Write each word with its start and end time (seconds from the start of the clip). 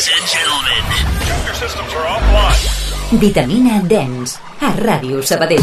Ladies 0.00 0.16
and 0.16 0.28
gentlemen. 0.32 1.44
Your 1.44 1.54
systems 1.54 1.92
are 1.92 2.06
offline. 2.08 3.20
Vitamina 3.20 3.82
Dens, 3.84 4.40
a 4.64 4.72
Ràdio 4.72 5.20
Sabadell. 5.20 5.60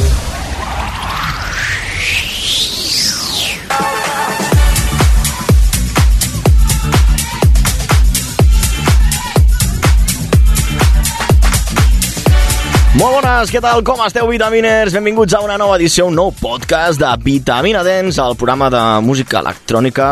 Molt 12.97 13.13
bones, 13.13 13.51
què 13.53 13.59
tal? 13.61 13.83
Com 13.85 13.99
esteu, 14.01 14.25
vitaminers? 14.25 14.93
Benvinguts 14.97 15.35
a 15.37 15.41
una 15.45 15.57
nova 15.61 15.75
edició, 15.77 16.07
un 16.09 16.15
nou 16.17 16.31
podcast 16.33 16.97
de 16.97 17.09
Vitamina 17.21 17.83
Dance, 17.85 18.17
el 18.21 18.33
programa 18.37 18.71
de 18.73 18.81
música 19.05 19.37
electrònica, 19.43 20.07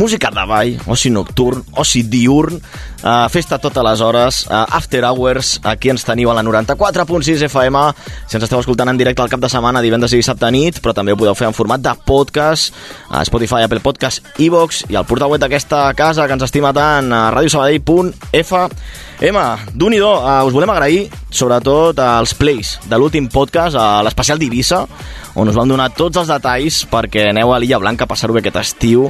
música 0.00 0.30
de 0.32 0.44
ball, 0.48 0.78
oci 0.88 1.12
nocturn, 1.12 1.60
oci 1.76 2.00
diurn, 2.08 2.56
uh, 3.02 3.28
festa 3.30 3.58
totes 3.62 3.84
les 3.84 4.00
hores, 4.00 4.46
uh, 4.48 4.64
after 4.78 5.04
hours, 5.04 5.60
aquí 5.62 5.90
ens 5.92 6.04
teniu 6.06 6.30
a 6.30 6.34
la 6.34 6.42
94.6 6.46 7.44
FM, 7.48 7.76
si 8.26 8.36
ens 8.38 8.46
esteu 8.46 8.60
escoltant 8.62 8.88
en 8.88 8.98
directe 8.98 9.22
al 9.22 9.30
cap 9.32 9.40
de 9.42 9.50
setmana, 9.52 9.82
divendres 9.84 10.14
i 10.14 10.22
dissabte 10.22 10.50
nit, 10.54 10.80
però 10.82 10.92
també 10.96 11.12
ho 11.12 11.20
podeu 11.20 11.36
fer 11.38 11.48
en 11.50 11.56
format 11.56 11.80
de 11.82 11.94
podcast, 12.06 12.74
a 13.10 13.24
Spotify, 13.28 13.60
Apple 13.66 13.82
Podcast, 13.84 14.16
iVox 14.42 14.68
i 14.90 14.94
al 14.98 15.06
portal 15.08 15.30
web 15.32 15.40
d'aquesta 15.42 15.78
casa 15.98 16.26
que 16.26 16.34
ens 16.38 16.46
estima 16.48 16.70
tant, 16.76 17.12
a 17.12 17.14
radiosabadell.fm. 17.34 19.42
D'un 19.78 19.94
i 19.94 20.00
do, 20.02 20.12
uh, 20.18 20.42
us 20.46 20.54
volem 20.54 20.72
agrair 20.74 21.06
sobretot 21.32 21.98
als 22.02 22.34
plays 22.36 22.76
de 22.90 22.98
l'últim 22.98 23.28
podcast, 23.32 23.76
a 23.78 24.02
l'especial 24.04 24.40
d'Ibissa, 24.40 24.82
on 25.34 25.48
us 25.48 25.56
vam 25.56 25.68
donar 25.68 25.88
tots 25.96 26.18
els 26.20 26.28
detalls 26.28 26.82
perquè 26.90 27.30
aneu 27.30 27.54
a 27.54 27.58
l'Illa 27.60 27.78
Blanca 27.80 28.04
a 28.04 28.10
passar-ho 28.10 28.34
bé 28.36 28.42
aquest 28.42 28.58
estiu. 28.60 29.06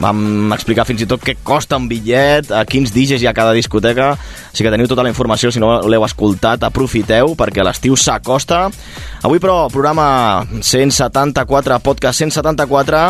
Vam 0.00 0.52
explicar 0.54 0.86
fins 0.86 1.02
i 1.02 1.08
tot 1.10 1.24
què 1.24 1.36
costa 1.42 1.78
un 1.80 1.88
bitllet, 1.90 2.52
a 2.54 2.62
quins 2.68 2.94
DJs 2.94 3.24
hi 3.24 3.30
ha 3.30 3.33
cada 3.36 3.54
discoteca, 3.56 4.12
així 4.50 4.64
que 4.64 4.72
teniu 4.72 4.88
tota 4.90 5.04
la 5.04 5.12
informació, 5.12 5.52
si 5.52 5.62
no 5.62 5.76
l'heu 5.84 6.06
escoltat, 6.06 6.64
aprofiteu 6.66 7.34
perquè 7.38 7.64
l'estiu 7.66 7.96
s'acosta. 7.98 8.66
Avui, 9.24 9.40
però, 9.42 9.64
programa 9.72 10.44
174, 10.60 11.80
podcast 11.84 12.24
174, 12.24 13.06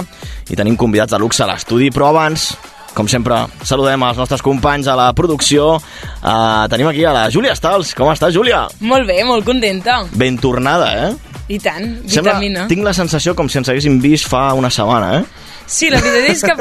i 0.51 0.59
tenim 0.59 0.79
convidats 0.81 1.15
de 1.15 1.21
luxe 1.23 1.45
a 1.45 1.51
l'estudi, 1.51 1.93
però 1.95 2.13
abans 2.13 2.53
com 2.95 3.09
sempre, 3.11 3.41
saludem 3.67 4.05
els 4.07 4.19
nostres 4.23 4.43
companys 4.45 4.87
a 4.87 4.95
la 4.95 5.09
producció. 5.19 5.81
Uh, 6.23 6.65
tenim 6.71 6.87
aquí 6.87 7.03
a 7.03 7.13
la 7.15 7.25
Júlia 7.27 7.57
Stals. 7.59 7.91
Com 7.99 8.13
estàs, 8.13 8.31
Júlia? 8.37 8.69
Molt 8.87 9.09
bé, 9.11 9.19
molt 9.27 9.43
contenta. 9.47 10.05
Ben 10.15 10.39
tornada, 10.39 10.93
eh? 11.09 11.35
I 11.51 11.59
tant, 11.61 11.85
Sembla, 12.09 12.39
vitamina. 12.39 12.69
tinc 12.71 12.87
la 12.87 12.95
sensació 12.97 13.35
com 13.37 13.51
si 13.53 13.59
ens 13.61 13.69
haguéssim 13.69 13.99
vist 14.01 14.31
fa 14.31 14.47
una 14.57 14.71
setmana, 14.73 15.19
eh? 15.19 15.51
Sí, 15.67 15.89
la 15.91 16.01
veritat 16.01 16.31
és 16.31 16.43
que 16.45 16.55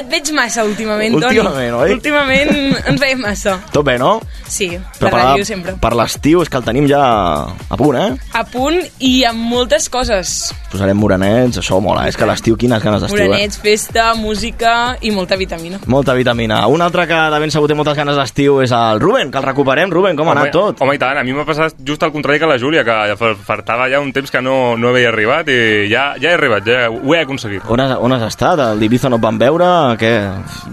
et 0.00 0.08
veig 0.10 0.30
massa 0.34 0.64
últimament, 0.66 1.14
Toni. 1.20 1.38
Últimament, 1.38 1.74
oi? 1.78 1.92
Últimament 1.94 2.50
ens 2.90 3.00
veiem 3.00 3.20
massa. 3.22 3.56
Tot 3.72 3.84
bé, 3.86 3.94
no? 3.98 4.20
Sí, 4.48 4.68
Però 4.98 5.08
la 5.08 5.10
per, 5.10 5.20
ràdio 5.22 5.44
sempre. 5.46 5.74
per 5.80 5.92
l'estiu 5.96 6.42
és 6.42 6.50
que 6.50 6.58
el 6.58 6.64
tenim 6.66 6.88
ja 6.90 7.00
a 7.44 7.76
punt, 7.78 7.96
eh? 7.98 8.10
A 8.34 8.44
punt 8.44 8.80
i 8.98 9.24
amb 9.28 9.38
moltes 9.50 9.88
coses. 9.92 10.52
Posarem 10.72 10.98
morenets, 10.98 11.58
això 11.62 11.78
mola. 11.82 12.08
És 12.10 12.16
que 12.18 12.26
l'estiu, 12.26 12.56
quines 12.58 12.82
ganes 12.82 13.02
d'estiu, 13.04 13.22
eh? 13.22 13.28
Morenets, 13.28 13.58
festa, 13.62 14.08
música 14.18 14.96
i 15.00 15.10
molta 15.14 15.36
vitamina. 15.38 15.78
Molta 15.86 16.14
vitamina. 16.14 16.66
Un 16.66 16.82
altre 16.82 17.06
que 17.06 17.14
de 17.34 17.38
ben 17.40 17.50
segur 17.54 17.68
té 17.70 17.74
moltes 17.78 17.96
ganes 17.96 18.16
d'estiu 18.18 18.60
és 18.64 18.72
el 18.74 19.00
Ruben, 19.00 19.30
que 19.30 19.38
el 19.38 19.44
recuperem. 19.46 19.90
Ruben, 19.94 20.16
com 20.18 20.28
ha 20.28 20.34
anat 20.36 20.50
tot? 20.54 20.82
Home, 20.82 20.96
i 20.96 20.98
tant, 20.98 21.18
a 21.18 21.24
mi 21.24 21.32
m'ha 21.32 21.46
passat 21.46 21.78
just 21.86 22.02
al 22.02 22.12
contrari 22.12 22.40
que 22.42 22.46
la 22.50 22.58
Júlia, 22.58 22.82
que 22.84 22.98
ja 23.12 23.16
fa- 23.20 23.34
faltava 23.46 23.88
ja 23.92 24.00
un 24.02 24.12
temps 24.12 24.30
que 24.30 24.42
no, 24.42 24.76
no 24.76 24.90
havia 24.90 25.08
arribat 25.14 25.48
i 25.48 25.86
ja, 25.90 26.14
ja 26.20 26.30
he 26.32 26.34
arribat, 26.34 26.66
ja 26.66 26.88
ho 26.90 27.14
he 27.14 27.20
aconseguit. 27.22 27.62
On 27.70 27.80
has, 27.80 27.96
on 28.00 28.12
has 28.16 28.23
estat? 28.28 28.60
El 28.60 28.82
d'Ibiza 28.82 29.10
no 29.12 29.18
et 29.20 29.24
van 29.24 29.40
veure? 29.40 29.68
Què? 30.00 30.14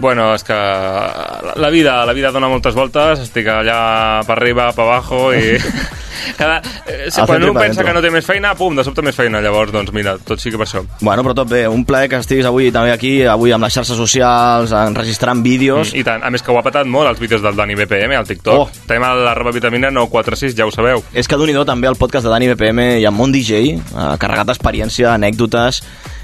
Bueno, 0.02 0.32
és 0.36 0.44
que 0.46 0.56
la, 0.56 1.70
vida, 1.70 2.02
la 2.08 2.14
vida 2.16 2.32
dona 2.34 2.50
moltes 2.52 2.76
voltes, 2.78 3.26
estic 3.26 3.50
allà 3.52 4.22
per 4.26 4.38
arriba, 4.38 4.70
per 4.76 4.86
abajo 4.88 5.28
i... 5.36 5.58
Cada, 6.36 6.62
eh, 6.86 7.08
quan 7.26 7.42
un 7.42 7.54
pensa 7.54 7.66
dentro. 7.66 7.86
que 7.86 7.94
no 7.96 8.02
té 8.04 8.10
més 8.12 8.26
feina, 8.26 8.52
pum, 8.58 8.76
de 8.76 8.84
sobte 8.86 9.02
més 9.04 9.16
feina. 9.16 9.40
Llavors, 9.42 9.72
doncs 9.74 9.92
mira, 9.94 10.14
tot 10.22 10.40
sí 10.40 10.52
que 10.52 10.60
per 10.60 10.66
això. 10.68 10.82
Bueno, 11.00 11.24
però 11.26 11.34
tot 11.40 11.50
bé. 11.50 11.64
Un 11.68 11.84
plaer 11.88 12.10
que 12.12 12.20
estiguis 12.22 12.46
avui 12.48 12.70
també 12.74 12.92
aquí, 12.92 13.14
avui 13.26 13.54
amb 13.54 13.66
les 13.66 13.74
xarxes 13.74 13.98
socials, 13.98 14.74
enregistrant 14.76 15.42
vídeos. 15.42 15.94
I 15.98 16.04
tant, 16.06 16.22
a 16.22 16.30
més 16.30 16.44
que 16.44 16.52
ho 16.52 16.58
ha 16.60 16.64
patat 16.64 16.86
molt 16.86 17.10
els 17.10 17.22
vídeos 17.22 17.42
del 17.44 17.58
Dani 17.58 17.76
BPM 17.78 18.16
al 18.18 18.28
TikTok. 18.28 18.60
Oh. 18.60 18.86
Tenim 18.88 19.08
l'arroba 19.24 19.54
vitamina 19.54 19.90
946, 19.90 20.56
ja 20.58 20.68
ho 20.68 20.74
sabeu. 20.74 21.02
És 21.12 21.28
que 21.28 21.40
d'un 21.40 21.50
i 21.50 21.58
també 21.66 21.90
el 21.90 21.98
podcast 22.00 22.28
de 22.28 22.32
Dani 22.32 22.52
BPM 22.52 22.88
i 23.02 23.06
amb 23.08 23.18
Mont 23.18 23.34
DJ, 23.34 23.76
eh, 23.76 24.08
carregat 24.22 24.52
d'experiència, 24.52 25.12
anècdotes 25.14 25.82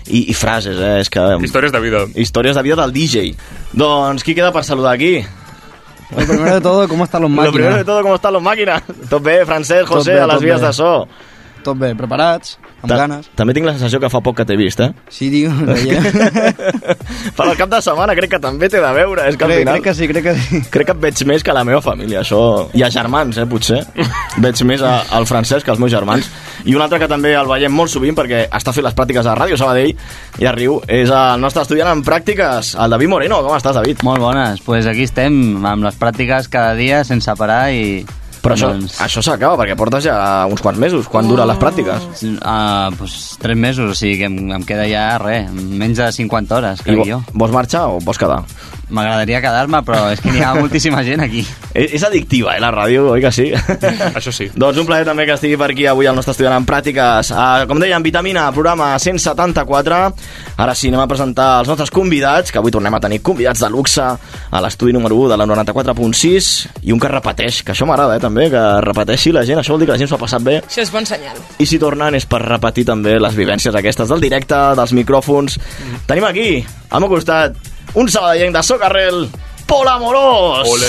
i, 0.09 0.25
i 0.33 0.35
frases, 0.35 0.79
eh? 0.81 0.99
És 1.05 1.11
que... 1.13 1.23
Històries 1.45 1.73
de 1.73 1.81
vida. 1.81 2.05
Històries 2.15 2.57
de 2.57 2.63
vida 2.67 2.77
del 2.83 2.93
DJ. 2.93 3.35
Doncs 3.73 4.25
qui 4.25 4.35
queda 4.35 4.53
per 4.53 4.65
saludar 4.65 4.95
aquí? 4.97 5.19
Lo 6.11 6.25
primero 6.25 6.55
de 6.55 6.61
todo, 6.61 6.89
¿cómo 6.89 7.05
están 7.05 7.23
los 7.23 7.31
Lo 7.31 7.37
máquinas? 7.37 7.55
primero 7.55 7.77
de 7.77 7.85
todo, 7.85 8.03
com 8.03 8.15
estan 8.15 8.33
les 8.33 8.43
màquines? 8.43 8.83
Tot 9.11 9.23
bé, 9.23 9.45
Francesc, 9.45 9.89
José, 9.89 10.15
bé, 10.15 10.21
a 10.21 10.39
vies 10.39 10.61
bé. 10.61 10.67
de 10.67 10.73
so. 10.73 11.07
Tot 11.65 11.77
bé, 11.77 11.91
preparats, 11.99 12.57
amb 12.81 12.89
Ta- 12.89 12.97
ganes. 13.03 13.27
També 13.37 13.53
tinc 13.57 13.67
la 13.67 13.73
sensació 13.75 13.99
que 14.01 14.09
fa 14.13 14.21
poc 14.25 14.37
que 14.39 14.45
t'he 14.49 14.57
vist, 14.57 14.81
eh? 14.81 14.91
Sí, 15.13 15.29
digo, 15.33 15.51
veia. 15.67 16.01
per 17.37 17.47
al 17.47 17.57
cap 17.59 17.69
de 17.73 17.81
setmana 17.85 18.15
crec 18.17 18.31
que 18.37 18.41
també 18.43 18.69
t'he 18.71 18.81
de 18.81 18.93
veure. 18.97 19.27
És 19.29 19.37
que 19.37 19.45
al 19.45 19.51
crec, 19.51 19.63
final... 19.65 19.75
crec 19.79 19.85
que 19.89 19.95
sí, 19.99 20.09
crec 20.11 20.25
que 20.29 20.35
sí. 20.39 20.61
Crec 20.73 20.87
que 20.91 20.95
et 20.97 21.03
veig 21.03 21.23
més 21.29 21.45
que 21.45 21.55
la 21.57 21.65
meva 21.69 21.81
família, 21.85 22.23
això... 22.23 22.41
I 22.79 22.85
a 22.87 22.91
germans, 22.95 23.39
eh, 23.43 23.47
potser. 23.51 23.81
veig 24.45 24.63
més 24.69 24.83
a, 24.87 24.95
al 25.19 25.27
francès 25.29 25.65
que 25.67 25.71
als 25.75 25.81
meus 25.83 25.93
germans. 25.93 26.31
I 26.65 26.75
un 26.75 26.83
altre 26.85 26.99
que 27.03 27.09
també 27.11 27.35
el 27.39 27.47
veiem 27.51 27.75
molt 27.75 27.91
sovint 27.93 28.17
perquè 28.19 28.45
està 28.55 28.73
fent 28.75 28.87
les 28.87 28.97
pràctiques 28.97 29.27
a 29.27 29.35
Ràdio 29.39 29.59
Sabadell 29.61 29.93
i 30.43 30.47
a 30.49 30.53
Riu 30.55 30.79
és 30.87 31.11
el 31.11 31.41
nostre 31.43 31.63
estudiant 31.67 31.91
en 31.93 32.03
pràctiques, 32.07 32.73
el 32.79 32.91
David 32.97 33.13
Moreno. 33.13 33.43
Com 33.47 33.55
estàs, 33.59 33.77
David? 33.79 34.03
Molt 34.07 34.23
bones, 34.23 34.63
pues 34.67 34.87
aquí 34.91 35.07
estem 35.09 35.65
amb 35.67 35.87
les 35.87 35.99
pràctiques 35.99 36.49
cada 36.53 36.75
dia 36.79 37.03
sense 37.07 37.35
parar 37.39 37.69
i... 37.75 38.05
Però 38.43 38.55
això, 38.55 38.69
doncs, 38.73 39.01
això 39.03 39.23
s'acaba 39.25 39.57
perquè 39.61 39.75
portes 39.77 40.05
ja 40.05 40.47
uns 40.51 40.63
quants 40.63 40.79
mesos. 40.79 41.09
Quan 41.11 41.27
duren 41.29 41.49
les 41.49 41.59
pràctiques? 41.59 42.09
uh, 42.39 42.91
pues, 42.99 43.37
tres 43.41 43.57
mesos, 43.57 43.91
o 43.91 43.95
sigui 43.99 44.19
que 44.19 44.29
em, 44.31 44.39
em 44.53 44.63
queda 44.65 44.87
ja 44.89 45.19
res, 45.19 45.51
menys 45.53 45.99
de 45.99 46.11
50 46.13 46.55
hores, 46.57 46.81
I 46.81 46.85
crec 46.91 46.99
vo- 47.03 47.09
jo. 47.09 47.23
vols 47.35 47.53
marxar 47.53 47.87
o 47.89 47.99
vols 48.01 48.19
quedar? 48.19 48.43
M'agradaria 48.89 49.43
quedar-me, 49.45 49.83
però 49.85 50.07
és 50.13 50.21
que 50.25 50.33
n'hi 50.33 50.41
ha 50.41 50.55
moltíssima 50.57 51.03
gent 51.05 51.21
aquí. 51.25 51.43
És, 51.79 51.93
és 51.99 52.03
addictiva, 52.03 52.55
eh, 52.57 52.61
la 52.63 52.71
ràdio, 52.75 53.05
oi 53.13 53.21
que 53.23 53.31
sí? 53.31 53.45
Això 54.19 54.33
sí. 54.35 54.49
Doncs 54.59 54.81
un 54.81 54.87
plaer 54.89 55.05
també 55.07 55.27
que 55.29 55.37
estigui 55.37 55.59
per 55.61 55.69
aquí 55.71 55.85
avui 55.87 56.09
el 56.11 56.17
nostre 56.17 56.33
estudiant 56.33 56.57
en 56.57 56.67
pràctiques. 56.67 57.31
Uh, 57.31 57.67
com 57.71 57.79
dèiem, 57.79 58.03
Vitamina, 58.03 58.49
programa 58.57 58.89
174. 58.99 60.01
Ara 60.59 60.75
sí, 60.75 60.89
anem 60.91 61.05
a 61.05 61.07
presentar 61.11 61.51
els 61.61 61.71
nostres 61.71 61.93
convidats, 61.95 62.51
que 62.51 62.59
avui 62.59 62.75
tornem 62.75 62.97
a 62.97 63.03
tenir 63.05 63.21
convidats 63.23 63.63
de 63.63 63.71
luxe 63.71 64.03
a 64.03 64.65
l'estudi 64.65 64.97
número 64.97 65.21
1 65.21 65.31
de 65.35 65.39
la 65.39 65.47
94.6 65.53 66.51
i 66.89 66.97
un 66.97 66.99
que 66.99 67.13
repeteix, 67.13 67.63
que 67.63 67.77
això 67.77 67.87
m'agrada, 67.87 68.17
eh, 68.17 68.25
també, 68.25 68.49
que 68.51 68.67
repeteixi 68.89 69.37
la 69.37 69.47
gent. 69.47 69.63
Això 69.63 69.77
vol 69.77 69.85
dir 69.85 69.93
que 69.93 69.95
la 69.95 70.03
gent 70.03 70.11
s'ho 70.11 70.19
ha 70.19 70.25
passat 70.25 70.43
bé. 70.43 70.59
Això 70.65 70.83
és 70.83 70.95
bon 70.95 71.07
senyal. 71.07 71.39
I 71.61 71.69
si 71.69 71.79
tornen 71.79 72.19
és 72.19 72.27
per 72.27 72.43
repetir 72.43 72.89
també 72.89 73.19
les 73.21 73.39
vivències 73.39 73.77
aquestes 73.79 74.11
del 74.11 74.25
directe, 74.25 74.59
dels 74.81 74.97
micròfons. 74.99 75.61
Tenim 76.09 76.27
aquí, 76.27 76.51
al 76.91 77.05
meu 77.05 77.13
costat, 77.13 77.55
un 77.99 78.09
sabadellenc 78.09 78.55
de 78.55 78.63
Socarrel, 78.63 79.29
Pol 79.67 79.89
Amorós! 79.89 80.69
Ole. 80.69 80.87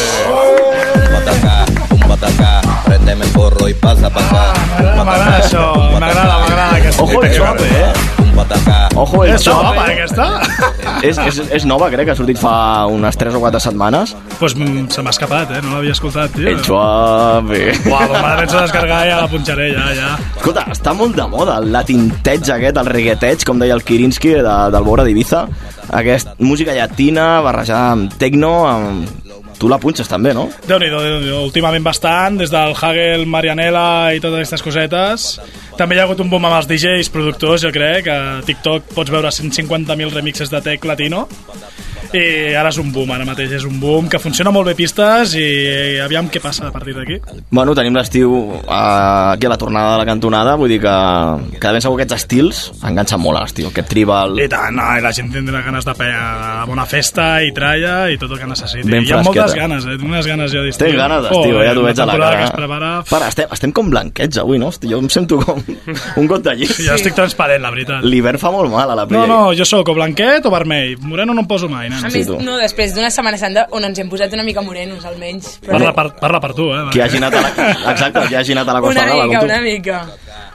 Un 1.91 1.99
patacá, 2.07 2.61
préndeme 2.85 3.25
el 3.25 3.31
porro 3.31 3.67
y 3.67 3.73
pasa 3.73 4.11
pa' 4.11 4.19
acá. 4.19 4.53
Un 4.77 5.05
M'agrada 5.05 5.41
això, 5.41 5.65
m'agrada, 5.97 6.37
m'agrada. 6.37 6.91
Ojo 6.99 7.23
el 7.23 7.33
eh? 7.33 8.18
Un 8.39 8.47
patacá, 8.47 8.87
Ojo 8.95 9.23
el 9.25 9.33
És 9.35 9.43
xop. 9.43 9.63
nova, 9.63 9.83
aquesta? 9.83 10.27
És, 11.03 11.17
és, 11.17 11.39
és 11.59 11.65
nova, 11.67 11.89
crec, 11.91 12.05
que 12.07 12.13
ha 12.13 12.15
sortit 12.15 12.39
fa 12.39 12.85
unes 12.87 13.17
3 13.19 13.35
o 13.35 13.41
4 13.43 13.59
setmanes. 13.59 14.15
Pues 14.39 14.55
mm, 14.55 14.87
se 14.95 15.03
m'ha 15.03 15.11
escapat, 15.11 15.51
eh? 15.57 15.61
No 15.63 15.73
l'havia 15.75 15.91
escoltat, 15.95 16.31
tio. 16.35 16.47
El 16.47 16.63
suave. 16.63 17.59
Uau, 17.85 18.05
doncs 18.07 18.15
me 18.15 18.23
la 18.23 18.35
penso 18.39 18.61
descarregar 18.61 19.01
i 19.07 19.11
ja 19.11 19.19
la 19.21 19.29
punxaré, 19.31 19.69
ja, 19.75 19.89
ja. 19.97 20.13
Escolta, 20.37 20.65
està 20.71 20.95
molt 20.95 21.15
de 21.19 21.27
moda 21.31 21.57
el 21.59 21.71
latinteig 21.75 22.47
aquest, 22.55 22.79
el 22.79 22.91
reggaeteig, 22.93 23.43
com 23.47 23.59
deia 23.59 23.75
el 23.75 23.83
Kirinski 23.83 24.37
de, 24.39 24.57
del 24.75 24.87
Bora 24.87 25.03
d'Ibiza. 25.07 25.45
Aquesta 25.89 26.35
música 26.39 26.75
llatina 26.77 27.39
barrejada 27.43 27.91
amb 27.97 28.15
tecno, 28.21 28.53
amb... 28.69 29.17
Tu 29.59 29.67
la 29.67 29.79
punxes 29.81 30.07
també, 30.07 30.31
no? 30.35 30.45
Déu 30.69 30.79
nhi 30.79 30.87
últimament 31.35 31.83
bastant, 31.83 32.37
des 32.39 32.51
del 32.53 32.71
Hagel, 32.79 33.25
Marianela 33.27 34.13
i 34.15 34.21
totes 34.23 34.39
aquestes 34.39 34.63
cosetes. 34.63 35.25
També 35.79 35.97
hi 35.97 35.99
ha 35.99 36.05
hagut 36.07 36.23
un 36.23 36.31
boom 36.31 36.47
amb 36.47 36.55
els 36.61 36.69
DJs, 36.69 37.11
productors, 37.11 37.65
jo 37.67 37.73
crec. 37.75 38.07
A 38.07 38.39
TikTok 38.47 38.93
pots 38.95 39.11
veure 39.11 39.33
150.000 39.35 40.15
remixes 40.15 40.51
de 40.53 40.63
tech 40.63 40.87
latino. 40.87 41.25
I 42.09 42.55
ara 42.57 42.71
és 42.71 42.77
un 42.81 42.87
boom, 42.93 43.11
ara 43.13 43.25
mateix 43.27 43.51
és 43.59 43.65
un 43.67 43.75
boom 43.79 44.07
que 44.09 44.17
funciona 44.17 44.49
molt 44.49 44.65
bé 44.65 44.73
pistes 44.77 45.35
i 45.37 45.99
aviam 46.01 46.25
què 46.33 46.39
passa 46.41 46.65
a 46.67 46.71
partir 46.73 46.95
d'aquí. 46.97 47.19
Bueno, 47.53 47.75
tenim 47.77 47.93
l'estiu 47.93 48.31
eh, 48.63 49.33
aquí 49.35 49.45
a 49.45 49.51
la 49.51 49.57
tornada 49.61 49.91
de 49.93 49.99
la 50.01 50.07
cantonada, 50.09 50.55
vull 50.57 50.71
dir 50.73 50.79
que, 50.81 50.93
que 51.59 51.67
de 51.67 51.73
ben 51.77 51.83
segur 51.85 51.99
aquests 51.99 52.15
estils 52.17 52.61
enganxen 52.81 53.21
molt 53.21 53.37
a 53.37 53.43
l'estiu, 53.45 53.67
aquest 53.69 53.91
tribal... 53.93 54.39
I 54.41 54.47
tant, 54.49 54.73
no, 54.73 54.87
i 54.97 55.03
la 55.05 55.11
gent 55.13 55.29
tindrà 55.35 55.61
ganes 55.67 55.85
de 55.85 55.93
pegar 55.99 56.65
bona 56.69 56.87
festa 56.89 57.27
i 57.45 57.53
tralla 57.53 58.09
i 58.09 58.17
tot 58.17 58.33
el 58.33 58.41
que 58.41 58.49
necessiti. 58.49 58.89
Ben 58.89 59.05
Hi 59.05 59.13
ha 59.13 59.21
moltes 59.25 59.53
ganes, 59.57 59.85
eh? 59.85 59.97
Tinc 59.99 60.09
unes 60.09 60.25
ganes 60.31 60.51
jo 60.55 60.65
d'estiu. 60.65 60.87
Tens 60.87 60.97
ganes 60.97 61.23
d'estiu, 61.27 61.53
Joder, 61.53 61.67
ja 61.69 61.77
t'ho 61.77 61.85
veig 61.85 62.01
a 62.01 62.09
la 62.09 62.17
cara. 62.17 62.41
que 62.41 62.49
es 62.49 62.55
prepara... 62.57 62.91
Para, 63.09 63.29
estem, 63.29 63.53
estem 63.53 63.71
com 63.77 63.93
blanquets 63.93 64.41
avui, 64.41 64.57
no? 64.57 64.73
Hosti, 64.73 64.89
jo 64.89 64.97
em 65.03 65.09
sento 65.13 65.37
com 65.45 65.61
un 66.17 66.27
got 66.33 66.41
de 66.49 66.57
llit. 66.57 66.73
Jo 66.81 66.97
estic 66.97 67.13
transparent, 67.17 67.61
la 67.61 67.69
veritat. 67.73 68.01
L'hivern 68.05 68.41
fa 68.41 68.49
molt 68.53 68.73
mal 68.73 68.89
a 68.89 68.97
la 68.97 69.05
No, 69.05 69.13
pell. 69.13 69.29
no, 69.29 69.39
jo 69.57 69.65
sóc 69.69 69.93
o 69.93 69.97
blanquet 69.97 70.45
o 70.49 70.53
vermell. 70.53 70.97
Moreno 71.05 71.37
no 71.37 71.45
em 71.45 71.49
poso 71.49 71.69
mai, 71.69 71.89
no. 71.93 71.98
A 72.03 72.11
més, 72.13 72.29
no, 72.45 72.57
després 72.61 72.93
d'una 72.95 73.09
Setmana 73.13 73.39
Santa 73.41 73.65
on 73.75 73.85
ens 73.87 73.99
hem 73.99 74.09
posat 74.11 74.33
una 74.37 74.45
mica 74.47 74.63
morenos, 74.65 75.05
almenys. 75.05 75.57
Parla 75.65 75.93
per, 75.95 76.07
parla 76.19 76.39
per 76.43 76.53
tu, 76.57 76.69
eh? 76.75 76.85
Qui 76.93 77.01
hagi 77.03 77.19
anat 77.21 77.35
a 77.39 77.41
la, 77.45 77.69
exacte, 77.93 78.27
qui 78.27 78.37
hagi 78.39 78.55
anat 78.55 78.69
a 78.69 78.77
la 78.77 78.83
Costa 78.85 78.99
Una 78.99 79.07
Brava, 79.09 79.25
mica, 79.25 79.39
com 79.39 79.47
tu. 79.47 79.51
una 79.51 79.61
mica. 79.65 80.01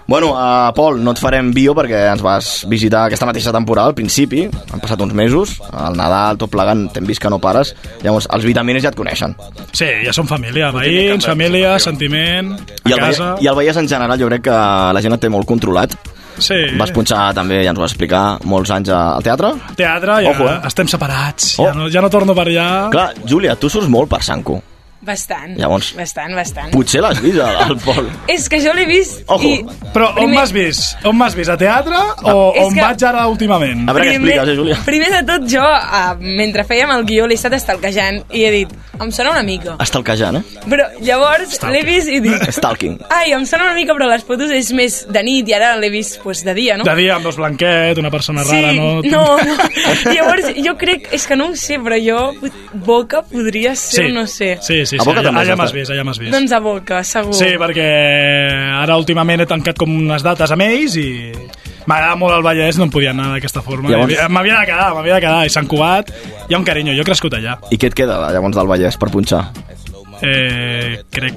Bueno, 0.07 0.33
uh, 0.37 0.69
Pol, 0.77 0.99
no 1.01 1.15
et 1.15 1.21
farem 1.21 1.49
bio 1.57 1.73
perquè 1.77 2.03
ens 2.11 2.21
vas 2.25 2.49
visitar 2.69 3.07
aquesta 3.07 3.25
mateixa 3.25 3.55
temporada, 3.57 3.89
al 3.89 3.97
principi, 3.97 4.43
han 4.45 4.83
passat 4.83 5.01
uns 5.01 5.15
mesos, 5.17 5.55
al 5.73 5.97
Nadal, 5.97 6.37
tot 6.41 6.53
plegant, 6.53 6.91
t'hem 6.93 7.09
vist 7.09 7.23
que 7.25 7.33
no 7.33 7.39
pares, 7.41 7.73
llavors 8.05 8.29
els 8.37 8.45
vitamines 8.45 8.85
ja 8.85 8.93
et 8.93 8.99
coneixen. 8.99 9.33
Sí, 9.73 9.89
ja 10.05 10.13
som 10.13 10.29
família, 10.29 10.69
veïns, 10.77 11.25
família, 11.25 11.79
sentiment, 11.81 12.53
I 12.85 12.93
a 12.93 12.99
el, 12.99 13.01
casa... 13.01 13.31
I 13.41 13.49
el 13.49 13.57
Vallès 13.57 13.81
en 13.81 13.89
general 13.89 14.21
jo 14.21 14.29
crec 14.29 14.45
que 14.51 14.59
la 14.99 15.05
gent 15.05 15.17
et 15.17 15.25
té 15.25 15.33
molt 15.33 15.49
controlat. 15.49 15.97
Sí, 16.39 16.55
Vas 16.79 16.91
punxar 16.91 17.33
també, 17.35 17.63
ja 17.65 17.71
ens 17.71 17.79
ho 17.79 17.83
vas 17.83 17.93
explicar, 17.93 18.39
molts 18.45 18.71
anys 18.75 18.89
al 18.91 19.23
teatre. 19.23 19.53
teatre, 19.77 20.23
ja 20.25 20.31
Ojo, 20.31 20.49
eh? 20.51 20.61
estem 20.67 20.89
separats, 20.89 21.59
Oh. 21.59 21.67
ja, 21.69 21.73
no, 21.75 21.89
ja 21.89 22.01
no 22.01 22.11
torno 22.11 22.35
per 22.35 22.49
allà. 22.49 22.91
Clar, 22.91 23.13
Júlia, 23.25 23.55
tu 23.57 23.69
surts 23.69 23.89
molt 23.89 24.09
per 24.11 24.23
Sanco. 24.23 24.61
Bastant. 25.05 25.57
Llavors- 25.61 25.93
Bastant, 25.97 26.35
bastant. 26.35 26.71
Potser 26.73 27.01
l'has 27.05 27.21
vist 27.23 27.39
al, 27.45 27.57
al 27.67 27.77
Pol. 27.85 28.09
És 28.35 28.49
que 28.49 28.61
jo 28.65 28.73
l'he 28.77 28.87
vist 28.89 29.23
Ojo. 29.29 29.45
i... 29.49 29.59
Però 29.95 30.09
on 30.11 30.15
Primer- 30.17 30.35
m'has 30.39 30.53
vist? 30.57 30.97
On 31.07 31.17
m'has 31.19 31.35
vist? 31.37 31.51
A 31.53 31.57
teatre 31.61 31.99
o 32.25 32.53
És 32.57 32.65
on 32.67 32.75
que- 32.75 32.81
vaig 32.83 33.05
ara 33.05 33.27
últimament? 33.31 33.85
A 33.89 33.93
veure 33.97 34.09
què 34.11 34.17
expliques, 34.17 34.49
eh, 34.49 34.57
Júlia? 34.59 34.79
primer 34.87 35.11
de 35.13 35.23
tot, 35.29 35.47
jo, 35.51 35.63
uh, 35.63 36.15
mentre 36.21 36.65
fèiem 36.65 36.91
el 36.97 37.05
guió, 37.09 37.27
l'he 37.29 37.37
estat 37.39 37.53
estalquejant 37.59 38.23
i 38.33 38.45
he 38.47 38.51
dit, 38.55 38.73
em 39.01 39.11
sona 39.13 39.33
una 39.35 39.43
mica. 39.43 39.77
Estalquejant, 39.83 40.39
eh? 40.41 40.43
Però 40.71 40.87
llavors 41.05 41.59
l'he 41.69 41.83
vist 41.87 42.09
i 42.09 42.21
dic, 42.25 42.49
Stalking. 42.55 42.99
ai, 43.11 43.33
em 43.37 43.45
sona 43.47 43.65
una 43.69 43.75
mica, 43.75 43.93
però 43.97 44.09
les 44.11 44.25
fotos 44.25 44.51
és 44.55 44.73
més 44.73 45.01
de 45.11 45.23
nit 45.27 45.49
i 45.51 45.55
ara 45.57 45.75
l'he 45.77 45.91
vist 45.91 46.21
pues, 46.23 46.45
de 46.47 46.55
dia, 46.55 46.77
no? 46.79 46.85
De 46.87 46.95
dia 46.97 47.17
amb 47.17 47.25
dos 47.27 47.37
blanquet, 47.37 47.99
una 47.99 48.11
persona 48.11 48.45
Sí, 48.45 48.51
rara, 48.61 48.73
no? 48.73 49.03
no, 49.03 49.25
no. 49.39 49.57
Llavors, 50.15 50.51
jo 50.65 50.77
crec, 50.81 51.09
és 51.13 51.27
que 51.27 51.37
no 51.37 51.51
ho 51.51 51.57
sé, 51.59 51.79
però 51.83 51.99
jo, 52.01 52.51
Boca 52.75 53.23
podria 53.23 53.75
ser, 53.77 54.07
Sí, 54.09 54.13
no 54.13 54.27
sé. 54.27 54.59
sí, 54.63 54.85
sí, 54.87 54.94
sí 54.99 55.03
A 55.03 55.09
Boca 55.09 55.21
allà, 55.21 55.29
també 55.31 55.43
allà 55.45 55.57
m'has 55.61 55.73
vist, 55.75 55.91
allà 55.95 56.05
m'has 56.07 56.19
vist. 56.23 56.33
Doncs 56.35 56.53
a 56.53 56.61
Boca, 56.65 57.03
segur. 57.05 57.35
Sí, 57.35 57.51
perquè 57.61 57.89
ara 58.83 58.97
últimament 59.01 59.41
he 59.45 59.47
tancat 59.51 59.79
com 59.79 59.91
unes 59.95 60.23
dates 60.27 60.51
amb 60.55 60.63
ells 60.67 60.97
i 61.01 61.09
m'agrada 61.87 62.17
molt 62.17 62.35
el 62.39 62.43
Vallès, 62.47 62.79
no 62.81 62.87
em 62.89 62.91
podia 62.95 63.11
anar 63.13 63.31
d'aquesta 63.35 63.61
forma. 63.63 63.91
Llavors- 63.91 64.15
Llavors... 64.15 64.33
M'havia 64.33 64.61
de 64.63 64.67
quedar, 64.71 64.89
m'havia 64.97 65.15
de 65.19 65.21
quedar, 65.27 65.43
i 65.47 65.51
Sant 65.53 65.67
Cugat, 65.69 66.11
hi 66.49 66.55
ha 66.55 66.59
un 66.59 66.65
carinyo, 66.65 66.95
jo 66.97 67.03
he 67.05 67.09
crescut 67.11 67.35
allà. 67.37 67.59
I 67.71 67.77
què 67.77 67.91
et 67.93 67.95
queda, 67.99 68.17
llavors, 68.33 68.57
del 68.57 68.67
Vallès 68.71 68.97
per 69.01 69.11
punxar? 69.13 69.43
Eh, 70.23 71.03
crec... 71.13 71.35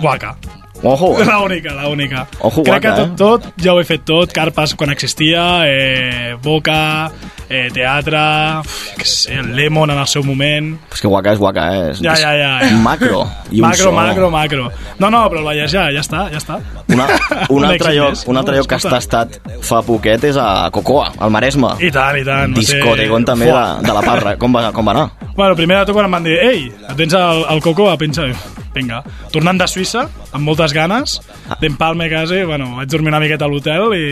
Guaca. 0.00 0.34
Ojo, 0.82 1.20
eh? 1.20 1.24
La 1.26 1.40
única, 1.40 1.72
la 1.74 1.88
única. 1.88 2.26
Ojo, 2.40 2.62
Crec 2.62 2.82
guaca, 2.82 2.94
que 2.94 3.02
eh? 3.02 3.06
tot, 3.16 3.42
tot, 3.42 3.62
ja 3.64 3.72
ho 3.74 3.80
he 3.80 3.84
fet 3.84 4.04
tot, 4.06 4.32
Carpes 4.32 4.74
quan 4.78 4.90
existia, 4.90 5.62
eh, 5.66 6.36
Boca, 6.42 7.10
eh, 7.48 7.68
teatre, 7.74 8.20
uf, 8.60 8.76
què 8.98 9.06
sé, 9.08 9.34
el 9.40 9.54
Lemon 9.56 9.90
en 9.90 9.98
el 9.98 10.06
seu 10.06 10.22
moment... 10.22 10.74
És 10.92 11.00
que 11.02 11.08
guaca 11.10 11.32
és 11.34 11.38
guaca, 11.42 11.64
eh? 11.74 11.90
És, 11.90 12.02
Ja, 12.04 12.14
ja, 12.20 12.30
ja. 12.38 12.52
és 12.68 12.76
macro. 12.84 13.24
I 13.50 13.60
un 13.62 13.68
macro, 13.68 13.92
macro, 13.92 14.30
macro. 14.30 14.68
No, 15.00 15.10
no, 15.10 15.24
però 15.32 15.42
el 15.42 15.48
Vallès 15.50 15.72
ja, 15.74 15.88
ja 15.94 16.00
està, 16.04 16.28
ja 16.30 16.38
està. 16.38 16.60
Una, 16.94 17.08
un, 17.54 17.64
altre 17.64 17.90
èxit 17.90 17.98
lloc, 17.98 18.22
un 18.30 18.36
altre 18.40 18.54
No, 18.54 18.60
lloc 18.62 18.70
que 18.70 18.78
has 18.78 18.88
estat 19.02 19.38
fa 19.66 19.82
poquet 19.82 20.24
és 20.30 20.38
a 20.38 20.68
Cocoa, 20.74 21.10
al 21.18 21.30
Maresme. 21.34 21.74
I 21.82 21.90
tant, 21.90 22.16
i 22.20 22.24
tant. 22.26 22.54
va 22.54 22.62
ser- 22.62 22.78
Discotegon 22.78 23.24
també 23.28 23.50
de, 23.50 23.64
de 23.82 23.96
la 23.98 24.02
Parra. 24.06 24.36
Com 24.38 24.54
va, 24.54 24.68
com 24.72 24.86
va 24.86 24.94
anar? 24.94 25.08
Bueno, 25.38 25.54
primer 25.54 25.76
de 25.78 25.84
tot 25.86 25.94
quan 25.94 26.08
em 26.08 26.14
van 26.16 26.24
dir 26.26 26.34
ei, 26.42 26.64
tens 26.98 27.12
el, 27.14 27.44
el 27.52 27.60
coco, 27.62 27.84
pensa, 28.00 28.24
vinga, 28.74 28.96
tornant 29.30 29.60
de 29.60 29.68
Suïssa, 29.70 30.02
amb 30.34 30.42
moltes 30.42 30.72
ganes, 30.74 31.12
d'empalme 31.60 32.08
quasi, 32.10 32.40
bueno, 32.42 32.72
vaig 32.80 32.90
dormir 32.90 33.12
una 33.12 33.20
miqueta 33.22 33.46
a 33.46 33.48
l'hotel 33.52 33.94
i 33.94 34.02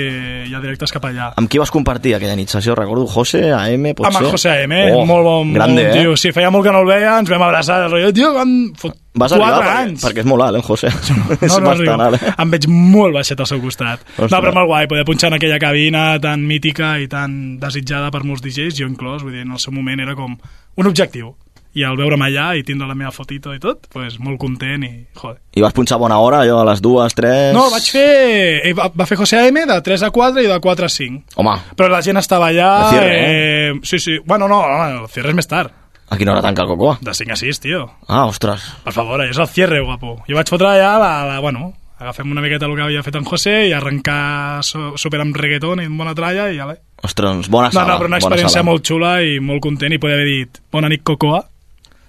ja 0.52 0.61
directes 0.62 0.94
cap 0.94 1.08
allà. 1.11 1.32
Amb 1.34 1.50
qui 1.50 1.58
vas 1.58 1.73
compartir 1.75 2.14
aquella 2.14 2.37
nit 2.38 2.55
sessió? 2.55 2.76
Recordo 2.78 3.08
José, 3.11 3.49
AM, 3.50 3.90
pot 3.99 4.06
Amb 4.06 4.20
el 4.23 4.31
José 4.37 4.52
A.M., 4.55 4.78
Oh, 4.94 5.02
molt 5.08 5.26
bon, 5.26 5.50
grande, 5.56 5.82
molt 5.82 5.96
bon 5.96 6.00
tio. 6.05 6.12
eh? 6.14 6.23
Sí, 6.23 6.31
feia 6.37 6.52
molt 6.55 6.62
que 6.69 6.76
no 6.76 6.84
el 6.87 6.93
veia, 6.94 7.17
ens 7.19 7.34
vam 7.34 7.43
abraçar, 7.43 7.82
el 7.88 7.90
rotllo, 7.90 8.12
tio, 8.14 8.31
van 8.38 8.55
fot 8.78 8.94
Vas 9.16 9.32
arribar 9.32 9.62
perquè, 9.62 9.76
anys. 9.82 10.02
perquè 10.04 10.22
és 10.22 10.28
molt 10.28 10.44
alt, 10.44 10.56
eh, 10.56 10.60
el 10.60 10.66
José. 10.66 10.88
és 10.92 11.10
No, 11.52 11.60
no, 11.60 11.70
bastant 11.70 11.88
arribo. 11.88 12.02
alt, 12.10 12.22
eh? 12.22 12.34
Em 12.44 12.50
veig 12.52 12.68
molt 12.68 13.14
baixet 13.16 13.40
al 13.40 13.48
seu 13.50 13.60
costat. 13.64 14.04
Ostres. 14.12 14.30
No, 14.30 14.42
però 14.44 14.52
molt 14.54 14.68
guai, 14.68 14.86
poder 14.90 15.06
punxar 15.08 15.32
en 15.32 15.38
aquella 15.40 15.58
cabina 15.62 16.04
tan 16.20 16.44
mítica 16.46 16.94
i 17.00 17.08
tan 17.08 17.56
desitjada 17.62 18.10
per 18.14 18.22
molts 18.28 18.44
DJs, 18.44 18.76
jo 18.82 18.86
inclòs, 18.90 19.24
vull 19.24 19.32
dir, 19.32 19.46
en 19.48 19.56
el 19.56 19.62
seu 19.62 19.72
moment 19.72 20.00
era 20.04 20.14
com 20.18 20.36
un 20.76 20.86
objectiu. 20.92 21.34
I 21.76 21.82
al 21.84 21.92
veure'm 21.98 22.22
allà 22.24 22.54
i 22.56 22.62
tindre 22.64 22.86
la 22.88 22.94
meva 22.96 23.10
fotito 23.12 23.52
i 23.52 23.58
tot, 23.60 23.82
pues, 23.92 24.14
molt 24.18 24.38
content 24.40 24.80
i, 24.86 24.90
joder. 25.12 25.42
I 25.52 25.60
vas 25.60 25.74
punxar 25.76 25.98
bona 26.00 26.16
hora, 26.24 26.38
allò, 26.40 26.62
a 26.62 26.68
les 26.70 26.80
dues, 26.80 27.12
tres... 27.12 27.50
No, 27.52 27.66
vaig 27.68 27.90
fer... 27.92 28.62
eh, 28.64 28.72
Va, 28.72 28.86
va 28.96 29.04
fer 29.04 29.18
José 29.20 29.36
A.M. 29.42 29.66
de 29.68 29.76
3 29.84 30.06
a 30.08 30.10
4 30.10 30.40
i 30.40 30.48
de 30.48 30.56
4 30.64 30.86
a 30.86 30.88
5. 30.88 31.36
Home, 31.36 31.52
Però 31.76 31.90
la 31.92 32.00
gent 32.00 32.16
estava 32.16 32.48
allà... 32.48 32.70
El 32.86 32.94
cierre, 32.94 33.18
eh? 33.20 33.74
Sí, 33.84 33.98
sí. 34.00 34.16
Bueno, 34.24 34.48
no, 34.48 34.62
no, 34.64 34.86
el 35.02 35.08
cierre 35.12 35.34
és 35.34 35.36
més 35.36 35.52
tard. 35.52 35.74
A 36.08 36.16
quina 36.16 36.32
hora 36.32 36.42
tanca 36.42 36.62
el 36.62 36.68
Cocoa? 36.68 36.98
De 37.00 37.14
5 37.14 37.32
a 37.32 37.36
6, 37.36 37.60
tio. 37.60 37.90
Ah, 38.08 38.26
ostres. 38.26 38.62
Per 38.84 38.92
favor, 38.94 39.24
és 39.24 39.38
el 39.38 39.48
cierre, 39.48 39.80
guapo. 39.82 40.18
Jo 40.28 40.36
vaig 40.38 40.48
fotre 40.52 40.68
allà 40.70 40.92
la, 41.02 41.10
la, 41.26 41.40
bueno, 41.40 41.72
agafem 41.98 42.30
una 42.30 42.42
miqueta 42.44 42.66
el 42.68 42.74
que 42.76 42.82
havia 42.84 43.02
fet 43.02 43.16
en 43.16 43.24
José 43.24 43.54
i 43.68 43.72
arrencar 43.72 44.62
so, 44.66 44.92
super 45.00 45.20
amb 45.24 45.36
reggaeton 45.36 45.80
i 45.82 45.86
amb 45.88 45.98
bona 45.98 46.14
tralla 46.14 46.50
i 46.52 46.58
ja 46.58 46.66
l'he. 46.68 46.76
Ostres, 47.02 47.30
doncs 47.32 47.48
bona 47.50 47.68
No, 47.68 47.78
sala. 47.80 47.92
no, 47.94 47.98
però 48.00 48.10
una 48.12 48.18
experiència 48.20 48.62
molt 48.66 48.84
xula 48.86 49.14
i 49.22 49.38
molt 49.40 49.62
content 49.64 49.92
i 49.92 49.98
poder 49.98 50.18
haver 50.20 50.28
dit 50.30 50.60
bona 50.72 50.88
nit, 50.92 51.02
Cocoa. 51.02 51.42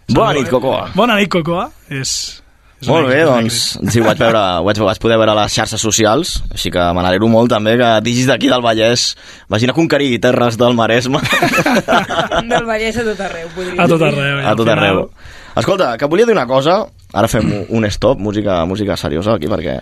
Bona 0.07 0.33
nit, 0.38 0.49
Cocoa. 0.49 0.89
Bona 0.95 1.15
nit, 1.19 1.27
Cocoa. 1.31 1.69
És, 1.89 2.44
és 2.79 2.88
Molt 2.88 3.07
bé, 3.09 3.24
doncs, 3.25 3.56
sí, 3.89 4.00
ho 4.00 4.03
vaig 4.06 4.19
veure, 4.21 4.41
ho 4.59 4.65
vaig, 4.68 4.77
vaig 4.85 5.00
poder 5.01 5.15
veure 5.18 5.31
a 5.33 5.38
les 5.39 5.53
xarxes 5.56 5.81
socials, 5.81 6.35
així 6.53 6.69
que 6.69 6.83
me 6.94 7.01
n'alegro 7.01 7.25
molt 7.27 7.50
també 7.50 7.74
que 7.79 7.88
digis 8.06 8.27
d'aquí 8.29 8.51
del 8.51 8.62
Vallès 8.62 9.15
vagin 9.50 9.71
a 9.74 9.74
conquerir 9.74 10.12
terres 10.21 10.59
del 10.62 10.75
Maresme. 10.77 11.18
Del 12.51 12.65
Vallès 12.69 13.00
a 13.01 13.03
tot 13.07 13.19
arreu, 13.25 13.50
podria 13.56 13.81
A 13.83 13.88
tot 13.89 14.01
arreu. 14.06 14.39
i 14.41 14.45
a 14.45 14.53
tot 14.56 14.68
final- 14.68 14.77
arreu. 14.77 15.09
Escolta, 15.57 15.97
que 15.97 16.06
volia 16.06 16.25
dir 16.29 16.35
una 16.38 16.45
cosa, 16.45 16.85
ara 17.13 17.27
fem 17.27 17.47
un- 17.50 17.65
un 17.79 17.85
stop, 17.89 18.19
música, 18.19 18.63
música 18.65 18.95
seriosa 18.95 19.33
aquí, 19.33 19.47
perquè... 19.50 19.80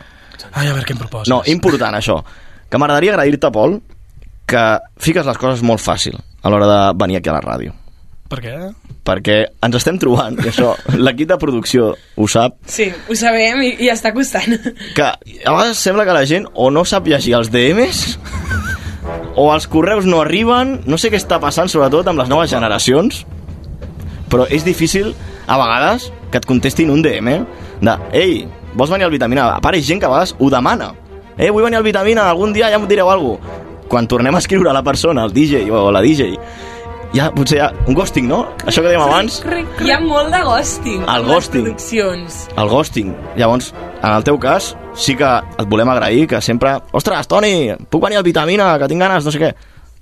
Ai, 0.54 0.68
a 0.70 0.74
veure 0.74 0.86
què 0.88 0.96
em 0.96 0.98
proposes. 1.04 1.28
No, 1.28 1.42
important 1.52 1.96
això, 2.00 2.22
que 2.70 2.78
m'agradaria 2.80 3.12
agrair-te, 3.18 3.52
Pol, 3.52 3.82
que 4.48 4.64
fiques 5.04 5.26
les 5.26 5.38
coses 5.38 5.62
molt 5.68 5.82
fàcil 5.84 6.16
a 6.16 6.50
l'hora 6.50 6.68
de 6.70 6.80
venir 7.02 7.18
aquí 7.20 7.28
a 7.30 7.34
la 7.34 7.42
ràdio. 7.44 7.74
Per 8.30 8.40
què? 8.42 8.54
Perquè 9.06 9.36
ens 9.68 9.76
estem 9.78 10.00
trobant, 10.02 10.40
i 10.42 10.50
això, 10.50 10.72
l'equip 11.06 11.30
de 11.30 11.38
producció 11.42 11.92
ho 12.18 12.28
sap, 12.32 12.56
Sí, 12.66 12.88
ho 12.90 13.16
sabem 13.18 13.62
i, 13.62 13.72
i 13.86 13.90
està 13.94 14.10
costant. 14.16 14.56
que 14.98 15.06
a 15.06 15.52
vegades 15.54 15.78
sembla 15.78 16.06
que 16.08 16.16
la 16.18 16.26
gent 16.26 16.48
o 16.54 16.72
no 16.74 16.86
sap 16.90 17.06
llegir 17.08 17.36
els 17.38 17.52
DMs 17.54 18.18
o 19.38 19.52
els 19.54 19.68
correus 19.70 20.08
no 20.10 20.24
arriben, 20.24 20.80
no 20.90 20.98
sé 20.98 21.12
què 21.14 21.20
està 21.22 21.38
passant, 21.44 21.70
sobretot 21.70 22.08
amb 22.10 22.24
les 22.24 22.30
noves 22.32 22.50
generacions, 22.50 23.26
però 24.32 24.48
és 24.50 24.66
difícil, 24.66 25.14
a 25.46 25.60
vegades, 25.62 26.10
que 26.34 26.40
et 26.42 26.48
contestin 26.50 26.90
un 26.90 27.04
DM 27.06 27.36
de 27.86 27.94
«Ei, 28.18 28.40
vols 28.74 28.90
venir 28.90 29.06
al 29.06 29.14
Vitamina?» 29.14 29.52
A 29.54 29.62
part, 29.62 29.78
ha 29.78 29.86
gent 29.86 30.02
que 30.02 30.08
a 30.10 30.10
vegades 30.10 30.34
ho 30.40 30.50
demana. 30.50 30.90
«Eh, 31.38 31.52
vull 31.52 31.68
venir 31.68 31.78
al 31.78 31.86
Vitamina, 31.86 32.26
algun 32.32 32.56
dia 32.56 32.72
ja 32.74 32.80
em 32.82 32.88
direu 32.90 33.12
alguna 33.12 33.38
cosa». 33.44 33.62
Quan 33.86 34.08
tornem 34.10 34.34
a 34.34 34.40
escriure 34.42 34.72
a 34.72 34.74
la 34.74 34.82
persona, 34.82 35.28
el 35.28 35.34
DJ 35.36 35.68
o 35.70 35.92
la 35.94 36.02
DJ, 36.02 36.32
ja 37.14 37.30
potser 37.36 37.58
hi 37.58 37.62
ha 37.64 37.70
un 37.88 37.96
ghosting, 37.96 38.28
no? 38.28 38.42
Això 38.66 38.82
que 38.82 38.90
dèiem 38.90 39.02
abans, 39.06 39.42
Hi 39.86 39.92
ha 39.92 40.00
molt 40.02 40.32
de 40.34 40.42
ghosting 40.44 41.04
El 41.08 41.24
ghosting. 41.26 41.64
produccions. 41.70 42.48
el 42.58 42.68
ghosting. 42.70 43.14
Llavors, 43.38 43.74
en 44.02 44.10
el 44.12 44.24
teu 44.24 44.40
cas, 44.40 44.76
sí 44.96 45.16
que 45.16 45.26
et 45.26 45.68
volem 45.70 45.90
agrair 45.90 46.28
que 46.28 46.42
sempre... 46.42 46.78
Ostres, 46.92 47.28
Toni, 47.28 47.72
puc 47.90 48.04
venir 48.04 48.18
al 48.18 48.24
Vitamina, 48.24 48.78
que 48.80 48.88
tinc 48.88 49.02
ganes, 49.02 49.26
no 49.26 49.32
sé 49.32 49.40
què. 49.40 49.54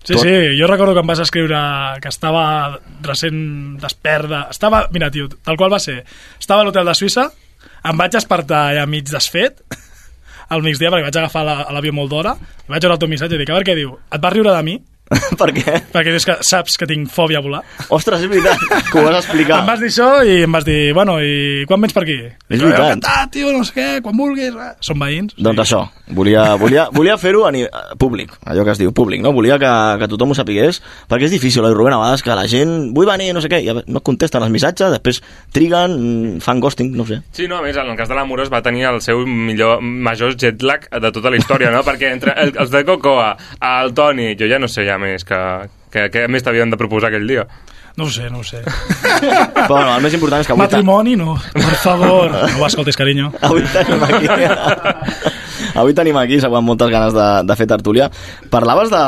Sí, 0.03 0.13
Tu- 0.13 0.19
sí, 0.19 0.33
jo 0.60 0.67
recordo 0.67 0.93
que 0.93 1.00
em 1.00 1.07
vas 1.07 1.19
escriure 1.24 1.57
que 2.01 2.10
estava 2.10 2.79
recent 3.01 3.77
despert 3.79 4.27
de... 4.29 4.41
Estava, 4.51 4.88
mira, 4.91 5.10
tio, 5.12 5.29
tal 5.43 5.55
qual 5.55 5.72
va 5.72 5.79
ser. 5.79 6.03
Estava 6.39 6.62
a 6.62 6.65
l'hotel 6.67 6.86
de 6.86 6.95
Suïssa, 6.98 7.29
em 7.88 7.98
vaig 7.98 8.12
despertar 8.12 8.74
ja 8.75 8.86
mig 8.86 9.05
desfet, 9.07 9.62
al 10.50 10.62
migdia, 10.62 10.89
perquè 10.91 11.07
vaig 11.07 11.17
agafar 11.22 11.45
la- 11.48 11.67
l'avió 11.72 11.93
molt 11.95 12.12
d'hora, 12.12 12.36
i 12.36 12.72
vaig 12.74 12.81
veure 12.83 12.98
el 12.98 13.00
teu 13.00 13.07
missatge 13.07 13.36
i 13.36 13.39
dic, 13.39 13.50
a 13.50 13.55
veure 13.55 13.69
què 13.72 13.77
diu. 13.79 13.95
Et 14.12 14.19
vas 14.22 14.33
riure 14.36 14.51
de 14.51 14.63
mi? 14.67 14.75
per 15.39 15.50
què? 15.53 15.74
Perquè 15.93 16.12
dius 16.13 16.25
que 16.25 16.36
saps 16.45 16.77
que 16.79 16.88
tinc 16.89 17.10
fòbia 17.12 17.38
a 17.41 17.43
volar. 17.45 17.62
Ostres, 17.93 18.24
és 18.24 18.29
veritat, 18.31 18.57
que 18.89 18.98
ho 19.00 19.03
vas 19.05 19.19
explicar. 19.19 19.60
Em 19.62 19.67
vas 19.69 19.81
dir 19.83 19.89
això 19.91 20.07
i 20.25 20.38
em 20.48 20.55
vas 20.55 20.65
dir, 20.65 20.77
bueno, 20.95 21.17
i 21.22 21.65
quan 21.69 21.81
vens 21.83 21.93
per 21.93 22.05
aquí? 22.05 22.15
És 22.50 22.60
Jo, 22.62 22.69
veritat. 22.69 22.86
encantat, 22.88 23.31
tio, 23.36 23.51
no 23.53 23.63
sé 23.67 23.74
què, 23.75 23.88
quan 24.05 24.17
vulguis. 24.17 24.53
eh. 24.55 24.72
Som 24.81 25.00
veïns. 25.03 25.36
Doncs 25.38 25.60
això, 25.65 25.83
volia, 26.15 26.55
volia, 26.62 26.88
volia 26.93 27.17
fer-ho 27.22 27.43
a 27.45 27.51
públic, 28.00 28.31
allò 28.45 28.63
que 28.65 28.72
es 28.74 28.81
diu 28.81 28.93
públic, 28.95 29.22
no? 29.22 29.33
Volia 29.36 29.60
que, 29.62 29.74
que 30.01 30.07
tothom 30.12 30.31
ho 30.33 30.38
sapigués, 30.39 30.81
perquè 31.12 31.27
és 31.29 31.36
difícil, 31.36 31.63
oi, 31.67 31.74
Rubén, 31.75 31.93
a 31.93 32.00
vegades 32.01 32.24
que 32.24 32.33
la 32.39 32.48
gent, 32.50 32.93
vull 32.95 33.05
venir, 33.10 33.33
no 33.36 33.41
sé 33.43 33.51
què, 33.51 33.62
i 33.62 33.69
no 33.75 33.83
et 34.01 34.05
contesten 34.07 34.41
els 34.43 34.51
missatges, 34.55 34.91
després 34.95 35.22
triguen, 35.53 36.39
fan 36.43 36.60
ghosting, 36.63 36.93
no 36.98 37.05
sé. 37.05 37.19
Sí, 37.36 37.48
no, 37.48 37.57
a 37.60 37.62
més, 37.65 37.77
en 37.77 37.91
el 37.91 37.98
cas 38.00 38.10
de 38.10 38.15
l'Amorós 38.17 38.50
va 38.51 38.62
tenir 38.65 38.86
el 38.89 39.01
seu 39.05 39.24
millor, 39.27 39.81
major 39.81 40.33
jet 40.39 40.63
lag 40.65 40.88
de 40.89 41.12
tota 41.13 41.29
la 41.33 41.38
història, 41.39 41.72
no? 41.74 41.83
Perquè 41.86 42.12
entre 42.15 42.33
el, 42.39 42.53
els 42.57 42.72
de 42.74 42.83
Cocoa, 42.88 43.33
el 43.83 43.93
Toni, 43.98 44.33
jo 44.39 44.50
ja 44.50 44.60
no 44.62 44.67
sé 44.72 44.86
ja 44.88 44.93
més 45.02 45.26
que, 45.28 45.40
que, 45.94 46.10
que 46.14 46.28
més 46.32 46.44
t'havien 46.46 46.70
de 46.74 46.80
proposar 46.80 47.12
aquell 47.12 47.28
dia. 47.30 47.48
No 47.96 48.08
ho 48.08 48.10
sé, 48.10 48.26
no 48.34 48.40
ho 48.42 48.44
sé. 48.44 48.64
Però 49.54 49.68
bueno, 49.70 49.92
el 49.94 50.02
més 50.02 50.16
important 50.18 50.42
és 50.42 50.48
que 50.50 50.56
avui, 50.56 50.64
Matrimoni, 50.64 51.14
no. 51.20 51.36
Per 51.54 51.76
favor. 51.78 52.32
No 52.34 52.64
ho 52.64 52.66
escoltis, 52.66 52.98
carinyo. 52.98 53.30
avui 53.46 53.62
tenim 53.70 54.02
aquí... 54.08 54.28
Avui 55.74 55.94
tenim 55.98 56.18
aquí, 56.18 56.38
segurament 56.42 56.68
moltes 56.68 56.90
ganes 56.94 57.14
de, 57.16 57.28
de 57.50 57.56
fer 57.58 57.66
tertúlia. 57.70 58.08
Parlaves 58.54 58.92
de, 58.94 59.04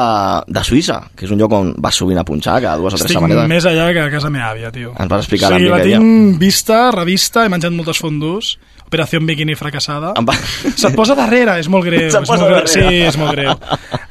de 0.50 0.64
Suïssa, 0.66 1.00
que 1.18 1.28
és 1.28 1.34
un 1.34 1.42
lloc 1.42 1.54
on 1.54 1.74
vas 1.82 1.98
sovint 1.98 2.18
a 2.22 2.26
punxar, 2.26 2.60
cada 2.64 2.78
dues 2.82 2.94
o 2.94 2.98
tres 2.98 3.06
Estic 3.06 3.20
setmanetes. 3.20 3.50
més 3.52 3.68
allà 3.70 3.90
que 3.94 4.06
a 4.06 4.14
casa 4.14 4.32
meva 4.34 4.52
àvia, 4.54 4.72
tio. 4.74 4.94
Ens 4.98 5.12
vas 5.12 5.26
explicar 5.26 5.52
sí, 5.54 5.68
la 5.70 5.82
que 5.82 5.92
hi 5.92 5.98
ha. 5.98 6.00
tinc 6.02 6.40
vista, 6.42 6.80
revista, 6.96 7.46
he 7.46 7.54
menjat 7.54 7.74
moltes 7.76 8.02
fondus. 8.02 8.56
Operació 8.86 9.20
Bikini 9.26 9.56
fracassada. 9.58 10.14
Em 10.20 10.26
va... 10.28 10.36
Se't 10.78 10.94
posa 10.96 11.16
darrere, 11.18 11.58
és 11.60 11.68
molt 11.72 11.86
greu. 11.88 12.06
Se't 12.14 12.22
és 12.22 12.30
molt 12.30 12.44
greu. 12.46 12.68
Sí, 12.70 12.84
és 13.10 13.18
molt 13.20 13.32
greu. 13.34 13.54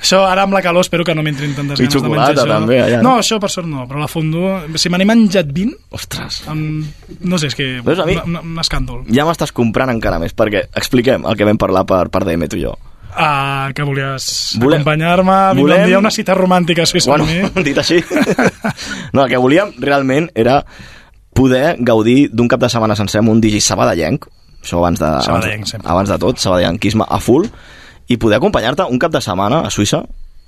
Això, 0.04 0.24
ara 0.28 0.42
amb 0.44 0.52
la 0.56 0.60
calor, 0.64 0.82
espero 0.84 1.04
que 1.06 1.14
no 1.14 1.22
m'entrin 1.24 1.54
tantes 1.56 1.78
I 1.80 1.86
ganes 1.86 2.02
de 2.02 2.08
menjar 2.10 2.32
això. 2.34 2.46
també, 2.50 2.80
allà, 2.82 2.98
no? 3.06 3.14
Això 3.22 3.38
per 3.40 3.50
sort 3.54 3.68
no, 3.70 3.86
però 3.88 4.02
la 4.02 4.08
fondu... 4.10 4.42
Si 4.80 4.90
me 4.92 4.98
n'he 5.00 5.06
menjat 5.08 5.46
20, 5.54 5.76
Ostres. 5.94 6.42
amb... 6.50 6.84
no 7.22 7.38
sé, 7.38 7.52
és 7.52 7.56
que... 7.56 7.68
Veus, 7.86 8.02
a 8.02 8.08
mi- 8.08 8.18
un, 8.20 8.36
un, 8.42 8.58
escàndol. 8.60 9.04
Ja 9.14 9.24
m'estàs 9.28 9.54
comprant 9.54 9.94
encara 9.94 10.18
més, 10.20 10.34
perquè 10.36 10.66
expliquem 10.74 11.24
el 11.30 11.38
que 11.38 11.46
vam 11.48 11.56
parlar 11.62 11.86
per, 11.88 12.02
per 12.12 12.24
DM, 12.26 12.50
tu 12.50 12.58
i 12.60 12.66
jo. 12.66 12.74
Ah, 13.14 13.70
que 13.72 13.84
volies 13.86 14.56
Volem- 14.58 14.82
acompanyar-me, 14.82 15.38
volem- 15.60 15.84
un 15.84 15.86
dia 15.86 16.00
una 16.02 16.10
cita 16.10 16.34
romàntica 16.34 16.82
a 16.82 16.90
Suïssa 16.90 17.12
Bueno, 17.14 17.28
amb 17.30 17.54
mi. 17.54 17.62
dit 17.70 17.78
així... 17.78 18.00
no, 19.14 19.22
el 19.22 19.30
que 19.30 19.38
volíem 19.38 19.70
realment 19.78 20.26
era 20.34 20.64
poder 21.34 21.76
gaudir 21.78 22.28
d'un 22.34 22.48
cap 22.50 22.60
de 22.62 22.68
setmana 22.70 22.96
sencer 22.98 23.20
amb 23.22 23.30
un 23.32 23.40
digi 23.42 23.60
sabadellenc, 23.62 24.26
això 24.64 24.80
abans 24.80 25.00
de, 25.00 25.08
abans, 25.08 25.76
abans 25.82 26.10
de 26.10 26.18
tot, 26.20 26.40
sabadellenquisme 26.42 27.06
a 27.06 27.20
full, 27.22 27.46
i 28.08 28.18
poder 28.20 28.40
acompanyar-te 28.40 28.88
un 28.90 29.00
cap 29.00 29.12
de 29.14 29.22
setmana 29.24 29.62
a 29.64 29.72
Suïssa, 29.72 30.02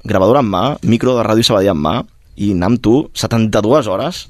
gravadora 0.06 0.42
en 0.44 0.50
mà, 0.50 0.64
micro 0.88 1.16
de 1.16 1.24
ràdio 1.26 1.46
Sabadell 1.46 1.74
en 1.74 1.82
mà, 1.82 1.98
i 2.36 2.50
anar 2.52 2.72
amb 2.74 2.82
tu 2.84 2.98
72 3.16 3.88
hores 3.92 4.26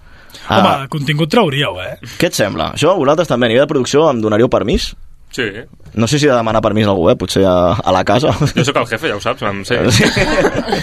a... 0.46 0.58
Home, 0.58 0.88
contingut 0.92 1.30
trauríeu, 1.32 1.78
eh? 1.80 1.96
Què 2.20 2.28
et 2.28 2.36
sembla? 2.36 2.72
Això 2.76 2.92
vosaltres 2.98 3.30
també, 3.30 3.48
a 3.48 3.50
nivell 3.52 3.64
de 3.64 3.70
producció, 3.70 4.04
em 4.10 4.20
donaríeu 4.22 4.50
permís? 4.52 4.90
Sí. 5.36 5.44
No 5.92 6.08
sé 6.08 6.18
si 6.18 6.24
he 6.26 6.30
de 6.30 6.36
demanar 6.36 6.62
permís 6.64 6.86
a 6.86 6.94
algú, 6.94 7.10
eh? 7.12 7.16
potser 7.16 7.44
a, 7.44 7.74
a 7.76 7.92
la 7.92 8.02
casa. 8.08 8.32
Jo 8.56 8.64
sóc 8.64 8.80
el 8.80 8.88
jefe, 8.88 9.10
ja 9.12 9.18
ho 9.18 9.20
saps, 9.20 9.44
em 9.44 9.60
sé. 9.68 9.82
Sí. 9.92 10.08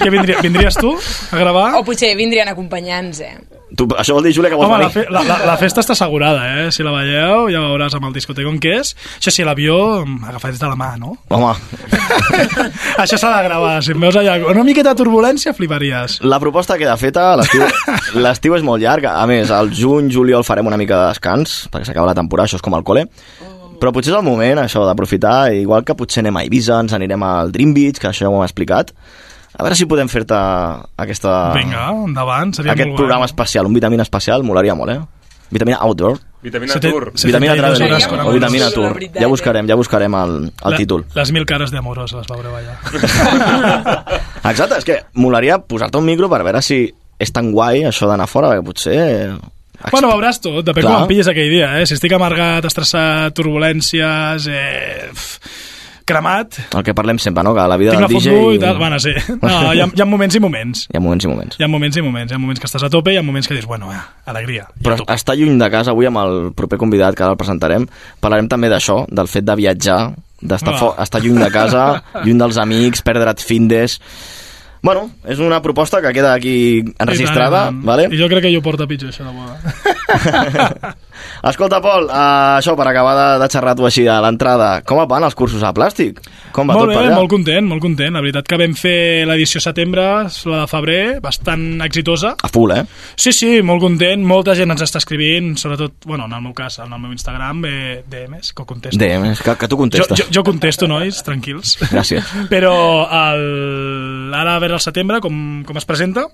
Què 0.04 0.12
vindria, 0.14 0.38
vindries 0.46 0.78
tu 0.78 0.94
a 0.94 1.42
gravar? 1.42 1.72
O 1.80 1.84
potser 1.88 2.14
vindrien 2.20 2.50
acompanyants, 2.54 3.24
eh? 3.26 3.36
Tu, 3.74 3.88
això 3.98 4.14
vol 4.14 4.28
dir, 4.28 4.36
Júlia, 4.36 4.52
que 4.52 4.58
vols 4.58 4.68
Home, 4.70 4.78
la, 4.78 4.90
venir? 4.92 4.94
fe, 4.94 5.04
la, 5.10 5.24
la, 5.26 5.38
la 5.50 5.54
festa 5.58 5.82
està 5.82 5.96
assegurada, 5.96 6.44
eh? 6.62 6.68
Si 6.74 6.86
la 6.86 6.92
veieu, 6.94 7.48
ja 7.50 7.64
veuràs 7.64 7.96
amb 7.98 8.06
el 8.06 8.14
discoteca 8.14 8.52
on 8.52 8.60
que 8.62 8.76
és. 8.84 8.92
Això 9.18 9.34
sí, 9.34 9.46
l'avió, 9.48 9.78
agafats 10.30 10.62
de 10.62 10.70
la 10.70 10.78
mà, 10.78 10.92
no? 11.02 11.16
Home, 11.34 11.56
Això 13.02 13.18
s'ha 13.18 13.32
de 13.34 13.42
gravar. 13.48 13.80
Si 13.82 13.96
em 13.96 14.06
veus 14.06 14.18
allà 14.20 14.36
una 14.52 14.66
miqueta 14.68 14.94
de 14.94 15.02
turbulència, 15.02 15.56
fliparies. 15.58 16.20
La 16.22 16.38
proposta 16.44 16.78
queda 16.78 16.94
feta, 17.02 17.32
l'estiu 18.26 18.54
és 18.58 18.66
molt 18.66 18.84
llarg, 18.84 19.10
a 19.10 19.26
més, 19.30 19.50
al 19.50 19.74
juny, 19.74 20.12
juliol 20.14 20.46
farem 20.46 20.70
una 20.70 20.78
mica 20.78 21.00
de 21.00 21.10
descans, 21.16 21.64
perquè 21.74 21.90
s'acaba 21.90 22.12
la 22.12 22.18
temporada, 22.18 22.52
això 22.52 22.62
és 22.62 22.66
com 22.66 22.78
el 22.78 22.86
col·le, 22.86 23.08
però 23.84 23.92
potser 23.92 24.14
és 24.14 24.16
el 24.16 24.24
moment, 24.24 24.62
això, 24.64 24.86
d'aprofitar, 24.88 25.52
igual 25.60 25.84
que 25.84 25.96
potser 26.00 26.22
anem 26.24 26.38
a 26.40 26.46
Ibiza, 26.48 26.78
ens 26.86 26.94
anirem 26.96 27.24
al 27.28 27.52
Dream 27.52 27.74
Beach, 27.76 28.00
que 28.00 28.08
això 28.08 28.24
ja 28.24 28.30
ho 28.32 28.38
hem 28.38 28.46
explicat, 28.48 28.94
a 29.54 29.66
veure 29.66 29.76
si 29.76 29.86
podem 29.92 30.08
fer-te 30.08 30.38
aquesta... 31.04 31.34
Vinga, 31.58 31.90
endavant, 32.08 32.56
seria 32.56 32.72
aquest 32.78 32.94
molt 32.94 33.02
programa 33.02 33.26
guai. 33.28 33.34
especial, 33.34 33.68
un 33.68 33.76
vitamina 33.76 34.08
especial, 34.08 34.48
molaria 34.48 34.74
molt, 34.80 34.96
eh? 34.96 35.02
Vitamina 35.54 35.82
Outdoor, 35.84 36.16
Vitamina 36.44 36.74
Sete- 36.74 36.90
Tour. 36.90 37.12
se- 37.14 37.28
vitamina 37.28 37.54
72 37.60 38.08
Travel, 38.08 38.28
o 38.28 38.34
vitamina 38.34 38.66
La 38.66 38.72
Tour. 38.72 39.00
Ja 39.14 39.28
eh? 39.28 39.30
buscarem, 39.36 39.68
ja 39.68 39.76
buscarem 39.76 40.16
el, 40.16 40.34
el 40.66 40.76
títol. 40.80 41.06
Les 41.16 41.32
mil 41.36 41.46
cares 41.46 41.72
d'amorós 41.72 42.16
les 42.16 42.28
veureu 42.32 42.56
allà. 42.56 42.80
Exacte, 44.52 44.80
és 44.80 44.88
que 44.88 44.98
molaria 45.14 45.60
posar-te 45.60 46.00
un 46.00 46.08
micro 46.08 46.32
per 46.32 46.42
veure 46.44 46.64
si 46.66 46.86
és 47.20 47.32
tan 47.32 47.52
guai 47.54 47.84
això 47.88 48.08
d'anar 48.10 48.28
fora, 48.32 48.50
perquè 48.56 48.66
potser... 48.66 48.98
Bueno, 49.92 50.10
veuràs 50.14 50.40
tot, 50.40 50.64
depèn 50.66 50.84
Clar. 50.86 50.94
com 50.96 51.04
em 51.04 51.08
pilles 51.12 51.28
aquell 51.28 51.50
dia, 51.52 51.74
eh? 51.82 51.86
Si 51.86 51.94
estic 51.98 52.14
amargat, 52.16 52.66
estressat, 52.66 53.34
turbulències, 53.36 54.48
eh... 54.48 55.10
cremat, 56.06 56.58
El 56.76 56.84
que 56.84 56.92
parlem 56.94 57.18
sempre, 57.20 57.44
no? 57.48 57.54
Que 57.56 57.64
la 57.68 57.78
vida 57.80 57.94
tinc 57.96 58.04
del 58.04 58.18
DJ... 58.18 58.32
fondu 58.34 58.52
i 58.54 58.60
tal, 58.60 58.78
bueno, 58.78 58.98
sí. 59.00 59.14
No, 59.42 59.74
hi 59.74 59.80
ha, 59.80 59.88
hi 59.88 60.02
ha 60.04 60.06
moments 60.06 60.36
i 60.36 60.42
moments. 60.44 60.82
Hi 60.92 60.98
ha 60.98 61.02
moments 61.04 61.24
i 61.24 61.30
moments. 61.32 61.56
Hi 61.60 61.64
ha 61.64 61.70
moments 61.72 61.98
i 61.98 62.02
moments. 62.04 62.32
Hi 62.34 62.36
ha 62.36 62.42
moments 62.44 62.60
que 62.60 62.68
estàs 62.68 62.84
a 62.84 62.90
tope 62.92 63.14
i 63.14 63.16
hi 63.16 63.22
ha 63.22 63.24
moments 63.24 63.48
que 63.48 63.56
dius, 63.56 63.66
bueno, 63.70 63.88
eh, 63.94 64.02
alegria. 64.26 64.68
Però 64.84 64.98
estar 65.16 65.38
lluny 65.40 65.56
de 65.62 65.70
casa, 65.72 65.92
avui 65.96 66.10
amb 66.10 66.20
el 66.20 66.52
proper 66.60 66.78
convidat 66.82 67.16
que 67.16 67.24
ara 67.24 67.38
el 67.38 67.40
presentarem, 67.40 67.88
parlarem 68.20 68.50
també 68.52 68.68
d'això, 68.74 69.06
del 69.08 69.32
fet 69.32 69.48
de 69.48 69.56
viatjar, 69.56 70.00
d'estar 70.44 70.76
Ah. 70.76 70.94
estar 71.08 71.22
lluny 71.24 71.40
de 71.40 71.52
casa, 71.56 72.04
lluny 72.26 72.38
dels 72.44 72.58
amics, 72.58 73.02
perdre't 73.02 73.40
findes... 73.40 74.00
Bueno, 74.84 75.06
és 75.24 75.40
una 75.40 75.62
proposta 75.64 76.02
que 76.04 76.12
queda 76.12 76.34
aquí 76.36 76.84
enregistrada, 77.00 77.62
I 77.62 77.66
tant, 77.70 77.78
i 77.78 77.80
tant. 77.80 77.86
vale? 77.88 78.08
I 78.12 78.20
jo 78.20 78.28
crec 78.28 78.44
que 78.44 78.52
jo 78.52 78.60
porta 78.66 78.84
pitjor, 78.90 79.14
això 79.14 79.24
de 79.24 79.32
boda. 79.32 80.96
Escolta, 81.50 81.80
Pol, 81.84 82.08
uh, 82.10 82.58
això 82.60 82.76
per 82.80 82.88
acabar 82.90 83.14
de, 83.18 83.28
de 83.44 83.48
xerrar 83.52 83.74
tu 83.80 83.86
així 83.88 84.06
a 84.10 84.20
l'entrada, 84.24 84.82
com 84.88 85.02
et 85.04 85.10
van 85.12 85.26
els 85.28 85.36
cursos 85.38 85.64
a 85.64 85.74
plàstic? 85.76 86.22
Com 86.56 86.70
va 86.70 86.76
molt 86.78 86.86
tot 86.88 86.92
bé, 86.94 86.98
per 86.98 87.06
allà? 87.08 87.16
molt 87.18 87.32
content, 87.34 87.68
molt 87.70 87.82
content. 87.84 88.14
La 88.16 88.22
veritat 88.24 88.48
que 88.50 88.60
vam 88.62 88.76
fer 88.78 89.26
l'edició 89.30 89.62
setembre, 89.64 90.06
la 90.52 90.62
de 90.64 90.68
febrer, 90.72 91.02
bastant 91.24 91.66
exitosa. 91.86 92.36
A 92.44 92.52
full, 92.52 92.72
eh? 92.76 92.84
Sí, 93.16 93.34
sí, 93.36 93.52
molt 93.66 93.82
content. 93.84 94.24
Molta 94.28 94.56
gent 94.58 94.72
ens 94.74 94.86
està 94.86 95.02
escrivint, 95.02 95.54
sobretot, 95.60 96.00
bueno, 96.06 96.26
en 96.30 96.38
el 96.38 96.42
meu 96.46 96.54
cas, 96.58 96.80
en 96.84 96.94
el 96.94 97.02
meu 97.02 97.12
Instagram, 97.16 97.64
eh, 97.70 98.04
DMs, 98.10 98.54
que 98.54 98.62
ho 98.64 98.66
contesto. 98.70 99.00
DM, 99.02 99.34
que, 99.44 99.58
que 99.58 99.68
tu 99.68 99.76
Jo, 99.76 99.82
contestes. 99.84 100.20
jo, 100.20 100.26
jo 100.40 100.44
contesto, 100.48 100.88
nois, 100.88 101.24
tranquils. 101.26 101.78
Gràcies. 101.92 102.34
Però 102.54 102.74
el, 103.10 104.34
ara, 104.34 104.56
a 104.56 104.60
veure 104.64 104.78
el 104.78 104.84
setembre, 104.84 105.20
com, 105.24 105.64
com 105.68 105.78
es 105.80 105.86
presenta, 105.90 106.28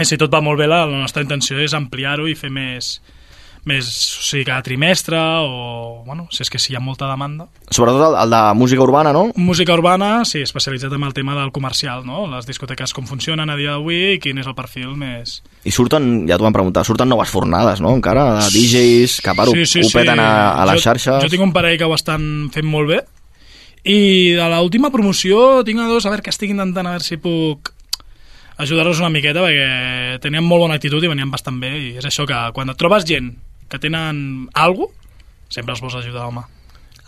i 0.00 0.06
si 0.08 0.16
tot 0.20 0.32
va 0.32 0.40
molt 0.40 0.60
bé, 0.60 0.68
la, 0.70 0.84
la 0.88 1.00
nostra 1.02 1.22
intenció 1.24 1.58
és 1.60 1.74
ampliar-ho 1.76 2.28
i 2.30 2.36
fer 2.38 2.48
més, 2.52 2.94
més, 3.68 3.88
o 4.18 4.24
sigui, 4.24 4.44
cada 4.48 4.64
trimestre, 4.64 5.18
o, 5.18 6.02
bueno, 6.06 6.26
si 6.32 6.42
és 6.44 6.50
que 6.50 6.58
si 6.62 6.72
hi 6.72 6.78
ha 6.78 6.82
molta 6.82 7.08
demanda. 7.10 7.46
Sobretot 7.68 8.06
el, 8.08 8.16
el 8.22 8.32
de 8.32 8.40
música 8.56 8.82
urbana, 8.82 9.12
no? 9.12 9.26
Música 9.36 9.76
urbana, 9.76 10.24
sí, 10.24 10.40
especialitzat 10.46 10.94
en 10.96 11.04
el 11.04 11.14
tema 11.14 11.36
del 11.36 11.52
comercial, 11.52 12.06
no? 12.08 12.24
Les 12.30 12.48
discoteques 12.48 12.94
com 12.96 13.08
funcionen 13.08 13.52
a 13.52 13.58
dia 13.60 13.76
d'avui 13.76 14.16
i 14.16 14.18
quin 14.22 14.40
és 14.40 14.48
el 14.48 14.56
perfil 14.58 14.96
més... 14.98 15.40
I 15.64 15.74
surten, 15.74 16.24
ja 16.30 16.38
t'ho 16.40 16.48
van 16.48 16.56
preguntar, 16.56 16.86
surten 16.88 17.10
noves 17.12 17.32
fornades, 17.32 17.82
no? 17.84 17.92
Encara, 17.98 18.26
de 18.40 18.48
DJs, 18.54 19.20
que 19.20 19.32
a 19.32 19.36
part 19.36 19.52
ho, 19.52 19.56
ho 19.56 19.94
peten 19.94 20.24
a, 20.24 20.30
a 20.56 20.68
les 20.72 20.80
jo, 20.80 20.88
xarxes. 20.88 21.24
Jo 21.26 21.32
tinc 21.32 21.44
un 21.44 21.56
parell 21.56 21.76
que 21.80 21.88
ho 21.88 21.96
estan 21.96 22.48
fent 22.54 22.68
molt 22.68 22.94
bé 22.94 23.02
i 23.84 24.36
de 24.36 24.46
l'última 24.52 24.90
promoció 24.92 25.62
tinc 25.64 25.80
a 25.80 25.88
dos, 25.88 26.04
a 26.04 26.12
veure 26.12 26.24
que 26.24 26.32
estic 26.32 26.52
intentant 26.52 26.86
a 26.86 26.96
veure 26.96 27.04
si 27.04 27.16
puc 27.20 27.72
ajudar-los 28.60 29.00
una 29.00 29.12
miqueta 29.12 29.40
perquè 29.40 30.18
tenien 30.20 30.44
molt 30.44 30.66
bona 30.66 30.76
actitud 30.76 31.02
i 31.04 31.08
venien 31.08 31.30
bastant 31.32 31.56
bé 31.62 31.70
i 31.78 31.86
és 31.96 32.04
això 32.04 32.26
que 32.28 32.40
quan 32.56 32.68
et 32.68 32.80
trobes 32.80 33.06
gent 33.08 33.32
que 33.70 33.78
tenen 33.78 34.48
alguna 34.54 34.92
sempre 35.50 35.72
els 35.74 35.80
vols 35.82 35.96
ajudar, 35.98 36.26
home. 36.30 36.42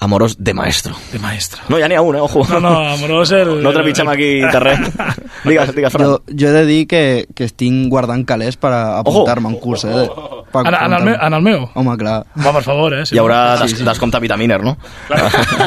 Amoros 0.02 0.35
de 0.42 0.50
maestro. 0.52 0.97
De 1.12 1.19
maestro. 1.23 1.62
No, 1.71 1.76
ja 1.78 1.87
n'hi 1.87 1.95
ha 1.95 2.00
un, 2.02 2.16
eh? 2.19 2.21
Ojo. 2.25 2.40
No, 2.50 2.59
no, 2.59 2.73
amorós 2.97 3.31
el... 3.38 3.52
No 3.62 3.71
trepitgem 3.71 4.09
aquí 4.11 4.31
terreny. 4.50 4.88
digues, 5.47 5.71
digues, 5.76 5.92
Fran. 5.95 6.09
Jo, 6.09 6.16
jo 6.26 6.49
he 6.49 6.54
de 6.57 6.64
dir 6.66 6.81
que, 6.90 7.02
que 7.38 7.47
estic 7.47 7.76
guardant 7.92 8.25
calés 8.26 8.59
per 8.59 8.73
apuntar-me 8.75 9.47
a 9.47 9.52
un 9.54 9.61
curs, 9.62 9.85
eh? 9.87 10.09
Per 10.52 10.64
En, 10.66 10.75
en, 10.75 10.97
el 10.99 11.04
meu, 11.07 11.14
en 11.14 11.37
el 11.38 11.45
meu? 11.47 11.69
Home, 11.78 11.95
clar. 12.00 12.16
Home, 12.35 12.50
per 12.59 12.64
favor, 12.66 12.97
eh? 12.99 13.04
Si 13.07 13.14
Hi 13.14 13.21
haurà 13.23 13.38
no- 13.54 13.62
des, 13.62 13.78
descompte 13.87 14.19
vitaminer, 14.26 14.59
no? 14.66 14.75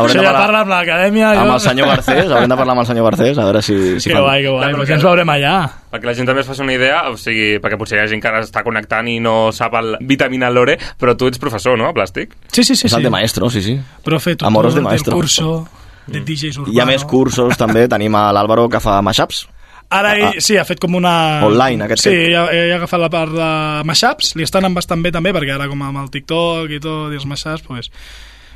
Això 0.00 0.18
ja 0.22 0.32
parla 0.32 0.62
amb 0.64 0.70
l'acadèmia. 0.72 1.30
amb 1.38 1.54
el 1.54 1.60
senyor 1.62 1.88
Garcés, 1.90 2.26
haurem 2.30 2.48
de 2.50 2.56
parlar 2.56 2.74
amb 2.74 2.82
el 2.82 2.88
senyor 2.90 3.06
Garcés, 3.10 3.38
a 3.38 3.44
veure 3.46 3.62
si, 3.62 3.76
si 4.00 4.10
Que 4.10 4.18
guai, 4.18 4.42
que 4.42 4.50
guai, 4.54 4.72
perquè 4.78 4.96
ens 4.96 5.04
veurem 5.06 5.28
allà. 5.34 5.54
Perquè 5.90 6.06
la 6.06 6.14
gent 6.14 6.28
també 6.28 6.44
es 6.44 6.46
faci 6.46 6.62
una 6.62 6.74
idea, 6.76 7.00
o 7.10 7.16
sigui, 7.18 7.58
perquè 7.58 7.76
potser 7.78 7.98
hi 7.98 8.02
ha 8.04 8.08
gent 8.10 8.20
que 8.22 8.28
ara 8.30 8.44
està 8.46 8.62
connectant 8.62 9.08
i 9.10 9.18
no 9.20 9.50
sap 9.52 9.74
el 9.80 9.96
vitamina 10.06 10.50
lore, 10.54 10.76
però 11.00 11.16
tu 11.18 11.26
ets 11.26 11.38
professor, 11.42 11.76
no, 11.78 11.88
a 11.90 11.94
Plàstic? 11.96 12.36
Sí, 12.52 12.62
sí, 12.62 12.76
sí. 12.76 12.86
És 12.86 12.92
el 12.94 13.00
sí. 13.00 13.08
de 13.08 13.10
maestro, 13.10 13.50
sí, 13.50 13.62
sí. 13.62 13.74
Profe, 14.06 14.36
tutor 14.36 14.46
Amoros 14.52 14.74
de 14.74 14.80
del 14.80 14.84
maestro. 14.90 15.16
curso 15.18 15.68
de 16.06 16.20
DJs 16.20 16.58
Urbano. 16.62 16.74
Hi 16.76 16.80
ha 16.80 16.86
més 16.86 17.04
cursos, 17.04 17.56
també. 17.58 17.88
Tenim 17.90 18.14
a 18.14 18.28
l'Àlvaro, 18.34 18.68
que 18.70 18.78
fa 18.80 19.00
mashups. 19.02 19.48
Ara 19.90 20.12
ell, 20.14 20.38
sí, 20.38 20.54
ha 20.56 20.62
fet 20.64 20.78
com 20.78 20.94
una... 20.94 21.12
Online, 21.42 21.88
aquest 21.88 22.04
Sí, 22.06 22.10
fet. 22.14 22.34
ha, 22.38 22.44
ha 22.46 22.74
agafat 22.76 23.00
la 23.02 23.08
part 23.10 23.32
de 23.34 23.48
mashups, 23.90 24.36
li 24.38 24.44
estan 24.46 24.62
anant 24.62 24.76
bastant 24.78 25.02
bé 25.02 25.10
també, 25.10 25.32
perquè 25.34 25.56
ara 25.56 25.66
com 25.66 25.82
amb 25.82 25.98
el 26.04 26.10
TikTok 26.14 26.70
i 26.70 26.78
tot, 26.78 27.10
i 27.10 27.18
els 27.18 27.26
mashups, 27.26 27.64
pues, 27.66 27.90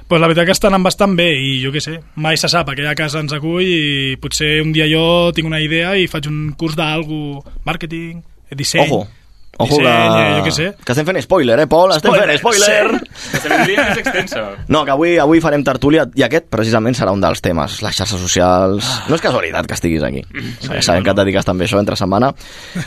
pues 0.09 0.21
la 0.21 0.29
veritat 0.29 0.47
que 0.47 0.55
estan 0.57 0.83
bastant 0.85 1.17
bé, 1.17 1.31
i 1.41 1.59
jo 1.63 1.73
què 1.75 1.81
sé, 1.83 1.99
mai 2.21 2.37
se 2.41 2.51
sap, 2.53 2.69
aquella 2.71 2.95
casa 2.99 3.23
ens 3.25 3.33
acull, 3.33 3.65
i 3.65 4.17
potser 4.21 4.59
un 4.63 4.73
dia 4.77 4.89
jo 4.91 5.33
tinc 5.35 5.49
una 5.49 5.63
idea 5.65 5.97
i 5.97 6.09
faig 6.11 6.29
un 6.31 6.55
curs 6.61 6.77
d'algú, 6.77 7.41
màrqueting, 7.65 8.23
disseny... 8.53 8.91
Ojo. 8.91 9.24
Ojo 9.59 9.79
disseny, 9.79 9.87
que... 9.87 10.23
eh, 10.25 10.37
jo 10.39 10.45
què 10.47 10.53
sé. 10.55 10.67
Que 10.85 10.93
estem 10.95 11.07
fent 11.07 11.21
spoiler, 11.23 11.59
eh, 11.63 11.67
Pol? 11.71 11.93
Estem 11.95 12.11
Spoiler, 12.11 12.29
fent 12.29 12.41
spoiler! 12.41 13.01
sí. 13.15 13.41
Se 13.45 13.49
li 13.53 13.77
més 13.79 13.99
extensa. 14.01 14.43
No, 14.69 14.85
que 14.85 14.93
avui, 14.95 15.15
avui 15.23 15.41
farem 15.45 15.63
tertúlia 15.67 16.07
i 16.19 16.25
aquest 16.27 16.49
precisament 16.53 16.97
serà 16.99 17.13
un 17.15 17.21
dels 17.23 17.41
temes, 17.45 17.77
les 17.85 17.97
xarxes 17.99 18.21
socials. 18.21 18.89
No 19.09 19.15
és 19.19 19.23
casualitat 19.23 19.69
que 19.71 19.77
estiguis 19.77 20.03
aquí. 20.07 20.25
Sí, 20.61 20.71
Sabem 20.83 21.05
que 21.05 21.13
et 21.15 21.19
dediques 21.21 21.45
també 21.47 21.65
a 21.65 21.69
això 21.69 21.79
entre 21.79 21.97
setmana. 22.01 22.33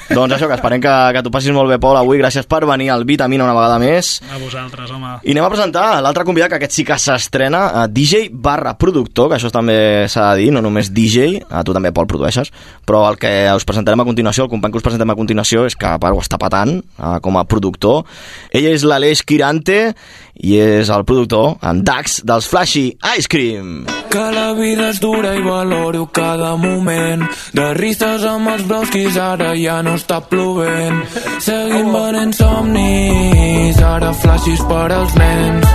doncs 0.10 0.36
això, 0.36 0.48
que 0.50 0.58
esperem 0.58 0.82
que, 0.84 0.96
que 1.16 1.24
t'ho 1.24 1.32
passis 1.34 1.54
molt 1.56 1.70
bé, 1.72 1.78
Pol, 1.80 1.98
avui. 2.00 2.18
Gràcies 2.20 2.48
per 2.50 2.64
venir 2.68 2.90
al 2.92 3.06
Vitamina 3.08 3.46
una 3.46 3.54
vegada 3.56 3.78
més. 3.80 4.18
A 4.34 4.40
vosaltres, 4.42 4.92
home. 4.92 5.14
I 5.24 5.36
anem 5.36 5.46
a 5.48 5.52
presentar 5.54 5.86
l'altre 6.04 6.26
convidat, 6.28 6.50
que 6.52 6.60
aquest 6.60 6.76
sí 6.80 6.86
que 6.88 6.98
s'estrena, 7.00 7.86
DJ 7.88 8.28
barra 8.34 8.76
productor, 8.78 9.30
que 9.32 9.38
això 9.40 9.52
també 9.54 10.08
s'ha 10.10 10.32
de 10.34 10.42
dir, 10.44 10.52
no 10.56 10.62
només 10.66 10.92
DJ, 10.94 11.44
a 11.50 11.64
tu 11.64 11.76
també, 11.78 11.94
Pol, 11.96 12.08
produeixes, 12.10 12.52
però 12.88 13.06
el 13.12 13.18
que 13.22 13.32
us 13.56 13.66
presentarem 13.68 14.02
a 14.04 14.08
continuació, 14.08 14.46
el 14.48 14.52
company 14.52 14.74
que 14.74 14.82
us 14.82 14.88
presentem 14.90 15.14
a 15.14 15.16
continuació, 15.20 15.66
és 15.70 15.76
que 15.78 15.88
a 15.88 15.98
part 16.02 16.16
ho 16.18 16.20
està 16.24 16.38
patant 16.42 16.57
important 16.58 16.84
uh, 17.00 17.20
com 17.22 17.38
a 17.38 17.46
productor. 17.46 18.06
Ell 18.52 18.68
és 18.72 18.86
l'Aleix 18.86 19.24
Quirante 19.24 19.94
i 20.38 20.58
és 20.62 20.90
el 20.94 21.04
productor, 21.06 21.58
en 21.66 21.82
Dax, 21.84 22.22
dels 22.26 22.48
Flashy 22.48 22.92
Ice 23.18 23.30
Cream. 23.30 23.86
Que 24.12 24.26
la 24.34 24.54
vida 24.58 24.92
és 24.92 25.02
dura 25.02 25.34
i 25.36 25.42
valoro 25.42 26.08
cada 26.14 26.56
moment. 26.58 27.26
De 27.54 27.72
ristes 27.78 28.26
amb 28.28 28.54
els 28.54 28.66
brosquis 28.68 29.18
ara 29.18 29.54
ja 29.58 29.82
no 29.86 29.98
està 29.98 30.22
plovent. 30.22 31.04
Seguim 31.42 31.92
venent 31.94 32.34
somnis, 32.38 33.82
ara 33.82 34.14
flashes 34.14 34.62
per 34.70 34.88
als 34.94 35.18
nens. 35.18 35.74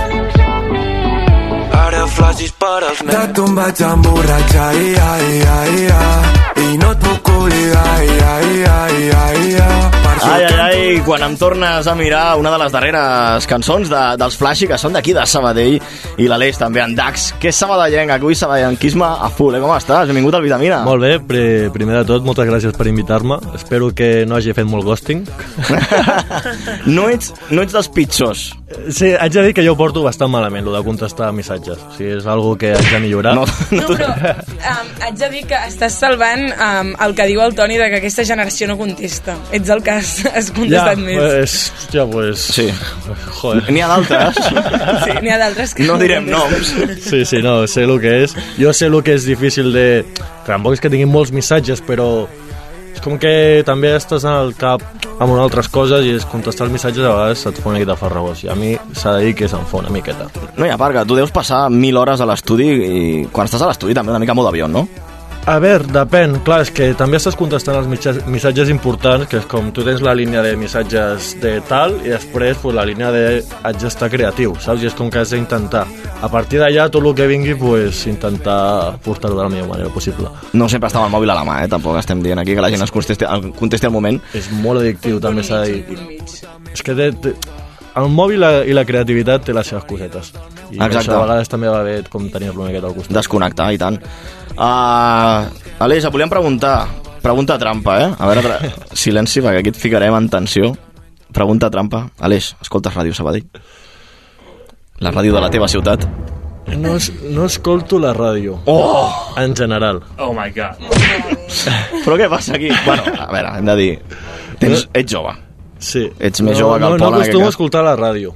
Ara 1.73 2.07
flashes 2.07 2.55
per 2.59 2.79
als 2.79 3.03
nens. 3.03 3.13
De 3.13 3.25
tu 3.35 3.47
em 3.49 3.59
vaig 3.59 3.83
emborratxar, 3.89 4.71
ia, 4.79 5.11
ia, 5.33 5.57
ia 5.83 6.01
I 6.63 6.77
no 6.77 6.93
et 6.93 7.03
puc 7.03 7.33
oblidar, 7.33 7.97
ia, 8.07 8.33
ia, 8.53 8.77
ia, 9.01 9.23
ia 9.49 9.63
Per 9.65 9.71
això 9.83 10.02
Ai, 10.21 10.43
ai, 10.45 10.53
ai, 10.61 11.01
quan 11.03 11.23
em 11.25 11.33
tornes 11.37 11.87
a 11.87 11.93
mirar 11.97 12.37
una 12.39 12.51
de 12.53 12.57
les 12.61 12.71
darreres 12.71 13.47
cançons 13.49 13.89
de, 13.91 14.01
dels 14.21 14.37
Flashy, 14.39 14.67
que 14.69 14.77
són 14.79 14.93
d'aquí, 14.95 15.11
de 15.15 15.25
Sabadell, 15.27 15.79
i 16.21 16.27
l'Aleix 16.29 16.59
també, 16.61 16.81
en 16.83 16.93
Dax, 16.95 17.31
que 17.41 17.49
és 17.51 17.57
sabadellenc, 17.59 18.13
avui 18.13 18.37
sabadellenquisme 18.37 19.03
a 19.03 19.29
full, 19.33 19.57
eh? 19.57 19.61
Com 19.63 19.73
estàs? 19.75 20.07
Benvingut 20.11 20.37
al 20.37 20.45
Vitamina. 20.45 20.83
Molt 20.87 21.03
bé, 21.03 21.17
pri, 21.27 21.43
primer 21.75 21.97
de 21.99 22.05
tot, 22.13 22.23
moltes 22.25 22.47
gràcies 22.47 22.75
per 22.77 22.87
invitar-me. 22.91 23.39
Espero 23.57 23.89
que 23.95 24.11
no 24.29 24.37
hagi 24.37 24.55
fet 24.55 24.69
molt 24.69 24.87
ghosting. 24.87 25.25
no, 26.95 27.09
ets, 27.09 27.33
no 27.51 27.65
ets 27.65 27.75
dels 27.75 27.89
pitjors. 27.93 28.45
Sí, 28.89 29.11
haig 29.13 29.33
de 29.35 29.43
dir 29.49 29.53
que 29.57 29.65
jo 29.65 29.75
ho 29.75 29.77
porto 29.79 30.01
bastant 30.05 30.31
malament, 30.33 30.65
el 30.65 30.77
de 30.77 30.83
contestar 30.85 31.31
missatges. 31.35 31.81
O 31.89 31.97
sigui, 31.97 32.13
és 32.19 32.29
algo 32.29 32.55
que 32.59 32.73
haig 32.77 32.91
de 32.93 33.03
millorar. 33.03 33.35
No, 33.43 33.45
No, 33.73 33.87
però 33.89 34.09
um, 34.13 34.89
haig 35.03 35.15
de 35.19 35.27
dir 35.33 35.41
que 35.49 35.57
estàs 35.67 35.95
salvant 35.99 36.43
um, 36.53 36.91
el 37.03 37.15
que 37.17 37.25
diu 37.29 37.41
el 37.43 37.55
Toni 37.57 37.77
de 37.79 37.89
que 37.91 37.99
aquesta 37.99 38.23
generació 38.27 38.67
no 38.69 38.77
contesta. 38.79 39.35
Ets 39.55 39.71
el 39.73 39.81
que 39.83 39.97
has, 40.03 40.35
has 40.35 40.51
contestat 40.53 40.99
més. 41.01 41.19
Pues, 41.19 41.55
hòstia, 41.77 42.05
pues... 42.11 42.45
Sí. 42.57 42.67
Joder. 43.39 43.63
N'hi 43.71 43.83
ha 43.83 43.89
d'altres. 43.93 44.39
Sí, 45.03 45.17
n'hi 45.23 45.33
ha 45.33 45.39
d'altres 45.41 45.75
que 45.77 45.87
No 45.87 45.97
direm 46.01 46.27
noms. 46.29 46.73
Sí, 47.07 47.23
sí, 47.29 47.41
no, 47.45 47.61
sé 47.67 47.87
el 47.87 47.95
que 48.03 48.19
és. 48.25 48.35
Jo 48.59 48.73
sé 48.75 48.91
el 48.91 48.99
que 49.05 49.17
és 49.17 49.27
difícil 49.29 49.73
de... 49.75 49.87
Tampoc 50.47 50.75
és 50.75 50.83
que 50.83 50.91
tinguin 50.91 51.11
molts 51.11 51.31
missatges, 51.35 51.81
però 51.85 52.25
és 52.93 53.01
com 53.01 53.15
que 53.17 53.63
també 53.65 53.93
estàs 53.97 54.25
el 54.29 54.53
cap 54.59 54.83
amb 55.23 55.33
altres 55.39 55.69
coses 55.71 56.05
i 56.05 56.13
és 56.17 56.27
contestar 56.29 56.67
els 56.67 56.75
missatges 56.75 57.05
a 57.05 57.13
vegades 57.13 57.45
et 57.49 57.61
fa 57.61 57.71
una 57.71 57.79
miqueta 57.79 57.95
farragós 57.97 58.43
i 58.45 58.51
a 58.51 58.57
mi 58.59 58.73
s'ha 58.93 59.15
de 59.17 59.29
dir 59.29 59.37
que 59.39 59.49
se'm 59.49 59.65
fa 59.69 59.79
una 59.81 59.93
miqueta. 59.93 60.27
No, 60.57 60.67
i 60.67 60.69
a 60.69 60.77
part, 60.77 60.93
que 60.95 61.05
tu 61.09 61.17
deus 61.17 61.33
passar 61.33 61.65
mil 61.73 61.97
hores 61.97 62.21
a 62.21 62.27
l'estudi 62.29 62.69
i 62.69 63.01
quan 63.33 63.49
estàs 63.49 63.63
a 63.63 63.71
l'estudi 63.71 63.97
també 63.97 64.13
una 64.13 64.21
mica 64.21 64.35
molt 64.37 64.51
d'avió, 64.51 64.69
no? 64.69 64.85
A 65.43 65.57
veure, 65.59 65.83
depèn. 65.91 66.37
Clar, 66.47 66.61
és 66.63 66.69
que 66.71 66.85
també 66.95 67.17
estàs 67.19 67.35
contestant 67.35 67.75
els 67.75 67.87
missatges 68.31 68.69
importants, 68.71 69.27
que 69.27 69.41
és 69.41 69.47
com 69.51 69.73
tu 69.75 69.83
tens 69.83 69.99
la 69.99 70.13
línia 70.15 70.39
de 70.45 70.53
missatges 70.55 71.33
de 71.43 71.57
tal 71.67 71.97
i 71.99 72.13
després 72.13 72.61
pues, 72.61 72.75
la 72.77 72.85
línia 72.87 73.09
de 73.11 73.23
haig 73.67 73.81
d'estar 73.81 74.07
creatiu, 74.13 74.53
saps? 74.63 74.85
I 74.85 74.87
és 74.87 74.95
com 74.95 75.11
que 75.11 75.19
has 75.19 75.33
d'intentar. 75.35 75.83
A 76.23 76.29
partir 76.31 76.61
d'allà, 76.61 76.85
tot 76.87 77.03
el 77.03 77.11
que 77.17 77.27
vingui, 77.27 77.57
pues, 77.59 78.05
intentar 78.07 78.95
portar-ho 79.03 79.35
de 79.35 79.43
la 79.43 79.49
millor 79.51 79.67
manera 79.73 79.91
possible. 79.91 80.31
No 80.55 80.69
sempre 80.71 80.87
està 80.87 81.01
amb 81.01 81.09
el 81.09 81.15
mòbil 81.17 81.35
a 81.35 81.37
la 81.41 81.43
mà, 81.49 81.59
eh? 81.65 81.67
Tampoc 81.75 81.99
estem 81.99 82.23
dient 82.23 82.39
aquí 82.39 82.55
que 82.55 82.63
la 82.63 82.71
gent 82.71 82.87
es 82.87 82.95
contesti, 82.95 83.27
contesti 83.59 83.91
al 83.91 83.95
moment. 83.97 84.21
És 84.31 84.47
molt 84.63 84.79
addictiu, 84.79 85.19
també 85.19 85.43
s'ha 85.43 85.65
de 85.65 85.83
dir. 85.83 85.99
És 86.71 86.87
que 86.87 86.95
té, 86.95 87.11
té, 87.19 87.35
el 87.99 88.09
mòbil 88.09 88.37
i 88.37 88.41
la, 88.41 88.51
i 88.65 88.73
la 88.75 88.83
creativitat 88.87 89.45
té 89.47 89.53
les 89.55 89.69
seves 89.69 89.85
cosetes. 89.89 90.31
I 90.71 90.79
Exacte. 90.79 90.99
això 91.03 91.17
a 91.19 91.25
vegades 91.25 91.51
també 91.51 91.69
va 91.69 91.83
bé 91.85 91.99
com 92.09 92.25
tenir-lo 92.33 92.63
una 92.63 92.71
miqueta 92.71 92.89
al 92.89 92.95
costat. 92.97 93.13
Desconnectar, 93.19 93.69
i 93.75 93.81
tant. 93.81 93.99
Uh, 94.53 95.83
Aleix, 95.83 96.05
et 96.07 96.13
volíem 96.13 96.31
preguntar, 96.31 96.87
pregunta 97.21 97.57
trampa, 97.61 97.99
eh? 98.01 98.09
A 98.17 98.29
veure, 98.29 98.45
tra... 98.45 98.73
silenci, 99.03 99.43
perquè 99.45 99.61
aquí 99.61 99.73
et 99.73 99.79
ficarem 99.79 100.17
en 100.17 100.29
tensió. 100.33 100.73
Pregunta 101.33 101.69
trampa. 101.73 102.07
Aleix, 102.21 102.53
escoltes 102.61 102.93
Ràdio 102.93 103.15
Sabadell? 103.17 103.45
La 105.03 105.11
ràdio 105.11 105.33
de 105.33 105.41
la 105.41 105.49
teva 105.53 105.67
ciutat. 105.67 106.05
No, 106.79 106.95
es, 106.95 107.09
no 107.29 107.45
escolto 107.45 107.99
la 107.99 108.13
ràdio. 108.15 108.59
Oh! 108.71 109.09
En 109.37 109.55
general. 109.57 109.99
Oh 110.17 110.31
my 110.33 110.49
god. 110.55 110.79
Però 112.05 112.17
què 112.17 112.29
passa 112.31 112.55
aquí? 112.57 112.69
Bueno, 112.85 113.03
a 113.19 113.31
veure, 113.33 113.57
hem 113.59 113.67
de 113.67 113.75
dir... 113.81 113.89
Tens, 114.61 114.85
ets 114.95 115.11
jove. 115.11 115.33
Sí. 115.83 116.07
Ets 116.19 116.41
més 116.41 116.57
no, 116.57 116.65
jove 116.65 116.79
que 116.79 116.87
el 116.87 116.95
no, 116.95 116.97
Pol, 116.97 117.17
No 117.17 117.21
acostumo 117.21 117.49
a 117.49 117.53
escoltar 117.53 117.83
la 117.85 117.95
ràdio. 117.99 118.33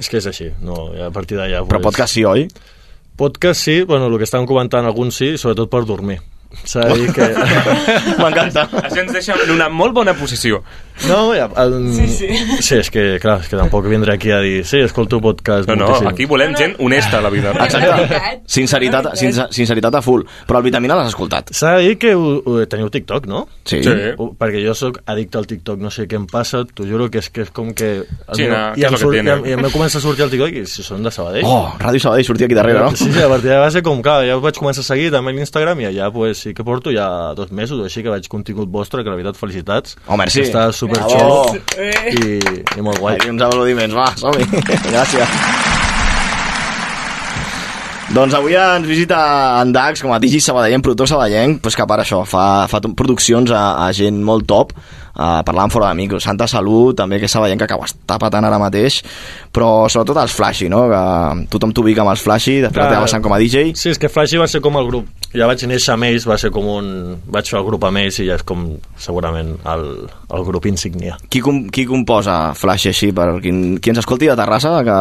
És 0.00 0.08
que 0.08 0.20
és 0.20 0.26
així, 0.30 0.48
no, 0.64 0.90
a 1.04 1.10
partir 1.12 1.36
d'allà... 1.36 1.64
Però 1.68 1.82
podcast 1.84 2.16
sí, 2.16 2.24
oi? 2.24 2.46
Podcast 3.20 3.66
sí, 3.66 3.82
bueno, 3.84 4.06
el 4.08 4.16
que 4.16 4.24
estàvem 4.24 4.46
comentant 4.48 4.86
alguns 4.88 5.18
sí, 5.20 5.34
sobretot 5.36 5.68
per 5.72 5.82
dormir. 5.88 6.20
S'ha 6.64 6.80
de 6.90 6.94
dir 6.98 7.12
que... 7.14 7.26
M'encanta. 8.20 8.66
Això 8.84 9.02
ens 9.04 9.12
deixa 9.14 9.36
en 9.44 9.52
una 9.54 9.68
molt 9.72 9.94
bona 9.96 10.14
posició. 10.18 10.62
No, 11.08 11.30
ja, 11.32 11.46
el... 11.62 11.76
Sí, 11.96 12.06
sí. 12.12 12.26
Sí, 12.60 12.74
és 12.76 12.90
que, 12.92 13.02
clar, 13.22 13.38
és 13.40 13.48
que 13.48 13.56
tampoc 13.56 13.86
vindré 13.88 14.12
aquí 14.18 14.28
a 14.36 14.40
dir 14.44 14.66
sí, 14.68 14.82
escolto 14.84 15.16
podcast 15.24 15.64
No, 15.70 15.74
no, 15.78 15.86
moltíssim. 15.88 16.08
aquí 16.10 16.26
volem 16.28 16.52
gent 16.58 16.74
honesta 16.78 17.18
a 17.18 17.22
la 17.24 17.30
vida. 17.32 17.54
Exacte. 17.56 18.18
Sinceritat, 18.50 19.08
sincer, 19.16 19.46
sinceritat 19.54 19.94
a 19.96 20.02
full. 20.04 20.26
Però 20.46 20.60
el 20.60 20.66
Vitamina 20.66 20.98
l'has 20.98 21.08
escoltat. 21.14 21.54
S'ha 21.56 21.76
de 21.78 21.86
dir 21.88 21.94
que 22.02 22.12
ho, 22.14 22.34
ho, 22.44 22.58
teniu 22.68 22.90
TikTok, 22.92 23.26
no? 23.30 23.46
Sí. 23.64 23.80
Sí. 23.86 23.94
Perquè 24.42 24.60
jo 24.66 24.74
sóc 24.76 25.00
addicte 25.08 25.40
al 25.40 25.48
TikTok, 25.48 25.80
no 25.80 25.88
sé 25.94 26.04
què 26.10 26.18
em 26.20 26.26
passa, 26.28 26.66
t'ho 26.68 26.84
juro 26.90 27.08
que 27.10 27.22
és, 27.24 27.30
que 27.32 27.46
és 27.46 27.54
com 27.56 27.72
que... 27.72 27.90
el 28.04 28.36
Sí, 28.36 28.44
meu- 28.44 28.52
no, 28.52 28.60
i, 28.76 28.82
què 28.82 28.84
és 28.84 28.90
em 28.90 28.92
lo 28.92 28.98
que 28.98 29.02
surt, 29.06 29.14
i, 29.16 29.22
tiene? 29.22 29.38
em, 29.38 29.48
I 29.48 29.56
em 29.56 29.72
comença 29.72 29.98
a 30.02 30.04
sortir 30.04 30.26
al 30.26 30.34
TikTok 30.34 30.60
i 30.60 30.66
si 30.68 30.84
són 30.84 31.06
de 31.06 31.14
Sabadell. 31.14 31.48
Oh, 31.48 31.70
Ràdio 31.80 32.04
Sabadell 32.04 32.28
sortia 32.28 32.50
aquí 32.50 32.58
darrere, 32.60 32.84
no? 32.84 32.92
Sí, 32.98 33.08
sí, 33.08 33.22
a 33.24 33.28
partir 33.32 33.54
de 33.54 33.58
va 33.62 33.70
ser 33.72 33.82
com, 33.86 34.02
clar, 34.04 34.20
ja 34.28 34.36
ho 34.36 34.44
vaig 34.44 34.60
començar 34.60 34.84
a 34.84 34.90
seguir 34.92 35.08
també 35.16 35.32
a 35.32 35.38
l'Instagram 35.40 35.80
i 35.86 35.88
allà 35.94 36.10
pues, 36.12 36.39
sí 36.40 36.54
que 36.56 36.64
porto 36.66 36.92
ja 36.94 37.06
dos 37.38 37.52
mesos 37.52 37.78
o 37.80 37.86
així 37.88 38.04
que 38.04 38.12
vaig 38.12 38.28
contingut 38.32 38.70
vostre, 38.72 39.04
que 39.04 39.12
la 39.12 39.18
veritat 39.18 39.38
felicitats. 39.38 39.98
Oh, 40.06 40.16
merci. 40.20 40.44
Està 40.46 40.70
super 40.72 40.98
Bravo. 40.98 41.12
xulo 41.12 41.90
i, 42.16 42.40
i 42.76 42.84
molt 42.84 43.02
guai. 43.02 43.18
Ai, 43.20 43.34
uns 43.34 43.44
aplaudiments, 43.46 43.96
va, 43.96 44.08
som-hi. 44.20 44.48
Gràcies. 44.92 45.68
Doncs 48.10 48.34
avui 48.34 48.56
ens 48.58 48.88
visita 48.90 49.16
en 49.60 49.70
Dax 49.70 50.00
com 50.02 50.10
a 50.10 50.18
digi 50.18 50.40
sabadellenc, 50.42 50.82
productor 50.82 51.06
sabadellenc, 51.12 51.60
pues 51.62 51.76
que 51.78 51.84
a 51.84 51.86
part 51.86 52.02
això, 52.02 52.24
fa, 52.26 52.66
fa 52.66 52.80
produccions 52.82 53.52
a, 53.54 53.84
a 53.84 53.92
gent 53.94 54.18
molt 54.26 54.48
top, 54.50 54.74
uh, 55.16 55.40
parlant 55.46 55.70
fora 55.72 55.88
de 55.90 55.98
micro, 55.98 56.20
Santa 56.20 56.46
Salut, 56.50 56.96
també 56.98 57.18
que 57.20 57.28
sabadellenca, 57.28 57.66
que 57.70 57.74
ho 57.78 57.84
està 57.86 58.18
patant 58.20 58.44
ara 58.48 58.58
mateix, 58.58 59.00
però 59.52 59.88
sobretot 59.90 60.16
els 60.22 60.32
Flashy, 60.36 60.68
no? 60.72 60.84
Que 60.90 61.46
tothom 61.50 61.72
t'ubica 61.74 62.02
amb 62.04 62.12
els 62.14 62.22
Flashy, 62.22 62.60
després 62.60 62.86
Clar. 62.86 62.94
te 62.98 63.00
passant 63.06 63.22
com 63.24 63.32
a 63.34 63.38
DJ. 63.42 63.72
Sí, 63.74 63.90
és 63.94 63.98
que 63.98 64.08
Flashy 64.08 64.38
va 64.40 64.46
ser 64.50 64.60
com 64.60 64.76
el 64.80 64.86
grup. 64.88 65.08
Ja 65.34 65.46
vaig 65.46 65.62
néixer 65.70 65.92
amb 65.94 66.08
ells, 66.08 66.24
va 66.26 66.36
ser 66.42 66.50
com 66.50 66.66
un... 66.66 66.86
Vaig 67.30 67.46
fer 67.46 67.58
el 67.60 67.66
grup 67.66 67.84
amb 67.86 68.00
ells 68.02 68.16
i 68.18 68.26
ja 68.26 68.34
és 68.40 68.42
com 68.42 68.64
segurament 68.98 69.52
el, 69.70 69.84
el 70.34 70.44
grup 70.48 70.66
insígnia. 70.66 71.16
Qui, 71.30 71.38
com, 71.44 71.60
qui 71.70 71.84
composa 71.86 72.50
Flashy 72.58 72.90
així, 72.90 73.12
per 73.14 73.28
qui, 73.42 73.52
qui 73.78 73.92
ens 73.92 74.00
escolti 74.02 74.26
de 74.26 74.34
Terrassa, 74.40 74.72
que, 74.82 74.96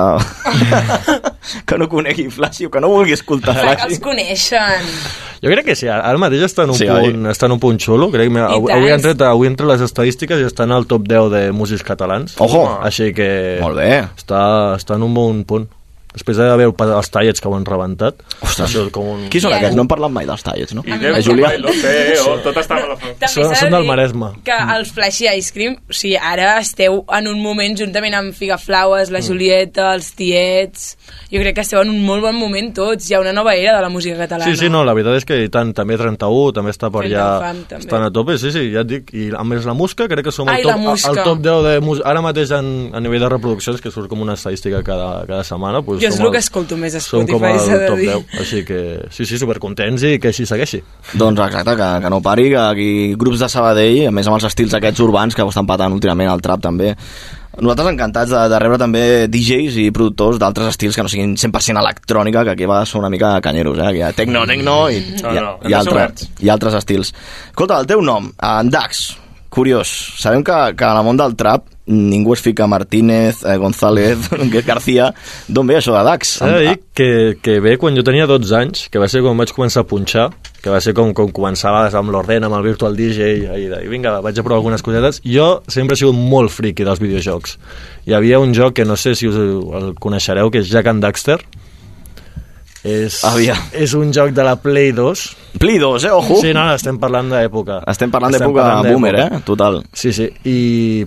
que 1.65 1.77
no 1.81 1.87
conegui 1.89 2.29
Flashy 2.29 2.65
o 2.67 2.71
que 2.71 2.79
no 2.81 2.89
vulgui 2.93 3.13
escoltar 3.17 3.55
Clar 3.55 3.63
que 3.75 3.81
Flashy? 3.81 3.95
els 3.95 4.03
coneixen. 4.03 4.93
Jo 5.39 5.47
crec 5.53 5.69
que 5.71 5.75
sí, 5.79 5.87
ara 5.87 6.17
mateix 6.19 6.41
està 6.49 6.65
en 6.67 6.73
un, 6.73 6.77
Sí, 6.77 6.85
oi? 6.91 7.09
punt, 7.13 7.29
està 7.31 7.47
en 7.47 7.53
un 7.55 7.61
punt 7.63 7.77
xulo. 7.79 8.09
Crec 8.11 8.27
que 8.29 8.41
avui, 8.43 8.73
avui, 8.75 8.91
han 8.91 9.01
tret, 9.03 9.21
avui 9.23 9.47
entre 9.47 9.69
les 9.69 9.81
estadístiques 9.99 10.39
i 10.39 10.47
està 10.47 10.63
en 10.67 10.71
el 10.75 10.85
top 10.87 11.07
10 11.09 11.27
de 11.33 11.41
músics 11.51 11.83
catalans. 11.83 12.35
Ojo! 12.39 12.63
Així 12.85 13.11
que 13.15 13.59
Molt 13.61 13.75
bé. 13.79 14.05
està, 14.15 14.75
està 14.77 14.95
en 14.95 15.03
un 15.03 15.13
bon 15.13 15.43
punt. 15.43 15.67
Després 16.13 16.37
d'haver 16.39 16.65
els 16.73 17.11
tallets 17.13 17.39
que 17.39 17.47
ho 17.47 17.53
han 17.55 17.65
rebentat. 17.67 18.23
Ostres. 18.41 18.63
Això 18.69 18.85
és 18.87 18.91
com 18.91 19.05
un... 19.13 19.27
Qui 19.29 19.39
són 19.39 19.51
I 19.53 19.59
aquests? 19.59 19.75
No 19.77 19.83
hem 19.85 19.89
parlat 19.91 20.11
mai 20.11 20.25
dels 20.25 20.41
tallets, 20.43 20.73
no? 20.73 20.81
I 20.87 20.95
Eh, 20.97 21.21
Julià? 21.21 21.51
lo 21.61 21.69
feo, 21.77 22.37
tot 22.43 22.57
estava 22.57 22.81
a 22.87 22.89
la 22.89 22.97
fa. 22.97 23.11
També 23.19 23.29
Són- 23.45 23.53
de 23.53 23.69
del 23.75 23.85
Maresme. 23.85 24.31
Que 24.43 24.57
els 24.75 24.89
Flashy 24.91 25.27
Ice 25.37 25.53
Cream, 25.53 25.75
o 25.89 25.93
sigui, 25.93 26.17
ara 26.17 26.57
esteu 26.59 27.03
en 27.17 27.27
un 27.29 27.39
moment, 27.43 27.77
juntament 27.77 28.15
amb 28.17 28.33
Figaflaues, 28.33 29.11
la 29.13 29.21
Julieta, 29.21 29.93
els 29.93 30.11
Tiets... 30.17 30.95
Jo 31.29 31.37
crec 31.43 31.55
que 31.59 31.61
esteu 31.61 31.81
en 31.83 31.89
un 31.93 31.99
molt 32.05 32.23
bon 32.25 32.33
moment 32.41 32.71
tots. 32.73 33.05
Hi 33.09 33.13
ha 33.13 33.19
una 33.21 33.31
nova 33.33 33.53
era 33.53 33.75
de 33.75 33.81
la 33.85 33.89
música 33.93 34.17
catalana. 34.17 34.49
Sí, 34.49 34.57
sí, 34.57 34.69
no, 34.69 34.81
la 34.85 34.95
veritat 34.97 35.19
és 35.19 35.25
que 35.29 35.37
i 35.45 35.49
tant, 35.53 35.75
també 35.77 35.93
31, 35.97 36.51
també 36.57 36.71
està 36.73 36.89
per 36.89 37.03
30 37.05 37.19
allà, 37.21 37.51
també. 37.69 37.83
estan 37.85 38.05
a 38.07 38.09
tope, 38.13 38.37
sí, 38.41 38.49
sí, 38.53 38.63
ja 38.73 38.81
et 38.81 38.89
dic, 38.89 39.13
i 39.13 39.27
a 39.37 39.43
més 39.45 39.65
la 39.69 39.75
música 39.77 40.07
crec 40.09 40.25
que 40.25 40.33
som 40.33 40.49
Ai, 40.49 40.63
el 40.63 40.71
top, 40.71 40.79
Musca. 40.87 41.11
el 41.13 41.21
top 41.21 41.43
10 41.45 41.63
de 41.67 41.73
música, 41.85 42.09
ara 42.09 42.21
mateix 42.25 42.49
en, 42.57 42.71
a 42.97 43.01
nivell 43.03 43.21
de 43.27 43.29
reproduccions, 43.35 43.77
que 43.81 43.91
surt 43.93 44.09
com 44.09 44.21
una 44.25 44.33
estadística 44.39 44.81
cada, 44.83 45.23
cada 45.29 45.43
setmana, 45.45 45.83
pues 45.85 45.98
Jo 46.01 46.09
és 46.09 46.19
el 46.19 46.31
que 46.33 46.41
escolto 46.43 46.77
més 46.79 46.95
a 46.95 47.01
com 47.03 47.23
Spotify, 47.25 47.51
el 47.59 47.79
de 47.83 47.87
top 47.87 47.97
dir. 47.99 48.09
10, 48.13 48.39
així 48.43 48.63
que 48.67 48.79
sí, 49.15 49.25
sí, 49.25 49.39
supercontents 49.41 50.05
i 50.09 50.13
que 50.21 50.31
així 50.33 50.45
segueixi. 50.49 50.81
Doncs 51.13 51.41
exacte, 51.45 51.75
que, 51.79 51.89
que 52.03 52.13
no 52.13 52.21
pari, 52.25 52.49
que 52.53 52.61
aquí 52.61 52.89
grups 53.19 53.43
de 53.43 53.49
Sabadell, 53.51 54.07
a 54.09 54.15
més 54.15 54.27
amb 54.29 54.39
els 54.39 54.47
estils 54.49 54.73
aquests 54.77 55.03
urbans 55.05 55.35
que 55.35 55.45
ho 55.45 55.51
estan 55.53 55.67
patant 55.69 55.93
últimament, 55.95 56.31
el 56.31 56.41
trap 56.45 56.63
també. 56.63 56.95
Nosaltres 57.59 57.89
encantats 57.91 58.31
de, 58.31 58.41
de 58.53 58.59
rebre 58.61 58.77
també 58.79 59.01
DJs 59.27 59.79
i 59.81 59.87
productors 59.91 60.37
d'altres 60.39 60.69
estils 60.71 60.95
que 60.95 61.03
no 61.03 61.09
siguin 61.11 61.33
100% 61.35 61.81
electrònica, 61.81 62.45
que 62.47 62.53
aquí 62.53 62.63
a 62.63 62.69
vegades 62.71 62.93
són 62.93 63.01
una 63.03 63.09
mica 63.11 63.33
canyeros, 63.43 63.81
eh? 63.83 64.03
Ha 64.05 64.13
tecno, 64.15 64.45
tecno 64.47 64.77
i, 64.89 65.01
No, 65.19 65.33
i, 65.33 65.41
no, 65.41 65.55
i, 65.59 65.65
hem 65.65 65.65
de 65.65 65.69
ser 65.69 65.79
altre, 65.81 65.97
oberts. 65.97 66.29
i 66.39 66.53
altres 66.53 66.77
estils. 66.79 67.11
Escolta, 67.49 67.81
el 67.81 67.89
teu 67.89 68.05
nom, 68.05 68.29
en 68.37 68.69
Dax, 68.71 69.09
curiós. 69.49 69.89
Sabem 70.19 70.43
que, 70.43 70.55
que 70.77 70.85
en 70.85 70.97
el 70.97 71.05
món 71.05 71.19
del 71.19 71.35
trap 71.35 71.67
ningú 71.89 72.35
es 72.35 72.41
fica 72.41 72.67
Martínez, 72.67 73.43
eh, 73.43 73.57
González, 73.57 74.29
García. 74.65 75.09
D'on 75.47 75.67
ve 75.67 75.79
això 75.79 75.95
de 75.97 76.03
Dax? 76.05 76.35
S'ha 76.37 76.51
de 76.53 76.59
dir 76.61 76.75
que, 76.93 77.09
que 77.41 77.57
bé, 77.59 77.77
quan 77.81 77.97
jo 77.97 78.05
tenia 78.05 78.27
12 78.29 78.55
anys, 78.55 78.85
que 78.93 79.01
va 79.01 79.09
ser 79.09 79.23
quan 79.25 79.37
vaig 79.39 79.51
començar 79.55 79.81
a 79.81 79.89
punxar, 79.89 80.27
que 80.61 80.69
va 80.69 80.79
ser 80.83 80.93
com, 80.93 81.11
com 81.17 81.31
començaves 81.33 81.97
amb 81.97 82.13
l'Orden, 82.13 82.45
amb 82.45 82.59
el 82.59 82.67
Virtual 82.67 82.95
DJ, 82.95 83.31
i, 83.57 83.65
i 83.73 83.89
vinga, 83.89 84.19
vaig 84.21 84.37
a 84.37 84.45
provar 84.45 84.61
algunes 84.61 84.85
cosetes. 84.85 85.21
Jo 85.25 85.63
sempre 85.67 85.97
he 85.97 86.03
sigut 86.03 86.17
molt 86.17 86.53
friki 86.53 86.85
dels 86.85 87.01
videojocs. 87.01 87.57
Hi 88.05 88.15
havia 88.17 88.41
un 88.43 88.53
joc 88.53 88.77
que 88.77 88.85
no 88.85 88.99
sé 88.99 89.15
si 89.17 89.27
us 89.29 89.39
el 89.39 89.95
coneixereu, 89.99 90.53
que 90.53 90.61
és 90.61 90.69
Jack 90.69 90.93
and 90.93 91.01
Daxter. 91.05 91.39
És, 92.83 93.19
Havia. 93.27 93.57
és 93.75 93.93
un 93.97 94.13
joc 94.15 94.31
de 94.31 94.45
la 94.45 94.55
Play 94.61 94.93
2. 94.95 95.23
Play 95.59 95.79
2, 95.81 96.05
eh? 96.07 96.11
Ojo! 96.15 96.39
Sí, 96.39 96.53
no, 96.55 96.63
no, 96.63 96.77
estem 96.79 96.99
parlant 97.01 97.31
d'època. 97.33 97.81
Estem 97.91 98.11
parlant 98.13 98.35
d'època 98.35 98.67
boomer, 98.87 99.15
eh? 99.19 99.29
Total. 99.47 99.81
Sí, 99.91 100.13
sí, 100.15 100.29
i 100.47 100.57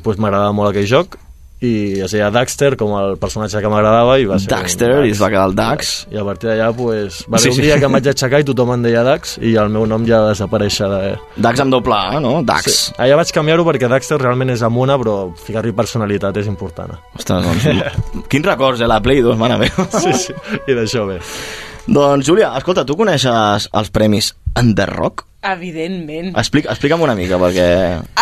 pues, 0.05 0.21
m'agradava 0.21 0.53
molt 0.57 0.75
aquell 0.75 0.91
joc 0.91 1.17
i 1.63 2.01
es 2.03 2.11
deia 2.11 2.29
Daxter 2.35 2.73
com 2.81 2.91
el 2.99 3.13
personatge 3.23 3.61
que 3.63 3.71
m'agradava 3.71 4.17
i 4.19 4.25
va 4.27 4.39
ser 4.43 4.51
Daxter, 4.51 4.89
un 4.99 5.07
i 5.07 5.13
es 5.15 5.21
va 5.23 5.29
quedar 5.31 5.45
el 5.47 5.55
Dax. 5.55 5.93
i 6.11 6.19
a 6.19 6.25
partir 6.27 6.51
d'allà 6.51 6.73
pues, 6.75 7.21
va 7.31 7.39
haver 7.39 7.45
Sí, 7.45 7.53
un 7.53 7.55
sí. 7.61 7.63
dia 7.69 7.79
que 7.79 7.87
em 7.87 7.95
vaig 7.97 8.09
aixecar 8.11 8.41
i 8.43 8.47
tothom 8.49 8.73
em 8.75 8.83
deia 8.83 9.05
Dax 9.07 9.37
i 9.39 9.55
el 9.63 9.71
meu 9.71 9.87
nom 9.87 10.03
ja 10.09 10.21
va 10.25 10.33
desaparèixer 10.33 10.89
de... 10.91 11.01
Dax 11.39 11.63
amb 11.63 11.71
doble 11.77 11.95
A, 11.95 12.19
no? 12.21 12.35
Dax. 12.43 12.67
Sí. 12.73 12.95
Allà 12.99 13.17
vaig 13.23 13.31
canviar-ho 13.39 13.67
perquè 13.69 13.89
Daxter 13.93 14.19
realment 14.21 14.51
és 14.57 14.63
amb 14.67 14.83
una 14.83 14.99
però 14.99 15.17
ficar-hi 15.47 15.73
personalitat 15.73 16.37
és 16.43 16.51
important 16.51 16.97
Ostres, 17.17 17.47
doncs, 17.47 18.27
quins 18.29 18.47
records, 18.47 18.81
eh? 18.83 18.91
La 18.91 19.01
Play 19.01 19.23
2, 19.23 19.39
mare 19.39 19.59
meva. 19.63 19.87
sí, 20.03 20.13
sí, 20.19 20.35
i 20.67 20.75
d'això 20.75 21.07
bé 21.09 21.21
Doncs, 21.87 22.27
Júlia, 22.27 22.53
escolta, 22.59 22.85
tu 22.87 22.95
coneixes 22.99 23.69
els 23.73 23.91
premis 23.95 24.35
Under 24.59 24.87
Rock? 24.91 25.25
Evidentment. 25.43 26.31
Explica, 26.39 26.71
explica'm 26.71 27.03
una 27.03 27.17
mica, 27.19 27.35
perquè... 27.43 27.67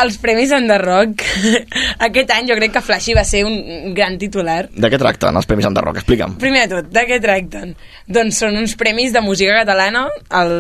Els 0.01 0.17
Premis 0.23 0.55
Under 0.57 0.79
Rock, 0.81 1.25
aquest 2.09 2.33
any 2.33 2.49
jo 2.49 2.57
crec 2.57 2.73
que 2.79 2.83
Flashy 2.85 3.13
va 3.17 3.27
ser 3.29 3.43
un 3.45 3.93
gran 3.97 4.17
titular. 4.21 4.63
De 4.73 4.89
què 4.89 5.01
tracten 5.01 5.37
els 5.37 5.49
premis 5.51 5.69
Under 5.69 5.85
Rock? 5.85 6.01
Explica'm. 6.01 6.39
Primer 6.41 6.65
de 6.65 6.79
tot, 6.79 6.89
de 6.97 7.05
què 7.11 7.21
tracten? 7.21 7.75
Doncs 8.09 8.41
són 8.41 8.57
uns 8.63 8.77
premis 8.81 9.13
de 9.13 9.21
música 9.25 9.59
catalana, 9.61 10.07
el, 10.41 10.55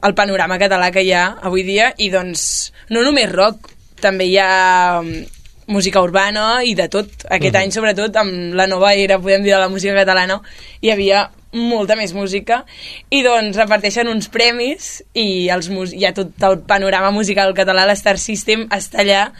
el 0.00 0.16
panorama 0.16 0.56
català 0.60 0.88
que 0.94 1.04
hi 1.04 1.12
ha 1.12 1.26
avui 1.44 1.66
dia, 1.68 1.92
i 2.00 2.08
doncs 2.14 2.46
no 2.88 3.04
només 3.04 3.28
rock, 3.34 3.68
també 4.00 4.30
hi 4.30 4.38
ha 4.40 4.52
música 5.68 6.00
urbana 6.02 6.64
i 6.64 6.74
de 6.74 6.88
tot. 6.88 7.08
Aquest 7.28 7.54
Mhm. 7.54 7.62
any, 7.62 7.70
sobretot, 7.72 8.16
amb 8.16 8.54
la 8.54 8.66
nova 8.66 8.94
era, 8.94 9.18
podem 9.18 9.42
dir, 9.42 9.52
de 9.52 9.58
la 9.60 9.68
música 9.68 9.94
catalana, 9.94 10.40
hi 10.80 10.90
havia 10.90 11.30
molta 11.52 11.96
més 11.96 12.12
música 12.12 12.64
i 13.10 13.22
doncs 13.22 13.56
reparteixen 13.56 14.08
uns 14.08 14.28
premis 14.28 15.02
i 15.14 15.48
els, 15.48 15.70
hi 15.94 16.04
ha 16.04 16.12
tot 16.12 16.42
el 16.42 16.58
panorama 16.68 17.10
musical 17.10 17.54
català, 17.54 17.86
l'Star 17.86 18.18
System 18.18 18.66
està 18.68 19.00
allà 19.00 19.32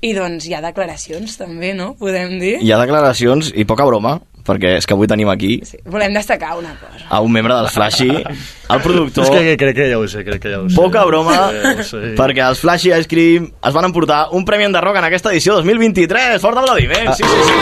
i 0.00 0.12
doncs 0.12 0.46
hi 0.46 0.54
ha 0.54 0.60
declaracions 0.60 1.36
també, 1.38 1.72
no? 1.74 1.94
Podem 1.98 2.38
dir? 2.38 2.58
Hi 2.62 2.72
ha 2.72 2.78
declaracions 2.78 3.52
i 3.54 3.64
poca 3.64 3.84
broma, 3.84 4.20
perquè 4.46 4.76
és 4.78 4.86
que 4.86 4.94
avui 4.94 5.08
tenim 5.10 5.28
aquí 5.32 5.56
Volem 5.84 6.14
destacar 6.14 6.54
una 6.58 6.72
cosa. 6.80 7.04
a 7.10 7.20
un 7.20 7.32
membre 7.32 7.54
del 7.54 7.68
Flashy, 7.68 8.08
el 8.10 8.80
productor... 8.84 9.24
és 9.24 9.30
que 9.30 9.56
crec 9.58 9.76
que 9.76 9.88
ja 9.90 9.98
ho 9.98 10.06
sé, 10.08 10.22
crec 10.24 10.40
que 10.42 10.52
ja 10.54 10.60
ho 10.62 10.68
sé 10.70 10.76
Poca 10.78 11.04
broma, 11.04 11.34
Ja 11.52 11.74
ho 11.80 11.82
sé. 11.86 12.14
perquè 12.18 12.46
els 12.46 12.60
Flashy 12.62 12.92
Ice 12.94 13.08
Cream 13.10 13.50
es 13.62 13.74
van 13.74 13.84
emportar 13.90 14.28
un 14.32 14.44
premi 14.44 14.64
Under 14.70 14.82
Rock 14.84 14.96
en 15.02 15.08
aquesta 15.10 15.30
edició 15.34 15.54
2023. 15.60 16.40
Fort 16.40 16.58
aplaudiments, 16.62 17.16
sí, 17.18 17.24
sí, 17.24 17.42
sí. 17.50 17.52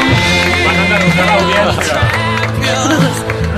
Van 0.64 0.76
enderrocar 0.84 1.26
l'audiència. 1.32 1.98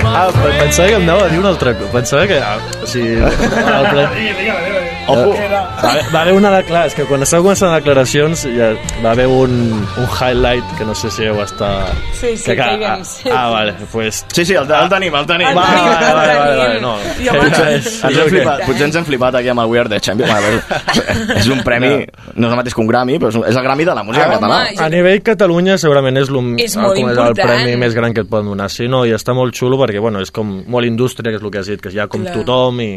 Ah, 0.07 0.29
pe- 0.31 0.53
pensava 0.59 0.87
que 0.87 0.95
em 0.95 1.03
anava 1.03 1.25
a 1.25 1.29
dir 1.29 1.39
una 1.39 1.49
altra 1.49 1.73
cosa. 1.77 1.91
Pensava 1.91 2.27
que... 2.27 2.39
Ah, 2.39 2.57
o 2.81 2.87
sigui, 2.87 3.17
el. 3.21 4.66
Ojo. 5.07 5.31
Va, 5.31 5.91
haver- 5.91 6.05
va 6.13 6.21
haver 6.21 6.33
una 6.35 6.51
declaració, 6.51 6.87
és 6.91 6.95
que 6.97 7.05
quan 7.09 7.21
estava 7.23 7.43
començant 7.45 7.73
declaracions 7.75 8.41
ja 8.57 8.69
va 9.03 9.11
haver 9.11 9.27
un, 9.31 9.53
un 9.97 10.07
highlight 10.19 10.65
que 10.77 10.85
no 10.85 10.95
sé 10.95 11.09
si 11.11 11.23
heu 11.27 11.39
estat... 11.43 11.93
Sí, 12.17 12.33
sí, 12.37 12.55
que 12.57 12.67
hi 12.73 12.79
vam 12.81 13.03
ser. 13.07 13.31
Ah, 13.31 13.49
vale, 13.53 13.73
pues... 13.91 14.23
Sí, 14.33 14.45
sí, 14.45 14.53
el, 14.53 14.67
el 14.69 14.89
tenim, 14.91 15.15
el 15.15 15.25
tenim. 15.29 15.47
El 15.47 15.57
Va, 15.57 15.65
el 15.71 15.85
vale, 15.87 16.13
vale, 16.13 16.33
tenim. 16.33 16.57
vale, 16.57 16.81
no. 16.81 16.93
Home, 16.97 17.39
Potser, 17.47 17.67
ens 17.77 18.03
hem 18.17 18.29
flipat, 18.33 18.65
potser 18.67 18.87
ens 18.89 18.95
hem 19.01 19.05
flipat 19.07 19.35
aquí 19.41 19.51
amb 19.53 19.63
el 19.63 19.71
We 19.71 19.79
Are 19.79 19.89
the 19.89 19.99
Champions. 20.01 20.31
Bueno, 20.31 21.37
és 21.37 21.47
un 21.53 21.63
premi, 21.63 21.91
no 22.35 22.47
és 22.47 22.53
el 22.53 22.57
mateix 22.59 22.75
que 22.75 22.81
un 22.83 22.87
Grammy, 22.91 23.17
però 23.21 23.31
és, 23.31 23.39
un, 23.39 23.45
és 23.47 23.55
el 23.55 23.63
Grammy 23.63 23.85
de 23.87 23.95
la 23.95 24.03
música 24.03 24.25
Ah, 24.27 24.33
catalana. 24.35 24.69
A 24.85 24.89
nivell 24.91 25.21
Catalunya 25.23 25.77
segurament 25.81 26.17
és, 26.19 26.27
És 26.27 26.75
molt 26.77 26.97
com 26.99 27.09
és 27.11 27.17
el 27.23 27.33
premi 27.37 27.75
més 27.79 27.95
gran 27.95 28.13
que 28.13 28.21
et 28.25 28.29
poden 28.29 28.51
donar. 28.51 28.69
Sí, 28.73 28.87
no, 28.91 29.05
i 29.07 29.13
està 29.15 29.33
molt 29.37 29.55
xulo 29.55 29.77
perquè 29.79 30.01
bueno, 30.03 30.19
és 30.21 30.31
com 30.35 30.57
molt 30.67 30.85
indústria, 30.85 31.31
que 31.31 31.37
és 31.39 31.43
el 31.43 31.51
que 31.53 31.59
has 31.63 31.67
dit, 31.71 31.81
que 31.81 31.93
hi 31.93 31.99
ha 32.03 32.07
com 32.11 32.23
Clar. 32.25 32.35
tothom 32.41 32.81
i... 32.83 32.91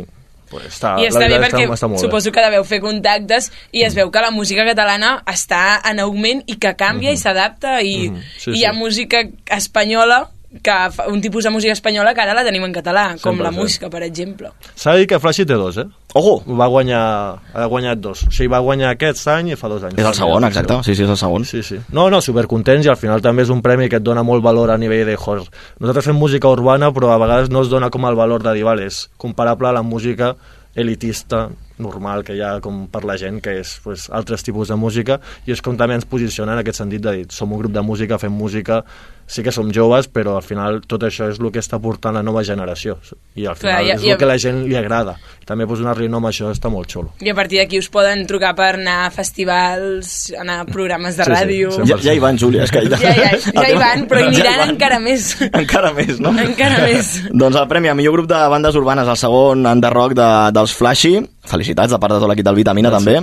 Pues, 0.51 0.67
està, 0.67 0.97
I 0.99 1.07
està 1.07 1.29
bé 1.31 1.39
perquè 1.39 1.63
està, 1.69 1.87
està 1.87 2.03
suposo 2.03 2.33
que 2.35 2.43
deveu 2.43 2.65
fer 2.67 2.81
contactes 2.83 3.51
i 3.71 3.85
es 3.87 3.95
veu 3.95 4.11
que 4.11 4.23
la 4.25 4.33
música 4.35 4.65
catalana 4.67 5.21
està 5.31 5.79
en 5.87 6.03
augment 6.03 6.43
i 6.51 6.59
que 6.59 6.75
canvia 6.75 7.15
i 7.15 7.21
s'adapta 7.21 7.79
i, 7.87 8.11
Sí, 8.37 8.51
i 8.57 8.61
hi 8.61 8.67
ha 8.67 8.75
sí. 8.75 8.79
música 8.81 9.23
espanyola 9.55 10.25
que 10.63 10.77
fa 10.91 11.07
un 11.07 11.21
tipus 11.23 11.45
de 11.45 11.51
música 11.51 11.73
espanyola 11.73 12.13
que 12.15 12.23
ara 12.25 12.35
la 12.35 12.43
tenim 12.43 12.65
en 12.67 12.73
català, 12.75 13.15
com 13.23 13.39
la 13.39 13.53
100%. 13.53 13.57
música, 13.61 13.91
per 13.91 14.03
exemple. 14.03 14.51
S'ha 14.75 14.97
de 14.97 15.05
dir 15.05 15.07
que 15.07 15.21
Flashy 15.23 15.47
té 15.47 15.55
dos, 15.55 15.79
eh? 15.79 15.87
Ojo! 16.15 16.43
Va 16.59 16.67
guanyar, 16.67 17.39
ha 17.55 17.67
guanyat 17.71 17.99
dos. 18.03 18.25
O 18.27 18.33
sigui, 18.35 18.51
va 18.51 18.59
guanyar 18.59 18.91
aquest 18.91 19.29
any 19.31 19.53
i 19.53 19.57
fa 19.57 19.71
dos 19.71 19.85
anys. 19.87 19.99
És 19.99 20.07
el 20.07 20.15
segon, 20.19 20.45
exacte. 20.45 20.81
Sí, 20.83 20.97
sí, 20.97 21.05
és 21.07 21.11
el 21.15 21.17
segon. 21.17 21.47
Sí, 21.47 21.63
sí. 21.63 21.79
No, 21.95 22.09
no, 22.11 22.21
supercontents 22.21 22.87
i 22.87 22.91
al 22.91 22.99
final 22.99 23.23
també 23.23 23.47
és 23.47 23.55
un 23.55 23.63
premi 23.63 23.89
que 23.89 24.03
et 24.03 24.07
dona 24.07 24.27
molt 24.27 24.43
valor 24.43 24.75
a 24.75 24.79
nivell 24.79 25.07
de... 25.07 25.17
Joder, 25.21 25.47
nosaltres 25.79 26.11
fem 26.11 26.19
música 26.19 26.51
urbana 26.51 26.91
però 26.91 27.15
a 27.15 27.19
vegades 27.23 27.51
no 27.51 27.63
es 27.63 27.71
dona 27.71 27.91
com 27.91 28.07
el 28.11 28.19
valor 28.19 28.43
de 28.43 28.57
dir, 28.57 28.65
vale, 28.67 28.91
és 28.91 29.05
comparable 29.19 29.69
a 29.69 29.77
la 29.77 29.83
música 29.83 30.35
elitista 30.75 31.49
normal 31.79 32.23
que 32.23 32.37
hi 32.37 32.43
ha 32.45 32.59
com 32.63 32.85
per 32.93 33.03
la 33.09 33.17
gent 33.19 33.41
que 33.43 33.57
és 33.63 33.73
pues, 33.83 34.07
altres 34.15 34.45
tipus 34.47 34.71
de 34.71 34.77
música 34.79 35.19
i 35.47 35.55
és 35.55 35.63
com 35.65 35.79
també 35.81 35.97
ens 35.99 36.07
posiciona 36.07 36.55
en 36.55 36.63
aquest 36.63 36.79
sentit 36.83 37.03
de 37.03 37.15
dir 37.17 37.27
som 37.35 37.53
un 37.53 37.59
grup 37.59 37.75
de 37.75 37.83
música, 37.83 38.19
fem 38.23 38.33
música 38.33 38.85
sí 39.31 39.45
que 39.47 39.53
som 39.55 39.69
joves 39.71 40.09
però 40.11 40.33
al 40.41 40.43
final 40.43 40.81
tot 40.91 41.05
això 41.07 41.29
és 41.31 41.39
el 41.39 41.53
que 41.55 41.61
està 41.63 41.79
portant 41.79 42.17
la 42.19 42.23
nova 42.27 42.43
generació 42.43 42.97
i 43.39 43.45
al 43.47 43.55
Clar, 43.55 43.77
final 43.79 43.87
i- 43.87 43.91
és 43.95 44.03
i- 44.03 44.11
el 44.11 44.19
que 44.19 44.27
a 44.27 44.29
la 44.33 44.39
gent 44.43 44.65
li 44.67 44.75
agrada 44.75 45.15
també 45.47 45.67
pues, 45.71 45.79
donar-li 45.79 46.09
nom 46.11 46.27
a 46.27 46.33
això 46.33 46.51
està 46.51 46.69
molt 46.71 46.91
xulo 46.91 47.13
I 47.23 47.31
a 47.31 47.35
partir 47.39 47.61
d'aquí 47.61 47.79
us 47.79 47.89
poden 47.89 48.27
trucar 48.27 48.57
per 48.59 48.73
anar 48.75 49.07
a 49.07 49.11
festivals, 49.15 50.33
anar 50.39 50.61
a 50.61 50.65
programes 50.67 51.17
de 51.17 51.25
Sí, 51.25 51.31
sí, 51.31 51.37
ràdio... 51.37 51.71
sí, 51.77 51.83
Ja, 51.91 51.97
ja 52.03 52.15
hi 52.15 52.19
van, 52.23 52.39
Júlia. 52.39 52.65
És 52.65 52.71
que 52.75 52.83
Ja, 52.89 52.99
ja, 52.99 53.31
ja 53.39 53.69
hi 53.71 53.77
van, 53.85 54.07
però 54.11 54.21
hi 54.21 54.35
Ja 54.35 54.43
hi 54.43 54.47
aniran 54.49 54.71
encara 54.75 54.99
més. 55.03 55.29
Encara 55.53 55.93
més, 55.93 56.19
no? 56.21 56.31
Encara 56.39 56.83
més. 56.87 57.11
doncs 57.43 57.57
el 57.57 57.69
premi 57.69 57.89
a 57.89 57.95
millor 57.95 58.15
grup 58.19 58.29
de 58.31 58.41
bandes 58.51 58.75
urbanes, 58.79 59.09
el 59.09 59.17
segon 59.21 59.67
under 59.67 59.93
rock 59.93 60.15
de, 60.19 60.29
dels 60.57 60.75
Flashy. 60.75 61.21
Felicitats 61.51 61.93
de 61.95 61.99
part 61.99 62.15
de 62.15 62.21
tot 62.23 62.29
l'equip 62.31 62.47
del 62.47 62.59
Vitamina, 62.59 62.91
també. 62.91 63.19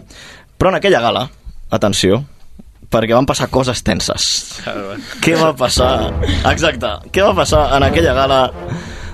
Però 0.57 0.69
en 0.71 0.79
aquella 0.79 1.01
gala, 1.03 1.25
atenció, 1.71 2.23
perquè 2.91 3.15
van 3.15 3.28
passar 3.28 3.50
coses 3.52 3.82
tenses. 3.84 4.28
Què 5.23 5.36
va 5.39 5.52
passar? 5.58 6.12
Exacte. 6.52 6.93
Què 7.12 7.26
va 7.26 7.34
passar 7.38 7.67
en 7.78 7.86
aquella 7.88 8.13
gala 8.15 8.39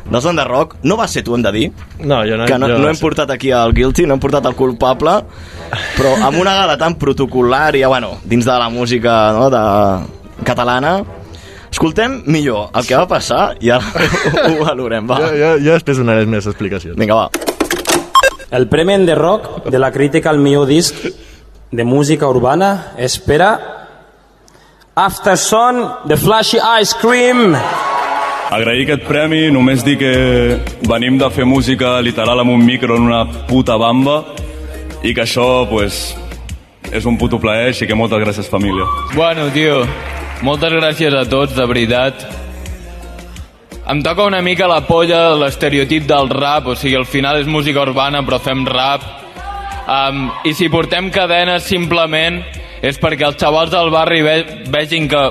dels 0.09 0.27
Under 0.29 0.45
Rock? 0.47 0.77
No 0.85 0.97
va 0.99 1.07
ser 1.09 1.23
tu, 1.25 1.33
hem 1.35 1.45
de 1.45 1.53
dir, 1.55 1.65
no, 2.03 2.21
jo 2.27 2.37
no, 2.37 2.45
que 2.49 2.59
no, 2.59 2.69
jo 2.69 2.77
no 2.81 2.91
hem 2.91 2.99
portat 3.01 3.33
aquí 3.33 3.53
el 3.55 3.73
guilty, 3.73 4.05
no 4.07 4.17
hem 4.17 4.23
portat 4.23 4.45
el 4.49 4.57
culpable, 4.59 5.17
però 5.97 6.13
amb 6.29 6.39
una 6.41 6.53
gala 6.59 6.77
tan 6.77 6.99
protocolària, 7.01 7.89
bueno, 7.89 8.17
dins 8.23 8.45
de 8.45 8.59
la 8.61 8.69
música 8.69 9.17
no, 9.33 9.49
de 9.53 10.43
catalana, 10.45 10.97
escoltem 11.73 12.19
millor 12.29 12.69
el 12.77 12.85
que 12.85 12.97
va 12.99 13.07
passar 13.09 13.55
i 13.63 13.71
ara 13.73 14.05
ho 14.51 14.59
valorem, 14.61 15.07
va. 15.09 15.17
jo, 15.23 15.31
jo, 15.39 15.51
jo 15.65 15.73
després 15.73 15.97
donaré 15.97 16.27
més 16.29 16.45
explicacions 16.45 16.99
Vinga, 16.99 17.17
va. 17.17 17.29
El 18.53 18.67
Premi 18.69 18.99
de 19.07 19.15
Rock 19.17 19.71
de 19.73 19.79
la 19.81 19.89
crítica 19.91 20.29
al 20.29 20.37
millor 20.37 20.67
disc 20.69 20.99
de 21.73 21.83
música 21.83 22.27
urbana 22.29 22.93
és 23.01 23.15
per 23.17 23.39
a 23.41 23.51
After 24.93 25.33
Sun 25.41 25.79
de 26.05 26.17
Flashy 26.21 26.59
Ice 26.81 26.93
Cream. 27.01 27.55
Agrair 28.53 28.83
aquest 28.83 29.07
premi, 29.07 29.47
només 29.49 29.81
dir 29.81 29.95
que 29.97 30.11
venim 30.85 31.17
de 31.17 31.29
fer 31.33 31.47
música 31.49 31.95
literal 32.05 32.43
amb 32.43 32.53
un 32.53 32.61
micro 32.61 32.99
en 32.99 33.07
una 33.07 33.23
puta 33.49 33.79
bamba 33.81 34.19
i 35.01 35.15
que 35.17 35.25
això, 35.25 35.65
pues, 35.65 36.13
és 36.93 37.09
un 37.09 37.17
puto 37.17 37.41
plaer, 37.41 37.71
així 37.71 37.89
que 37.89 37.97
moltes 37.97 38.21
gràcies, 38.21 38.51
família. 38.51 38.85
Bueno, 39.15 39.49
tio, 39.49 39.81
moltes 40.45 40.77
gràcies 40.77 41.17
a 41.17 41.25
tots, 41.25 41.57
de 41.57 41.65
veritat. 41.65 42.21
Em 43.89 44.05
toca 44.05 44.29
una 44.29 44.43
mica 44.45 44.69
la 44.69 44.83
polla 44.85 45.33
l'estereotip 45.41 46.05
del 46.05 46.29
rap, 46.29 46.69
o 46.69 46.77
sigui, 46.77 46.93
al 47.01 47.09
final 47.09 47.41
és 47.41 47.49
música 47.49 47.81
urbana, 47.81 48.21
però 48.21 48.37
fem 48.39 48.61
rap. 48.69 49.22
Um, 49.83 50.31
I 50.47 50.53
si 50.55 50.69
portem 50.71 51.09
cadenes, 51.11 51.65
simplement, 51.67 52.39
és 52.83 52.99
perquè 52.99 53.25
els 53.27 53.37
xavals 53.39 53.71
del 53.73 53.89
barri 53.91 54.21
ve 54.23 54.35
vegin 54.71 55.09
que 55.11 55.23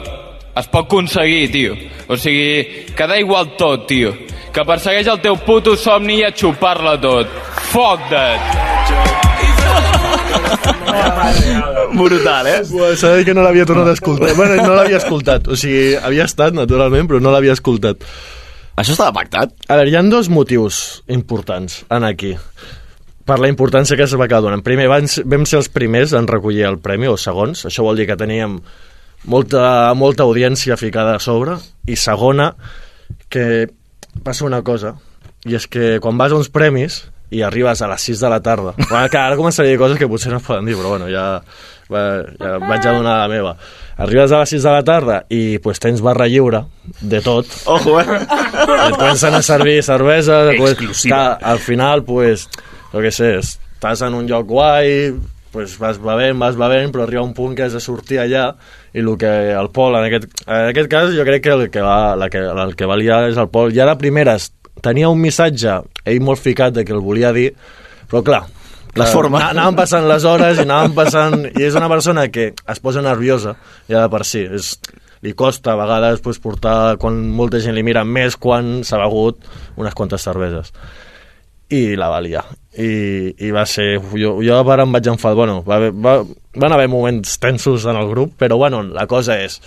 es 0.60 0.66
pot 0.68 0.84
aconseguir, 0.84 1.50
tio. 1.52 1.76
O 2.12 2.16
sigui, 2.20 2.84
que 2.96 3.06
da 3.08 3.16
igual 3.20 3.46
tot, 3.56 3.86
tio. 3.88 4.12
Que 4.52 4.64
persegueix 4.68 5.08
el 5.08 5.20
teu 5.24 5.36
puto 5.46 5.76
somni 5.80 6.18
i 6.20 6.24
a 6.26 6.32
xupar-la 6.36 6.98
tot. 7.00 7.26
Fuck 7.72 8.00
that! 8.12 8.40
Brutal, 11.96 12.46
eh? 12.46 12.64
S'ha 12.68 13.08
de 13.08 13.16
dir 13.20 13.26
que 13.30 13.36
no 13.36 13.42
l'havia 13.46 13.66
tornat 13.68 13.88
a 13.88 13.96
escoltar. 13.96 14.34
bueno, 14.38 14.52
no 14.60 14.74
l'havia 14.76 14.98
escoltat. 15.00 15.48
O 15.48 15.56
sigui, 15.56 15.96
havia 15.96 16.24
estat, 16.28 16.52
naturalment, 16.56 17.08
però 17.08 17.18
no 17.24 17.30
l'havia 17.32 17.54
escoltat. 17.56 17.96
Això 18.76 18.92
estava 18.92 19.12
pactat? 19.16 19.48
A 19.68 19.76
veure, 19.80 19.90
hi 19.92 19.96
ha 19.96 20.02
dos 20.12 20.28
motius 20.32 21.02
importants 21.08 21.84
en 21.92 22.04
aquí 22.08 22.36
per 23.26 23.38
la 23.42 23.50
importància 23.50 23.96
que 23.96 24.06
es 24.06 24.14
va 24.18 24.28
quedar 24.28 24.42
donant. 24.44 24.64
Primer, 24.66 24.88
vam, 24.90 25.06
vam 25.06 25.46
ser 25.48 25.60
els 25.60 25.70
primers 25.72 26.14
en 26.18 26.28
recollir 26.30 26.66
el 26.68 26.80
premi, 26.82 27.08
o 27.10 27.16
segons. 27.20 27.66
Això 27.68 27.84
vol 27.86 28.00
dir 28.00 28.08
que 28.10 28.18
teníem 28.18 28.58
molta, 29.30 29.92
molta 29.98 30.26
audiència 30.26 30.78
ficada 30.80 31.16
a 31.16 31.22
sobre. 31.22 31.56
I 31.86 31.96
segona, 31.96 32.52
que 33.32 33.68
passa 34.22 34.46
una 34.46 34.62
cosa, 34.66 34.96
i 35.48 35.56
és 35.58 35.66
que 35.66 35.96
quan 36.02 36.18
vas 36.20 36.32
a 36.32 36.38
uns 36.38 36.50
premis, 36.52 37.02
i 37.32 37.40
arribes 37.42 37.80
a 37.80 37.88
les 37.88 38.08
6 38.10 38.20
de 38.20 38.30
la 38.30 38.40
tarda. 38.44 38.74
Bueno, 38.90 39.08
que 39.08 39.18
ara 39.18 39.38
començaré 39.38 39.70
a 39.70 39.72
dir 39.72 39.80
coses 39.80 39.98
que 39.98 40.08
potser 40.08 40.32
no 40.32 40.40
es 40.42 40.46
poden 40.46 40.68
dir, 40.68 40.76
però 40.76 40.92
bueno, 40.92 41.08
ja, 41.08 41.40
ja 41.88 42.58
vaig 42.60 42.84
a 42.84 42.92
donar 42.92 43.16
la 43.22 43.30
meva. 43.32 43.54
Arribes 44.02 44.32
a 44.32 44.42
les 44.42 44.52
6 44.52 44.66
de 44.66 44.74
la 44.74 44.82
tarda 44.84 45.22
i 45.32 45.58
pues, 45.64 45.80
tens 45.80 46.02
barra 46.04 46.28
lliure 46.28 46.64
de 47.00 47.22
tot. 47.24 47.48
Ojo, 47.72 47.98
eh? 48.00 48.06
Et 48.20 48.98
comencen 48.98 49.34
a 49.34 49.42
servir 49.42 49.82
cervesa. 49.82 50.44
Pues, 50.56 50.76
Exclusiva. 50.76 51.38
que 51.38 51.50
al 51.52 51.58
final, 51.58 52.04
pues, 52.04 52.48
jo 52.92 53.00
què 53.04 53.10
sé, 53.14 53.34
estàs 53.40 54.02
en 54.06 54.14
un 54.14 54.26
lloc 54.28 54.46
guai, 54.46 55.12
pues 55.52 55.74
vas 55.80 55.98
bevent, 56.00 56.38
vas 56.40 56.56
bevent, 56.56 56.92
però 56.94 57.04
arriba 57.04 57.22
un 57.24 57.34
punt 57.36 57.54
que 57.56 57.66
has 57.66 57.74
de 57.76 57.80
sortir 57.80 58.18
allà 58.22 58.46
i 58.94 59.00
el 59.02 59.10
que 59.20 59.32
el 59.52 59.68
Pol, 59.74 59.96
en 59.98 60.06
aquest, 60.08 60.28
en 60.46 60.70
aquest 60.70 60.88
cas, 60.92 61.10
jo 61.16 61.24
crec 61.28 61.42
que 61.44 61.52
el 61.52 61.66
que, 61.72 61.82
va, 61.84 62.14
la 62.16 62.30
que, 62.32 62.38
el 62.40 62.74
que 62.76 62.88
valia 62.88 63.22
és 63.28 63.36
el 63.40 63.50
Pol. 63.52 63.72
Ja 63.76 63.84
de 63.88 63.96
primeres 64.00 64.50
tenia 64.84 65.10
un 65.12 65.20
missatge, 65.20 65.80
ell 66.08 66.20
molt 66.24 66.40
ficat 66.40 66.72
de 66.78 66.84
que 66.88 66.92
el 66.96 67.00
volia 67.04 67.32
dir, 67.36 67.50
però 68.08 68.22
clar, 68.24 68.40
clar, 68.94 69.08
formes. 69.12 69.40
ana- 69.42 69.50
Anaven 69.58 69.76
passant 69.76 70.08
les 70.08 70.24
hores 70.24 70.58
i 70.58 70.64
anaven 70.64 70.96
passant... 70.96 71.46
I 71.52 71.68
és 71.68 71.76
una 71.76 71.88
persona 71.92 72.26
que 72.32 72.50
es 72.56 72.80
posa 72.80 73.02
nerviosa, 73.04 73.54
ja 73.88 74.00
de 74.06 74.08
per 74.12 74.24
si. 74.28 74.46
És, 74.48 74.74
li 75.22 75.36
costa 75.38 75.76
a 75.76 75.78
vegades 75.78 76.18
pues, 76.24 76.40
portar, 76.42 76.96
quan 76.98 77.20
molta 77.30 77.60
gent 77.62 77.76
li 77.76 77.84
mira, 77.86 78.02
més 78.08 78.34
quan 78.40 78.80
s'ha 78.82 78.98
begut 79.04 79.44
unes 79.78 79.94
quantes 79.94 80.24
cerveses 80.26 80.72
i 81.72 81.82
la 81.96 82.08
va 82.12 82.20
liar. 82.24 82.44
I, 82.72 83.34
i 83.44 83.50
va 83.52 83.66
ser... 83.68 83.96
Jo, 84.16 84.36
jo 84.44 84.58
ara 84.62 84.84
em 84.86 84.92
vaig 84.96 85.08
enfadar... 85.12 85.36
Bueno, 85.42 85.60
va, 85.66 85.76
haver- 85.80 85.92
va, 85.92 86.18
van 86.56 86.72
haver 86.76 86.88
moments 86.92 87.38
tensos 87.40 87.84
en 87.88 87.96
el 88.00 88.08
grup, 88.12 88.36
però 88.40 88.56
bueno, 88.60 88.82
la 88.84 89.06
cosa 89.10 89.36
és 89.44 89.58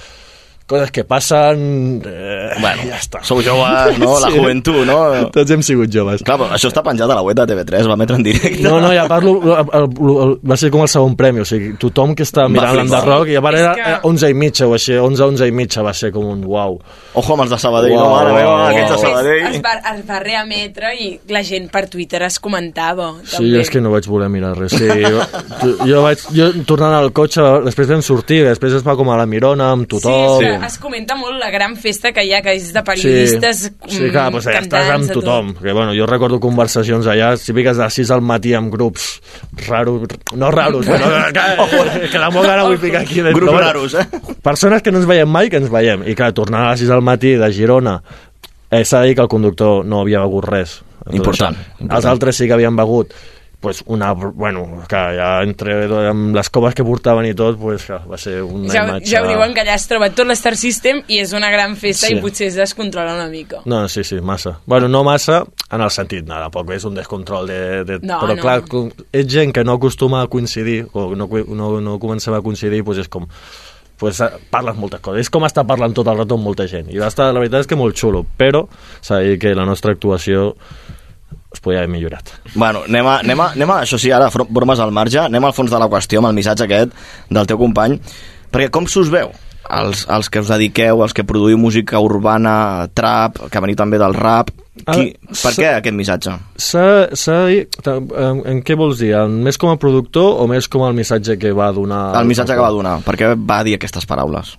coses 0.66 0.90
que 0.90 1.04
passen... 1.06 2.02
Eh, 2.10 2.56
Bueno, 2.58 2.86
ja 2.90 2.98
està. 2.98 3.20
sou 3.22 3.38
joves, 3.46 4.00
no? 4.02 4.16
La 4.24 4.32
joventut, 4.34 4.80
no? 4.90 4.98
Tots 5.34 5.52
hem 5.54 5.62
sigut 5.66 5.92
joves. 5.94 6.24
Clar, 6.26 6.40
però 6.42 6.56
això 6.58 6.72
està 6.72 6.82
penjat 6.86 7.06
a 7.14 7.20
la 7.20 7.22
web 7.26 7.38
de 7.38 7.46
TV3, 7.52 7.86
va 7.92 7.94
emetre 8.00 8.18
en 8.18 8.24
directe. 8.26 8.64
No, 8.66 8.80
no, 8.82 8.90
ja 8.96 9.06
parlo... 9.12 9.36
El, 9.44 9.70
el, 9.84 9.90
el, 10.26 10.34
va 10.42 10.58
ser 10.58 10.72
com 10.74 10.82
el 10.82 10.90
segon 10.90 11.14
premi, 11.20 11.44
o 11.44 11.46
sigui, 11.46 11.76
tothom 11.82 12.16
que 12.18 12.26
Va 12.34 12.48
mirant 12.50 12.80
l'Enderrock, 12.80 13.30
i 13.30 13.38
a 13.38 13.44
part 13.46 13.62
era 13.62 13.76
que- 13.78 13.86
que... 13.86 14.00
11 14.10 14.32
i 14.34 14.40
mitja 14.42 14.66
o 14.66 14.74
així, 14.74 14.98
11, 14.98 15.28
11 15.36 15.52
i 15.52 15.54
mitja 15.62 15.86
va 15.86 15.94
ser 15.94 16.10
com 16.16 16.26
un 16.34 16.42
uau. 16.50 16.80
Ojo 17.16 17.34
amb 17.36 17.46
els 17.46 17.52
de 17.54 17.58
Sabadell, 17.62 17.94
Uau, 17.96 18.04
no, 18.04 18.16
mare 18.16 18.32
meva, 18.36 18.52
uau, 18.52 18.64
aquests 18.70 18.92
de. 18.92 18.98
Sabadell. 19.06 19.46
Es 19.50 19.62
va, 19.64 19.74
es 19.94 20.02
va 20.10 20.20
reemetre 20.20 20.92
i 21.00 21.08
la 21.32 21.42
gent 21.48 21.70
per 21.72 21.86
Twitter 21.92 22.22
es 22.28 22.40
comentava. 22.44 23.12
Sí, 23.24 23.38
també. 23.38 23.62
és 23.62 23.72
que 23.72 23.82
no 23.84 23.92
vaig 23.94 24.08
voler 24.12 24.28
mirar 24.34 24.54
res. 24.58 24.76
Sí, 24.76 24.90
jo, 24.90 25.24
jo, 25.86 26.02
vaig, 26.04 26.26
jo 26.36 26.50
tornant 26.68 26.96
al 26.98 27.12
cotxe, 27.16 27.44
després 27.66 27.88
vam 27.94 28.04
sortir, 28.06 28.42
després 28.48 28.76
es 28.80 28.84
va 28.86 28.98
com 29.00 29.10
a 29.14 29.18
la 29.20 29.26
Mirona 29.30 29.70
amb 29.76 29.88
tothom. 29.92 30.42
Sí, 30.42 30.50
sí. 30.50 30.66
es 30.68 30.78
comenta 30.84 31.16
molt 31.20 31.40
la 31.40 31.50
gran 31.54 31.78
festa 31.80 32.12
que 32.16 32.26
hi 32.28 32.34
ha, 32.36 32.42
que 32.46 32.56
és 32.60 32.72
de 32.76 32.84
periodistes, 32.86 33.64
Sí, 33.86 33.96
sí 33.96 34.12
clar, 34.12 34.28
doncs 34.34 34.50
ja 34.50 34.60
estàs 34.60 34.92
amb 34.98 35.08
de 35.08 35.14
tot. 35.14 35.24
tothom. 35.24 35.54
Que, 35.62 35.72
bueno, 35.72 35.94
jo 35.96 36.06
recordo 36.10 36.40
conversacions 36.44 37.08
allà, 37.08 37.32
típiques 37.40 37.78
de 37.80 37.90
6 38.00 38.12
al 38.12 38.22
matí 38.26 38.54
amb 38.58 38.74
grups 38.74 39.08
raros, 39.68 40.04
no 40.36 40.52
raros, 40.52 40.86
però 40.86 41.10
que, 41.32 42.10
que 42.12 42.20
la 42.26 42.30
moc 42.34 42.46
ara 42.50 42.68
vull 42.68 42.80
ficar 42.82 43.06
aquí. 43.06 43.22
Grups 43.24 43.52
però, 43.54 43.62
raros, 43.70 43.96
eh? 44.02 44.06
Persones 44.46 44.84
que 44.84 44.92
no 44.92 45.00
ens 45.02 45.08
veiem 45.10 45.30
mai, 45.32 45.50
que 45.50 45.62
ens 45.62 45.72
veiem. 45.72 46.04
I 46.10 46.16
clar, 46.18 46.34
tornant 46.36 46.68
a 46.68 46.74
les 46.74 46.84
6 46.84 46.92
al 46.96 47.05
matí 47.06 47.36
de 47.40 47.52
Girona, 47.54 48.00
eh, 48.72 48.84
s'ha 48.84 49.02
de 49.02 49.12
dir 49.12 49.16
que 49.16 49.26
el 49.28 49.32
conductor 49.32 49.86
no 49.86 50.02
havia 50.02 50.26
begut 50.26 50.50
res. 50.50 50.82
Important, 51.14 51.54
important. 51.78 51.96
Els 52.00 52.06
altres 52.10 52.36
sí 52.42 52.48
que 52.50 52.58
havien 52.58 52.76
begut 52.76 53.14
pues 53.66 53.82
una, 53.88 54.14
bueno, 54.14 54.84
que 54.88 54.96
ja 54.96 55.42
entre 55.42 55.88
amb 56.12 56.36
les 56.36 56.52
coves 56.54 56.76
que 56.78 56.84
portaven 56.86 57.26
i 57.26 57.34
tot, 57.34 57.56
pues, 57.58 57.88
que 57.88 57.98
va 58.12 58.18
ser 58.22 58.44
una 58.44 58.70
Ja, 58.70 58.84
imatge... 58.86 59.10
ja 59.10 59.24
ho 59.24 59.28
diuen 59.32 59.56
que 59.56 59.64
allà 59.64 59.74
es 59.80 59.88
troba 59.90 60.12
tot 60.14 60.28
l'Star 60.30 60.54
System 60.60 61.00
i 61.10 61.18
és 61.24 61.34
una 61.34 61.50
gran 61.50 61.74
festa 61.76 62.06
Sí. 62.06 62.14
i 62.14 62.22
potser 62.22 62.52
es 62.52 62.60
descontrola 62.60 63.16
una 63.16 63.26
mica. 63.32 63.64
No, 63.66 63.88
sí, 63.90 64.04
sí, 64.04 64.20
massa. 64.22 64.60
Bueno, 64.68 64.88
no 64.88 65.04
massa 65.04 65.40
en 65.72 65.82
el 65.82 65.90
sentit, 65.90 66.28
nada, 66.28 66.52
tampoc 66.52 66.76
és 66.76 66.86
un 66.86 66.94
descontrol 66.94 67.50
de... 67.50 67.62
de... 67.90 68.00
No, 68.06 68.20
però 68.22 68.36
no. 68.36 68.42
clar, 68.44 68.60
ets 69.12 69.34
gent 69.34 69.56
que 69.56 69.64
no 69.66 69.80
acostuma 69.80 70.22
a 70.22 70.28
coincidir, 70.28 70.86
o 70.94 71.16
no, 71.16 71.26
no, 71.26 71.72
no 71.82 71.98
comencem 71.98 72.38
a 72.38 72.44
coincidir, 72.46 72.84
doncs 72.84 73.08
és 73.08 73.10
com 73.10 73.26
pues, 74.00 74.20
eh, 74.22 74.30
parles 74.50 74.78
moltes 74.80 75.02
coses. 75.02 75.26
És 75.26 75.32
com 75.32 75.46
estar 75.48 75.66
parlant 75.68 75.94
tot 75.96 76.08
el 76.12 76.18
rato 76.18 76.38
amb 76.38 76.48
molta 76.50 76.68
gent. 76.68 76.92
I 76.94 77.02
va 77.02 77.10
estar, 77.12 77.32
la 77.34 77.42
veritat 77.44 77.66
és 77.66 77.72
que 77.72 77.80
molt 77.80 77.98
xulo, 77.98 78.26
però 78.38 78.66
s'ha 79.02 79.22
de 79.22 79.34
dir 79.34 79.40
que 79.42 79.56
la 79.56 79.66
nostra 79.66 79.96
actuació 79.96 80.54
es 81.56 81.62
podia 81.64 81.80
haver 81.80 81.90
millorat. 81.90 82.34
Bueno, 82.54 82.84
anem 82.90 83.08
a, 83.08 83.18
anem 83.24 83.42
a, 83.42 83.50
anem 83.56 83.72
a, 83.72 83.80
això 83.86 84.00
sí, 84.02 84.12
ara, 84.12 84.30
bromes 84.50 84.82
al 84.84 84.92
marge, 84.96 85.22
anem 85.24 85.48
al 85.48 85.56
fons 85.56 85.72
de 85.72 85.80
la 85.80 85.90
qüestió 85.92 86.20
amb 86.22 86.32
el 86.32 86.38
missatge 86.38 86.68
aquest 86.68 86.96
del 87.30 87.48
teu 87.48 87.60
company, 87.62 87.98
perquè 88.52 88.70
com 88.74 88.88
s'us 88.92 89.12
veu? 89.14 89.32
Els, 89.66 90.04
els 90.14 90.30
que 90.30 90.44
us 90.44 90.52
dediqueu, 90.52 91.02
els 91.02 91.16
que 91.16 91.26
produïu 91.26 91.58
música 91.58 92.02
urbana, 92.04 92.86
trap, 92.94 93.48
que 93.50 93.64
veniu 93.64 93.80
també 93.80 93.98
del 94.02 94.14
rap, 94.14 94.52
qui, 94.84 95.06
per 95.42 95.54
què 95.56 95.70
aquest 95.78 95.96
missatge? 95.96 96.34
S'ha 96.60 96.84
de 97.16 97.48
dir... 97.54 97.62
ta- 97.82 97.96
En, 98.00 98.42
en 98.52 98.62
què 98.66 98.76
vols 98.78 99.00
dir? 99.00 99.14
En, 99.16 99.40
més 99.46 99.58
com 99.62 99.72
a 99.72 99.78
productor 99.80 100.42
o 100.44 100.48
més 100.52 100.68
com 100.68 100.84
el 100.88 100.94
missatge 100.98 101.38
que 101.40 101.54
va 101.56 101.72
donar... 101.72 102.10
El 102.20 102.28
missatge 102.28 102.54
que 102.58 102.62
va 102.66 102.74
donar, 102.76 102.98
per 103.06 103.16
què 103.20 103.34
va 103.40 103.64
dir 103.64 103.78
aquestes 103.80 104.06
paraules? 104.06 104.58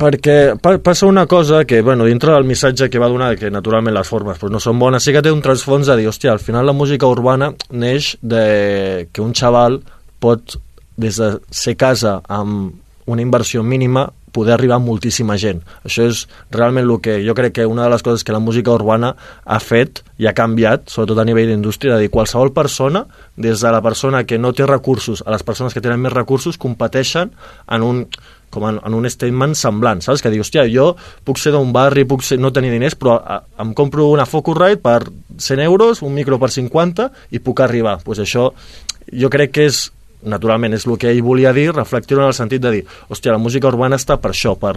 perquè 0.00 0.54
pa 0.62 0.76
passa 0.78 1.06
una 1.08 1.24
cosa 1.26 1.64
que, 1.66 1.80
bueno, 1.82 2.04
dintre 2.06 2.30
del 2.32 2.44
missatge 2.46 2.86
que 2.88 2.98
va 3.02 3.08
donar, 3.10 3.32
que 3.36 3.48
naturalment 3.50 3.94
les 3.96 4.06
formes 4.06 4.38
pues, 4.38 4.52
no 4.52 4.60
són 4.62 4.78
bones, 4.78 5.02
sí 5.02 5.10
que 5.12 5.22
té 5.24 5.32
un 5.34 5.40
transfons 5.42 5.88
de 5.90 5.96
dir, 5.98 6.06
hòstia, 6.06 6.30
al 6.30 6.38
final 6.38 6.64
la 6.68 6.72
música 6.76 7.08
urbana 7.10 7.48
neix 7.74 8.12
de 8.22 9.08
que 9.12 9.20
un 9.24 9.32
xaval 9.34 9.80
pot, 10.22 10.54
des 11.00 11.18
de 11.18 11.32
ser 11.50 11.74
casa 11.80 12.20
amb 12.28 12.70
una 13.10 13.24
inversió 13.24 13.64
mínima, 13.66 14.06
poder 14.32 14.54
arribar 14.54 14.78
a 14.78 14.84
moltíssima 14.84 15.36
gent. 15.40 15.62
Això 15.86 16.06
és 16.08 16.24
realment 16.54 16.86
el 16.86 16.98
que 17.04 17.18
jo 17.26 17.34
crec 17.38 17.58
que 17.58 17.68
una 17.68 17.84
de 17.86 17.92
les 17.94 18.02
coses 18.06 18.24
que 18.24 18.34
la 18.34 18.42
música 18.42 18.72
urbana 18.72 19.14
ha 19.44 19.60
fet 19.60 20.02
i 20.18 20.28
ha 20.28 20.34
canviat, 20.36 20.88
sobretot 20.90 21.20
a 21.20 21.28
nivell 21.28 21.50
d'indústria, 21.52 21.96
de 21.96 22.06
dir 22.06 22.12
qualsevol 22.14 22.52
persona, 22.56 23.06
des 23.36 23.60
de 23.60 23.72
la 23.72 23.82
persona 23.82 24.24
que 24.24 24.38
no 24.38 24.52
té 24.52 24.66
recursos 24.66 25.24
a 25.26 25.32
les 25.34 25.42
persones 25.46 25.74
que 25.74 25.80
tenen 25.80 26.00
més 26.00 26.12
recursos, 26.12 26.58
competeixen 26.60 27.32
en 27.68 27.86
un 27.86 28.04
com 28.50 28.66
en, 28.66 28.80
en 28.84 28.94
un 28.98 29.06
statement 29.08 29.54
semblant, 29.54 30.02
saps? 30.02 30.22
Que 30.22 30.32
dius, 30.32 30.48
hòstia, 30.48 30.66
jo 30.68 30.90
puc 31.26 31.38
ser 31.38 31.54
d'un 31.54 31.70
barri, 31.72 32.04
puc 32.10 32.24
ser, 32.26 32.40
no 32.42 32.50
tenir 32.52 32.72
diners, 32.74 32.98
però 32.98 33.16
a, 33.22 33.38
em 33.62 33.72
compro 33.78 34.10
una 34.10 34.26
Focusrite 34.26 34.82
per 34.82 35.04
100 35.38 35.62
euros, 35.64 36.02
un 36.02 36.16
micro 36.18 36.40
per 36.42 36.50
50 36.50 37.08
i 37.30 37.40
puc 37.40 37.62
arribar. 37.62 38.00
Pues 38.04 38.20
això 38.22 38.50
jo 39.06 39.30
crec 39.32 39.54
que 39.54 39.68
és, 39.70 39.86
naturalment, 40.22 40.74
és 40.76 40.86
el 40.86 40.98
que 41.00 41.10
ell 41.12 41.22
volia 41.24 41.52
dir, 41.56 41.70
reflectir-ho 41.74 42.22
en 42.22 42.30
el 42.30 42.36
sentit 42.36 42.62
de 42.62 42.74
dir, 42.78 42.82
hòstia, 43.08 43.32
la 43.36 43.42
música 43.42 43.70
urbana 43.70 43.98
està 44.00 44.18
per 44.20 44.34
això, 44.34 44.56
per, 44.60 44.76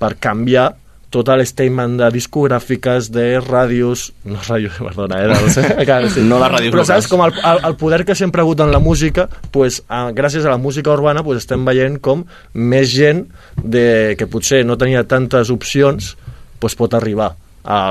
per 0.00 0.14
canviar 0.20 0.70
tot 1.10 1.26
l'statement 1.34 1.96
de 1.98 2.08
discogràfiques, 2.14 3.08
de 3.10 3.40
ràdios... 3.42 4.06
No 4.30 4.38
ràdios, 4.46 4.78
perdona, 4.86 5.18
eh? 5.24 5.32
Dels, 5.32 6.14
sí. 6.14 6.22
No 6.26 6.38
les 6.38 6.52
ràdios 6.52 6.74
Però 6.76 6.84
saps, 6.86 7.10
com 7.10 7.24
el, 7.26 7.34
el, 7.34 7.62
el 7.66 7.76
poder 7.80 8.04
que 8.06 8.14
sempre 8.14 8.40
ha 8.40 8.46
hagut 8.46 8.62
en 8.62 8.70
la 8.70 8.78
música, 8.82 9.26
pues, 9.50 9.82
a, 9.88 10.06
gràcies 10.14 10.46
a 10.46 10.54
la 10.54 10.60
música 10.62 10.94
urbana 10.94 11.24
pues, 11.26 11.42
estem 11.42 11.66
veient 11.66 11.98
com 12.02 12.22
més 12.54 12.94
gent 12.94 13.26
de, 13.58 14.14
que 14.18 14.30
potser 14.30 14.62
no 14.66 14.78
tenia 14.78 15.02
tantes 15.10 15.50
opcions 15.50 16.14
pues, 16.62 16.78
pot 16.78 16.94
arribar 16.94 17.32
a 17.64 17.82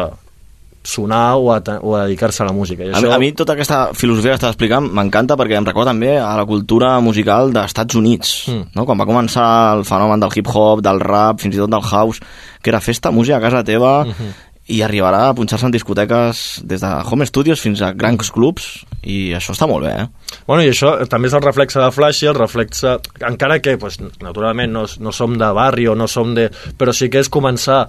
sonar 0.84 1.36
o 1.36 1.52
a, 1.54 1.62
o 1.82 1.96
a 1.96 2.06
dedicar-se 2.06 2.42
a 2.44 2.46
la 2.48 2.54
música. 2.54 2.84
I 2.86 2.92
A, 2.94 3.02
mi, 3.02 3.12
a 3.12 3.18
mi 3.20 3.32
tota 3.34 3.54
aquesta 3.54 3.90
filosofia 3.94 4.32
que 4.32 4.40
estàs 4.40 4.54
explicant 4.56 4.88
m'encanta 4.96 5.36
perquè 5.38 5.58
em 5.60 5.66
recorda 5.68 5.92
també 5.92 6.18
a 6.18 6.36
la 6.40 6.46
cultura 6.46 7.00
musical 7.04 7.52
dels 7.54 7.66
Estats 7.74 7.96
Units, 7.96 8.48
Mm. 8.50 8.64
no? 8.76 8.86
quan 8.86 8.98
va 9.00 9.06
començar 9.06 9.76
el 9.78 9.84
fenomen 9.86 10.20
del 10.20 10.32
hip-hop, 10.36 10.82
del 10.82 11.00
rap, 11.00 11.40
fins 11.42 11.56
i 11.56 11.60
tot 11.60 11.70
del 11.70 11.84
house, 11.84 12.20
que 12.64 12.70
era 12.72 12.80
festa, 12.82 13.12
música 13.12 13.38
a 13.38 13.42
casa 13.42 13.64
teva, 13.64 14.06
Mhm. 14.06 14.34
I 14.70 14.84
arribarà 14.86 15.24
a 15.28 15.34
punxar-se 15.34 15.66
en 15.66 15.74
discoteques 15.74 16.62
des 16.70 16.84
de 16.84 16.90
home 17.10 17.26
studios 17.26 17.62
fins 17.64 17.82
a 17.82 17.90
grans 17.98 18.30
clubs, 18.32 18.68
i 19.02 19.32
això 19.34 19.56
està 19.56 19.66
molt 19.70 19.88
bé, 19.88 19.96
eh? 20.04 20.36
Bueno, 20.46 20.62
i 20.62 20.70
això 20.70 20.92
també 21.10 21.30
és 21.30 21.36
el 21.38 21.44
reflexe 21.44 21.82
de 21.82 21.90
Flashy, 21.94 22.28
el 22.30 22.38
reflexe... 22.38 22.98
Encara 23.26 23.60
que, 23.64 23.78
pues, 23.82 23.98
naturalment, 24.22 24.72
no, 24.76 24.86
no 25.02 25.14
som 25.16 25.38
de 25.40 25.50
barri 25.58 25.88
o 25.90 25.96
no 25.98 26.08
som 26.12 26.36
de... 26.38 26.50
Però 26.78 26.94
sí 26.94 27.10
que 27.10 27.24
és 27.24 27.32
començar 27.34 27.80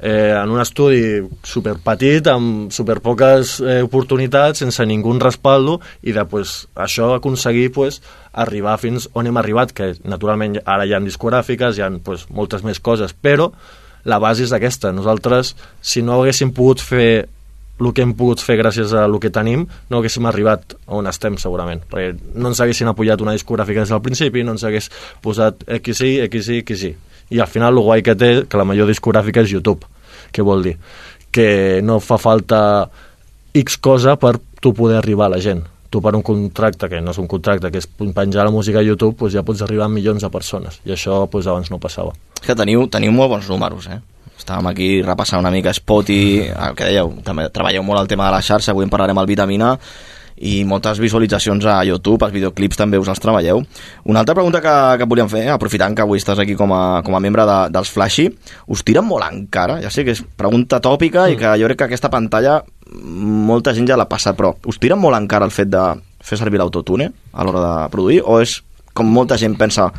eh, 0.00 0.32
en 0.32 0.54
un 0.54 0.62
estudi 0.62 1.20
superpetit, 1.44 2.30
amb 2.32 2.72
superpoques 2.72 3.58
eh, 3.60 3.80
oportunitats, 3.84 4.62
sense 4.64 4.86
ningú 4.88 5.12
respaldo, 5.20 5.80
i 6.00 6.16
de 6.16 6.24
pues, 6.30 6.64
això 6.74 7.12
aconseguir 7.18 7.68
pues, 7.76 8.00
arribar 8.32 8.78
fins 8.80 9.10
on 9.12 9.28
hem 9.28 9.42
arribat, 9.42 9.76
que 9.76 9.92
naturalment 10.08 10.56
ara 10.64 10.88
hi 10.88 10.96
ha 10.96 11.04
discogràfiques, 11.04 11.76
hi 11.76 11.84
ha 11.84 11.92
pues, 12.04 12.28
moltes 12.32 12.64
més 12.64 12.80
coses, 12.80 13.12
però 13.12 13.50
la 14.04 14.18
base 14.22 14.44
és 14.46 14.54
aquesta. 14.56 14.92
Nosaltres, 14.92 15.54
si 15.82 16.02
no 16.02 16.20
haguéssim 16.20 16.54
pogut 16.56 16.82
fer 16.82 17.26
el 17.80 17.94
que 17.96 18.04
hem 18.04 18.12
pogut 18.12 18.42
fer 18.44 18.58
gràcies 18.60 18.92
a 18.92 19.06
el 19.08 19.16
que 19.22 19.30
tenim, 19.32 19.64
no 19.88 20.00
haguéssim 20.00 20.26
arribat 20.28 20.74
on 20.92 21.08
estem 21.08 21.38
segurament, 21.40 21.80
perquè 21.88 22.12
no 22.36 22.50
ens 22.52 22.60
haguessin 22.60 22.90
apoyat 22.90 23.22
una 23.24 23.32
discogràfica 23.36 23.84
des 23.84 23.92
del 23.94 24.02
principi, 24.04 24.44
no 24.44 24.52
ens 24.56 24.66
hagués 24.68 24.90
posat 25.24 25.64
XY, 25.64 26.26
XY, 26.28 26.60
XY. 26.68 26.92
I 27.30 27.40
al 27.40 27.48
final 27.48 27.72
el 27.72 27.84
guai 27.86 28.04
que 28.04 28.16
té, 28.18 28.30
que 28.44 28.60
la 28.60 28.66
major 28.68 28.90
discogràfica 28.90 29.44
és 29.46 29.54
YouTube. 29.54 29.88
Què 30.34 30.44
vol 30.44 30.66
dir? 30.66 30.76
Que 31.32 31.80
no 31.82 32.00
fa 32.04 32.18
falta 32.20 32.90
X 33.56 33.78
cosa 33.78 34.16
per 34.20 34.36
tu 34.60 34.74
poder 34.76 34.98
arribar 35.00 35.30
a 35.30 35.36
la 35.36 35.40
gent. 35.42 35.64
Tu 35.90 35.98
per 36.02 36.14
un 36.14 36.22
contracte, 36.22 36.86
que 36.88 37.00
no 37.02 37.10
és 37.10 37.18
un 37.18 37.26
contracte, 37.26 37.70
que 37.72 37.80
és 37.82 37.88
penjar 38.14 38.44
la 38.46 38.54
música 38.54 38.78
a 38.78 38.86
YouTube, 38.86 39.16
doncs 39.18 39.34
ja 39.34 39.42
pots 39.46 39.64
arribar 39.66 39.88
a 39.88 39.92
milions 39.92 40.22
de 40.22 40.30
persones. 40.30 40.78
I 40.86 40.94
això 40.94 41.24
doncs, 41.26 41.48
abans 41.50 41.70
no 41.72 41.80
passava. 41.82 42.14
És 42.38 42.46
que 42.46 42.54
teniu, 42.54 42.86
teniu 42.86 43.12
molt 43.12 43.34
bons 43.34 43.50
números, 43.50 43.90
eh? 43.90 43.98
Estàvem 44.38 44.70
aquí 44.70 44.88
repassant 45.04 45.42
una 45.42 45.50
mica 45.52 45.74
Spotify, 45.76 46.46
el 46.54 46.78
que 46.78 46.86
dèieu, 46.88 47.10
també 47.26 47.50
treballeu 47.52 47.84
molt 47.84 48.00
el 48.04 48.08
tema 48.08 48.30
de 48.30 48.36
la 48.36 48.40
xarxa, 48.40 48.72
avui 48.72 48.86
en 48.86 48.92
parlarem 48.92 49.18
al 49.20 49.28
Vitamina, 49.28 49.74
i 50.40 50.62
moltes 50.64 50.98
visualitzacions 51.00 51.66
a 51.68 51.82
YouTube, 51.84 52.24
els 52.24 52.32
videoclips 52.32 52.78
també 52.80 52.98
us 52.98 53.10
els 53.12 53.20
treballeu. 53.20 53.60
Una 54.08 54.22
altra 54.22 54.34
pregunta 54.34 54.62
que, 54.64 54.74
que 54.98 55.08
volíem 55.08 55.28
fer, 55.28 55.44
aprofitant 55.52 55.94
que 55.96 56.04
avui 56.06 56.20
estàs 56.20 56.40
aquí 56.40 56.56
com 56.56 56.72
a, 56.72 57.02
com 57.04 57.16
a 57.16 57.20
membre 57.20 57.44
de, 57.48 57.58
dels 57.74 57.92
Flashy, 57.92 58.30
us 58.72 58.84
tiren 58.86 59.04
molt 59.06 59.28
encara? 59.28 59.80
Ja 59.84 59.92
sé 59.92 60.06
que 60.06 60.16
és 60.16 60.24
pregunta 60.24 60.80
tòpica 60.80 61.26
mm. 61.26 61.34
i 61.34 61.40
que 61.40 61.56
jo 61.60 61.68
crec 61.68 61.82
que 61.82 61.90
aquesta 61.90 62.12
pantalla 62.12 62.60
molta 62.92 63.74
gent 63.76 63.88
ja 63.88 63.98
l'ha 63.98 64.08
passat, 64.10 64.36
però 64.38 64.54
us 64.66 64.78
tiren 64.82 65.00
molt 65.00 65.18
encara 65.18 65.46
el 65.46 65.54
fet 65.54 65.70
de 65.70 65.82
fer 66.24 66.38
servir 66.38 66.60
l'autotune 66.60 67.10
a 67.32 67.44
l'hora 67.44 67.62
de 67.64 67.90
produir? 67.92 68.20
O 68.24 68.40
és 68.42 68.60
com 68.94 69.08
molta 69.08 69.38
gent 69.40 69.56
pensa 69.58 69.90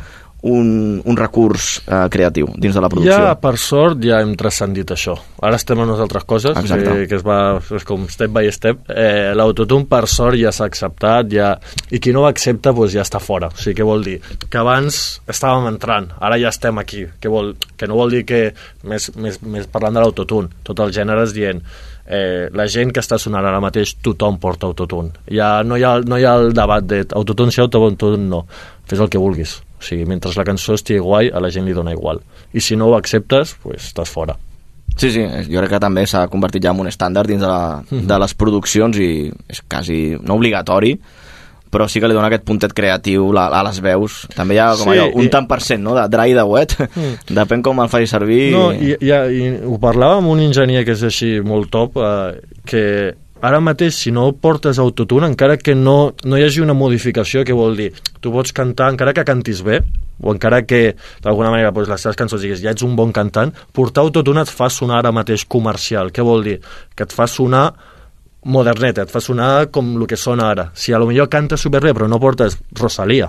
un, 0.42 1.00
un 1.04 1.16
recurs 1.16 1.76
eh, 1.86 2.06
creatiu 2.10 2.48
dins 2.58 2.74
de 2.74 2.82
la 2.82 2.90
producció. 2.90 3.14
Ja, 3.14 3.34
per 3.38 3.54
sort, 3.62 4.00
ja 4.02 4.18
hem 4.22 4.34
transcendit 4.38 4.90
això. 4.94 5.14
Ara 5.42 5.58
estem 5.60 5.78
en 5.78 5.86
unes 5.86 6.02
altres 6.02 6.26
coses, 6.28 6.56
Exacte. 6.58 6.88
que, 6.88 7.06
que 7.10 7.18
es 7.20 7.24
va, 7.26 7.38
és 7.62 7.86
com 7.86 8.08
step 8.10 8.34
by 8.34 8.50
step. 8.54 8.82
Eh, 8.90 9.30
L'autotune, 9.38 9.86
per 9.90 10.04
sort, 10.10 10.38
ja 10.40 10.52
s'ha 10.54 10.66
acceptat, 10.70 11.30
ja, 11.32 11.52
i 11.94 12.02
qui 12.02 12.14
no 12.14 12.24
ho 12.24 12.28
accepta 12.30 12.74
doncs 12.74 12.96
ja 12.96 13.06
està 13.06 13.22
fora. 13.22 13.52
O 13.52 13.58
sigui, 13.58 13.78
què 13.80 13.86
vol 13.86 14.02
dir? 14.06 14.18
Que 14.48 14.60
abans 14.60 15.00
estàvem 15.30 15.70
entrant, 15.70 16.10
ara 16.20 16.40
ja 16.42 16.50
estem 16.50 16.82
aquí. 16.82 17.06
Que, 17.22 17.30
vol, 17.30 17.54
que 17.78 17.86
no 17.90 17.98
vol 18.00 18.18
dir 18.18 18.26
que, 18.26 18.44
més, 18.88 19.12
més, 19.14 19.38
més 19.46 19.70
parlant 19.70 19.94
de 19.94 20.04
l'autotune, 20.04 20.62
tot 20.66 20.82
el 20.82 20.94
gènere 20.94 21.26
és 21.28 21.34
dient 21.36 21.62
eh, 22.06 22.48
la 22.52 22.66
gent 22.66 22.92
que 22.92 23.02
està 23.02 23.18
sonant 23.20 23.46
ara 23.46 23.60
mateix 23.62 23.94
tothom 24.02 24.38
porta 24.42 24.68
autotune 24.68 25.12
ja 25.30 25.62
no 25.66 25.78
hi 25.78 25.84
ha, 25.86 25.98
no 26.04 26.18
hi 26.18 26.26
ha 26.26 26.34
el 26.40 26.52
debat 26.56 26.84
de 26.84 27.04
autotune 27.14 27.54
sí, 27.54 27.60
autotune 27.62 28.26
no 28.26 28.44
fes 28.88 29.00
el 29.00 29.10
que 29.12 29.22
vulguis 29.22 29.60
o 29.82 29.84
sigui, 29.84 30.06
mentre 30.06 30.30
la 30.38 30.44
cançó 30.46 30.76
estigui 30.78 31.02
guai 31.02 31.28
a 31.34 31.40
la 31.42 31.50
gent 31.50 31.66
li 31.66 31.74
dona 31.74 31.92
igual 31.92 32.22
i 32.54 32.60
si 32.62 32.76
no 32.78 32.86
ho 32.88 32.94
acceptes, 32.96 33.56
pues, 33.62 33.90
estàs 33.90 34.08
fora 34.08 34.38
Sí, 34.94 35.08
sí, 35.10 35.22
jo 35.48 35.56
crec 35.62 35.70
que 35.72 35.78
també 35.80 36.02
s'ha 36.06 36.26
convertit 36.28 36.62
ja 36.66 36.70
en 36.74 36.80
un 36.82 36.86
estàndard 36.90 37.26
dins 37.26 37.40
de, 37.40 37.48
la, 37.48 37.82
Mhm. 37.90 38.06
de 38.06 38.18
les 38.20 38.34
produccions 38.36 38.98
i 39.00 39.32
és 39.48 39.62
quasi 39.66 40.18
no 40.20 40.34
obligatori, 40.36 40.98
però 41.72 41.86
sí 41.88 41.98
que 41.98 42.08
li 42.10 42.12
dona 42.12 42.26
aquest 42.28 42.44
puntet 42.44 42.74
creatiu 42.76 43.30
la, 43.32 43.46
a 43.46 43.62
les 43.64 43.80
veus. 43.80 44.26
També 44.36 44.54
hi 44.54 44.58
ha 44.60 44.66
com 44.76 44.92
Sí, 44.92 44.98
allò, 44.98 45.06
un 45.14 45.24
i- 45.24 45.30
tant 45.32 45.48
per 45.48 45.62
cent 45.64 45.80
no? 45.82 45.94
de 45.96 46.04
dry 46.12 46.32
i 46.32 46.34
de 46.36 46.42
wet, 46.44 46.76
Mm. 46.78 47.14
depèn 47.40 47.62
com 47.64 47.80
el 47.80 47.88
faci 47.88 48.06
servir. 48.06 48.52
No, 48.52 48.66
i, 48.74 48.92
i, 49.00 49.08
i 49.08 49.48
ho 49.64 49.78
parlava 49.80 50.18
amb 50.20 50.28
un 50.28 50.40
enginyer 50.44 50.84
que 50.84 50.92
és 50.92 51.02
així 51.08 51.40
molt 51.40 51.70
top, 51.70 51.96
eh, 51.96 52.42
que 52.66 53.14
ara 53.42 53.58
mateix 53.60 53.96
si 53.98 54.12
no 54.14 54.28
portes 54.38 54.78
autotune, 54.78 55.26
encara 55.26 55.56
que 55.58 55.74
no, 55.74 56.14
no 56.24 56.38
hi 56.38 56.44
hagi 56.46 56.62
una 56.62 56.76
modificació, 56.78 57.42
que 57.44 57.52
vol 57.56 57.76
dir, 57.76 57.90
tu 58.22 58.30
pots 58.32 58.54
cantar, 58.54 58.92
encara 58.94 59.12
que 59.16 59.24
cantis 59.26 59.62
bé, 59.66 59.80
o 60.22 60.30
encara 60.30 60.62
que 60.62 60.94
d'alguna 61.24 61.50
manera 61.50 61.72
doncs, 61.74 61.88
les 61.90 62.04
teves 62.06 62.16
cançons 62.20 62.42
diguis 62.44 62.62
ja 62.62 62.70
ets 62.70 62.84
un 62.86 62.94
bon 62.96 63.10
cantant, 63.12 63.50
portar 63.74 64.04
autotune 64.06 64.44
et 64.46 64.52
fa 64.52 64.70
sonar 64.70 65.00
ara 65.02 65.10
mateix 65.12 65.44
comercial. 65.50 66.12
Què 66.14 66.22
vol 66.22 66.44
dir? 66.46 66.60
Que 66.94 67.02
et 67.08 67.12
fa 67.12 67.26
sonar 67.26 67.72
moderneta, 68.44 69.02
et 69.06 69.10
fa 69.10 69.20
sonar 69.22 69.68
com 69.74 69.92
el 70.00 70.06
que 70.10 70.16
sona 70.18 70.48
ara. 70.54 70.70
Si 70.74 70.92
a 70.94 70.98
lo 71.02 71.06
millor 71.10 71.28
canta 71.30 71.58
superbé 71.58 71.92
però 71.94 72.08
no 72.10 72.18
portes 72.22 72.58
Rosalia, 72.78 73.28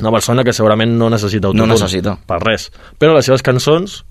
una 0.00 0.10
persona 0.12 0.44
que 0.44 0.52
segurament 0.52 0.96
no 0.98 1.08
necessita 1.08 1.48
autotune. 1.48 1.66
No 1.68 1.74
necessita. 1.78 2.16
Per 2.26 2.40
res. 2.44 2.70
Però 2.98 3.14
les 3.16 3.24
seves 3.24 3.44
cançons, 3.46 4.02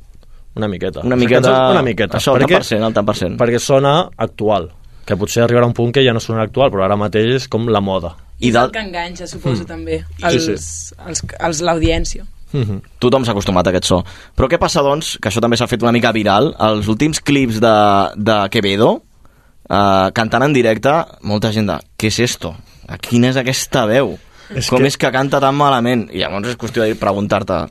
una 0.55 0.67
miqueta. 0.69 1.01
Una 1.05 1.15
miqueta- 1.17 1.49
cançons, 1.49 1.71
una 1.77 1.81
miqueta. 1.85 2.17
això, 2.17 2.33
el 2.33 2.39
tant 2.41 2.49
perquè, 2.49 2.61
per 2.61 2.65
cent, 2.73 2.83
el 2.89 2.93
tant 2.93 3.05
per 3.05 3.15
cent. 3.19 3.37
Perquè 3.37 3.59
sona 3.59 4.09
actual. 4.17 4.69
Que 5.05 5.17
potser 5.19 5.43
arribarà 5.43 5.65
un 5.67 5.73
punt 5.73 5.91
que 5.91 6.03
ja 6.05 6.13
no 6.15 6.19
sonarà 6.23 6.45
actual, 6.47 6.69
però 6.71 6.85
ara 6.85 6.95
mateix 6.95 7.33
és 7.41 7.47
com 7.51 7.67
la 7.67 7.81
moda. 7.83 8.13
I 8.39 8.49
és 8.49 8.55
el 8.55 8.71
que 8.71 8.79
enganxa, 8.79 9.27
suposo, 9.27 9.63
Mm. 9.63 9.67
també, 9.67 9.97
Sí, 10.17 10.23
els, 10.25 10.45
sí. 10.45 10.95
els, 11.07 11.23
els, 11.39 11.61
l'audiència. 11.61 12.25
Tothom 12.99 13.23
s'ha 13.25 13.31
acostumat 13.33 13.65
a 13.67 13.71
aquest 13.71 13.85
so. 13.89 14.03
Però 14.37 14.47
què 14.47 14.59
passa, 14.61 14.81
doncs, 14.85 15.17
que 15.19 15.29
això 15.29 15.41
també 15.41 15.57
s'ha 15.57 15.67
fet 15.67 15.81
una 15.81 15.91
mica 15.91 16.11
viral, 16.13 16.53
els 16.59 16.87
últims 16.87 17.19
clips 17.19 17.59
de, 17.59 17.73
de 18.15 18.35
Quevedo, 18.53 19.01
eh, 19.69 20.09
cantant 20.13 20.43
en 20.43 20.53
directe, 20.53 20.91
molta 21.23 21.51
gent 21.51 21.67
de, 21.67 21.79
què 21.97 22.07
és 22.11 22.19
esto? 22.19 22.53
Quina 23.01 23.29
és 23.31 23.37
aquesta 23.37 23.85
veu? 23.89 24.17
És 24.53 24.67
Com 24.69 24.79
que- 24.83 24.87
és 24.87 24.97
que 24.97 25.09
canta 25.11 25.39
tan 25.39 25.55
malament? 25.55 26.09
I 26.13 26.19
llavors 26.19 26.47
és 26.49 26.57
qüestió 26.57 26.83
de 26.83 26.93
preguntar-te... 26.95 27.63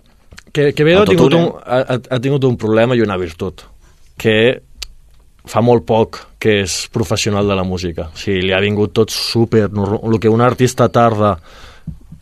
Que, 0.52 0.72
Quevedo 0.74 1.02
ha 1.02 1.06
tingut, 1.06 1.32
un, 1.32 1.52
ha, 1.64 1.98
ha 2.10 2.18
tingut 2.20 2.44
un 2.44 2.56
problema 2.58 2.96
i 2.96 3.00
una 3.00 3.16
virtut, 3.16 3.62
que 4.18 4.60
fa 5.46 5.60
molt 5.60 5.84
poc 5.86 6.20
que 6.38 6.60
és 6.62 6.88
professional 6.92 7.46
de 7.48 7.54
la 7.58 7.64
música. 7.64 8.10
O 8.12 8.16
sigui, 8.18 8.42
li 8.46 8.52
ha 8.54 8.60
vingut 8.60 8.92
tot 8.92 9.10
super... 9.10 9.68
El 9.72 10.18
que 10.20 10.28
un 10.30 10.40
artista 10.40 10.88
tarda 10.88 11.36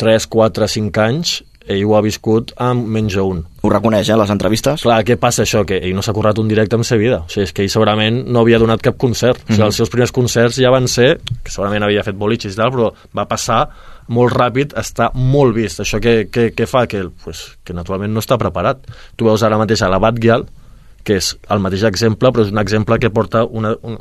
3, 0.01 0.27
4, 0.27 0.69
5 0.69 1.01
anys, 1.05 1.43
ell 1.71 1.85
ho 1.87 1.93
ha 1.95 2.01
viscut 2.03 2.55
amb 2.59 2.87
menys 2.89 3.15
un. 3.21 3.43
Ho 3.63 3.69
reconeix, 3.71 4.09
eh, 4.09 4.17
les 4.17 4.31
entrevistes? 4.33 4.83
Clar, 4.83 5.03
què 5.05 5.19
passa 5.21 5.45
això? 5.45 5.61
Que 5.69 5.77
ell 5.85 5.95
no 5.95 6.03
s'ha 6.03 6.15
currat 6.17 6.39
un 6.41 6.49
directe 6.49 6.77
en 6.77 6.85
sa 6.89 6.97
vida. 6.97 7.21
O 7.27 7.29
sigui, 7.31 7.45
és 7.45 7.53
que 7.53 7.63
ell 7.63 7.71
segurament 7.71 8.23
no 8.27 8.41
havia 8.41 8.59
donat 8.59 8.81
cap 8.83 8.97
concert. 8.99 9.39
O 9.45 9.47
sigui, 9.47 9.59
Mhm. 9.61 9.67
els 9.67 9.77
seus 9.77 9.91
primers 9.93 10.13
concerts 10.13 10.57
ja 10.57 10.71
van 10.71 10.89
ser, 10.89 11.21
que 11.45 11.51
segurament 11.53 11.85
havia 11.85 12.03
fet 12.03 12.17
boliches 12.17 12.55
i 12.55 12.57
tal, 12.57 12.73
però 12.73 12.93
va 13.15 13.29
passar 13.29 13.69
molt 14.09 14.33
ràpid, 14.35 14.73
està 14.75 15.11
molt 15.15 15.55
vist. 15.55 15.79
Això 15.81 16.01
què, 16.01 16.29
què, 16.31 16.55
què 16.55 16.67
fa? 16.67 16.87
Que, 16.87 17.05
pues, 17.25 17.59
que 17.63 17.73
naturalment 17.75 18.13
no 18.13 18.21
està 18.21 18.37
preparat. 18.39 18.79
Tu 19.17 19.25
veus 19.25 19.43
ara 19.43 19.59
mateix 19.59 19.83
a 19.83 19.89
la 19.89 19.99
Batgirl, 19.99 20.47
que 21.05 21.17
és 21.21 21.33
el 21.49 21.61
mateix 21.65 21.85
exemple, 21.89 22.31
però 22.33 22.45
és 22.47 22.53
un 22.53 22.59
exemple 22.63 22.99
que 22.99 23.11
porta 23.11 23.45
una, 23.45 23.75
una, 23.83 23.99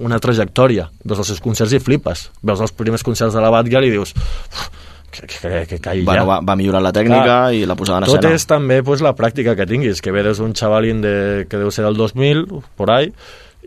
una 0.00 0.18
trajectòria. 0.22 0.88
Veus 1.04 1.18
els 1.24 1.32
seus 1.34 1.40
concerts 1.40 1.72
i 1.74 1.80
flipes. 1.82 2.28
Veus 2.42 2.60
els 2.60 2.72
primers 2.72 3.02
concerts 3.02 3.34
de 3.34 3.40
la 3.42 3.50
Batgirl 3.50 3.84
i 3.88 3.90
dius... 3.96 4.14
"Uf, 4.14 4.68
Que, 5.10 5.24
que, 5.26 5.38
que, 5.40 5.60
que 5.66 5.78
calli 5.80 6.02
Bueno, 6.04 6.20
ja. 6.20 6.26
va, 6.28 6.40
va 6.44 6.54
millorar 6.54 6.82
la 6.84 6.90
tècnica 6.92 7.50
i 7.56 7.62
la 7.66 7.74
posada 7.74 8.02
en 8.02 8.04
Tot 8.04 8.18
escena. 8.18 8.34
és 8.36 8.44
també 8.46 8.82
pues, 8.84 9.00
la 9.00 9.14
pràctica 9.16 9.54
que 9.56 9.64
tinguis, 9.66 10.02
que 10.04 10.12
ve 10.12 10.22
des 10.22 10.36
d'un 10.36 10.52
xavalín 10.52 11.00
de, 11.00 11.46
que 11.48 11.56
deu 11.56 11.70
ser 11.72 11.86
del 11.86 11.96
2000, 11.96 12.42
por 12.76 12.90
ahí, 12.92 13.08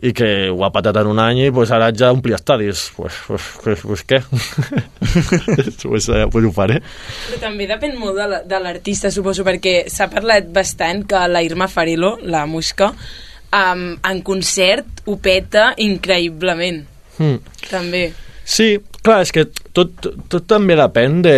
i 0.02 0.10
que 0.12 0.48
ho 0.50 0.64
ha 0.66 0.72
patat 0.74 0.96
en 0.98 1.06
un 1.12 1.18
any 1.22 1.44
i 1.44 1.50
pues, 1.54 1.70
ara 1.70 1.92
ja 1.94 2.08
ompli 2.12 2.34
estadis. 2.34 2.88
Pues, 2.96 3.14
pues, 3.28 3.42
pues, 3.62 3.80
pues 3.86 4.02
què? 4.06 4.18
pues, 5.82 6.08
eh, 6.08 6.26
pues 6.30 6.44
ho 6.44 6.52
faré. 6.52 6.80
Però 7.28 7.40
també 7.42 7.66
depèn 7.70 7.96
molt 8.00 8.18
de 8.18 8.26
la- 8.28 8.60
l'artista, 8.64 9.10
suposo, 9.10 9.44
perquè 9.46 9.84
s'ha 9.90 10.08
parlat 10.10 10.48
bastant 10.52 11.04
que 11.08 11.22
la 11.28 11.42
Irma 11.42 11.68
Farilo, 11.68 12.16
la 12.22 12.44
Musca, 12.46 12.90
um, 12.92 13.84
en 14.10 14.22
concert 14.22 15.02
ho 15.06 15.16
peta 15.18 15.72
increïblement, 15.76 16.84
Hmm. 17.18 17.38
també. 17.70 18.06
Sí, 18.44 18.78
clar, 19.04 19.20
és 19.22 19.30
que 19.30 19.44
tot, 19.76 19.92
tot 20.28 20.46
també 20.48 20.74
depèn 20.74 21.20
de, 21.22 21.36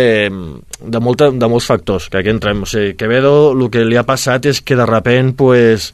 de, 0.81 0.99
molta, 1.03 1.27
de 1.29 1.47
molts 1.51 1.67
factors, 1.67 2.07
que 2.09 2.17
aquí 2.17 2.29
entrem. 2.31 2.63
O 2.63 2.65
sigui, 2.65 2.95
Quevedo, 2.97 3.51
el 3.51 3.69
que 3.69 3.83
li 3.85 3.97
ha 3.99 4.05
passat 4.07 4.45
és 4.49 4.61
que 4.65 4.75
de 4.79 4.85
repent, 4.87 5.35
pues, 5.37 5.91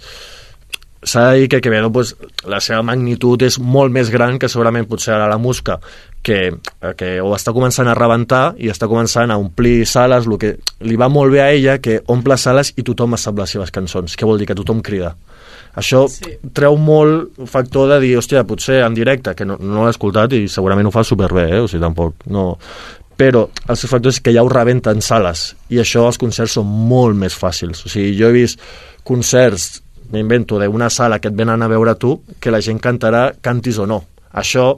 s'ha 1.04 1.32
de 1.32 1.40
dir 1.40 1.50
que 1.50 1.62
Quevedo, 1.62 1.92
pues, 1.92 2.16
la 2.46 2.60
seva 2.62 2.84
magnitud 2.86 3.42
és 3.42 3.58
molt 3.60 3.94
més 3.94 4.12
gran 4.14 4.38
que 4.40 4.50
segurament 4.50 4.88
potser 4.90 5.16
ara 5.16 5.30
la 5.30 5.40
Musca, 5.42 5.80
que, 6.22 6.54
que 6.98 7.12
ho 7.22 7.32
està 7.36 7.54
començant 7.56 7.90
a 7.90 7.98
rebentar 7.98 8.54
i 8.62 8.70
està 8.70 8.90
començant 8.90 9.34
a 9.34 9.40
omplir 9.42 9.88
sales, 9.90 10.30
el 10.30 10.38
que 10.42 10.54
li 10.86 11.00
va 11.00 11.10
molt 11.10 11.34
bé 11.34 11.42
a 11.42 11.50
ella, 11.52 11.80
que 11.82 12.00
omple 12.14 12.38
sales 12.38 12.74
i 12.78 12.86
tothom 12.86 13.18
sap 13.18 13.42
les 13.42 13.58
seves 13.58 13.74
cançons. 13.74 14.16
Què 14.16 14.30
vol 14.30 14.42
dir? 14.42 14.50
Que 14.50 14.58
tothom 14.58 14.84
crida. 14.86 15.16
Això 15.78 16.04
sí. 16.12 16.36
treu 16.54 16.76
molt 16.78 17.46
factor 17.50 17.90
de 17.94 18.02
dir, 18.04 18.16
hòstia, 18.20 18.44
potser 18.48 18.82
en 18.86 18.96
directe, 18.96 19.34
que 19.38 19.48
no, 19.48 19.58
no 19.58 19.86
l'he 19.86 19.94
escoltat 19.96 20.36
i 20.36 20.48
segurament 20.52 20.90
ho 20.90 20.94
fa 20.94 21.06
superbé, 21.08 21.48
eh? 21.56 21.62
o 21.62 21.70
sigui, 21.70 21.84
tampoc 21.84 22.28
no... 22.32 22.52
Però 23.22 23.44
el 23.70 23.78
seu 23.78 23.90
factor 23.92 24.10
és 24.10 24.18
que 24.24 24.32
ja 24.34 24.42
ho 24.42 24.50
rebenta 24.50 24.90
en 24.96 25.04
sales 25.06 25.52
i 25.70 25.78
això 25.78 26.08
els 26.10 26.18
concerts 26.18 26.56
són 26.58 26.66
molt 26.66 27.14
més 27.20 27.36
fàcils. 27.38 27.84
O 27.86 27.92
sigui, 27.92 28.16
jo 28.18 28.32
he 28.32 28.34
vist 28.34 28.64
concerts, 29.06 29.84
m'invento, 30.14 30.60
d'una 30.60 30.90
sala 30.90 31.20
que 31.20 31.32
et 31.32 31.38
venen 31.38 31.62
a 31.62 31.70
veure 31.72 31.96
tu, 31.96 32.18
que 32.40 32.52
la 32.52 32.62
gent 32.62 32.80
cantarà, 32.84 33.32
cantis 33.42 33.80
o 33.80 33.88
no. 33.88 34.04
Això 34.32 34.76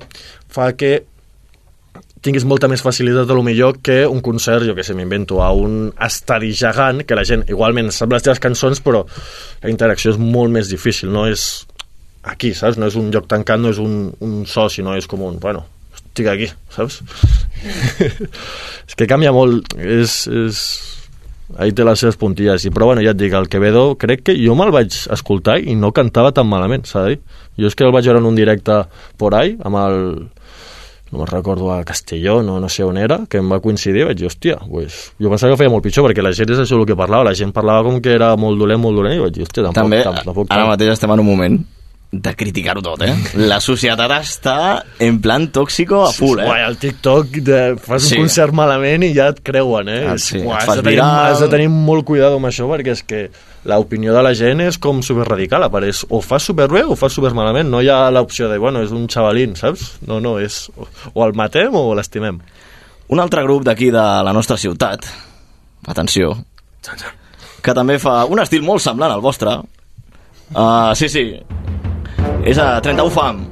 fa 0.54 0.72
que 0.78 1.00
tinguis 2.24 2.46
molta 2.48 2.70
més 2.72 2.82
facilitat 2.82 3.28
a 3.28 3.36
lo 3.36 3.44
millor 3.44 3.82
que 3.84 4.06
un 4.08 4.22
concert, 4.24 4.64
jo 4.64 4.76
que 4.78 4.86
sé, 4.88 4.96
m'invento, 4.96 5.42
a 5.44 5.52
un 5.52 5.92
estadi 6.06 6.54
gegant, 6.56 7.04
que 7.04 7.18
la 7.20 7.26
gent 7.28 7.44
igualment 7.52 7.92
sap 7.92 8.16
les 8.16 8.24
teves 8.24 8.40
cançons, 8.44 8.80
però 8.84 9.04
la 9.64 9.72
interacció 9.72 10.14
és 10.14 10.20
molt 10.22 10.54
més 10.56 10.72
difícil, 10.72 11.12
no 11.12 11.26
és 11.28 11.66
aquí, 12.24 12.54
saps? 12.56 12.80
No 12.80 12.88
és 12.88 12.96
un 13.00 13.12
lloc 13.12 13.28
tancat, 13.28 13.60
no 13.60 13.74
és 13.74 13.82
un, 13.84 14.08
un 14.24 14.44
so, 14.48 14.70
sinó 14.72 14.96
és 14.96 15.10
com 15.12 15.26
un, 15.28 15.36
bueno, 15.44 15.66
estic 15.98 16.32
aquí, 16.32 16.48
saps? 16.72 17.02
és 18.88 18.96
que 18.96 19.10
canvia 19.10 19.36
molt, 19.36 19.76
és... 19.84 20.24
és... 20.32 20.66
Ahí 21.60 21.74
té 21.76 21.86
les 21.86 22.00
seves 22.00 22.18
puntilles, 22.18 22.64
i, 22.66 22.72
però 22.74 22.88
bueno, 22.90 23.04
ja 23.06 23.12
et 23.14 23.20
dic, 23.20 23.34
el 23.38 23.50
Quevedo 23.52 23.98
crec 24.00 24.24
que 24.30 24.36
jo 24.40 24.56
me'l 24.58 24.72
vaig 24.74 24.96
escoltar 25.14 25.60
i 25.60 25.76
no 25.78 25.92
cantava 25.94 26.32
tan 26.34 26.48
malament, 26.50 26.88
s'ha 26.90 27.04
de 27.04 27.14
dir. 27.14 27.20
Jo 27.60 27.70
és 27.70 27.76
que 27.78 27.86
el 27.86 27.92
vaig 27.94 28.08
veure 28.08 28.24
en 28.24 28.30
un 28.30 28.40
directe 28.40 28.80
por 29.22 29.36
ahí, 29.38 29.58
amb 29.62 29.78
el, 29.84 30.00
no 31.12 31.20
me'n 31.20 31.30
recordo, 31.30 31.70
a 31.76 31.84
Castelló, 31.86 32.40
no, 32.42 32.58
no 32.64 32.72
sé 32.74 32.88
on 32.88 32.98
era, 32.98 33.20
que 33.30 33.44
em 33.44 33.52
va 33.52 33.62
coincidir, 33.62 34.08
vaig 34.08 34.18
dir, 34.24 34.32
hòstia, 34.32 34.58
pues, 34.66 35.12
jo 35.22 35.30
pensava 35.30 35.54
que 35.54 35.62
feia 35.62 35.76
molt 35.76 35.86
pitjor, 35.86 36.08
perquè 36.08 36.26
la 36.26 36.34
gent 36.34 36.56
és 36.56 36.64
això 36.64 36.80
el 36.80 36.88
que 36.90 36.98
parlava, 36.98 37.30
la 37.30 37.38
gent 37.38 37.54
parlava 37.54 37.86
com 37.86 38.02
que 38.02 38.16
era 38.16 38.34
molt 38.40 38.58
dolent, 38.58 38.82
molt 38.82 39.04
dolent, 39.04 39.20
i 39.20 39.24
vaig 39.28 39.38
dir, 39.38 39.46
hòstia, 39.46 39.68
tampoc, 39.68 39.84
També, 39.84 40.04
tampoc, 40.08 40.32
tampoc, 40.32 40.54
ara 40.56 40.72
mateix 40.72 40.96
estem 40.96 41.14
en 41.14 41.22
un 41.28 41.34
moment 41.36 41.64
de 42.14 42.32
criticar-ho 42.38 42.82
tot, 42.86 43.02
eh? 43.02 43.14
La 43.42 43.58
societat 43.64 44.12
està 44.20 44.56
en 45.02 45.16
plan 45.24 45.48
tòxico 45.50 46.04
a 46.06 46.12
full, 46.14 46.38
eh? 46.44 46.46
Uai, 46.46 46.62
el 46.68 46.76
TikTok 46.78 47.40
de, 47.42 47.62
fas 47.82 48.04
Sí. 48.06 48.20
un 48.20 48.28
concert 48.28 48.54
malament 48.54 49.02
i 49.08 49.10
ja 49.16 49.32
et 49.34 49.40
creuen, 49.42 49.90
eh? 49.90 50.04
Ah, 50.12 50.18
sí, 50.22 50.38
uai, 50.46 50.60
has, 50.62 50.76
de 50.78 50.84
tenir, 50.86 51.00
has 51.02 51.40
de 51.42 51.48
tenir 51.50 51.70
molt 51.74 52.06
cuidado 52.06 52.38
amb 52.38 52.46
això 52.52 52.68
perquè 52.70 52.94
és 52.94 53.02
que 53.10 53.24
l'opinió 53.66 54.14
de 54.14 54.22
la 54.22 54.34
gent 54.38 54.62
és 54.62 54.78
com 54.78 55.02
superradical, 55.02 55.64
apareix 55.66 56.04
o 56.14 56.22
fas 56.22 56.44
superbé 56.44 56.84
o 56.86 56.96
fas 57.00 57.14
supermalament, 57.18 57.68
no 57.72 57.82
hi 57.82 57.90
ha 57.90 58.12
l'opció 58.14 58.48
de, 58.52 58.60
bueno, 58.62 58.84
és 58.86 58.92
un 58.94 59.08
xavalín, 59.10 59.56
saps? 59.58 59.96
No, 60.06 60.20
no, 60.22 60.38
és 60.40 60.70
o- 60.78 60.88
o 61.14 61.26
el 61.26 61.34
matem 61.34 61.74
o 61.74 61.96
l'estimem. 61.96 62.38
Un 63.10 63.20
altre 63.20 63.42
grup 63.44 63.64
d'aquí 63.66 63.90
de 63.90 64.06
la 64.24 64.34
nostra 64.34 64.58
ciutat, 64.58 65.06
atenció, 65.88 66.36
que 67.64 67.74
també 67.74 67.98
fa 67.98 68.26
un 68.26 68.40
estil 68.44 68.62
molt 68.62 68.82
semblant 68.84 69.12
al 69.12 69.22
vostre. 69.22 69.58
Uh, 70.54 70.94
sí, 70.94 71.08
sí, 71.10 71.40
és 72.46 72.60
a 72.60 72.76
31 72.84 73.14
Fam. 73.14 73.44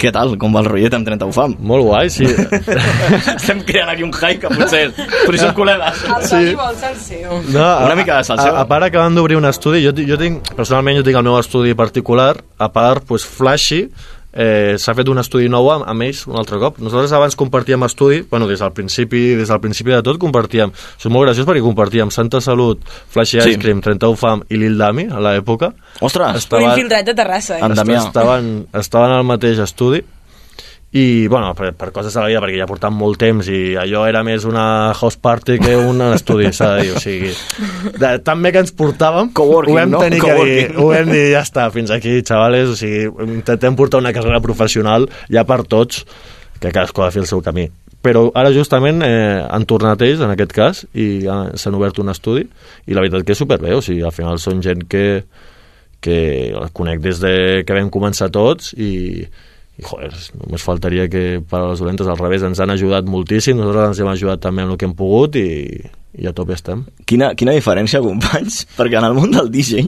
Què 0.00 0.08
tal? 0.16 0.32
Com 0.40 0.54
va 0.56 0.62
el 0.62 0.68
rotllet 0.70 0.94
amb 0.96 1.04
31 1.04 1.34
Fam? 1.36 1.54
Molt 1.70 1.84
guai, 1.84 2.08
sí. 2.12 2.24
Estem 3.34 3.60
creant 3.68 3.90
aquí 3.92 4.06
un 4.06 4.14
hype 4.14 4.38
que 4.46 4.52
potser... 4.54 4.86
Però 4.96 5.34
hi 5.36 5.40
som 5.42 5.52
col·legues. 5.58 6.04
El 6.08 6.24
Toni 6.30 6.54
vol 6.56 6.78
ser 6.80 6.92
el 6.94 7.02
seu. 7.02 7.34
No, 7.52 7.66
Una 7.84 7.98
mica 7.98 8.16
de 8.16 8.28
salseo. 8.30 8.54
A, 8.54 8.64
a 8.64 8.70
part 8.70 8.88
acaben 8.88 9.18
d'obrir 9.18 9.36
un 9.36 9.48
estudi, 9.50 9.82
jo, 9.84 9.92
jo 9.92 10.16
tinc, 10.20 10.54
personalment 10.56 10.96
jo 11.02 11.04
tinc 11.04 11.20
el 11.20 11.28
meu 11.28 11.36
estudi 11.40 11.76
particular, 11.76 12.32
a 12.56 12.70
part, 12.72 13.04
pues, 13.10 13.28
Flashy, 13.28 13.82
eh, 14.32 14.76
s'ha 14.78 14.94
fet 14.94 15.08
un 15.10 15.18
estudi 15.22 15.48
nou 15.50 15.70
amb, 15.72 15.86
amb 15.90 16.06
ells 16.06 16.26
un 16.30 16.38
altre 16.40 16.58
cop. 16.62 16.78
Nosaltres 16.82 17.12
abans 17.16 17.36
compartíem 17.38 17.82
estudi, 17.86 18.22
bueno, 18.30 18.48
des 18.50 18.60
del 18.60 18.72
principi, 18.76 19.34
des 19.38 19.48
del 19.48 19.60
principi 19.60 19.94
de 19.94 20.02
tot 20.06 20.20
compartíem. 20.22 20.70
Això 20.70 21.08
és 21.08 21.14
molt 21.14 21.28
graciós 21.28 21.48
perquè 21.48 21.64
compartíem 21.64 22.10
Santa 22.14 22.40
Salut, 22.40 22.84
Flashy 23.10 23.40
Sí. 23.40 23.50
Ice 23.54 23.60
Cream, 23.62 23.80
31 23.80 24.16
Fam 24.16 24.44
i 24.48 24.60
Lil 24.60 24.78
Dami 24.78 25.08
a 25.10 25.20
l'època. 25.22 25.72
Ostres! 26.00 26.48
Un 26.52 26.68
infiltrat 26.70 27.06
de 27.06 27.14
Terrassa, 27.14 27.58
eh? 27.58 27.72
Estaven, 28.00 28.66
estaven 28.72 29.16
al 29.16 29.24
mateix 29.24 29.58
estudi 29.62 30.02
i, 30.92 31.28
bueno, 31.28 31.52
per, 31.54 31.70
per 31.78 31.92
coses 31.94 32.14
de 32.14 32.18
la 32.18 32.26
vida, 32.26 32.40
perquè 32.42 32.58
ja 32.58 32.66
portant 32.66 32.94
molt 32.96 33.20
temps 33.22 33.46
i 33.46 33.76
allò 33.78 34.02
era 34.10 34.24
més 34.26 34.42
una 34.48 34.90
house 34.90 35.20
party 35.22 35.60
que 35.62 35.76
un 35.78 36.02
estudi, 36.16 36.48
s'ha 36.50 36.72
de 36.74 36.86
dir, 36.86 36.94
o 36.98 37.02
sigui... 37.02 37.30
De, 37.94 38.16
tan 38.26 38.42
bé 38.42 38.50
que 38.50 38.64
ens 38.64 38.74
portàvem, 38.74 39.30
ho 39.30 39.60
vam 39.62 39.92
no? 39.94 40.00
tenir 40.02 40.18
que 40.24 40.34
dir, 40.40 40.56
ho 40.74 40.88
vam 40.90 41.12
dir, 41.12 41.28
ja 41.36 41.44
està, 41.46 41.68
fins 41.70 41.92
aquí, 41.94 42.16
xavales, 42.26 42.72
o 42.74 42.78
sigui, 42.78 43.04
intentem 43.36 43.78
portar 43.78 44.00
una 44.02 44.12
carrera 44.16 44.42
professional 44.42 45.06
ja 45.30 45.44
per 45.46 45.62
tots, 45.70 46.02
que 46.58 46.72
cadascú 46.72 47.04
ha 47.04 47.12
de 47.12 47.14
fer 47.14 47.22
el 47.22 47.30
seu 47.30 47.44
camí. 47.44 47.68
Però 48.02 48.24
ara 48.34 48.50
justament 48.50 49.04
eh, 49.06 49.44
han 49.44 49.66
tornat 49.70 50.02
ells, 50.02 50.24
en 50.24 50.32
aquest 50.32 50.56
cas, 50.56 50.80
i 50.96 51.28
ah, 51.30 51.52
s'han 51.54 51.76
obert 51.78 52.00
un 52.02 52.10
estudi, 52.10 52.42
i 52.88 52.96
la 52.96 53.04
veritat 53.04 53.28
que 53.28 53.36
és 53.36 53.42
superbé, 53.44 53.76
o 53.76 53.84
sigui, 53.84 54.02
al 54.02 54.16
final 54.16 54.42
són 54.42 54.64
gent 54.64 54.88
que, 54.90 55.22
que 56.02 56.18
els 56.50 56.74
conec 56.74 57.04
des 57.04 57.22
de 57.22 57.32
que 57.62 57.78
vam 57.78 57.92
començar 57.94 58.32
tots 58.34 58.72
i 58.74 58.90
joder, 59.84 60.10
només 60.42 60.64
faltaria 60.64 61.06
que 61.12 61.40
per 61.46 61.60
a 61.60 61.70
les 61.70 61.82
dolentes 61.82 62.08
al 62.08 62.18
revés 62.20 62.44
ens 62.46 62.60
han 62.60 62.72
ajudat 62.74 63.08
moltíssim, 63.10 63.58
nosaltres 63.58 63.92
ens 63.94 64.02
hem 64.02 64.12
ajudat 64.12 64.42
també 64.44 64.64
amb 64.64 64.74
el 64.74 64.80
que 64.80 64.88
hem 64.88 64.96
pogut 64.98 65.38
i, 65.40 65.50
i 66.20 66.28
a 66.28 66.34
tope 66.36 66.56
estem. 66.56 66.84
Quina, 67.08 67.32
quina 67.38 67.56
diferència, 67.56 68.02
companys, 68.04 68.64
perquè 68.78 69.00
en 69.00 69.08
el 69.10 69.16
món 69.18 69.34
del 69.34 69.52
DJ 69.52 69.86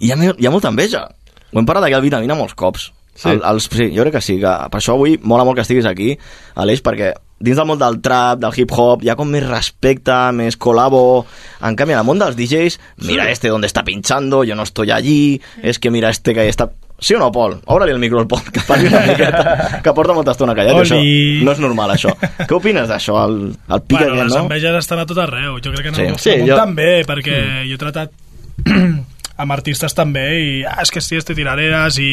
hi 0.00 0.12
ha, 0.12 0.16
hi 0.16 0.48
ha 0.48 0.54
molta 0.54 0.72
enveja. 0.72 1.06
Ho 1.50 1.60
hem 1.60 1.68
parlat 1.68 1.88
aquí 1.88 1.98
al 1.98 2.04
Vitamina 2.06 2.38
molts 2.38 2.56
cops. 2.58 2.90
Sí. 3.20 3.28
El, 3.28 3.42
els, 3.44 3.66
sí, 3.68 3.90
jo 3.92 4.04
crec 4.06 4.14
que 4.16 4.22
sí, 4.24 4.38
que 4.40 4.52
per 4.70 4.78
això 4.78 4.94
avui 4.96 5.18
mola 5.20 5.44
molt 5.44 5.58
que 5.58 5.64
estiguis 5.66 5.88
aquí, 5.88 6.14
Aleix, 6.62 6.80
perquè 6.84 7.10
dins 7.40 7.56
del 7.58 7.66
món 7.68 7.80
del 7.80 7.98
trap, 8.04 8.38
del 8.40 8.54
hip-hop, 8.56 9.02
hi 9.04 9.10
ha 9.10 9.16
com 9.18 9.28
més 9.32 9.44
respecte, 9.46 10.16
més 10.36 10.56
colabo... 10.60 11.24
En 11.64 11.76
canvi, 11.76 11.96
en 11.96 12.02
el 12.02 12.06
món 12.08 12.20
dels 12.20 12.36
DJs, 12.36 12.78
mira 13.08 13.30
este 13.32 13.48
donde 13.48 13.68
está 13.68 13.82
pinchando, 13.84 14.44
yo 14.44 14.54
no 14.56 14.62
estoy 14.62 14.90
allí, 14.90 15.40
es 15.62 15.78
que 15.78 15.90
mira 15.90 16.10
este 16.10 16.34
que 16.34 16.48
está... 16.48 16.70
Sí 17.00 17.14
o 17.14 17.18
no, 17.18 17.30
Pol? 17.32 17.54
Obre-li 17.64 17.92
el 17.94 17.98
micro 17.98 18.20
al 18.20 18.26
Pol, 18.28 18.42
que 18.52 18.60
parli 18.68 18.86
una 18.90 19.00
miqueta, 19.06 19.80
que 19.82 19.92
porta 19.96 20.12
molta 20.12 20.34
estona 20.36 20.52
callat, 20.54 20.76
això 20.82 20.98
no 21.00 21.52
és 21.54 21.60
normal, 21.62 21.94
això. 21.94 22.12
Què 22.44 22.52
opines 22.58 22.90
d'això, 22.90 23.14
el, 23.24 23.38
el 23.56 23.80
pic 23.86 23.96
Bueno, 23.98 24.12
aquest, 24.18 24.24
les 24.26 24.34
no? 24.36 24.42
enveges 24.44 24.76
estan 24.82 25.00
a 25.00 25.06
tot 25.08 25.18
arreu. 25.24 25.56
Jo 25.64 25.72
crec 25.72 25.82
que 25.86 25.88
en 25.88 25.94
Sí. 25.96 26.02
el 26.02 26.10
nostre 26.12 26.32
Sí, 26.34 26.38
món 26.42 26.50
jo- 26.50 26.56
també, 26.60 26.90
perquè 27.08 27.38
Mm. 27.40 27.68
jo 27.70 27.74
he 27.74 27.78
tratat 27.78 28.10
amb 29.40 29.52
artistes 29.56 29.94
també 29.96 30.26
i 30.44 30.64
ah, 30.68 30.82
és 30.82 30.90
que 30.92 31.00
sí, 31.00 31.16
este 31.16 31.34
tiraderes 31.34 31.96
i, 31.98 32.10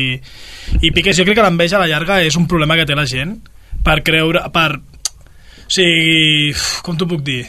i 0.81 0.91
piques. 0.95 1.17
Jo 1.19 1.25
crec 1.27 1.35
que 1.35 1.43
l'enveja 1.43 1.75
a 1.75 1.83
la 1.83 1.87
llarga 1.91 2.21
és 2.23 2.37
un 2.39 2.47
problema 2.47 2.77
que 2.79 2.85
té 2.87 2.95
la 2.95 3.05
gent 3.05 3.41
per 3.83 3.99
creure... 4.07 4.45
Per, 4.55 4.69
o 4.79 5.69
sigui, 5.69 6.53
com 6.83 6.95
t'ho 6.95 7.07
puc 7.11 7.21
dir? 7.27 7.41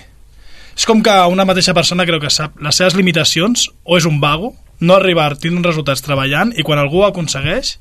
És 0.75 0.87
com 0.87 1.01
que 1.03 1.15
una 1.31 1.45
mateixa 1.47 1.75
persona 1.75 2.05
creu 2.07 2.19
que 2.19 2.31
sap 2.31 2.59
les 2.63 2.75
seves 2.75 2.97
limitacions 2.99 3.69
o 3.85 3.97
és 3.99 4.07
un 4.11 4.19
vago, 4.23 4.57
no 4.81 4.95
arribar 4.95 5.37
tenir 5.39 5.57
uns 5.59 5.67
resultats 5.67 6.03
treballant 6.03 6.53
i 6.57 6.63
quan 6.63 6.79
algú 6.79 7.03
ho 7.03 7.07
aconsegueix 7.09 7.79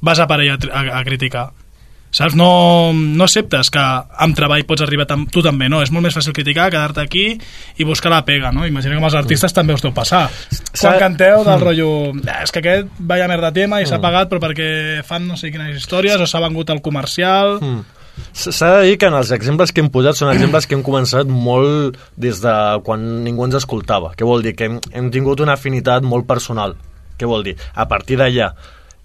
vas 0.00 0.18
a 0.20 0.26
parar 0.26 0.44
a, 0.54 0.58
a, 0.72 0.98
a 1.00 1.04
criticar 1.04 1.48
saps? 2.16 2.34
No, 2.38 2.92
no 2.94 3.24
acceptes 3.26 3.68
que 3.74 3.80
amb 3.82 4.36
treball 4.38 4.62
pots 4.64 4.80
arribar 4.80 5.04
tam 5.10 5.26
tu 5.28 5.42
també, 5.44 5.66
no? 5.68 5.82
És 5.82 5.90
molt 5.92 6.06
més 6.06 6.14
fàcil 6.16 6.32
criticar, 6.32 6.70
quedar-te 6.72 7.02
aquí 7.02 7.24
i 7.76 7.84
buscar 7.84 8.08
la 8.12 8.22
pega, 8.24 8.52
no? 8.54 8.64
Imagina 8.64 8.94
que 8.94 9.00
amb 9.02 9.08
els 9.10 9.16
artistes 9.18 9.52
també 9.52 9.74
us 9.74 9.82
deu 9.84 9.92
passar. 9.92 10.30
Quan 10.80 10.98
canteu 11.02 11.42
del 11.44 11.58
Mm. 11.58 11.62
rotllo 11.66 12.12
"Ah, 12.30 12.42
és 12.44 12.52
que 12.52 12.60
aquest 12.60 12.88
vaya 12.98 13.28
merda 13.28 13.52
tema 13.52 13.82
i 13.82 13.86
s'ha 13.86 13.98
Mm. 13.98 14.06
pagat 14.06 14.30
però 14.30 14.40
perquè 14.40 15.04
fan 15.04 15.26
no 15.28 15.36
sé 15.36 15.50
quines 15.50 15.76
històries 15.76 16.16
o 16.16 16.26
s'ha 16.26 16.40
vengut 16.40 16.70
al 16.70 16.80
comercial 16.80 17.58
Mm. 17.60 17.84
S'ha 18.32 18.70
de 18.78 18.86
dir 18.88 18.96
que 19.00 19.10
en 19.10 19.16
els 19.18 19.30
exemples 19.34 19.72
que 19.72 19.82
hem 19.84 19.90
posat 19.92 20.18
són 20.18 20.32
exemples 20.32 20.66
que 20.68 20.76
hem 20.76 20.84
començat 20.86 21.28
molt 21.28 21.98
des 22.16 22.40
de 22.44 22.54
quan 22.86 23.04
ningú 23.24 23.44
ens 23.46 23.58
escoltava. 23.60 24.14
Què 24.16 24.28
vol 24.28 24.44
dir? 24.44 24.54
Que 24.56 24.70
hem, 24.70 24.80
hem 24.92 25.10
tingut 25.12 25.42
una 25.44 25.56
afinitat 25.56 26.06
molt 26.06 26.28
personal. 26.28 26.76
Què 27.16 27.28
vol 27.28 27.44
dir? 27.46 27.56
A 27.74 27.88
partir 27.88 28.18
d'allà 28.20 28.52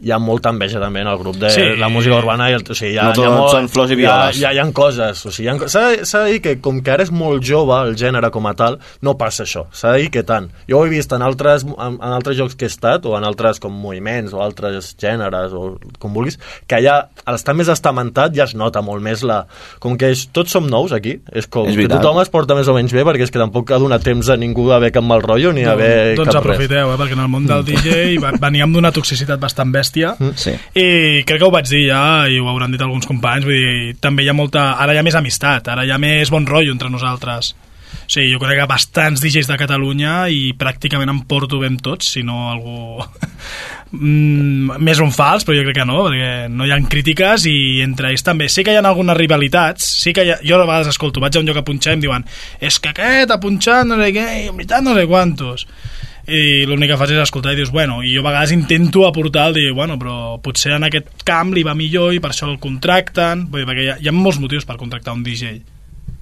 hi 0.03 0.11
ha 0.11 0.17
molta 0.19 0.49
enveja 0.49 0.79
també 0.81 1.01
en 1.01 1.07
el 1.07 1.17
grup 1.19 1.35
de 1.37 1.49
Sí. 1.51 1.61
la 1.77 1.89
música 1.89 2.15
urbana 2.17 2.49
i 2.49 2.53
el, 2.53 2.63
o 2.69 2.73
sigui, 2.75 2.93
hi 2.93 2.97
ha, 2.97 3.03
No 3.09 3.13
tot 3.13 3.23
hi 3.25 3.27
ha 3.27 3.35
molt, 3.35 3.51
són 3.51 3.69
flors 3.69 3.91
i 3.91 3.95
hi 3.95 4.05
ha, 4.05 4.15
violes. 4.17 4.39
hi 4.39 4.45
ha, 4.45 4.53
hi 4.53 4.59
ha 4.59 4.71
coses 4.73 5.25
o 5.25 5.31
sigui, 5.31 5.47
hi 5.47 5.51
ha, 5.51 5.67
s'ha 6.05 6.23
de- 6.25 6.31
dir 6.31 6.41
que 6.41 6.59
com 6.61 6.81
que 6.81 6.91
ara 6.91 7.03
és 7.03 7.11
molt 7.11 7.43
jove 7.43 7.75
el 7.87 7.95
gènere 7.95 8.31
com 8.31 8.47
a 8.47 8.53
tal 8.55 8.79
no 9.01 9.17
passa 9.17 9.43
això, 9.43 9.65
s'ha 9.71 9.91
de 9.93 9.99
dir 10.03 10.09
que 10.11 10.23
tant 10.23 10.49
jo 10.67 10.79
ho 10.79 10.85
he 10.85 10.89
vist 10.89 11.11
en 11.13 11.21
altres, 11.21 11.63
en, 11.63 11.97
en 12.01 12.11
altres 12.11 12.37
jocs 12.37 12.55
que 12.55 12.65
he 12.65 12.71
estat 12.71 13.05
o 13.05 13.17
en 13.17 13.23
altres 13.23 13.59
com 13.59 13.71
moviments 13.73 14.33
o 14.33 14.41
altres 14.41 14.95
gèneres 14.99 15.53
o 15.53 15.77
com 15.99 16.13
vulguis 16.13 16.39
que 16.67 16.75
allà 16.79 17.07
al 17.25 17.35
estar 17.35 17.53
més 17.53 17.67
estamentat 17.69 18.33
ja 18.33 18.45
es 18.45 18.55
nota 18.55 18.81
molt 18.81 19.01
més 19.03 19.21
la... 19.23 19.45
com 19.79 19.97
que 19.97 20.09
és, 20.15 20.27
tots 20.33 20.51
som 20.51 20.65
nous 20.67 20.91
aquí 20.91 21.19
és 21.31 21.45
com 21.47 21.67
És 21.67 21.75
que 21.77 21.87
tothom 21.87 22.19
es 22.21 22.29
porta 22.29 22.55
més 22.55 22.67
o 22.67 22.73
menys 22.73 22.91
bé 22.93 23.03
perquè 23.05 23.21
és 23.27 23.31
que 23.31 23.39
tampoc 23.39 23.69
ha 23.71 23.77
donat 23.77 24.01
temps 24.01 24.29
a 24.29 24.37
ningú 24.37 24.67
d'haver 24.69 24.91
cap 24.91 25.03
mal 25.03 25.21
rotllo 25.21 25.51
ni 25.53 25.63
haver 25.63 26.15
doncs 26.17 26.31
cap 26.33 26.43
res 26.45 26.55
aprofiteu, 26.55 26.93
eh, 26.93 26.97
perquè 26.97 27.13
en 27.13 27.19
el 27.19 27.27
món 27.29 27.45
del 27.45 27.63
DJ 27.65 28.17
va- 28.23 28.31
veníem 28.39 28.73
d'una 28.73 28.91
toxicitat 28.91 29.39
bastant 29.39 29.69
bèstia 29.71 29.90
Sí. 30.37 30.53
i 30.75 31.23
crec 31.27 31.41
que 31.41 31.47
ho 31.47 31.53
vaig 31.53 31.67
dir 31.69 31.87
ja 31.89 32.03
i 32.29 32.39
ho 32.39 32.47
hauran 32.51 32.71
dit 32.73 32.81
alguns 32.81 33.09
companys 33.09 33.47
vull 33.47 33.57
dir, 33.57 33.97
també 34.01 34.25
hi 34.25 34.31
ha 34.31 34.37
molta, 34.37 34.71
ara 34.81 34.95
hi 34.95 35.01
ha 35.01 35.05
més 35.07 35.17
amistat 35.19 35.67
ara 35.73 35.85
hi 35.85 35.91
ha 35.91 35.99
més 36.01 36.31
bon 36.33 36.47
rotllo 36.47 36.73
entre 36.75 36.89
nosaltres 36.93 37.53
Sí, 38.11 38.25
jo 38.27 38.41
conec 38.41 38.59
a 38.59 38.65
bastants 38.67 39.21
DJs 39.23 39.47
de 39.47 39.55
Catalunya 39.55 40.25
i 40.27 40.51
pràcticament 40.59 41.07
em 41.13 41.21
porto 41.29 41.61
bé 41.61 41.69
amb 41.71 41.79
tots, 41.79 42.09
si 42.17 42.25
no 42.27 42.49
algú 42.51 42.99
mm, 43.95 44.81
més 44.83 44.99
un 44.99 45.13
fals, 45.15 45.45
però 45.47 45.55
jo 45.55 45.63
crec 45.63 45.77
que 45.79 45.85
no, 45.87 46.01
perquè 46.09 46.49
no 46.51 46.67
hi 46.67 46.73
ha 46.75 46.79
crítiques 46.91 47.47
i 47.47 47.55
entre 47.85 48.11
ells 48.11 48.27
també. 48.27 48.49
Sí 48.51 48.65
que 48.67 48.75
hi 48.75 48.81
ha 48.81 48.83
algunes 48.83 49.15
rivalitats, 49.15 49.87
sí 50.03 50.11
que 50.11 50.25
ha, 50.27 50.41
jo 50.43 50.59
a 50.59 50.65
vegades 50.65 50.91
escolto, 50.91 51.23
vaig 51.23 51.39
a 51.39 51.43
un 51.43 51.47
lloc 51.47 51.61
a 51.61 51.65
punxar 51.67 51.95
i 51.95 52.01
em 52.01 52.03
diuen 52.03 52.27
és 52.59 52.81
que 52.83 52.91
aquest 52.91 53.31
ha 53.31 53.39
punxat 53.39 53.87
no 53.87 53.95
sé 54.03 54.11
què, 54.17 54.27
i 54.41 54.51
en 54.51 54.59
veritat 54.59 54.83
no 54.83 54.97
sé 54.97 55.07
quantos 55.07 55.63
i 56.27 56.65
l'únic 56.69 56.91
que 56.91 56.97
fas 56.99 57.11
és 57.13 57.21
escoltar 57.23 57.55
i 57.55 57.57
dius, 57.57 57.71
bueno, 57.73 58.01
i 58.05 58.13
jo 58.13 58.21
a 58.21 58.27
vegades 58.29 58.53
intento 58.53 59.07
aportar 59.07 59.47
el 59.49 59.57
dir, 59.57 59.71
bueno, 59.73 59.97
però 59.99 60.37
potser 60.43 60.75
en 60.75 60.85
aquest 60.85 61.23
camp 61.25 61.53
li 61.55 61.63
va 61.65 61.73
millor 61.77 62.13
i 62.13 62.21
per 62.21 62.31
això 62.31 62.49
el 62.49 62.59
contracten, 62.61 63.47
vull 63.49 63.63
dir, 63.63 63.69
perquè 63.69 63.85
hi 63.87 63.91
ha, 63.93 63.97
hi 63.97 64.11
ha 64.11 64.15
molts 64.15 64.39
motius 64.41 64.67
per 64.69 64.77
contractar 64.77 65.15
un 65.17 65.25
DJ. 65.25 65.57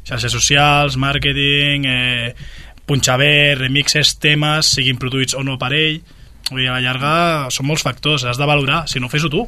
Xarxes 0.07 0.31
socials, 0.33 0.95
màrqueting, 0.97 1.85
eh, 1.85 2.33
punxar 2.87 3.19
bé, 3.21 3.33
remixes, 3.59 4.15
temes, 4.23 4.71
siguin 4.79 4.97
produïts 4.97 5.35
o 5.37 5.43
no 5.43 5.59
per 5.61 5.73
ell, 5.75 5.99
vull 6.49 6.63
dir, 6.63 6.69
a 6.71 6.79
la 6.79 6.83
llarga 6.85 7.13
són 7.53 7.67
molts 7.69 7.83
factors, 7.85 8.25
has 8.25 8.39
de 8.39 8.47
valorar, 8.49 8.85
si 8.87 9.03
no 9.03 9.11
fes-ho 9.11 9.29
tu. 9.29 9.45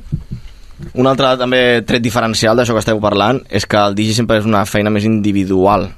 Un 0.97 1.07
altre 1.07 1.31
també 1.37 1.81
tret 1.87 2.03
diferencial 2.03 2.57
d'això 2.57 2.75
que 2.75 2.81
esteu 2.83 2.99
parlant 3.01 3.39
és 3.49 3.67
que 3.69 3.79
el 3.79 3.95
DJ 3.97 4.17
sempre 4.17 4.39
és 4.41 4.47
una 4.49 4.65
feina 4.65 4.93
més 4.93 5.05
individual. 5.07 5.91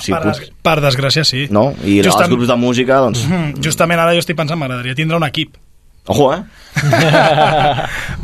Si 0.00 0.10
per, 0.12 0.34
per 0.62 0.80
desgràcia, 0.82 1.24
sí. 1.24 1.46
No? 1.54 1.68
I 1.84 2.00
Justam- 2.02 2.26
els 2.26 2.34
grups 2.34 2.48
de 2.50 2.56
música, 2.56 2.98
doncs... 3.04 3.22
Mhm, 3.28 3.62
Justament 3.62 4.00
ara 4.02 4.12
jo 4.16 4.22
estic 4.24 4.36
pensant, 4.36 4.58
m'agradaria 4.58 4.94
tindre 4.98 5.16
un 5.20 5.24
equip. 5.28 5.56
Ojo, 6.06 6.26
eh? 6.34 6.42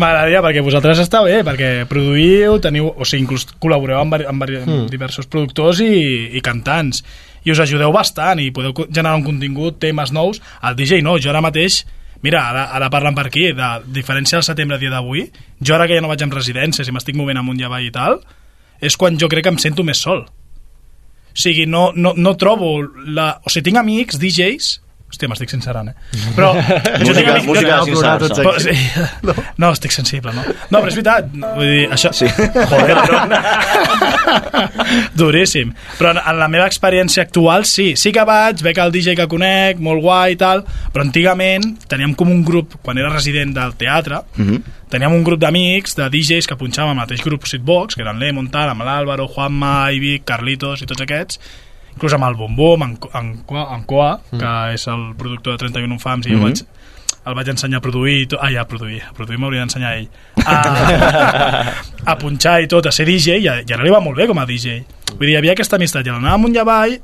M'agradaria, 0.01 0.41
perquè 0.45 0.63
vosaltres 0.65 0.99
està 1.03 1.23
bé, 1.25 1.41
perquè 1.47 1.71
produïu, 1.89 2.59
teniu, 2.63 2.91
o 2.93 3.07
sigui, 3.09 3.23
inclús 3.25 3.47
col·laboreu 3.63 4.01
amb, 4.03 4.19
amb, 4.21 4.43
amb 4.45 4.49
Mm. 4.71 4.89
diversos 4.93 5.27
productors 5.31 5.81
i, 5.81 6.31
i 6.37 6.41
cantants, 6.45 7.03
i 7.45 7.53
us 7.55 7.61
ajudeu 7.63 7.93
bastant, 7.93 8.41
i 8.43 8.51
podeu 8.53 8.75
generar 8.91 9.15
un 9.17 9.25
contingut, 9.25 9.79
temes 9.81 10.13
nous. 10.13 10.41
El 10.63 10.77
DJ 10.77 11.01
no, 11.03 11.17
jo 11.19 11.31
ara 11.33 11.41
mateix, 11.41 11.85
mira, 12.23 12.43
ara, 12.51 12.67
ara 12.77 12.91
parlant 12.93 13.17
per 13.17 13.27
aquí, 13.31 13.53
de 13.57 13.71
diferència 13.97 14.37
del 14.39 14.45
setembre 14.45 14.79
dia 14.79 14.91
d'avui, 14.93 15.31
jo 15.61 15.75
ara 15.75 15.87
que 15.89 15.97
ja 15.97 16.03
no 16.05 16.09
vaig 16.13 16.23
amb 16.27 16.35
residències 16.37 16.89
i 16.89 16.93
m'estic 16.93 17.17
movent 17.17 17.39
amunt 17.41 17.61
i 17.61 17.65
avall 17.65 17.87
i 17.87 17.91
tal, 17.95 18.21
és 18.81 18.97
quan 18.97 19.17
jo 19.17 19.29
crec 19.29 19.45
que 19.45 19.55
em 19.55 19.59
sento 19.59 19.83
més 19.85 19.99
sol. 20.05 20.27
O 21.31 21.39
sigui, 21.39 21.67
no, 21.71 21.91
no, 21.95 22.15
no 22.17 22.35
trobo 22.37 22.81
la... 23.07 23.33
O 23.47 23.53
sigui, 23.53 23.71
tinc 23.71 23.81
amics, 23.81 24.19
DJs, 24.21 24.71
Hòstia, 25.11 25.27
m'estic 25.29 25.51
sincerant, 25.51 25.89
eh? 25.91 25.95
Però... 26.37 26.53
jo 26.55 26.61
Música- 27.11 27.33
amics- 27.35 27.47
música 27.49 27.71
jo- 27.71 27.85
de 27.85 27.91
sincera, 27.91 28.19
tots 28.23 28.39
Però, 28.39 28.53
sí, 28.63 28.75
no. 29.27 29.35
no, 29.59 29.71
estic 29.75 29.91
sensible, 29.93 30.31
no? 30.37 30.45
No, 30.71 30.79
però 30.79 30.87
és 30.93 30.95
veritat. 31.01 31.33
Vull 31.35 31.67
dir, 31.67 31.89
això... 31.97 32.13
Sí. 32.15 32.29
Joder, 32.71 32.95
Duríssim. 35.17 35.73
Però 35.99 36.13
en, 36.15 36.21
en 36.23 36.39
la 36.39 36.49
meva 36.53 36.67
experiència 36.71 37.25
actual, 37.27 37.65
sí. 37.69 37.93
Sí 37.99 38.13
que 38.15 38.25
vaig, 38.27 38.63
veig 38.65 38.79
el 38.83 38.93
DJ 38.95 39.17
que 39.19 39.27
conec, 39.31 39.81
molt 39.83 40.03
guai 40.05 40.37
i 40.37 40.39
tal, 40.41 40.63
però 40.95 41.05
antigament 41.07 41.73
teníem 41.91 42.15
com 42.19 42.31
un 42.33 42.45
grup, 42.47 42.77
quan 42.85 42.99
era 43.01 43.11
resident 43.13 43.55
del 43.57 43.75
teatre, 43.81 44.23
Mhm. 44.37 44.63
teníem 44.91 45.13
un 45.15 45.25
grup 45.27 45.41
d'amics, 45.43 45.95
de 45.99 46.09
DJs 46.11 46.47
que 46.51 46.57
punxàvem 46.59 46.91
al 46.95 46.99
mateix 47.03 47.23
grup 47.23 47.47
Sitbox, 47.47 47.95
que 47.95 48.03
eren 48.03 48.19
l'Emon, 48.19 48.49
tal, 48.51 48.69
amb 48.73 48.83
l'Àlvaro, 48.87 49.29
Juanma, 49.31 49.91
Ivic, 49.93 50.25
Carlitos 50.25 50.83
i 50.83 50.87
tots 50.87 51.03
aquests, 51.03 51.39
inclús 52.01 52.15
amb 52.17 52.25
el 52.31 52.35
Bom 52.41 52.57
Bom, 52.57 52.83
en, 52.89 52.97
en, 53.15 53.27
en 53.61 53.83
Coa, 53.85 54.15
que 54.33 54.53
és 54.75 54.87
el 54.89 55.11
productor 55.21 55.59
de 55.59 55.67
31 55.69 55.99
Fams, 56.01 56.27
i 56.27 56.33
Mhm. 56.33 56.41
el 56.41 56.49
vaig 56.49 56.65
el 57.29 57.35
vaig 57.37 57.49
ensenyar 57.53 57.79
a 57.79 57.85
produir 57.85 58.15
i 58.23 58.27
tot, 58.27 58.41
ai, 58.43 58.57
a 58.57 58.65
produir, 58.65 59.03
a 59.05 59.13
produir 59.13 59.37
m'hauria 59.39 59.61
d'ensenyar 59.61 59.91
ell 59.99 60.07
a, 60.47 61.75
a 62.13 62.15
punxar 62.19 62.63
i 62.65 62.67
tot, 62.67 62.87
a 62.89 62.93
ser 62.97 63.05
DJ 63.05 63.37
i, 63.43 63.47
a, 63.47 63.59
i 63.61 63.73
ara 63.77 63.85
li 63.85 63.91
va 63.93 64.01
molt 64.01 64.17
bé 64.17 64.27
com 64.27 64.39
a 64.41 64.47
DJ 64.49 64.79
vull 65.13 65.27
dir, 65.27 65.35
hi 65.35 65.37
havia 65.37 65.53
aquesta 65.53 65.77
amistat 65.77 66.07
i 66.09 66.11
l'anar 66.15 66.33
amunt 66.39 66.57
i 66.57 66.63
avall 66.63 66.97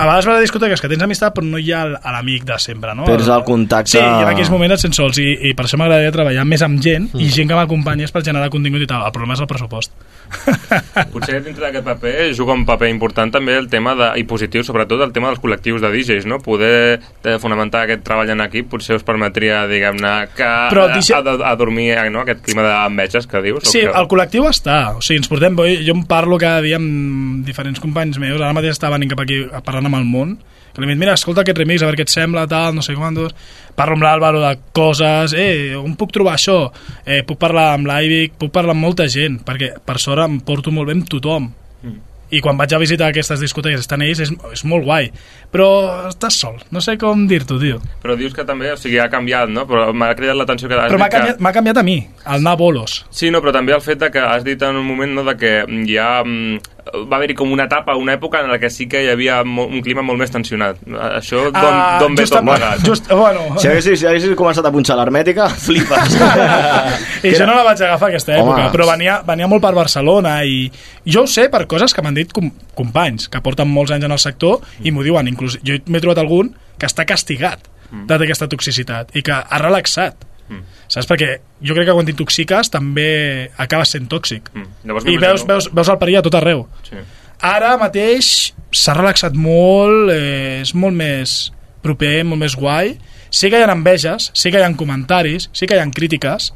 a 0.00 0.06
vegades 0.08 0.28
va 0.30 0.36
a 0.38 0.40
discoteques 0.40 0.80
que 0.80 0.88
tens 0.88 1.04
amistat 1.04 1.34
però 1.36 1.44
no 1.46 1.60
hi 1.60 1.72
ha 1.76 1.84
l'amic 1.90 2.46
de 2.48 2.56
sempre 2.62 2.94
no? 2.96 3.04
Perds 3.08 3.28
el 3.28 3.44
contacte. 3.44 3.98
Sí, 3.98 4.00
i 4.00 4.22
en 4.24 4.30
aquells 4.32 4.52
moments 4.52 4.78
et 4.78 4.86
sents 4.86 5.00
sols 5.02 5.20
i, 5.20 5.28
i 5.50 5.54
per 5.56 5.66
això 5.66 5.80
m'agradaria 5.80 6.14
treballar 6.14 6.46
més 6.48 6.64
amb 6.64 6.80
gent 6.80 7.10
i 7.20 7.28
gent 7.28 7.50
que 7.50 7.58
m'acompanyés 7.58 8.14
per 8.14 8.24
generar 8.24 8.48
contingut 8.54 8.86
i 8.86 8.88
tal 8.88 9.04
el 9.04 9.12
problema 9.12 9.36
és 9.36 9.44
el 9.44 9.50
pressupost 9.50 9.92
Potser 11.12 11.40
dintre 11.44 11.66
d'aquest 11.66 11.84
paper 11.86 12.14
juga 12.38 12.54
un 12.54 12.64
paper 12.66 12.88
important 12.92 13.32
també 13.34 13.56
el 13.58 13.68
tema 13.70 13.94
de, 13.98 14.08
i 14.20 14.24
positiu, 14.28 14.62
sobretot 14.66 15.02
el 15.04 15.12
tema 15.14 15.30
dels 15.30 15.40
col·lectius 15.42 15.82
de 15.82 15.90
DJs, 15.92 16.26
no? 16.30 16.38
Poder 16.42 17.00
eh, 17.00 17.36
fonamentar 17.42 17.84
aquest 17.84 18.04
treball 18.06 18.30
en 18.32 18.44
equip 18.46 18.70
potser 18.70 18.98
us 18.98 19.06
permetria, 19.06 19.64
diguem-ne, 19.70 20.14
que 20.36 20.50
Però 20.72 20.86
a, 20.86 20.94
DJ 20.94 21.18
a, 21.18 21.36
a, 21.50 21.54
dormir, 21.58 21.90
eh, 21.96 22.06
no? 22.12 22.22
Aquest 22.24 22.44
clima 22.46 22.64
d'enveges 22.66 23.26
que 23.30 23.42
dius. 23.44 23.66
Sí, 23.68 23.82
que... 23.82 23.90
el 23.90 24.08
col·lectiu 24.10 24.46
està. 24.50 24.78
O 24.96 25.04
sigui, 25.04 25.20
ens 25.22 25.30
portem... 25.30 25.58
Jo, 25.60 25.66
jo 25.90 25.96
em 25.98 26.04
parlo 26.08 26.38
cada 26.40 26.62
dia 26.64 26.78
amb 26.80 27.44
diferents 27.46 27.82
companys 27.82 28.20
meus. 28.22 28.38
Ara 28.40 28.54
mateix 28.56 28.76
estava 28.76 28.96
venint 28.96 29.12
cap 29.12 29.24
aquí 29.24 29.42
parlant 29.66 29.89
amb 29.90 30.00
el 30.00 30.08
món. 30.08 30.38
Que 30.70 30.82
li 30.82 30.86
dic, 30.86 31.00
mira, 31.00 31.16
escolta 31.18 31.42
aquest 31.42 31.58
remix, 31.58 31.82
a 31.82 31.88
veure 31.88 31.98
què 31.98 32.06
et 32.06 32.12
sembla, 32.12 32.46
tal, 32.50 32.74
no 32.76 32.82
sé 32.86 32.94
quantos. 32.94 33.34
Parlo 33.74 33.96
amb 33.98 34.06
l'Àlvaro 34.06 34.42
de 34.42 34.52
coses. 34.76 35.34
Eh, 35.34 35.74
on 35.78 35.96
puc 35.98 36.12
trobar 36.14 36.36
això? 36.38 36.60
Eh, 37.04 37.24
puc 37.26 37.40
parlar 37.42 37.72
amb 37.74 37.90
l'Ivic, 37.90 38.36
puc 38.38 38.52
parlar 38.54 38.76
amb 38.76 38.86
molta 38.86 39.08
gent, 39.10 39.40
perquè 39.46 39.74
per 39.84 39.98
sort 39.98 40.22
em 40.26 40.38
porto 40.46 40.70
molt 40.74 40.90
bé 40.90 40.96
amb 40.98 41.10
tothom. 41.10 41.50
Mm. 41.82 41.98
I 42.30 42.38
quan 42.38 42.54
vaig 42.54 42.70
a 42.70 42.78
visitar 42.78 43.08
aquestes 43.10 43.40
discoteques 43.42 43.82
estan 43.82 44.04
ells, 44.06 44.20
és, 44.22 44.30
és 44.54 44.62
molt 44.70 44.86
guai. 44.86 45.08
Però 45.50 45.66
estàs 46.12 46.36
sol, 46.38 46.60
no 46.70 46.78
sé 46.84 46.94
com 47.00 47.24
dir-t'ho, 47.26 47.58
tio. 47.58 47.80
Però 48.04 48.14
dius 48.18 48.36
que 48.36 48.44
també, 48.46 48.70
o 48.70 48.78
sigui, 48.78 49.00
ha 49.02 49.08
canviat, 49.10 49.50
no? 49.50 49.64
Però 49.66 49.88
m'ha 49.90 50.12
cridat 50.14 50.38
l'atenció 50.38 50.70
que 50.70 50.78
Però 50.78 51.00
m'ha 51.00 51.10
que... 51.10 51.16
canviat, 51.18 51.42
m'ha 51.42 51.54
canviat 51.56 51.82
a 51.82 51.86
mi, 51.86 51.96
el 52.20 52.36
anar 52.38 52.54
a 52.54 52.60
bolos. 52.60 53.00
Sí, 53.10 53.32
no, 53.34 53.42
però 53.42 53.56
també 53.58 53.74
el 53.74 53.82
fet 53.82 53.98
de 54.04 54.12
que 54.14 54.22
has 54.22 54.46
dit 54.46 54.62
en 54.62 54.78
un 54.78 54.86
moment 54.86 55.18
no, 55.18 55.26
de 55.26 55.34
que 55.40 55.56
hi 55.66 55.98
ha, 55.98 56.12
mm, 56.22 56.79
va 57.10 57.16
haver-hi 57.16 57.34
com 57.34 57.50
una 57.52 57.64
etapa, 57.64 57.94
una 57.96 58.14
època 58.14 58.40
en 58.44 58.50
la 58.50 58.58
que 58.58 58.70
sí 58.70 58.86
que 58.88 59.02
hi 59.04 59.08
havia 59.12 59.40
un 59.42 59.80
clima 59.82 60.02
molt 60.02 60.18
més 60.18 60.30
tensionat. 60.30 60.76
Això 60.86 61.44
d'on 61.50 61.56
Ah, 61.56 61.98
d'on 62.00 62.14
ve 62.14 62.22
just- 62.24 62.34
tot 62.34 62.44
plegat? 62.44 62.84
Just, 62.86 63.08
bueno, 63.10 63.58
Si 63.58 63.68
haguessis, 63.68 64.00
si 64.00 64.06
haguessis 64.06 64.36
començat 64.36 64.64
a 64.66 64.72
punxar 64.72 64.96
l'hermètica, 64.96 65.48
flipes. 65.66 66.16
I 67.24 67.34
jo 67.36 67.46
no 67.46 67.54
la 67.54 67.64
vaig 67.64 67.82
agafar 67.82 68.08
aquesta 68.10 68.36
època, 68.38 68.66
Home. 68.66 68.70
però 68.72 68.86
venia, 68.90 69.20
venia 69.26 69.46
molt 69.50 69.62
per 69.62 69.74
Barcelona 69.74 70.38
i 70.44 70.70
jo 71.04 71.22
ho 71.24 71.26
sé 71.26 71.48
per 71.52 71.66
coses 71.66 71.92
que 71.94 72.02
m'han 72.02 72.14
dit 72.14 72.32
com, 72.32 72.50
companys 72.74 73.28
que 73.28 73.40
porten 73.44 73.68
molts 73.68 73.92
anys 73.92 74.04
en 74.08 74.12
el 74.12 74.18
sector 74.22 74.60
i 74.82 74.90
m'ho 74.90 75.02
diuen, 75.02 75.28
inclús 75.28 75.58
jo 75.62 75.76
m'he 75.86 76.00
trobat 76.00 76.18
algun 76.24 76.54
que 76.78 76.86
està 76.86 77.04
castigat 77.06 77.68
Mm. 77.90 78.06
de 78.06 78.14
aquesta 78.14 78.46
toxicitat 78.46 79.08
i 79.18 79.22
que 79.26 79.32
ha 79.34 79.58
relaxat 79.58 80.14
Mm. 80.50 80.64
saps? 80.90 81.06
Perquè 81.06 81.30
jo 81.62 81.74
crec 81.76 81.86
que 81.86 81.94
quan 81.94 82.08
t'intoxiques 82.08 82.70
també 82.74 83.50
acabes 83.56 83.94
sent 83.96 84.08
tòxic 84.10 84.50
Mm. 84.54 84.66
Llavors 84.84 85.06
i 85.06 85.16
veus, 85.16 85.46
veus, 85.46 85.70
veus 85.72 85.88
el 85.88 85.98
perill 85.98 86.18
a 86.18 86.22
tot 86.26 86.34
arreu 86.34 86.66
Sí. 86.88 86.96
ara 87.40 87.76
mateix 87.78 88.52
s'ha 88.72 88.94
relaxat 88.94 89.34
molt, 89.34 90.10
eh, 90.10 90.60
és 90.62 90.74
molt 90.74 90.94
més 90.94 91.52
proper, 91.82 92.24
molt 92.24 92.40
més 92.40 92.54
guai. 92.56 92.98
Sí 93.30 93.48
que 93.50 93.58
hi 93.58 93.62
ha 93.62 93.72
enveges, 93.72 94.30
sí 94.34 94.50
que 94.50 94.58
hi 94.58 94.62
ha 94.62 94.76
comentaris, 94.76 95.48
sí 95.52 95.66
que 95.66 95.74
hi 95.74 95.78
ha 95.78 95.90
crítiques, 95.90 96.52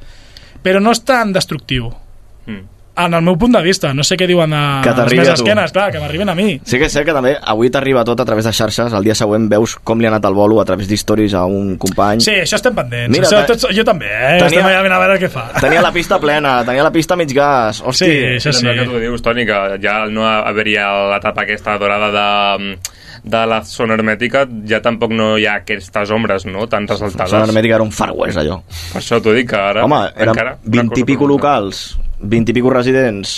però 0.62 0.80
no 0.82 0.90
és 0.90 1.02
tan 1.04 1.32
destructiu. 1.32 1.92
Mm. 2.46 2.73
En 2.96 3.12
el 3.12 3.22
meu 3.26 3.34
punt 3.36 3.50
de 3.56 3.60
vista, 3.60 3.88
no 3.92 4.04
sé 4.06 4.14
què 4.14 4.26
diuen 4.30 4.52
a, 4.54 4.80
Que 4.84 4.92
t'arribi 4.94 5.18
més 5.24 5.28
a 5.28 5.34
tu. 5.34 5.42
esquenes, 5.42 5.72
clar, 5.74 5.88
que 5.90 5.98
m'arriben 5.98 6.28
a 6.30 6.34
mi. 6.38 6.60
Sí 6.64 6.78
que 6.78 6.86
és 6.86 6.92
cert 6.94 7.08
que 7.08 7.12
també 7.16 7.32
avui 7.42 7.68
t'arriba 7.74 8.04
tot 8.06 8.20
a 8.22 8.24
través 8.24 8.44
de 8.46 8.52
xarxes, 8.54 8.92
el 8.94 9.02
dia 9.02 9.16
següent 9.18 9.48
veus 9.50 9.74
com 9.82 9.98
li 9.98 10.06
ha 10.06 10.12
anat 10.12 10.24
el 10.30 10.34
bolo 10.34 10.60
a 10.60 10.64
través 10.64 10.86
d'històries 10.86 11.34
a 11.34 11.44
un 11.44 11.76
company. 11.76 12.20
Sí, 12.22 12.30
això 12.44 12.54
estem 12.60 12.72
pendents. 12.74 13.10
Mira, 13.10 13.26
això, 13.26 13.40
tots, 13.50 13.66
jo 13.74 13.82
també, 13.82 14.06
eh? 14.06 14.38
tenia- 14.38 14.46
Estem 14.46 14.64
allà 14.70 14.78
a 14.94 15.00
veure 15.08 15.18
què 15.18 15.28
fa. 15.28 15.48
Tenia 15.60 15.82
la 15.82 15.90
pista 15.90 16.20
plena, 16.22 16.64
tenia 16.64 16.84
la 16.86 16.92
pista 16.92 17.16
mig 17.16 17.34
gas. 17.34 17.82
Hosti, 17.84 18.04
Sí, 18.04 18.12
això 18.36 18.52
sí. 18.52 18.60
Sembla 18.60 18.76
que 18.84 18.88
tu 18.92 18.98
dius, 19.02 19.22
Toni, 19.22 19.44
que 19.44 19.58
ja 19.82 20.06
no 20.06 20.28
haver-hi 20.28 20.76
l'etapa 21.10 21.42
aquesta 21.42 21.76
dorada 21.78 22.12
de, 22.14 22.78
de 23.24 23.44
la 23.46 23.58
zona 23.64 23.94
hermètica, 23.98 24.46
ja 24.70 24.80
tampoc 24.80 25.10
no 25.10 25.36
hi 25.36 25.46
ha 25.46 25.56
aquestes 25.64 26.10
ombres, 26.14 26.46
no?, 26.46 26.68
tan 26.68 26.86
resaltades. 26.86 27.32
La 27.32 27.42
hermètica 27.42 27.74
era 27.74 27.82
un 27.82 27.90
far 27.90 28.12
west, 28.14 28.38
allò. 28.38 28.60
Per 28.92 29.02
això 29.02 29.18
t'ho 29.20 29.32
dic, 29.34 29.50
que 29.50 29.56
ara... 29.58 29.82
Home, 29.84 30.04
eren 30.14 30.28
encara, 30.28 30.56
20 30.62 31.00
i 31.00 31.04
pico 31.04 31.26
locals, 31.26 31.98
20 32.24 32.50
i 32.50 32.56
pico 32.56 32.72
residents, 32.72 33.36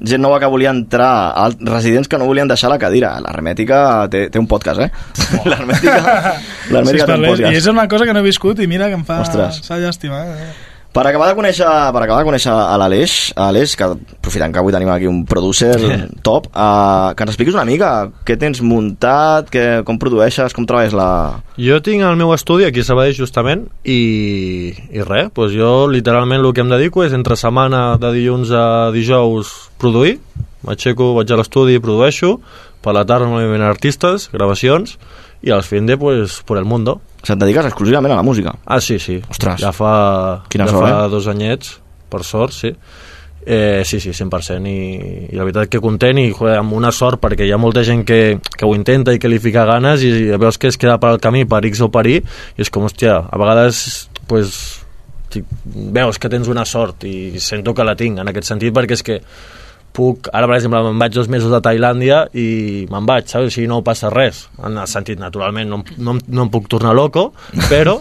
gent 0.00 0.22
nova 0.22 0.38
que 0.40 0.48
volia 0.50 0.72
entrar, 0.72 1.34
residents 1.66 2.08
que 2.08 2.18
no 2.18 2.28
volien 2.30 2.48
deixar 2.48 2.70
la 2.72 2.78
cadira. 2.78 3.12
L'hermètica 3.24 4.08
té, 4.12 4.28
té 4.30 4.40
un 4.40 4.48
podcast, 4.50 4.86
eh? 4.86 4.90
Si 5.20 5.44
l'hermètica 5.48 5.98
es 5.98 7.04
té 7.04 7.04
un 7.04 7.06
parlés, 7.14 7.30
I 7.30 7.42
podcast. 7.42 7.56
és 7.58 7.70
una 7.72 7.86
cosa 7.88 8.06
que 8.08 8.14
no 8.16 8.22
he 8.22 8.28
viscut 8.30 8.60
i 8.62 8.68
mira 8.70 8.88
que 8.88 8.98
em 8.98 9.06
fa... 9.08 9.20
Ostres. 9.26 9.62
S'ha 9.66 9.80
llàstima, 9.82 10.24
eh? 10.24 10.50
Per 10.90 11.04
acabar 11.06 11.28
de 11.30 11.36
conèixer, 11.38 11.66
per 11.94 12.00
acabar 12.02 12.24
de 12.24 12.26
conèixer 12.26 12.50
a 12.50 12.74
l'Aleix, 12.80 13.12
a 13.38 13.44
Aleix, 13.52 13.76
que 13.78 13.86
aprofitant 13.86 14.50
que 14.50 14.58
avui 14.58 14.74
tenim 14.74 14.88
aquí 14.90 15.06
un 15.06 15.20
producer 15.22 15.76
top, 16.26 16.48
uh, 16.50 17.12
que 17.14 17.22
ens 17.22 17.30
expliquis 17.30 17.54
una 17.54 17.66
mica 17.68 17.90
què 18.26 18.34
tens 18.40 18.58
muntat, 18.66 19.52
que, 19.54 19.84
com 19.86 20.00
produeixes, 20.02 20.50
com 20.56 20.66
treballes 20.66 20.96
la... 20.98 21.38
Jo 21.62 21.78
tinc 21.86 22.02
el 22.02 22.18
meu 22.18 22.34
estudi 22.34 22.66
aquí 22.66 22.82
a 22.82 22.88
Sabadell 22.88 23.14
justament 23.14 23.68
i, 23.86 24.74
i 24.90 25.06
res, 25.06 25.30
doncs 25.30 25.54
jo 25.54 25.70
literalment 25.92 26.42
el 26.42 26.50
que 26.56 26.66
em 26.66 26.74
dedico 26.74 27.06
és 27.06 27.14
entre 27.14 27.38
setmana 27.38 27.94
de 28.02 28.10
dilluns 28.16 28.50
a 28.50 28.64
dijous 28.90 29.52
produir, 29.78 30.18
m'aixeco, 30.66 31.12
vaig 31.20 31.30
a 31.30 31.38
l'estudi, 31.38 31.78
produeixo, 31.78 32.40
per 32.82 32.96
la 32.98 33.06
tarda 33.06 33.30
no 33.30 33.38
hi 33.38 33.46
venen 33.46 33.68
artistes, 33.68 34.26
gravacions 34.34 34.98
i 35.46 35.54
als 35.54 35.70
fin 35.70 35.86
de 35.86 35.96
pues, 35.96 36.42
por 36.42 36.58
el 36.58 36.66
mundo. 36.66 36.98
O 37.20 37.26
sigui, 37.26 37.36
et 37.36 37.44
dediques 37.44 37.68
exclusivament 37.68 38.14
a 38.14 38.18
la 38.18 38.24
música? 38.26 38.54
Ah, 38.64 38.80
sí, 38.80 38.98
sí. 38.98 39.20
Ostres. 39.30 39.60
Ja 39.60 39.72
fa, 39.76 40.42
Quina 40.50 40.66
ja 40.68 40.74
sort, 40.74 40.88
fa 40.88 41.04
eh? 41.04 41.08
dos 41.12 41.28
anyets, 41.28 41.78
per 42.10 42.24
sort, 42.24 42.56
sí. 42.56 42.72
Eh, 43.46 43.82
sí, 43.88 44.00
sí, 44.00 44.10
100% 44.12 44.68
i, 44.68 45.28
i 45.32 45.36
la 45.38 45.46
veritat 45.48 45.70
que 45.72 45.80
content 45.80 46.18
i 46.20 46.26
joder, 46.28 46.58
amb 46.60 46.74
una 46.76 46.90
sort 46.92 47.22
perquè 47.22 47.46
hi 47.48 47.54
ha 47.54 47.58
molta 47.60 47.80
gent 47.88 48.02
que, 48.04 48.36
que 48.52 48.68
ho 48.68 48.74
intenta 48.76 49.14
i 49.16 49.20
que 49.20 49.30
li 49.32 49.38
fica 49.40 49.64
ganes 49.64 50.04
i, 50.04 50.10
i 50.26 50.36
veus 50.36 50.60
que 50.60 50.68
es 50.68 50.76
queda 50.76 50.98
per 51.00 51.14
al 51.14 51.22
camí 51.24 51.46
per 51.48 51.62
X 51.70 51.80
o 51.80 51.88
per 51.88 52.04
Y 52.04 52.18
i 52.20 52.60
és 52.60 52.68
com, 52.68 52.84
hòstia, 52.84 53.16
a 53.24 53.40
vegades 53.40 54.10
pues, 54.28 54.58
veus 55.64 56.20
que 56.20 56.28
tens 56.28 56.52
una 56.52 56.66
sort 56.68 57.08
i 57.08 57.40
sento 57.40 57.72
que 57.72 57.86
la 57.86 57.96
tinc 57.96 58.20
en 58.20 58.28
aquest 58.28 58.52
sentit 58.52 58.76
perquè 58.76 58.98
és 58.98 59.06
que 59.08 59.18
puc, 59.96 60.30
ara 60.32 60.48
per 60.48 60.56
exemple 60.56 60.82
me'n 60.84 61.00
vaig 61.00 61.14
dos 61.14 61.28
mesos 61.32 61.52
a 61.56 61.60
Tailàndia 61.64 62.22
i 62.36 62.86
me'n 62.90 63.08
vaig, 63.08 63.28
saps? 63.30 63.50
O 63.50 63.52
sigui, 63.52 63.68
no 63.70 63.80
passa 63.86 64.10
res. 64.12 64.44
En 64.62 64.78
el 64.78 64.88
sentit, 64.90 65.20
naturalment, 65.20 65.70
no, 65.70 65.82
no, 65.98 66.16
no 66.20 66.46
em 66.46 66.52
puc 66.52 66.68
tornar 66.70 66.94
loco 66.96 67.30
però, 67.68 67.96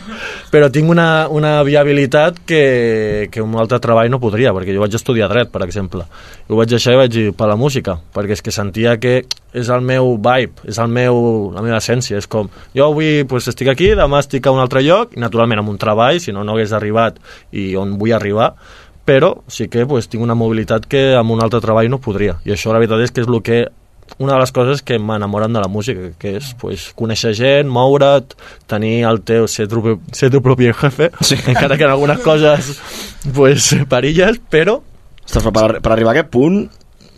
però 0.52 0.70
tinc 0.72 0.90
una, 0.92 1.26
una 1.32 1.54
viabilitat 1.66 2.42
que, 2.46 3.28
que 3.32 3.44
un 3.44 3.56
altre 3.60 3.80
treball 3.82 4.10
no 4.12 4.20
podria, 4.22 4.54
perquè 4.56 4.74
jo 4.74 4.82
vaig 4.84 4.96
estudiar 4.98 5.30
dret, 5.32 5.52
per 5.52 5.64
exemple. 5.66 6.06
I 6.46 6.52
ho 6.52 6.58
vaig 6.60 6.72
deixar 6.72 6.96
i 6.96 7.02
vaig 7.02 7.14
dir 7.14 7.28
per 7.36 7.50
la 7.50 7.58
música 7.60 7.98
perquè 8.14 8.36
és 8.36 8.44
que 8.44 8.54
sentia 8.54 8.96
que 9.02 9.22
és 9.52 9.68
el 9.68 9.82
meu 9.84 10.14
vibe, 10.16 10.64
és 10.68 10.78
el 10.80 10.88
meu, 10.88 11.16
la 11.52 11.64
meva 11.64 11.78
essència. 11.78 12.18
És 12.18 12.28
com, 12.30 12.48
jo 12.76 12.88
avui 12.88 13.26
pues, 13.28 13.48
estic 13.52 13.68
aquí 13.72 13.92
demà 13.98 14.22
estic 14.24 14.46
a 14.46 14.54
un 14.54 14.62
altre 14.62 14.82
lloc, 14.84 15.16
i 15.16 15.20
naturalment 15.20 15.62
amb 15.62 15.74
un 15.74 15.80
treball 15.80 16.20
si 16.22 16.32
no 16.32 16.44
no 16.44 16.56
hagués 16.56 16.72
arribat 16.76 17.18
i 17.52 17.72
on 17.76 17.98
vull 18.00 18.14
arribar 18.16 18.52
però 19.04 19.34
sí 19.50 19.68
que 19.68 19.86
pues, 19.86 20.08
tinc 20.08 20.22
una 20.22 20.38
mobilitat 20.38 20.86
que 20.86 21.12
amb 21.18 21.34
un 21.34 21.42
altre 21.42 21.60
treball 21.60 21.90
no 21.90 22.00
podria 22.02 22.38
i 22.46 22.54
això 22.54 22.72
la 22.72 22.82
veritat 22.82 23.02
és 23.02 23.14
que 23.14 23.24
és 23.24 23.30
el 23.30 23.42
que 23.42 23.64
una 24.18 24.34
de 24.34 24.40
les 24.40 24.52
coses 24.52 24.82
que 24.82 24.98
m'enamoren 24.98 25.52
de 25.52 25.60
la 25.60 25.68
música, 25.68 26.10
que 26.18 26.36
és 26.38 26.52
pues, 26.60 26.90
conèixer 26.98 27.32
gent, 27.36 27.70
moure't, 27.72 28.36
tenir 28.70 29.02
el 29.08 29.22
teu, 29.26 29.48
ser 29.48 29.68
tu, 29.70 29.96
ser 30.12 30.30
tu 30.32 30.42
propi 30.44 30.70
jefe, 30.72 31.10
sí. 31.28 31.38
encara 31.46 31.78
que 31.78 31.86
en 31.88 31.94
algunes 31.94 32.20
coses 32.24 32.76
pues, 33.34 33.72
perilles, 33.88 34.40
però... 34.50 34.80
Ostres, 35.22 35.42
però 35.42 35.54
per, 35.54 35.82
per 35.82 35.94
arribar 35.94 36.12
a 36.12 36.16
aquest 36.18 36.30
punt, 36.34 36.60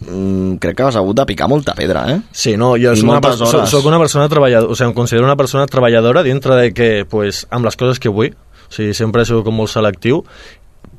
mm, 0.05 0.57
crec 0.63 0.79
que 0.79 0.87
has 0.87 1.01
hagut 1.01 1.19
de 1.19 1.27
picar 1.33 1.49
molta 1.51 1.75
pedra, 1.75 2.07
eh? 2.13 2.21
Sí, 2.33 2.57
no, 2.61 2.75
jo 2.81 2.95
soc 2.95 3.11
una, 3.11 3.37
soc, 3.43 3.69
soc 3.71 3.91
una 3.91 4.01
persona 4.03 4.29
treballadora, 4.31 4.71
o 4.71 4.79
sigui, 4.79 4.93
em 4.93 4.97
considero 4.97 5.27
una 5.27 5.39
persona 5.41 5.67
treballadora 5.71 6.25
dintre 6.27 6.59
de 6.61 6.73
que, 6.77 6.91
pues, 7.11 7.47
amb 7.51 7.67
les 7.67 7.81
coses 7.81 8.01
que 8.01 8.13
vull, 8.13 8.35
o 8.65 8.73
sigui, 8.75 8.95
sempre 8.97 9.25
he 9.25 9.29
sigut 9.29 9.47
com 9.49 9.57
molt 9.57 9.73
selectiu, 9.73 10.23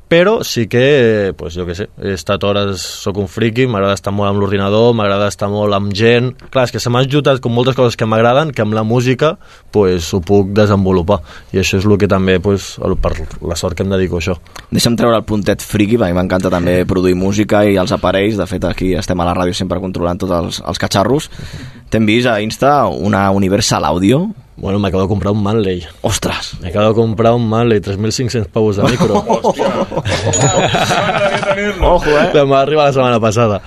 però 0.08 0.44
sí 0.46 0.68
que, 0.70 1.34
pues, 1.36 1.56
jo 1.58 1.64
què 1.66 1.74
sé, 1.74 1.88
he 1.98 2.12
estat 2.14 2.44
hores, 2.46 2.82
sóc 3.02 3.18
un 3.18 3.26
friki, 3.26 3.64
m'agrada 3.66 3.96
estar 3.98 4.12
molt 4.14 4.30
amb 4.30 4.38
l'ordinador, 4.38 4.92
m'agrada 4.94 5.26
estar 5.32 5.48
molt 5.50 5.74
amb 5.74 5.90
gent... 5.98 6.30
Clar, 6.54 6.68
és 6.68 6.74
que 6.74 6.82
se 6.82 6.92
m'han 6.94 7.08
juntat 7.10 7.42
com 7.42 7.54
moltes 7.54 7.74
coses 7.74 7.98
que 7.98 8.06
m'agraden, 8.06 8.52
que 8.54 8.62
amb 8.62 8.76
la 8.76 8.84
música 8.86 9.34
pues, 9.74 10.12
ho 10.14 10.22
puc 10.22 10.54
desenvolupar. 10.54 11.18
I 11.50 11.60
això 11.64 11.80
és 11.80 11.90
el 11.90 11.98
que 11.98 12.10
també, 12.10 12.38
pues, 12.38 12.76
per 13.02 13.12
la 13.42 13.58
sort 13.58 13.74
que 13.74 13.82
em 13.82 13.90
dedico 13.90 14.20
a 14.20 14.22
això. 14.22 14.38
Deixa'm 14.70 14.94
treure 14.94 15.18
el 15.18 15.26
puntet 15.26 15.64
friki, 15.66 15.98
perquè 15.98 16.14
m'encanta 16.14 16.54
també 16.54 16.78
produir 16.86 17.18
música 17.18 17.64
i 17.66 17.74
els 17.74 17.94
aparells. 17.96 18.38
De 18.38 18.46
fet, 18.46 18.70
aquí 18.70 18.94
estem 18.94 19.18
a 19.18 19.26
la 19.26 19.34
ràdio 19.34 19.58
sempre 19.58 19.82
controlant 19.82 20.22
tots 20.22 20.38
els, 20.38 20.62
els 20.62 20.82
catxarros. 20.82 21.30
T'hem 21.90 22.06
vist 22.06 22.30
a 22.30 22.38
Insta 22.46 22.84
una 22.86 23.26
Universal 23.34 23.90
Audio. 23.90 24.28
Bueno, 24.56 24.78
m'acabo 24.80 25.02
de 25.02 25.08
comprar 25.08 25.32
un 25.32 25.42
Manley. 25.42 25.82
Ostres! 26.00 26.54
M'acabo 26.62 26.88
de 26.88 26.94
comprar 26.94 27.32
un 27.36 27.46
Manley, 27.48 27.80
3.500 27.80 28.46
pavos 28.48 28.76
de 28.76 28.82
micro. 28.90 29.14
Ojo, 31.82 32.08
eh? 32.10 32.30
Em 32.34 32.50
va 32.50 32.60
arribar 32.62 32.86
la 32.88 32.92
setmana 32.92 33.20
passada. 33.20 33.60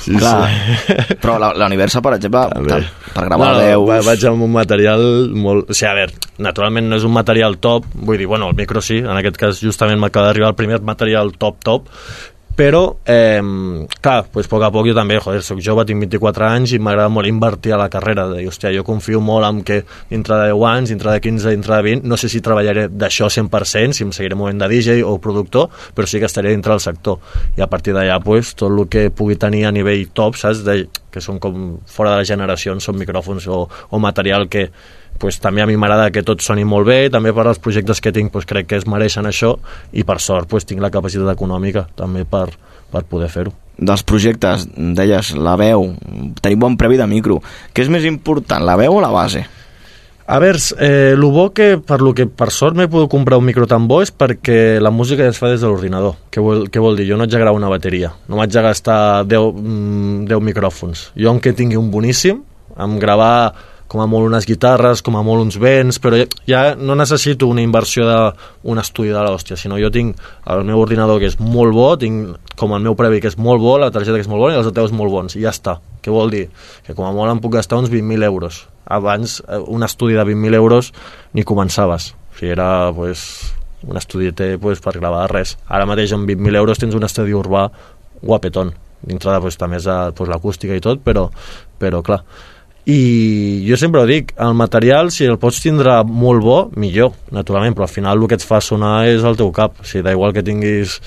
Sí, 0.00 0.14
Clar. 0.16 0.48
sí. 0.48 0.94
Però 1.20 1.36
la, 1.38 1.52
la 1.54 1.66
Universal, 1.68 2.02
per 2.02 2.14
exemple, 2.16 2.40
per, 2.66 2.80
per 3.14 3.24
gravar 3.28 3.50
no, 3.52 3.58
veus... 3.60 3.88
va- 3.90 4.00
Vaig 4.06 4.24
amb 4.30 4.42
un 4.46 4.52
material 4.54 5.02
molt... 5.36 5.70
O 5.70 5.76
sigui, 5.76 5.90
a 5.90 5.94
veure, 6.00 6.14
naturalment 6.46 6.88
no 6.90 6.96
és 6.98 7.04
un 7.06 7.12
material 7.14 7.58
top, 7.62 7.86
vull 7.94 8.18
dir, 8.18 8.26
bueno, 8.30 8.48
el 8.50 8.56
micro 8.58 8.80
sí, 8.82 8.98
en 9.04 9.12
aquest 9.20 9.36
cas 9.40 9.60
justament 9.62 10.00
m'acaba 10.00 10.30
d'arribar 10.30 10.50
el 10.54 10.58
primer 10.58 10.80
material 10.82 11.34
top 11.38 11.60
top, 11.68 11.90
però, 12.56 12.96
eh, 13.04 13.42
clar, 14.00 14.26
pues, 14.30 14.46
a 14.46 14.48
poc 14.48 14.62
a 14.62 14.70
poc 14.70 14.86
jo 14.86 14.94
també, 14.94 15.18
joder, 15.18 15.42
soc 15.42 15.58
jove, 15.60 15.84
tinc 15.84 16.00
24 16.04 16.46
anys 16.46 16.74
i 16.76 16.78
m'agrada 16.78 17.10
molt 17.10 17.26
invertir 17.26 17.72
a 17.74 17.78
la 17.80 17.88
carrera, 17.90 18.28
de 18.28 18.46
hòstia, 18.46 18.70
jo 18.76 18.84
confio 18.84 19.20
molt 19.20 19.46
en 19.48 19.62
que 19.66 19.84
dintre 20.10 20.38
de 20.38 20.52
10 20.52 20.64
anys, 20.70 20.92
dintre 20.94 21.12
de 21.12 21.20
15, 21.20 21.50
dintre 21.50 21.76
de 21.76 21.82
20, 21.82 22.08
no 22.08 22.16
sé 22.16 22.28
si 22.28 22.40
treballaré 22.40 22.86
d'això 22.88 23.26
100%, 23.26 23.92
si 23.92 24.04
em 24.04 24.12
seguiré 24.12 24.38
movent 24.38 24.62
de 24.62 24.68
DJ 24.68 25.02
o 25.02 25.18
productor, 25.18 25.68
però 25.94 26.06
sí 26.06 26.20
que 26.20 26.30
estaré 26.30 26.50
dintre 26.50 26.72
del 26.72 26.80
sector. 26.80 27.18
I 27.58 27.62
a 27.62 27.66
partir 27.66 27.94
d'allà, 27.94 28.20
pues, 28.22 28.54
tot 28.54 28.70
el 28.70 28.86
que 28.88 29.10
pugui 29.10 29.36
tenir 29.36 29.66
a 29.66 29.72
nivell 29.72 30.08
top, 30.14 30.36
saps, 30.36 30.62
de, 30.64 30.86
que 31.10 31.20
són 31.20 31.40
com 31.42 31.80
fora 31.86 32.14
de 32.14 32.22
les 32.22 32.28
generacions, 32.28 32.84
són 32.84 32.98
micròfons 32.98 33.48
o, 33.48 33.64
o 33.90 33.98
material 33.98 34.48
que 34.48 34.70
pues, 35.18 35.40
també 35.42 35.62
a 35.62 35.66
mi 35.66 35.76
m'agrada 35.76 36.10
que 36.14 36.24
tot 36.26 36.42
soni 36.44 36.64
molt 36.68 36.88
bé, 36.88 36.98
també 37.10 37.32
per 37.34 37.46
als 37.46 37.60
projectes 37.62 38.00
que 38.00 38.12
tinc 38.12 38.32
pues, 38.32 38.46
crec 38.46 38.68
que 38.70 38.78
es 38.80 38.86
mereixen 38.90 39.26
això 39.26 39.54
i 39.92 40.04
per 40.04 40.20
sort 40.20 40.50
pues, 40.50 40.66
tinc 40.68 40.82
la 40.84 40.92
capacitat 40.94 41.30
econòmica 41.34 41.86
també 41.96 42.24
per, 42.24 42.48
per 42.92 43.04
poder 43.10 43.30
fer-ho. 43.32 43.54
Dels 43.74 44.04
projectes, 44.06 44.68
deies, 44.74 45.32
la 45.34 45.56
veu, 45.58 45.88
tenir 46.40 46.60
bon 46.62 46.76
previ 46.78 47.00
de 47.00 47.08
micro. 47.10 47.40
Què 47.74 47.82
és 47.82 47.90
més 47.90 48.06
important, 48.06 48.62
la 48.62 48.78
veu 48.78 49.00
o 49.00 49.02
la 49.02 49.10
base? 49.10 49.42
A 50.26 50.38
veure, 50.40 50.56
eh, 50.80 51.12
el 51.12 51.20
bo 51.20 51.50
que 51.52 51.76
per 51.76 51.98
lo 52.00 52.14
que 52.16 52.24
per 52.24 52.48
sort 52.48 52.78
m'he 52.78 52.86
pogut 52.88 53.10
comprar 53.12 53.36
un 53.36 53.44
micro 53.44 53.66
tan 53.68 53.84
bo 53.84 53.98
és 54.00 54.08
perquè 54.08 54.80
la 54.80 54.88
música 54.88 55.26
es 55.28 55.36
fa 55.36 55.50
des 55.50 55.60
de 55.60 55.68
l'ordinador. 55.68 56.14
Què, 56.32 56.40
vol, 56.40 56.64
què 56.72 56.80
vol 56.80 56.96
dir? 56.96 57.10
Jo 57.10 57.18
no 57.18 57.26
haig 57.26 57.34
de 57.34 57.42
gravar 57.42 57.58
una 57.58 57.68
bateria, 57.68 58.14
no 58.28 58.38
m'haig 58.38 58.54
de 58.54 58.62
gastar 58.64 59.26
10, 59.28 59.52
mm, 59.52 60.24
10 60.30 60.40
micròfons. 60.48 61.10
Jo, 61.20 61.34
què 61.44 61.52
tingui 61.52 61.76
un 61.76 61.90
boníssim, 61.92 62.40
amb 62.74 62.96
gravar 63.02 63.52
com 63.88 64.00
a 64.02 64.06
molt 64.10 64.26
unes 64.26 64.46
guitarres, 64.48 65.02
com 65.04 65.16
a 65.18 65.22
molt 65.22 65.44
uns 65.44 65.58
vents, 65.60 66.00
però 66.02 66.18
ja, 66.48 66.62
no 66.74 66.96
necessito 66.98 67.46
una 67.50 67.62
inversió 67.62 68.06
d'un 68.08 68.80
estudi 68.80 69.12
de 69.12 69.22
l'hòstia, 69.22 69.58
sinó 69.60 69.78
jo 69.78 69.90
tinc 69.94 70.20
el 70.50 70.64
meu 70.66 70.80
ordinador 70.80 71.20
que 71.22 71.28
és 71.30 71.38
molt 71.38 71.74
bo, 71.76 71.90
tinc 72.00 72.54
com 72.58 72.74
el 72.74 72.84
meu 72.84 72.96
previ 72.98 73.20
que 73.22 73.30
és 73.30 73.38
molt 73.38 73.62
bo, 73.62 73.76
la 73.78 73.92
targeta 73.94 74.18
que 74.18 74.24
és 74.24 74.30
molt 74.30 74.42
bona 74.42 74.56
i 74.56 74.60
els 74.60 74.70
alteus 74.70 74.94
molt 74.96 75.12
bons, 75.12 75.36
i 75.36 75.44
ja 75.44 75.52
està. 75.54 75.78
Què 76.04 76.12
vol 76.12 76.32
dir? 76.32 76.46
Que 76.86 76.96
com 76.96 77.06
a 77.08 77.12
molt 77.16 77.32
em 77.32 77.40
puc 77.40 77.54
gastar 77.56 77.78
uns 77.80 77.92
20.000 77.92 78.26
euros. 78.26 78.64
Abans, 78.84 79.40
eh, 79.48 79.58
un 79.58 79.84
estudi 79.86 80.18
de 80.18 80.24
20.000 80.24 80.58
euros 80.58 80.92
ni 81.32 81.44
començaves. 81.44 82.12
O 82.12 82.38
sigui, 82.38 82.52
era 82.52 82.92
pues, 82.92 83.54
un 83.86 83.96
estudieter 83.96 84.58
pues, 84.60 84.82
per 84.84 84.98
gravar 84.98 85.30
res. 85.32 85.56
Ara 85.68 85.86
mateix 85.88 86.12
amb 86.12 86.28
20.000 86.28 86.60
euros 86.60 86.80
tens 86.82 86.94
un 86.94 87.06
estudi 87.08 87.32
urbà 87.32 87.70
guapetón. 88.20 88.74
Dintre 89.04 89.32
de, 89.32 89.40
pues, 89.44 89.56
també 89.60 89.80
és 89.80 89.88
eh, 89.88 90.10
pues, 90.16 90.28
l'acústica 90.28 90.76
i 90.76 90.84
tot, 90.84 91.00
però, 91.04 91.28
però 91.80 92.02
clar, 92.04 92.22
i 92.84 93.64
jo 93.64 93.78
sempre 93.80 94.02
ho 94.02 94.08
dic, 94.08 94.34
el 94.36 94.52
material 94.58 95.08
si 95.14 95.24
el 95.24 95.38
pots 95.40 95.62
tindre 95.64 96.02
molt 96.04 96.42
bo, 96.44 96.58
millor 96.76 97.14
naturalment, 97.32 97.72
però 97.76 97.86
al 97.86 97.92
final 97.92 98.20
el 98.20 98.28
que 98.28 98.36
et 98.36 98.44
fa 98.44 98.60
sonar 98.60 99.06
és 99.08 99.24
el 99.24 99.38
teu 99.40 99.48
cap, 99.56 99.80
o 99.80 99.86
sigui, 99.88 100.04
da 100.04 100.12
igual 100.12 100.34
que 100.36 100.44
tinguis 100.44 100.98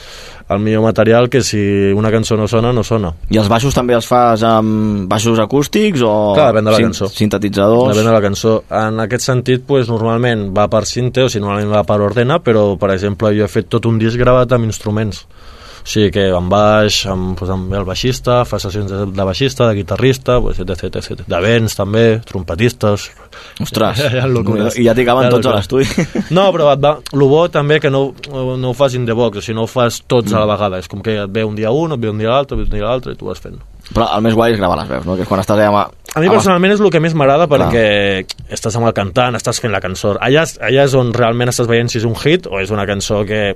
el 0.49 0.61
millor 0.63 0.81
material 0.81 1.29
que 1.29 1.43
si 1.43 1.59
una 1.93 2.09
cançó 2.09 2.37
no 2.39 2.47
sona, 2.47 2.71
no 2.73 2.83
sona 2.87 3.11
I 3.29 3.37
els 3.37 3.49
baixos 3.51 3.75
també 3.75 3.93
els 3.97 4.07
fas 4.07 4.41
amb 4.47 5.05
baixos 5.11 5.37
acústics 5.43 6.01
o 6.01 6.13
Clar, 6.37 6.49
depèn 6.53 6.69
de 6.69 6.73
la 6.73 6.81
cançó. 6.87 7.09
sintetitzadors? 7.11 7.91
Depèn 7.93 8.07
de 8.09 8.15
la 8.15 8.23
cançó. 8.23 8.53
En 8.71 9.03
aquest 9.03 9.27
sentit, 9.27 9.65
pues, 9.67 9.91
normalment 9.91 10.47
va 10.55 10.69
per 10.71 10.85
cinte 10.87 11.27
o 11.27 11.29
si 11.29 11.43
normalment 11.43 11.75
va 11.75 11.83
per 11.83 11.99
ordena, 12.01 12.39
però, 12.39 12.71
per 12.79 12.93
exemple, 12.95 13.35
jo 13.37 13.45
he 13.45 13.51
fet 13.51 13.69
tot 13.69 13.85
un 13.85 13.99
disc 13.99 14.17
gravat 14.17 14.55
amb 14.55 14.65
instruments. 14.65 15.25
O 15.87 15.89
sigui 15.89 16.09
que 16.11 16.23
amb 16.35 16.51
baix, 16.51 16.97
pues, 17.39 17.51
amb 17.53 17.71
el 17.71 17.85
baixista, 17.87 18.41
fa 18.43 18.57
sessions 18.59 18.89
de, 18.91 19.05
de 19.15 19.25
baixista, 19.29 19.69
de 19.69 19.77
guitarrista, 19.77 20.35
pues, 20.43 20.57
etc, 20.59 20.89
etc, 20.99 21.21
de 21.23 21.39
vents 21.39 21.77
també, 21.79 22.01
trompetistes... 22.27 23.05
Ostres, 23.63 24.01
ha 24.19 24.27
locures. 24.27 24.75
i 24.75 24.83
ja 24.83 24.91
t'hi 24.97 25.05
caben 25.07 25.29
ha 25.29 25.31
tots 25.31 25.47
a 25.47 25.53
l'estudi. 25.55 25.87
No, 26.35 26.49
però 26.51 26.73
et 26.73 26.83
va, 26.83 26.97
el 27.15 27.23
bo 27.31 27.45
també 27.53 27.79
que 27.79 27.91
no, 27.93 28.09
no 28.27 28.73
ho 28.73 28.75
fas 28.75 28.97
in 28.99 29.07
the 29.07 29.15
box, 29.15 29.39
o 29.39 29.45
sigui, 29.45 29.55
no 29.55 29.63
ho 29.63 29.71
fas 29.71 30.01
tots 30.11 30.35
a 30.35 30.43
la 30.43 30.49
vegada. 30.51 30.81
És 30.83 30.91
com 30.91 30.99
que 31.05 31.15
et 31.23 31.31
ve 31.31 31.47
un 31.47 31.55
dia 31.55 31.71
un, 31.71 31.95
et 31.95 32.03
ve 32.03 32.11
un 32.11 32.19
dia 32.19 32.35
l'altre, 32.35 32.57
et 32.57 32.65
ve 32.65 32.67
un 32.67 32.75
dia 32.75 32.83
l'altre, 32.83 33.15
i 33.15 33.21
tu 33.21 33.31
vas 33.31 33.39
fent. 33.39 33.55
Però 33.93 34.09
el 34.17 34.27
més 34.27 34.35
guai 34.35 34.57
és 34.57 34.59
gravar 34.59 34.81
les 34.81 34.91
veus, 34.91 35.07
no? 35.07 35.15
Que 35.15 35.23
és 35.23 35.31
quan 35.31 35.39
estàs 35.39 35.55
allà 35.55 35.71
amb... 35.71 35.95
A 36.17 36.19
mi 36.19 36.27
personalment 36.27 36.75
és 36.75 36.83
el 36.83 36.91
que 36.91 36.99
més 36.99 37.15
m'agrada 37.15 37.47
perquè 37.47 37.87
estàs 38.51 38.75
amb 38.75 38.89
el 38.89 38.95
cantant, 38.97 39.39
estàs 39.39 39.63
fent 39.63 39.71
la 39.71 39.79
cançó. 39.79 40.17
Allà, 40.19 40.43
allà 40.67 40.83
és 40.83 40.99
on 40.99 41.15
realment 41.15 41.53
estàs 41.53 41.71
veient 41.71 41.87
si 41.87 42.01
és 42.01 42.07
un 42.09 42.19
hit 42.19 42.51
o 42.51 42.59
és 42.59 42.75
una 42.75 42.87
cançó 42.89 43.23
que 43.27 43.53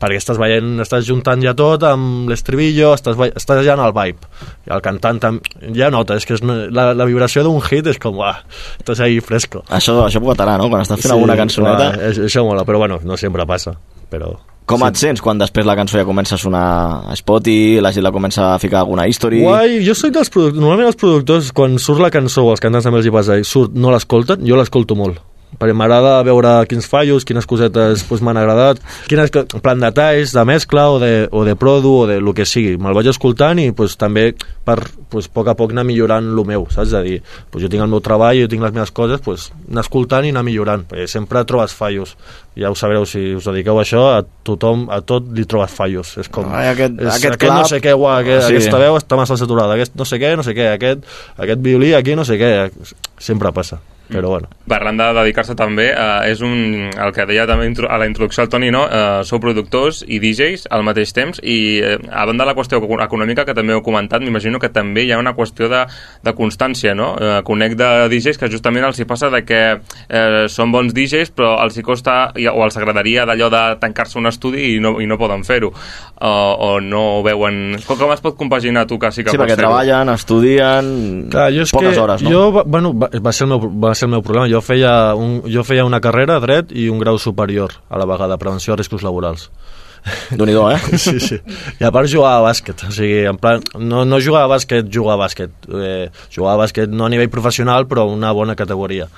perquè 0.00 0.20
estàs 0.20 0.40
veient, 0.40 0.76
estàs 0.84 1.06
juntant 1.08 1.42
ja 1.44 1.54
tot 1.56 1.84
amb 1.88 2.30
l'estribillo, 2.30 2.92
estàs, 2.96 3.18
estàs 3.38 3.64
ja 3.66 3.76
en 3.76 3.84
el 3.86 3.94
vibe. 3.96 4.30
I 4.68 4.74
el 4.76 4.84
cantant 4.84 5.20
tam, 5.22 5.40
ja 5.76 5.90
nota, 5.94 6.18
és 6.20 6.28
que 6.28 6.36
és, 6.38 6.44
la, 6.46 6.90
la 6.96 7.08
vibració 7.08 7.44
d'un 7.46 7.60
hit 7.62 7.92
és 7.92 8.00
com, 8.02 8.20
uah, 8.22 8.40
estàs 8.80 9.04
ahí 9.04 9.20
fresco. 9.24 9.64
Això, 9.68 9.98
això 10.06 10.22
pot 10.24 10.36
atar, 10.36 10.58
no? 10.60 10.70
Quan 10.72 10.86
estàs 10.86 11.04
fent 11.04 11.16
alguna 11.16 11.38
cançoneta... 11.38 11.92
uah, 11.96 12.24
això, 12.30 12.44
mola, 12.46 12.66
però 12.68 12.82
bueno, 12.84 13.00
no 13.04 13.20
sempre 13.20 13.48
passa 13.48 13.76
però 14.10 14.34
Com 14.66 14.82
et 14.82 14.96
sents 14.98 15.22
quan 15.22 15.38
després 15.38 15.62
la 15.62 15.76
cançó 15.78 15.94
ja 15.94 16.02
comença 16.02 16.34
a 16.34 16.40
sonar 16.42 16.64
a 17.06 17.14
Spotify, 17.14 17.78
la 17.78 17.92
gent 17.94 18.02
la 18.02 18.10
comença 18.10 18.48
a 18.48 18.56
ficar 18.58 18.80
alguna 18.80 19.04
history... 19.06 19.44
Guai, 19.44 19.76
jo 19.86 19.94
soc 19.94 20.10
dels 20.16 20.26
productors... 20.34 20.58
Normalment 20.58 20.90
els 20.90 20.98
productors, 20.98 21.50
quan 21.54 21.76
surt 21.78 22.02
la 22.02 22.10
cançó 22.10 22.42
o 22.48 22.50
els 22.50 22.64
cantants 22.64 22.88
també 22.88 22.98
els 22.98 23.06
hi 23.06 23.12
passa, 23.14 23.36
surt, 23.46 23.78
no 23.78 23.94
l'escolten, 23.94 24.42
jo 24.42 24.58
l'escolto 24.58 24.98
molt 24.98 25.22
perquè 25.56 25.72
m'agrada 25.72 26.18
veure 26.26 26.50
quins 26.68 26.84
fallos, 26.90 27.24
quines 27.24 27.46
cosetes 27.48 28.02
pues, 28.04 28.20
m'han 28.20 28.36
agradat, 28.36 28.80
quines, 29.08 29.30
en 29.32 29.62
plan 29.64 29.80
detalls 29.80 30.34
de 30.34 30.42
mescla 30.44 30.90
o 30.92 30.98
de, 31.00 31.28
o 31.32 31.44
de 31.46 31.54
produ 31.56 31.92
o 32.02 32.06
de 32.10 32.18
lo 32.20 32.34
que 32.36 32.44
sigui, 32.44 32.74
me'l 32.76 32.92
vaig 32.98 33.08
escoltant 33.08 33.58
i 33.62 33.70
pues, 33.72 33.94
també 33.96 34.34
per 34.66 34.82
pues, 35.08 35.30
a 35.30 35.32
poc 35.32 35.48
a 35.48 35.54
poc 35.56 35.72
anar 35.72 35.86
millorant 35.88 36.26
el 36.28 36.42
meu, 36.44 36.66
saps? 36.68 36.90
És 36.90 36.94
a 36.98 37.00
dir, 37.06 37.22
pues, 37.50 37.62
jo 37.64 37.70
tinc 37.72 37.80
el 37.86 37.88
meu 37.88 38.02
treball, 38.04 38.36
jo 38.42 38.50
tinc 38.52 38.66
les 38.66 38.74
meves 38.74 38.92
coses, 38.92 39.22
pues, 39.24 39.48
anar 39.70 39.86
escoltant 39.86 40.26
i 40.28 40.34
anar 40.34 40.44
millorant, 40.44 40.84
perquè 40.90 41.06
sempre 41.08 41.44
trobes 41.48 41.72
fallos. 41.72 42.16
Ja 42.56 42.70
ho 42.72 42.76
sabreu, 42.76 43.04
si 43.08 43.34
us 43.36 43.44
dediqueu 43.48 43.78
a 43.78 43.82
això 43.84 44.04
a 44.16 44.22
tothom, 44.44 44.86
a 44.90 45.00
tot 45.04 45.24
li 45.36 45.44
trobes 45.48 45.70
fallos. 45.72 46.14
És 46.20 46.28
com, 46.32 46.46
Ai, 46.52 46.70
aquest- 46.74 47.00
és, 47.00 47.06
aquest 47.14 47.34
aquest 47.36 47.52
no 47.52 47.58
clap- 47.62 47.68
sé 47.72 47.80
què, 47.84 47.92
uah, 47.96 48.18
aquest, 48.20 48.46
sí. 48.48 48.54
aquesta 48.56 48.78
veu 48.80 48.96
està 48.96 49.16
massa 49.16 49.36
saturada, 49.40 49.74
aquest 49.76 49.94
no 49.96 50.04
sé 50.08 50.18
què, 50.20 50.36
no 50.36 50.42
sé 50.44 50.54
què, 50.56 50.72
aquest, 50.74 51.04
aquest 51.38 51.60
violí 51.64 51.94
aquí 51.94 52.16
no 52.16 52.24
sé 52.24 52.36
què, 52.40 52.70
sempre 53.18 53.52
passa, 53.52 53.78
però 54.08 54.28
bueno. 54.36 54.48
Parlant 54.66 54.98
de 54.98 55.06
dedicar-se 55.20 55.54
també, 55.58 55.88
eh, 55.92 56.30
és 56.30 56.40
un, 56.42 56.90
el 56.90 57.12
que 57.14 57.26
deia 57.26 57.46
també 57.46 57.68
a 57.88 57.98
la 57.98 58.06
introducció 58.06 58.42
al 58.42 58.50
Toni, 58.50 58.70
no? 58.74 58.84
eh, 58.86 59.22
sou 59.26 59.40
productors 59.42 60.02
i 60.06 60.18
DJs 60.22 60.66
al 60.74 60.84
mateix 60.86 61.12
temps 61.14 61.40
i 61.42 61.56
eh, 61.82 61.98
a 62.10 62.26
banda 62.26 62.44
de 62.44 62.50
la 62.50 62.56
qüestió 62.58 62.80
eco- 62.82 63.00
econòmica 63.02 63.44
que 63.46 63.54
també 63.54 63.74
heu 63.74 63.82
comentat, 63.86 64.22
m'imagino 64.22 64.58
que 64.62 64.70
també 64.74 65.06
hi 65.06 65.12
ha 65.12 65.20
una 65.22 65.34
qüestió 65.36 65.68
de, 65.72 65.84
de 66.22 66.34
constància, 66.38 66.94
no? 66.98 67.14
Eh, 67.20 67.40
conec 67.46 67.76
de 67.78 67.90
DJs 68.12 68.38
que 68.38 68.50
justament 68.52 68.86
els 68.86 69.00
hi 69.00 69.06
passa 69.08 69.30
de 69.30 69.42
que 69.46 69.62
eh, 69.76 70.46
són 70.52 70.74
bons 70.74 70.94
DJs 70.94 71.34
però 71.36 71.56
els 71.64 71.76
hi 71.78 71.84
costa 71.86 72.16
o 72.36 72.64
els 72.64 72.76
agradaria 72.76 73.26
d'allò 73.26 73.50
de 73.52 73.62
tancar-se 73.82 74.18
un 74.18 74.30
estudi 74.30 74.74
i 74.74 74.80
no, 74.82 74.96
i 75.02 75.06
no 75.06 75.18
poden 75.18 75.44
fer-ho 75.46 75.72
o, 76.20 76.30
o 76.30 76.80
no 76.80 77.02
ho 77.18 77.22
veuen... 77.26 77.76
Com, 77.86 77.98
com 78.00 78.12
es 78.14 78.22
pot 78.24 78.36
compaginar 78.38 78.86
tu 78.88 78.98
que 78.98 79.10
sí 79.12 79.24
que 79.24 79.32
Sí, 79.32 79.36
pots 79.36 79.44
perquè 79.46 79.58
treballen, 79.58 80.10
estudien... 80.14 80.86
Clar, 81.32 81.50
jo 81.54 81.66
és 81.66 81.74
poques 81.74 81.94
que 81.94 82.02
hores, 82.02 82.24
no? 82.24 82.32
jo, 82.32 82.64
bueno, 82.64 82.92
va, 82.96 83.10
va, 83.22 83.32
ser 83.36 83.46
el 83.46 83.52
meu, 83.54 83.66
va 83.82 83.94
ser 83.98 84.06
el 84.08 84.14
meu 84.14 84.22
problema. 84.24 84.48
Jo 84.52 84.62
feia, 84.64 85.14
un, 85.18 85.40
jo 85.50 85.64
feia 85.66 85.86
una 85.88 86.02
carrera 86.04 86.36
a 86.36 86.44
dret 86.44 86.70
i 86.72 86.90
un 86.92 87.00
grau 87.02 87.18
superior 87.18 87.80
a 87.88 87.98
la 88.00 88.08
vegada, 88.08 88.38
prevenció 88.38 88.74
de 88.74 88.82
riscos 88.84 89.04
laborals. 89.06 89.50
déu 90.30 90.46
nhi 90.46 90.54
eh? 90.54 90.78
Sí, 90.98 91.18
sí. 91.20 91.40
I 91.80 91.84
a 91.86 91.90
part 91.94 92.10
jugava 92.10 92.38
a 92.38 92.44
bàsquet, 92.46 92.86
o 92.86 92.92
sigui, 92.94 93.24
en 93.26 93.40
plan, 93.40 93.62
no, 93.78 94.04
no 94.04 94.20
jugava 94.22 94.46
a 94.46 94.54
bàsquet, 94.54 94.88
jugava 94.92 95.18
a 95.18 95.26
bàsquet. 95.26 95.50
Eh, 95.66 96.06
jugava 96.30 96.54
a 96.54 96.62
bàsquet 96.64 96.92
no 96.92 97.06
a 97.06 97.10
nivell 97.10 97.32
professional, 97.32 97.88
però 97.90 98.06
una 98.10 98.32
bona 98.36 98.56
categoria. 98.58 99.08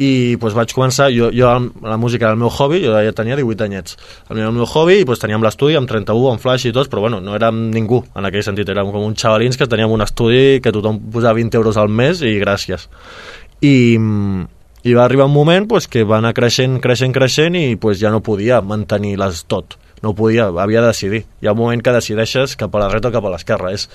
I 0.00 0.38
pues, 0.40 0.54
vaig 0.56 0.72
començar, 0.72 1.10
jo, 1.12 1.28
jo 1.34 1.48
la 1.84 1.98
música 2.00 2.24
era 2.24 2.32
el 2.32 2.40
meu 2.40 2.48
hobby, 2.48 2.80
jo 2.86 2.94
ja 3.04 3.12
tenia 3.12 3.36
18 3.36 3.66
anyets. 3.66 3.98
El 4.30 4.38
meu, 4.38 4.48
el 4.48 4.56
meu 4.56 4.68
hobby, 4.70 5.02
pues, 5.04 5.20
teníem 5.20 5.44
l'estudi 5.44 5.76
amb 5.76 5.90
31, 5.90 6.30
amb 6.32 6.40
flash 6.40 6.70
i 6.70 6.72
tots, 6.72 6.88
però 6.88 7.04
bueno, 7.04 7.20
no 7.20 7.34
érem 7.36 7.66
ningú 7.74 8.00
en 8.16 8.28
aquell 8.28 8.46
sentit, 8.46 8.70
érem 8.72 8.94
com 8.94 9.04
uns 9.04 9.20
xavalins 9.20 9.60
que 9.60 9.68
teníem 9.68 9.92
un 9.92 10.06
estudi 10.06 10.62
que 10.64 10.72
tothom 10.72 11.02
posava 11.12 11.36
20 11.36 11.60
euros 11.60 11.76
al 11.76 11.92
mes 11.92 12.24
i 12.24 12.38
gràcies. 12.40 12.88
I, 13.60 13.74
i 14.82 14.96
va 14.96 15.04
arribar 15.04 15.28
un 15.28 15.34
moment 15.34 15.68
pues, 15.68 15.88
que 15.88 16.04
va 16.08 16.18
anar 16.18 16.32
creixent, 16.36 16.78
creixent, 16.80 17.12
creixent 17.16 17.58
i 17.58 17.76
pues, 17.80 18.00
ja 18.00 18.12
no 18.14 18.22
podia 18.24 18.62
mantenir-les 18.64 19.44
tot. 19.50 19.76
no 20.02 20.14
podia, 20.14 20.46
havia 20.46 20.80
de 20.80 20.86
decidir. 20.86 21.24
Hi 21.42 21.48
ha 21.48 21.52
un 21.52 21.58
moment 21.58 21.82
que 21.84 21.92
decideixes 21.92 22.56
cap 22.56 22.74
a 22.74 22.80
la 22.80 22.88
dreta 22.88 23.10
o 23.10 23.12
cap 23.12 23.26
a 23.28 23.32
l'esquerra. 23.34 23.72
És, 23.76 23.86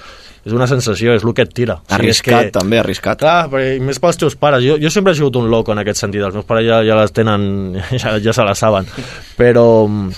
és 0.45 0.53
una 0.53 0.67
sensació, 0.69 1.15
és 1.17 1.25
el 1.25 1.33
que 1.33 1.45
et 1.47 1.53
tira. 1.57 1.79
Arriscat, 1.97 2.51
és 2.51 2.53
també, 2.53 2.77
arriscat. 2.77 3.17
Clar, 3.23 3.47
perquè, 3.49 3.75
i 3.79 3.81
més 3.81 3.99
pels 4.01 4.21
teus 4.21 4.37
pares. 4.37 4.61
Jo, 4.65 4.77
jo 4.81 4.91
sempre 4.93 5.15
he 5.15 5.17
sigut 5.17 5.39
un 5.41 5.49
loco 5.49 5.73
en 5.73 5.81
aquest 5.81 6.03
sentit. 6.03 6.21
Els 6.21 6.37
meus 6.37 6.45
pares 6.45 6.67
ja, 6.67 6.83
ja 6.85 6.99
les 6.99 7.15
tenen, 7.15 7.47
ja, 8.01 8.17
ja 8.21 8.37
se 8.37 8.45
la 8.45 8.53
saben. 8.57 8.89
Però, 9.39 9.65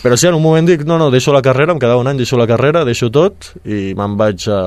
però 0.03 0.19
sí, 0.19 0.27
en 0.27 0.35
un 0.35 0.43
moment 0.43 0.67
dic, 0.67 0.83
no, 0.87 0.99
no, 0.99 1.07
deixo 1.13 1.35
la 1.35 1.43
carrera, 1.45 1.71
em 1.71 1.79
quedava 1.79 2.03
un 2.03 2.11
any, 2.11 2.19
deixo 2.19 2.39
la 2.39 2.49
carrera, 2.49 2.83
deixo 2.87 3.07
tot 3.13 3.53
i 3.63 3.93
me'n 3.95 4.19
vaig 4.19 4.49
a, 4.51 4.61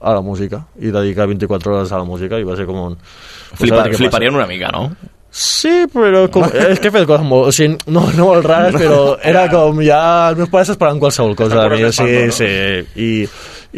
a 0.00 0.14
la 0.14 0.22
música 0.22 0.64
i 0.80 0.90
dedicar 0.94 1.26
24 1.26 1.74
hores 1.76 1.92
a 1.92 1.98
la 1.98 2.04
música 2.08 2.38
i 2.38 2.44
va 2.46 2.56
ser 2.56 2.66
com 2.66 2.80
un... 2.92 2.98
Flipa, 2.98 3.56
Pues 3.58 3.70
a 3.70 3.74
veure 3.76 3.90
què 3.94 3.98
fliparien 4.02 4.32
passa. 4.34 4.44
una 4.44 4.50
mica, 4.50 4.68
no? 4.74 4.90
Sí, 5.30 5.84
però 5.92 6.22
com, 6.32 6.44
és 6.70 6.80
que 6.80 6.88
he 6.88 6.94
fet 6.94 7.04
coses 7.06 7.26
molt, 7.26 7.50
o 7.50 7.52
sigui, 7.52 7.76
no, 7.92 8.06
no 8.16 8.30
molt 8.30 8.46
rares, 8.48 8.74
però 8.80 9.16
era 9.22 9.44
com 9.52 9.82
ja... 9.84 10.00
Els 10.30 10.38
meus 10.40 10.50
pares 10.52 10.70
esperaven 10.72 11.00
qualsevol 11.02 11.34
cosa 11.36 11.66
de 11.66 11.76
mi, 11.76 11.84
o 11.84 11.92
sigui, 11.92 12.22
sí, 12.32 12.48
i, 12.96 13.10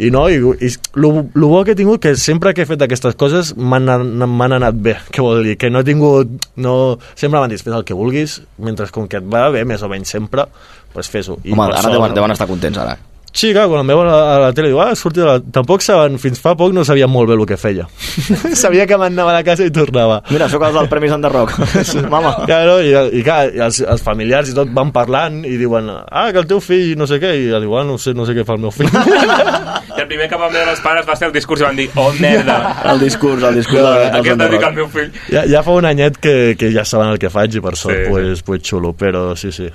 i 0.07 0.11
no, 0.15 0.23
i, 0.31 0.37
i 0.63 0.69
lo, 0.95 1.11
lo 1.35 1.49
bo 1.51 1.59
que 1.67 1.75
he 1.75 1.79
tingut 1.79 1.99
que 2.01 2.13
sempre 2.15 2.53
que 2.55 2.63
he 2.63 2.69
fet 2.69 2.81
aquestes 2.87 3.17
coses 3.19 3.51
m'han 3.59 3.91
an- 3.91 4.25
m'han 4.31 4.55
anat 4.61 4.79
bé, 4.79 4.95
què 5.13 5.21
vol 5.25 5.43
dir? 5.43 5.57
Que 5.59 5.69
no 5.69 5.83
he 5.83 5.87
tingut... 5.91 6.31
No, 6.55 6.75
sempre 7.19 7.41
m'han 7.41 7.51
dit, 7.51 7.61
fes 7.61 7.75
el 7.75 7.83
que 7.87 7.97
vulguis, 7.99 8.39
mentre 8.63 8.87
com 8.95 9.11
que 9.11 9.19
et 9.19 9.27
va 9.27 9.49
bé, 9.51 9.65
més 9.67 9.83
o 9.83 9.91
menys 9.91 10.15
sempre, 10.15 10.47
pues 10.95 11.11
fes-ho. 11.11 11.35
Home, 11.43 11.67
ara 11.67 11.83
sort, 11.83 11.93
deuen, 11.99 12.09
no? 12.15 12.21
deuen 12.21 12.31
estar 12.39 12.47
contents, 12.49 12.79
ara. 12.79 12.95
Sí, 13.33 13.53
clar, 13.55 13.69
quan 13.71 13.79
em 13.85 13.87
veuen 13.93 14.09
a, 14.11 14.15
a 14.33 14.39
la 14.43 14.49
tele, 14.51 14.67
diu, 14.73 14.79
ah, 14.83 14.91
sortit 14.99 15.21
de 15.23 15.27
la... 15.29 15.37
Tampoc 15.55 15.79
saben, 15.85 16.17
fins 16.19 16.41
fa 16.43 16.51
poc 16.59 16.73
no 16.75 16.83
sabien 16.83 17.07
molt 17.09 17.29
bé 17.29 17.37
el 17.37 17.45
que 17.47 17.55
feia. 17.57 17.85
Sabia 18.59 18.83
que 18.89 18.97
m'anava 18.99 19.31
a 19.31 19.37
la 19.37 19.43
casa 19.47 19.63
i 19.63 19.71
tornava. 19.71 20.17
Mira, 20.29 20.49
sóc 20.51 20.65
els 20.67 20.75
del 20.75 20.89
Premis 20.91 21.13
Enderroc. 21.15 21.53
Mama. 22.11 22.33
Claro, 22.43 22.81
i, 22.83 22.91
i 22.91 23.23
clar, 23.23 23.45
i 23.55 23.61
els, 23.63 23.79
els 23.87 24.03
familiars 24.03 24.51
i 24.51 24.55
tot 24.57 24.73
van 24.75 24.91
parlant 24.91 25.45
i 25.47 25.55
diuen, 25.61 25.87
ah, 26.03 26.25
que 26.35 26.41
el 26.43 26.49
teu 26.49 26.59
fill 26.63 26.97
no 26.99 27.07
sé 27.07 27.21
què, 27.23 27.31
i 27.39 27.47
jo 27.53 27.61
diu, 27.63 27.75
ah, 27.79 27.85
no 27.87 27.95
sé, 28.01 28.11
no 28.17 28.27
sé 28.27 28.35
què 28.35 28.43
fa 28.47 28.57
el 28.59 28.65
meu 28.65 28.73
fill. 28.75 28.91
I 29.95 30.01
el 30.03 30.09
primer 30.11 30.27
que 30.31 30.39
van 30.39 30.51
veure 30.51 30.71
els 30.75 30.83
pares 30.83 31.07
va 31.07 31.15
ser 31.15 31.29
el 31.29 31.33
discurs 31.35 31.63
i 31.63 31.67
van 31.69 31.79
dir, 31.79 31.87
oh, 31.99 32.09
merda. 32.19 32.57
El 32.91 32.99
discurs, 33.03 33.43
el 33.47 33.61
discurs 33.61 33.79
Clar, 33.79 33.95
de, 34.01 34.09
Aquest 34.19 34.43
dedica 34.43 34.67
al 34.71 34.75
meu 34.75 34.87
fill. 34.91 35.07
ja, 35.31 35.45
ja 35.47 35.63
fa 35.63 35.75
un 35.79 35.87
anyet 35.87 36.19
que, 36.19 36.35
que 36.59 36.71
ja 36.75 36.83
saben 36.87 37.13
el 37.15 37.19
que 37.21 37.31
faig 37.31 37.55
i 37.55 37.63
per 37.63 37.77
sort, 37.79 37.95
Sí, 37.95 38.03
sí, 38.03 38.11
pues, 38.11 38.43
pues 38.47 38.63
xulo, 38.67 38.91
però 38.97 39.31
sí, 39.39 39.51
sí. 39.55 39.69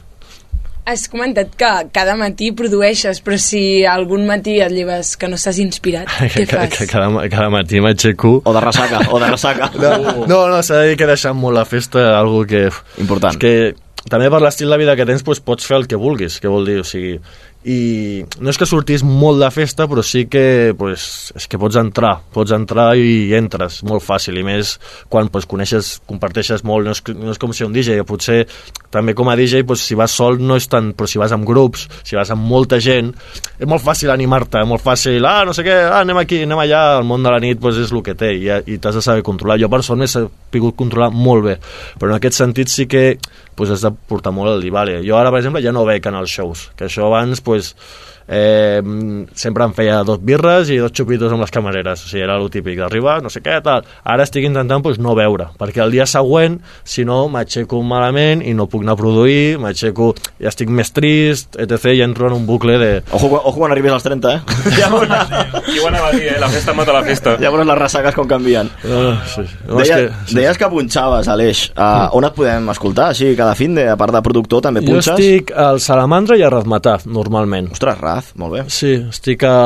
Has 0.86 1.08
comentat 1.10 1.56
que 1.58 1.70
cada 1.90 2.14
matí 2.14 2.52
produeixes, 2.54 3.18
però 3.26 3.38
si 3.42 3.82
algun 3.90 4.22
matí 4.28 4.60
et 4.62 4.70
lleves 4.70 5.16
que 5.18 5.26
no 5.26 5.34
estàs 5.34 5.58
inspirat, 5.58 6.06
què 6.30 6.44
que, 6.44 6.46
fas? 6.52 6.76
que 6.76 6.86
cada, 6.86 7.08
cada 7.32 7.48
matí 7.50 7.82
m'aixeco... 7.82 8.36
O 8.46 8.52
de 8.54 8.62
ressaca, 8.62 9.00
o 9.10 9.18
de 9.18 9.32
ressaca. 9.32 9.72
No, 9.82 9.96
no, 10.30 10.38
no 10.52 10.60
s'ha 10.62 10.84
de 10.84 10.92
dir 10.92 11.00
que 11.00 11.10
deixant 11.10 11.34
molt 11.40 11.58
la 11.58 11.66
festa 11.66 12.12
algo 12.14 12.44
que... 12.46 12.68
Important. 13.02 13.34
És 13.34 13.42
que 13.42 14.06
també 14.06 14.30
per 14.30 14.38
l'estil 14.44 14.70
de 14.70 14.78
vida 14.78 14.94
que 14.94 15.08
tens 15.08 15.26
pues, 15.26 15.42
pots 15.42 15.66
fer 15.66 15.80
el 15.80 15.88
que 15.90 15.98
vulguis, 15.98 16.38
que 16.38 16.52
vol 16.52 16.68
dir, 16.68 16.78
o 16.84 16.86
sigui... 16.86 17.18
I 17.66 18.22
no 18.38 18.52
és 18.52 18.58
que 18.60 18.66
sortís 18.68 19.02
molt 19.02 19.40
de 19.42 19.48
festa, 19.50 19.88
però 19.90 20.02
sí 20.06 20.26
que, 20.30 20.72
pues, 20.78 21.32
és 21.34 21.48
que 21.50 21.58
pots 21.58 21.74
entrar, 21.80 22.12
pots 22.30 22.54
entrar 22.54 22.92
i 22.94 23.34
entres 23.34 23.80
molt 23.86 24.04
fàcil, 24.06 24.38
i 24.38 24.44
més 24.46 24.76
quan 25.10 25.26
pues, 25.34 25.48
coneixes, 25.50 25.96
comparteixes 26.06 26.62
molt, 26.62 26.86
no 26.86 26.94
és, 26.94 27.02
no 27.18 27.34
és 27.34 27.40
com 27.42 27.54
ser 27.56 27.66
un 27.66 27.74
DJ, 27.74 28.04
potser 28.06 28.44
també 28.94 29.16
com 29.18 29.32
a 29.32 29.34
DJ, 29.38 29.64
pues, 29.66 29.82
si 29.82 29.98
vas 29.98 30.14
sol 30.14 30.38
no 30.38 30.54
és 30.60 30.68
tant, 30.70 30.92
però 30.94 31.10
si 31.10 31.18
vas 31.18 31.34
amb 31.34 31.46
grups, 31.48 31.88
si 32.06 32.14
vas 32.14 32.30
amb 32.30 32.46
molta 32.46 32.78
gent, 32.78 33.10
és 33.58 33.66
molt 33.66 33.82
fàcil 33.82 34.14
animar-te, 34.14 34.62
molt 34.62 34.84
fàcil, 34.84 35.26
ah, 35.26 35.42
no 35.48 35.56
sé 35.56 35.66
què, 35.66 35.80
ah, 35.88 36.04
anem 36.04 36.22
aquí, 36.22 36.44
anem 36.46 36.62
allà, 36.62 36.84
el 37.00 37.08
món 37.10 37.26
de 37.26 37.34
la 37.34 37.42
nit 37.42 37.58
pues, 37.58 37.82
és 37.82 37.90
el 37.90 38.04
que 38.06 38.14
té, 38.14 38.30
i, 38.38 38.46
i 38.46 38.78
t'has 38.78 39.00
de 39.00 39.02
saber 39.02 39.26
controlar. 39.26 39.58
Jo 39.58 39.72
per 39.72 39.82
sort 39.82 39.98
m'he 39.98 40.10
sabut 40.10 40.78
controlar 40.78 41.10
molt 41.10 41.48
bé, 41.50 41.58
però 41.98 42.14
en 42.14 42.20
aquest 42.20 42.38
sentit 42.38 42.70
sí 42.70 42.86
que 42.86 43.16
pues, 43.56 43.72
has 43.72 43.82
de 43.82 43.90
portar 44.08 44.34
molt 44.36 44.52
el 44.52 44.70
vale, 44.70 45.00
jo 45.06 45.16
ara, 45.18 45.32
per 45.32 45.40
exemple, 45.42 45.64
ja 45.64 45.72
no 45.74 45.86
bec 45.88 46.06
en 46.06 46.20
els 46.20 46.30
shows, 46.30 46.68
que 46.76 46.86
això 46.90 47.08
abans, 47.08 47.42
pues, 47.42 47.74
eh, 48.28 48.80
sempre 49.34 49.64
em 49.64 49.72
feia 49.76 50.02
dos 50.06 50.20
birres 50.22 50.70
i 50.72 50.78
dos 50.82 50.92
xupitos 50.94 51.32
amb 51.32 51.44
les 51.44 51.52
camareres, 51.54 52.04
o 52.04 52.08
sigui, 52.10 52.22
era 52.24 52.36
el 52.40 52.48
típic 52.50 52.78
d'arribar, 52.80 53.20
no 53.22 53.30
sé 53.32 53.42
què, 53.44 53.58
tal. 53.64 53.84
Ara 54.04 54.26
estic 54.26 54.44
intentant 54.48 54.82
pues, 54.84 54.98
no 55.02 55.14
beure, 55.18 55.48
perquè 55.58 55.82
el 55.84 55.92
dia 55.94 56.06
següent, 56.10 56.58
si 56.84 57.04
no, 57.06 57.26
m'aixeco 57.32 57.80
malament 57.86 58.42
i 58.46 58.54
no 58.56 58.66
puc 58.70 58.82
anar 58.84 58.96
a 58.96 59.00
produir, 59.00 59.56
m'aixeco 59.62 60.12
i 60.42 60.48
estic 60.50 60.70
més 60.72 60.92
trist, 60.96 61.56
etc. 61.60 61.92
i 61.96 62.02
entro 62.06 62.28
en 62.30 62.36
un 62.40 62.46
bucle 62.46 62.78
de... 62.82 62.90
Ojo, 63.12 63.30
ojo 63.38 63.56
quan 63.60 63.72
arribis 63.74 63.92
als 63.96 64.06
30, 64.06 64.34
eh? 64.34 64.40
Ja 64.80 64.90
veuràs, 64.92 65.30
Qui 65.66 65.78
ho 65.82 65.86
anava 65.88 66.10
a 66.10 66.16
dir, 66.16 66.26
eh? 66.34 66.38
La 66.40 66.48
festa 66.52 66.74
mata 66.76 66.92
la 66.94 67.02
festa. 67.06 67.36
ja 67.40 67.50
veuràs 67.52 67.66
les 67.70 67.78
ressaques 67.78 68.14
com 68.16 68.26
canvien. 68.28 68.68
Uh, 68.84 69.14
sí. 69.30 69.44
No, 69.66 69.80
és 69.80 69.88
Deia, 69.88 69.96
que, 69.96 70.26
sí. 70.30 70.36
Deies 70.38 70.58
que 70.60 70.68
punxaves, 70.72 71.28
Aleix. 71.32 71.62
Uh, 71.76 72.08
on 72.16 72.24
et 72.28 72.34
podem 72.36 72.68
escoltar? 72.72 73.10
Així, 73.14 73.32
cada 73.38 73.54
fin 73.58 73.74
de, 73.76 73.86
a 73.90 73.96
part 73.98 74.14
de 74.14 74.22
productor, 74.24 74.62
també 74.64 74.82
Jo 74.84 74.94
punxes? 74.94 75.12
estic 75.14 75.52
al 75.56 75.80
Salamandra 75.82 76.36
i 76.38 76.42
a 76.46 76.50
Razmatà, 76.52 76.96
normalment. 77.06 77.68
Ostres, 77.74 77.98
Raz, 78.00 78.15
molt 78.40 78.56
bé. 78.56 78.64
Sí, 78.72 78.94
estic 79.10 79.46
a... 79.48 79.56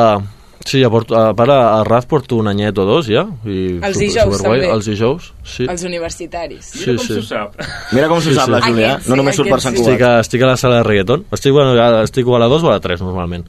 Sí, 0.71 0.79
ja 0.85 0.91
porto, 0.93 1.17
a, 1.19 1.33
part, 1.35 1.51
a, 1.51 1.83
Raz 1.89 2.07
porto 2.07 2.37
un 2.39 2.47
anyet 2.51 2.77
o 2.79 2.85
dos, 2.87 3.09
ja. 3.11 3.25
I 3.45 3.81
Els 3.81 3.97
super- 3.97 3.99
dijous, 3.99 4.37
superguai. 4.37 4.61
també. 4.61 4.73
Els 4.77 4.87
dijous, 4.93 5.33
sí. 5.43 5.67
Els 5.67 5.83
universitaris. 5.89 6.71
Sí, 6.79 6.95
sí. 7.03 7.21
sap. 7.27 7.57
Mira 7.97 8.07
com 8.13 8.21
s'ho 8.23 8.31
Sí, 8.31 8.37
sap 8.39 8.47
sí. 8.47 8.55
la 8.55 8.61
Júlia, 8.63 8.93
Aquest 8.95 9.09
no 9.11 9.15
sí, 9.17 9.19
només 9.25 9.37
surt 9.41 9.51
per 9.51 9.61
Sant 9.65 9.75
sí. 9.75 9.83
Estic 9.83 9.99
Cugat. 9.99 10.11
a, 10.11 10.21
estic 10.23 10.43
a 10.43 10.51
la 10.53 10.57
sala 10.61 10.77
de 10.79 10.83
reggaeton. 10.87 11.25
Estic, 11.33 11.53
bueno, 11.57 11.73
a- 11.83 12.05
estic 12.07 12.29
a 12.31 12.39
la 12.39 12.47
2 12.47 12.63
o 12.63 12.69
a 12.71 12.77
la 12.79 12.81
3, 12.81 13.03
normalment. 13.03 13.49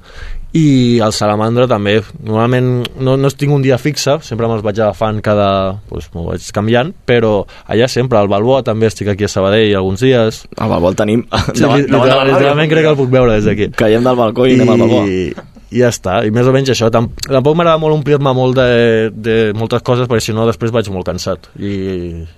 I 0.53 0.99
al 0.99 1.13
Salamandra 1.15 1.67
també. 1.67 2.01
Normalment 2.24 2.88
no, 2.99 3.15
no 3.15 3.30
tinc 3.32 3.53
un 3.55 3.61
dia 3.63 3.78
fixe, 3.80 4.17
sempre 4.26 4.47
me'ls 4.49 4.63
vaig 4.65 4.82
agafant 4.82 5.22
cada... 5.24 5.78
Doncs 5.89 6.09
m'ho 6.13 6.26
vaig 6.26 6.43
canviant, 6.51 6.89
però 7.07 7.45
allà 7.72 7.88
sempre, 7.88 8.17
al 8.19 8.28
Balboa 8.28 8.59
també 8.67 8.88
estic 8.89 9.07
aquí 9.13 9.24
a 9.24 9.32
Sabadell 9.32 9.76
alguns 9.78 10.01
dies. 10.03 10.41
Al 10.57 10.74
Balboa 10.74 10.89
el 10.91 10.97
tenim. 10.99 11.24
Sí, 11.53 11.61
davant, 11.61 11.86
davant 11.88 12.28
literalment 12.34 12.69
crec 12.74 12.84
que 12.84 12.91
el 12.95 12.99
puc 12.99 13.09
veure 13.13 13.38
des 13.38 13.45
d'aquí. 13.47 13.69
Caiem 13.80 14.03
del 14.03 14.15
balcó 14.19 14.47
i, 14.49 14.57
anem 14.57 14.74
al 14.76 14.84
Balboa. 14.84 15.47
I, 15.72 15.82
ja 15.82 15.89
està, 15.91 16.19
i 16.28 16.32
més 16.36 16.47
o 16.47 16.53
menys 16.55 16.74
això 16.74 16.89
Tam 16.93 17.07
tampoc 17.24 17.55
m'agrada 17.57 17.80
molt 17.82 17.95
omplir-me 17.95 18.34
molt 18.36 18.57
de, 18.59 19.11
de 19.15 19.36
moltes 19.57 19.84
coses 19.88 20.09
perquè 20.09 20.26
si 20.28 20.36
no 20.36 20.45
després 20.49 20.74
vaig 20.76 20.89
molt 20.93 21.07
cansat 21.07 21.51
i, 21.57 21.74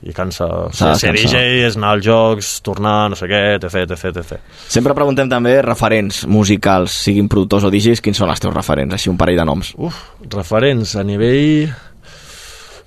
i 0.06 0.16
cansa 0.16 0.50
S'ha 0.72 0.94
de 0.94 1.02
ser 1.02 1.14
cansar. 1.14 1.40
DJ, 1.42 1.64
és 1.68 1.78
anar 1.80 1.96
als 1.98 2.06
jocs 2.06 2.52
tornar, 2.66 2.98
no 3.12 3.20
sé 3.20 3.30
què, 3.32 3.44
etc, 3.58 3.84
etc, 3.88 4.22
etc 4.24 4.68
Sempre 4.74 4.96
preguntem 4.98 5.32
també 5.32 5.58
referents 5.66 6.24
musicals, 6.30 6.96
siguin 7.08 7.30
productors 7.32 7.66
o 7.68 7.74
DJs, 7.74 8.04
quins 8.04 8.22
són 8.22 8.32
els 8.34 8.44
teus 8.44 8.54
referents? 8.56 8.94
Així 8.96 9.12
un 9.12 9.18
parell 9.20 9.42
de 9.42 9.48
noms. 9.50 9.74
Uf, 9.78 10.06
referents 10.34 10.96
a 11.00 11.08
nivell... 11.08 11.74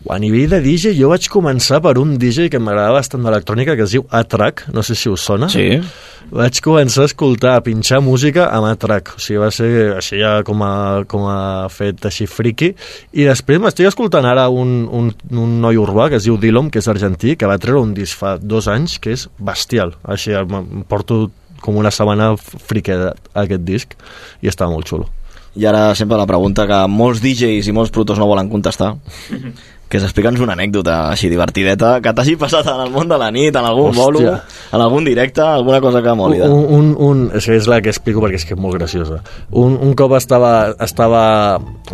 A 0.08 0.18
nivell 0.22 0.50
de 0.52 0.60
DJ, 0.62 0.92
jo 0.94 1.08
vaig 1.10 1.26
començar 1.32 1.80
per 1.82 1.96
un 1.98 2.12
DJ 2.20 2.46
que 2.52 2.60
m'agradava 2.62 3.00
bastant 3.00 3.24
d'electrònica, 3.26 3.74
que 3.74 3.82
es 3.86 3.94
diu 3.96 4.04
A-Track, 4.14 4.68
no 4.74 4.84
sé 4.86 4.94
si 4.94 5.10
us 5.10 5.24
sona. 5.26 5.48
Sí. 5.50 5.80
Vaig 6.30 6.60
començar 6.62 7.02
a 7.04 7.10
escoltar, 7.10 7.56
a 7.58 7.64
pinxar 7.66 7.98
música 8.04 8.46
amb 8.54 8.68
A-Track, 8.70 9.16
o 9.18 9.22
sigui, 9.22 9.40
va 9.42 9.50
ser 9.54 9.70
així 9.96 10.20
ja 10.20 10.36
com 10.46 10.62
a, 10.62 11.02
com 11.10 11.26
a 11.30 11.66
fet 11.74 12.06
així 12.06 12.28
friki, 12.30 12.70
i 13.18 13.26
després 13.26 13.58
m'estic 13.62 13.90
escoltant 13.90 14.26
ara 14.30 14.46
un, 14.46 14.86
un, 14.86 15.10
un 15.34 15.58
noi 15.64 15.78
urbà 15.82 16.08
que 16.12 16.20
es 16.20 16.28
diu 16.28 16.38
Dillom, 16.38 16.70
que 16.70 16.82
és 16.82 16.90
argentí, 16.92 17.34
que 17.34 17.50
va 17.50 17.58
treure 17.62 17.82
un 17.82 17.94
disc 17.96 18.18
fa 18.22 18.36
dos 18.38 18.70
anys, 18.70 19.00
que 19.02 19.14
és 19.16 19.26
bestial, 19.42 19.96
així 20.06 20.38
em 20.38 20.86
porto 20.86 21.24
com 21.62 21.82
una 21.82 21.90
setmana 21.90 22.34
friqueda 22.38 23.16
aquest 23.34 23.66
disc, 23.66 23.98
i 24.38 24.54
està 24.54 24.70
molt 24.70 24.86
xulo. 24.86 25.10
I 25.56 25.64
ara 25.66 25.94
sempre 25.96 26.18
la 26.20 26.26
pregunta 26.28 26.66
que 26.68 26.82
molts 26.88 27.22
DJs 27.24 27.68
i 27.68 27.72
molts 27.72 27.90
productors 27.90 28.18
no 28.20 28.26
volen 28.28 28.50
contestar, 28.52 28.94
que 29.88 30.00
és 30.00 30.02
explica'ns 30.04 30.40
una 30.42 30.56
anècdota 30.56 30.96
així 31.12 31.28
divertideta 31.30 32.00
que 32.02 32.10
t'hagi 32.12 32.34
passat 32.36 32.66
en 32.66 32.80
el 32.82 32.90
món 32.90 33.06
de 33.08 33.16
la 33.22 33.28
nit, 33.30 33.54
en 33.54 33.64
algun 33.68 33.92
Hòstia. 33.92 34.02
bolo, 34.02 34.20
en 34.74 34.80
algun 34.82 35.04
directe, 35.06 35.40
alguna 35.40 35.80
cosa 35.80 36.02
que 36.02 36.14
moli. 36.18 36.38
de- 36.42 36.48
Un, 36.50 36.64
un, 36.74 36.88
un, 36.98 37.20
és, 37.38 37.46
és 37.54 37.68
la 37.70 37.78
que 37.80 37.92
explico 37.94 38.20
perquè 38.20 38.34
és 38.40 38.44
que 38.44 38.54
és 38.54 38.60
molt 38.60 38.74
graciosa. 38.74 39.20
Un, 39.52 39.78
un 39.80 39.94
cop 39.94 40.16
estava, 40.18 40.74
estava, 40.82 41.22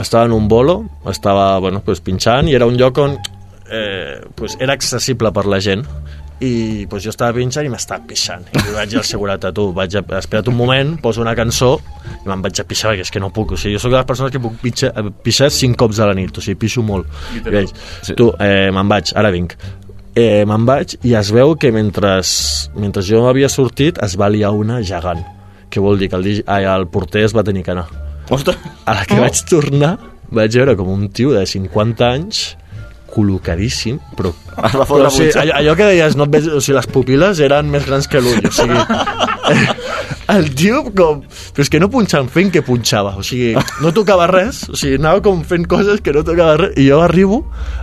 estava 0.01 0.25
en 0.25 0.33
un 0.33 0.49
bolo, 0.49 0.79
estava 1.07 1.59
bueno, 1.61 1.83
pues, 1.85 2.01
pinxant 2.01 2.49
i 2.49 2.55
era 2.57 2.67
un 2.67 2.79
lloc 2.81 2.97
on 2.99 3.19
eh, 3.71 4.23
pues, 4.35 4.57
era 4.59 4.73
accessible 4.73 5.31
per 5.33 5.45
la 5.47 5.61
gent 5.61 5.85
i 6.43 6.87
pues, 6.91 7.05
jo 7.05 7.13
estava 7.13 7.37
pinxant 7.37 7.67
i 7.67 7.71
m'estava 7.73 8.03
pixant. 8.09 8.49
I 8.51 8.65
li 8.67 8.75
vaig 8.75 8.91
dir 8.91 8.99
al 9.01 9.07
seguretat, 9.07 9.55
tu, 9.55 9.69
vaig 9.77 9.95
a, 9.99 10.03
espera't 10.19 10.51
un 10.51 10.59
moment, 10.59 10.97
poso 11.03 11.23
una 11.23 11.37
cançó 11.39 11.77
i 12.17 12.27
me'n 12.27 12.43
vaig 12.43 12.59
a 12.61 12.67
pixar 12.67 12.93
perquè 12.93 13.07
és 13.07 13.15
que 13.15 13.23
no 13.23 13.31
puc 13.35 13.55
o 13.55 13.61
sigui, 13.61 13.77
jo 13.77 13.83
sóc 13.83 13.95
de 13.95 14.01
les 14.01 14.09
persones 14.09 14.35
que 14.35 14.43
puc 14.43 14.59
pixar, 14.63 14.93
pixar 15.23 15.53
cinc 15.55 15.79
cops 15.79 16.03
a 16.03 16.11
la 16.11 16.17
nit, 16.19 16.35
o 16.35 16.45
sigui, 16.45 16.59
pixo 16.65 16.83
molt. 16.87 17.07
I 17.33 17.41
Literal. 17.41 17.71
vaig, 17.71 18.17
tu, 18.19 18.33
eh, 18.43 18.71
me'n 18.75 18.91
vaig, 18.91 19.15
ara 19.19 19.31
vinc 19.35 19.57
eh, 20.15 20.45
me'n 20.49 20.67
vaig 20.69 20.97
i 21.09 21.15
es 21.17 21.31
veu 21.33 21.55
que 21.57 21.73
mentre, 21.73 22.19
mentre 22.77 23.05
jo 23.07 23.25
havia 23.29 23.49
sortit 23.53 24.01
es 24.05 24.17
va 24.21 24.31
liar 24.33 24.53
una 24.53 24.81
gegant 24.85 25.23
que 25.73 25.81
vol 25.81 25.99
dir 25.99 26.11
que 26.13 26.19
el, 26.21 26.27
ai, 26.47 26.67
el 26.69 26.89
porter 26.93 27.25
es 27.25 27.33
va 27.33 27.45
tenir 27.45 27.63
que 27.65 27.73
anar. 27.73 27.87
Ostres! 28.31 28.59
a 28.85 28.99
la 28.99 29.07
que 29.09 29.19
vaig 29.21 29.39
tornar 29.49 29.97
vaig 30.33 30.53
veure 30.59 30.77
com 30.77 30.91
un 30.93 31.09
tio 31.13 31.33
de 31.33 31.47
50 31.49 32.09
anys 32.09 32.43
col·locadíssim 33.13 33.99
però, 34.19 34.33
Es 34.53 34.77
va 34.77 34.87
fotre 34.89 35.05
però 35.05 35.11
o 35.11 35.15
sigui, 35.15 35.33
allò, 35.45 35.59
allò 35.61 35.77
que 35.79 35.89
deies 35.93 36.17
no 36.19 36.29
et 36.29 36.35
veig, 36.37 36.49
o 36.49 36.61
sigui, 36.61 36.79
les 36.79 36.91
pupil·les 36.95 37.43
eren 37.47 37.71
més 37.73 37.87
grans 37.89 38.09
que 38.11 38.23
l'ull 38.25 38.49
o 38.49 38.53
sigui, 38.57 38.81
el 40.39 40.55
tio 40.57 40.83
com... 40.97 41.23
Però 41.53 41.65
és 41.65 41.71
que 41.73 41.81
no 41.83 41.89
punxant 41.93 42.29
fent 42.33 42.51
que 42.53 42.63
punxava, 42.65 43.15
o 43.21 43.25
sigui, 43.27 43.53
no 43.85 43.93
tocava 43.95 44.27
res, 44.31 44.63
o 44.73 44.77
sigui, 44.79 44.97
anava 45.01 45.21
com 45.25 45.43
fent 45.47 45.67
coses 45.69 46.01
que 46.05 46.15
no 46.15 46.23
tocava 46.25 46.57
res, 46.61 46.77
i 46.81 46.87
jo 46.89 47.01
arribo, 47.05 47.43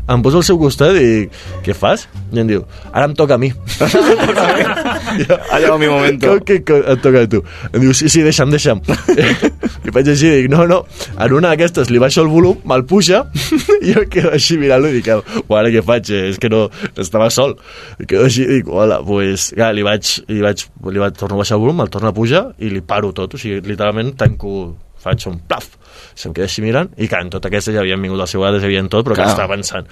em 0.09 0.23
poso 0.25 0.41
al 0.41 0.47
seu 0.47 0.57
costat 0.61 0.97
i 0.97 1.03
dic, 1.05 1.37
què 1.65 1.75
fas? 1.77 2.07
I 2.33 2.41
em 2.41 2.49
diu, 2.49 2.65
ara 2.89 3.05
em 3.09 3.13
toca 3.17 3.37
a 3.37 3.41
mi. 3.41 3.51
Allà 5.53 5.69
va 5.69 5.77
mi 5.81 5.89
momento. 5.89 6.31
Com 6.31 6.45
que, 6.45 6.59
et 6.61 7.03
toca 7.03 7.25
a 7.25 7.29
tu? 7.29 7.43
Em 7.71 7.83
diu, 7.83 7.93
sí, 7.97 8.09
sí, 8.09 8.23
deixa'm, 8.25 8.53
deixa'm. 8.53 8.81
I 9.85 9.93
faig 9.93 10.11
així, 10.15 10.31
dic, 10.33 10.49
no, 10.53 10.65
no, 10.69 10.81
en 11.17 11.37
una 11.37 11.53
d'aquestes 11.53 11.93
li 11.93 12.01
baixo 12.01 12.23
el 12.25 12.31
volum, 12.31 12.61
me'l 12.69 12.85
puja, 12.89 13.25
i 13.85 13.93
jo 13.93 14.05
quedo 14.09 14.33
així 14.33 14.57
mirant-lo 14.61 14.89
i 14.89 14.99
dic, 14.99 15.11
ara 15.13 15.73
què 15.73 15.85
faig? 15.85 16.13
És 16.33 16.41
que 16.41 16.49
no, 16.51 16.65
estava 16.97 17.29
sol. 17.33 17.57
I 18.01 18.09
quedo 18.09 18.25
així 18.29 18.45
i 18.47 18.51
dic, 18.57 18.73
hola, 18.73 19.01
pues, 19.05 19.51
ja, 19.57 19.69
li 19.75 19.85
vaig, 19.85 20.15
li 20.29 20.41
vaig, 20.45 20.65
li 20.89 21.05
vaig 21.05 21.17
tornar 21.19 21.37
a 21.37 21.43
baixar 21.43 21.59
el 21.59 21.65
volum, 21.67 21.85
el 21.85 21.93
torno 21.93 22.09
a 22.09 22.15
pujar 22.15 22.38
i 22.59 22.69
li 22.73 22.81
paro 22.85 23.11
tot, 23.15 23.33
o 23.33 23.41
sigui, 23.41 23.61
literalment 23.65 24.13
tanco, 24.19 24.53
faig 24.99 25.25
un 25.31 25.37
plaf, 25.47 25.67
se'm 26.15 26.33
queda 26.35 26.47
així 26.49 26.61
mirant, 26.65 26.89
i 26.99 27.07
clar, 27.07 27.21
en 27.25 27.29
tot 27.35 27.45
aquesta 27.47 27.71
ja 27.75 27.79
havien 27.83 28.01
vingut 28.03 28.19
al 28.19 28.27
seu 28.31 28.41
vegades, 28.43 28.63
havien 28.67 28.89
tot, 28.91 29.05
però 29.07 29.15
Clar. 29.15 29.27
que 29.29 29.35
estava 29.37 29.53
pensant, 29.55 29.87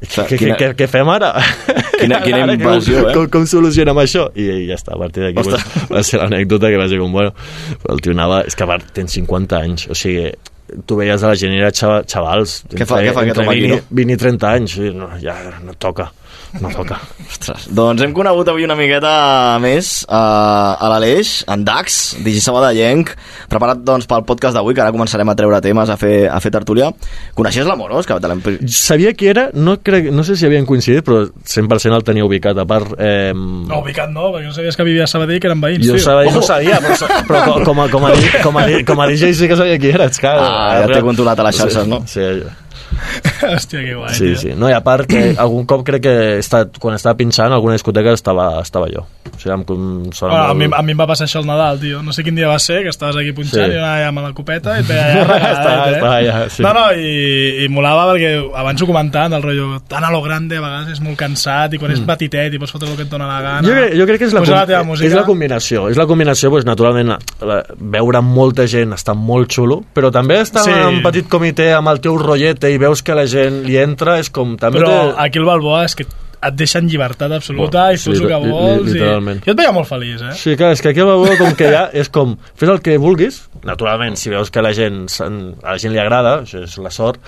què, 0.00 0.22
què, 0.30 0.36
quina- 0.40 0.54
què, 0.56 0.70
què 0.78 0.86
fem 0.88 1.08
ara? 1.12 1.34
Quina- 1.98 2.22
quina 2.24 2.38
Ara, 2.46 2.54
invasió, 2.56 3.02
com, 3.02 3.10
eh? 3.10 3.14
com, 3.18 3.26
com 3.34 3.44
solucionem 3.50 3.98
això? 4.00 4.30
I, 4.32 4.46
i 4.62 4.68
ja 4.70 4.78
està, 4.80 4.94
a 4.96 5.00
partir 5.02 5.26
d'aquí 5.26 5.42
pues, 5.44 5.66
va 5.92 6.02
ser 6.08 6.22
l'anècdota 6.22 6.70
que 6.72 6.78
va 6.80 6.86
ser 6.88 7.00
com, 7.02 7.12
bueno, 7.12 7.34
però 7.82 7.98
el 7.98 8.00
tio 8.06 8.14
anava, 8.16 8.40
és 8.48 8.56
que 8.56 8.64
a 8.64 8.70
part 8.70 8.88
tens 8.96 9.12
50 9.18 9.60
anys, 9.60 9.84
o 9.92 9.98
sigui, 9.98 10.30
tu 10.88 10.96
veies 10.96 11.20
a 11.20 11.34
la 11.34 11.36
gent 11.36 11.52
era 11.58 11.68
xava, 11.74 12.00
xavals, 12.08 12.62
Què 12.72 12.86
fa- 12.88 13.02
què 13.04 13.12
fa 13.12 13.26
entre 13.28 13.44
home 13.44 13.52
aquí, 13.58 13.66
20, 13.68 13.76
no? 13.76 14.00
20 14.00 14.16
i 14.16 14.20
30 14.24 14.50
anys, 14.56 14.78
no, 14.96 15.10
ja 15.20 15.36
no 15.66 15.76
toca, 15.76 16.08
no 16.58 16.70
toca. 16.74 16.98
Ostres, 17.30 17.68
doncs 17.70 18.02
hem 18.02 18.12
conegut 18.16 18.48
avui 18.50 18.64
una 18.66 18.74
miqueta 18.78 19.12
més 19.62 20.00
uh, 20.08 20.74
a 20.74 20.88
l'Aleix, 20.90 21.44
en 21.50 21.62
Dax, 21.66 22.00
digi 22.24 22.40
sabadellenc, 22.42 23.12
preparat 23.52 23.84
doncs, 23.86 24.08
pel 24.10 24.24
podcast 24.26 24.58
d'avui, 24.58 24.74
que 24.74 24.82
ara 24.82 24.90
començarem 24.94 25.30
a 25.30 25.36
treure 25.38 25.60
temes, 25.62 25.92
a 25.92 25.96
fer, 26.00 26.24
a 26.26 26.40
fer 26.42 26.50
tertúlia. 26.56 26.90
Coneixies 27.38 27.68
l'Amorós? 27.70 28.08
Que 28.08 28.18
te. 28.18 28.56
Sabia 28.74 29.12
qui 29.14 29.30
era, 29.30 29.48
no, 29.54 29.76
crec, 29.84 30.10
no 30.10 30.24
sé 30.26 30.34
si 30.36 30.48
havien 30.48 30.66
coincidit, 30.66 31.04
però 31.06 31.22
100% 31.30 31.94
el 32.00 32.06
tenia 32.06 32.26
ubicat, 32.26 32.58
a 32.58 32.66
part... 32.66 32.96
Eh, 32.98 33.30
No, 33.30 33.80
ubicat 33.84 34.10
no, 34.10 34.30
perquè 34.34 34.48
no 34.48 34.54
sabies 34.54 34.76
que 34.76 34.84
vivia 34.86 35.04
a 35.04 35.10
Sabadell, 35.10 35.38
que 35.42 35.46
eren 35.50 35.60
veïns, 35.62 35.84
jo 35.86 35.94
tio. 35.94 36.02
sabia, 36.02 36.32
no 36.34 36.42
sabia, 36.42 36.80
però, 36.82 37.08
però 37.28 37.42
com, 37.46 37.64
com, 37.68 37.80
a, 37.84 37.88
com, 37.92 38.06
a, 38.08 38.10
com, 38.42 38.58
a, 38.58 38.64
com 38.86 39.02
a 39.04 39.06
DJ 39.10 39.34
sí 39.38 39.48
que 39.50 39.58
sabia 39.58 39.78
qui 39.78 39.92
era, 39.92 40.08
és 40.10 40.18
clar. 40.22 40.34
Ah, 40.42 40.80
ja 40.82 40.90
t'he 40.90 41.02
controlat 41.06 41.38
a 41.38 41.46
les 41.46 41.60
xarxes, 41.60 41.86
no? 41.90 42.02
Sí, 42.10 42.24
Hòstia, 43.54 43.80
que 43.84 43.94
guai, 43.94 44.14
Sí, 44.14 44.34
sí. 44.36 44.52
No, 44.56 44.68
i 44.68 44.74
a 44.76 44.80
part, 44.84 45.06
que 45.10 45.34
algun 45.44 45.66
cop 45.68 45.84
crec 45.86 46.02
que 46.04 46.12
he 46.12 46.38
estat, 46.42 46.76
quan 46.82 46.94
estava 46.96 47.16
pinxant, 47.18 47.52
alguna 47.52 47.74
discoteca 47.76 48.12
estava, 48.16 48.60
estava 48.62 48.88
jo. 48.92 49.06
O 49.30 49.38
sigui, 49.40 49.52
em, 49.54 49.62
em 49.62 50.12
sona 50.16 50.32
Bueno, 50.34 50.44
a, 50.50 50.54
mi, 50.54 50.66
molt... 50.68 50.78
a 50.78 50.82
mi 50.84 50.92
em 50.96 51.00
va 51.00 51.06
passar 51.08 51.26
això 51.28 51.40
al 51.40 51.46
Nadal, 51.48 51.78
tio. 51.80 52.02
No 52.04 52.12
sé 52.12 52.24
quin 52.26 52.36
dia 52.36 52.48
va 52.50 52.58
ser, 52.60 52.82
que 52.84 52.90
estaves 52.92 53.16
aquí 53.20 53.32
punxant 53.36 53.70
Sí. 53.70 53.76
i 53.76 53.78
anava 53.80 54.08
amb 54.10 54.22
la 54.24 54.32
copeta 54.36 54.76
i 54.78 54.82
et 54.82 54.88
veia 54.88 55.06
ja 55.14 55.24
regalat, 55.24 55.50
Estava- 55.56 55.86
eh? 55.86 55.94
estava 55.96 56.18
ja, 56.26 56.36
sí. 56.50 56.62
No, 56.66 56.72
no, 56.76 56.84
i, 56.96 57.64
i 57.64 57.68
molava 57.72 58.06
perquè 58.12 58.32
abans 58.62 58.82
ho 58.82 58.88
comentaven, 58.90 59.36
el 59.38 59.42
rotllo 59.44 59.80
tan 59.88 60.04
a 60.04 60.10
lo 60.12 60.20
grande 60.24 60.58
a 60.58 60.64
vegades 60.64 60.94
és 60.96 61.02
molt 61.04 61.18
cansat 61.20 61.74
i 61.76 61.80
quan 61.80 61.94
és 61.94 62.02
petitet 62.06 62.54
i 62.56 62.60
pots 62.60 62.72
fotre 62.74 62.90
el 62.90 62.96
que 62.98 63.06
et 63.06 63.12
dona 63.12 63.28
la 63.30 63.40
gana. 63.44 63.62
Mm. 63.62 63.68
Jo 63.70 63.76
crec, 63.78 63.96
jo 64.00 64.06
crec 64.10 64.22
que 64.24 64.28
és 64.30 64.36
la, 64.36 64.44
la 64.50 64.66
teva 64.68 64.82
música. 64.88 65.08
és 65.08 65.16
la 65.16 65.24
combinació. 65.28 65.86
És 65.92 66.00
la 66.00 66.06
combinació, 66.10 66.50
doncs, 66.54 66.66
naturalment, 66.68 67.14
la, 67.46 67.60
veure 67.96 68.20
molta 68.26 68.66
gent 68.70 68.92
està 68.96 69.14
molt 69.16 69.50
xulo, 69.52 69.80
però 69.94 70.10
també 70.12 70.40
estar 70.42 70.64
Sí. 70.66 70.72
en 70.74 70.98
un 70.98 71.02
petit 71.04 71.28
comitè 71.30 71.70
amb 71.76 71.88
el 71.94 72.00
teu 72.04 72.18
rotllete 72.20 72.68
i 72.72 72.79
veus 72.80 73.02
que 73.06 73.14
la 73.16 73.26
gent 73.30 73.62
li 73.68 73.76
entra, 73.80 74.18
és 74.22 74.30
com... 74.32 74.56
També 74.60 74.80
Però 74.82 74.90
té... 74.90 75.14
aquí 75.26 75.38
el 75.42 75.46
Balboa 75.48 75.84
és 75.86 75.94
que 75.98 76.08
et 76.40 76.54
deixen 76.56 76.86
llibertat 76.88 77.32
absoluta 77.36 77.82
Bueno, 77.90 77.98
i 77.98 78.00
sí, 78.00 78.10
el 78.14 78.22
que 78.24 78.38
li- 78.40 78.46
li- 78.46 78.52
vols. 78.54 78.86
literalment. 78.94 79.42
I... 79.42 79.44
Jo 79.44 79.52
et 79.52 79.58
veia 79.60 79.72
molt 79.76 79.88
feliç, 79.90 80.22
eh? 80.24 80.32
Sí, 80.40 80.54
clar, 80.56 80.70
és 80.72 80.80
que 80.80 80.94
aquí 80.94 81.02
a 81.04 81.08
Balboa 81.10 81.36
com 81.36 81.52
que 81.58 81.68
ja 81.74 81.82
és 81.92 82.08
com, 82.08 82.32
fes 82.56 82.72
el 82.72 82.80
que 82.80 82.96
vulguis, 83.02 83.42
naturalment, 83.68 84.16
si 84.16 84.32
veus 84.32 84.48
que 84.50 84.64
la 84.64 84.72
gent, 84.76 85.02
a 85.20 85.74
la 85.74 85.78
gent 85.82 85.92
li 85.92 86.00
agrada, 86.00 86.38
això 86.46 86.62
és 86.64 86.78
la 86.80 86.88
sort, 86.96 87.20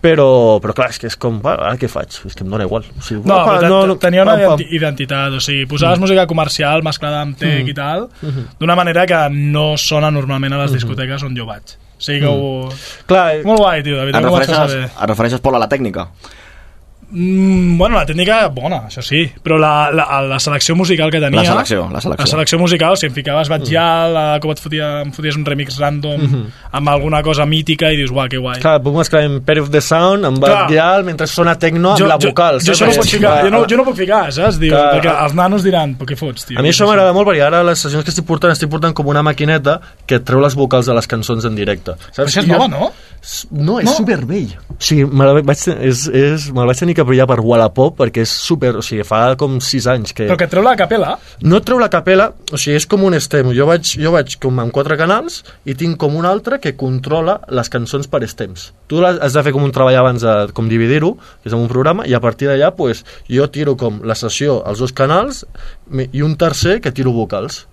però, 0.00 0.58
però 0.62 0.74
clar, 0.74 0.90
és 0.90 0.98
que 0.98 1.06
és 1.10 1.16
com, 1.16 1.40
bueno, 1.42 1.62
ara 1.64 1.76
què 1.80 1.88
faig? 1.88 2.12
És 2.26 2.34
que 2.36 2.44
em 2.44 2.50
dona 2.50 2.64
igual. 2.64 2.84
O 2.98 3.02
sigui, 3.02 3.22
No, 3.26 3.38
opa, 3.42 3.56
però 3.60 3.80
te- 3.94 3.98
tenia 4.06 4.22
una 4.22 4.32
pam, 4.36 4.40
pam. 4.46 4.58
identi- 4.60 4.76
identitat, 4.76 5.32
o 5.32 5.40
sigui, 5.40 5.66
posaves 5.66 5.98
música 5.98 6.26
comercial 6.26 6.82
mesclada 6.82 7.22
amb 7.22 7.36
tech 7.36 7.64
Mm. 7.64 7.68
i 7.68 7.74
tal, 7.74 8.08
Mhm. 8.22 8.44
d'una 8.60 8.74
manera 8.76 9.06
que 9.06 9.28
no 9.30 9.76
sona 9.76 10.10
normalment 10.10 10.52
a 10.54 10.58
les 10.58 10.72
discoteques 10.72 11.22
on 11.22 11.34
jo 11.36 11.46
vaig. 11.46 11.62
O 11.98 12.00
sigui 12.00 12.20
que 12.20 12.26
ho... 12.26 12.68
Clar, 13.06 13.42
Molt 13.44 13.58
guai, 13.58 13.82
tio, 13.82 13.96
de 13.96 14.08
Et 14.10 14.14
refereixes, 14.22 14.74
et 14.74 15.08
refereixes 15.08 15.40
Pol, 15.40 15.54
a 15.54 15.58
la 15.58 15.68
tècnica? 15.68 16.08
Mm, 17.08 17.78
bueno, 17.78 17.94
la 17.94 18.04
tècnica, 18.04 18.48
bona, 18.50 18.80
això 18.88 18.98
sí, 19.04 19.20
però 19.42 19.54
la, 19.62 19.90
la, 19.94 20.06
la 20.26 20.38
selecció 20.42 20.74
musical 20.74 21.10
que 21.14 21.20
tenia... 21.22 21.38
La 21.44 21.52
selecció, 21.52 21.84
la 21.92 22.00
selecció. 22.02 22.24
La 22.24 22.30
selecció 22.32 22.58
musical, 22.58 22.96
si 22.98 23.06
em 23.06 23.12
ficaves 23.14 23.48
Batgial, 23.52 24.10
mm. 24.16 24.40
com 24.42 24.50
et 24.50 24.62
fotia, 24.64 24.88
em 25.04 25.12
foties 25.14 25.38
un 25.38 25.44
remix 25.46 25.78
random 25.78 26.16
Mhm. 26.26 26.42
amb 26.76 26.88
alguna 26.90 27.20
cosa 27.22 27.46
mítica 27.46 27.92
i 27.92 27.96
dius, 27.96 28.10
uau, 28.10 28.26
que 28.28 28.38
guai. 28.42 28.58
Clar, 28.60 28.80
puc 28.82 28.96
mesclar 28.98 29.22
en 29.28 29.36
Pair 29.46 29.60
of 29.62 29.70
the 29.70 29.80
Sound, 29.80 30.24
amb 30.26 30.42
Gyal, 30.68 31.04
mentre 31.06 31.28
sona 31.30 31.54
techno 31.58 31.92
amb 31.94 32.08
la 32.10 32.16
vocal. 32.18 32.58
Jo, 32.60 32.72
jo, 32.72 32.74
això 32.74 32.86
no 32.90 32.96
puc 32.98 33.10
ficar, 33.14 33.36
jo, 33.44 33.50
no, 33.54 33.62
jo 33.70 33.76
no 33.78 33.84
puc 33.86 33.96
ficar, 34.02 34.32
saps? 34.34 34.58
Diu, 34.58 34.72
Clar. 34.74 34.96
perquè 34.96 35.14
els 35.24 35.34
nanos 35.38 35.62
diran, 35.62 35.94
però 35.96 36.10
què 36.10 36.18
fots, 36.18 36.48
tio? 36.50 36.58
A 36.58 36.62
mi 36.66 36.70
això 36.74 36.88
m'agrada 36.90 37.12
molt 37.14 37.28
perquè 37.30 37.46
ara 37.46 37.62
les 37.62 37.78
sessions 37.86 38.02
que 38.04 38.10
estic 38.10 38.26
portant 38.26 38.50
estic 38.50 38.68
portant 38.72 38.92
com 38.96 39.06
una 39.06 39.22
maquineta 39.22 39.78
que 40.06 40.18
treu 40.18 40.40
les 40.42 40.54
vocals 40.58 40.86
de 40.90 40.94
les 40.98 41.06
cançons 41.06 41.44
en 41.46 41.54
directe. 41.54 41.94
Saps? 42.10 42.26
Això 42.26 42.40
és 42.42 42.46
I 42.48 42.50
jo- 42.50 42.58
nova, 42.58 42.68
no? 42.68 42.90
No, 43.52 43.78
és 43.80 43.84
No? 43.86 43.92
supervell. 43.92 44.52
O 44.70 44.76
sigui, 44.78 45.04
me 45.06 45.24
la 45.24 45.32
vaig, 45.40 45.58
és, 45.80 46.06
és, 46.08 46.50
me 46.52 46.60
la 46.60 46.66
vaig 46.66 46.78
tenir 46.78 46.94
que 46.96 47.04
pillar 47.06 47.28
per 47.30 47.38
Wallapop 47.44 47.98
perquè 48.00 48.24
és 48.26 48.32
super... 48.32 48.74
O 48.80 48.84
sigui, 48.84 49.04
fa 49.06 49.20
com 49.40 49.58
6 49.62 49.88
anys 49.92 50.16
que... 50.16 50.26
Però 50.26 50.38
que 50.40 50.48
treu 50.50 50.64
la 50.64 50.76
capella? 50.78 51.14
No 51.44 51.60
treu 51.64 51.80
la 51.82 51.90
capella, 51.92 52.30
o 52.50 52.60
sigui, 52.60 52.78
és 52.80 52.88
com 52.90 53.04
un 53.06 53.16
stem. 53.22 53.52
Jo 53.56 53.68
vaig, 53.68 53.96
jo 54.00 54.12
vaig 54.14 54.38
com 54.42 54.62
amb 54.62 54.74
quatre 54.74 54.98
canals 55.00 55.42
i 55.68 55.76
tinc 55.78 56.00
com 56.00 56.16
un 56.18 56.28
altre 56.28 56.60
que 56.62 56.74
controla 56.78 57.38
les 57.52 57.70
cançons 57.72 58.08
per 58.10 58.24
stems. 58.28 58.70
Tu 58.86 59.00
has 59.02 59.34
de 59.34 59.42
fer 59.42 59.52
com 59.54 59.64
un 59.66 59.72
treball 59.74 59.96
abans 59.98 60.22
de 60.22 60.34
com 60.54 60.68
dividir-ho, 60.70 61.16
que 61.42 61.50
és 61.50 61.54
amb 61.56 61.64
un 61.64 61.70
programa, 61.70 62.04
i 62.06 62.14
a 62.14 62.20
partir 62.22 62.46
d'allà 62.46 62.70
pues, 62.76 63.02
jo 63.26 63.46
tiro 63.50 63.74
com 63.78 63.98
la 64.06 64.14
sessió 64.14 64.60
als 64.62 64.78
dos 64.82 64.94
canals 64.94 65.44
i 66.12 66.22
un 66.22 66.36
tercer 66.38 66.78
que 66.80 66.92
tiro 66.94 67.14
vocals. 67.16 67.64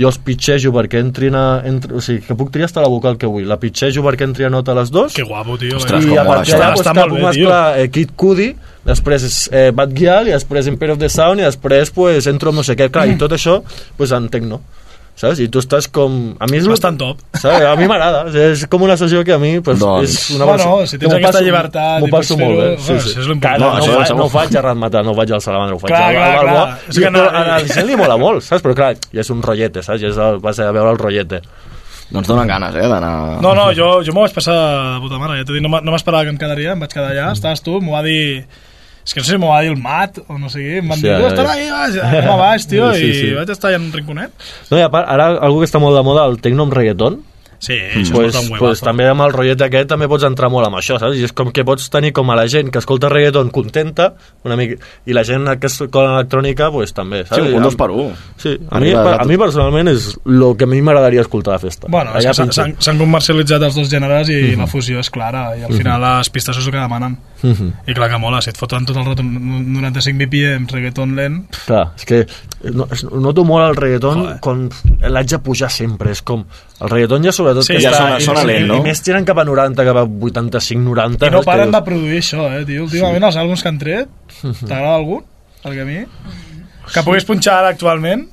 Jo 0.00 0.08
els 0.08 0.18
pitxejo 0.24 0.72
perquè 0.72 1.00
entrin 1.00 1.34
a... 1.36 1.60
Entri, 1.68 1.92
o 1.96 2.00
sigui, 2.04 2.22
que 2.24 2.36
puc 2.36 2.52
triar 2.52 2.68
hasta 2.70 2.84
la 2.84 2.88
vocal 2.92 3.18
que 3.20 3.28
vull. 3.28 3.46
La 3.48 3.58
pitxejo 3.60 4.04
perquè 4.04 4.28
entri 4.28 4.46
a 4.46 4.50
nota 4.52 4.72
a 4.72 4.78
les 4.78 4.92
dos. 4.92 5.16
Que 5.16 5.24
guapo, 5.28 5.56
tio. 5.60 5.76
Ostres, 5.80 6.06
I 6.08 6.16
a 6.16 6.24
partir 6.28 6.56
d'allà 6.56 6.74
Està 6.76 6.94
pues, 6.94 7.08
puc 7.08 7.16
tio. 7.18 7.26
mesclar 7.26 7.62
eh, 7.80 7.88
Kid 7.92 8.14
Cudi, 8.16 8.50
després 8.86 9.26
és 9.28 9.38
eh, 9.52 9.66
Bad 9.76 9.96
Gyal, 9.96 10.30
i 10.30 10.36
després 10.36 10.70
Empire 10.72 10.96
of 10.96 11.00
the 11.02 11.10
Sound, 11.12 11.40
i 11.40 11.48
després 11.48 11.92
pues, 11.96 12.28
entro 12.30 12.52
amb 12.52 12.62
no 12.62 12.66
sé 12.66 12.76
què. 12.80 12.88
Clar, 12.92 13.08
i 13.12 13.18
tot 13.20 13.36
això 13.36 13.60
pues, 13.96 14.12
en 14.16 14.28
techno. 14.32 14.60
Saps? 15.20 15.36
I 15.44 15.50
tu 15.52 15.60
estàs 15.60 15.84
com... 15.92 16.14
A 16.40 16.46
mi 16.48 16.56
és 16.56 16.64
Bastant 16.70 16.96
top. 16.96 17.18
Saps? 17.36 17.64
A 17.68 17.74
mi 17.76 17.84
m'agrada. 17.90 18.22
És 18.48 18.62
com 18.72 18.80
una 18.86 18.94
sessió 18.96 19.20
que 19.26 19.34
a 19.34 19.38
mi 19.42 19.50
pues, 19.60 19.76
Doncs- 19.82 20.08
és 20.08 20.30
una 20.32 20.46
Bueno, 20.48 20.62
versió- 20.78 20.86
si 20.88 20.98
tens 21.02 21.12
aquesta 21.12 21.34
passo- 21.38 21.44
llibertat 21.44 22.00
M'ho 22.00 22.08
passo 22.14 22.38
molt 22.40 22.56
bé. 22.56 22.68
Sí, 22.78 22.86
bueno, 22.94 23.02
sí. 23.04 23.10
això 23.10 23.20
és. 23.20 23.26
Que 23.42 23.52
No, 23.60 23.68
no, 23.76 23.82
segur. 23.84 24.16
no 24.16 24.24
ho 24.24 24.30
faig 24.32 24.56
a 24.56 24.62
Ratmatar, 24.64 25.02
no 25.04 25.12
ho 25.12 25.18
faig 25.18 25.34
al 25.36 25.42
Salamandra, 25.44 25.76
ho 25.76 25.82
faig 25.82 25.92
Clar, 25.92 26.02
al, 26.06 26.14
clar, 26.16 26.30
al 26.30 26.40
clar. 26.40 26.54
Balboa. 26.54 26.78
És 26.88 26.98
que 27.04 27.10
no- 27.10 27.26
a 27.28 27.42
la 27.50 27.58
gent 27.68 27.86
li 27.90 27.96
mola 28.00 28.16
molt, 28.16 28.42
saps? 28.48 28.64
Però 28.64 28.74
clar, 28.80 28.94
ja 29.12 29.20
és 29.20 29.30
un 29.36 29.42
rotllete, 29.44 29.82
saps? 29.84 30.00
Ja 30.00 30.08
és 30.08 30.16
el, 30.16 30.40
vas 30.40 30.58
a 30.58 30.70
veure 30.72 30.94
el 30.96 30.98
rotllete. 31.04 31.42
Doncs 32.10 32.26
donen 32.26 32.48
ganes, 32.48 32.74
eh, 32.74 32.88
d'anar... 32.88 33.12
No, 33.44 33.52
no, 33.54 33.68
jo, 33.76 33.90
jo 34.02 34.12
m'ho 34.16 34.24
vaig 34.24 34.32
passar 34.34 34.56
de 34.56 35.04
puta 35.04 35.20
mare. 35.20 35.36
Ja 35.38 35.44
t'he 35.44 35.52
dit, 35.60 35.62
no 35.62 35.68
m'esperava 35.92 36.24
que 36.24 36.32
em 36.32 36.40
quedaria, 36.40 36.72
em 36.72 36.80
vaig 36.82 36.90
quedar 36.96 37.12
allà. 37.12 37.28
Estaves 37.36 37.60
tu, 37.62 37.76
m'ho 37.84 37.92
va 37.92 38.02
dir... 38.02 38.46
És 39.04 39.14
que 39.14 39.20
no 39.20 39.24
sé 39.24 39.32
si 39.32 39.38
m'ho 39.40 39.48
va 39.48 39.62
dir 39.64 39.70
el 39.72 39.78
Mat 39.80 40.18
o 40.28 40.36
no 40.38 40.50
sé 40.52 40.60
què. 40.60 40.78
Em 40.82 40.88
van 40.92 40.98
Sí, 41.00 41.06
dir, 41.08 41.14
ja, 41.16 41.30
ja. 41.34 41.46
ahí, 41.54 41.70
vas, 41.70 41.96
anem 42.04 42.30
a 42.30 42.36
baix, 42.36 42.66
tio, 42.68 42.92
Sí, 42.94 43.06
i 43.08 43.14
sí. 43.14 43.30
vaig 43.34 43.50
estar 43.50 43.70
allà 43.70 43.80
en 43.80 43.86
un 43.88 43.92
rinconet. 43.96 44.30
No, 44.70 44.78
i 44.78 44.82
a 44.84 44.90
part, 44.92 45.08
ara 45.08 45.30
algú 45.40 45.60
que 45.62 45.68
està 45.70 45.80
molt 45.82 45.96
de 45.96 46.02
moda, 46.06 46.26
el 46.30 46.38
tecno 46.44 46.66
amb 46.68 46.76
reggaeton, 46.76 47.20
Sí, 47.60 47.74
això 47.76 48.14
pues, 48.16 48.34
és 48.34 48.48
un 48.50 48.56
pues, 48.58 48.80
també 48.80 49.04
amb 49.06 49.20
el 49.20 49.34
rotllet 49.34 49.60
aquest 49.66 49.88
també 49.92 50.06
pots 50.08 50.24
entrar 50.24 50.48
molt 50.48 50.66
amb 50.66 50.78
això, 50.78 50.96
saps? 50.98 51.18
I 51.20 51.26
és 51.28 51.32
com 51.36 51.50
que 51.52 51.62
pots 51.68 51.90
tenir 51.92 52.10
com 52.16 52.30
a 52.32 52.36
la 52.38 52.46
gent 52.48 52.70
que 52.72 52.80
escolta 52.80 53.10
reggaeton 53.12 53.50
contenta 53.52 54.14
una 54.48 54.56
mica, 54.56 54.78
i 55.04 55.12
la 55.12 55.22
gent 55.28 55.44
que 55.60 55.68
escolta 55.68 56.06
electrònica 56.16 56.70
pues, 56.72 56.94
també, 56.96 57.22
Sí, 57.26 57.34
saps? 57.34 57.52
un 57.52 57.62
dos 57.62 57.76
per 57.76 57.90
un. 57.90 58.14
Sí, 58.40 58.56
a 58.70 58.80
mi, 58.80 58.94
a 58.96 59.24
mi 59.28 59.36
personalment 59.36 59.88
és 59.92 60.16
el 60.24 60.56
que 60.56 60.64
a 60.64 60.70
mi 60.72 60.80
m'agradaria 60.80 61.20
escoltar 61.20 61.52
a 61.52 61.56
la 61.58 61.64
festa. 61.66 61.86
Bueno, 61.90 62.16
és 62.16 62.24
Allà 62.24 62.32
que 62.48 62.74
s'han- 62.80 62.98
comercialitzat 62.98 63.62
els 63.62 63.74
dos 63.76 63.90
gèneres 63.92 64.28
i 64.32 64.40
Mhm. 64.54 64.58
la 64.60 64.66
fusió 64.66 64.98
és 64.98 65.10
clara 65.10 65.54
i 65.58 65.62
al 65.62 65.68
Mhm. 65.70 65.76
final 65.76 66.00
les 66.00 66.30
pistes 66.30 66.56
és 66.56 66.64
el 66.66 66.72
que 66.72 66.78
demanen. 66.78 67.18
Mhm. 67.42 67.72
I 67.88 67.94
clar 67.94 68.08
que 68.10 68.18
mola, 68.18 68.40
si 68.40 68.50
et 68.50 68.56
foten 68.56 68.84
tot 68.86 68.96
el 68.96 69.04
rato 69.04 69.22
un 69.22 69.72
95 69.72 70.18
BPM, 70.18 70.66
reggaeton 70.66 71.14
lent... 71.16 71.46
Clar, 71.66 71.92
és 71.96 72.04
que 72.04 72.26
no, 72.72 72.86
noto 73.20 73.44
molt 73.44 73.68
el 73.70 73.76
reggaeton 73.76 74.38
quan 74.40 74.68
l'haig 75.00 75.26
de 75.28 75.38
pujar 75.38 75.70
sempre, 75.70 76.10
és 76.12 76.20
com 76.22 76.44
el 76.80 76.88
reggaeton 76.90 77.22
ja 77.24 77.32
sobretot 77.50 77.66
Sí, 77.66 77.74
que 77.74 77.82
ja 77.84 77.90
està, 77.90 78.02
sona- 78.06 78.20
sona 78.24 78.44
lent, 78.48 78.66
no? 78.70 78.76
i 78.80 78.86
més 78.88 79.02
tiren 79.02 79.24
cap 79.28 79.38
a 79.42 79.44
90, 79.44 79.84
cap 79.90 79.96
a 80.00 80.04
85, 80.06 80.82
90 80.86 81.26
I 81.26 81.30
no? 81.34 81.40
Que 81.40 81.50
paren 81.50 81.70
dius, 81.70 81.76
de 81.76 81.82
produir 81.90 82.18
això, 82.22 82.46
eh, 82.54 82.64
tio. 82.68 82.84
Últimament 82.88 83.24
els 83.30 83.36
àlbums 83.42 83.62
que 83.62 83.68
han 83.68 83.78
tret, 83.78 84.08
t'agrada 84.68 84.94
algun? 84.96 85.24
Perquè 85.64 85.82
a 85.82 85.88
mi... 85.88 85.98
Que 86.94 87.02
puguis 87.06 87.24
punxar 87.28 87.58
ara 87.60 87.68
actualment... 87.76 88.28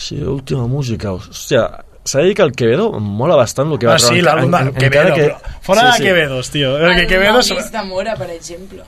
Sí, 0.00 0.16
última 0.22 0.66
música, 0.66 1.10
hòstia, 1.12 1.66
s'ha 2.08 2.20
de 2.22 2.30
dir 2.30 2.34
que 2.38 2.42
el 2.46 2.52
Quevedo 2.56 2.86
em 2.96 3.02
mola 3.04 3.36
bastant 3.36 3.68
el 3.72 3.78
que 3.78 3.86
va 3.88 3.94
Ah, 3.98 3.98
sí, 4.00 4.14
treure, 4.14 4.22
l'àlbum 4.30 4.54
en- 4.54 4.70
de 4.70 4.70
en- 4.70 4.78
Quevedo, 4.80 5.14
però 5.16 5.56
fora 5.66 5.90
de 5.92 6.04
Quevedos, 6.04 6.48
tio. 6.50 6.70
Perquè 6.80 7.02
El 7.04 7.10
Quevedos... 7.10 7.50
Novis 7.50 7.70
de 7.72 7.82
Mora, 7.84 8.14
per 8.16 8.30
exemple. 8.30 8.82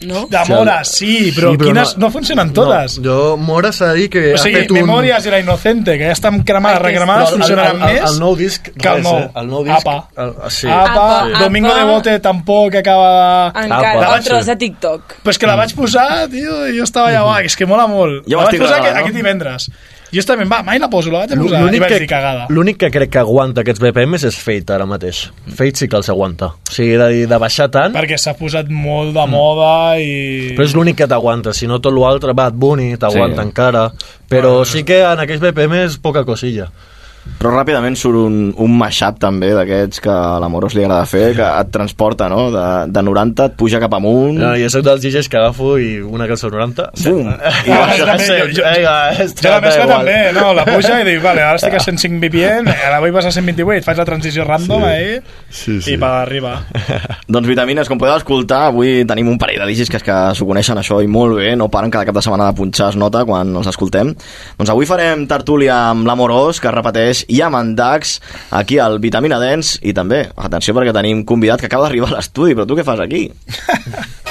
No? 0.00 0.26
De 0.30 0.38
Mora, 0.48 0.84
sí, 0.84 1.32
però, 1.34 1.50
Sí, 1.52 1.56
però 1.58 1.64
quines 1.66 1.96
no- 1.96 2.06
no, 2.06 2.10
funcionen 2.12 2.52
totes. 2.52 2.98
No, 3.00 3.04
jo, 3.10 3.36
Mora 3.36 3.72
s'ha 3.72 3.88
de 3.92 3.94
dir 3.98 4.10
que 4.10 4.34
o 4.34 4.38
sigui, 4.38 4.54
ha 4.54 4.60
fet 4.60 4.70
un... 4.70 4.78
Memòries 4.80 5.26
i 5.26 5.30
la 5.30 5.40
Inocente, 5.40 5.96
que 5.98 6.04
ja 6.06 6.12
estan 6.12 6.42
cremades, 6.44 6.80
recremades, 6.82 7.30
funcionaran 7.30 7.82
el- 7.82 7.88
el- 7.88 7.94
més 8.02 8.10
el 8.12 8.18
nou 8.20 8.36
disc, 8.36 8.68
que 8.78 8.88
el 8.88 9.02
nou. 9.02 9.18
eh? 9.18 9.30
El 9.34 9.48
nou 9.48 9.64
disc, 9.64 9.86
Apa. 9.86 10.08
el- 10.16 10.34
sí. 10.50 10.68
Apa, 10.68 10.92
Apa. 11.24 11.38
Domingo 11.40 11.68
Apa. 11.72 11.78
de 11.78 11.84
Bote 11.90 12.18
tampoc 12.20 12.74
acaba. 12.76 13.52
Encara, 13.54 14.08
vaig- 14.14 14.24
tros 14.24 14.46
de 14.46 14.56
TikTok. 14.56 15.16
Però 15.24 15.30
és 15.30 15.38
que 15.38 15.46
la 15.46 15.56
vaig 15.56 15.74
posar, 15.74 16.28
tio, 16.30 16.66
i 16.68 16.76
jo 16.78 16.84
estava 16.84 17.08
allà, 17.10 17.24
va, 17.26 17.40
és 17.42 17.56
que 17.56 17.66
mola 17.66 17.86
molt. 17.86 18.22
Ja 18.28 18.36
ho 18.36 18.40
la 18.40 18.46
vaig 18.50 18.60
posar 18.60 18.80
no? 18.82 18.98
aquest 19.00 19.14
divendres. 19.14 19.70
Jo 20.14 20.22
també, 20.24 20.44
va, 20.48 20.62
mai 20.64 20.78
la 20.80 20.88
poso, 20.88 21.10
la 21.12 21.18
vaig 21.26 21.32
a 21.34 21.36
posar. 21.36 21.58
I 21.60 21.64
L'únic 21.66 21.82
vaig 21.82 21.92
que, 21.92 21.98
dir 22.00 22.08
cagada. 22.08 22.46
l'únic 22.48 22.78
que 22.80 22.90
crec 22.90 23.10
que 23.12 23.18
aguanta 23.20 23.60
aquests 23.60 23.82
BPMs 23.82 24.24
és 24.24 24.38
Fate 24.40 24.72
ara 24.72 24.86
mateix. 24.88 25.26
Fate 25.52 25.76
sí 25.82 25.88
que 25.88 25.96
els 26.00 26.08
aguanta. 26.08 26.46
O 26.56 26.72
sigui, 26.72 26.96
de, 26.96 27.26
de 27.28 27.38
baixar 27.42 27.68
tant... 27.74 27.92
Perquè 27.92 28.16
s'ha 28.16 28.32
posat 28.38 28.70
molt 28.72 29.12
de 29.16 29.26
moda 29.28 29.98
i... 30.00 30.54
Però 30.56 30.64
és 30.64 30.74
l'únic 30.74 30.96
que 31.02 31.06
t'aguanta, 31.10 31.52
si 31.52 31.68
no 31.68 31.80
tot 31.84 31.92
l'altre, 31.92 32.32
Bad 32.32 32.56
Bunny 32.56 32.94
t'aguanta 32.96 33.42
Sí. 33.42 33.48
encara, 33.50 33.82
però 34.30 34.64
sí 34.64 34.82
que 34.88 35.02
en 35.04 35.20
aquells 35.26 35.40
BPMs 35.44 35.98
poca 36.00 36.24
cosilla. 36.24 36.70
Però 37.38 37.52
ràpidament 37.54 37.94
surt 37.98 38.18
un, 38.18 38.36
un 38.58 38.72
mashup 38.80 39.18
també 39.22 39.52
d'aquests 39.54 40.00
que 40.02 40.10
a 40.10 40.38
l'Amorós 40.42 40.74
li 40.74 40.82
agrada 40.82 41.04
fer, 41.06 41.34
que 41.36 41.44
et 41.46 41.68
transporta, 41.74 42.26
no? 42.32 42.48
De, 42.50 42.64
de 42.90 43.02
90 43.06 43.44
et 43.50 43.54
puja 43.60 43.78
cap 43.82 43.94
amunt... 43.94 44.38
No, 44.40 44.54
jo 44.58 44.70
soc 44.72 44.82
dels 44.86 45.04
DJs 45.04 45.28
que 45.30 45.38
agafo 45.38 45.76
i 45.78 46.00
una 46.02 46.26
cançó 46.26 46.50
90... 46.50 46.88
Bum! 47.04 47.28
I 47.28 47.76
Ah, 47.78 47.84
baixa 47.84 48.08
també, 48.08 48.26
jo, 48.40 48.48
jo, 48.58 48.64
Vinga, 48.74 48.94
és 49.22 49.34
jo 49.38 49.52
la 49.52 49.60
mescla 49.62 49.86
també, 49.92 50.16
no, 50.34 50.48
la 50.56 50.64
puja 50.66 50.96
i 50.98 51.06
dic, 51.06 51.20
vale, 51.22 51.44
ara 51.46 51.60
estic 51.60 51.76
a 51.78 51.82
105 51.84 52.18
BPM, 52.24 52.72
ara 52.88 52.98
vull 53.04 53.14
passar 53.14 53.30
a 53.30 53.36
128, 53.38 53.84
faig 53.86 54.00
la 54.02 54.08
transició 54.08 54.46
random 54.48 54.82
Sí. 54.82 54.88
ahí 54.88 55.14
Sí, 55.50 55.76
sí. 55.82 55.94
i 55.94 55.98
per 56.00 56.10
arriba. 56.24 56.56
Doncs 57.34 57.48
vitamines, 57.48 57.88
com 57.88 57.98
podeu 58.02 58.16
escoltar, 58.18 58.64
avui 58.72 59.04
tenim 59.08 59.30
un 59.30 59.38
parell 59.40 59.62
de 59.62 59.68
digis 59.70 59.90
que, 59.92 60.00
que 60.04 60.18
s'ho 60.34 60.46
coneixen 60.48 60.78
això 60.80 60.98
i 61.04 61.08
molt 61.10 61.38
bé, 61.38 61.52
no 61.56 61.70
paren 61.72 61.90
cada 61.94 62.06
cap 62.08 62.18
de 62.18 62.22
setmana 62.24 62.50
de 62.50 62.58
punxar 62.58 62.90
es 62.92 62.98
nota 63.00 63.22
quan 63.28 63.54
els 63.62 63.70
escoltem. 63.70 64.12
Doncs 64.58 64.74
avui 64.74 64.86
farem 64.90 65.24
tertúlia 65.30 65.78
amb 65.92 66.06
l'Amorós, 66.08 66.60
que 66.62 66.72
repeteix, 66.74 67.17
amb 67.44 67.60
en 67.60 67.74
Dax, 67.78 68.18
aquí 68.50 68.78
al 68.78 68.98
Vitamina 69.00 69.38
Dance, 69.42 69.78
i 69.82 69.94
també, 69.96 70.26
atenció 70.36 70.74
perquè 70.76 70.94
tenim 70.96 71.24
convidat 71.24 71.60
que 71.60 71.70
acaba 71.70 71.88
d'arribar 71.88 72.12
a 72.12 72.18
l'estudi, 72.18 72.54
però 72.54 72.68
tu 72.68 72.78
què 72.78 72.86
fas 72.86 73.00
aquí? 73.04 73.26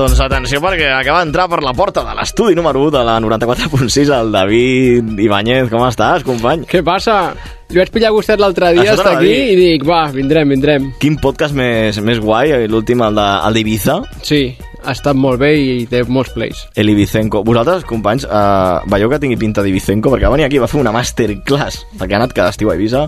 Doncs 0.00 0.16
atenció 0.22 0.62
perquè 0.64 0.86
acaba 0.96 1.18
d'entrar 1.20 1.44
per 1.52 1.58
la 1.60 1.74
porta 1.76 2.00
de 2.06 2.14
l'estudi 2.16 2.54
número 2.56 2.80
1 2.86 2.92
de 2.94 3.00
la 3.04 3.18
94.6 3.20 4.12
el 4.16 4.30
David 4.32 5.18
Ibáñez. 5.26 5.68
Com 5.68 5.84
estàs, 5.84 6.24
company? 6.24 6.62
Què 6.70 6.80
passa? 6.86 7.34
Li 7.68 7.82
vaig 7.82 7.92
pillar 7.92 8.14
gustet 8.14 8.40
l'altre 8.40 8.70
dia, 8.78 8.94
estar 8.94 9.18
aquí, 9.18 9.34
i 9.52 9.58
dic, 9.58 9.84
va, 9.84 10.06
vindrem, 10.14 10.54
vindrem. 10.54 10.88
Quin 11.02 11.18
podcast 11.20 11.52
més, 11.58 12.00
més 12.06 12.22
guai, 12.22 12.54
l'últim, 12.70 13.04
el 13.04 13.20
d'Ibiza, 13.58 14.00
Sí, 14.24 14.46
ha 14.84 14.94
estat 14.94 15.18
molt 15.18 15.40
bé 15.42 15.50
i 15.58 15.86
té 15.90 16.02
molts 16.08 16.32
plays. 16.34 16.64
el 16.74 16.90
Ibicenco. 16.92 17.42
Vosaltres, 17.44 17.84
companys, 17.88 18.24
eh, 18.24 18.80
veieu 18.90 19.10
que 19.10 19.20
tingui 19.22 19.38
pinta 19.40 19.62
d'Ibicenco? 19.62 20.10
Perquè 20.10 20.28
va 20.28 20.36
venir 20.36 20.46
aquí 20.46 20.58
va 20.58 20.68
fer 20.70 20.80
una 20.80 20.92
masterclass, 20.92 21.84
perquè 21.98 22.14
ha 22.16 22.22
anat 22.22 22.32
cada 22.36 22.50
estiu 22.54 22.70
a 22.70 22.76
Ibiza, 22.78 23.06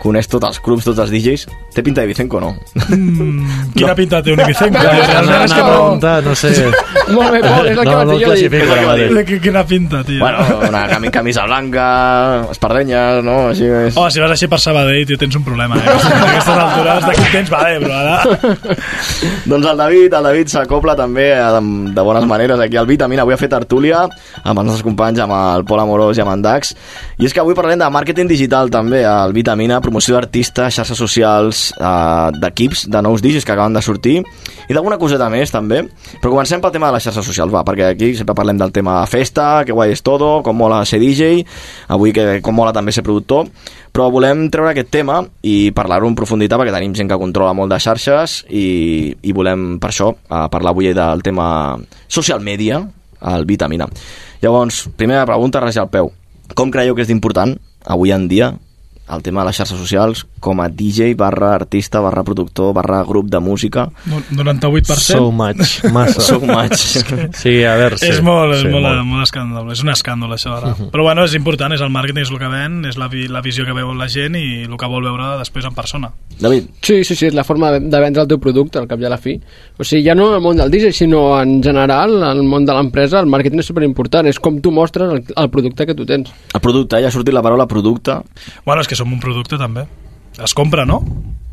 coneix 0.00 0.28
tots 0.30 0.48
els 0.48 0.60
clubs, 0.64 0.86
tots 0.88 1.00
els 1.04 1.12
DJs. 1.12 1.46
Té 1.74 1.84
pinta 1.86 2.02
d'Ibicenco 2.02 2.38
o 2.38 2.42
no? 2.42 2.50
Mm, 2.88 3.70
quina 3.76 3.94
pinta 3.98 4.22
té 4.24 4.32
un 4.34 4.40
és 4.42 4.58
que 4.58 4.70
anava 4.70 5.44
a 5.44 5.46
no... 5.46 5.66
preguntar, 5.68 6.14
no 6.24 6.34
sé. 6.34 6.50
Molt 7.10 7.34
bé, 7.34 7.40
Pol, 7.44 7.68
és 7.70 7.78
el 7.78 7.84
que 7.84 7.94
vaig 8.00 8.10
dir 8.10 8.62
jo. 8.64 8.80
va 8.88 8.96
dir. 8.98 9.08
Qu- 9.28 9.40
Quina 9.44 9.62
pinta, 9.66 10.02
tio. 10.06 10.18
Bueno, 10.22 10.42
una 10.68 10.82
cami 10.90 11.10
camisa 11.14 11.44
blanca, 11.46 11.84
espardenyes, 12.50 13.22
no? 13.26 13.36
Així 13.52 13.68
és... 13.68 13.96
Oh, 14.00 14.08
si 14.10 14.22
vas 14.22 14.34
així 14.34 14.48
per 14.50 14.60
Sabadell, 14.62 15.04
tio, 15.08 15.18
tens 15.20 15.36
un 15.38 15.44
problema, 15.46 15.78
eh? 15.78 15.86
A 15.86 16.24
aquestes 16.26 16.52
altures, 16.54 17.06
d'aquí 17.06 17.28
tens, 17.36 17.52
vale, 17.52 17.78
però 17.84 18.00
ara... 18.00 18.76
Doncs 19.50 19.66
el 19.66 19.76
David, 19.80 20.14
el 20.18 20.26
David 20.30 20.52
s'acopla 20.52 20.94
també 20.98 21.28
de, 21.34 21.60
de 21.94 22.04
bones 22.06 22.26
maneres 22.28 22.60
aquí 22.62 22.78
al 22.80 22.88
Vitamina. 22.88 23.24
Avui 23.24 23.34
ha 23.34 23.40
fet 23.40 23.52
tertúlia 23.52 24.02
amb 24.06 24.56
els 24.60 24.66
nostres 24.66 24.84
companys, 24.86 25.20
amb 25.24 25.34
el 25.36 25.64
Pol 25.68 25.82
Amorós 25.82 26.18
i 26.18 26.24
amb 26.24 26.34
en 26.34 26.44
Dax. 26.44 26.74
I 27.20 27.26
és 27.28 27.34
que 27.36 27.42
avui 27.42 27.56
parlem 27.58 27.80
de 27.80 27.88
màrqueting 27.92 28.30
digital 28.30 28.70
també 28.72 29.02
al 29.06 29.34
Vitamina, 29.36 29.80
promoció 29.90 30.14
d'artistes, 30.14 30.76
xarxes 30.78 30.98
socials, 30.98 31.74
eh, 31.74 32.30
d'equips, 32.38 32.86
de 32.88 33.02
nous 33.02 33.20
digis 33.20 33.44
que 33.44 33.52
acaben 33.52 33.74
de 33.74 33.82
sortir 33.82 34.20
i 34.68 34.72
d'alguna 34.72 34.98
coseta 34.98 35.28
més 35.28 35.50
també. 35.50 35.82
Però 36.22 36.30
comencem 36.30 36.62
pel 36.62 36.70
tema 36.70 36.88
de 36.88 36.94
les 36.94 37.02
xarxes 37.02 37.26
socials, 37.26 37.52
va, 37.52 37.64
perquè 37.66 37.90
aquí 37.90 38.14
sempre 38.14 38.36
parlem 38.38 38.58
del 38.60 38.70
tema 38.72 39.02
festa, 39.10 39.64
que 39.66 39.74
guai 39.74 39.90
és 39.90 40.02
todo, 40.06 40.42
com 40.46 40.56
mola 40.56 40.84
ser 40.86 41.00
DJ, 41.02 41.42
avui 41.88 42.14
que 42.14 42.38
com 42.40 42.54
mola 42.54 42.72
també 42.72 42.94
ser 42.94 43.02
productor, 43.02 43.50
però 43.90 44.08
volem 44.14 44.46
treure 44.48 44.70
aquest 44.70 44.92
tema 44.94 45.18
i 45.42 45.72
parlar-ho 45.74 46.06
en 46.06 46.14
profunditat 46.14 46.60
perquè 46.60 46.72
tenim 46.76 46.94
gent 46.94 47.10
que 47.10 47.18
controla 47.18 47.52
molt 47.52 47.74
de 47.74 47.80
xarxes 47.82 48.44
i, 48.48 49.10
i 49.10 49.34
volem 49.34 49.80
per 49.82 49.90
això 49.90 50.12
eh, 50.14 50.46
parlar 50.52 50.70
avui 50.70 50.94
del 50.94 51.26
tema 51.26 51.76
social 52.06 52.40
media 52.40 52.84
al 53.20 53.44
Vitamina. 53.44 53.90
Llavors, 54.40 54.86
primera 54.96 55.26
pregunta, 55.26 55.60
res 55.60 55.76
al 55.76 55.90
peu. 55.90 56.14
Com 56.54 56.70
creieu 56.70 56.94
que 56.94 57.02
és 57.02 57.10
d'important 57.10 57.58
avui 57.90 58.14
en 58.14 58.28
dia 58.30 58.54
el 59.10 59.22
tema 59.22 59.42
de 59.42 59.50
les 59.50 59.56
xarxes 59.58 59.78
socials 59.78 60.24
com 60.40 60.60
a 60.60 60.68
DJ 60.68 61.14
barra 61.18 61.54
artista 61.54 62.00
barra 62.00 62.22
productor 62.24 62.72
barra 62.74 63.02
grup 63.04 63.28
de 63.30 63.40
música 63.40 63.88
No- 64.06 64.20
98%? 64.30 64.84
So 65.00 65.30
much, 65.32 65.84
massa. 65.92 66.20
So 66.30 66.40
much. 66.40 66.76
Sí, 67.34 67.62
a 67.64 67.74
veure, 67.76 67.98
sí. 67.98 68.06
és 68.06 68.20
molt, 68.22 68.54
és 68.54 68.62
sí, 68.62 68.68
molt, 68.68 68.86
molt. 68.86 69.04
molt 69.08 69.24
escàndol, 69.26 69.70
és 69.72 69.82
un 69.82 69.90
escàndol 69.92 70.32
això 70.36 70.54
ara. 70.56 70.74
Però 70.92 71.02
bueno, 71.06 71.24
és 71.24 71.34
important, 71.34 71.72
és 71.74 71.80
el 71.82 71.90
màrqueting, 71.92 72.22
és 72.22 72.30
el 72.30 72.38
que 72.38 72.50
ven, 72.52 72.80
és 72.88 72.98
la, 73.00 73.08
vi 73.12 73.26
la 73.28 73.42
visió 73.44 73.64
que 73.66 73.74
veu 73.76 73.92
la 73.96 74.08
gent 74.08 74.36
i 74.38 74.64
el 74.66 74.76
que 74.78 74.88
vol 74.90 75.04
veure 75.06 75.32
després 75.40 75.66
en 75.66 75.74
persona. 75.74 76.10
David? 76.40 76.70
Sí, 76.82 77.02
sí, 77.04 77.16
sí, 77.16 77.26
és 77.30 77.34
la 77.36 77.44
forma 77.44 77.72
de 77.78 78.00
vendre 78.00 78.22
el 78.22 78.28
teu 78.30 78.38
producte, 78.40 78.78
al 78.80 78.88
cap 78.88 79.00
i 79.02 79.08
a 79.08 79.12
la 79.12 79.18
fi. 79.20 79.34
O 79.78 79.84
sigui, 79.84 80.04
ja 80.06 80.14
no 80.14 80.30
en 80.30 80.38
el 80.38 80.44
món 80.44 80.56
del 80.60 80.70
DJ, 80.72 80.92
sinó 80.96 81.40
en 81.40 81.58
general, 81.62 82.16
en 82.22 82.38
el 82.38 82.44
món 82.46 82.64
de 82.68 82.76
l'empresa, 82.76 83.20
el 83.20 83.28
màrqueting 83.30 83.60
és 83.60 83.68
superimportant, 83.72 84.28
és 84.30 84.38
com 84.40 84.60
tu 84.62 84.72
mostres 84.72 85.10
el, 85.12 85.24
el 85.36 85.50
producte 85.50 85.86
que 85.88 85.94
tu 85.96 86.06
tens. 86.08 86.30
El 86.54 86.60
producte, 86.64 87.00
ja 87.02 87.08
ha 87.10 87.14
sortit 87.14 87.34
la 87.34 87.42
paraula 87.44 87.66
producte. 87.68 88.16
Bueno, 88.64 88.80
és 88.84 88.88
que 88.88 88.96
som 89.00 89.12
un 89.16 89.20
producte 89.22 89.58
també. 89.60 89.86
Es 90.40 90.52
compra, 90.54 90.84
no? 90.86 91.00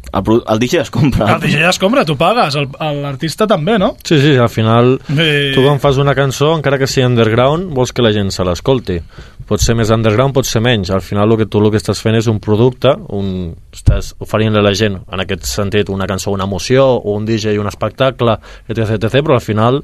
El, 0.08 0.24
el 0.48 0.60
DJ 0.62 0.80
es 0.86 0.89
compra. 0.93 1.34
El 1.36 1.41
DJ 1.43 1.66
es 1.68 1.78
compra, 1.82 2.06
tu 2.08 2.16
pagues, 2.16 2.56
l'artista 2.80 3.43
també, 3.50 3.74
no? 3.82 3.89
Sí, 4.08 4.16
sí, 4.24 4.36
al 4.39 4.48
final 4.50 4.93
Eh. 5.12 5.52
tu 5.56 5.64
quan 5.66 5.82
fas 5.84 5.98
una 6.00 6.14
cançó, 6.16 6.54
encara 6.56 6.78
que 6.80 6.88
sigui 6.88 7.04
underground, 7.10 7.74
vols 7.76 7.91
que 7.91 8.06
la 8.06 8.14
gent 8.16 8.32
se 8.32 8.45
l'escolti. 8.48 9.02
Pot 9.48 9.60
ser 9.64 9.76
més 9.80 9.91
underground, 9.91 10.34
pot 10.36 10.48
ser 10.48 10.62
menys. 10.64 10.89
Al 10.95 11.02
final 11.04 11.32
el 11.32 11.38
que 11.41 11.45
tu 11.52 11.60
el 11.60 11.70
que 11.72 11.80
estàs 11.82 12.00
fent 12.04 12.16
és 12.20 12.28
un 12.32 12.39
producte, 12.43 12.93
un, 13.16 13.52
estàs 13.76 14.14
oferint-li 14.24 14.60
a 14.60 14.64
la 14.64 14.74
gent, 14.76 14.95
en 15.12 15.24
aquest 15.24 15.43
sentit, 15.48 15.89
una 15.91 16.08
cançó, 16.08 16.32
una 16.32 16.48
emoció, 16.48 16.86
o 16.95 17.16
un 17.18 17.26
DJ, 17.28 17.58
un 17.60 17.68
espectacle, 17.68 18.38
etc, 18.68 18.95
etc, 18.95 19.20
però 19.24 19.36
al 19.36 19.43
final 19.43 19.82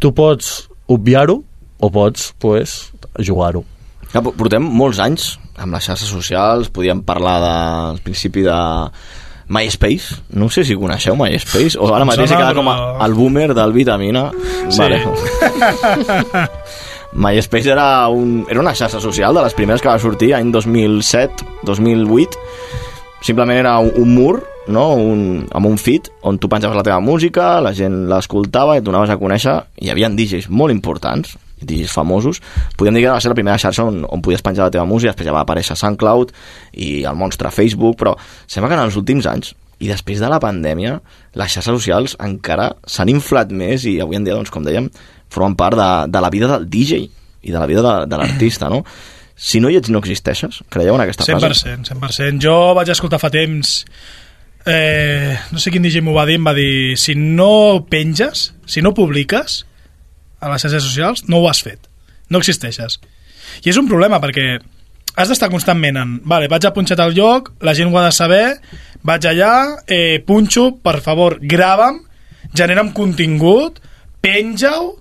tu 0.00 0.12
pots 0.16 0.68
obviar-ho 0.88 1.40
o 1.80 1.90
pots, 1.92 2.34
pues, 2.38 2.90
jugar-ho. 3.18 3.64
Ja, 4.12 4.20
po- 4.22 4.32
portem 4.36 4.62
molts 4.64 5.00
anys 5.00 5.38
amb 5.56 5.76
les 5.76 5.88
xarxes 5.88 6.08
socials, 6.08 6.70
podíem 6.72 7.02
parlar 7.06 7.38
del 7.42 8.02
principi 8.04 8.44
de 8.46 8.56
MySpace, 9.48 10.22
no 10.34 10.48
sé 10.50 10.64
si 10.66 10.76
coneixeu 10.78 11.16
MySpace, 11.18 11.78
o 11.78 11.92
ara 11.94 12.06
mateix 12.08 12.32
he 12.32 12.38
quedat 12.38 12.56
com 12.58 12.68
a, 12.72 12.76
el 13.06 13.14
boomer 13.14 13.52
del 13.54 13.72
Vitamina. 13.72 14.30
Sí. 14.68 14.80
Vale. 14.80 15.02
MySpace 17.16 17.70
era, 17.70 18.08
un, 18.08 18.44
era 18.50 18.60
una 18.60 18.74
xarxa 18.74 19.00
social 19.00 19.34
de 19.34 19.46
les 19.46 19.54
primeres 19.54 19.80
que 19.80 19.88
va 19.88 19.98
sortir 20.02 20.34
any 20.36 20.50
2007, 20.52 21.46
2008 21.64 22.38
simplement 23.24 23.56
era 23.56 23.78
un, 23.80 23.88
un 23.96 24.14
mur 24.14 24.42
no? 24.68 24.92
un, 24.94 25.46
amb 25.54 25.70
un 25.70 25.78
feed 25.78 26.10
on 26.26 26.38
tu 26.38 26.50
penjaves 26.52 26.76
la 26.76 26.84
teva 26.86 27.00
música, 27.00 27.56
la 27.64 27.72
gent 27.74 28.04
l'escoltava 28.10 28.76
i 28.76 28.82
et 28.82 28.86
donaves 28.86 29.10
a 29.10 29.18
conèixer, 29.20 29.56
i 29.80 29.86
hi 29.86 29.94
havia 29.94 30.10
DJs 30.12 30.50
molt 30.50 30.74
importants, 30.74 31.36
DJs 31.60 31.92
famosos 31.92 32.42
podríem 32.76 32.98
dir 32.98 33.04
que 33.06 33.12
va 33.14 33.20
ser 33.22 33.32
la 33.32 33.38
primera 33.38 33.60
xarxa 33.60 33.86
on, 33.88 34.02
on 34.04 34.24
podies 34.24 34.44
penjar 34.44 34.66
la 34.66 34.74
teva 34.74 34.84
música, 34.88 35.12
després 35.12 35.30
ja 35.30 35.36
va 35.36 35.44
aparèixer 35.46 35.76
SoundCloud 35.78 36.34
i 36.82 36.90
el 37.08 37.16
monstre 37.16 37.52
Facebook, 37.54 37.96
però 38.00 38.16
sembla 38.46 38.70
que 38.72 38.78
en 38.78 38.84
els 38.84 38.98
últims 39.00 39.28
anys 39.30 39.54
i 39.78 39.90
després 39.90 40.22
de 40.22 40.28
la 40.32 40.40
pandèmia 40.40 40.96
les 41.36 41.52
xarxes 41.52 41.72
socials 41.72 42.16
encara 42.24 42.70
s'han 42.88 43.12
inflat 43.12 43.52
més 43.52 43.84
i 43.88 43.98
avui 44.00 44.16
en 44.16 44.24
dia, 44.24 44.36
doncs, 44.36 44.52
com 44.52 44.64
dèiem 44.64 44.88
formen 45.32 45.56
part 45.58 45.76
de, 45.76 45.90
de 46.12 46.22
la 46.22 46.32
vida 46.32 46.48
del 46.52 46.68
DJ 46.70 47.04
i 47.46 47.52
de 47.52 47.58
la 47.58 47.66
vida 47.68 47.82
de, 47.84 47.94
de 48.10 48.18
l'artista, 48.20 48.70
no? 48.72 48.82
Si 49.36 49.60
no 49.60 49.68
hi 49.68 49.76
ets, 49.76 49.90
no 49.92 50.00
existeixes? 50.00 50.62
Creieu 50.72 50.96
en 50.96 51.04
aquesta 51.04 51.26
frase? 51.28 51.68
100%, 51.68 51.92
100%. 51.92 52.40
Jo 52.40 52.56
vaig 52.76 52.88
escoltar 52.94 53.20
fa 53.20 53.28
temps 53.32 53.82
eh, 54.66 55.36
no 55.52 55.62
sé 55.62 55.70
quin 55.70 55.84
DJ 55.84 56.02
m'ho 56.02 56.16
va 56.16 56.26
dir, 56.28 56.40
em 56.40 56.48
va 56.48 56.54
dir 56.56 56.96
si 57.00 57.14
no 57.16 57.86
penges, 57.90 58.50
si 58.66 58.82
no 58.82 58.94
publiques 58.96 59.64
a 60.40 60.52
les 60.52 60.64
xarxes 60.64 60.84
socials, 60.84 61.26
no 61.28 61.40
ho 61.40 61.50
has 61.50 61.62
fet. 61.64 61.88
No 62.28 62.40
existeixes. 62.42 62.98
I 63.64 63.70
és 63.70 63.78
un 63.80 63.88
problema 63.88 64.20
perquè 64.22 64.56
has 65.16 65.30
d'estar 65.30 65.48
constantment 65.52 65.96
en, 65.96 66.16
vale, 66.28 66.48
vaig 66.52 66.66
a 66.68 66.74
punxar 66.76 66.98
al 67.00 67.14
lloc, 67.16 67.54
la 67.64 67.74
gent 67.74 67.92
ho 67.92 67.98
ha 67.98 68.04
de 68.08 68.12
saber, 68.12 68.46
vaig 69.06 69.24
allà, 69.28 69.52
eh, 69.88 70.20
punxo, 70.26 70.74
per 70.84 71.00
favor, 71.00 71.38
grava'm, 71.40 72.02
genera'm 72.56 72.92
contingut, 72.96 73.80
penja-ho, 74.20 74.92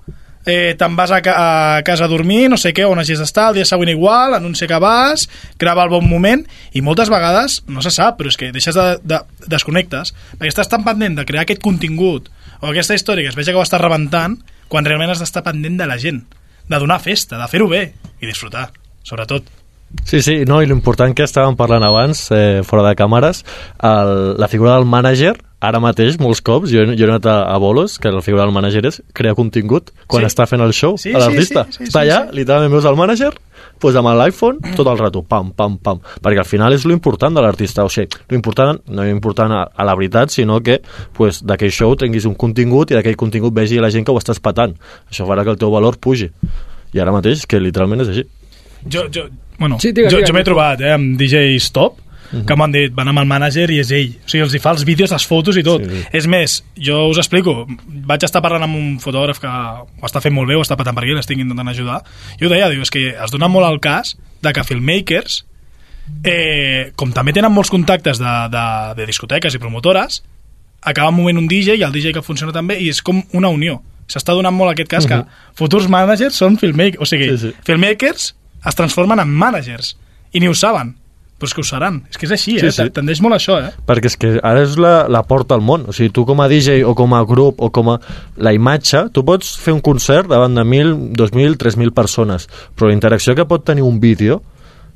eh, 0.46 0.76
te'n 0.80 0.96
vas 0.96 1.12
a, 1.12 1.20
ca 1.26 1.36
a 1.36 1.84
casa 1.84 2.06
a 2.06 2.08
dormir, 2.08 2.48
no 2.50 2.58
sé 2.62 2.72
què, 2.72 2.86
on 2.88 3.02
hagis 3.02 3.20
d'estar, 3.20 3.50
el 3.50 3.60
dia 3.60 3.68
següent 3.68 3.92
igual, 3.92 4.38
anuncia 4.38 4.70
que 4.70 4.80
vas, 4.80 5.28
grava 5.60 5.84
el 5.84 5.92
bon 5.92 6.08
moment, 6.08 6.46
i 6.72 6.84
moltes 6.86 7.12
vegades, 7.12 7.64
no 7.68 7.84
se 7.84 7.92
sap, 7.92 8.20
però 8.20 8.32
és 8.32 8.40
que 8.40 8.54
deixes 8.56 8.78
de, 8.78 8.88
de 9.04 9.20
desconnectes, 9.52 10.14
perquè 10.38 10.54
estàs 10.54 10.72
tan 10.72 10.86
pendent 10.88 11.20
de 11.20 11.28
crear 11.28 11.44
aquest 11.44 11.64
contingut, 11.66 12.30
o 12.62 12.70
aquesta 12.70 12.96
història 12.96 13.26
que 13.26 13.34
es 13.34 13.40
veja 13.40 13.52
que 13.52 13.60
ho 13.60 13.66
estàs 13.66 13.84
rebentant, 13.84 14.40
quan 14.76 14.84
realment 14.88 15.14
has 15.14 15.22
d'estar 15.24 15.46
pendent 15.46 15.78
de 15.80 15.88
la 15.88 15.96
gent, 16.02 16.26
de 16.68 16.80
donar 16.82 17.00
festa, 17.00 17.38
de 17.40 17.48
fer-ho 17.48 17.70
bé, 17.72 17.86
i 18.20 18.28
disfrutar, 18.28 18.68
sobretot. 19.08 19.48
Sí, 20.04 20.20
sí, 20.26 20.42
no, 20.50 20.58
i 20.60 20.68
l'important 20.68 21.14
que 21.16 21.24
estàvem 21.24 21.56
parlant 21.56 21.84
abans, 21.88 22.26
eh, 22.36 22.60
fora 22.68 22.84
de 22.90 22.96
càmeres, 23.00 23.44
el, 23.86 24.34
la 24.42 24.50
figura 24.52 24.74
del 24.76 24.88
mànager, 24.90 25.36
ara 25.64 25.80
mateix, 25.80 26.18
molts 26.20 26.42
cops, 26.44 26.74
jo, 26.74 26.84
jo 26.92 27.06
he 27.06 27.08
anat 27.10 27.26
a, 27.32 27.38
a 27.54 27.58
bolos, 27.62 27.96
que 28.02 28.12
la 28.12 28.22
figura 28.26 28.44
del 28.44 28.52
mànager 28.54 28.84
és 28.90 29.00
crear 29.16 29.38
contingut 29.38 29.94
quan 30.12 30.26
Sí. 30.26 30.34
està 30.34 30.50
fent 30.50 30.62
el 30.66 30.74
show, 30.76 30.98
Sí, 31.00 31.14
a 31.16 31.22
l'artista. 31.22 31.64
sí, 31.70 31.72
sí, 31.72 31.78
sí, 31.78 31.84
està 31.88 32.02
sí, 32.02 32.10
allà, 32.10 32.20
sí. 32.30 32.36
literalment 32.42 32.74
veus 32.76 32.86
el 32.92 33.00
mànager, 33.00 33.32
pues 33.80 33.96
amb 34.00 34.12
l'iPhone 34.16 34.76
tot 34.78 34.88
el 34.88 35.00
rato, 35.00 35.22
pam, 35.28 35.52
pam, 35.56 35.78
pam, 35.84 36.00
perquè 36.24 36.42
al 36.42 36.50
final 36.50 36.74
és 36.76 36.86
lo 36.88 36.96
important 36.96 37.36
de 37.36 37.44
l'artista, 37.44 37.86
o 37.86 37.92
sigui, 37.92 38.10
lo 38.30 38.38
important, 38.38 38.82
no 38.88 39.08
important 39.08 39.54
a, 39.54 39.64
a 39.76 39.88
la 39.88 39.96
veritat, 39.98 40.34
sinó 40.34 40.62
que 40.64 40.80
pues, 41.14 41.42
d'aquell 41.46 41.74
show 41.74 41.96
tinguis 42.00 42.28
un 42.30 42.36
contingut 42.40 42.92
i 42.92 42.98
d'aquell 42.98 43.18
contingut 43.20 43.56
vegi 43.56 43.82
la 43.82 43.92
gent 43.94 44.06
que 44.06 44.14
ho 44.14 44.22
estàs 44.22 44.42
patant. 44.44 44.76
Això 45.12 45.28
farà 45.28 45.44
que 45.44 45.54
el 45.54 45.62
teu 45.62 45.74
valor 45.74 46.00
pugi. 46.02 46.32
I 46.96 47.02
ara 47.04 47.14
mateix, 47.16 47.46
que 47.50 47.60
literalment 47.60 48.06
és 48.06 48.14
així. 48.14 48.26
Jo, 48.86 49.08
jo, 49.12 49.28
bueno, 49.60 49.80
Sí, 49.82 49.92
digues, 49.92 50.14
jo, 50.14 50.22
jo 50.22 50.34
m'he 50.36 50.44
trobat 50.46 50.82
eh, 50.84 50.94
amb 50.96 51.16
DJs 51.20 51.72
top, 51.76 52.00
que 52.48 52.56
m'han 52.56 52.72
dit, 52.72 52.94
van 52.94 53.08
amb 53.08 53.20
el 53.20 53.28
mànager 53.30 53.70
i 53.72 53.80
és 53.80 53.92
ell. 53.92 54.14
O 54.26 54.30
sigui, 54.30 54.44
els 54.44 54.54
hi 54.56 54.60
fa 54.60 54.72
els 54.72 54.84
vídeos, 54.88 55.12
les 55.12 55.26
fotos 55.26 55.58
i 55.58 55.64
tot. 55.64 55.82
Sí, 55.84 55.90
sí. 55.90 56.04
És 56.14 56.28
més, 56.28 56.64
jo 56.78 57.08
us 57.10 57.18
explico, 57.18 57.66
vaig 58.08 58.24
estar 58.24 58.42
parlant 58.42 58.64
amb 58.64 58.76
un 58.76 59.00
fotògraf 59.00 59.40
que 59.40 59.48
ho 59.48 60.06
està 60.06 60.22
fent 60.22 60.34
molt 60.36 60.48
bé, 60.48 60.56
ho 60.56 60.62
està 60.62 60.78
patant 60.78 60.96
per 60.96 61.04
aquí, 61.04 61.14
l'estic 61.14 61.38
intentant 61.40 61.68
ajudar, 61.70 62.02
i 62.40 62.46
ho 62.46 62.50
deia, 62.50 62.70
diu, 62.70 62.82
és 62.82 62.90
que 62.92 63.10
es 63.16 63.32
dona 63.32 63.48
molt 63.48 63.68
el 63.70 63.80
cas 63.80 64.16
de 64.42 64.54
que 64.54 64.64
filmmakers, 64.64 65.46
eh, 66.24 66.92
com 66.96 67.12
també 67.14 67.34
tenen 67.34 67.52
molts 67.54 67.72
contactes 67.74 68.20
de, 68.22 68.34
de, 68.54 68.66
de 69.00 69.06
discoteques 69.10 69.56
i 69.56 69.62
promotores, 69.62 70.22
acaba 70.86 71.12
movent 71.12 71.40
un 71.42 71.48
DJ 71.50 71.80
i 71.80 71.84
el 71.86 71.94
DJ 71.94 72.14
que 72.14 72.22
funciona 72.26 72.54
també 72.54 72.78
i 72.82 72.90
és 72.92 73.02
com 73.02 73.24
una 73.34 73.50
unió. 73.50 73.80
S'està 74.06 74.36
donant 74.38 74.54
molt 74.54 74.72
aquest 74.76 74.90
cas 74.92 75.08
que 75.10 75.18
Mhm. 75.18 75.26
futurs 75.58 75.88
managers 75.90 76.36
són 76.36 76.58
filmmakers, 76.62 77.02
o 77.02 77.06
sigui, 77.10 77.32
sí. 77.38 77.50
sí. 77.50 77.54
filmmakers 77.66 78.36
es 78.66 78.76
transformen 78.76 79.20
en 79.20 79.30
managers 79.30 79.96
i 80.32 80.40
ni 80.40 80.48
ho 80.48 80.54
saben, 80.54 80.96
però 81.36 81.50
és 81.50 81.54
que 81.54 81.62
ho 81.62 81.68
seran. 81.68 81.98
És 82.10 82.18
que 82.18 82.26
és 82.26 82.32
així, 82.32 82.54
Sí, 82.60 82.66
eh? 82.68 82.72
sí. 82.72 82.86
Tendeix 82.96 83.20
molt 83.22 83.36
a 83.36 83.38
això, 83.42 83.58
eh? 83.60 83.72
perquè 83.86 84.08
és 84.08 84.16
que 84.18 84.30
ara 84.42 84.62
és 84.64 84.78
la, 84.80 84.94
la 85.12 85.22
porta 85.28 85.54
al 85.58 85.62
món 85.62 85.84
o 85.90 85.94
sigui, 85.96 86.10
tu 86.16 86.24
com 86.26 86.40
a 86.42 86.48
DJ 86.48 86.84
o 86.88 86.94
com 86.96 87.14
a 87.14 87.24
grup 87.28 87.60
o 87.62 87.70
com 87.76 87.90
a 87.92 88.00
la 88.38 88.54
imatge, 88.56 89.10
tu 89.12 89.24
pots 89.28 89.56
fer 89.60 89.74
un 89.76 89.82
concert 89.84 90.30
davant 90.32 90.56
de 90.56 90.64
1.000, 90.64 91.12
2.000, 91.20 91.58
3.000 91.60 91.92
persones 91.92 92.48
però 92.76 92.88
la 92.88 92.96
interacció 92.96 93.36
que 93.36 93.46
pot 93.46 93.66
tenir 93.68 93.84
un 93.84 94.00
vídeo 94.00 94.42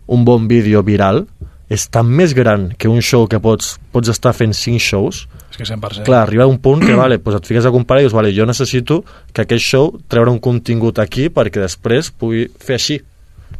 un 0.07 0.23
bon 0.25 0.47
vídeo 0.47 0.81
viral 0.81 1.25
és 1.69 1.83
tan 1.93 2.07
més 2.09 2.31
gran 2.33 2.69
que 2.81 2.87
un 2.89 2.97
show 3.05 3.27
que 3.29 3.37
pots, 3.43 3.75
pots 3.93 4.09
estar 4.09 4.31
fent 4.33 4.55
5 4.57 4.79
shows 4.81 5.27
És 5.51 5.57
que 5.59 5.67
100%. 5.67 6.01
clar, 6.07 6.23
arriba 6.23 6.47
un 6.49 6.57
punt 6.57 6.81
que 6.81 6.95
vale, 6.97 7.19
doncs 7.19 7.43
et 7.43 7.45
fiques 7.51 7.65
a 7.67 7.71
comparar 7.75 8.01
i 8.01 8.07
dius, 8.07 8.15
vale, 8.15 8.31
jo 8.33 8.47
necessito 8.49 9.03
que 9.33 9.43
aquest 9.43 9.61
show 9.67 9.91
treure 10.07 10.31
un 10.31 10.39
contingut 10.39 10.97
aquí 11.03 11.27
perquè 11.29 11.61
després 11.61 12.09
pugui 12.09 12.47
fer 12.57 12.79
així 12.79 12.97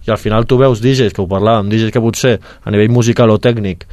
i 0.08 0.12
al 0.12 0.18
final 0.18 0.48
tu 0.48 0.58
veus 0.58 0.82
DJs, 0.82 1.14
que 1.14 1.22
ho 1.22 1.30
parlàvem, 1.30 1.70
DJs 1.70 1.94
que 1.94 2.04
potser 2.04 2.38
a 2.40 2.72
nivell 2.72 2.92
musical 2.94 3.30
o 3.30 3.40
tècnic 3.42 3.86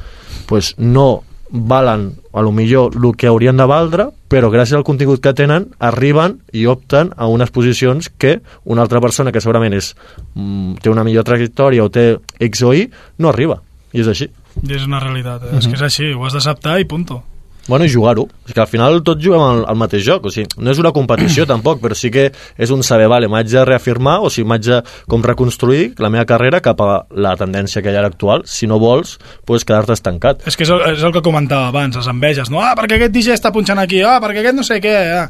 pues 0.47 0.73
no 0.77 1.23
valen 1.49 2.13
a 2.33 2.41
lo 2.41 2.51
millor 2.51 2.95
el 2.95 3.15
que 3.15 3.27
haurien 3.27 3.57
de 3.57 3.65
valdre, 3.65 4.09
però 4.27 4.49
gràcies 4.51 4.75
al 4.77 4.83
contingut 4.83 5.21
que 5.23 5.33
tenen 5.33 5.69
arriben 5.79 6.41
i 6.51 6.65
opten 6.67 7.13
a 7.15 7.27
unes 7.31 7.51
posicions 7.51 8.09
que 8.09 8.41
una 8.65 8.83
altra 8.83 9.01
persona 9.01 9.31
que 9.31 9.41
segurament 9.41 9.73
és, 9.73 9.95
mm, 10.35 10.83
té 10.83 10.89
una 10.89 11.03
millor 11.03 11.23
trajectòria 11.23 11.83
o 11.83 11.89
té 11.89 12.17
X 12.39 12.63
o 12.63 12.73
Y, 12.73 12.91
no 13.17 13.29
arriba. 13.29 13.61
I 13.93 14.01
és 14.01 14.07
així. 14.07 14.29
I 14.63 14.73
és 14.73 14.85
una 14.85 14.99
realitat, 14.99 15.43
eh? 15.43 15.57
és 15.57 15.67
que 15.67 15.73
és 15.73 15.81
així, 15.81 16.13
ho 16.13 16.25
has 16.25 16.33
d'acceptar 16.33 16.79
i 16.79 16.85
punto. 16.85 17.23
Bueno, 17.67 17.85
i 17.85 17.91
jugar-ho. 17.91 18.27
És 18.47 18.55
que 18.55 18.61
al 18.63 18.69
final 18.71 19.01
tots 19.03 19.23
juguem 19.23 19.43
al, 19.43 19.63
al 19.67 19.77
mateix 19.79 20.05
joc. 20.07 20.29
O 20.29 20.31
sigui, 20.33 20.47
no 20.63 20.71
és 20.71 20.79
una 20.81 20.93
competició 20.95 21.45
tampoc, 21.51 21.81
però 21.83 21.97
sí 21.97 22.11
que 22.13 22.29
és 22.31 22.71
un 22.73 22.83
saber, 22.87 23.09
vale, 23.11 23.29
m'haig 23.31 23.49
de 23.51 23.65
reafirmar 23.67 24.17
o 24.23 24.31
sigui, 24.33 24.47
m'haig 24.49 24.65
de 24.67 24.81
com 25.11 25.25
reconstruir 25.25 25.91
la 26.03 26.11
meva 26.13 26.25
carrera 26.29 26.63
cap 26.63 26.81
a 26.83 27.03
la 27.11 27.35
tendència 27.39 27.83
que 27.83 27.91
hi 27.91 27.99
ha 27.99 28.05
actual. 28.07 28.45
Si 28.47 28.69
no 28.71 28.79
vols, 28.79 29.17
pues, 29.45 29.67
quedar-te 29.67 29.97
estancat. 29.97 30.47
És 30.47 30.55
que 30.55 30.63
és 30.67 30.73
el, 30.73 30.83
és 30.95 31.03
el 31.03 31.15
que 31.15 31.25
comentava 31.25 31.67
abans, 31.73 31.99
les 31.99 32.11
enveges, 32.11 32.51
no? 32.53 32.63
Ah, 32.63 32.75
perquè 32.79 33.01
aquest 33.01 33.15
DJ 33.15 33.35
està 33.35 33.51
punxant 33.53 33.83
aquí, 33.83 34.01
ah, 34.01 34.19
perquè 34.23 34.45
aquest 34.45 34.57
no 34.57 34.67
sé 34.67 34.79
què, 34.83 34.97
ah. 35.21 35.27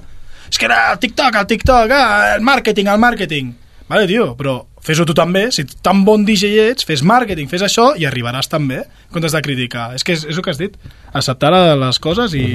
És 0.47 0.59
que 0.59 0.69
era 0.69 0.91
el 0.93 0.99
TikTok, 1.01 1.35
el 1.41 1.47
TikTok, 1.49 1.91
ah, 1.91 2.35
el 2.37 2.45
màrqueting, 2.45 2.93
el 2.93 3.01
màrqueting. 3.01 3.55
Vale, 3.87 4.03
tio, 4.07 4.33
però 4.35 4.57
fes-ho 4.83 5.05
tu 5.07 5.15
també, 5.15 5.45
si 5.55 5.63
tan 5.83 6.03
bon 6.07 6.25
DJ 6.27 6.67
ets, 6.67 6.87
fes 6.87 7.03
màrqueting, 7.07 7.47
fes 7.51 7.63
això 7.63 7.93
i 7.95 8.03
arribaràs 8.07 8.51
també, 8.51 8.81
en 8.83 9.15
comptes 9.15 9.35
de 9.35 9.41
criticar. 9.45 9.93
És 9.95 10.03
que 10.03 10.15
és, 10.17 10.25
és 10.27 10.35
el 10.35 10.43
que 10.43 10.51
has 10.51 10.59
dit, 10.59 10.75
acceptar 11.15 11.53
les 11.79 11.99
coses 12.03 12.35
i, 12.35 12.45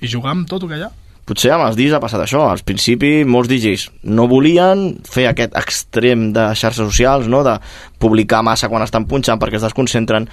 i 0.00 0.10
jugar 0.10 0.32
amb 0.32 0.48
tot 0.48 0.64
el 0.64 0.72
que 0.72 0.80
hi 0.80 0.86
ha. 0.88 0.92
Potser 1.30 1.52
amb 1.54 1.62
els 1.68 1.76
DJs 1.78 1.94
ha 1.94 2.00
passat 2.02 2.24
això. 2.24 2.40
Al 2.50 2.62
principi, 2.66 3.20
molts 3.28 3.50
DJs 3.52 3.84
no 4.16 4.24
volien 4.30 4.96
fer 5.06 5.28
aquest 5.30 5.52
extrem 5.58 6.30
de 6.34 6.48
xarxes 6.58 6.82
socials, 6.82 7.28
no? 7.30 7.44
de 7.46 7.58
publicar 8.02 8.40
massa 8.42 8.70
quan 8.72 8.82
estan 8.82 9.06
punxant 9.06 9.38
perquè 9.38 9.60
es 9.60 9.66
desconcentren. 9.68 10.26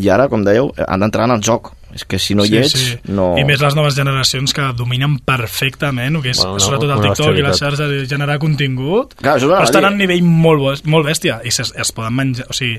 I 0.00 0.10
ara, 0.10 0.26
com 0.32 0.42
dèieu, 0.46 0.72
han 0.88 1.04
d'entrar 1.04 1.28
en 1.28 1.36
el 1.36 1.44
joc. 1.46 1.70
És 1.94 2.04
que 2.06 2.18
si 2.22 2.36
no 2.38 2.44
hi 2.46 2.56
ets, 2.60 2.98
no... 3.10 3.32
I 3.40 3.44
més 3.48 3.60
les 3.62 3.74
noves 3.74 3.96
generacions 3.98 4.52
que 4.54 4.68
dominen 4.78 5.18
perfectament 5.26 6.20
que 6.22 6.30
és, 6.30 6.38
Bueno, 6.38 6.54
una- 6.58 6.64
sobretot 6.64 6.90
el 6.94 7.00
TikTok 7.08 7.38
i 7.40 7.42
les 7.46 7.58
xarxes 7.58 7.94
i 7.96 8.06
generar 8.10 8.38
contingut, 8.38 9.14
Clar, 9.18 9.38
però 9.40 9.62
estan 9.64 9.84
a 9.88 9.90
un 9.90 9.98
nivell 9.98 10.22
molt, 10.22 10.84
molt 10.86 11.06
bèstia 11.10 11.40
i 11.44 11.48
es, 11.50 11.72
es 11.74 11.92
poden 11.96 12.14
menjar, 12.14 12.46
o 12.48 12.54
sigui, 12.56 12.78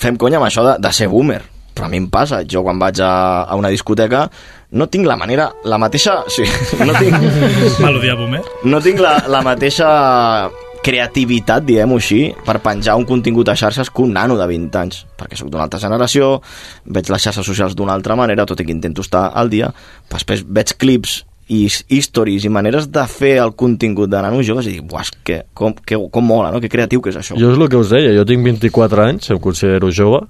fem 0.00 0.16
conya 0.20 0.38
amb 0.40 0.46
això 0.50 0.64
de, 0.66 0.76
de 0.80 0.92
ser 0.92 1.08
boomer 1.12 1.40
però 1.70 1.86
a 1.86 1.88
mi 1.92 2.00
em 2.02 2.08
passa, 2.10 2.42
jo 2.50 2.64
quan 2.66 2.80
vaig 2.82 2.98
a, 3.00 3.44
a 3.46 3.54
una 3.56 3.68
discoteca 3.70 4.24
no 4.72 4.88
tinc 4.90 5.06
la 5.06 5.16
manera 5.16 5.50
la 5.64 5.78
mateixa, 5.78 6.18
sí, 6.28 6.42
no 6.86 6.92
tinc 6.98 7.16
melodia 7.84 8.16
boomer. 8.18 8.42
no 8.64 8.80
tinc 8.84 8.98
la, 9.00 9.14
la 9.30 9.40
mateixa 9.46 10.50
creativitat, 10.84 11.64
diguem-ho 11.66 11.98
així, 12.00 12.20
per 12.46 12.58
penjar 12.64 12.96
un 12.98 13.04
contingut 13.08 13.48
a 13.52 13.56
xarxes 13.58 13.90
que 13.92 14.02
un 14.02 14.12
nano 14.16 14.36
de 14.38 14.46
20 14.48 14.78
anys, 14.80 15.02
perquè 15.18 15.36
sóc 15.38 15.50
d'una 15.52 15.66
altra 15.68 15.80
generació, 15.82 16.38
veig 16.86 17.10
les 17.12 17.22
xarxes 17.26 17.46
socials 17.46 17.76
d'una 17.76 17.92
altra 17.96 18.16
manera, 18.16 18.46
tot 18.48 18.60
i 18.60 18.66
que 18.68 18.72
intento 18.74 19.04
estar 19.04 19.28
al 19.34 19.50
dia, 19.52 19.72
després 20.10 20.44
veig 20.46 20.72
clips 20.80 21.20
i 21.50 21.64
s- 21.66 21.84
stories 22.06 22.44
i 22.46 22.52
maneres 22.52 22.86
de 22.94 23.04
fer 23.10 23.36
el 23.42 23.52
contingut 23.58 24.08
de 24.10 24.20
nanos 24.22 24.46
joves 24.46 24.68
i 24.70 24.76
dic, 24.78 24.84
buah, 24.88 25.04
que, 25.26 25.42
com, 25.52 25.74
que, 25.74 25.98
com 26.10 26.24
mola, 26.24 26.52
no? 26.54 26.60
que 26.62 26.68
creatiu 26.70 27.02
que 27.02 27.10
és 27.10 27.18
això. 27.20 27.36
Jo 27.38 27.52
és 27.52 27.58
el 27.58 27.68
que 27.68 27.76
us 27.80 27.90
deia, 27.90 28.14
jo 28.16 28.24
tinc 28.28 28.44
24 28.46 29.04
anys, 29.08 29.30
em 29.34 29.40
considero 29.42 29.90
jove, 29.92 30.22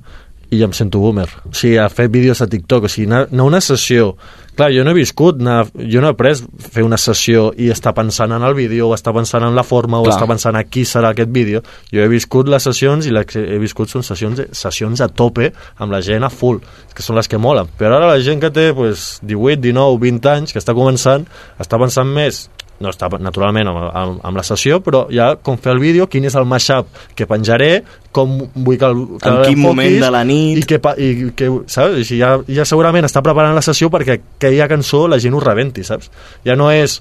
i 0.50 0.64
em 0.66 0.72
sento 0.74 0.98
boomer. 0.98 1.28
O 1.46 1.52
sigui, 1.54 1.76
a 1.78 1.86
fer 1.92 2.08
vídeos 2.10 2.40
a 2.42 2.48
TikTok, 2.50 2.88
o 2.88 2.90
sigui, 2.90 3.06
anar, 3.06 3.28
anar 3.30 3.44
una 3.52 3.60
sessió... 3.62 4.16
Clar, 4.56 4.70
jo 4.74 4.84
no 4.84 4.92
he 4.92 4.98
viscut, 4.98 5.40
anar, 5.40 5.64
jo 5.74 6.02
no 6.02 6.10
he 6.10 6.14
après 6.14 6.40
fer 6.72 6.84
una 6.84 6.98
sessió 7.00 7.48
i 7.56 7.70
estar 7.72 7.94
pensant 7.96 8.34
en 8.36 8.44
el 8.46 8.54
vídeo, 8.58 8.88
o 8.88 8.94
estar 8.96 9.14
pensant 9.16 9.46
en 9.46 9.56
la 9.56 9.64
forma, 9.64 10.00
o 10.00 10.04
Clar. 10.04 10.14
estar 10.16 10.28
pensant 10.28 10.58
a 10.58 10.64
qui 10.64 10.84
serà 10.84 11.14
aquest 11.14 11.32
vídeo. 11.32 11.62
Jo 11.92 12.04
he 12.04 12.08
viscut 12.10 12.50
les 12.50 12.66
sessions 12.66 13.06
i 13.06 13.14
les 13.14 13.28
que 13.30 13.40
he 13.40 13.58
viscut 13.62 13.92
són 13.92 14.06
sessions, 14.06 14.42
sessions 14.52 15.00
a 15.00 15.08
tope, 15.08 15.52
amb 15.78 15.92
la 15.94 16.02
gent 16.04 16.26
a 16.26 16.30
full, 16.30 16.60
que 16.94 17.06
són 17.06 17.16
les 17.16 17.28
que 17.30 17.38
molen. 17.38 17.70
Però 17.78 17.96
ara 17.96 18.10
la 18.10 18.20
gent 18.20 18.42
que 18.42 18.52
té 18.54 18.70
pues, 18.76 19.18
18, 19.22 19.60
19, 19.62 20.00
20 20.06 20.32
anys, 20.34 20.52
que 20.52 20.62
està 20.62 20.76
començant, 20.76 21.28
està 21.60 21.78
pensant 21.80 22.10
més 22.10 22.48
no 22.80 22.90
està 22.90 23.10
naturalment 23.20 23.68
amb, 23.68 23.80
amb, 23.92 24.20
amb 24.24 24.40
la 24.40 24.44
sessió, 24.46 24.80
però 24.84 25.04
ja 25.12 25.34
com 25.44 25.58
fer 25.60 25.74
el 25.74 25.82
vídeo, 25.82 26.08
quin 26.10 26.24
és 26.24 26.36
el 26.40 26.48
mashup 26.48 26.88
que 27.16 27.28
penjaré, 27.28 27.82
com 28.10 28.38
vull 28.54 28.78
que 28.80 28.88
el 28.88 29.02
que 29.20 29.30
En 29.30 29.42
quin 29.44 29.60
moment 29.60 29.98
de 30.02 30.10
la 30.10 30.22
nit. 30.24 30.58
i 30.58 30.64
que, 30.66 30.80
i 30.98 31.30
que 31.36 31.50
saps? 31.70 32.10
Ja, 32.16 32.32
ja 32.48 32.64
segurament 32.66 33.06
està 33.06 33.22
preparant 33.22 33.54
la 33.54 33.62
sessió 33.62 33.90
perquè 33.92 34.18
aquella 34.40 34.68
cançó 34.72 35.06
la 35.08 35.20
gent 35.20 35.36
ho 35.36 35.42
rebenti, 35.44 35.84
saps? 35.84 36.10
Ja 36.48 36.56
no 36.56 36.70
és 36.72 37.00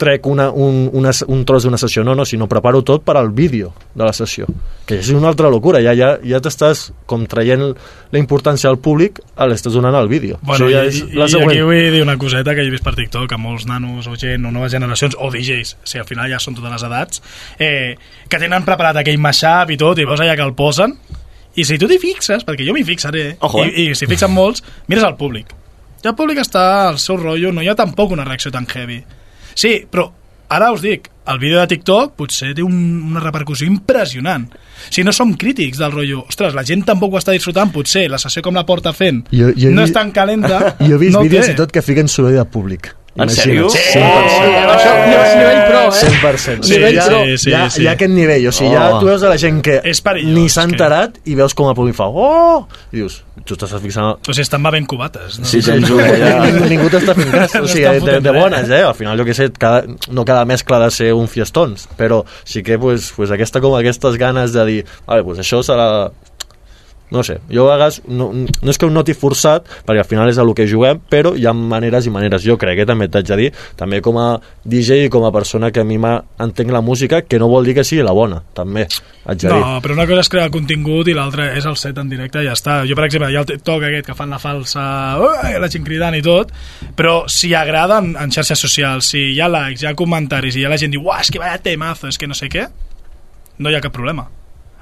trec 0.00 0.26
una, 0.26 0.50
un, 0.50 0.88
una, 0.92 1.10
un 1.26 1.44
tros 1.44 1.64
d'una 1.66 1.76
sessió, 1.76 2.02
no, 2.04 2.14
no, 2.16 2.24
sinó 2.24 2.46
preparo 2.48 2.80
tot 2.86 3.02
per 3.04 3.18
al 3.20 3.30
vídeo 3.36 3.74
de 3.94 4.06
la 4.06 4.14
sessió, 4.16 4.46
que 4.88 4.96
és 5.02 5.10
una 5.12 5.28
altra 5.28 5.50
locura, 5.52 5.82
ja, 5.84 5.92
ja, 5.98 6.14
ja 6.24 6.40
t'estàs 6.40 6.86
com 7.10 7.26
traient 7.28 7.66
la 7.68 8.20
importància 8.20 8.70
al 8.72 8.78
públic, 8.80 9.20
l'estàs 9.50 9.76
donant 9.76 9.96
al 9.98 10.08
vídeo. 10.08 10.38
Bueno, 10.40 10.70
ja 10.72 10.86
i, 10.86 10.92
és 10.92 11.02
i, 11.02 11.18
la 11.18 11.28
i 11.28 11.34
següent. 11.34 11.52
aquí 11.52 11.66
vull 11.68 11.92
dir 11.92 12.02
una 12.06 12.16
coseta 12.20 12.56
que 12.56 12.64
he 12.64 12.72
vist 12.72 12.86
per 12.86 12.96
TikTok, 12.96 13.28
que 13.28 13.40
molts 13.40 13.68
nanos 13.68 14.08
o 14.08 14.16
gent 14.16 14.48
o 14.48 14.54
noves 14.54 14.72
generacions, 14.72 15.18
o 15.20 15.28
DJs, 15.34 15.76
o 15.76 15.92
sigui, 15.92 16.04
al 16.06 16.08
final 16.08 16.32
ja 16.32 16.40
són 16.40 16.56
totes 16.56 16.72
les 16.78 16.88
edats, 16.88 17.22
eh, 17.60 17.94
que 18.28 18.40
tenen 18.40 18.64
preparat 18.64 19.02
aquell 19.02 19.20
mashup 19.20 19.76
i 19.76 19.80
tot, 19.80 20.00
i 20.00 20.08
veus 20.08 20.24
allà 20.24 20.38
que 20.38 20.48
el 20.48 20.56
posen, 20.56 20.96
i 21.58 21.64
si 21.66 21.76
tu 21.76 21.90
t'hi 21.90 22.00
fixes, 22.00 22.44
perquè 22.46 22.64
jo 22.64 22.72
m'hi 22.72 22.86
fixaré, 22.88 23.34
Ojo, 23.44 23.66
eh? 23.66 23.72
i, 23.74 23.90
i 23.90 23.98
s'hi 23.98 24.08
fixen 24.08 24.32
molts, 24.32 24.64
mires 24.88 25.04
al 25.04 25.18
públic. 25.20 25.57
I 26.04 26.08
el 26.08 26.14
públic 26.14 26.38
està 26.42 26.88
al 26.88 26.98
seu 27.02 27.16
rotllo, 27.18 27.50
no 27.52 27.62
hi 27.64 27.68
ha 27.68 27.74
tampoc 27.78 28.12
una 28.14 28.24
reacció 28.24 28.52
tan 28.54 28.66
heavy. 28.70 29.00
Sí, 29.58 29.80
però 29.90 30.06
ara 30.54 30.70
us 30.72 30.80
dic, 30.80 31.08
el 31.28 31.38
vídeo 31.42 31.58
de 31.60 31.66
TikTok 31.74 32.14
potser 32.16 32.54
té 32.56 32.62
un, 32.64 32.76
una 33.10 33.20
repercussió 33.20 33.66
impressionant. 33.68 34.46
Si 34.88 35.02
no 35.04 35.12
som 35.12 35.34
crítics 35.36 35.76
del 35.82 35.92
rotllo, 35.92 36.22
ostres, 36.30 36.54
la 36.54 36.62
gent 36.64 36.84
tampoc 36.86 37.12
ho 37.12 37.18
està 37.20 37.34
disfrutant, 37.34 37.72
potser 37.74 38.06
la 38.08 38.16
sessió 38.22 38.40
com 38.46 38.54
la 38.56 38.64
porta 38.64 38.92
fent 38.96 39.24
Jo- 39.34 39.50
jo 39.58 39.72
no 39.74 39.82
és 39.84 39.92
tan 39.92 40.12
calenta, 40.14 40.76
Jo 40.88 40.94
he 40.94 41.02
vist 41.02 41.16
no 41.18 41.24
vídeos 41.26 41.50
i 41.50 41.58
tot 41.58 41.72
que 41.74 41.82
fiquen 41.82 42.08
soroll 42.08 42.38
de 42.38 42.46
públic. 42.46 42.94
En 43.16 43.28
sèrio? 43.30 43.68
Sí, 43.70 43.78
Sí. 43.78 43.98
100%. 43.98 44.68
Això, 44.68 44.90
nivell, 45.08 45.38
nivell 45.38 45.62
pro, 45.68 45.80
eh? 45.88 45.92
100%. 45.98 46.62
Sí, 46.68 46.74
hi 46.78 46.98
ha, 46.98 47.02
sí, 47.02 47.38
sí, 47.38 47.50
hi 47.50 47.54
ha, 47.54 47.70
sí. 47.70 47.82
hi 47.82 47.86
ha 47.88 47.92
aquest 47.96 48.12
nivell, 48.12 48.46
o 48.46 48.52
sigui, 48.52 48.70
ja 48.74 48.90
Oh. 48.94 49.00
tu 49.00 49.06
veus 49.06 49.22
a 49.24 49.28
la 49.32 49.38
gent 49.38 49.62
que 49.64 49.80
És 49.82 50.00
perillós, 50.00 50.34
ni 50.36 50.48
s'ha 50.48 50.62
que- 50.66 50.72
enterat 50.72 51.16
i 51.24 51.34
veus 51.34 51.54
com 51.54 51.68
el 51.68 51.74
públic 51.74 51.96
fa 51.96 52.06
oh! 52.06 52.68
i 52.92 52.96
dius, 53.00 53.24
tu 53.44 53.56
t'estàs 53.56 53.80
fixant 53.82 54.04
O 54.28 54.32
sigui, 54.32 54.42
estan 54.42 54.62
bevent 54.62 54.86
cubates. 54.86 55.38
No? 55.40 55.44
Sí, 55.44 55.60
sí, 55.62 55.70
ho 55.72 55.96
deia. 55.96 56.44
ningú, 56.70 56.88
t'està 56.92 57.14
fent 57.16 57.32
cas, 57.32 57.54
o 57.62 57.66
sigui, 57.66 57.98
de, 58.06 58.20
de 58.20 58.30
bones, 58.30 58.70
eh? 58.70 58.82
Al 58.84 58.94
final, 58.94 59.18
jo 59.18 59.24
què 59.24 59.34
sé, 59.34 59.50
cada, 59.58 59.82
no 60.10 60.24
cada 60.24 60.44
mescla 60.44 60.76
ha 60.76 60.84
de 60.84 60.90
ser 60.90 61.12
un 61.14 61.26
fiestons, 61.26 61.88
però 61.98 62.24
sí 62.44 62.62
que 62.62 62.78
pues, 62.78 63.12
pues 63.16 63.30
aquesta, 63.34 63.60
com 63.60 63.74
aquestes 63.74 64.16
ganes 64.16 64.52
de 64.52 64.64
dir, 64.64 64.86
vale, 65.06 65.24
pues 65.24 65.38
això 65.40 65.62
serà 65.66 66.10
no 67.10 67.22
sé, 67.24 67.38
jo 67.48 67.66
a 67.66 67.74
vegades 67.74 68.02
no, 68.08 68.30
no 68.34 68.72
és 68.72 68.78
que 68.78 68.86
ho 68.86 68.92
noti 68.92 69.14
forçat, 69.16 69.68
perquè 69.86 70.02
al 70.02 70.08
final 70.08 70.28
és 70.28 70.38
lo 70.42 70.54
que 70.56 70.68
juguem, 70.68 71.00
però 71.10 71.34
hi 71.36 71.46
ha 71.48 71.54
maneres 71.56 72.06
i 72.06 72.12
maneres 72.12 72.44
jo 72.44 72.58
crec 72.60 72.82
que 72.82 72.88
també 72.88 73.08
t'haig 73.08 73.28
de 73.30 73.38
dir, 73.40 73.48
també 73.78 74.02
com 74.04 74.18
a 74.20 74.28
DJ 74.64 75.06
i 75.06 75.12
com 75.12 75.24
a 75.24 75.32
persona 75.34 75.72
que 75.72 75.80
a 75.80 75.88
mi 75.88 75.98
m'entenc 75.98 76.72
la 76.74 76.82
música, 76.84 77.22
que 77.22 77.40
no 77.40 77.48
vol 77.48 77.68
dir 77.68 77.76
que 77.78 77.86
sigui 77.86 78.04
la 78.04 78.14
bona 78.16 78.42
també, 78.54 78.86
haig 79.24 79.40
de 79.40 79.48
dir 79.48 79.56
No, 79.58 79.80
però 79.84 79.96
una 79.96 80.06
cosa 80.08 80.24
és 80.26 80.32
crear 80.32 80.52
contingut 80.54 81.08
i 81.08 81.16
l'altra 81.16 81.50
és 81.56 81.66
el 81.68 81.78
set 81.80 81.98
en 81.98 82.10
directe 82.12 82.42
i 82.42 82.48
ja 82.48 82.56
està. 82.56 82.80
Jo, 82.88 82.96
per 82.98 83.08
exemple, 83.08 83.30
hi 83.32 83.38
ha 83.38 83.44
el 83.44 83.48
TikTok 83.48 83.88
aquest 83.88 84.10
que 84.10 84.18
fan 84.18 84.34
la 84.34 84.40
falsa... 84.42 84.84
Ui, 85.24 85.56
la 85.60 85.70
gent 85.72 85.86
cridant 85.86 86.16
i 86.18 86.24
tot, 86.24 86.52
però 86.98 87.22
si 87.32 87.54
agrada 87.56 88.00
en, 88.02 88.14
en 88.20 88.34
xarxes 88.34 88.60
socials, 88.68 89.12
si 89.14 89.30
hi 89.32 89.40
ha 89.40 89.50
likes, 89.52 89.82
hi 89.82 89.90
ha 89.90 89.96
comentaris 89.98 90.56
i 90.56 90.62
hi 90.62 90.68
ha 90.68 90.72
la 90.72 90.80
gent 90.80 90.94
diu 90.94 91.08
uah, 91.08 91.22
és 91.24 91.32
que 91.32 91.42
vaya 91.42 91.60
temazo, 91.62 92.10
és 92.10 92.20
que 92.20 92.28
no 92.30 92.36
sé 92.36 92.50
què, 92.52 92.68
no 93.58 93.70
hi 93.70 93.78
ha 93.78 93.84
cap 93.84 93.94
problema. 93.94 94.28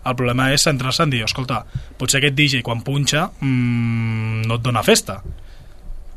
El 0.07 0.17
problema 0.19 0.51
és 0.55 0.63
centrar-se 0.67 1.03
en 1.07 1.11
dir, 1.11 1.25
escolta, 1.27 1.65
potser 1.99 2.21
aquest 2.23 2.37
DJ 2.39 2.63
quan 2.67 2.81
punxa 2.87 3.29
mmm, 3.41 4.47
no 4.47 4.59
et 4.61 4.65
dona 4.65 4.83
festa. 4.87 5.21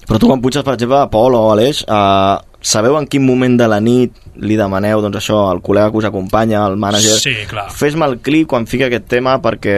Però 0.10 0.18
tu 0.18 0.26
quan 0.30 0.42
punxes, 0.42 0.64
per 0.66 0.74
exemple, 0.74 0.98
a 0.98 1.10
Pol 1.12 1.36
o 1.38 1.42
a 1.50 1.54
Aleix, 1.54 1.84
eh, 1.86 2.38
sabeu 2.66 2.96
en 2.98 3.06
quin 3.06 3.22
moment 3.22 3.54
de 3.60 3.68
la 3.70 3.78
nit 3.80 4.16
li 4.42 4.56
demaneu, 4.58 5.04
doncs 5.04 5.20
això, 5.20 5.38
al 5.52 5.60
col·lega 5.62 5.92
que 5.92 6.00
us 6.02 6.08
acompanya, 6.10 6.64
al 6.66 6.78
mànager... 6.82 7.18
Sí. 7.22 7.34
Fes-me 7.76 8.08
el 8.08 8.16
clip 8.26 8.48
quan 8.50 8.66
fiqui 8.66 8.88
aquest 8.88 9.06
tema 9.12 9.36
perquè 9.44 9.76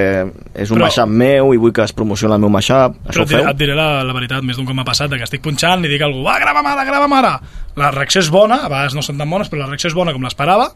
és 0.55 0.71
un 0.71 0.77
Però- 0.77 0.85
mashup 0.87 1.11
meu 1.11 1.51
i 1.51 1.59
vull 1.59 1.73
que 1.75 1.83
es 1.83 1.91
promocioni 1.97 2.37
el 2.37 2.39
meu 2.45 2.53
mashup. 2.53 2.95
Això 3.11 3.25
Però 3.25 3.41
et 3.41 3.49
et 3.51 3.59
diré 3.59 3.75
la, 3.75 3.89
la 4.07 4.15
veritat, 4.15 4.45
més 4.47 4.55
d'un 4.55 4.69
com 4.69 4.77
m'ha 4.77 4.87
passat, 4.87 5.11
que 5.11 5.27
estic 5.27 5.43
punxant 5.43 5.83
i 5.83 5.91
dic 5.91 6.05
a 6.05 6.07
algú, 6.07 6.23
va, 6.23 6.37
grava'm 6.39 6.69
ara, 6.71 6.85
grava'm 6.87 7.17
ara. 7.19 7.33
La 7.81 7.91
reacció 7.91 8.23
és 8.23 8.31
bona, 8.31 8.61
a 8.63 8.69
vegades 8.71 8.95
no 8.95 9.03
són 9.03 9.19
tan 9.19 9.29
bones, 9.29 9.51
però 9.51 9.65
la 9.65 9.71
reacció 9.73 9.91
és 9.91 9.97
bona 9.97 10.13
com 10.15 10.23
l'esperava, 10.23 10.69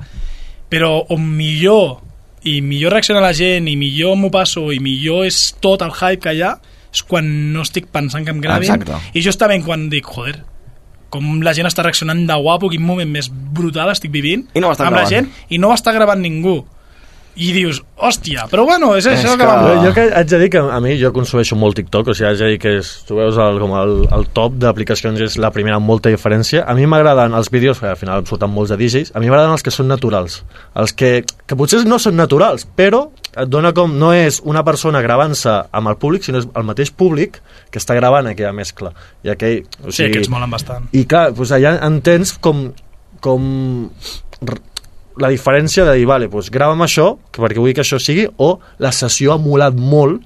però 0.68 0.98
on 1.16 1.24
millor 1.38 2.02
i 2.46 2.60
millor 2.62 2.94
reacciona 2.94 3.24
la 3.24 3.34
gent 3.36 3.68
i 3.68 3.76
millor 3.80 4.16
m'ho 4.20 4.30
passo 4.34 4.68
i 4.74 4.80
millor 4.84 5.26
és 5.26 5.56
tot 5.64 5.82
el 5.86 5.94
hype 5.94 6.22
que 6.28 6.36
hi 6.38 6.44
ha 6.46 6.56
és 6.96 7.02
quan 7.04 7.28
no 7.54 7.66
estic 7.66 7.90
pensant 7.92 8.24
que 8.24 8.32
em 8.32 8.42
gravin 8.44 8.70
Exacte. 8.70 9.00
i 9.18 9.24
justament 9.26 9.66
quan 9.66 9.90
dic, 9.92 10.08
joder 10.08 10.38
com 11.10 11.42
la 11.46 11.54
gent 11.56 11.68
està 11.70 11.84
reaccionant 11.86 12.26
de 12.28 12.36
guapo, 12.44 12.70
quin 12.72 12.84
moment 12.84 13.10
més 13.10 13.30
brutal 13.32 13.92
estic 13.94 14.12
vivint 14.12 14.46
I 14.54 14.64
no 14.64 14.72
està 14.74 14.90
amb 14.90 14.98
la 14.98 15.06
gravant. 15.06 15.30
gent 15.32 15.54
i 15.56 15.60
no 15.62 15.72
està 15.76 15.94
gravant 15.96 16.22
ningú 16.22 16.60
i 17.36 17.50
dius, 17.52 17.82
hòstia, 18.00 18.46
però 18.48 18.64
bueno, 18.64 18.94
és, 18.96 19.06
És 19.06 19.20
això 19.20 19.34
que, 19.36 19.44
que- 19.44 19.48
vam... 19.50 19.84
Jo, 19.84 19.90
que 19.96 20.06
haig 20.16 20.30
de 20.32 20.38
dir 20.40 20.50
que 20.54 20.60
a 20.64 20.80
mi 20.80 20.94
jo 21.02 21.12
consumeixo 21.12 21.58
molt 21.60 21.76
TikTok, 21.76 22.08
o 22.08 22.16
sigui, 22.16 22.30
haig 22.30 22.40
de 22.40 22.48
dir 22.54 22.60
que 22.64 22.72
és, 22.80 22.92
tu 23.08 23.18
veus 23.20 23.36
el, 23.42 23.60
com 23.60 23.74
el, 23.76 23.96
el 24.16 24.24
top 24.36 24.56
d'aplicacions 24.62 25.20
és 25.26 25.36
la 25.44 25.52
primera 25.52 25.76
amb 25.76 25.86
molta 25.90 26.10
diferència. 26.14 26.64
A 26.64 26.74
mi 26.78 26.88
m'agraden 26.88 27.36
els 27.36 27.52
vídeos, 27.52 27.82
que 27.84 27.90
al 27.92 28.00
final 28.00 28.24
em 28.24 28.30
surten 28.30 28.54
molts 28.56 28.72
de 28.72 28.78
DJs, 28.80 29.12
a 29.16 29.20
mi 29.20 29.28
m'agraden 29.28 29.52
els 29.58 29.64
que 29.68 29.74
són 29.76 29.92
naturals. 29.92 30.40
Els 30.80 30.94
que, 30.96 31.12
que 31.46 31.58
potser 31.60 31.84
no 31.86 32.00
són 32.00 32.16
naturals, 32.16 32.64
però 32.76 33.10
et 33.36 33.50
dona 33.52 33.74
com, 33.76 33.92
no 34.00 34.14
és 34.16 34.40
una 34.48 34.64
persona 34.64 35.02
gravant-se 35.04 35.58
amb 35.76 35.92
el 35.92 35.98
públic, 36.00 36.24
sinó 36.24 36.40
és 36.40 36.48
el 36.56 36.64
mateix 36.64 36.94
públic 36.96 37.42
que 37.70 37.82
està 37.84 37.98
gravant 38.00 38.32
aquella 38.32 38.54
mescla. 38.56 38.94
I 39.28 39.34
aquell, 39.36 39.66
o 39.84 39.92
Sí, 39.92 40.06
aquests 40.08 40.32
molen 40.32 40.50
bastant. 40.56 40.88
I 40.96 41.04
clar, 41.04 41.34
doncs 41.36 41.52
allà 41.52 41.76
entens 41.84 42.32
com, 42.40 42.70
com 43.20 43.90
la 45.22 45.32
diferència 45.32 45.86
de 45.88 45.96
dir, 45.98 46.06
vale, 46.10 46.28
doncs 46.32 46.52
grava'm 46.52 46.84
això, 46.86 47.16
perquè 47.36 47.62
vull 47.62 47.74
que 47.76 47.84
això 47.86 48.00
sigui, 48.02 48.28
o 48.38 48.58
la 48.84 48.92
sessió 48.96 49.36
ha 49.36 49.42
molat 49.42 49.76
molt 49.76 50.24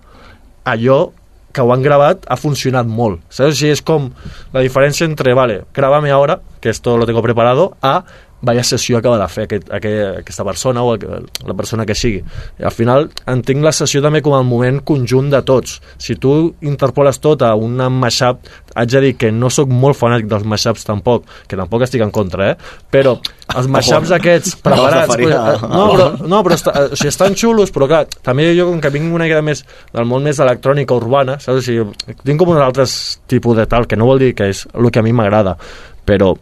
allò 0.70 1.10
que 1.54 1.62
ho 1.66 1.72
han 1.74 1.82
gravat 1.82 2.26
ha 2.30 2.38
funcionat 2.38 2.90
molt. 2.90 3.24
Saps? 3.30 3.54
O 3.54 3.58
sigui, 3.58 3.74
és 3.74 3.84
com 3.86 4.10
la 4.54 4.64
diferència 4.66 5.08
entre, 5.10 5.34
vale, 5.38 5.64
grábame 5.74 6.12
ahora, 6.12 6.40
que 6.62 6.70
esto 6.70 6.98
lo 6.98 7.08
tengo 7.10 7.24
preparado, 7.26 7.74
a 7.82 8.04
vaya 8.42 8.64
sessió 8.64 8.98
acaba 9.00 9.18
de 9.20 9.28
fer 9.32 9.46
aquest, 9.48 9.70
aquest, 9.74 10.20
aquesta 10.24 10.46
persona 10.48 10.84
o 10.84 10.96
la 10.96 11.56
persona 11.58 11.86
que 11.86 11.96
sigui. 11.96 12.22
I 12.60 12.68
al 12.68 12.76
final 12.76 13.10
entenc 13.28 13.64
la 13.66 13.74
sessió 13.76 14.02
també 14.04 14.22
com 14.26 14.36
el 14.38 14.46
moment 14.48 14.82
conjunt 14.88 15.32
de 15.34 15.42
tots. 15.46 15.80
Si 16.00 16.16
tu 16.16 16.36
interpoles 16.62 17.20
tot 17.24 17.44
a 17.46 17.54
un 17.60 17.80
mashup, 18.00 18.48
haig 18.76 18.92
de 18.92 19.02
dir 19.04 19.16
que 19.20 19.32
no 19.32 19.50
sóc 19.54 19.70
molt 19.72 19.98
fanàtic 20.00 20.30
dels 20.32 20.46
mashups 20.48 20.86
tampoc, 20.88 21.26
que 21.48 21.60
tampoc 21.60 21.84
estic 21.86 22.04
en 22.06 22.14
contra, 22.16 22.52
eh? 22.54 22.78
però 22.92 23.18
els 23.56 23.70
mashups 23.72 24.14
aquests 24.16 24.56
preparats... 24.64 25.16
pues, 25.16 25.64
no, 25.64 25.86
però, 25.94 26.08
no, 26.22 26.42
però 26.46 26.58
està, 26.58 26.76
o 26.86 27.00
sigui, 27.00 27.12
estan 27.12 27.38
xulos, 27.40 27.74
però 27.76 27.90
clar, 27.90 28.04
també 28.26 28.50
jo 28.58 28.70
com 28.70 28.80
que 28.84 28.94
vinc 28.94 29.10
una 29.14 29.28
mica 29.28 29.42
més 29.46 29.66
del 29.94 30.08
món 30.10 30.26
més 30.26 30.40
electrònica 30.44 30.98
urbana, 30.98 31.40
saps? 31.42 31.60
O 31.60 31.66
sigui, 31.66 32.16
tinc 32.24 32.40
com 32.42 32.54
uns 32.54 32.64
altres 32.64 32.94
tipus 33.30 33.58
de 33.58 33.68
tal, 33.70 33.90
que 33.90 34.00
no 34.00 34.10
vol 34.10 34.22
dir 34.22 34.36
que 34.38 34.52
és 34.54 34.66
el 34.74 34.92
que 34.94 35.02
a 35.02 35.06
mi 35.06 35.16
m'agrada, 35.16 35.58
però 36.06 36.36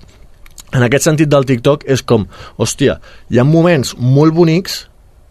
en 0.74 0.84
aquest 0.84 1.08
sentit 1.08 1.32
del 1.32 1.48
TikTok 1.48 1.88
és 1.88 2.04
com, 2.04 2.28
hòstia, 2.60 3.00
hi 3.32 3.40
ha 3.40 3.48
moments 3.48 3.96
molt 3.98 4.36
bonics 4.36 4.86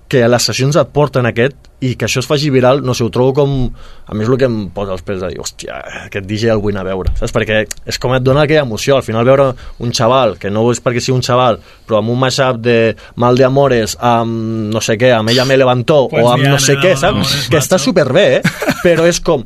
que 0.08 0.22
a 0.22 0.28
les 0.30 0.44
sessions 0.48 0.76
et 0.78 0.90
porten 0.94 1.26
aquest 1.26 1.66
i 1.84 1.90
que 1.98 2.06
això 2.06 2.22
es 2.22 2.28
faci 2.28 2.48
viral, 2.48 2.80
no 2.86 2.94
sé, 2.96 3.04
ho 3.04 3.10
trobo 3.12 3.34
com 3.36 3.50
a 3.68 4.14
mi 4.16 4.24
és 4.24 4.30
el 4.30 4.38
que 4.40 4.46
em 4.48 4.54
posa 4.72 4.94
els 4.94 5.02
pèls 5.04 5.20
de 5.20 5.28
dir 5.32 5.40
hòstia, 5.42 5.76
aquest 6.06 6.28
DJ 6.28 6.54
el 6.54 6.62
vull 6.62 6.72
anar 6.72 6.86
a 6.86 6.88
veure 6.88 7.12
saps? 7.18 7.34
perquè 7.34 7.58
és 7.66 7.98
com 8.00 8.14
et 8.16 8.24
dona 8.24 8.46
aquella 8.46 8.62
emoció 8.64 8.96
al 8.96 9.04
final 9.04 9.26
veure 9.28 9.50
un 9.84 9.92
xaval, 9.92 10.36
que 10.40 10.50
no 10.52 10.64
és 10.72 10.80
perquè 10.80 11.02
sigui 11.02 11.18
un 11.18 11.26
xaval 11.26 11.58
però 11.88 12.00
amb 12.00 12.14
un 12.14 12.20
mashup 12.22 12.62
de 12.64 12.78
Mal 13.20 13.36
de 13.36 13.48
Amores 13.48 13.98
amb 14.00 14.72
no 14.72 14.80
sé 14.80 14.96
què, 15.00 15.12
amb 15.18 15.34
Ella 15.34 15.44
me 15.44 15.58
levantó 15.58 16.06
Pues 16.12 16.24
o 16.24 16.32
amb 16.32 16.46
no 16.46 16.56
sé 16.62 16.78
Ana 16.78 16.86
què, 16.86 16.94
saps? 16.94 17.18
Amores, 17.26 17.48
que 17.52 17.60
està 17.60 17.80
superbé, 17.82 18.26
eh? 18.38 18.56
però 18.86 19.04
és 19.10 19.20
com 19.20 19.44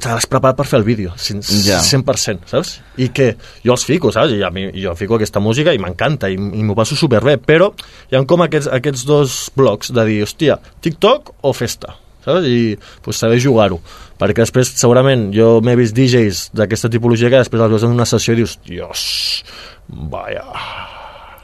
t'has 0.00 0.26
preparat 0.30 0.56
per 0.60 0.66
fer 0.66 0.78
el 0.80 0.84
vídeo 0.86 1.12
cent- 1.16 1.44
Ja. 1.66 1.80
100%, 1.82 2.46
saps? 2.50 2.80
I 2.98 3.08
que 3.10 3.36
jo 3.64 3.72
els 3.72 3.84
fico, 3.84 4.12
saps? 4.12 4.32
I 4.36 4.42
a 4.46 4.50
mi, 4.50 4.68
jo 4.82 4.94
fico 4.98 5.16
aquesta 5.18 5.40
música 5.40 5.74
i 5.74 5.78
m'encanta 5.82 6.30
i, 6.30 6.34
i 6.34 6.62
m'ho 6.62 6.74
passo 6.78 6.96
superbé, 6.96 7.36
però 7.38 7.72
hi 8.10 8.16
ha 8.16 8.24
com 8.24 8.42
aquests, 8.46 8.68
aquests 8.72 9.04
dos 9.08 9.50
blocs 9.56 9.92
de 9.92 10.04
dir, 10.08 10.22
hòstia, 10.26 10.58
TikTok 10.80 11.34
o 11.42 11.52
festa? 11.52 11.96
saps? 12.24 12.46
I 12.46 12.76
pues, 13.02 13.16
saber 13.18 13.40
jugar-ho 13.42 13.80
perquè 14.22 14.44
després 14.44 14.68
segurament 14.78 15.32
jo 15.34 15.56
m'he 15.64 15.74
vist 15.74 15.96
DJs 15.96 16.52
d'aquesta 16.54 16.88
tipologia 16.92 17.28
que 17.32 17.40
després 17.42 17.62
els 17.64 17.72
veus 17.74 17.82
en 17.88 17.90
una 17.96 18.06
sessió 18.06 18.36
i 18.36 18.36
dius, 18.44 18.58
dios, 18.64 19.42
vaya 19.88 20.44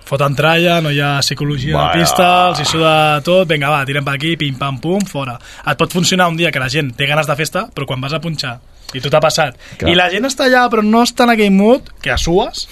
foten 0.09 0.36
tralla, 0.39 0.78
no 0.85 0.93
hi 0.94 1.01
ha 1.05 1.18
psicologia 1.24 1.76
la 1.76 1.85
Vaya. 1.90 2.01
pista, 2.01 2.28
els 2.48 2.62
hi 2.62 2.66
suda 2.68 2.94
tot, 3.26 3.47
vinga 3.51 3.70
va, 3.72 3.85
tirem 3.89 4.06
per 4.06 4.16
aquí, 4.16 4.36
pim 4.40 4.56
pam 4.59 4.80
pum, 4.82 5.05
fora. 5.05 5.36
Et 5.66 5.78
pot 5.78 5.93
funcionar 5.93 6.30
un 6.32 6.39
dia 6.40 6.52
que 6.55 6.62
la 6.62 6.70
gent 6.72 6.94
té 6.97 7.06
ganes 7.06 7.28
de 7.28 7.36
festa, 7.36 7.68
però 7.74 7.86
quan 7.86 8.01
vas 8.01 8.16
a 8.16 8.22
punxar 8.24 8.56
i 8.94 9.01
tu 9.05 9.10
t'ha 9.10 9.20
passat, 9.20 9.56
Clar. 9.77 9.90
i 9.93 9.94
la 9.94 10.06
gent 10.09 10.24
està 10.24 10.47
allà 10.47 10.62
però 10.73 10.81
no 10.82 11.02
està 11.05 11.24
en 11.27 11.31
aquell 11.35 11.51
mood, 11.52 11.90
que 12.01 12.10
a 12.10 12.16
sues, 12.16 12.69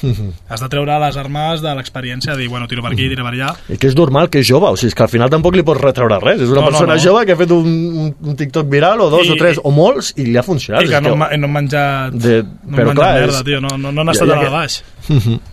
has 0.49 0.61
de 0.63 0.69
treure 0.73 0.99
les 1.03 1.17
armes 1.21 1.61
de 1.61 1.75
l'experiència, 1.77 2.33
de 2.33 2.39
dir, 2.41 2.49
bueno, 2.49 2.67
tiro 2.67 2.81
per 2.83 2.93
aquí, 2.93 3.09
tiro 3.11 3.23
per 3.27 3.35
allà, 3.35 3.51
I 3.69 3.77
que 3.77 3.87
és 3.91 3.97
normal 3.97 4.31
que 4.31 4.41
és 4.41 4.47
jove, 4.49 4.67
o 4.71 4.77
sigui, 4.77 4.89
és 4.89 4.95
que 4.97 5.03
al 5.05 5.11
final 5.13 5.29
tampoc 5.29 5.55
li 5.57 5.63
pots 5.67 5.81
retreure 5.81 6.19
res. 6.23 6.41
És 6.41 6.49
una 6.49 6.61
No, 6.63 6.67
no, 6.67 6.71
persona 6.71 6.95
no. 6.97 7.03
jove 7.03 7.27
que 7.27 7.33
ha 7.33 7.37
fet 7.37 7.51
un, 7.53 7.67
un, 7.67 8.15
un 8.33 8.37
TikTok 8.37 8.69
viral, 8.71 9.01
o 9.01 9.11
dos, 9.11 9.27
I- 9.27 9.33
o 9.33 9.37
tres, 9.37 9.61
o 9.63 9.71
molts, 9.71 10.15
i 10.17 10.25
li 10.25 10.37
ha 10.39 10.43
funcionat. 10.43 10.83
i 10.83 10.89
que 10.89 11.01
no, 11.01 11.13
que- 11.13 11.37
no 11.37 11.47
han 11.47 11.53
menjat, 11.53 12.13
De- 12.15 12.43
no 12.43 12.77
però 12.77 12.91
han 12.91 12.95
menjat 12.95 12.97
clar, 12.97 13.15
merda, 13.21 13.39
és- 13.39 13.45
tio, 13.45 13.61
no, 13.61 13.77
no, 13.77 13.93
no 13.93 14.01
han 14.01 14.07
Ja- 14.07 14.13
estat 14.13 14.29
ja 14.29 14.35
a 14.35 14.39
que- 14.39 14.45
la 14.45 14.51
baix. 14.51 14.83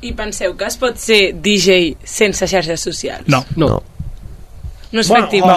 I 0.02 0.14
penseu 0.14 0.56
que 0.58 0.66
es 0.66 0.78
pot 0.78 0.96
ser 0.98 1.34
DJ 1.42 1.98
sense 2.04 2.48
xarxes 2.48 2.80
socials? 2.82 3.28
No. 3.28 3.44
no. 3.56 3.68
No 3.68 3.84
és 5.02 5.08
Bueno, 5.10 5.26
factible. 5.26 5.52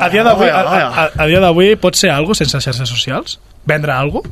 A 0.00 0.08
dia 0.08 0.24
d'avui 0.24 0.48
a, 0.48 0.62
a, 0.62 1.10
a 1.16 1.26
dia 1.28 1.40
d'avui 1.40 1.74
pot 1.76 1.96
ser 1.98 2.10
algo 2.10 2.34
sense 2.34 2.60
xarxes 2.60 2.88
socials? 2.88 3.38
Vendre 3.66 3.92
algo? 3.92 4.22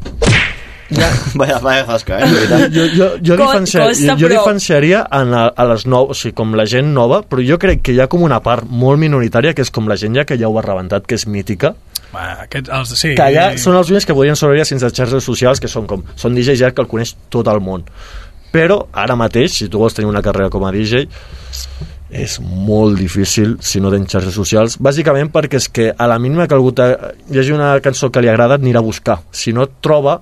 Vaya, 1.39 1.59
vaya 1.63 1.85
zasca, 1.87 2.19
eh? 2.19 2.27
jo, 2.75 2.85
jo, 2.97 3.07
jo, 3.23 3.37
costa, 3.39 3.85
jo 3.95 4.17
però- 4.17 4.31
diferenciaria 4.33 5.05
en 5.15 5.35
a, 5.39 5.45
a 5.55 5.65
les 5.71 5.85
noves, 5.87 6.17
o 6.17 6.19
sigui, 6.19 6.35
com 6.35 6.57
la 6.59 6.65
gent 6.67 6.89
nova, 6.97 7.21
però 7.23 7.45
jo 7.47 7.61
crec 7.63 7.85
que 7.87 7.95
hi 7.95 8.01
ha 8.03 8.09
com 8.11 8.25
una 8.27 8.41
part 8.43 8.67
molt 8.67 8.99
minoritària 8.99 9.55
que 9.55 9.63
és 9.63 9.71
com 9.71 9.87
la 9.87 9.95
gent 10.01 10.19
ja 10.19 10.25
que 10.27 10.35
ja 10.41 10.51
ho 10.51 10.59
ha 10.59 10.65
rebentat, 10.67 11.07
que 11.07 11.15
és 11.15 11.29
mítica, 11.31 11.77
Va, 12.11 12.25
aquest, 12.43 12.67
els, 12.75 12.91
sí, 12.99 13.13
que 13.15 13.23
allà 13.23 13.53
són 13.63 13.77
els 13.79 13.93
únics 13.93 14.09
que 14.09 14.17
podrien 14.19 14.35
sobreviure 14.35 14.67
sense 14.67 14.91
xarxes 14.91 15.23
socials, 15.23 15.61
que 15.63 15.71
són 15.71 15.87
com, 15.87 16.03
són 16.19 16.35
DJs 16.35 16.59
ja 16.59 16.73
que 16.75 16.83
el 16.83 16.89
coneix 16.91 17.15
tot 17.31 17.47
el 17.53 17.63
món. 17.63 17.85
Però 18.51 18.81
ara 18.91 19.15
mateix, 19.15 19.61
si 19.61 19.69
tu 19.71 19.79
vols 19.79 19.95
tenir 19.95 20.11
una 20.11 20.25
carrera 20.27 20.51
com 20.51 20.67
a 20.67 20.73
DJ, 20.75 21.05
és 22.11 22.41
molt 22.43 22.99
difícil 22.99 23.57
si 23.63 23.81
no 23.81 23.91
tens 23.93 24.11
xarxes 24.11 24.35
socials, 24.35 24.77
bàsicament 24.83 25.31
perquè 25.31 25.61
és 25.61 25.69
que 25.71 25.89
a 25.95 26.09
la 26.11 26.19
mínima 26.19 26.49
que 26.49 26.57
algú 26.57 26.73
hi 26.75 27.39
hagi 27.39 27.55
una 27.55 27.73
cançó 27.81 28.11
que 28.11 28.23
li 28.23 28.29
agrada, 28.29 28.59
et 28.59 28.67
anirà 28.67 28.83
a 28.83 28.87
buscar. 28.87 29.21
Si 29.31 29.55
no 29.55 29.63
et 29.69 29.79
troba, 29.81 30.19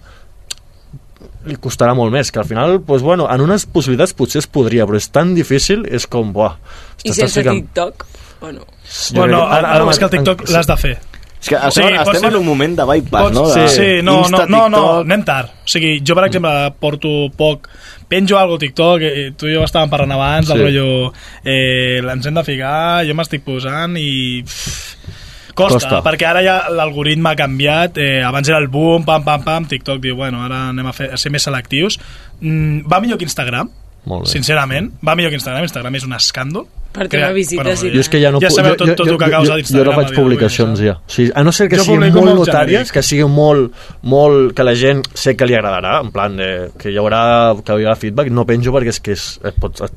li 1.49 1.57
costarà 1.57 1.95
molt 1.97 2.13
més, 2.13 2.31
que 2.31 2.41
al 2.43 2.47
final, 2.49 2.81
pues, 2.85 3.03
bueno, 3.03 3.29
en 3.33 3.41
unes 3.41 3.65
possibilitats 3.67 4.13
potser 4.13 4.43
es 4.45 4.47
podria, 4.47 4.87
però 4.87 5.01
és 5.01 5.09
tan 5.09 5.35
difícil, 5.35 5.87
és 5.89 6.07
com, 6.07 6.33
buah... 6.33 6.59
I 7.05 7.15
sense 7.15 7.41
ficant- 7.41 7.65
TikTok? 7.65 8.07
O 8.41 8.53
no? 8.53 8.67
Bueno, 9.15 9.41
que 9.41 9.55
ara, 9.57 9.73
ara 9.75 9.91
és 9.91 9.99
que 9.99 10.07
el 10.07 10.13
TikTok 10.13 10.47
sí. 10.47 10.53
l'has 10.55 10.69
de 10.69 10.77
fer. 10.79 10.97
És 11.41 11.49
que 11.49 11.55
a 11.57 11.69
pot 11.69 12.15
estem 12.15 12.21
ser- 12.21 12.31
en 12.33 12.37
un 12.41 12.47
moment 12.47 12.75
de 12.77 12.85
bypass, 12.85 13.23
Pots- 13.29 13.35
no? 13.35 13.45
De 13.49 13.69
Sí, 13.69 13.75
sí, 13.77 13.89
no, 14.03 14.19
Insta, 14.25 14.47
no, 14.47 14.65
no, 14.69 14.79
no, 14.81 14.99
anem 15.05 15.23
tard. 15.25 15.49
O 15.65 15.69
sigui, 15.71 16.01
jo, 16.07 16.15
per 16.19 16.25
exemple, 16.27 16.51
porto 16.81 17.31
poc... 17.37 17.69
Penjo 18.09 18.39
algo 18.39 18.57
a 18.57 18.59
TikTok, 18.59 19.03
eh, 19.05 19.33
tu 19.37 19.47
i 19.47 19.53
jo 19.55 19.63
estàvem 19.67 19.91
parlant 19.93 20.13
abans, 20.17 20.47
Sí. 20.47 20.53
del 20.55 20.63
rotllo... 20.65 21.13
Eh, 21.45 22.01
ens 22.01 22.27
hem 22.27 22.35
de 22.35 22.45
ficar, 22.45 23.05
jo 23.07 23.15
m'estic 23.15 23.45
posant 23.45 23.97
i... 24.01 24.43
Pff, 24.43 24.97
costa, 25.59 25.75
Costa. 25.79 25.99
perquè 26.07 26.25
ara 26.29 26.41
ja 26.43 26.55
l'algoritme 26.71 27.31
ha 27.33 27.37
canviat, 27.37 27.99
eh, 27.99 28.23
abans 28.25 28.49
era 28.49 28.59
el 28.63 28.69
boom, 28.71 29.05
pam, 29.05 29.25
pam, 29.27 29.43
pam, 29.45 29.65
TikTok 29.67 29.99
diu, 30.01 30.15
bueno, 30.17 30.41
ara 30.45 30.69
anem 30.71 30.87
a, 30.87 30.93
fer, 30.95 31.11
a 31.13 31.17
ser 31.19 31.33
més 31.35 31.43
selectius. 31.43 31.99
Mm, 32.41 32.87
va 32.89 33.01
millor 33.03 33.19
que 33.19 33.27
Instagram, 33.27 33.69
Molt 34.09 34.25
bé. 34.27 34.33
sincerament, 34.33 34.91
va 35.05 35.15
millor 35.19 35.31
que 35.31 35.37
Instagram, 35.39 35.69
Instagram 35.69 35.95
és 36.01 36.05
un 36.09 36.17
escàndol. 36.17 36.67
Per 36.89 37.05
tema 37.13 37.29
visites 37.37 37.83
i 37.85 37.91
Jo 37.93 38.01
és 38.01 38.09
que 38.09 38.19
ja 38.23 38.31
no 38.33 38.41
ja 38.41 38.49
puc- 38.49 38.57
sabeu 38.57 38.73
jo, 38.73 38.77
tot, 38.81 38.89
jo, 38.89 38.95
tot 38.97 39.07
el 39.13 39.19
que 39.21 39.25
jo, 39.27 39.31
causa 39.31 39.45
jo, 39.45 39.51
jo 39.53 39.57
d'Instagram. 39.61 39.85
no 39.85 39.93
a 39.93 40.03
faig 40.03 40.15
publicacions 40.17 40.81
ja. 40.81 40.95
O 40.97 41.11
sigui, 41.13 41.31
a 41.35 41.43
no 41.45 41.53
ser 41.53 41.69
que 41.69 41.77
Jo 41.77 41.85
siguin 41.85 42.15
molt 42.17 42.35
notàries, 42.41 42.91
que 42.93 43.03
siguin 43.05 43.31
molt, 43.31 43.73
molt... 44.03 44.55
que 44.57 44.65
la 44.65 44.75
gent 44.75 45.05
sé 45.15 45.37
que 45.37 45.47
li 45.47 45.55
agradarà, 45.55 46.01
en 46.01 46.11
plan 46.11 46.35
de, 46.41 46.71
que 46.81 46.91
hi 46.91 46.97
haurà, 46.97 47.55
que 47.61 47.73
hi 47.77 47.85
haurà 47.85 47.95
feedback, 48.01 48.31
no 48.33 48.47
penjo 48.49 48.73
perquè 48.73 48.89
és 48.97 49.01
que 49.05 49.13
és, 49.13 49.27
et 49.45 49.61
pots, 49.61 49.85
et 49.85 49.93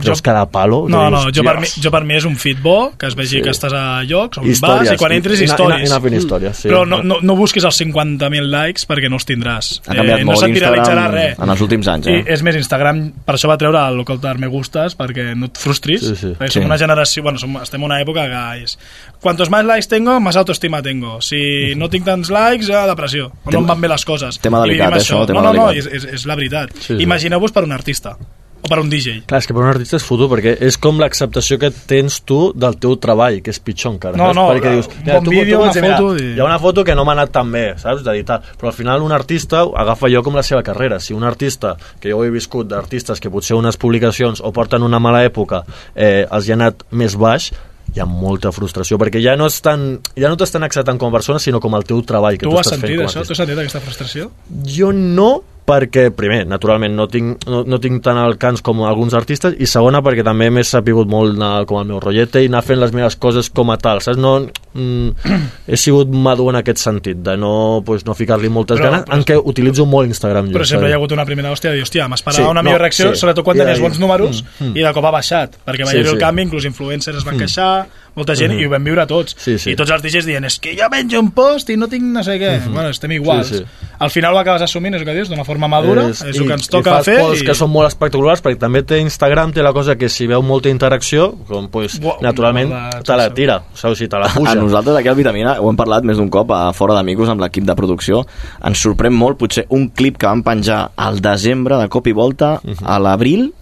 treus 0.00 0.22
cada 0.22 0.46
palo. 0.50 0.86
No, 0.88 1.10
no, 1.10 1.24
jo 1.34 1.42
per, 1.44 1.58
mi, 1.60 1.66
jo 1.66 1.90
per 1.92 2.02
mi 2.04 2.14
és 2.16 2.24
un 2.24 2.36
fit 2.36 2.58
bo, 2.62 2.92
que 2.98 3.06
es 3.06 3.14
vegi 3.14 3.36
Sí. 3.38 3.42
que 3.42 3.50
estàs 3.50 3.72
a 3.72 4.02
llocs 4.04 4.38
on 4.38 4.46
Històries, 4.46 4.88
vas 4.88 4.92
i 4.94 4.96
quan 4.96 5.12
entres 5.12 5.40
històries. 5.40 5.82
i 5.84 5.90
anar 5.92 6.00
fent 6.02 6.14
històries, 6.16 6.56
sí. 6.56 6.68
Però 6.68 6.86
no, 6.88 7.02
no, 7.02 7.18
no 7.22 7.36
busquis 7.36 7.64
els 7.64 7.76
50.000 7.80 8.48
likes 8.50 8.86
perquè 8.88 9.08
no 9.10 9.16
els 9.16 9.26
tindràs. 9.28 9.80
Ha 9.86 9.94
canviat 9.94 10.20
no 10.20 10.32
molt 10.32 10.48
Instagram 10.48 11.12
res. 11.12 11.38
en 11.38 11.50
els 11.50 11.60
últims 11.60 11.88
anys, 11.88 12.06
eh? 12.06 12.18
I 12.18 12.24
és 12.32 12.42
més, 12.42 12.56
Instagram 12.56 13.02
per 13.24 13.34
això 13.36 13.48
va 13.48 13.56
treure 13.58 13.78
el 13.88 14.00
ocultar 14.00 14.38
me 14.38 14.46
gustes 14.48 14.96
perquè 14.96 15.34
no 15.36 15.46
et 15.46 15.58
frustris. 15.58 16.00
Sí, 16.00 16.16
sí. 16.16 16.32
Perquè 16.38 16.50
Sí. 16.52 16.58
som 16.60 16.64
una 16.66 16.78
generació, 16.78 17.22
bueno, 17.22 17.38
som, 17.38 17.56
estem 17.62 17.80
en 17.80 17.84
una 17.84 18.00
època 18.00 18.26
que 18.28 18.62
és 18.64 18.78
quantos 19.20 19.50
más 19.50 19.64
likes 19.64 19.88
tengo, 19.88 20.18
más 20.20 20.36
autoestima 20.36 20.82
tengo. 20.82 21.20
Si 21.20 21.74
no 21.76 21.88
tinc 21.90 22.04
tants 22.04 22.30
likes, 22.30 22.66
ja 22.66 22.86
depressió. 22.86 23.32
O 23.44 23.50
no 23.50 23.58
em 23.60 23.66
van 23.66 23.80
bé 23.80 23.88
les 23.88 24.04
coses. 24.04 24.38
tema 24.40 24.60
delicat, 24.60 24.88
vivim 24.90 25.00
això, 25.00 25.18
això. 25.22 25.26
tema 25.26 25.42
no, 25.42 25.52
no, 25.52 25.66
no, 25.66 25.70
és, 25.70 25.86
és, 25.86 26.04
és 26.04 26.26
la 26.26 26.34
veritat. 26.34 26.70
Sí, 26.78 26.96
sí. 26.96 27.02
Imagineu-vos 27.02 27.52
per 27.52 27.64
un 27.64 27.72
artista 27.72 28.16
o 28.62 28.68
per 28.70 28.78
un 28.78 28.88
DJ. 28.90 29.24
Clar, 29.26 29.40
és 29.42 29.46
que 29.48 29.54
per 29.56 29.62
un 29.64 29.68
artista 29.72 29.96
és 29.98 30.04
foto, 30.06 30.28
perquè 30.30 30.52
és 30.62 30.76
com 30.78 31.00
l'acceptació 31.02 31.58
que 31.58 31.70
tens 31.70 32.20
tu 32.24 32.52
del 32.54 32.76
teu 32.78 32.94
treball, 33.02 33.40
que 33.42 33.50
és 33.50 33.58
pitjor 33.58 33.94
encara. 33.96 34.16
No, 34.16 34.28
saps? 34.30 34.36
no, 34.38 34.44
perquè 34.52 34.74
dius, 34.76 34.86
un 34.88 35.02
mira, 35.02 35.16
bon 35.18 35.24
tu, 35.24 35.30
vídeo, 35.34 35.56
tu 35.58 35.62
una 35.62 35.66
pots 35.66 35.74
dir, 35.74 35.82
mira, 35.82 35.96
foto 35.98 36.22
i- 36.22 36.28
Hi 36.36 36.40
ha 36.40 36.44
una 36.46 36.58
foto 36.62 36.84
que 36.84 36.94
no 36.94 37.04
m'ha 37.04 37.12
anat 37.18 37.32
tan 37.34 37.50
bé, 37.52 37.64
saps? 37.82 38.04
De 38.06 38.12
dir 38.16 38.24
tal. 38.28 38.40
Però 38.60 38.68
al 38.70 38.76
final 38.78 39.02
un 39.02 39.12
artista 39.12 39.64
agafa 39.84 40.06
allò 40.06 40.22
com 40.22 40.34
la 40.38 40.42
seva 40.46 40.62
carrera. 40.62 41.00
Si 41.00 41.12
un 41.12 41.24
artista, 41.24 41.76
que 42.00 42.10
jo 42.14 42.22
he 42.24 42.30
viscut 42.30 42.68
d'artistes 42.70 43.18
que 43.20 43.30
potser 43.30 43.56
unes 43.58 43.76
publicacions 43.76 44.40
o 44.40 44.52
porten 44.52 44.82
una 44.82 44.98
mala 45.02 45.24
època 45.26 45.64
eh, 45.94 46.26
els 46.30 46.46
hi 46.48 46.52
ha 46.52 46.54
anat 46.60 46.84
més 46.92 47.16
baix, 47.18 47.50
hi 47.92 48.00
ha 48.00 48.06
molta 48.08 48.48
frustració, 48.56 48.96
perquè 48.96 49.20
ja 49.20 49.34
no, 49.36 49.44
estan, 49.50 49.98
ja 50.16 50.30
no 50.30 50.36
t'estan 50.40 50.62
acceptant 50.64 50.96
com 50.98 51.10
a 51.10 51.12
persona, 51.12 51.38
sinó 51.42 51.58
com 51.60 51.74
el 51.76 51.82
teu 51.84 52.00
treball 52.08 52.38
que 52.38 52.46
Tu 52.46 52.50
tu, 52.50 52.56
has 52.56 52.64
estàs 52.70 52.78
fent 52.80 52.88
sentit, 52.88 53.02
a 53.02 53.08
això? 53.10 53.26
Tu 53.26 53.32
has 53.34 53.42
sentit 53.42 53.58
aquesta 53.58 53.80
frustració? 53.84 54.30
Jo 54.64 54.92
no, 54.96 55.42
perquè, 55.72 56.10
primer, 56.12 56.42
naturalment, 56.50 56.92
no 56.98 57.06
tinc, 57.08 57.46
no, 57.48 57.62
no 57.64 57.78
tinc 57.80 58.02
tant 58.04 58.18
alcans 58.20 58.60
com 58.64 58.82
alguns 58.84 59.14
artistes, 59.16 59.54
i 59.56 59.68
segona, 59.70 60.02
perquè 60.04 60.24
també 60.26 60.50
m'he 60.52 60.64
sapigut 60.68 61.08
molt 61.08 61.38
anar 61.38 61.64
com 61.70 61.80
el 61.80 61.86
meu 61.88 62.00
rotllete 62.02 62.42
i 62.44 62.50
anar 62.50 62.60
fent 62.66 62.80
les 62.82 62.92
meves 62.92 63.16
coses 63.16 63.48
com 63.48 63.72
a 63.72 63.78
tal, 63.80 64.02
saps? 64.04 64.20
No, 64.20 64.34
mm, 64.74 65.38
he 65.72 65.78
sigut 65.80 66.12
madur 66.12 66.50
en 66.52 66.60
aquest 66.60 66.82
sentit, 66.82 67.22
de 67.24 67.38
no, 67.40 67.80
pues, 67.86 68.04
no 68.04 68.12
ficar-li 68.18 68.50
moltes 68.52 68.78
Però- 68.80 68.90
ganes, 68.90 69.08
en 69.16 69.24
què 69.24 69.38
utilitzo 69.40 69.86
molt 69.88 70.12
Instagram. 70.12 70.50
jo, 70.52 70.58
Però 70.58 70.68
sempre 70.68 70.90
hi 70.90 70.92
ha 70.92 70.96
hagut 71.00 71.12
una 71.16 71.24
primera 71.24 71.50
hòstia 71.54 71.70
de 71.72 71.76
dir, 71.80 71.86
hòstia, 71.86 72.08
m'esperava 72.12 72.44
Sí, 72.44 72.50
una 72.50 72.60
no, 72.62 72.68
millor 72.68 72.80
reacció, 72.84 73.14
sí. 73.14 73.20
sobretot 73.24 73.44
quan 73.48 73.56
tenies 73.56 73.80
bons 73.80 73.98
números, 73.98 74.44
Mm, 74.60 74.66
mm. 74.66 74.76
i 74.76 74.82
de 74.82 74.92
cop 74.92 75.04
ha 75.08 75.10
baixat, 75.16 75.56
perquè 75.64 75.86
va 75.86 75.90
Sí, 75.90 75.96
haver-hi 75.96 76.08
sí. 76.10 76.14
el 76.14 76.20
canvi, 76.20 76.42
inclús 76.42 76.64
influencers 76.68 77.16
es 77.18 77.24
van 77.24 77.36
Mm. 77.36 77.38
queixar, 77.38 77.86
molta 78.14 78.34
gent, 78.34 78.52
Mhm. 78.52 78.60
i 78.60 78.66
ho 78.66 78.70
vam 78.70 78.84
viure 78.84 79.06
tots. 79.06 79.34
Sí, 79.38 79.58
sí. 79.58 79.70
I 79.70 79.76
tots 79.76 79.90
els 79.90 80.02
DJs 80.02 80.26
dient, 80.26 80.44
és 80.44 80.58
que 80.60 80.74
jo 80.76 80.88
menjo 80.90 81.18
un 81.20 81.30
post 81.32 81.70
i 81.70 81.76
no 81.76 81.88
tinc 81.88 82.02
no 82.02 82.22
sé 82.22 82.38
què. 82.38 82.60
Mhm. 82.66 82.72
Bueno, 82.74 82.88
estem 82.90 83.12
iguals. 83.12 83.46
Sí, 83.48 83.58
sí. 83.58 83.64
Al 83.98 84.10
final 84.10 84.34
ho 84.34 84.38
acabes 84.38 84.62
assumint, 84.62 84.94
és 84.94 85.00
el 85.00 85.06
que 85.06 85.14
dius, 85.14 85.28
d'una 85.28 85.44
forma 85.44 85.68
madura, 85.68 86.08
és, 86.08 86.20
és 86.22 86.36
el 86.38 86.46
que 86.46 86.52
ens 86.54 86.68
toca 86.68 86.90
i 86.90 86.92
fas 86.94 87.04
fer. 87.04 87.18
posts 87.20 87.42
que 87.44 87.54
són 87.54 87.70
molt 87.70 87.86
espectaculars 87.88 88.42
perquè 88.42 88.58
també 88.58 88.82
té 88.82 88.98
Instagram 89.00 89.52
té 89.52 89.62
la 89.62 89.72
cosa 89.72 89.96
que 89.96 90.08
si 90.08 90.26
veu 90.26 90.42
molta 90.42 90.68
interacció 90.68 91.32
com, 91.46 91.68
pues, 91.68 91.98
Buah, 92.00 92.16
naturalment 92.20 92.70
de- 92.70 93.02
te 93.02 93.16
la 93.16 93.32
tira 93.32 93.62
saps? 93.74 93.98
si 93.98 94.08
te 94.08 94.18
la 94.18 94.28
puja 94.28 94.50
A 94.52 94.54
nosaltres 94.56 94.96
aquí 94.96 95.08
al 95.08 95.14
Vitamina 95.14 95.60
ho 95.60 95.70
hem 95.70 95.76
parlat 95.76 96.02
més 96.04 96.16
d'un 96.16 96.28
cop 96.28 96.50
a 96.50 96.72
fora 96.72 96.94
d'amigos 96.94 97.28
amb 97.28 97.40
l'equip 97.40 97.64
de 97.64 97.74
producció 97.74 98.26
ens 98.64 98.84
sorprèn 98.84 99.12
molt 99.12 99.38
potser 99.38 99.66
un 99.70 99.88
clip 99.90 100.16
que 100.18 100.26
van 100.26 100.42
penjar 100.42 100.90
al 100.96 101.20
desembre 101.20 101.76
de 101.78 101.88
cop 101.88 102.06
i 102.08 102.12
volta 102.12 102.60
Mhm. 102.62 102.76
a 102.84 102.98
l'abril 102.98 103.52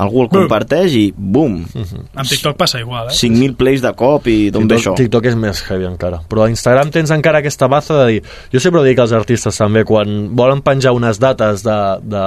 algú 0.00 0.22
el 0.24 0.30
comparteix 0.32 0.94
i 0.96 1.04
bum 1.12 1.58
Amb 1.68 2.28
TikTok 2.28 2.56
passa 2.56 2.80
igual, 2.80 3.10
eh? 3.10 3.16
5.000 3.16 3.56
plays 3.60 3.82
de 3.84 3.92
cop 3.98 4.26
i 4.30 4.50
d'on 4.52 4.68
ve 4.68 4.78
això? 4.78 4.94
TikTok, 4.94 5.02
TikTok 5.02 5.28
és 5.32 5.38
més 5.38 5.62
heavy 5.68 5.88
encara. 5.88 6.22
Però 6.30 6.46
a 6.46 6.50
Instagram 6.52 6.92
tens 6.94 7.12
encara 7.12 7.42
aquesta 7.42 7.68
baza 7.68 7.98
de 8.00 8.06
dir 8.08 8.20
jo 8.52 8.62
sempre 8.62 8.80
ho 8.80 8.86
dic 8.86 9.00
als 9.02 9.12
artistes 9.16 9.60
també 9.60 9.84
quan 9.88 10.30
volen 10.36 10.62
penjar 10.64 10.94
unes 10.96 11.20
dates 11.20 11.64
de, 11.66 11.78
de, 12.02 12.26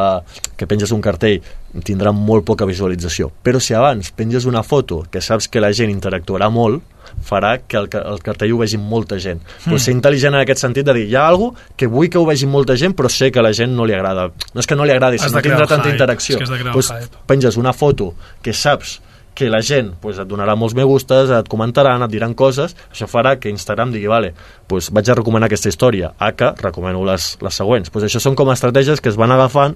que 0.57 0.69
penges 0.69 0.93
un 0.93 1.01
cartell 1.01 1.41
tindran 1.85 2.15
molt 2.15 2.45
poca 2.47 2.67
visualització. 2.69 3.31
Però 3.43 3.59
si 3.59 3.73
abans 3.75 4.13
penges 4.15 4.45
una 4.45 4.63
foto 4.63 5.03
que 5.11 5.21
saps 5.21 5.49
que 5.49 5.63
la 5.63 5.73
gent 5.75 5.91
interactuarà 5.91 6.51
molt 6.53 6.94
farà 7.26 7.56
que 7.68 7.80
el, 7.80 7.89
el 8.02 8.22
cartell 8.26 8.53
ho 8.56 8.61
vegi 8.61 8.80
molta 8.81 9.19
gent 9.22 9.41
mm. 9.41 9.69
pues 9.69 9.88
ser 9.88 9.95
intel·ligent 9.95 10.35
en 10.35 10.41
aquest 10.43 10.61
sentit 10.65 10.88
de 10.88 10.95
dir 10.97 11.07
hi 11.10 11.18
ha 11.19 11.27
alguna 11.27 11.68
que 11.77 11.89
vull 11.91 12.10
que 12.10 12.22
ho 12.22 12.26
vegi 12.27 12.49
molta 12.49 12.77
gent 12.80 12.95
però 12.97 13.11
sé 13.11 13.31
que 13.31 13.41
a 13.41 13.45
la 13.45 13.53
gent 13.57 13.73
no 13.76 13.88
li 13.88 13.97
agrada 13.97 14.30
no 14.30 14.64
és 14.64 14.69
que 14.69 14.77
no 14.77 14.85
li 14.85 14.93
agradi, 14.93 15.19
sinó 15.19 15.41
que 15.41 15.49
tindrà 15.49 15.68
tanta 15.68 15.89
hype, 15.89 15.97
interacció 15.97 16.39
pues, 16.72 16.93
penges 17.27 17.57
una 17.57 17.73
foto 17.73 18.14
que 18.41 18.53
saps 18.53 18.99
que 19.35 19.49
la 19.49 19.61
gent 19.61 19.91
pues, 20.02 20.18
et 20.18 20.27
donarà 20.27 20.56
molts 20.57 20.73
me 20.73 20.85
gustes, 20.88 21.30
et 21.30 21.49
comentaran, 21.52 22.02
et 22.07 22.11
diran 22.11 22.34
coses, 22.34 22.73
això 22.88 23.06
farà 23.11 23.35
que 23.38 23.52
Instagram 23.52 23.91
digui, 23.93 24.07
vale, 24.07 24.31
pues, 24.72 24.88
vaig 24.95 25.11
a 25.11 25.18
recomanar 25.19 25.52
aquesta 25.52 25.69
història, 25.69 26.14
a 26.18 26.31
que 26.39 26.53
recomano 26.61 27.03
les, 27.06 27.34
les 27.43 27.60
següents. 27.61 27.91
Pues, 27.91 28.07
això 28.07 28.23
són 28.23 28.39
com 28.39 28.49
estratègies 28.56 29.03
que 29.03 29.11
es 29.11 29.19
van 29.19 29.35
agafant 29.35 29.76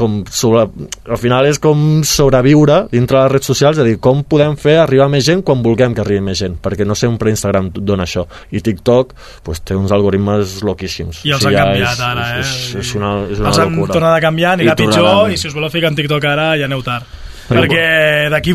com 0.00 0.20
sobre, 0.32 0.64
al 1.06 1.20
final 1.20 1.46
és 1.50 1.60
com 1.62 2.00
sobreviure 2.06 2.80
dintre 2.90 3.18
de 3.18 3.22
les 3.26 3.32
redes 3.36 3.50
socials, 3.52 3.78
és 3.78 3.84
a 3.84 3.86
dir, 3.86 3.98
com 4.02 4.24
podem 4.24 4.56
fer 4.60 4.78
arribar 4.80 5.10
més 5.12 5.26
gent 5.28 5.44
quan 5.46 5.62
vulguem 5.64 5.94
que 5.96 6.02
arribi 6.04 6.24
més 6.30 6.40
gent, 6.40 6.56
perquè 6.62 6.86
no 6.88 6.96
sempre 6.98 7.32
Instagram 7.32 7.70
dona 7.76 8.08
això, 8.08 8.26
i 8.50 8.62
TikTok 8.64 9.14
pues, 9.46 9.62
té 9.62 9.76
uns 9.78 9.92
algoritmes 9.94 10.60
loquíssims. 10.66 11.22
I 11.28 11.34
els 11.36 11.44
O 11.44 11.48
han 11.48 11.52
sigui, 11.52 11.58
ja 11.58 11.66
canviat 11.68 11.92
és, 11.92 12.04
ara, 12.08 12.28
eh? 12.34 12.44
És, 12.44 12.52
és, 12.82 12.94
una, 12.98 13.14
és 13.28 13.40
una 13.42 13.52
els 13.52 13.62
han 13.62 13.74
locura. 13.76 13.98
tornat 13.98 14.16
a 14.16 14.22
canviar, 14.24 14.56
anirà 14.58 14.74
I 14.74 14.80
pitjor, 14.82 15.02
tornaran. 15.04 15.34
i 15.34 15.40
si 15.40 15.50
us 15.50 15.56
voleu 15.56 15.72
ficar 15.72 15.92
en 15.92 16.00
TikTok 16.00 16.30
ara, 16.32 16.54
ja 16.60 16.70
aneu 16.70 16.82
tard. 16.86 17.18
Però- 17.50 17.64
Perquè 17.66 18.30
d'aquí 18.30 18.52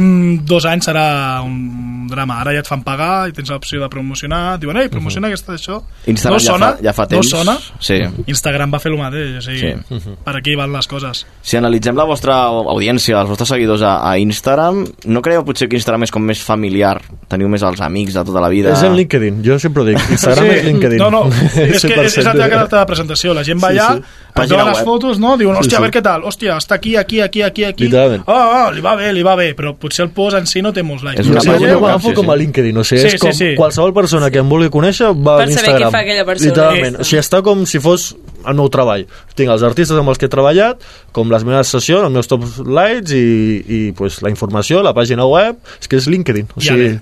dos 0.47 0.63
anys 0.65 0.87
serà 0.87 1.41
un 1.43 2.07
drama. 2.07 2.37
Ara 2.41 2.53
ja 2.53 2.61
et 2.61 2.67
fan 2.69 2.83
pagar 2.85 3.27
i 3.27 3.33
tens 3.35 3.49
l'opció 3.51 3.81
de 3.81 3.89
promocionar. 3.91 4.55
Et 4.55 4.61
diuen, 4.61 4.77
ei, 4.77 4.87
promociona 4.93 5.27
aquesta 5.27 5.51
d'això. 5.51 5.81
Instagram 6.07 6.37
no 6.37 6.43
ja 6.45 6.51
sona, 6.51 6.69
fa- 6.71 6.83
ja 6.85 6.93
fa 6.93 7.07
temps. 7.11 7.31
No 7.33 7.39
sona. 7.43 7.57
Sí. 7.79 7.97
Instagram 8.27 8.71
va 8.73 8.79
fer 8.79 8.91
el 8.93 8.97
mateix. 8.99 9.37
O 9.37 9.41
sigui, 9.41 9.59
Sí. 9.59 10.15
per 10.23 10.35
aquí 10.37 10.55
van 10.55 10.71
les 10.71 10.87
coses. 10.87 11.25
Si 11.41 11.57
analitzem 11.57 11.95
la 11.97 12.05
vostra 12.05 12.37
audiència, 12.45 13.19
els 13.19 13.29
vostres 13.29 13.49
seguidors 13.49 13.81
a, 13.81 13.97
a 14.09 14.17
Instagram, 14.17 14.85
no 15.05 15.21
creieu 15.21 15.43
potser 15.43 15.67
que 15.67 15.75
Instagram 15.75 16.03
és 16.03 16.11
com 16.11 16.23
més 16.23 16.39
familiar? 16.41 17.01
Teniu 17.27 17.49
més 17.49 17.61
els 17.63 17.81
amics 17.81 18.13
de 18.13 18.23
tota 18.23 18.39
la 18.39 18.49
vida? 18.49 18.71
És 18.73 18.83
en 18.83 18.95
LinkedIn, 18.95 19.43
jo 19.43 19.59
sempre 19.59 19.81
ho 19.83 19.85
dic. 19.85 19.99
Instagram 20.11 20.45
és 20.45 20.63
LinkedIn. 20.65 20.97
No, 20.99 21.09
no, 21.09 21.25
és 21.55 21.81
que 21.83 21.99
és, 22.05 22.17
és 22.17 22.23
la 22.23 22.31
teva 22.33 22.45
100%. 22.47 22.49
carta 22.49 22.79
de 22.79 22.85
presentació. 22.85 23.33
La 23.33 23.43
gent 23.43 23.59
va 23.61 23.71
Sí, 23.73 23.77
allà, 23.77 23.91
sí. 23.91 23.97
et 24.29 24.35
Pàgina 24.35 24.57
donen 24.59 24.67
les 24.67 24.77
web. 24.77 24.85
fotos, 24.85 25.19
no? 25.19 25.35
Diuen, 25.37 25.55
Sí, 25.55 25.61
hòstia, 25.65 25.69
sí. 25.69 25.75
a 25.75 25.79
veure 25.81 25.97
què 25.97 26.03
tal. 26.03 26.21
Hòstia, 26.23 26.57
està 26.57 26.75
aquí, 26.75 26.95
aquí, 26.95 27.19
aquí, 27.21 27.41
aquí, 27.41 27.63
aquí. 27.65 27.89
Ah, 28.27 28.67
ah, 28.67 28.71
li 28.71 28.81
va 28.85 28.95
bé, 28.99 29.11
li 29.15 29.23
va 29.25 29.33
bé, 29.39 29.49
però 29.57 29.73
potser 29.81 30.05
el 30.05 30.11
post 30.15 30.37
en 30.37 30.45
si 30.49 30.61
no 30.61 30.71
té 30.75 30.83
molts 30.85 31.03
likes. 31.03 31.25
És 31.25 31.31
una 31.31 31.41
Sí, 31.41 31.49
pàgina 31.49 31.71
jo 31.73 31.79
web, 31.79 31.87
m'agafo 31.87 32.09
sí, 32.13 32.15
com 32.21 32.29
a 32.29 32.35
sí. 32.37 32.39
LinkedIn, 32.45 32.77
o 32.77 32.83
sigui, 32.85 33.01
Sí, 33.01 33.07
és 33.15 33.21
com 33.21 33.31
sí, 33.33 33.37
sí. 33.41 33.55
qualsevol 33.57 33.93
persona 33.97 34.29
que 34.31 34.39
em 34.43 34.49
vulgui 34.49 34.69
conèixer 34.73 35.09
va 35.11 35.39
Per 35.41 35.47
a 35.47 35.47
saber 35.47 35.49
l'Instagram. 35.49 35.89
què 35.89 35.91
fa 35.91 36.03
aquella 36.05 36.25
persona. 36.25 36.49
Literalment, 36.51 36.95
Sí. 36.95 37.01
o 37.01 37.09
sigui, 37.11 37.21
està 37.25 37.41
com 37.43 37.65
si 37.65 37.79
fos 37.83 38.15
el 38.45 38.53
meu 38.53 38.69
treball. 38.69 39.07
Tinc 39.35 39.49
els 39.49 39.63
artistes 39.65 39.97
amb 39.97 40.07
els 40.09 40.19
que 40.21 40.27
he 40.27 40.29
treballat, 40.29 40.77
com 41.11 41.31
les 41.31 41.43
meves 41.43 41.67
sessions, 41.67 42.03
els 42.05 42.13
meus 42.13 42.27
top 42.29 42.43
lights 42.63 43.11
i, 43.11 43.63
i 43.67 43.79
pues, 43.97 44.21
la 44.21 44.29
informació, 44.29 44.83
la 44.85 44.93
pàgina 44.93 45.25
web, 45.25 45.57
és 45.81 45.87
que 45.89 45.97
és 45.97 46.05
LinkedIn, 46.07 46.47
o 46.55 46.61
Ja 46.61 46.75
sigui, 46.75 46.89
ve. 46.93 46.99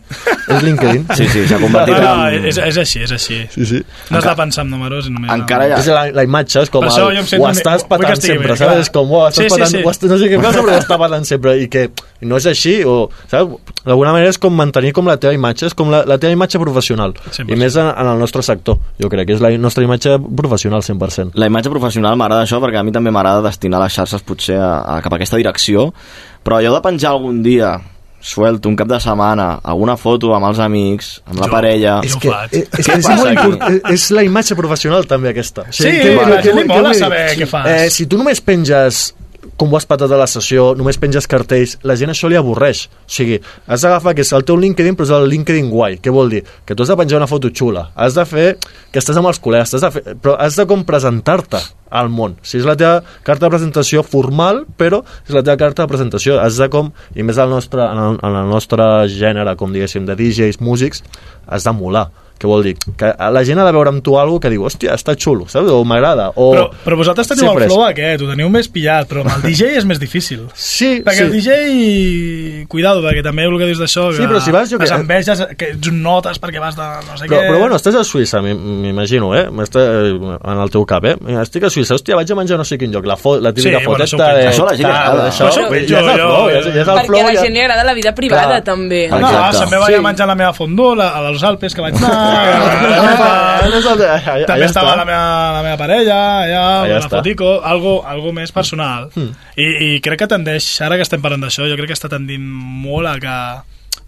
és 0.55 0.63
LinkedIn. 0.63 1.05
Sí, 1.17 1.27
sí, 1.27 1.43
s'ha 1.47 1.59
convertit 1.59 1.97
No, 1.97 2.15
no, 2.15 2.27
en... 2.29 2.45
és, 2.47 2.57
és 2.57 2.77
així, 2.77 3.03
és 3.03 3.11
així. 3.11 3.41
Sí, 3.53 3.65
sí. 3.65 3.81
No 4.09 4.17
has 4.19 4.23
de 4.29 4.35
pensar 4.39 4.63
en 4.63 4.71
números. 4.71 5.09
Només, 5.09 5.29
Encara 5.35 5.65
ha... 5.75 5.79
És 5.83 5.87
la, 5.91 6.05
la 6.15 6.23
imatge, 6.23 6.61
és 6.63 6.69
com 6.71 6.85
Per 6.87 6.93
el, 6.95 7.17
ho 7.19 7.49
estàs 7.51 7.83
que 7.83 7.89
patant 7.91 8.21
sempre, 8.23 8.55
saps? 8.55 8.79
És 8.85 8.89
com, 8.89 9.11
ho 9.11 9.27
estàs 9.27 9.43
Sí, 9.43 9.49
sí, 9.49 9.49
patant, 9.57 9.69
sí. 9.75 9.83
estàs, 9.83 10.09
no 10.13 10.17
sé 10.23 10.29
què 10.31 10.39
passa, 10.41 10.61
però 10.63 10.77
ho 10.77 10.79
està 10.79 10.97
patant 11.01 11.25
sempre, 11.27 11.57
i 11.59 11.67
que 11.73 11.87
no 12.23 12.37
és 12.39 12.45
així, 12.47 12.77
o, 12.87 13.09
saps? 13.31 13.57
D'alguna 13.83 14.13
manera 14.15 14.31
és 14.31 14.37
com 14.39 14.53
mantenir 14.55 14.93
com 14.95 15.09
la 15.09 15.17
teva 15.19 15.33
imatge, 15.35 15.65
és 15.67 15.73
com 15.75 15.89
la, 15.91 16.03
la 16.07 16.15
teva 16.21 16.31
imatge 16.37 16.61
professional, 16.61 17.15
100%. 17.25 17.49
i 17.51 17.57
més 17.59 17.75
en, 17.75 17.89
en 17.91 18.11
el 18.13 18.21
nostre 18.21 18.43
sector, 18.45 18.77
jo 19.01 19.09
crec 19.11 19.27
que 19.27 19.35
és 19.35 19.41
la 19.43 19.51
nostra 19.59 19.83
imatge 19.83 20.15
professional 20.37 20.85
100%. 20.85 21.33
La 21.41 21.49
imatge 21.51 21.73
professional 21.73 22.15
m'agrada 22.19 22.45
això 22.47 22.61
perquè 22.63 22.79
a 22.79 22.85
mi 22.87 22.93
també 22.95 23.11
m'agrada 23.11 23.43
destinar 23.49 23.81
les 23.83 23.97
xarxes 23.97 24.23
potser 24.23 24.55
a, 24.61 24.69
a, 24.97 25.01
cap 25.03 25.11
a 25.11 25.19
aquesta 25.19 25.41
direcció, 25.41 25.89
però 26.45 26.61
allò 26.61 26.77
de 26.77 26.83
penjar 26.85 27.11
algun 27.17 27.41
dia 27.43 27.73
suelto, 28.23 28.69
un 28.71 28.77
cap 28.79 28.87
de 28.87 28.95
setmana, 29.03 29.57
alguna 29.67 29.97
foto 29.99 30.29
amb 30.31 30.45
els 30.47 30.59
amics, 30.63 31.09
amb 31.27 31.41
la 31.41 31.49
Jo- 31.49 31.51
parella... 31.51 31.97
És 32.07 32.13
que 32.15 32.29
és, 32.55 32.69
és, 32.79 32.87
és, 32.93 33.09
molt 33.19 33.33
import, 33.33 33.89
és 33.91 34.05
la 34.15 34.23
imatge 34.23 34.55
professional 34.55 35.03
també 35.11 35.33
aquesta. 35.33 35.65
Sí, 35.75 35.89
què- 35.91 36.13
la 36.31 36.37
gent 36.45 36.55
li 36.61 36.63
mola 36.69 36.93
saber 36.95 37.25
què 37.35 37.49
fas. 37.51 37.67
Eh, 37.67 37.89
si 37.91 38.07
tu 38.07 38.15
només 38.21 38.39
penges 38.39 39.09
com 39.57 39.71
ho 39.71 39.77
has 39.77 39.87
patat 39.89 40.11
a 40.11 40.19
la 40.19 40.27
sessió, 40.29 40.71
només 40.77 40.97
penges 41.01 41.27
cartells, 41.29 41.77
la 41.87 41.95
gent 41.99 42.13
això 42.13 42.29
li 42.31 42.37
avorreix. 42.39 42.87
O 43.05 43.13
sigui, 43.17 43.39
has 43.67 43.85
d'agafar 43.85 44.15
que 44.17 44.25
és 44.25 44.33
el 44.33 44.45
teu 44.47 44.57
LinkedIn, 44.59 44.97
però 44.97 45.07
és 45.07 45.13
el 45.17 45.29
LinkedIn 45.31 45.69
guai. 45.71 45.99
Què 46.01 46.13
vol 46.13 46.33
dir? 46.33 46.43
Que 46.65 46.75
tu 46.75 46.85
has 46.85 46.91
de 46.91 46.97
penjar 46.99 47.19
una 47.21 47.29
foto 47.29 47.51
xula, 47.53 47.89
has 47.95 48.17
de 48.17 48.25
fer 48.29 48.47
que 48.91 49.01
estàs 49.01 49.19
amb 49.19 49.29
els 49.31 49.41
col·legues, 49.43 49.75
has 49.77 49.85
de 49.85 49.91
fer, 49.93 50.17
però 50.23 50.35
has 50.41 50.57
de 50.59 50.67
com 50.69 50.85
presentar-te 50.87 51.61
al 51.93 52.09
món. 52.09 52.37
Sigui, 52.41 52.63
és 52.63 52.69
la 52.69 52.77
teva 52.79 53.21
carta 53.27 53.45
de 53.45 53.53
presentació 53.53 54.03
formal, 54.07 54.63
però 54.79 55.03
és 55.27 55.35
la 55.35 55.45
teva 55.45 55.59
carta 55.61 55.85
de 55.85 55.93
presentació. 55.93 56.39
Has 56.41 56.57
de 56.61 56.69
com, 56.73 56.91
i 57.13 57.25
més 57.25 57.37
al 57.37 57.53
nostre, 57.53 57.85
en, 57.85 58.03
el, 58.07 58.19
en 58.23 58.41
el 58.41 58.51
nostre 58.51 58.89
gènere, 59.11 59.55
com 59.59 59.73
diguéssim, 59.75 60.09
de 60.09 60.17
DJs, 60.17 60.61
músics, 60.65 61.05
has 61.45 61.67
de 61.67 61.77
Què 62.43 62.49
vol 62.51 62.63
dir? 62.65 62.73
Que 62.99 63.13
la 63.31 63.41
gent 63.47 63.61
ha 63.61 63.63
de 63.63 63.71
veure 63.71 63.87
amb 63.93 64.03
tu 64.03 64.17
alguna 64.19 64.41
que 64.43 64.49
diu, 64.51 64.65
hòstia, 64.67 64.97
està 64.99 65.13
xulo, 65.15 65.45
saps? 65.47 65.69
O 65.71 65.85
m'agrada. 65.87 66.25
O... 66.35 66.49
Però, 66.51 66.65
però 66.83 66.97
vosaltres 66.99 67.29
teniu 67.31 67.45
Sempre 67.47 67.69
el 67.69 67.71
flow 67.71 67.85
aquest, 67.87 68.25
ho 68.25 68.27
teniu 68.33 68.49
més 68.51 68.67
pillat, 68.67 69.07
però 69.07 69.23
amb 69.23 69.37
el 69.37 69.45
DJ 69.47 69.77
és 69.79 69.85
més 69.87 70.01
difícil. 70.01 70.41
Sí, 70.53 70.97
perquè 71.05 71.23
sí. 71.23 71.23
el 71.23 71.31
DJ, 71.37 72.65
cuidado, 72.67 73.01
perquè 73.05 73.23
també 73.23 73.45
el 73.47 73.55
que 73.61 73.67
dius 73.69 73.79
d'això, 73.79 74.09
Sí, 74.13 74.21
que 74.23 74.27
però 74.27 74.41
si 74.43 74.51
vas, 74.51 74.69
jo 74.71 74.77
les 74.81 74.91
que- 74.91 74.99
enveges, 74.99 75.43
que 75.57 75.69
ets 75.77 75.87
un 75.91 76.01
notes 76.03 76.39
perquè 76.43 76.59
vas 76.59 76.75
de 76.75 76.83
no 77.07 77.15
sé 77.17 77.27
Però, 77.29 77.39
què... 77.39 77.47
però 77.47 77.59
bueno, 77.63 77.77
estàs 77.79 77.95
a 77.95 78.03
Suïssa, 78.03 78.41
m'im- 78.43 78.59
m'imagino, 78.83 79.31
eh? 79.37 79.45
Està, 79.63 79.79
eh, 79.79 80.11
en 80.51 80.61
el 80.65 80.69
teu 80.73 80.83
cap, 80.89 81.05
eh? 81.07 81.15
Estic 81.41 81.63
a 81.63 81.71
Suïssa, 81.73 81.95
hòstia, 81.95 82.17
vaig 82.19 82.31
a 82.33 82.37
menjar 82.41 82.57
no 82.59 82.65
sé 82.67 82.77
quin 82.81 82.91
lloc, 82.93 83.05
la, 83.07 83.15
fo 83.19 83.37
la 83.39 83.53
típica 83.55 83.79
Sí, 83.79 83.85
bueno, 83.87 84.05
foteta 84.05 84.27
de... 84.27 84.43
penjo. 84.43 84.51
Això 84.51 84.63
a 84.63 84.69
la 84.71 84.75
gent 84.77 84.89
agrada. 84.91 85.27
Això, 85.29 85.47
Això 85.47 85.63
ja 85.63 85.79
és 85.79 85.91
el 85.93 86.09
flow, 86.11 86.49
ja, 86.49 86.59
és- 86.59 86.67
el 86.67 86.83
Perquè 86.83 87.05
flow, 87.07 87.21
a 87.23 87.31
la 87.31 87.39
gent 87.39 87.53
li 87.55 87.63
agrada 87.63 87.83
la 87.87 87.93
vida 87.93 88.13
privada, 88.15 88.47
Clar. 88.59 88.63
també. 88.63 89.01
No, 89.13 89.19
no, 89.23 89.31
també 89.59 89.77
vaig 89.85 89.95
a 89.97 90.01
menjar 90.09 90.27
la 90.27 90.35
meva 90.35 90.53
fondó 90.53 90.91
la, 90.95 91.09
als 91.23 91.43
Alpes, 91.47 91.75
que 91.75 91.81
vaig 91.85 91.95
anar... 92.01 92.11
Allà 93.63 94.45
també 94.47 94.65
estava 94.67 94.95
la 94.99 95.05
meva, 95.07 95.51
la 95.57 95.61
meva 95.65 95.77
parella, 95.79 96.17
allà, 96.43 96.63
Allà 96.85 96.97
està. 97.01 97.17
fotico, 97.19 97.49
algo, 97.65 97.99
algo 98.07 98.33
més 98.35 98.51
personal. 98.55 99.09
Hmm. 99.15 99.31
I, 99.57 99.67
I 99.97 100.01
crec 100.03 100.19
que 100.23 100.29
tendeix, 100.31 100.67
ara 100.85 100.97
que 100.99 101.05
estem 101.07 101.21
parlant 101.23 101.43
d'això, 101.45 101.67
jo 101.69 101.77
crec 101.79 101.91
que 101.93 101.97
està 101.97 102.09
tendint 102.11 102.43
molt 102.43 103.07
a 103.09 103.15
que 103.23 103.37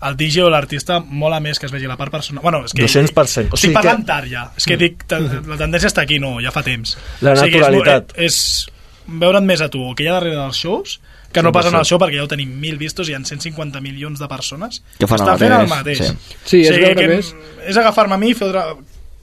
el 0.05 0.17
DJ 0.19 0.43
o 0.45 0.49
l'artista 0.51 0.99
mola 0.99 1.39
més 1.39 1.59
que 1.59 1.65
es 1.69 1.73
vegi 1.73 1.87
la 1.89 1.95
part 1.97 2.11
personal. 2.13 2.43
Bueno, 2.43 2.63
és 2.67 2.73
que 2.75 2.83
200%. 2.85 3.53
O 3.53 3.55
Estic 3.55 3.69
sigui 3.69 3.73
parlant 3.77 4.03
que- 4.03 4.09
tard 4.11 4.27
ja. 4.29 4.47
És 4.57 4.65
que 4.67 4.77
dic, 4.77 5.05
ten- 5.07 5.29
la 5.47 5.57
tendència 5.57 5.87
està 5.89 6.03
aquí, 6.03 6.19
no, 6.19 6.35
ja 6.43 6.51
fa 6.51 6.63
temps. 6.63 6.97
La 7.21 7.33
és, 7.33 7.41
naturalitat. 7.41 8.11
molt- 8.13 8.19
és, 8.27 8.67
veure't 9.07 9.45
més 9.45 9.61
a 9.61 9.69
tu, 9.69 9.81
el 9.89 9.95
que 9.95 10.03
hi 10.03 10.07
ha 10.09 10.13
darrere 10.19 10.35
dels 10.35 10.57
shows, 10.57 10.99
que 11.35 11.43
no 11.43 11.51
100%. 11.51 11.59
passen 11.59 11.75
al 11.75 11.85
show 11.85 11.99
perquè 12.01 12.17
ja 12.21 12.23
ho 12.25 12.31
tenim 12.31 12.55
mil 12.63 12.79
vistos 12.81 13.09
i 13.09 13.11
hi 13.11 13.19
ha 13.19 13.21
150 13.21 13.81
milions 13.83 14.19
de 14.23 14.27
persones 14.31 14.81
Que 14.97 15.05
fan 15.11 15.19
el 15.19 15.27
estan 15.27 15.39
fent 15.43 15.59
el 15.59 15.67
mateix, 15.67 15.99
sí. 15.99 16.13
Sí, 16.45 16.61
és 16.63 16.71
o 16.71 16.73
sigui, 16.73 16.85
veure 16.87 16.95
que 17.01 17.07
més- 17.11 17.35
és 17.67 17.77
agafar-me 17.83 18.15
a 18.15 18.21
mi, 18.21 18.33
fer 18.33 18.51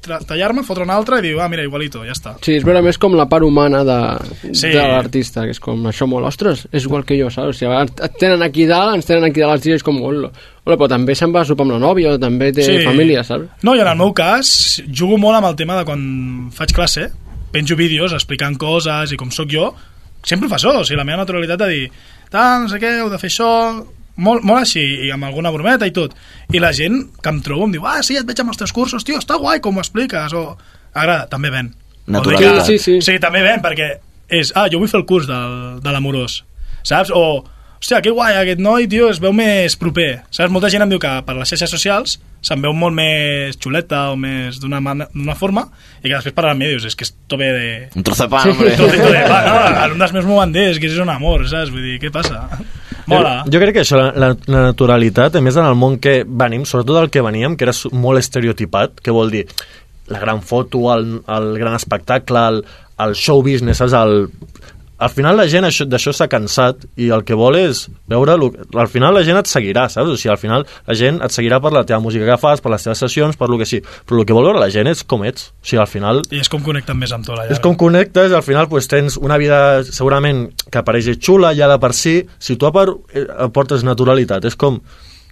tallar-me, 0.02 0.64
fotre 0.66 0.82
un 0.82 0.90
altre 0.90 1.20
i 1.20 1.22
dir, 1.22 1.36
ah, 1.38 1.46
mira, 1.48 1.62
igualito, 1.62 2.00
ja 2.02 2.10
està. 2.10 2.32
Sí, 2.42 2.56
és 2.58 2.64
veure 2.66 2.80
més 2.82 2.96
com 2.98 3.14
la 3.14 3.28
part 3.30 3.44
humana 3.46 3.84
de, 3.86 3.98
Sí. 4.52 4.66
de 4.74 4.82
l'artista, 4.82 5.44
que 5.46 5.52
és 5.54 5.60
com 5.62 5.84
això 5.86 6.08
molt, 6.10 6.26
ostres, 6.26 6.64
és 6.72 6.82
igual 6.88 7.04
que 7.06 7.14
jo, 7.20 7.28
saps? 7.30 7.48
O 7.48 7.52
sigui, 7.52 7.72
et 8.02 8.18
tenen 8.18 8.42
aquí 8.42 8.66
dalt, 8.66 8.96
ens 8.96 9.06
tenen 9.06 9.22
aquí 9.30 9.38
dalt 9.40 9.52
els 9.60 9.62
dies 9.62 9.82
com, 9.86 10.00
hola, 10.02 10.32
hola, 10.64 10.76
però 10.76 10.88
també 10.88 11.14
se'n 11.14 11.30
va 11.32 11.42
a 11.42 11.44
sopar 11.44 11.62
amb 11.68 11.76
la 11.76 11.78
nòvia, 11.86 12.16
o 12.16 12.18
també 12.18 12.50
té 12.52 12.64
Sí. 12.64 12.84
família, 12.84 13.22
saps? 13.22 13.46
No, 13.62 13.76
i 13.76 13.80
en 13.80 13.86
el 13.86 13.96
meu 13.96 14.12
cas, 14.12 14.82
jugo 14.92 15.18
molt 15.18 15.36
amb 15.36 15.46
el 15.46 15.54
tema 15.54 15.76
de 15.78 15.84
quan 15.84 16.50
faig 16.52 16.72
classe, 16.72 17.12
penjo 17.52 17.76
vídeos 17.76 18.12
explicant 18.12 18.58
coses 18.58 19.12
i 19.12 19.16
com 19.16 19.30
sóc 19.30 19.48
jo, 19.48 19.72
sempre 20.26 20.46
ho 20.46 20.52
fa 20.52 20.58
això, 20.60 20.76
o 20.80 20.84
sigui, 20.86 21.00
la 21.00 21.06
meva 21.08 21.22
naturalitat 21.22 21.60
de 21.64 21.68
dir, 21.70 21.82
tal, 22.32 22.64
no 22.64 22.72
sé 22.72 22.80
què, 22.82 22.94
heu 23.00 23.10
de 23.12 23.18
fer 23.20 23.30
això, 23.30 23.50
molt, 24.22 24.44
molt 24.44 24.60
així, 24.60 24.82
i 25.06 25.10
amb 25.14 25.26
alguna 25.28 25.52
brometa 25.54 25.88
i 25.88 25.94
tot. 25.94 26.14
I 26.52 26.60
la 26.62 26.72
gent 26.76 26.98
que 27.22 27.32
em 27.32 27.40
trobo 27.44 27.66
em 27.66 27.74
diu, 27.76 27.86
ah, 27.88 28.00
sí, 28.04 28.18
et 28.18 28.28
veig 28.28 28.42
amb 28.42 28.52
els 28.52 28.60
teus 28.60 28.74
cursos, 28.76 29.04
tio, 29.06 29.20
està 29.22 29.38
guai 29.40 29.62
com 29.64 29.76
ho 29.76 29.84
expliques, 29.84 30.36
o... 30.36 30.56
Agrada, 30.92 31.24
també 31.32 31.48
ven. 31.48 31.70
Naturalitat. 32.12 32.66
Sí, 32.66 32.76
sí, 32.76 32.98
sí. 33.00 33.12
sí, 33.12 33.18
també 33.22 33.40
ven, 33.44 33.62
perquè 33.64 33.94
és, 34.32 34.52
ah, 34.56 34.66
jo 34.72 34.80
vull 34.82 34.90
fer 34.90 35.00
el 35.00 35.08
curs 35.08 35.28
del, 35.28 35.80
de 35.84 35.94
l'amorós, 35.94 36.42
saps? 36.84 37.12
O, 37.14 37.42
hòstia, 37.82 37.98
que 38.00 38.12
guai, 38.14 38.36
aquest 38.38 38.60
noi, 38.62 38.86
tio, 38.86 39.08
es 39.10 39.18
veu 39.20 39.32
més 39.34 39.74
proper. 39.76 40.22
Saps? 40.30 40.52
Molta 40.54 40.70
gent 40.70 40.84
em 40.84 40.92
diu 40.92 41.00
que 41.02 41.10
per 41.26 41.34
les 41.34 41.50
xarxes 41.50 41.72
socials 41.74 42.20
se'n 42.42 42.62
veu 42.62 42.74
molt 42.74 42.94
més 42.94 43.58
xuleta 43.58 44.08
o 44.12 44.16
més 44.18 44.60
d'una 44.62 45.34
forma 45.38 45.66
i 46.02 46.08
que 46.08 46.14
després 46.14 46.34
parlant 46.34 46.56
amb 46.56 46.62
mi 46.62 46.70
dius, 46.70 46.86
és 46.86 46.94
que 46.98 47.06
és 47.06 47.12
tope 47.30 47.48
de... 47.50 47.72
Un 47.98 48.06
trozo 48.06 48.26
de 48.26 48.30
pan, 48.30 48.52
hombre. 48.52 48.76
Trocito 48.78 49.10
de 49.10 49.24
pan, 49.26 49.48
no? 49.50 49.58
Alumnes 49.82 50.14
meus 50.14 50.28
m'ho 50.30 50.38
van 50.38 50.54
dir, 50.54 50.68
és 50.70 50.78
que 50.78 50.90
és 50.90 51.02
un 51.02 51.10
amor, 51.10 51.46
saps? 51.50 51.74
Vull 51.74 51.86
dir, 51.86 51.98
què 52.02 52.12
passa? 52.14 52.44
Mola. 53.10 53.40
Jo, 53.46 53.56
jo 53.56 53.62
crec 53.64 53.76
que 53.78 53.82
això, 53.82 53.98
la, 53.98 54.10
la, 54.14 54.32
la 54.46 54.64
naturalitat, 54.68 55.38
a 55.38 55.42
més 55.42 55.58
en 55.58 55.66
el 55.66 55.78
món 55.78 55.98
que 56.02 56.20
venim, 56.22 56.66
sobretot 56.68 57.00
del 57.00 57.10
que 57.14 57.26
veníem, 57.26 57.58
que 57.58 57.66
era 57.66 57.74
molt 57.98 58.22
estereotipat, 58.22 59.02
que 59.02 59.14
vol 59.14 59.34
dir 59.34 59.48
la 60.12 60.22
gran 60.22 60.42
foto, 60.46 60.86
el, 60.94 61.16
el 61.26 61.54
gran 61.58 61.74
espectacle, 61.78 62.46
el, 62.46 62.62
el 63.06 63.18
show 63.18 63.42
business, 63.42 63.82
saps? 63.82 63.98
El, 63.98 64.28
al 65.02 65.10
final 65.10 65.36
la 65.36 65.46
gent 65.50 65.66
això- 65.66 65.86
d'això 65.90 66.12
s'ha 66.14 66.28
cansat 66.30 66.86
i 67.00 67.10
el 67.14 67.24
que 67.26 67.36
vol 67.38 67.58
és 67.58 67.84
veure... 68.10 68.36
Lo, 68.38 68.50
al 68.78 68.88
final 68.90 69.14
la 69.16 69.24
gent 69.26 69.40
et 69.40 69.50
seguirà, 69.50 69.88
saps? 69.92 70.12
O 70.14 70.16
sigui, 70.20 70.32
al 70.32 70.40
final 70.40 70.66
la 70.86 70.96
gent 70.98 71.20
et 71.24 71.34
seguirà 71.34 71.58
per 71.64 71.72
la 71.74 71.84
teva 71.88 72.00
música 72.04 72.28
que 72.28 72.38
fas, 72.40 72.62
per 72.62 72.72
les 72.74 72.86
teves 72.86 73.02
sessions, 73.02 73.38
per 73.40 73.50
lo 73.50 73.58
que 73.60 73.66
sí. 73.68 73.82
Però 74.06 74.22
el 74.22 74.28
que 74.28 74.36
vol 74.36 74.46
veure 74.48 74.62
la 74.62 74.70
gent 74.72 74.90
és 74.92 75.04
com 75.04 75.26
ets. 75.28 75.50
O 75.58 75.66
sigui, 75.72 75.82
al 75.82 75.90
final 75.90 76.22
I 76.30 76.42
és 76.42 76.50
com 76.52 76.62
connecten 76.64 76.98
més 76.98 77.12
amb 77.14 77.26
tu, 77.26 77.34
la 77.36 77.48
és 77.50 77.60
com 77.62 77.76
connectes, 77.78 78.32
al 78.32 78.46
final 78.46 78.68
pues, 78.70 78.88
tens 78.90 79.18
una 79.20 79.38
vida 79.42 79.82
segurament 79.88 80.46
que 80.70 80.80
apareix 80.80 81.10
xula 81.18 81.54
ja 81.58 81.68
de 81.70 81.78
per 81.82 81.92
si, 81.98 82.20
si 82.38 82.56
tu 82.56 82.70
eh, 82.70 83.26
aportes 83.42 83.82
naturalitat, 83.84 84.44
és 84.46 84.56
com 84.58 84.78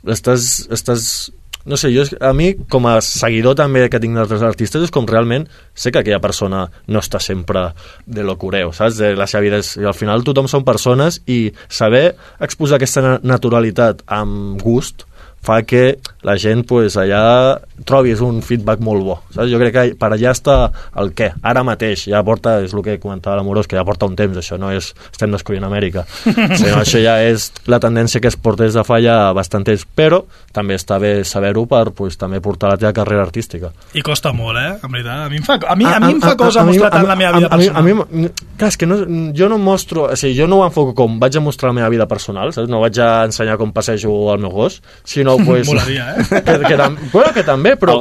estàs, 0.08 0.66
estàs 0.72 1.30
no 1.66 1.76
sé, 1.76 1.90
jo, 1.94 2.04
a 2.20 2.32
mi 2.32 2.54
com 2.72 2.86
a 2.88 3.00
seguidor 3.04 3.54
també 3.58 3.82
que 3.92 4.00
tinc 4.00 4.16
d'altres 4.16 4.42
artistes 4.46 4.86
és 4.86 4.90
com 4.94 5.06
realment 5.06 5.44
sé 5.74 5.92
que 5.92 6.00
aquella 6.00 6.20
persona 6.22 6.64
no 6.88 7.02
està 7.02 7.20
sempre 7.20 7.68
de 8.06 8.24
lo 8.24 8.38
cureu, 8.40 8.72
saps? 8.72 8.96
De 8.96 9.12
la 9.16 9.26
seva 9.26 9.42
vida 9.44 9.58
és, 9.60 9.76
al 9.76 9.94
final 9.94 10.24
tothom 10.24 10.48
són 10.48 10.64
persones 10.64 11.20
i 11.26 11.52
saber 11.68 12.14
exposar 12.40 12.78
aquesta 12.80 13.02
na- 13.04 13.20
naturalitat 13.22 14.02
amb 14.06 14.60
gust 14.62 15.04
fa 15.42 15.62
que 15.64 15.98
la 16.22 16.34
gent 16.36 16.66
pues, 16.68 16.98
allà 17.00 17.56
trobis 17.88 18.20
un 18.20 18.42
feedback 18.44 18.82
molt 18.84 19.00
bo. 19.06 19.14
Saps? 19.32 19.48
Jo 19.48 19.56
crec 19.62 19.72
que 19.72 19.84
per 19.96 20.10
allà 20.12 20.34
està 20.34 20.56
el 21.00 21.14
què. 21.16 21.30
Ara 21.48 21.62
mateix 21.64 22.02
ja 22.12 22.20
porta, 22.26 22.58
és 22.60 22.74
el 22.76 22.82
que 22.84 22.98
comentava 23.00 23.38
l'Amorós, 23.38 23.64
que 23.66 23.78
ja 23.78 23.84
porta 23.88 24.04
un 24.04 24.16
temps, 24.18 24.36
això 24.36 24.58
no 24.60 24.68
és 24.74 24.90
estem 25.10 25.32
descobrint 25.32 25.64
Amèrica. 25.64 26.04
sinó 26.60 26.82
això 26.82 27.00
ja 27.00 27.14
és 27.24 27.46
la 27.72 27.78
tendència 27.80 28.20
que 28.20 28.28
es 28.28 28.36
porta 28.36 28.66
des 28.66 28.76
de 28.76 28.84
fa 28.84 28.98
ja 29.00 29.32
bastant 29.36 29.64
temps, 29.64 29.86
però 29.96 30.20
també 30.52 30.76
està 30.76 30.98
bé 31.00 31.22
saber-ho 31.24 31.64
per 31.70 31.86
pues, 31.96 32.18
també 32.20 32.42
portar 32.44 32.74
la 32.74 32.76
teva 32.82 32.92
carrera 33.00 33.24
artística. 33.24 33.72
I 33.96 34.02
costa 34.04 34.34
molt, 34.36 34.58
eh? 34.60 34.76
En 34.84 34.92
veritat. 34.92 35.24
A 35.24 35.30
mi 35.32 35.40
em 35.40 35.46
fa, 35.48 35.56
a 35.56 35.76
mi, 35.78 35.88
a, 35.88 35.96
mi 36.04 36.12
em 36.18 36.20
fa 36.20 36.34
cosa 36.36 36.60
a 36.60 36.68
mostrar 36.68 36.90
a 36.90 36.94
tant 36.98 37.06
mi- 37.06 37.12
la 37.14 37.16
meva 37.16 37.32
a- 37.32 37.38
vida 37.40 37.48
a 37.48 37.56
mi- 37.56 37.64
personal. 37.64 37.80
A 37.80 38.04
mi, 38.20 38.28
clar, 38.60 38.68
és 38.74 38.76
que 38.76 38.86
no, 38.90 39.00
jo 39.40 39.48
no 39.48 39.56
mostro, 39.58 40.04
o 40.12 40.16
sigui, 40.20 40.36
jo 40.36 40.46
no 40.50 40.60
ho 40.60 40.66
enfoco 40.68 40.92
com 40.98 41.16
vaig 41.22 41.40
a 41.40 41.44
mostrar 41.48 41.72
la 41.72 41.78
meva 41.80 41.88
vida 41.88 42.06
personal, 42.10 42.52
saps? 42.52 42.68
No 42.68 42.82
vaig 42.84 43.00
a 43.00 43.24
ensenyar 43.24 43.56
com 43.56 43.72
passejo 43.72 44.12
el 44.34 44.44
meu 44.44 44.52
gos, 44.52 44.82
sinó 45.08 45.29
pues, 45.46 45.68
Molaria, 45.68 46.14
eh? 46.14 46.24
que, 46.46 46.56
que, 46.66 46.76
tam, 46.78 46.96
bueno, 47.12 47.32
que 47.36 47.44
també, 47.46 47.74
però 47.80 47.96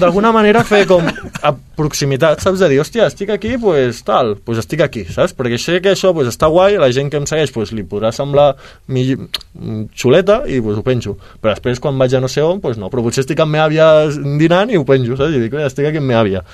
d'alguna 0.00 0.32
manera 0.34 0.64
fer 0.66 0.84
com 0.90 1.06
a 1.06 1.54
proximitat, 1.76 2.42
saps? 2.44 2.62
De 2.62 2.70
dir, 2.72 2.80
hòstia, 2.82 3.08
estic 3.10 3.32
aquí, 3.34 3.54
pues 3.60 4.02
tal, 4.06 4.34
pues 4.44 4.60
estic 4.62 4.84
aquí, 4.86 5.04
saps? 5.10 5.34
Perquè 5.36 5.58
sé 5.60 5.80
que 5.84 5.94
això 5.94 6.14
pues, 6.16 6.30
està 6.32 6.50
guai, 6.52 6.78
la 6.80 6.90
gent 6.94 7.10
que 7.12 7.20
em 7.20 7.28
segueix 7.30 7.54
pues, 7.54 7.74
li 7.76 7.86
podrà 7.88 8.12
semblar 8.14 8.52
mi, 8.88 9.06
mm, 9.14 9.88
xuleta 9.96 10.42
i 10.46 10.60
pues, 10.64 10.78
ho 10.78 10.86
penjo. 10.86 11.16
Però 11.40 11.54
després 11.54 11.82
quan 11.82 11.98
vaig 12.00 12.14
a 12.14 12.22
no 12.22 12.30
sé 12.30 12.44
on, 12.44 12.62
pues 12.64 12.78
no, 12.80 12.92
però 12.92 13.04
potser 13.04 13.24
estic 13.24 13.42
amb 13.42 13.56
meva 13.56 13.68
àvia 13.68 13.90
dinant 14.38 14.70
i 14.72 14.78
ho 14.80 14.86
penjo, 14.88 15.18
saps? 15.18 15.34
I 15.34 15.42
dic, 15.46 15.52
"Mira, 15.52 15.66
estic 15.72 15.90
aquí 15.90 16.00
amb 16.02 16.10
meva 16.12 16.22
àvia 16.24 16.44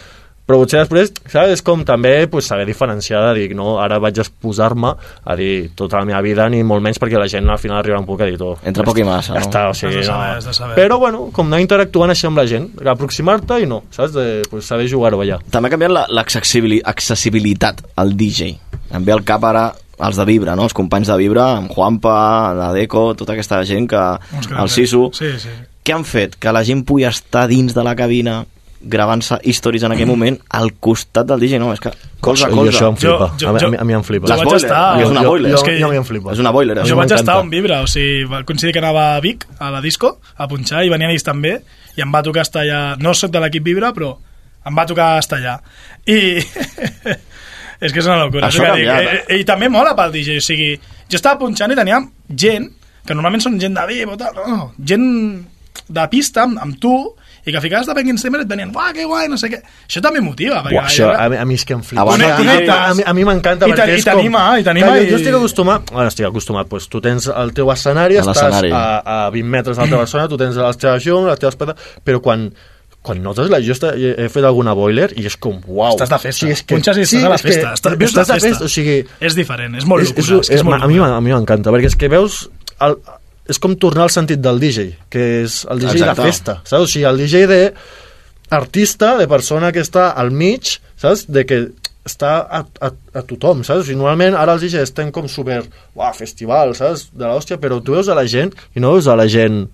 però 0.50 0.58
potser 0.64 0.80
després, 0.82 1.12
saps, 1.30 1.54
és 1.54 1.62
com 1.62 1.84
també 1.86 2.26
pues, 2.30 2.48
saber 2.50 2.66
diferenciar 2.66 3.20
de 3.28 3.34
dir, 3.38 3.54
no, 3.54 3.76
ara 3.78 4.00
vaig 4.02 4.18
a 4.18 4.26
posar-me 4.42 4.90
a 5.24 5.36
dir 5.38 5.70
tota 5.78 6.00
la 6.02 6.08
meva 6.10 6.20
vida, 6.26 6.48
ni 6.50 6.64
molt 6.66 6.82
menys 6.82 6.98
perquè 6.98 7.20
la 7.22 7.28
gent 7.30 7.46
al 7.48 7.60
final 7.62 7.78
arribarà 7.78 8.00
un 8.02 8.08
punt 8.08 8.18
que 8.18 8.26
dir, 8.32 8.40
oh, 8.42 8.56
Entre 8.66 8.82
poc 8.84 8.98
i 8.98 9.06
massa, 9.06 9.36
ja 9.36 9.40
no? 9.40 9.46
està, 9.46 9.62
o 9.70 9.76
sigui, 9.78 10.02
saber, 10.02 10.42
no. 10.42 10.74
Però, 10.74 10.98
bueno, 10.98 11.28
com 11.32 11.46
anar 11.46 11.62
interactuant 11.62 12.10
així 12.10 12.26
amb 12.26 12.42
la 12.42 12.46
gent, 12.50 12.66
aproximar-te 12.82 13.60
i 13.62 13.70
no, 13.70 13.84
saps, 13.94 14.12
de 14.18 14.26
pues, 14.50 14.66
saber 14.66 14.88
jugar-ho 14.90 15.22
allà. 15.22 15.38
També 15.54 15.70
ha 15.70 15.74
canviat 15.76 15.94
la- 15.94 16.06
l'accessibili- 16.10 16.82
accessibilitat 16.84 17.84
al 17.96 18.16
DJ. 18.16 18.56
Em 18.90 19.04
ve 19.06 19.12
al 19.14 19.22
cap 19.24 19.44
ara 19.46 19.68
els 20.00 20.16
de 20.16 20.24
Vibra, 20.24 20.54
no? 20.56 20.64
els 20.64 20.74
companys 20.74 21.08
de 21.12 21.16
Vibra, 21.20 21.56
amb 21.58 21.70
Juanpa, 21.70 22.54
la 22.56 22.72
Deco, 22.72 23.10
tota 23.14 23.34
aquesta 23.36 23.62
gent 23.68 23.86
que... 23.90 24.04
El 24.56 24.70
Sisu. 24.72 25.10
Sí, 25.12 25.34
sí. 25.38 25.52
Què 25.84 25.94
han 25.94 26.04
fet? 26.08 26.36
Que 26.40 26.52
la 26.52 26.62
gent 26.64 26.82
pugui 26.88 27.04
estar 27.08 27.46
dins 27.48 27.74
de 27.76 27.84
la 27.84 27.94
cabina 27.96 28.42
gravant-se 28.80 29.36
històries 29.44 29.82
en 29.84 29.92
aquell 29.92 30.08
moment 30.08 30.38
al 30.56 30.70
costat 30.80 31.26
del 31.28 31.40
DJ, 31.40 31.58
no? 31.60 31.72
És 31.74 31.80
que 31.84 31.90
colze 32.20 32.46
a 32.46 32.48
I 32.48 32.54
colze. 32.54 32.72
això 32.78 32.88
em 32.88 32.96
flipa, 32.96 33.26
Jo- 33.36 33.38
jo- 33.38 33.48
a, 33.48 33.52
mi- 33.52 33.60
jo- 33.60 33.66
a, 33.66 33.70
mi, 33.70 33.76
a 33.76 33.84
mi 33.84 33.92
em 33.94 34.02
flipa. 34.02 34.26
jo 34.26 34.36
vaig 34.36 34.44
boiler, 34.48 34.64
estar- 34.64 35.00
és 35.02 35.08
una 35.10 35.20
Jo- 35.22 35.28
boiler. 35.28 35.50
jo- 35.50 35.56
És 35.58 35.62
que- 35.62 35.80
jo 35.80 35.88
mi 35.90 35.96
em 35.96 36.04
flipa. 36.04 36.32
És 36.32 36.38
una 36.38 36.50
boiler. 36.50 36.76
Mi 36.82 36.88
Jo 36.88 36.96
vaig 36.96 37.12
estar 37.12 37.40
en 37.40 37.50
Vibra, 37.50 37.82
o 37.82 37.86
sigui, 37.86 38.24
va 38.24 38.42
coincidir 38.44 38.72
que 38.72 38.78
anava 38.78 39.16
a 39.16 39.20
Vic, 39.20 39.46
a 39.58 39.70
la 39.70 39.80
disco, 39.80 40.18
a 40.36 40.48
punxar, 40.48 40.84
i 40.84 40.88
venien 40.88 41.10
ells 41.10 41.22
també, 41.24 41.62
i 41.96 42.00
em 42.00 42.10
va 42.12 42.22
tocar 42.22 42.42
estar 42.42 42.62
allà, 42.62 42.96
no 42.98 43.12
sóc 43.14 43.30
de 43.30 43.40
l'equip 43.40 43.62
Vibra, 43.64 43.92
però 43.92 44.16
em 44.64 44.74
va 44.76 44.86
tocar 44.86 45.18
estar 45.18 45.38
allà. 45.38 45.60
I... 46.06 46.40
és 47.80 47.92
que 47.92 47.98
és 48.00 48.06
una 48.06 48.18
locura. 48.24 48.48
Això 48.48 48.62
és 48.64 48.68
ha 48.70 48.74
que 48.74 48.80
dic, 48.80 48.88
canviat, 48.88 49.30
eh, 49.30 49.38
I 49.40 49.44
també 49.48 49.68
mola 49.72 49.94
pel 49.96 50.12
DJ, 50.12 50.38
o 50.38 50.40
sigui, 50.44 50.74
jo 51.08 51.16
estava 51.16 51.38
punxant 51.38 51.72
i 51.72 51.76
teníem 51.78 52.10
gent, 52.28 52.70
que 53.06 53.14
normalment 53.14 53.42
són 53.42 53.60
gent 53.60 53.74
de 53.74 53.86
VIP 53.88 54.10
o 54.12 54.16
tal, 54.20 54.34
no, 54.36 54.46
no, 54.56 54.72
gent 54.84 55.46
de 55.88 56.08
pista 56.12 56.42
amb, 56.44 56.58
amb 56.60 56.76
tu 56.80 56.92
i 57.46 57.52
que 57.52 57.60
ficaves 57.60 57.86
de 57.88 57.94
backing 57.96 58.18
streamer 58.20 58.40
i 58.40 58.44
et 58.44 58.48
venien, 58.50 58.72
uah, 58.74 58.92
que 58.92 59.04
guai, 59.08 59.28
no 59.32 59.38
sé 59.40 59.48
què. 59.52 59.60
Això 59.88 60.02
també 60.04 60.20
motiva. 60.20 60.62
perquè 60.64 60.76
Uah, 60.76 60.88
això, 60.90 61.10
a, 61.16 61.28
mi- 61.32 61.36
a 61.40 61.44
mi 61.48 61.54
és 61.54 61.64
que 61.64 61.72
em 61.74 61.82
flipa. 61.82 62.02
Abans 62.02 62.22
a, 62.22 62.26
mi- 62.26 62.36
connectes. 62.44 62.74
a, 62.74 62.94
mi- 62.94 63.06
a 63.06 63.14
mi 63.14 63.24
m'encanta 63.24 63.66
I 63.68 63.72
és 63.96 64.04
com... 64.04 64.12
t'anima, 64.18 64.42
i 64.60 64.64
t'anima 64.66 64.86
Clar, 64.90 64.98
i- 65.02 65.06
Jo, 65.06 65.10
jo 65.10 65.20
estic 65.22 65.34
acostumat... 65.38 65.90
Bueno, 65.92 66.08
estic 66.08 66.26
acostumat, 66.26 66.68
doncs 66.68 66.88
tu 66.92 67.00
tens 67.00 67.30
el 67.32 67.54
teu 67.56 67.70
escenari, 67.72 68.18
A 68.18 68.20
estàs 68.26 68.36
l'escenari. 68.42 68.70
a, 68.72 69.24
a 69.26 69.30
20 69.30 69.48
metres 69.56 69.76
de 69.76 69.82
l'altra 69.82 69.98
persona, 70.04 70.28
tu 70.28 70.36
tens 70.36 70.56
les 70.60 70.76
teves 70.84 71.06
llums, 71.06 71.30
les 71.30 71.38
teves 71.40 71.56
pedres, 71.56 71.76
però 72.04 72.20
quan 72.20 72.50
quan 73.00 73.16
notes 73.24 73.48
la 73.48 73.56
jo 73.64 73.72
està, 73.72 73.94
he 73.96 74.26
fet 74.28 74.44
alguna 74.44 74.74
boiler 74.76 75.06
i 75.16 75.22
és 75.24 75.32
com, 75.40 75.54
uau. 75.72 75.94
Estàs 75.94 76.10
de 76.12 76.18
festa. 76.20 76.44
Sí, 76.44 76.50
és 76.52 76.60
que, 76.60 76.74
Punxes 76.74 76.98
i 76.98 77.04
estàs 77.06 77.14
sí, 77.16 77.24
a 77.24 77.30
la 77.32 77.38
és 77.38 77.42
que 77.46 77.48
festa. 77.54 77.70
Estàs, 77.78 77.94
vius 77.96 78.10
estàs 78.10 78.28
la 78.28 78.34
de 78.34 78.40
festa. 78.42 78.48
festa. 78.50 78.64
O 78.66 78.68
sigui, 78.68 78.96
és 79.24 79.36
diferent, 79.38 79.78
és 79.80 79.86
molt 79.88 80.02
és, 80.04 80.10
locura. 80.12 80.20
És, 80.20 80.28
que 80.50 80.52
és 80.52 80.60
és, 80.60 80.64
molt 80.68 80.84
a 80.84 80.86
mi, 80.90 80.98
a 81.00 81.20
mi 81.24 81.32
m'encanta, 81.32 81.72
perquè 81.72 81.88
és 81.88 81.96
que 81.96 82.10
veus... 82.12 82.42
El, 82.84 82.98
és 83.50 83.58
com 83.58 83.74
tornar 83.74 84.06
al 84.06 84.14
sentit 84.14 84.40
del 84.42 84.60
DJ, 84.62 84.92
que 85.10 85.26
és 85.42 85.64
el 85.70 85.82
DJ 85.82 85.98
Exacte. 85.98 86.14
de 86.14 86.28
festa, 86.28 86.56
saps? 86.62 86.86
O 86.86 86.88
sigui, 86.90 87.06
el 87.08 87.18
DJ 87.18 87.46
de 87.50 87.60
artista, 88.54 89.16
de 89.18 89.26
persona 89.30 89.72
que 89.74 89.82
està 89.82 90.10
al 90.18 90.30
mig, 90.34 90.76
saps? 91.00 91.26
De 91.30 91.44
que 91.46 91.60
està 92.06 92.32
a, 92.40 92.62
a, 92.80 92.90
a 92.90 93.22
tothom, 93.26 93.64
saps? 93.66 93.82
O 93.82 93.88
sigui, 93.88 93.98
normalment 93.98 94.38
ara 94.38 94.54
els 94.56 94.64
DJs 94.64 94.86
estem 94.86 95.10
com 95.14 95.28
super, 95.30 95.62
uah, 95.98 96.12
festival, 96.16 96.76
saps? 96.78 97.08
De 97.10 97.26
l'hòstia, 97.26 97.58
però 97.62 97.80
tu 97.82 97.98
veus 97.98 98.10
a 98.10 98.18
la 98.18 98.26
gent 98.30 98.54
i 98.74 98.82
no 98.82 98.94
veus 98.96 99.10
a 99.10 99.18
la 99.18 99.26
gent 99.30 99.64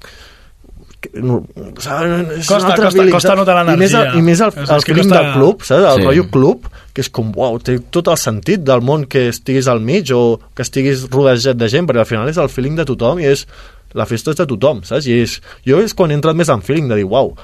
no, 1.15 1.45
saps? 1.79 2.31
És 2.39 2.47
Costa- 2.49 2.75
costa- 2.77 2.91
feeling, 2.91 3.13
costa 3.13 3.29
saps? 3.29 3.39
notar 3.39 3.57
I 3.63 3.77
més, 3.77 3.93
el, 3.93 4.01
l'energia. 4.01 4.19
i 4.19 4.23
més 4.23 4.41
el, 4.41 4.49
És 4.65 4.71
el 4.71 4.83
feeling 4.83 5.09
costa- 5.11 5.23
del 5.23 5.33
club, 5.35 5.63
saps? 5.63 5.85
El 5.85 6.01
Sí. 6.01 6.05
rotllo 6.07 6.31
club, 6.31 6.67
que 6.93 7.01
és 7.03 7.11
com, 7.11 7.33
uau, 7.37 7.59
té 7.59 7.79
tot 7.91 8.09
el 8.09 8.17
sentit 8.17 8.61
del 8.65 8.81
món 8.81 9.07
que 9.07 9.29
estiguis 9.29 9.69
al 9.69 9.81
mig 9.81 10.11
o 10.13 10.41
que 10.55 10.63
estiguis 10.63 11.07
rodejat 11.11 11.57
de 11.57 11.69
gent, 11.69 11.87
perquè 11.89 11.99
al 12.01 12.07
final 12.07 12.29
és 12.29 12.37
el 12.39 12.49
feeling 12.49 12.77
de 12.77 12.85
tothom 12.85 13.19
i 13.21 13.25
és 13.27 13.47
la 13.95 14.05
festa 14.07 14.31
és 14.31 14.37
de 14.37 14.47
tothom, 14.47 14.83
saps? 14.83 15.07
I 15.07 15.21
és, 15.23 15.41
jo 15.67 15.79
és 15.81 15.95
quan 15.95 16.11
he 16.11 16.15
entrat 16.15 16.35
més 16.37 16.49
en 16.49 16.61
feeling 16.63 16.89
de 16.89 16.97
dir, 16.97 17.05
uau, 17.05 17.35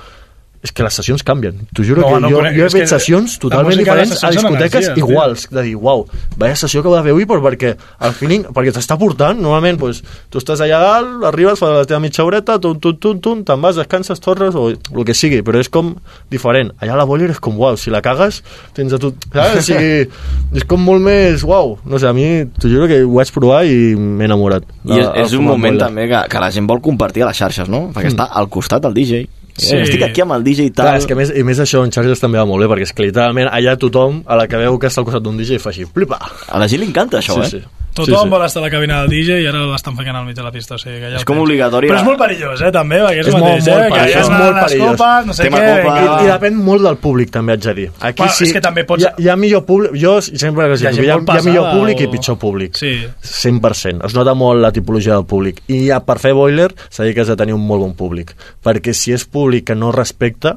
és 0.63 0.71
que 0.71 0.85
les 0.87 0.95
sessions 0.95 1.23
canvien. 1.27 1.57
T'ho 1.75 1.83
juro 1.83 2.03
No, 2.03 2.09
que 2.15 2.21
no 2.23 2.29
jo, 2.31 2.41
jo 2.55 2.67
he 2.67 2.71
fet 2.71 2.87
sessions 2.87 3.33
totalment 3.43 3.77
diferents 3.81 4.13
a 4.23 4.31
discoteques 4.31 4.87
energies, 4.87 4.95
tio. 4.95 5.09
iguals, 5.09 5.49
de 5.51 5.63
dir, 5.67 5.73
uau, 5.75 6.05
vaya 6.39 6.55
sessió 6.55 6.83
que 6.85 6.89
va 6.93 7.01
haver 7.01 7.11
avui, 7.17 7.27
però 7.27 7.43
perquè 7.43 7.73
el 8.07 8.13
feeling, 8.15 8.45
perquè 8.55 8.71
t'està 8.77 8.95
portant, 9.01 9.41
normalment, 9.43 9.81
pues, 9.81 10.03
tu 10.31 10.39
estàs 10.39 10.63
allà 10.63 10.79
dalt, 10.85 11.25
arribes, 11.33 11.59
fas 11.59 11.75
la 11.75 11.85
teva 11.91 11.99
mitja 12.05 12.23
horeta, 12.23 12.61
tum, 12.63 12.79
tum, 12.79 12.95
tum, 13.03 13.19
tum, 13.21 13.43
te'n 13.49 13.61
vas, 13.61 13.75
descanses, 13.81 14.21
tornes, 14.23 14.55
o 14.55 14.69
el 14.71 15.05
que 15.09 15.15
sigui, 15.19 15.43
però 15.43 15.59
és 15.59 15.69
com 15.69 15.97
diferent. 16.31 16.71
Allà 16.81 16.95
a 16.95 17.01
la 17.03 17.09
boiler 17.11 17.31
és 17.35 17.43
com, 17.43 17.59
uau, 17.59 17.77
si 17.77 17.91
la 17.91 18.01
cagues, 18.01 18.43
tens 18.79 18.93
a 18.95 19.03
tu... 19.03 19.11
Saps? 19.35 19.59
O 19.59 19.67
sigui, 19.67 20.07
és 20.63 20.65
com 20.71 20.79
molt 20.87 21.03
més, 21.03 21.43
uau, 21.43 21.77
no 21.85 21.99
sé, 21.99 22.07
a 22.07 22.15
mi, 22.15 22.45
t'ho 22.61 22.71
juro 22.71 22.87
que 22.87 23.03
ho 23.03 23.13
vaig 23.19 23.35
provar 23.35 23.65
i 23.67 23.97
m'he 23.99 24.31
enamorat. 24.31 24.63
I 24.87 25.01
és, 25.03 25.11
és 25.27 25.35
un 25.39 25.45
moment 25.51 25.75
boiler. 25.75 25.87
també 25.89 26.07
que, 26.07 26.23
que 26.31 26.39
la 26.47 26.51
gent 26.55 26.71
vol 26.71 26.81
compartir 26.81 27.27
a 27.27 27.33
les 27.33 27.43
xarxes, 27.43 27.67
no? 27.69 27.89
Perquè 27.91 28.13
Mm. 28.13 28.15
està 28.15 28.31
al 28.31 28.47
costat 28.49 28.83
del 28.87 28.95
DJ. 28.95 29.25
Sí. 29.53 29.77
Estic 29.77 30.03
aquí 30.07 30.23
amb 30.25 30.33
el 30.39 30.47
DJ 30.47 30.71
i 30.71 30.73
tal. 30.73 30.89
Clar, 30.89 30.97
és 31.03 31.07
que 31.07 31.17
a 31.17 31.19
més, 31.19 31.33
i 31.37 31.45
més 31.45 31.61
això 31.61 31.83
en 31.85 31.93
xarxes 31.93 32.23
també 32.23 32.41
va 32.41 32.47
molt 32.49 32.65
bé, 32.65 32.71
perquè 32.73 32.89
és 32.89 32.95
que 32.97 33.05
literalment 33.05 33.51
allà 33.53 33.77
tothom, 33.81 34.23
a 34.27 34.39
la 34.41 34.49
que 34.49 34.61
veu 34.61 34.79
que 34.81 34.89
està 34.89 35.03
al 35.03 35.09
costat 35.09 35.25
d'un 35.27 35.37
DJ, 35.37 35.61
fa 35.63 35.71
així, 35.75 35.85
flipa. 35.85 36.19
A 36.49 36.61
la 36.63 36.69
gent 36.73 36.81
li 36.81 36.89
encanta 36.89 37.21
això, 37.21 37.37
sí, 37.43 37.59
eh? 37.59 37.61
Sí. 37.61 37.82
Tothom 37.93 38.15
sí, 38.17 38.23
sí. 38.25 38.29
vol 38.33 38.45
estar 38.47 38.63
a 38.63 38.65
la 38.65 38.71
cabina 38.73 39.01
del 39.03 39.11
DJ 39.11 39.43
i 39.43 39.47
ara 39.47 39.61
l'estan 39.69 39.97
ficant 39.99 40.17
al 40.17 40.25
mig 40.25 40.35
de 40.35 40.43
la 40.43 40.51
pista. 40.51 40.75
O 40.75 40.79
sigui, 40.79 40.97
que 40.99 41.11
ja 41.13 41.17
És 41.19 41.25
com 41.29 41.37
tens. 41.37 41.45
obligatori 41.45 41.89
Però 41.91 41.97
és 41.97 42.03
a- 42.03 42.05
molt 42.07 42.19
perillós, 42.19 42.61
eh, 42.63 42.71
també, 42.73 43.01
perquè 43.03 43.21
és, 43.21 43.27
és 43.27 43.35
molt, 43.35 43.45
mateix, 43.45 43.67
molt 43.69 43.81
eh? 43.83 43.85
Que 43.85 43.93
perillós, 43.93 44.13
ja 44.15 44.21
és 44.21 44.31
molt 44.31 44.61
perillós. 44.63 44.97
copes, 44.97 45.27
no 45.27 45.33
sé 45.35 45.43
Tema 45.43 45.59
què... 45.59 45.83
copa. 45.83 45.99
I, 46.01 46.25
I 46.25 46.31
depèn 46.33 46.55
molt 46.57 46.83
del 46.83 46.97
públic, 46.97 47.31
també 47.31 47.53
haig 47.53 47.61
de 47.69 47.75
dir. 47.75 47.91
Aquí 48.01 48.23
Bueno, 48.23 48.33
sí, 48.33 48.45
és 48.45 48.53
que 48.53 48.61
també 48.61 48.85
pots- 48.87 49.03
Hi 49.03 49.07
ha, 49.07 49.15
hi 49.19 49.29
ha 49.29 49.37
millor 49.37 49.65
públic, 49.67 49.93
jo 50.01 50.15
sempre 50.23 50.69
que 50.73 50.81
Hi 50.83 50.87
ha 50.87 50.91
hi 50.93 51.11
ha, 51.11 51.17
molt 51.19 51.29
hi 51.35 51.39
ha 51.39 51.43
millor 51.51 51.71
públic 51.77 51.99
o- 51.99 52.03
i 52.03 52.07
pitjor 52.09 52.39
públic. 52.39 52.77
Sí. 52.77 52.95
100%. 53.23 54.05
Es 54.07 54.15
nota 54.15 54.35
molt 54.35 54.61
la 54.61 54.73
tipologia 54.73 55.15
del 55.15 55.27
públic. 55.27 55.63
I 55.69 55.87
ja, 55.89 56.01
per 56.01 56.19
fer 56.19 56.33
boiler 56.33 56.71
s'ha 56.89 57.03
de 57.03 57.09
dir 57.11 57.15
que 57.15 57.21
has 57.23 57.29
de 57.29 57.37
tenir 57.37 57.53
un 57.55 57.67
molt 57.67 57.83
bon 57.83 57.95
públic. 57.95 58.33
Perquè 58.65 58.93
si 58.95 59.13
és 59.13 59.25
públic 59.27 59.67
que 59.67 59.75
no 59.75 59.93
respecta, 59.93 60.57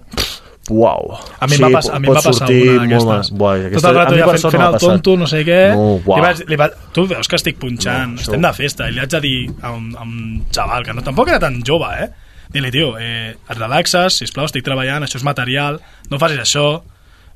uau. 0.70 1.18
A 1.40 1.48
mi 1.48 1.58
em 1.58 1.66
va, 1.66 1.70
pas, 1.78 1.90
a 1.94 2.00
mi 2.00 2.10
em 2.10 2.16
va 2.16 2.22
passar 2.26 2.50
una 2.50 2.80
d'aquestes. 2.82 3.32
Tot 3.78 3.90
el 3.90 3.98
rato 4.00 4.18
ja 4.18 4.30
fent, 4.32 4.46
fent 4.48 4.62
no 4.64 4.70
el 4.70 4.80
tonto, 4.82 5.16
no 5.22 5.28
sé 5.30 5.44
què. 5.46 5.60
No, 5.76 6.00
uau. 6.00 6.18
li 6.18 6.26
vaig, 6.26 6.44
li 6.50 6.60
vaig, 6.60 6.80
tu 6.96 7.06
veus 7.12 7.30
que 7.30 7.38
estic 7.40 7.60
punxant, 7.62 8.16
No, 8.16 8.26
estem 8.26 8.42
de 8.42 8.54
festa, 8.58 8.90
i 8.90 8.96
li 8.96 9.04
haig 9.04 9.14
de 9.14 9.22
dir 9.22 9.38
a 9.62 9.76
un, 9.76 9.92
a 9.96 10.02
un 10.08 10.42
xaval, 10.56 10.88
que 10.88 10.98
no, 10.98 11.06
tampoc 11.06 11.30
era 11.30 11.42
tan 11.44 11.62
jove, 11.66 11.92
eh? 12.02 12.10
Dir-li, 12.56 12.72
tio, 12.74 12.96
eh, 13.02 13.36
et 13.36 13.58
relaxes, 13.58 14.20
sisplau, 14.22 14.50
estic 14.50 14.66
treballant, 14.66 15.06
això 15.06 15.20
és 15.20 15.26
material, 15.28 15.80
no 16.10 16.22
facis 16.22 16.42
això. 16.42 16.68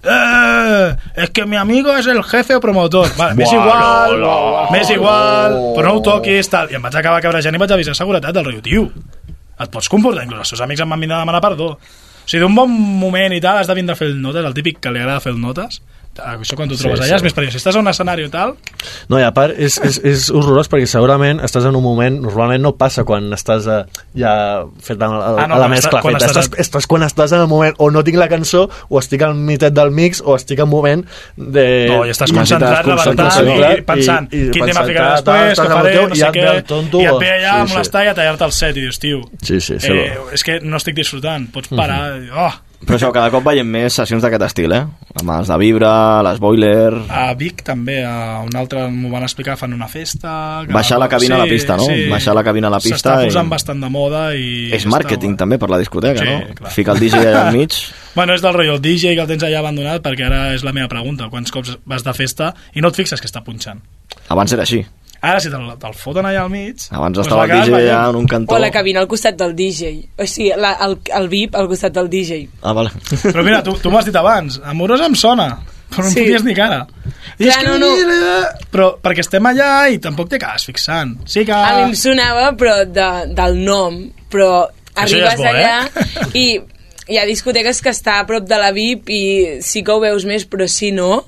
Eh, 0.02 0.96
es 1.16 1.30
que 1.32 1.46
mi 1.46 1.58
amigo 1.58 1.96
es 1.98 2.08
el 2.08 2.24
jefe 2.24 2.56
o 2.56 2.62
promotor. 2.62 3.10
Vale, 3.18 3.36
m'és 3.36 3.52
igual, 3.52 4.20
no, 4.22 4.28
no. 4.28 4.68
m'és 4.72 4.90
igual, 4.96 5.58
però 5.76 5.90
no 5.90 5.98
ho 6.00 6.04
toquis, 6.06 6.50
tal. 6.50 6.72
I 6.72 6.80
em 6.80 6.86
vaig 6.86 6.96
acabar 6.96 7.22
cabrejant 7.22 7.58
i 7.58 7.62
vaig 7.62 7.74
avisar 7.76 7.98
seguretat 7.98 8.34
del 8.38 8.48
riu, 8.48 8.62
tio. 8.64 8.86
Et 9.60 9.72
pots 9.74 9.92
comportar, 9.92 10.24
inclús 10.24 10.46
els 10.46 10.54
seus 10.56 10.62
amics 10.64 10.86
em 10.86 10.96
van 10.96 11.04
vindre 11.04 11.18
a 11.18 11.26
demanar 11.26 11.44
perdó. 11.44 11.74
Sigui, 12.30 12.44
d'un 12.44 12.54
bon 12.54 12.70
moment 12.70 13.34
i 13.34 13.42
tal, 13.42 13.58
has 13.58 13.70
de 13.70 13.74
vindre 13.74 13.96
a 13.96 13.98
fer 13.98 14.12
el 14.12 14.20
notes, 14.22 14.46
el 14.46 14.54
típic 14.54 14.78
que 14.84 14.92
li 14.94 15.02
agrada 15.02 15.24
fer 15.24 15.32
el 15.34 15.40
notes. 15.42 15.80
Això 16.20 16.56
quan 16.56 16.70
t'ho 16.70 16.76
Sí, 16.78 16.84
trobes 16.84 17.00
sí. 17.00 17.06
allà 17.08 17.16
és 17.18 17.24
més 17.24 17.34
perillós. 17.34 17.54
Si 17.54 17.60
estàs 17.62 17.76
a 17.76 17.80
un 17.80 17.88
escenari 17.88 18.26
i 18.26 18.30
tal, 18.30 18.56
No, 19.10 19.20
i 19.20 19.24
a 19.24 19.32
part 19.34 19.54
és, 19.58 19.78
és, 19.84 20.00
és 20.04 20.30
horrorós 20.32 20.70
perquè 20.70 20.86
segurament 20.88 21.40
estàs 21.42 21.66
en 21.66 21.76
un 21.76 21.84
moment, 21.84 22.20
normalment 22.22 22.62
no 22.64 22.74
passa 22.78 23.04
quan 23.04 23.32
estàs 23.34 23.68
a, 23.68 23.86
ja 24.16 24.64
fet 24.82 25.02
a, 25.02 25.06
a, 25.08 25.34
Ah, 25.44 25.48
no, 25.48 25.56
a 25.56 25.60
la 25.60 25.68
mescla 25.72 26.02
quan 26.02 26.16
feta. 26.16 26.26
estàs- 26.32 26.50
Estàs, 26.50 26.60
estàs 26.68 26.88
quan 26.88 27.04
estàs 27.04 27.34
en 27.34 27.42
el 27.42 27.48
moment 27.48 27.76
o 27.78 27.90
no 27.92 28.04
tinc 28.04 28.18
la 28.18 28.28
cançó 28.30 28.70
o 28.90 29.00
estic 29.00 29.22
al 29.22 29.36
mitet 29.36 29.74
del 29.74 29.92
mix 29.92 30.22
o 30.26 30.36
estic 30.36 30.60
en 30.60 30.64
un 30.66 30.70
moment 30.70 31.06
de... 31.36 31.88
no, 31.90 32.06
i 32.06 32.10
estàs 32.14 32.30
i 32.32 32.34
concentrat, 32.36 32.86
levantant 32.86 33.78
i 33.78 33.82
pensant 33.82 34.28
i- 34.34 34.46
i 34.48 34.50
quin 34.52 34.66
tema 34.66 34.84
ficaré 34.86 35.22
tal, 35.24 35.50
després, 35.50 35.60
què 35.60 35.66
amb 35.66 35.82
faré, 35.82 35.96
no 36.08 36.16
i 36.16 36.20
sé 36.20 36.32
què, 36.36 36.64
tonto, 36.68 37.02
i 37.02 37.06
et 37.06 37.20
ve 37.20 37.30
allà 37.38 37.54
sí, 37.66 37.74
molestar 37.74 38.04
i 38.06 38.08
a 38.08 38.14
tallar-te 38.18 38.46
el 38.46 38.52
set 38.52 38.78
i 38.78 38.82
dius, 38.82 39.00
tio, 39.00 39.22
Sí, 39.42 39.60
sí, 39.60 39.80
sí. 39.80 39.92
eh, 39.92 40.18
és 40.34 40.44
que 40.44 40.60
no 40.62 40.78
estic 40.78 40.96
disfrutant, 40.96 41.50
pots 41.52 41.70
parar, 41.70 42.20
Mhm. 42.20 42.30
oh, 42.38 42.54
Però 42.80 42.96
això, 42.96 43.10
cada 43.14 43.30
cop 43.30 43.44
veiem 43.44 43.68
més 43.68 43.94
sessions 44.00 44.24
d'aquest 44.24 44.44
estil, 44.48 44.72
eh? 44.72 44.86
Amb 45.20 45.32
els 45.36 45.50
de 45.52 45.58
Vibra, 45.60 45.90
les 46.26 46.40
Boiler... 46.40 46.94
A 47.12 47.34
Vic 47.38 47.60
també, 47.68 47.98
a 48.08 48.40
un 48.46 48.56
altre 48.56 48.86
m'ho 48.90 49.12
van 49.12 49.26
explicar, 49.28 49.58
fan 49.60 49.74
una 49.76 49.90
festa... 49.92 50.64
que- 50.66 50.74
Baixar 50.74 50.98
la 51.02 51.10
cabina 51.12 51.36
a 51.36 51.42
la 51.44 51.48
pista, 51.52 51.76
no? 51.78 51.86
Baixar 52.10 52.34
la 52.38 52.44
cabina 52.48 52.72
a 52.72 52.74
la 52.74 52.80
pista 52.80 53.18
S'està 53.18 53.26
posant 53.28 53.50
i- 53.52 53.54
bastant 53.54 53.84
de 53.84 53.90
moda 53.94 54.22
i... 54.34 54.70
És 54.72 54.86
està 54.86 54.94
màrqueting 54.96 55.36
també 55.38 55.60
per 55.60 55.70
la 55.70 55.78
discoteca, 55.82 56.24
Sí, 56.24 56.30
no? 56.32 56.56
clar. 56.62 56.72
Fica 56.78 56.96
el 56.96 57.04
DJ 57.04 57.20
allà 57.28 57.48
al 57.50 57.58
mig... 57.58 57.76
Bueno, 58.20 58.34
és 58.34 58.42
del 58.42 58.52
rotllo, 58.56 58.74
el 58.80 58.82
DJ 58.82 59.14
que 59.16 59.22
el 59.22 59.28
tens 59.30 59.44
allà 59.46 59.60
abandonat, 59.62 60.02
perquè 60.04 60.26
ara 60.26 60.40
és 60.56 60.64
la 60.66 60.74
meva 60.76 60.90
pregunta, 60.92 61.28
quants 61.30 61.52
cops 61.54 61.76
vas 61.88 62.04
de 62.04 62.12
festa 62.18 62.50
i 62.76 62.82
no 62.82 62.90
et 62.90 62.98
fixes 62.98 63.22
que 63.22 63.30
està 63.30 63.44
punxant. 63.46 63.80
Abans 64.34 64.52
era 64.56 64.66
així. 64.66 64.82
Ara, 65.22 65.40
si 65.44 65.50
te'l 65.52 65.66
te 65.82 65.90
foten 66.00 66.26
allà 66.30 66.46
al 66.46 66.52
mig... 66.54 66.86
Abans 66.96 67.18
doncs 67.18 67.28
estava 67.28 67.44
el 67.44 67.52
DJ 67.52 67.74
allà 67.76 67.98
en 68.10 68.20
un 68.22 68.28
cantó... 68.32 68.56
O 68.56 68.60
la 68.62 68.70
cabina 68.72 69.02
al 69.04 69.08
costat 69.12 69.36
del 69.40 69.52
DJ. 69.58 69.90
O 70.16 70.28
sigui, 70.30 70.54
la, 70.56 70.72
el, 70.86 70.96
el 71.20 71.28
VIP 71.32 71.58
al 71.60 71.68
costat 71.68 71.92
del 71.98 72.08
DJ. 72.14 72.46
Ah, 72.64 72.72
vale. 72.78 72.94
Però 73.26 73.44
mira, 73.44 73.60
tu, 73.66 73.74
tu 73.84 73.92
m'ho 73.92 74.00
has 74.00 74.08
dit 74.08 74.16
abans, 74.16 74.62
amorosa 74.64 75.10
em 75.12 75.18
sona, 75.20 75.50
però 75.92 76.06
no 76.06 76.14
Sí. 76.14 76.22
em 76.22 76.26
foties 76.30 76.46
ni 76.48 76.56
cara. 76.56 76.86
I 77.40 77.50
Clar, 77.50 77.50
és 77.50 77.60
que 77.60 77.78
no, 77.84 77.92
no. 78.08 78.40
Però 78.72 78.90
perquè 79.04 79.26
estem 79.26 79.52
allà 79.52 79.70
i 79.92 80.00
tampoc 80.04 80.32
t'acabes 80.32 80.70
fixant. 80.72 81.18
Sí 81.28 81.44
que... 81.48 81.56
A 81.56 81.76
mi 81.82 81.90
em 81.90 81.96
sonava, 82.00 82.52
però 82.60 82.80
de, 82.88 83.10
del 83.36 83.60
nom, 83.66 84.00
però 84.32 84.68
Això 84.96 85.20
ja 85.20 85.34
és 85.34 85.36
arribes 85.36 85.40
bo, 85.40 85.50
eh? 85.50 85.66
allà 85.66 86.32
i 86.36 86.46
hi 87.10 87.18
ha 87.18 87.26
discoteques 87.26 87.80
que 87.82 87.90
està 87.92 88.20
a 88.22 88.26
prop 88.30 88.48
de 88.48 88.58
la 88.62 88.72
VIP 88.76 89.08
i 89.16 89.22
sí 89.66 89.82
que 89.84 89.92
ho 89.96 90.00
veus 90.04 90.24
més, 90.30 90.44
però 90.46 90.68
si 90.70 90.92
no, 90.96 91.24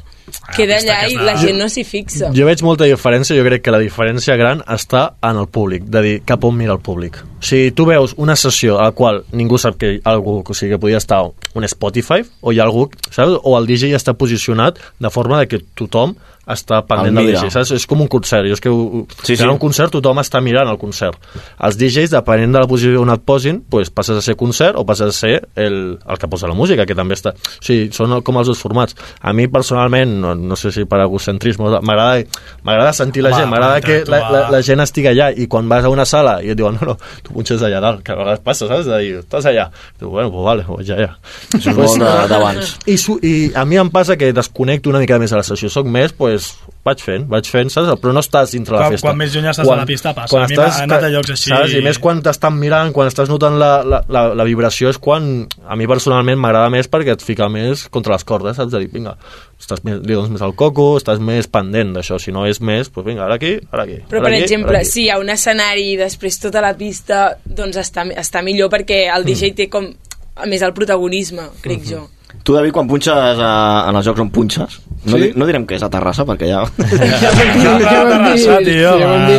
queda 0.55 0.75
pista 0.79 0.93
allà 0.93 1.07
que 1.07 1.11
i 1.13 1.15
la 1.17 1.35
gent 1.37 1.57
no 1.59 1.67
s'hi 1.69 1.83
fixa. 1.83 2.31
Jo 2.35 2.45
veig 2.45 2.63
molta 2.63 2.85
diferència, 2.89 3.35
jo 3.37 3.43
crec 3.47 3.61
que 3.65 3.71
la 3.71 3.79
diferència 3.79 4.35
gran 4.39 4.61
està 4.67 5.13
en 5.21 5.37
el 5.37 5.47
públic, 5.47 5.83
de 5.85 6.01
dir 6.01 6.15
cap 6.25 6.43
on 6.47 6.55
mira 6.57 6.73
el 6.73 6.79
públic. 6.79 7.17
O 7.41 7.43
sigui, 7.43 7.71
tu 7.71 7.85
veus 7.89 8.13
una 8.17 8.35
sessió 8.35 8.79
a 8.79 8.89
la 8.89 8.91
qual 8.91 9.23
ningú 9.33 9.57
sap 9.57 9.77
que 9.81 9.99
algú, 10.03 10.43
o 10.47 10.53
sigui, 10.53 10.73
que 10.75 10.79
podria 10.79 10.97
estar 11.01 11.23
un 11.55 11.63
Spotify, 11.65 12.21
o 12.41 12.51
hi 12.53 12.59
ha 12.59 12.63
algú, 12.63 12.89
saps? 13.09 13.39
O 13.43 13.57
el 13.57 13.65
DJ 13.67 13.89
ja 13.91 13.97
està 14.01 14.13
posicionat 14.13 14.77
de 14.99 15.09
forma 15.09 15.39
de 15.41 15.47
que 15.47 15.59
tothom 15.75 16.15
està 16.51 16.81
pendent 16.85 17.17
El 17.21 17.27
del. 17.29 17.35
DJ, 17.37 17.49
saps? 17.53 17.71
És 17.71 17.85
com 17.87 18.01
un 18.01 18.07
concert, 18.11 18.45
jo 18.49 18.53
és 18.57 18.59
que 18.61 18.69
ho- 18.69 19.05
Sí, 19.23 19.35
si 19.35 19.37
sí. 19.37 19.43
ha 19.43 19.51
un 19.51 19.59
concert 19.61 19.91
tothom 19.93 20.17
està 20.19 20.41
mirant 20.41 20.67
el 20.69 20.77
concert. 20.77 21.15
Els 21.59 21.77
DJs, 21.77 22.09
depenent 22.11 22.51
de 22.51 22.59
la 22.59 22.67
posició 22.67 23.01
on 23.01 23.09
et 23.13 23.21
posin, 23.23 23.61
pues, 23.69 23.89
passes 23.89 24.17
a 24.17 24.21
ser 24.21 24.35
concert 24.35 24.75
o 24.75 24.83
passes 24.85 25.07
a 25.07 25.11
ser 25.11 25.47
el, 25.55 25.97
el 26.05 26.17
que 26.17 26.27
posa 26.27 26.47
la 26.47 26.53
música, 26.57 26.85
que 26.85 26.95
també 26.95 27.13
està... 27.15 27.31
O 27.33 27.63
sigui, 27.63 27.91
són 27.93 28.21
com 28.21 28.37
els 28.41 28.47
dos 28.47 28.59
formats. 28.59 28.95
A 29.21 29.31
mi, 29.33 29.47
personalment, 29.47 30.20
no, 30.21 30.33
no 30.35 30.57
sé 30.59 30.71
si 30.75 30.85
per 30.89 31.01
egocentrisme, 31.03 31.67
m'agrada 31.81 32.21
m'agrada 32.67 32.93
sentir 32.95 33.23
la 33.25 33.33
Home, 33.33 33.41
gent, 33.41 33.51
m'agrada 33.51 33.81
que 33.83 34.01
la, 34.09 34.21
la, 34.31 34.43
la 34.53 34.61
gent 34.65 34.83
estigui 34.83 35.11
allà 35.11 35.31
i 35.33 35.47
quan 35.51 35.69
vas 35.71 35.87
a 35.87 35.91
una 35.93 36.05
sala 36.07 36.37
i 36.45 36.53
et 36.53 36.59
diuen, 36.59 36.77
no, 36.77 36.93
no, 36.93 36.97
tu 37.25 37.35
punxes 37.35 37.63
allà 37.65 37.81
dalt, 37.83 38.03
que 38.05 38.13
a 38.13 38.19
vegades 38.19 38.43
passa, 38.45 38.69
saps? 38.69 38.87
De 38.89 38.99
dir, 39.01 39.15
estàs 39.23 39.49
allà. 39.49 39.67
Diu, 39.99 40.11
bueno, 40.13 40.31
pues 40.33 40.47
vale, 40.47 40.67
ja, 40.87 40.99
ja. 41.01 41.11
Això 41.57 41.73
és 41.73 41.97
molt 42.01 42.31
d'abans. 42.31 42.75
I, 42.85 42.97
su, 43.01 43.17
I 43.25 43.51
a 43.57 43.65
mi 43.65 43.81
em 43.81 43.91
passa 43.93 44.17
que 44.19 44.31
desconnecto 44.35 44.91
una 44.93 45.01
mica 45.03 45.19
més 45.21 45.33
de 45.33 45.41
la 45.41 45.47
sessió. 45.47 45.71
Soc 45.73 45.89
més, 45.89 46.13
pues, 46.17 46.53
vaig 46.85 47.01
fent, 47.05 47.27
vaig 47.29 47.47
fent, 47.49 47.69
saps? 47.69 47.91
Però 48.01 48.13
no 48.15 48.21
estàs 48.23 48.51
dintre 48.55 48.73
la 48.73 48.81
Quan- 48.85 48.95
festa. 48.95 49.07
quan 49.07 49.17
més 49.19 49.35
lluny 49.35 49.49
estàs 49.51 49.67
de 49.67 49.75
la 49.77 49.85
pista, 49.85 50.13
passa. 50.17 50.39
A 50.41 50.47
mi 50.47 50.55
m'ha 50.57 50.65
anat 50.83 51.03
a 51.03 51.09
llocs 51.13 51.29
així. 51.35 51.49
Saps? 51.51 51.73
I 51.77 51.81
més 51.85 51.99
quan 52.01 52.21
t'estan 52.25 52.57
mirant, 52.57 52.91
quan 52.95 53.07
estàs 53.11 53.29
notant 53.29 53.57
la, 53.59 53.83
la, 53.83 54.01
la, 54.09 54.23
la 54.33 54.43
vibració, 54.47 54.89
és 54.89 54.97
quan 54.97 55.47
a 55.67 55.75
mi 55.75 55.87
personalment 55.87 56.39
m'agrada 56.41 56.69
més 56.73 56.89
perquè 56.89 57.13
et 57.13 57.21
fica 57.21 57.49
més 57.49 57.87
contra 57.89 58.13
les 58.13 58.23
cordes, 58.23 58.55
saps? 58.57 58.71
De 58.71 58.79
dir, 58.79 58.89
vinga, 58.93 59.15
estàs 59.61 59.83
més, 59.85 59.99
li 60.01 60.13
dones 60.17 60.31
més 60.33 60.41
al 60.41 60.55
coco, 60.55 60.97
estàs 60.97 61.19
més 61.19 61.47
pendent 61.47 61.93
d'això, 61.93 62.17
si 62.19 62.31
no 62.31 62.45
és 62.49 62.61
més, 62.61 62.89
doncs 62.91 63.05
vinga, 63.07 63.25
ara 63.25 63.35
aquí, 63.35 63.59
ara 63.71 63.83
aquí. 63.83 63.99
Però, 64.09 64.21
ara 64.21 64.29
per 64.29 64.33
aquí, 64.33 64.43
exemple, 64.43 64.85
si 64.85 65.03
hi 65.05 65.09
ha 65.09 65.19
un 65.21 65.29
escenari 65.29 65.91
i 65.93 65.97
després 65.97 66.39
tota 66.41 66.61
la 66.61 66.73
pista, 66.77 67.37
doncs 67.45 67.77
està, 67.77 68.07
està 68.17 68.41
millor 68.41 68.69
perquè 68.73 69.05
el 69.15 69.23
DJ 69.27 69.53
té 69.53 69.69
com 69.69 69.91
a 70.35 70.47
més 70.47 70.61
el 70.63 70.73
protagonisme, 70.73 71.49
crec 71.61 71.83
jo. 71.85 72.07
Tu, 72.43 72.53
David, 72.55 72.71
quan 72.73 72.87
punxes 72.89 73.37
a, 73.41 73.51
en 73.89 73.97
els 73.99 74.05
jocs 74.07 74.21
on 74.23 74.31
punxes, 74.33 74.79
no, 75.05 75.17
Sí. 75.17 75.19
di, 75.21 75.27
no 75.37 75.45
direm 75.49 75.65
que 75.69 75.75
és 75.77 75.83
a 75.85 75.89
Terrassa, 75.93 76.25
perquè 76.25 76.47
ja... 76.49 76.63
Ja 76.65 78.01
vam 78.07 78.25
dir, 78.25 78.41
ja 78.41 78.53
vam 78.55 78.65
dir, 78.65 78.77
ja 78.81 79.07
vam 79.07 79.25
dir 79.29 79.37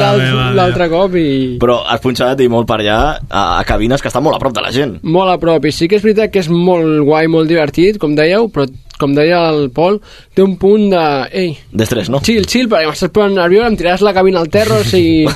l'altre 0.58 0.88
cop 0.92 1.16
i... 1.18 1.26
Però 1.62 1.80
has 1.88 2.02
punxat 2.02 2.40
i 2.44 2.48
molt 2.52 2.68
per 2.70 2.78
allà 2.80 2.98
a, 3.28 3.42
a 3.58 3.64
cabines 3.68 4.02
que 4.02 4.10
estan 4.10 4.22
molt 4.26 4.38
a 4.38 4.42
prop 4.42 4.54
de 4.54 4.62
la 4.64 4.72
gent. 4.74 4.96
Molt 5.02 5.32
a 5.34 5.38
prop, 5.42 5.66
i 5.66 5.74
sí 5.74 5.88
que 5.90 5.98
és 5.98 6.04
veritat 6.06 6.32
que 6.34 6.42
és 6.44 6.50
molt 6.52 7.02
guai, 7.06 7.26
molt 7.32 7.50
divertit, 7.50 7.98
com 8.02 8.14
dèieu, 8.18 8.48
però 8.54 8.66
com 9.02 9.16
deia 9.16 9.42
el 9.50 9.68
Pol, 9.74 9.98
té 10.32 10.44
un 10.44 10.56
punt 10.60 10.88
de... 10.92 11.04
Ei, 11.42 11.52
D'estrès, 11.74 12.10
no? 12.12 12.22
chill, 12.24 12.46
chill, 12.48 12.70
perquè 12.70 12.88
m'estàs 12.88 13.12
posant 13.14 13.34
nerviós, 13.36 13.68
em 13.68 13.78
tiraràs 13.80 14.04
la 14.06 14.14
cabina 14.16 14.42
al 14.42 14.50
terra, 14.52 14.80
o 14.80 14.86
sigui... 14.92 15.26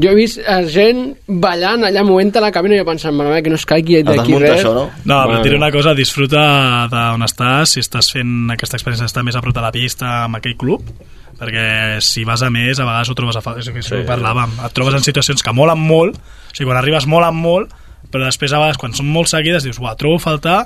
Jo 0.00 0.12
he 0.12 0.16
vist 0.16 0.38
a 0.46 0.60
gent 0.70 1.16
ballant 1.42 1.82
allà 1.88 2.04
movent 2.06 2.36
a 2.38 2.42
la 2.44 2.52
cabina 2.54 2.76
i 2.76 2.78
jo 2.78 2.86
pensant, 2.86 3.14
mare 3.16 3.32
meva, 3.32 3.42
que 3.42 3.50
no 3.50 3.58
es 3.58 3.66
caigui 3.66 4.04
d'aquí 4.06 4.38
res. 4.38 4.62
no? 4.64 4.86
No, 4.86 5.16
però 5.26 5.40
diré 5.42 5.56
meva. 5.56 5.64
una 5.64 5.70
cosa, 5.74 5.96
disfruta 5.98 6.42
d'on 6.92 7.26
estàs, 7.26 7.74
si 7.74 7.82
estàs 7.82 8.12
fent 8.14 8.54
aquesta 8.54 8.78
experiència 8.78 9.08
d'estar 9.08 9.24
més 9.26 9.36
a 9.36 9.42
prop 9.42 9.56
de 9.56 9.64
la 9.64 9.72
pista 9.74 10.12
amb 10.28 10.38
aquell 10.38 10.54
club, 10.60 10.86
perquè 11.40 11.98
si 12.04 12.24
vas 12.28 12.44
a 12.46 12.52
més, 12.54 12.78
a 12.78 12.86
vegades 12.86 13.10
ho 13.10 13.16
trobes 13.18 13.40
a 13.40 13.42
falta, 13.44 13.64
és 13.64 13.70
que 13.74 13.82
sí. 13.84 14.02
parlàvem, 14.06 14.54
et 14.62 14.76
trobes 14.76 14.96
en 14.96 15.04
situacions 15.04 15.42
que 15.42 15.56
molen 15.56 15.80
molt, 15.80 16.20
o 16.20 16.54
sigui, 16.54 16.68
quan 16.70 16.78
arribes 16.80 17.08
molen 17.10 17.36
molt, 17.36 17.74
però 18.12 18.26
després 18.26 18.52
a 18.52 18.60
vegades, 18.62 18.78
quan 18.80 18.94
són 18.96 19.10
molt 19.10 19.30
seguides, 19.32 19.66
dius, 19.66 19.80
uah, 19.82 19.96
trobo 19.98 20.20
a 20.20 20.22
faltar 20.22 20.60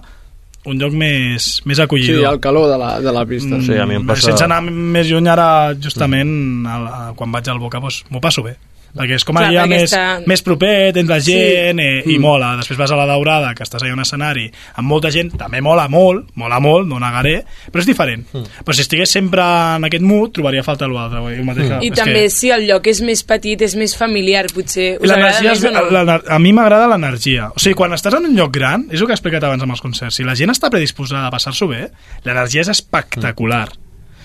un 0.67 0.79
lloc 0.81 0.93
més, 0.93 1.61
més 1.65 1.77
Sí, 1.77 1.83
acollidor. 1.83 2.33
el 2.33 2.41
calor 2.41 2.69
de 2.71 2.79
la, 2.79 3.01
de 3.01 3.13
la 3.13 3.25
pista. 3.27 3.61
Sí, 3.61 3.77
a 3.77 3.85
mi 3.87 3.97
em 3.97 4.07
passa- 4.07 4.31
Sense 4.31 4.45
anar 4.45 4.63
més 4.63 5.07
lluny 5.11 5.29
ara, 5.29 5.75
justament, 5.75 6.67
a, 6.67 6.77
a, 7.09 7.13
quan 7.15 7.31
vaig 7.33 7.49
al 7.49 7.59
Boca, 7.59 7.81
doncs, 7.81 8.05
m'ho 8.11 8.21
passo 8.21 8.43
bé. 8.43 8.57
Perquè 8.95 9.17
és 9.17 9.25
com 9.25 9.35
Clar, 9.35 9.49
allà 9.51 9.65
perquè 9.65 9.69
més, 9.69 9.93
està- 9.93 10.23
més 10.27 10.43
proper, 10.43 10.93
tens 10.95 11.09
la 11.09 11.21
Sí. 11.21 11.33
gent 11.33 11.81
eh, 11.81 12.03
i 12.07 12.17
Mm. 12.19 12.21
mola. 12.23 12.57
Després 12.57 12.79
vas 12.79 12.91
a 12.93 12.97
la 12.97 13.07
Daurada, 13.07 13.53
que 13.55 13.65
estàs 13.65 13.83
allà 13.83 13.91
a 13.91 13.95
un 13.95 14.01
escenari 14.01 14.51
amb 14.77 14.89
molta 14.89 15.11
gent, 15.11 15.33
també 15.37 15.61
mola 15.61 15.89
molt, 15.89 16.29
mola 16.35 16.61
molt, 16.61 16.87
no 16.87 17.01
negaré, 17.01 17.45
però 17.73 17.81
és 17.81 17.87
diferent. 17.87 18.25
Però 18.33 18.73
si 18.73 18.83
estigués 18.83 19.11
sempre 19.11 19.43
en 19.43 19.85
aquest 19.85 20.03
mood, 20.03 20.33
trobaria 20.33 20.63
falta 20.63 20.87
l'altre. 20.87 21.21
Mm. 21.21 21.45
mateix 21.45 21.69
que- 21.69 21.87
I 21.87 21.89
és 21.91 21.95
també 21.99 22.23
que- 22.23 22.31
si 22.31 22.51
el 22.51 22.67
lloc 22.69 22.87
és 22.87 23.01
més 23.03 23.23
petit, 23.25 23.61
és 23.63 23.75
més 23.77 23.97
familiar, 23.97 24.47
potser. 24.55 24.99
Us 25.01 25.11
agrada 25.11 25.53
és, 25.53 25.65
o 25.65 25.71
no? 25.73 25.91
l'ener- 25.91 26.23
a 26.29 26.39
mi 26.39 26.53
m'agrada 26.53 26.87
l'energia. 26.87 27.49
O 27.55 27.59
sigui, 27.59 27.75
quan 27.75 27.91
estàs 27.93 28.15
en 28.17 28.27
un 28.27 28.37
lloc 28.37 28.53
gran, 28.53 28.87
és 28.93 29.01
el 29.01 29.07
que 29.07 29.13
he 29.13 29.17
explicat 29.17 29.43
abans 29.45 29.63
amb 29.63 29.73
els 29.73 29.81
concerts, 29.81 30.15
si 30.15 30.23
la 30.23 30.35
gent 30.37 30.51
està 30.51 30.71
predisposada 30.71 31.27
a 31.27 31.31
passar-s'ho 31.31 31.67
bé, 31.67 31.91
l'energia 32.23 32.61
és 32.61 32.69
espectacular. 32.69 33.69
O 33.71 33.84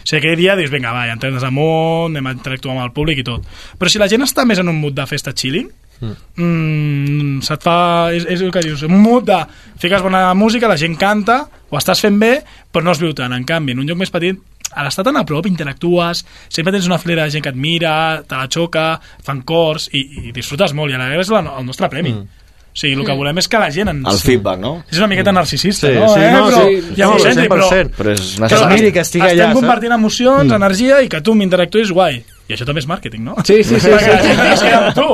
sigui, 0.09 0.19
aquell 0.19 0.39
dia 0.39 0.57
dius, 0.59 0.71
vinga, 0.73 0.93
va, 0.95 1.05
ja 1.07 1.15
entrenes 1.17 1.45
amunt, 1.45 2.15
anem 2.15 2.31
a 2.31 2.35
interactuar 2.37 2.75
amb 2.75 2.87
el 2.87 2.95
públic 2.95 3.21
i 3.21 3.27
tot. 3.27 3.45
Però 3.79 3.91
si 3.91 4.01
la 4.01 4.09
gent 4.11 4.25
està 4.25 4.47
més 4.49 4.61
en 4.61 4.71
un 4.71 4.81
mood 4.81 4.97
de 4.97 5.05
festa 5.09 5.35
chilling, 5.37 5.69
mm, 6.01 7.41
se't 7.45 7.63
fa... 7.63 7.77
És, 8.15 8.25
és 8.25 8.43
el 8.45 8.53
que 8.55 8.63
dius, 8.65 8.83
un 8.87 8.97
mood 8.99 9.27
de... 9.29 9.39
Fiques 9.79 10.03
bona 10.03 10.27
música, 10.37 10.71
la 10.71 10.79
gent 10.79 10.97
canta, 10.99 11.41
ho 11.69 11.79
estàs 11.79 12.01
fent 12.03 12.19
bé, 12.21 12.33
però 12.71 12.85
no 12.85 12.95
es 12.95 13.03
viu 13.03 13.13
tant. 13.15 13.35
En 13.35 13.45
canvi, 13.47 13.75
en 13.75 13.83
un 13.83 13.89
lloc 13.89 13.99
més 13.99 14.13
petit, 14.13 14.39
a 14.69 14.85
l'estar 14.85 15.05
tan 15.07 15.17
a 15.17 15.25
prop, 15.25 15.47
interactues, 15.49 16.23
sempre 16.49 16.73
tens 16.75 16.87
una 16.89 16.99
flera 17.01 17.25
de 17.25 17.33
gent 17.33 17.45
que 17.45 17.53
et 17.53 17.57
mira, 17.57 17.93
te 18.27 18.37
la 18.37 18.49
xoca, 18.51 18.91
fan 19.25 19.41
cors, 19.47 19.89
i, 19.93 20.29
i 20.29 20.35
disfrutes 20.35 20.75
molt, 20.77 20.93
i 20.93 20.97
a 20.97 21.01
la 21.01 21.09
vegada 21.09 21.25
és 21.25 21.33
la, 21.33 21.43
el 21.57 21.65
nostre 21.67 21.89
premi. 21.91 22.13
Mm. 22.15 22.45
O 22.69 22.79
sigui, 22.79 22.93
el 22.95 23.05
que 23.05 23.15
volem 23.17 23.37
és 23.41 23.47
que 23.49 23.59
la 23.59 23.67
gent 23.73 23.89
ens... 23.91 24.05
El 24.07 24.19
feedback, 24.21 24.59
no? 24.61 24.71
És 24.91 24.99
una 25.01 25.07
miqueta 25.11 25.31
narcisista, 25.35 25.87
Sí, 25.89 25.93
no? 25.97 26.07
sí, 26.13 26.19
eh? 26.21 26.31
no, 26.31 26.43
però, 26.47 26.59
sí, 26.69 26.93
ja 26.95 27.07
no, 27.09 27.17
senti, 27.19 27.47
però... 27.49 27.65
100%. 27.69 27.95
Però 27.97 28.11
és 28.13 28.21
Que 28.35 28.41
necessari. 28.45 28.91
que 28.93 28.99
estigui 29.03 29.25
Estem 29.25 29.39
allà, 29.39 29.47
saps? 29.49 29.57
compartint 29.59 29.95
emocions, 29.97 30.45
mm. 30.51 30.55
energia, 30.59 30.99
i 31.01 31.09
que 31.09 31.21
tu 31.25 31.33
m'interactuïs 31.35 31.91
guai. 31.91 32.21
I 32.49 32.53
això 32.55 32.65
també 32.69 32.79
és 32.81 32.87
màrqueting, 32.89 33.23
no? 33.25 33.35
Sí, 33.45 33.57
sí, 33.63 33.79
sí, 33.81 33.89
Perquè 33.89 34.05
sí, 34.21 34.29
la 34.37 34.45
gent 34.45 34.61
sí. 34.61 34.65
queda 34.69 34.79
amb 34.85 34.95
tu. 34.95 35.07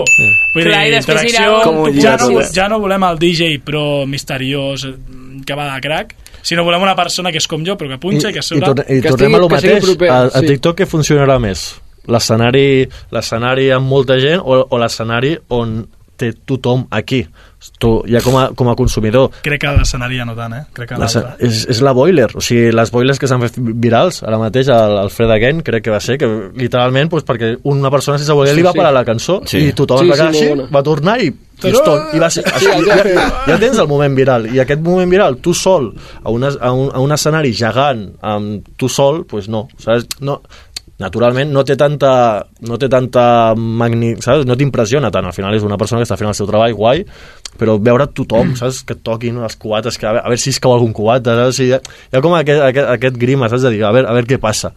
Vull 0.53 0.68
Clar, 0.68 0.84
i 0.86 0.91
dir, 0.91 0.99
interacció... 0.99 1.48
Ja 2.03 2.14
no, 2.22 2.30
eh? 2.40 2.45
ja 2.60 2.68
no 2.72 2.80
volem 2.84 3.07
el 3.10 3.18
DJ 3.23 3.49
pro 3.65 3.82
misteriós 4.07 4.86
eh, 4.88 4.94
que 5.48 5.57
va 5.57 5.65
de 5.73 5.82
crack, 5.84 6.14
sinó 6.45 6.64
volem 6.68 6.84
una 6.86 6.95
persona 6.95 7.32
que 7.34 7.41
és 7.41 7.48
com 7.49 7.64
jo, 7.65 7.76
però 7.80 7.90
que 7.95 7.98
punxa 8.03 8.30
i, 8.30 8.36
que 8.36 8.44
a 8.44 8.45
I, 8.45 8.61
torne, 8.61 8.86
i 8.88 9.02
que 9.02 9.10
tornem 9.15 9.32
estigui- 9.32 9.36
a 9.36 9.41
lo 9.41 9.49
que 9.49 9.56
mateix. 9.57 9.84
proper, 9.90 10.10
a, 10.11 10.22
a 10.27 10.40
sí. 10.44 10.48
TikTok 10.53 10.80
què 10.84 10.88
funcionarà 10.91 11.40
més? 11.44 11.65
L'escenari 12.07 12.86
l'escenari 13.15 13.72
amb 13.73 13.88
molta 13.90 14.19
gent 14.22 14.40
o, 14.44 14.60
o 14.69 14.77
l'escenari 14.77 15.34
on 15.49 15.80
té 16.18 16.34
tothom 16.46 16.88
aquí? 16.92 17.26
Tu, 17.82 17.90
ja 18.12 18.20
com 18.22 18.36
a, 18.38 18.44
com 18.54 18.68
a 18.70 18.76
consumidor, 18.78 19.32
Crec 19.42 19.64
que 19.64 19.72
l'escenari 19.74 20.20
ja 20.20 20.26
no 20.28 20.36
tant, 20.38 20.54
eh? 20.54 20.64
Crec 20.76 20.92
que 20.92 20.98
la, 21.02 21.08
és, 21.42 21.64
és 21.74 21.80
la 21.82 21.96
boiler, 21.98 22.28
o 22.38 22.42
sigui, 22.46 22.68
les 22.76 22.92
boilers 22.94 23.18
que 23.18 23.26
s'han 23.30 23.42
fet 23.42 23.56
virals 23.58 24.20
ara 24.22 24.38
mateix, 24.38 24.70
el, 24.70 24.98
el 25.02 25.10
Fred 25.10 25.32
Again 25.34 25.64
crec 25.66 25.82
que 25.88 25.90
va 25.94 25.98
ser, 26.04 26.20
que 26.22 26.30
literalment 26.54 27.10
pues, 27.10 27.26
perquè 27.26 27.56
una 27.72 27.90
persona 27.90 28.20
sense 28.22 28.36
voler 28.38 28.54
li 28.54 28.62
va 28.62 28.70
Sí, 28.70 28.78
sí. 28.78 28.84
parar 28.84 28.94
la 28.94 29.04
cançó 29.08 29.40
Sí. 29.50 29.64
i 29.66 29.74
tothom 29.74 30.04
Sí, 30.04 30.12
va 30.12 30.20
quedar 30.20 30.36
sí, 30.36 30.44
així, 30.44 30.52
bona. 30.54 30.68
va 30.76 30.84
tornar 30.86 31.18
i 31.26 31.32
Houston, 31.64 32.06
i 32.14 32.20
va 32.22 32.30
ser, 32.30 32.44
Sí, 32.60 32.68
així, 32.70 32.86
ja 32.86 33.00
ja, 33.02 33.26
ja 33.48 33.58
tens 33.64 33.82
el 33.82 33.88
moment 33.90 34.14
viral 34.20 34.46
i 34.54 34.60
aquest 34.62 34.82
moment 34.86 35.10
viral, 35.10 35.40
tu 35.42 35.56
sol 35.58 35.90
a, 36.22 36.30
una, 36.30 36.54
a, 36.60 36.72
un, 36.72 36.92
a 36.94 37.02
un 37.02 37.18
escenari 37.18 37.54
gegant 37.56 38.12
amb 38.22 38.68
tu 38.78 38.90
sol, 38.94 39.24
pues 39.26 39.50
no, 39.50 39.66
saps? 39.82 40.06
no 40.22 40.42
naturalment 41.01 41.51
no 41.51 41.65
té 41.67 41.76
tanta 41.80 42.11
no 42.67 42.77
té 42.80 42.88
tanta 42.91 43.26
magni, 43.55 44.13
saps? 44.23 44.45
no 44.47 44.55
t'impressiona 44.55 45.11
tant, 45.11 45.27
al 45.27 45.35
final 45.35 45.55
és 45.55 45.65
una 45.67 45.80
persona 45.80 45.99
que 46.01 46.07
està 46.07 46.17
fent 46.19 46.31
el 46.31 46.38
seu 46.38 46.47
treball 46.47 46.76
guai, 46.77 47.03
però 47.59 47.76
veure 47.81 48.07
tothom 48.15 48.55
saps? 48.59 48.84
que 48.88 48.95
et 48.95 49.03
toquin 49.03 49.41
les 49.43 49.59
cubates 49.59 49.99
que 49.99 50.07
a, 50.07 50.15
veure, 50.15 50.23
a 50.23 50.31
veure 50.31 50.41
si 50.41 50.55
es 50.55 50.61
cau 50.63 50.76
algun 50.76 50.95
cubata 50.95 51.35
saps? 51.41 51.59
Si 51.59 51.69
hi, 51.69 51.76
ha, 51.76 51.81
hi 51.81 52.17
ha 52.17 52.23
com 52.23 52.35
aquest, 52.39 52.63
aquest, 52.72 52.91
aquest 52.95 53.22
grima 53.22 53.51
saps? 53.51 53.67
de 53.67 53.76
dir, 53.76 53.84
a 53.84 53.91
veure, 53.95 54.07
a 54.07 54.15
veure 54.15 54.31
què 54.31 54.39
passa 54.41 54.72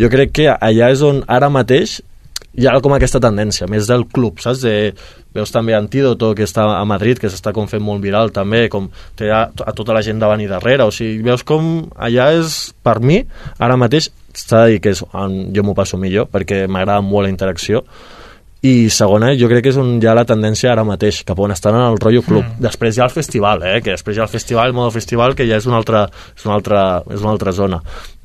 jo 0.00 0.10
crec 0.10 0.34
que 0.40 0.50
allà 0.50 0.90
és 0.90 1.04
on 1.06 1.22
ara 1.30 1.52
mateix 1.52 2.00
hi 2.58 2.66
ha 2.66 2.74
com 2.82 2.92
aquesta 2.96 3.20
tendència, 3.22 3.68
més 3.70 3.86
del 3.86 4.06
club, 4.10 4.40
saps? 4.42 4.64
De, 4.64 4.90
veus 5.36 5.52
també 5.54 5.76
Antídoto, 5.76 6.32
que 6.34 6.46
està 6.48 6.64
a 6.74 6.82
Madrid, 6.88 7.20
que 7.22 7.30
s'està 7.30 7.52
com 7.54 7.68
fent 7.70 7.82
molt 7.84 8.02
viral 8.02 8.32
també, 8.34 8.64
com 8.72 8.88
té 9.18 9.30
a, 9.30 9.44
a 9.46 9.74
tota 9.76 9.94
la 9.94 10.02
gent 10.02 10.18
davant 10.18 10.42
i 10.42 10.48
darrere, 10.50 10.88
o 10.88 10.94
sigui, 10.94 11.20
veus 11.26 11.44
com 11.46 11.86
allà 11.94 12.30
és, 12.40 12.58
per 12.82 12.98
mi, 13.04 13.20
ara 13.62 13.78
mateix, 13.78 14.10
s'ha 14.34 14.64
de 14.64 14.72
dir 14.74 14.80
que 14.84 14.94
és 14.94 15.02
on 15.12 15.52
jo 15.54 15.64
m'ho 15.66 15.74
passo 15.74 15.98
millor, 16.00 16.28
perquè 16.30 16.66
m'agrada 16.68 17.00
molt 17.04 17.26
la 17.26 17.32
interacció, 17.32 17.84
i 18.60 18.90
segona, 18.92 19.32
jo 19.40 19.48
crec 19.48 19.64
que 19.64 19.72
és 19.72 19.78
on 19.80 19.94
hi 19.96 20.08
ha 20.08 20.14
la 20.16 20.26
tendència 20.28 20.68
ara 20.72 20.84
mateix, 20.84 21.22
cap 21.24 21.38
on 21.40 21.54
estan 21.54 21.78
en 21.78 21.86
el 21.86 21.96
rotllo 21.96 22.20
club. 22.26 22.44
Mm. 22.44 22.62
Després 22.66 22.96
hi 22.96 23.00
ha 23.00 23.06
el 23.08 23.14
festival, 23.14 23.64
eh? 23.64 23.78
que 23.80 23.94
després 23.94 24.18
hi 24.18 24.20
ha 24.20 24.26
el 24.28 24.32
festival, 24.32 24.68
el 24.68 24.76
modo 24.76 24.92
festival, 24.92 25.34
que 25.36 25.48
ja 25.48 25.56
és 25.60 25.68
una 25.68 25.78
altra, 25.80 26.04
és 26.36 26.44
una 26.44 26.58
altra, 26.58 26.82
és 27.08 27.24
una 27.24 27.32
altra 27.32 27.56
zona. 27.56 27.80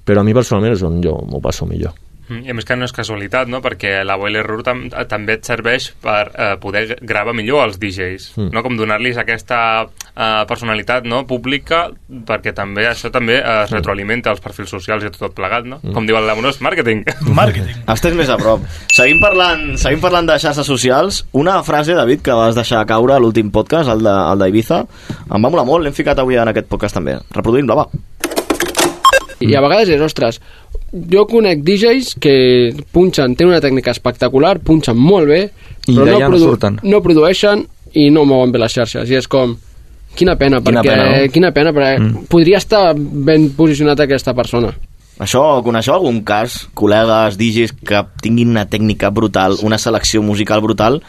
Però 0.06 0.22
a 0.22 0.28
mi 0.28 0.36
personalment 0.36 0.76
és 0.76 0.84
on 0.84 1.00
jo 1.04 1.16
m'ho 1.24 1.40
passo 1.42 1.68
millor. 1.70 1.96
Mm, 2.28 2.42
I 2.48 2.50
a 2.50 2.54
més 2.58 2.66
que 2.66 2.76
no 2.76 2.86
és 2.88 2.92
casualitat, 2.96 3.48
no? 3.48 3.60
perquè 3.62 4.00
la 4.04 4.16
Boiler 4.18 4.42
Room 4.48 4.64
tam 4.66 4.80
també 5.08 5.36
et 5.38 5.46
serveix 5.46 5.92
per 6.02 6.32
eh, 6.34 6.56
poder 6.62 6.98
gravar 7.02 7.36
millor 7.38 7.68
els 7.68 7.78
DJs, 7.78 8.32
Mm. 8.38 8.50
no? 8.54 8.64
com 8.66 8.76
donar-los 8.78 9.18
aquesta 9.22 9.60
eh, 9.86 10.46
personalitat 10.50 11.06
no? 11.06 11.24
pública, 11.28 11.92
perquè 12.26 12.54
també 12.58 12.88
això 12.90 13.12
també 13.14 13.38
es 13.40 13.70
retroalimenta 13.72 14.32
als 14.34 14.42
perfils 14.42 14.70
socials 14.74 15.04
i 15.06 15.12
tot 15.14 15.36
plegat, 15.38 15.66
no? 15.70 15.80
Mm. 15.84 15.94
com 15.94 16.06
diu 16.10 16.18
el 16.18 16.26
Lemonós, 16.26 16.58
màrqueting. 16.66 17.04
Màrqueting. 17.40 17.84
Estàs 17.94 18.16
més 18.18 18.30
a 18.34 18.38
prop. 18.42 18.66
Seguim 18.92 19.20
parlant, 19.22 19.76
seguim 19.78 20.02
parlant 20.02 20.26
de 20.26 20.40
xarxes 20.42 20.66
socials. 20.66 21.24
Una 21.34 21.62
frase, 21.64 21.94
David, 21.94 22.22
que 22.26 22.32
vas 22.34 22.56
deixar 22.58 22.86
caure 22.90 23.14
a 23.14 23.20
l'últim 23.20 23.52
podcast, 23.52 23.90
el 23.94 24.02
de- 24.02 24.18
el 24.32 24.40
d'Ibiza, 24.42 24.82
em 25.30 25.38
va 25.38 25.50
molar 25.50 25.66
molt, 25.70 25.84
l'hem 25.86 25.94
ficat 25.94 26.18
avui 26.20 26.36
en 26.42 26.48
aquest 26.50 26.68
podcast 26.68 26.96
també. 26.98 27.20
Reproduïm-la, 27.36 27.76
va. 27.84 27.88
I 29.46 29.52
a 29.54 29.60
vegades 29.62 29.90
és, 29.92 30.02
ostres, 30.02 30.38
jo 31.12 31.26
conec 31.28 31.62
DJs 31.66 32.16
que 32.22 32.36
punxen, 32.94 33.36
tenen 33.36 33.54
una 33.54 33.62
tècnica 33.64 33.92
espectacular, 33.92 34.60
punxen 34.64 34.98
molt 34.98 35.28
bé, 35.28 35.42
I 35.88 35.94
però 35.96 36.06
no 36.20 36.30
produ 36.32 36.46
surten. 36.50 36.80
no 36.84 37.02
produeixen 37.04 37.66
i 37.94 38.10
no 38.12 38.26
mouen 38.26 38.52
bé 38.52 38.60
les 38.60 38.74
xarxes. 38.74 39.10
I 39.12 39.16
és 39.20 39.28
com, 39.28 39.56
quina 40.16 40.36
pena, 40.40 40.62
Quina 40.64 40.82
perquè, 40.82 40.90
pena, 40.96 41.06
no? 41.26 41.32
quina 41.32 41.52
pena, 41.56 41.72
perquè 41.76 42.00
mm. 42.00 42.26
podria 42.32 42.58
estar 42.58 42.94
ben 42.96 43.50
posicionat 43.56 44.00
aquesta 44.00 44.34
persona. 44.34 44.74
Això, 45.20 45.42
coneixeu 45.64 45.94
algun 45.96 46.24
cas, 46.28 46.66
col·legues, 46.76 47.38
DJs, 47.40 47.76
que 47.88 48.02
tinguin 48.24 48.50
una 48.52 48.66
tècnica 48.68 49.10
brutal, 49.16 49.56
una 49.64 49.78
selecció 49.80 50.22
musical 50.22 50.60
brutal, 50.62 51.00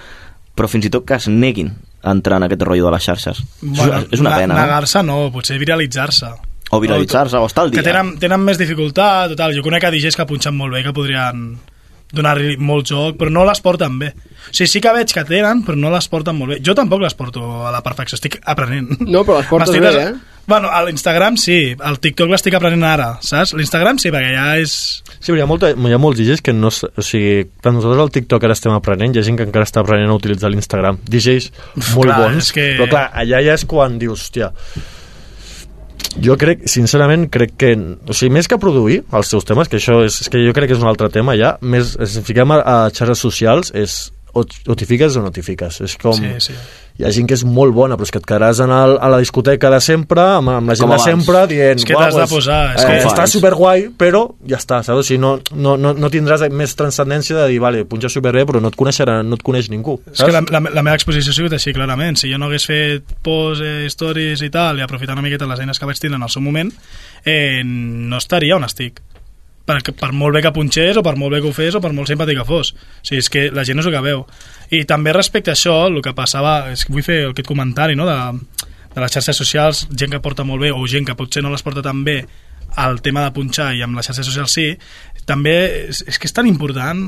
però 0.54 0.68
fins 0.70 0.86
i 0.86 0.90
tot 0.94 1.04
que 1.08 1.16
es 1.18 1.26
neguin 1.26 1.72
a 2.06 2.12
entrar 2.14 2.38
en 2.38 2.46
aquest 2.46 2.62
rotllo 2.62 2.86
de 2.86 2.92
les 2.94 3.02
xarxes? 3.08 3.40
Bueno, 3.62 4.04
és, 4.12 4.20
una 4.20 4.30
na- 4.30 4.36
pena, 4.38 4.54
no? 4.54 4.60
Negar-se 4.60 5.02
no, 5.02 5.16
potser 5.34 5.58
viralitzar-se. 5.58 6.30
O 6.70 6.80
viralitzar-se, 6.82 7.36
o 7.38 7.47
estar 7.47 7.64
al 7.64 7.70
dia. 7.70 7.82
Que 7.82 7.86
tenen, 7.88 8.16
tenen 8.18 8.43
més 8.43 8.59
dificultat, 8.59 9.30
total. 9.36 9.55
Jo 9.55 9.62
conec 9.62 9.84
a 9.86 9.90
DJs 9.94 10.16
que 10.18 10.26
punxen 10.26 10.55
molt 10.56 10.74
bé, 10.74 10.82
que 10.82 10.93
podrien 10.97 11.48
donar-li 12.16 12.55
molt 12.62 12.86
joc, 12.86 13.16
però 13.18 13.30
no 13.34 13.43
les 13.47 13.60
porten 13.60 13.98
bé. 13.98 14.12
O 14.14 14.55
sigui, 14.55 14.68
sí 14.70 14.80
que 14.82 14.93
veig 14.94 15.10
que 15.12 15.24
tenen, 15.26 15.64
però 15.66 15.74
no 15.78 15.90
les 15.90 16.06
porten 16.10 16.36
molt 16.38 16.55
bé. 16.55 16.59
Jo 16.64 16.74
tampoc 16.78 17.02
les 17.02 17.14
porto 17.18 17.43
a 17.66 17.72
la 17.74 17.82
perfecció, 17.82 18.14
estic 18.18 18.38
aprenent. 18.47 18.93
No, 19.06 19.24
però 19.26 19.40
les 19.40 19.48
portes 19.51 19.74
bé, 19.74 19.93
eh? 20.05 20.14
Bueno, 20.47 20.68
a 20.70 20.84
l'Instagram 20.86 21.34
sí, 21.43 21.74
al 21.82 21.97
TikTok 21.98 22.30
l'estic 22.30 22.55
aprenent 22.55 22.84
ara, 22.86 23.09
saps? 23.26 23.51
L'Instagram 23.59 23.98
sí, 23.98 24.12
perquè 24.14 24.30
ja 24.36 24.44
és... 24.62 24.76
Sí, 25.18 25.32
però 25.32 25.40
hi 25.40 25.43
ha, 25.43 25.48
molta, 25.51 25.72
hi 25.74 25.94
ha 25.97 25.98
molts 25.98 26.20
DJs 26.22 26.44
que 26.47 26.55
no... 26.55 26.70
O 26.70 27.02
sigui, 27.02 27.48
tant 27.62 27.74
nosaltres 27.74 28.05
al 28.05 28.12
TikTok 28.14 28.47
ara 28.47 28.55
estem 28.55 28.74
aprenent, 28.76 29.16
hi 29.16 29.18
ha 29.18 29.26
gent 29.26 29.40
que 29.40 29.47
encara 29.48 29.66
està 29.66 29.82
aprenent 29.82 30.12
a 30.14 30.14
utilitzar 30.14 30.52
l'Instagram. 30.55 31.01
DJs 31.10 31.51
molt 31.97 32.06
clar, 32.06 32.20
bons, 32.22 32.52
que- 32.55 32.68
però 32.78 32.86
clar, 32.94 33.09
allà 33.24 33.43
ja 33.51 33.59
és 33.59 33.66
quan 33.66 33.98
dius, 33.98 34.28
hòstia... 34.28 34.52
Jo 36.23 36.36
crec, 36.40 36.64
sincerament, 36.70 37.27
crec 37.32 37.56
que... 37.60 37.73
O 38.09 38.16
sigui, 38.16 38.32
més 38.39 38.48
que 38.48 38.59
produir 38.60 39.02
els 39.16 39.32
seus 39.32 39.44
temes, 39.48 39.68
que 39.68 39.81
això 39.81 40.01
és, 40.06 40.20
és 40.24 40.32
que 40.32 40.40
jo 40.40 40.55
crec 40.56 40.70
que 40.70 40.77
és 40.78 40.82
un 40.82 40.89
altre 40.89 41.10
tema 41.12 41.36
ja, 41.36 41.56
més, 41.60 41.94
si 42.09 42.24
fiquem 42.24 42.55
a, 42.56 42.60
a 42.62 42.77
xarxes 42.89 43.24
socials, 43.27 43.73
és 43.77 43.98
o 44.36 44.44
o 44.44 44.77
t'hi 44.77 44.89
fiques 44.89 45.16
o 45.16 45.24
no 45.24 45.32
t'hi 45.32 45.44
fiques. 45.44 45.81
És 45.85 45.97
com... 46.01 46.16
Sí, 46.16 46.32
sí. 46.48 46.56
Hi 46.98 47.05
ha 47.05 47.10
gent 47.12 47.27
que 47.28 47.35
és 47.36 47.43
molt 47.44 47.74
bona, 47.77 47.97
però 47.98 48.06
és 48.06 48.12
que 48.14 48.18
et 48.23 48.24
quedaràs 48.24 48.60
en 48.64 48.70
el, 48.73 48.94
a 49.05 49.09
la 49.12 49.18
discoteca 49.20 49.68
de 49.68 49.81
sempre, 49.85 50.23
amb, 50.39 50.48
amb 50.48 50.70
la 50.73 50.77
gent 50.78 50.89
de 50.94 50.98
sempre, 51.05 51.43
dient... 51.51 51.77
És 51.82 51.85
que 51.85 51.93
"Uah, 51.93 52.06
t'has 52.06 52.16
de 52.23 52.27
posar, 52.35 52.60
és 52.74 52.82
eh, 52.82 52.86
que- 52.86 53.06
està 53.10 53.27
superguai, 53.28 53.89
però 53.98 54.23
ja 54.48 54.56
està, 54.56 54.78
saps? 54.82 55.02
O 55.02 55.02
sigui, 55.05 55.18
no, 55.20 55.35
no, 55.52 55.77
no, 55.77 55.93
no 55.93 56.09
tindràs 56.10 56.47
més 56.51 56.73
transcendència 56.78 57.36
de 57.36 57.48
dir, 57.52 57.59
vale, 57.60 57.85
punxa 57.85 58.09
superbé, 58.09 58.47
però 58.48 58.62
no 58.64 58.68
et 58.73 58.78
coneixerà, 58.81 59.18
no 59.23 59.36
et 59.36 59.43
coneix 59.44 59.68
ningú. 59.68 59.98
És 60.12 60.23
que 60.24 60.32
la, 60.32 60.40
la, 60.48 60.62
la 60.73 60.82
meva 60.86 60.97
exposició 60.97 61.35
ha 61.35 61.36
sigut 61.36 61.52
així, 61.59 61.74
clarament. 61.77 62.16
Si 62.16 62.32
jo 62.32 62.39
no 62.40 62.47
hagués 62.48 62.64
fet 62.66 63.05
posts, 63.23 63.60
eh, 63.60 63.90
stories 63.93 64.40
i 64.43 64.48
tal, 64.51 64.78
i 64.81 64.86
aprofitant 64.86 65.18
una 65.20 65.27
miqueta 65.28 65.44
les 65.47 65.60
eines 65.60 65.78
que 65.78 65.85
vaig 65.86 66.01
tindre 66.01 66.16
en 66.16 66.24
el 66.24 66.32
seu 66.32 66.40
moment, 66.43 66.73
eh, 67.24 67.60
no 67.64 68.16
estaria 68.16 68.56
on 68.56 68.64
estic. 68.64 69.02
Per, 69.66 69.80
per 69.98 70.12
molt 70.14 70.36
bé 70.36 70.44
que 70.44 70.52
punxés, 70.55 70.94
o 70.94 71.02
per 71.02 71.16
molt 71.18 71.34
bé 71.34 71.40
que 71.43 71.51
ho 71.51 71.55
fes, 71.55 71.74
o 71.74 71.82
per 71.82 71.90
molt 71.94 72.06
simpàtic 72.06 72.38
que 72.38 72.47
fos. 72.47 72.70
O 72.70 73.06
sigui, 73.09 73.18
és 73.24 73.30
que 73.32 73.48
la 73.51 73.64
gent 73.66 73.80
no 73.80 73.82
és 73.82 73.90
el 73.90 73.97
que 73.97 74.05
veu. 74.05 74.22
I 74.70 74.84
també 74.86 75.14
respecte 75.14 75.51
a 75.51 75.56
això, 75.59 75.74
el 75.90 75.98
que 76.05 76.14
passava... 76.14 76.70
És 76.70 76.86
que 76.86 76.94
vull 76.94 77.06
fer 77.06 77.24
aquest 77.32 77.48
comentari, 77.48 77.98
no?, 77.98 78.06
de, 78.06 78.66
de 78.94 79.02
les 79.02 79.12
xarxes 79.12 79.43
socials, 79.43 79.86
gent 79.90 80.14
que 80.14 80.22
porta 80.22 80.47
molt 80.47 80.62
bé, 80.62 80.70
o 80.70 80.86
gent 80.86 81.09
que 81.09 81.18
potser 81.18 81.43
no 81.43 81.51
les 81.51 81.66
porta 81.66 81.82
tan 81.82 82.05
bé, 82.06 82.20
al 82.76 83.01
tema 83.01 83.24
de 83.24 83.32
punxar 83.32 83.70
i 83.74 83.82
amb 83.82 83.97
les 83.97 84.06
xarxes 84.06 84.26
socials 84.28 84.52
sí, 84.52 84.66
també 85.28 85.55
és, 85.88 86.02
és 86.06 86.18
que 86.20 86.28
és 86.28 86.34
tan 86.36 86.47
important 86.48 87.02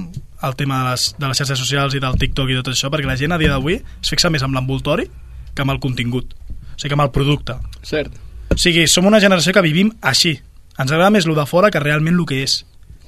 el 0.49 0.55
tema 0.57 0.81
de 0.81 0.91
les, 0.91 1.09
de 1.19 1.29
les 1.29 1.41
xarxes 1.41 1.61
socials 1.61 1.95
i 1.95 2.01
del 2.03 2.17
TikTok 2.19 2.51
i 2.51 2.57
tot 2.61 2.73
això, 2.73 2.91
perquè 2.93 3.09
la 3.09 3.19
gent 3.21 3.35
a 3.37 3.41
dia 3.41 3.53
d'avui 3.53 3.77
es 3.79 4.13
fixa 4.13 4.31
més 4.33 4.45
amb 4.47 4.57
l'envoltori 4.57 5.09
que 5.55 5.65
amb 5.65 5.75
el 5.75 5.81
contingut, 5.83 6.33
o 6.33 6.79
sigui, 6.79 6.89
que 6.89 6.97
amb 6.97 7.05
el 7.05 7.13
producte. 7.13 7.59
Cert. 7.85 8.17
O 8.49 8.57
sigui, 8.57 8.87
som 8.89 9.07
una 9.07 9.21
generació 9.21 9.53
que 9.53 9.65
vivim 9.65 9.93
així. 10.01 10.39
Ens 10.79 10.91
agrada 10.91 11.11
més 11.15 11.27
lo 11.27 11.35
de 11.35 11.47
fora 11.47 11.73
que 11.75 11.83
realment 11.83 12.19
el 12.19 12.27
que 12.29 12.43
és. 12.45 12.61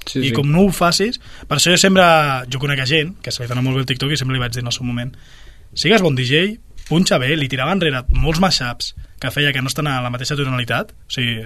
Sí, 0.06 0.18
I 0.18 0.30
sí. 0.30 0.32
com 0.34 0.48
no 0.50 0.64
ho 0.64 0.72
facis... 0.74 1.20
Per 1.46 1.58
això 1.58 1.74
jo 1.74 1.78
sempre... 1.78 2.04
Jo 2.50 2.58
conec 2.62 2.82
a 2.82 2.88
gent 2.88 3.14
que 3.22 3.30
se 3.30 3.42
li 3.42 3.50
dona 3.50 3.62
molt 3.62 3.78
bé 3.78 3.84
el 3.84 3.90
TikTok 3.92 4.14
i 4.14 4.18
sempre 4.18 4.34
li 4.34 4.42
vaig 4.42 4.54
dir 4.56 4.64
en 4.64 4.72
el 4.72 4.74
seu 4.74 4.88
moment 4.88 5.12
sigues 5.74 6.02
bon 6.02 6.16
DJ, 6.16 6.58
punxa 6.88 7.18
bé, 7.22 7.34
li 7.38 7.48
tirava 7.50 7.74
enrere 7.76 8.02
molts 8.16 8.40
mashups 8.42 8.94
que 9.20 9.30
feia 9.30 9.52
que 9.52 9.62
no 9.62 9.70
estan 9.70 9.86
a 9.86 10.00
la 10.02 10.10
mateixa 10.10 10.36
tonalitat, 10.38 10.92
o 10.92 11.12
sigui, 11.12 11.44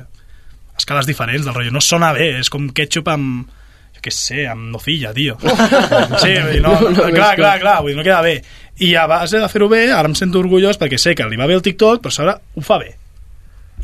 escales 0.78 1.09
diferents 1.10 1.44
del 1.44 1.55
rotllo, 1.55 1.74
no 1.74 1.82
sona 1.84 2.12
bé, 2.14 2.30
és 2.40 2.51
com 2.52 2.68
ketchup 2.70 3.10
amb 3.12 3.51
jo 3.94 4.02
què 4.05 4.12
sé, 4.14 4.44
amb 4.51 4.72
nocilla, 4.72 5.12
tio. 5.14 5.36
Sí, 6.22 6.34
no, 6.62 6.74
no, 6.80 6.90
No, 6.90 7.09
clar, 7.12 7.34
clar, 7.38 7.56
clar, 7.60 7.80
vull 7.82 7.92
dir, 7.92 7.98
no 7.98 8.06
queda 8.06 8.22
bé. 8.24 8.36
I 8.82 8.94
a 8.98 9.06
base 9.10 9.38
de 9.42 9.48
fer-ho 9.51 9.68
bé, 9.70 9.86
ara 9.92 10.10
em 10.10 10.16
sento 10.18 10.40
orgullós 10.40 10.80
perquè 10.80 10.98
sé 10.98 11.14
que 11.18 11.26
li 11.28 11.38
va 11.40 11.48
bé 11.51 11.59
el 11.59 11.64
TikTok, 11.66 12.02
però 12.02 12.14
a 12.14 12.16
sobre 12.16 12.38
ho 12.38 12.64
fa 12.64 12.80
bé. 12.82 12.94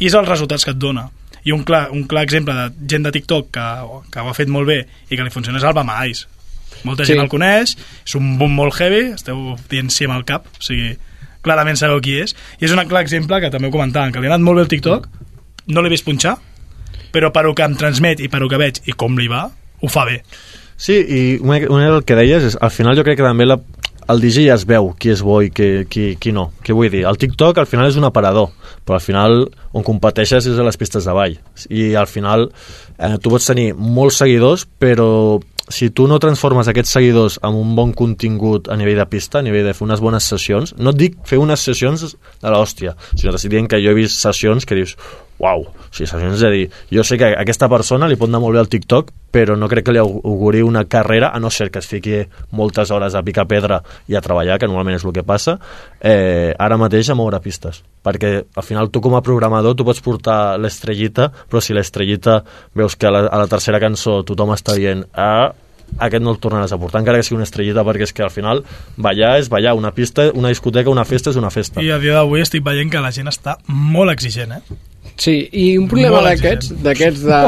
I 0.01 0.09
és 0.09 0.15
els 0.17 0.29
resultats 0.29 0.65
que 0.65 0.73
et 0.75 0.81
dona. 0.81 1.07
I 1.45 1.53
un 1.57 1.63
clar, 1.65 1.87
un 1.93 2.05
clar 2.09 2.23
exemple 2.27 2.53
de 2.57 2.67
gent 2.89 3.05
de 3.07 3.13
TikTok 3.15 3.51
que, 3.55 3.67
que 4.13 4.21
ho 4.21 4.29
ha 4.29 4.35
fet 4.37 4.49
molt 4.53 4.69
bé 4.69 4.83
i 5.09 5.17
que 5.17 5.25
li 5.25 5.33
funciona 5.33 5.61
és 5.61 5.65
el 5.65 5.77
Bama 5.77 5.97
Ice. 6.09 6.27
Molta 6.85 7.05
Sí. 7.05 7.13
gent 7.13 7.21
el 7.23 7.29
coneix, 7.29 7.75
és 8.07 8.15
un 8.17 8.37
boom 8.39 8.53
molt 8.57 8.75
heavy, 8.81 9.11
esteu 9.15 9.57
dient 9.71 9.91
sí 9.93 10.05
amb 10.09 10.17
el 10.17 10.25
cap, 10.29 10.47
o 10.47 10.63
sigui, 10.65 10.95
clarament 11.45 11.77
sabeu 11.77 12.01
qui 12.01 12.19
és. 12.21 12.35
I 12.61 12.65
és 12.69 12.73
un 12.73 12.81
clar 12.89 13.03
exemple 13.05 13.41
que 13.41 13.51
també 13.53 13.69
ho 13.69 13.75
comentàvem, 13.75 14.13
que 14.13 14.21
li 14.21 14.29
ha 14.29 14.35
anat 14.35 14.45
molt 14.45 14.57
bé 14.61 14.63
el 14.63 14.69
TikTok, 14.73 15.09
no 15.69 15.83
l'he 15.83 15.91
vist 15.93 16.05
punxar, 16.05 16.37
però 17.13 17.33
per 17.33 17.45
el 17.47 17.55
que 17.55 17.65
em 17.67 17.77
transmet 17.77 18.21
i 18.21 18.29
per 18.29 18.41
el 18.43 18.49
que 18.49 18.57
veig 18.61 18.81
i 18.87 18.93
com 18.93 19.17
li 19.19 19.29
va, 19.29 19.51
ho 19.81 19.89
fa 19.89 20.05
bé. 20.09 20.23
Sí, 20.81 20.95
i 20.97 21.39
una, 21.41 21.59
una 21.69 21.91
del 21.91 22.05
que 22.09 22.17
deies 22.17 22.43
és, 22.45 22.57
al 22.61 22.71
final 22.73 22.97
jo 22.97 23.05
crec 23.05 23.19
que 23.21 23.27
també 23.27 23.45
la, 23.45 23.59
el 24.11 24.21
DJ 24.23 24.49
ja 24.49 24.57
es 24.59 24.65
veu 24.67 24.91
qui 24.99 25.13
és 25.13 25.23
bo 25.23 25.41
i 25.45 25.51
qui, 25.55 25.87
qui, 25.91 26.15
qui 26.21 26.33
no. 26.35 26.51
Què 26.65 26.75
vull 26.77 26.91
dir? 26.93 27.05
El 27.09 27.19
TikTok 27.21 27.61
al 27.63 27.69
final 27.71 27.91
és 27.91 27.99
un 28.01 28.09
aparador, 28.09 28.51
però 28.85 28.99
al 28.99 29.05
final 29.05 29.45
on 29.77 29.87
competeixes 29.87 30.49
és 30.51 30.59
a 30.59 30.67
les 30.67 30.79
pistes 30.81 31.07
de 31.07 31.15
ball. 31.15 31.39
I 31.71 31.93
al 31.99 32.11
final 32.11 32.49
eh, 32.51 33.17
tu 33.23 33.33
pots 33.33 33.51
tenir 33.53 33.71
molts 33.75 34.21
seguidors, 34.23 34.67
però 34.81 35.39
si 35.71 35.93
tu 35.95 36.09
no 36.11 36.19
transformes 36.19 36.69
aquests 36.69 36.97
seguidors 36.97 37.39
en 37.47 37.55
un 37.55 37.77
bon 37.79 37.95
contingut 37.95 38.69
a 38.69 38.77
nivell 38.77 38.99
de 38.99 39.07
pista, 39.07 39.39
a 39.39 39.47
nivell 39.47 39.69
de 39.69 39.75
fer 39.77 39.87
unes 39.87 40.03
bones 40.03 40.27
sessions, 40.27 40.75
no 40.77 40.91
et 40.91 40.99
dic 40.99 41.19
fer 41.29 41.39
unes 41.39 41.63
sessions 41.63 42.03
de 42.11 42.51
l'hòstia, 42.51 42.97
sinó 43.15 43.37
t'estic 43.37 43.55
dient 43.55 43.71
que 43.71 43.79
jo 43.79 43.95
he 43.95 44.01
vist 44.03 44.19
sessions 44.19 44.67
que 44.67 44.79
dius, 44.81 44.97
uau, 45.41 45.65
o 45.65 45.89
sigui, 45.89 46.07
sessions 46.07 46.43
de 46.45 46.51
dir, 46.53 46.67
jo 46.93 47.03
sé 47.07 47.17
que 47.19 47.31
a 47.33 47.41
aquesta 47.41 47.69
persona 47.73 48.09
li 48.09 48.19
pot 48.21 48.29
anar 48.29 48.43
molt 48.45 48.55
bé 48.55 48.61
el 48.61 48.69
TikTok, 48.71 49.11
però 49.33 49.57
no 49.57 49.69
crec 49.71 49.87
que 49.87 49.95
li 49.95 50.01
auguri 50.03 50.61
una 50.63 50.85
carrera, 50.91 51.31
a 51.33 51.41
no 51.41 51.51
ser 51.51 51.71
que 51.71 51.81
es 51.81 51.89
fiqui 51.89 52.21
moltes 52.57 52.91
hores 52.91 53.17
a 53.17 53.23
picar 53.25 53.47
pedra 53.49 53.81
i 54.11 54.19
a 54.19 54.23
treballar, 54.25 54.59
que 54.59 54.69
normalment 54.69 54.99
és 54.99 55.07
el 55.07 55.15
que 55.17 55.25
passa, 55.25 55.57
eh, 56.01 56.53
ara 56.59 56.77
mateix 56.81 57.09
a 57.11 57.17
moure 57.17 57.41
pistes. 57.41 57.83
Perquè 58.05 58.35
al 58.55 58.67
final 58.67 58.91
tu 58.91 59.01
com 59.01 59.17
a 59.17 59.25
programador 59.25 59.77
tu 59.77 59.87
pots 59.89 60.03
portar 60.05 60.59
l'estrellita, 60.61 61.31
però 61.49 61.65
si 61.65 61.75
l'estrellita 61.75 62.43
veus 62.77 62.97
que 62.97 63.09
a 63.09 63.15
la, 63.15 63.25
a 63.29 63.41
la 63.41 63.49
tercera 63.49 63.81
cançó 63.81 64.21
tothom 64.27 64.53
està 64.57 64.77
dient 64.77 65.07
ah, 65.15 65.53
aquest 65.99 66.23
no 66.23 66.35
el 66.35 66.39
tornaràs 66.43 66.73
a 66.75 66.79
portar, 66.79 67.01
encara 67.03 67.19
que 67.19 67.27
sigui 67.27 67.41
una 67.41 67.49
estrellita, 67.49 67.85
perquè 67.87 68.07
és 68.07 68.15
que 68.15 68.25
al 68.27 68.33
final 68.35 68.63
ballar 68.97 69.37
és 69.41 69.51
ballar, 69.51 69.75
una 69.79 69.93
pista, 69.97 70.29
una 70.35 70.53
discoteca, 70.53 70.91
una 70.93 71.05
festa 71.09 71.33
és 71.33 71.41
una 71.41 71.51
festa. 71.51 71.83
I 71.83 71.91
a 71.91 71.99
dia 72.03 72.15
d'avui 72.19 72.45
estic 72.45 72.65
veient 72.67 72.93
que 72.93 73.03
la 73.03 73.13
gent 73.15 73.31
està 73.31 73.57
molt 73.69 74.13
exigent, 74.15 74.59
eh? 74.59 74.81
Sí, 75.21 75.35
i 75.53 75.75
un 75.77 75.85
problema 75.91 76.23
d'aquests 76.25 76.71
d'aquests 76.81 77.27
de, 77.29 77.41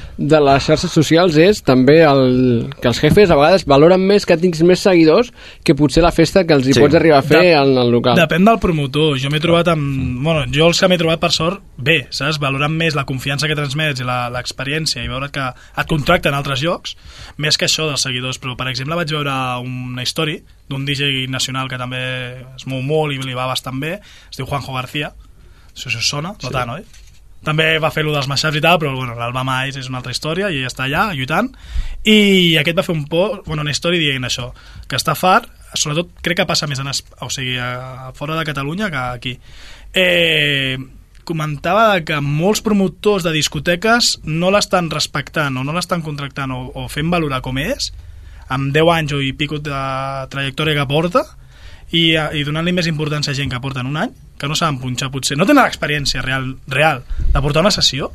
de 0.30 0.38
les 0.40 0.64
xarxes 0.64 0.92
socials 0.92 1.36
és 1.40 1.58
també 1.64 1.98
el, 2.04 2.70
que 2.80 2.88
els 2.88 3.00
jefes 3.00 3.28
a 3.32 3.36
vegades 3.36 3.66
valoren 3.68 4.00
més 4.08 4.24
que 4.28 4.38
tinguis 4.40 4.62
més 4.64 4.80
seguidors 4.84 5.28
que 5.64 5.74
potser 5.76 6.00
la 6.04 6.12
festa 6.16 6.46
que 6.48 6.56
els 6.56 6.64
hi 6.68 6.72
Sí. 6.76 6.80
pots 6.80 6.96
arribar 6.96 7.18
a 7.18 7.26
fer 7.26 7.42
De- 7.42 7.52
en 7.58 7.76
el 7.82 7.90
local. 7.92 8.16
Depèn 8.16 8.44
del 8.48 8.58
promotor. 8.62 9.18
Jo 9.20 9.28
m'he 9.32 9.40
trobat 9.40 9.68
amb... 9.68 10.22
Bueno, 10.24 10.46
jo 10.52 10.66
els 10.70 10.80
que 10.80 10.88
m'he 10.88 10.96
trobat, 11.00 11.20
per 11.20 11.30
sort, 11.36 11.60
bé, 11.76 12.06
saps? 12.08 12.38
Valorant 12.40 12.72
més 12.72 12.96
la 12.96 13.04
confiança 13.04 13.48
que 13.48 13.56
transmets 13.58 14.00
i 14.00 14.04
la- 14.08 14.30
l'experiència 14.32 15.04
i 15.04 15.08
veure 15.12 15.28
que 15.30 15.44
et 15.52 15.86
contracten 15.92 16.32
a 16.32 16.40
altres 16.40 16.62
llocs, 16.64 16.96
més 17.36 17.58
que 17.60 17.68
això 17.68 17.84
dels 17.88 18.00
seguidors. 18.08 18.40
Però, 18.40 18.56
per 18.56 18.68
exemple, 18.72 18.96
vaig 18.96 19.12
veure 19.12 19.34
una 19.60 20.02
història 20.02 20.40
d'un 20.70 20.86
DJ 20.88 21.26
nacional 21.28 21.68
que 21.68 21.76
també 21.76 22.00
es 22.56 22.64
mou 22.66 22.80
molt 22.80 23.12
i 23.12 23.20
li 23.20 23.34
va 23.36 23.44
bastant 23.50 23.76
bé, 23.80 23.98
es 24.30 24.36
diu 24.40 24.46
Juanjo 24.48 24.72
García, 24.72 25.12
si 25.74 25.88
us 25.88 26.00
sona, 26.08 26.32
no 26.32 26.48
Sí. 26.48 26.52
tant, 26.52 26.70
oi? 26.76 26.82
També 27.44 27.78
va 27.80 27.92
fer 27.94 28.04
lo 28.04 28.12
dels 28.12 28.28
mashups 28.28 28.58
i 28.58 28.60
tal, 28.60 28.76
però 28.80 28.92
bueno, 28.92 29.14
l'Alba 29.16 29.44
Mais 29.48 29.76
és 29.80 29.88
una 29.88 30.00
altra 30.02 30.12
història 30.12 30.50
i 30.50 30.60
ella 30.60 30.68
està 30.68 30.84
allà 30.84 31.06
lluitant. 31.16 31.48
I 32.04 32.56
aquest 32.60 32.76
va 32.76 32.84
fer 32.84 32.96
un 32.96 33.06
por, 33.08 33.40
bueno, 33.46 33.64
una 33.64 33.72
història 33.72 34.02
dient 34.02 34.28
això, 34.28 34.50
que 34.88 34.98
està 35.00 35.16
fart, 35.16 35.48
sobretot 35.72 36.12
crec 36.24 36.42
que 36.42 36.48
passa 36.48 36.68
més 36.68 36.80
en, 36.82 36.90
o 36.90 37.30
sigui, 37.32 37.56
a, 37.56 38.10
fora 38.18 38.36
de 38.36 38.44
Catalunya 38.48 38.90
que 38.92 39.04
aquí. 39.16 39.36
Eh, 39.94 40.76
comentava 41.24 42.00
que 42.04 42.18
molts 42.24 42.62
promotors 42.64 43.24
de 43.24 43.32
discoteques 43.32 44.16
no 44.26 44.50
l'estan 44.50 44.90
respectant 44.90 45.56
o 45.60 45.64
no 45.64 45.74
l'estan 45.76 46.02
contractant 46.02 46.52
o, 46.54 46.62
o 46.74 46.88
fent 46.90 47.10
valorar 47.12 47.40
com 47.44 47.60
és, 47.62 47.92
amb 48.50 48.74
10 48.74 48.94
anys 48.96 49.14
o 49.14 49.20
i 49.22 49.32
pico 49.38 49.60
de 49.62 49.82
trajectòria 50.32 50.80
que 50.80 50.88
porta, 50.90 51.22
i, 51.90 52.14
eh, 52.14 52.26
i 52.38 52.44
donant-li 52.46 52.74
més 52.76 52.88
importància 52.90 53.32
a 53.34 53.38
gent 53.38 53.50
que 53.52 53.60
porten 53.62 53.88
un 53.88 53.98
any, 54.00 54.12
que 54.38 54.48
no 54.48 54.56
saben 54.56 54.78
punxar 54.80 55.10
potser, 55.12 55.36
no 55.38 55.46
tenen 55.48 55.64
l'experiència 55.64 56.22
real, 56.24 56.52
real 56.70 57.02
de 57.20 57.40
portar 57.40 57.64
una 57.64 57.74
sessió, 57.74 58.10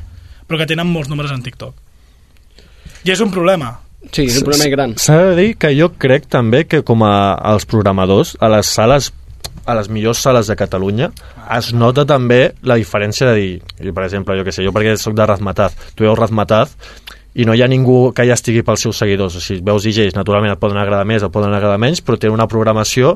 però 0.48 0.62
que 0.62 0.70
tenen 0.70 0.88
molts 0.90 1.12
números 1.12 1.34
en 1.36 1.44
TikTok. 1.44 1.76
I 3.06 3.14
és 3.14 3.22
un 3.22 3.34
problema. 3.34 3.76
Sí, 4.12 4.26
és 4.26 4.40
un 4.40 4.48
problema 4.48 4.70
gran. 4.72 4.96
S'ha 5.02 5.18
de 5.32 5.36
dir 5.38 5.52
que 5.62 5.74
jo 5.78 5.92
crec 6.02 6.30
també 6.32 6.66
que 6.70 6.82
com 6.86 7.04
a 7.06 7.36
als 7.36 7.66
programadors, 7.70 8.36
a 8.40 8.50
les 8.54 8.70
sales 8.70 9.12
a 9.66 9.74
les 9.74 9.88
millors 9.90 10.20
sales 10.22 10.46
de 10.46 10.56
Catalunya 10.56 11.10
es 11.56 11.72
nota 11.74 12.04
també 12.06 12.54
la 12.62 12.76
diferència 12.78 13.32
de 13.32 13.36
dir, 13.38 13.54
jo, 13.82 13.94
per 13.94 14.04
exemple, 14.06 14.36
jo 14.38 14.46
que 14.46 14.54
sé, 14.54 14.62
jo 14.66 14.74
perquè 14.74 14.94
sóc 15.02 15.16
de 15.18 15.26
Razmataz, 15.26 15.74
tu 15.98 16.06
veus 16.06 16.20
Razmataz 16.20 16.76
i 17.36 17.48
no 17.50 17.56
hi 17.56 17.64
ha 17.66 17.70
ningú 17.70 18.12
que 18.16 18.28
ja 18.30 18.38
estigui 18.38 18.62
pels 18.66 18.86
seus 18.86 19.02
seguidors 19.02 19.38
o 19.40 19.42
sigui, 19.42 19.64
veus 19.66 19.88
DJs, 19.88 20.14
naturalment 20.18 20.54
et 20.54 20.62
poden 20.62 20.78
agradar 20.78 21.08
més 21.10 21.26
o 21.26 21.32
poden 21.34 21.54
agradar 21.54 21.82
menys, 21.82 22.04
però 22.06 22.20
té 22.22 22.30
una 22.30 22.48
programació 22.52 23.16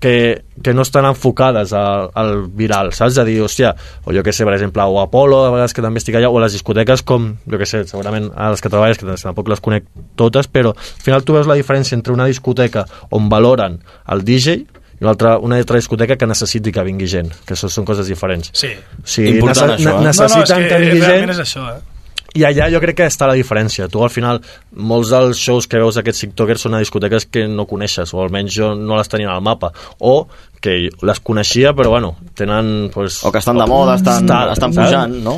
que, 0.00 0.44
que 0.62 0.74
no 0.74 0.82
estan 0.82 1.04
enfocades 1.08 1.72
al, 1.72 2.10
al 2.14 2.46
viral, 2.54 2.92
saps? 2.94 3.16
De 3.18 3.24
dir, 3.26 3.40
hòstia, 3.42 3.72
o 4.04 4.14
jo 4.14 4.22
que 4.22 4.32
sé, 4.32 4.44
per 4.46 4.54
exemple, 4.54 4.82
o 4.86 5.00
Apolo, 5.02 5.40
a 5.46 5.50
vegades 5.50 5.74
que 5.74 5.82
també 5.82 5.98
estic 6.02 6.14
allà, 6.20 6.30
o 6.30 6.38
les 6.42 6.54
discoteques 6.54 7.02
com, 7.02 7.32
jo 7.50 7.58
que 7.58 7.66
sé, 7.66 7.82
segurament 7.88 8.30
a 8.36 8.50
les 8.52 8.62
que 8.62 8.70
treballes, 8.70 8.98
que 9.00 9.06
tampoc 9.22 9.48
les 9.50 9.60
conec 9.64 9.88
totes, 10.14 10.46
però 10.46 10.70
al 10.76 11.02
final 11.04 11.24
tu 11.26 11.34
veus 11.34 11.50
la 11.50 11.58
diferència 11.58 11.98
entre 11.98 12.14
una 12.14 12.26
discoteca 12.30 12.86
on 13.10 13.28
valoren 13.28 13.80
el 14.14 14.22
DJ 14.24 14.58
i 14.98 15.04
una 15.04 15.12
altra, 15.14 15.36
una 15.38 15.58
altra 15.58 15.76
discoteca 15.78 16.16
que 16.18 16.26
necessiti 16.26 16.72
que 16.74 16.82
vingui 16.82 17.06
gent, 17.10 17.28
que 17.46 17.54
això 17.54 17.68
són 17.70 17.84
coses 17.86 18.06
diferents. 18.10 18.50
Sí. 18.54 18.72
O 18.74 19.06
sigui, 19.06 19.36
Important, 19.38 19.74
nece- 19.76 19.82
això, 19.86 19.98
eh? 19.98 20.04
necessiten 20.08 20.34
no, 20.34 20.38
no, 20.38 20.42
és 20.42 20.52
que, 20.52 20.68
que 20.68 20.80
vingui 20.86 21.06
gent 21.06 21.30
és 21.36 21.38
això, 21.44 21.68
eh? 21.76 21.97
I 22.38 22.44
allà 22.46 22.68
jo 22.72 22.80
crec 22.82 22.96
que 23.00 23.06
està 23.10 23.26
la 23.28 23.34
diferència. 23.38 23.88
Tu 23.90 24.02
al 24.04 24.10
final, 24.14 24.40
molts 24.78 25.10
dels 25.14 25.38
shows 25.42 25.66
que 25.68 25.80
veus 25.82 25.98
d'aquests 25.98 26.24
tiktokers 26.26 26.64
són 26.66 26.76
a 26.78 26.82
discoteques 26.82 27.26
que 27.26 27.46
no 27.50 27.66
coneixes, 27.66 28.14
o 28.14 28.22
almenys 28.22 28.54
jo 28.54 28.72
no 28.78 28.96
les 28.98 29.10
tenia 29.10 29.34
al 29.34 29.42
mapa, 29.44 29.72
o 29.98 30.26
que 30.60 30.88
les 31.06 31.20
coneixia 31.22 31.72
però 31.78 31.92
bueno, 31.94 32.16
tenen 32.34 32.90
pues, 32.94 33.20
O 33.24 33.30
que 33.30 33.38
estan 33.38 33.58
de 33.58 33.66
moda, 33.66 33.94
estan- 33.96 34.26
estan 34.52 34.74
pujant, 34.74 35.14
no? 35.22 35.36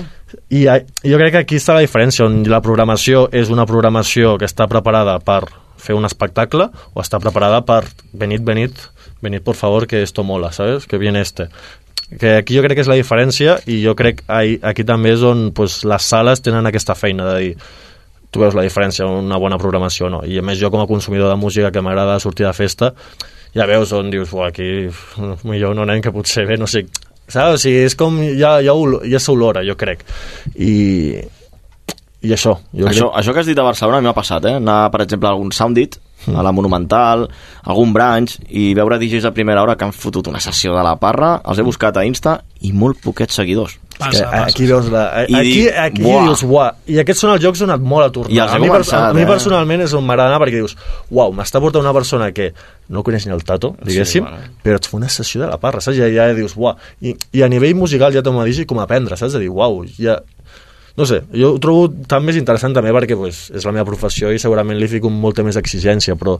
i 0.49 0.63
jo 0.65 1.19
crec 1.19 1.33
que 1.35 1.41
aquí 1.43 1.57
està 1.59 1.75
la 1.75 1.83
diferència 1.83 2.23
on 2.25 2.45
la 2.47 2.61
programació 2.63 3.25
és 3.35 3.49
una 3.51 3.65
programació 3.67 4.37
que 4.39 4.47
està 4.47 4.69
preparada 4.71 5.17
per 5.19 5.41
fer 5.77 5.97
un 5.99 6.07
espectacle 6.07 6.69
o 6.95 7.01
està 7.03 7.19
preparada 7.19 7.65
per 7.67 7.81
venid, 8.13 8.45
venid, 8.47 8.79
venid 9.21 9.43
por 9.43 9.57
favor 9.59 9.89
que 9.91 10.03
esto 10.03 10.23
mola, 10.23 10.53
¿sabes? 10.53 10.87
Que 10.87 10.99
viene 10.99 11.21
este 11.21 11.49
que 12.19 12.37
aquí 12.41 12.57
jo 12.57 12.63
crec 12.65 12.75
que 12.79 12.83
és 12.83 12.89
la 12.91 12.97
diferència 12.99 13.59
i 13.71 13.83
jo 13.85 13.95
crec 13.95 14.25
que 14.27 14.59
aquí 14.67 14.83
també 14.85 15.13
és 15.15 15.23
on 15.23 15.53
pues, 15.55 15.85
les 15.87 16.03
sales 16.03 16.43
tenen 16.43 16.67
aquesta 16.67 16.95
feina 16.99 17.29
de 17.33 17.39
dir 17.45 17.53
tu 18.31 18.39
veus 18.39 18.55
la 18.55 18.63
diferència, 18.63 19.07
una 19.07 19.39
bona 19.43 19.57
programació 19.59 20.07
o 20.07 20.11
no. 20.11 20.21
I 20.23 20.39
a 20.39 20.43
més 20.47 20.59
jo 20.61 20.71
com 20.71 20.79
a 20.83 20.87
consumidor 20.87 21.29
de 21.33 21.37
música 21.37 21.73
que 21.75 21.83
m'agrada 21.83 22.21
sortir 22.23 22.47
de 22.47 22.53
festa, 22.55 22.93
ja 23.55 23.67
veus 23.67 23.91
on 23.93 24.11
dius, 24.11 24.31
"Buah, 24.31 24.49
aquí 24.53 24.87
millor 25.51 25.75
no 25.75 25.83
anem 25.83 26.01
que 26.01 26.13
potser 26.15 26.47
bé, 26.47 26.57
no 26.57 26.67
sé, 26.71 26.85
saps? 27.27 27.55
O 27.55 27.59
sigui, 27.59 27.85
és 27.89 27.97
com, 27.99 28.21
ja, 28.39 28.61
ja, 28.63 28.73
ol- 28.73 29.01
ja 29.11 29.19
s'olora, 29.19 29.65
jo 29.67 29.75
crec. 29.75 30.05
I, 30.55 31.19
i 32.23 32.33
això, 32.37 32.55
jo 32.71 32.87
Això, 32.87 33.09
crec... 33.11 33.19
això 33.19 33.33
que 33.35 33.41
has 33.41 33.51
dit 33.51 33.59
a 33.59 33.67
Barcelona 33.67 34.01
m'ha 34.05 34.15
passat, 34.15 34.45
eh? 34.47 34.55
Anar, 34.61 34.91
per 34.95 35.03
exemple, 35.07 35.27
a 35.29 35.33
algun 35.33 35.51
Soundit. 35.51 35.99
A 36.29 36.43
la 36.43 36.53
Monumental, 36.53 37.29
algun 37.65 37.93
branch, 37.93 38.39
i 38.49 38.73
veure 38.75 38.99
DJs 39.01 39.25
a 39.31 39.35
primera 39.37 39.63
hora 39.63 39.77
que 39.77 39.85
han 39.89 39.93
fotut 39.97 40.29
una 40.29 40.41
sessió 40.41 40.75
de 40.77 40.83
la 40.85 40.97
parra, 41.01 41.41
els 41.45 41.59
he 41.59 41.63
buscat 41.67 41.97
a 41.97 42.05
Insta, 42.05 42.41
i 42.61 42.73
molt 42.73 43.01
poquets 43.05 43.35
seguidors. 43.41 43.79
És 44.01 44.17
que 44.17 44.25
aquí 44.25 44.65
veus 44.65 44.87
la... 44.89 45.27
I 45.29 45.35
aquí, 45.37 45.51
dic, 45.67 45.75
aquí 45.77 46.03
"Buah". 46.07 46.23
dius, 46.25 46.43
uah, 46.49 46.69
i 46.89 46.97
aquests 47.03 47.21
són 47.21 47.35
els 47.35 47.43
jocs 47.45 47.61
on 47.67 47.73
et 47.75 47.83
mola 47.85 48.07
tornar. 48.09 48.33
I 48.33 48.39
els 48.41 48.55
he 48.55 48.57
a, 48.57 48.61
mi, 48.63 48.69
començat, 48.71 49.03
a 49.11 49.13
mi 49.13 49.21
eh? 49.21 49.27
personalment 49.29 49.83
és 49.85 49.93
on 49.93 50.07
m'agrada 50.09 50.31
anar 50.33 50.41
perquè 50.41 50.57
dius, 50.63 50.73
uau, 51.13 51.35
m'està 51.37 51.61
portant 51.61 51.85
una 51.85 51.93
persona 51.93 52.31
que 52.33 52.47
no 52.89 53.03
coneix 53.05 53.27
ni 53.29 53.35
el 53.37 53.45
tato, 53.45 53.75
diguéssim, 53.85 54.25
Sí, 54.25 54.31
vale. 54.31 54.49
però 54.65 54.81
et 54.81 54.89
fa 54.89 54.97
una 54.97 55.09
sessió 55.13 55.43
de 55.43 55.51
la 55.53 55.59
parra, 55.61 55.83
saps? 55.85 55.99
Ja, 56.01 56.09
ja 56.09 56.31
dius, 56.33 56.57
uah, 56.57 56.73
i, 57.05 57.13
i 57.37 57.43
a 57.45 57.49
nivell 57.53 57.77
musical 57.77 58.13
ja 58.17 58.23
t'ho 58.25 58.33
m'ha 58.33 58.49
dit 58.49 58.65
com 58.67 58.81
aprendre, 58.81 59.17
saps? 59.21 59.37
De 59.37 59.45
dir, 59.45 59.51
uau, 59.53 59.83
ja... 60.01 60.17
No 60.99 61.07
sé, 61.07 61.21
jo 61.37 61.55
ho 61.55 61.61
trobo 61.63 61.89
tan 62.11 62.25
més 62.27 62.39
interessant 62.41 62.75
també 62.77 62.93
perquè 62.95 63.19
pues, 63.19 63.49
és 63.55 63.67
la 63.67 63.75
meva 63.77 63.87
professió 63.89 64.33
i 64.33 64.41
segurament 64.43 64.79
li 64.79 64.89
fico 64.91 65.13
molta 65.13 65.45
més 65.47 65.59
exigència, 65.61 66.17
però 66.19 66.39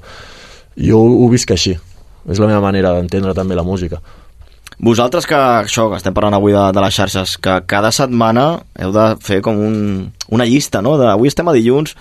jo 0.77 0.99
ho, 0.99 1.13
ho 1.25 1.31
visc 1.33 1.53
així. 1.55 1.77
És 2.31 2.41
la 2.41 2.51
meva 2.51 2.61
manera 2.65 2.93
d'entendre 2.97 3.35
també 3.37 3.57
la 3.57 3.65
música. 3.65 4.01
Vosaltres 4.81 5.27
que, 5.29 5.37
això, 5.37 5.91
que 5.91 5.99
estem 6.01 6.15
parlant 6.17 6.39
avui 6.39 6.55
de, 6.57 6.63
de 6.73 6.81
les 6.81 6.97
xarxes, 6.97 7.37
que 7.43 7.59
cada 7.69 7.91
setmana 7.93 8.47
heu 8.81 8.95
de 8.95 9.07
fer 9.21 9.43
com 9.45 9.59
un, 9.61 9.75
una 10.33 10.47
llista, 10.49 10.81
no? 10.81 10.95
De, 11.01 11.05
avui 11.11 11.29
estem 11.29 11.49
a 11.51 11.57
dilluns, 11.57 11.93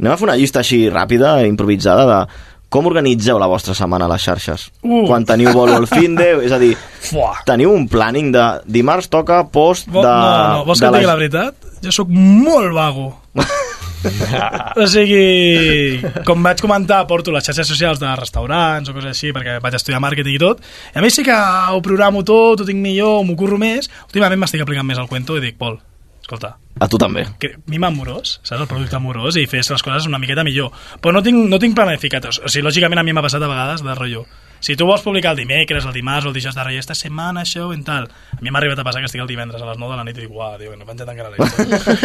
anem 0.00 0.14
a 0.14 0.16
fer 0.18 0.26
una 0.26 0.36
llista 0.40 0.64
així 0.64 0.80
ràpida, 0.90 1.36
improvisada, 1.46 2.08
de 2.10 2.50
com 2.74 2.88
organitzeu 2.90 3.38
la 3.38 3.46
vostra 3.46 3.76
setmana 3.78 4.08
a 4.08 4.10
les 4.10 4.24
xarxes? 4.26 4.66
Uh. 4.82 5.04
Quan 5.06 5.22
teniu 5.28 5.52
bolo 5.54 5.76
al 5.76 5.86
fin 5.86 6.16
de... 6.18 6.26
És 6.42 6.50
a 6.50 6.58
dir, 6.58 6.72
Fuà. 7.06 7.36
teniu 7.46 7.70
un 7.70 7.86
planning 7.86 8.32
de 8.34 8.48
dimarts 8.66 9.06
toca 9.12 9.44
post 9.46 9.86
de... 9.86 10.02
No, 10.02 10.10
no, 10.10 10.64
vols 10.66 10.82
que 10.82 10.90
digui 10.90 11.06
la 11.06 11.14
veritat? 11.20 11.70
Jo 11.84 11.92
sóc 11.92 12.10
molt 12.10 12.72
vago. 12.74 13.12
o 14.80 14.86
sigui, 14.90 16.00
com 16.28 16.44
vaig 16.44 16.60
comentar, 16.60 17.02
porto 17.08 17.32
les 17.32 17.46
xarxes 17.46 17.70
socials 17.72 18.00
de 18.02 18.10
restaurants 18.20 18.90
o 18.90 18.96
coses 18.96 19.14
així, 19.14 19.32
perquè 19.36 19.58
vaig 19.64 19.78
estudiar 19.78 20.02
màrqueting 20.04 20.36
i 20.36 20.42
tot, 20.42 20.60
i 20.92 21.00
a 21.00 21.04
mi 21.04 21.12
sí 21.12 21.24
que 21.26 21.34
ho 21.34 21.80
programo 21.84 22.24
tot, 22.26 22.60
ho 22.60 22.68
tinc 22.68 22.80
millor, 22.84 23.22
m'ho 23.24 23.36
curro 23.38 23.60
més, 23.60 23.88
últimament 24.10 24.44
m'estic 24.44 24.64
aplicant 24.64 24.88
més 24.88 25.00
al 25.00 25.08
cuento 25.10 25.38
i 25.40 25.44
dic, 25.44 25.56
Pol, 25.60 25.78
escolta, 26.24 26.54
A 26.80 26.88
tu 26.88 26.96
també. 26.98 27.26
que 27.38 27.52
mima 27.70 27.90
amorós, 27.92 28.38
saps, 28.42 28.62
el 28.64 28.66
producte 28.70 28.96
amorós 28.96 29.36
i 29.36 29.44
fes 29.46 29.68
les 29.70 29.82
coses 29.84 30.08
una 30.08 30.18
miqueta 30.18 30.42
millor. 30.46 30.72
Però 31.00 31.12
no 31.12 31.22
tinc, 31.22 31.36
no 31.52 31.58
tinc 31.60 31.76
planificat, 31.76 32.24
o 32.32 32.48
sigui, 32.48 32.64
lògicament 32.64 32.98
a 32.98 33.04
mi 33.04 33.12
m'ha 33.12 33.22
passat 33.22 33.44
a 33.44 33.50
vegades 33.50 33.84
de 33.84 33.94
rotllo. 33.94 34.24
Si 34.64 34.76
tu 34.80 34.86
vols 34.88 35.02
publicar 35.04 35.34
el 35.34 35.42
dimecres, 35.42 35.84
el 35.84 35.92
dimarts 35.92 36.24
o 36.24 36.30
el 36.30 36.34
dijous 36.34 36.54
de 36.56 36.64
Reis, 36.64 36.80
esta 36.86 36.94
setmana 36.96 37.42
això 37.44 37.66
en 37.74 37.82
tal, 37.84 38.06
a 38.08 38.40
mi 38.40 38.48
m'ha 38.50 38.58
arribat 38.62 38.78
a 38.80 38.84
passar 38.86 39.02
que 39.02 39.10
estic 39.10 39.20
el 39.20 39.28
divendres 39.28 39.60
a 39.60 39.66
les 39.68 39.76
9 39.76 39.92
de 39.92 39.98
la 39.98 40.04
nit 40.08 40.16
i 40.16 40.22
dic, 40.24 40.30
uah, 40.32 40.54
tio, 40.56 40.72
no 40.74 40.86
he 40.86 40.88
penjat 40.88 41.10
encara 41.12 41.28
la 41.34 41.48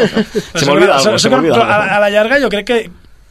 Se 0.60 0.66
m'olvida 0.68 0.98
algo, 0.98 1.18
se 1.18 1.30
m'olvida 1.32 1.56
Però 1.56 1.64
a, 1.64 1.78
algo. 1.78 1.96
a 1.96 2.00
la 2.04 2.10
llarga 2.12 2.42
jo 2.44 2.50
crec 2.52 2.68
que, 2.68 2.80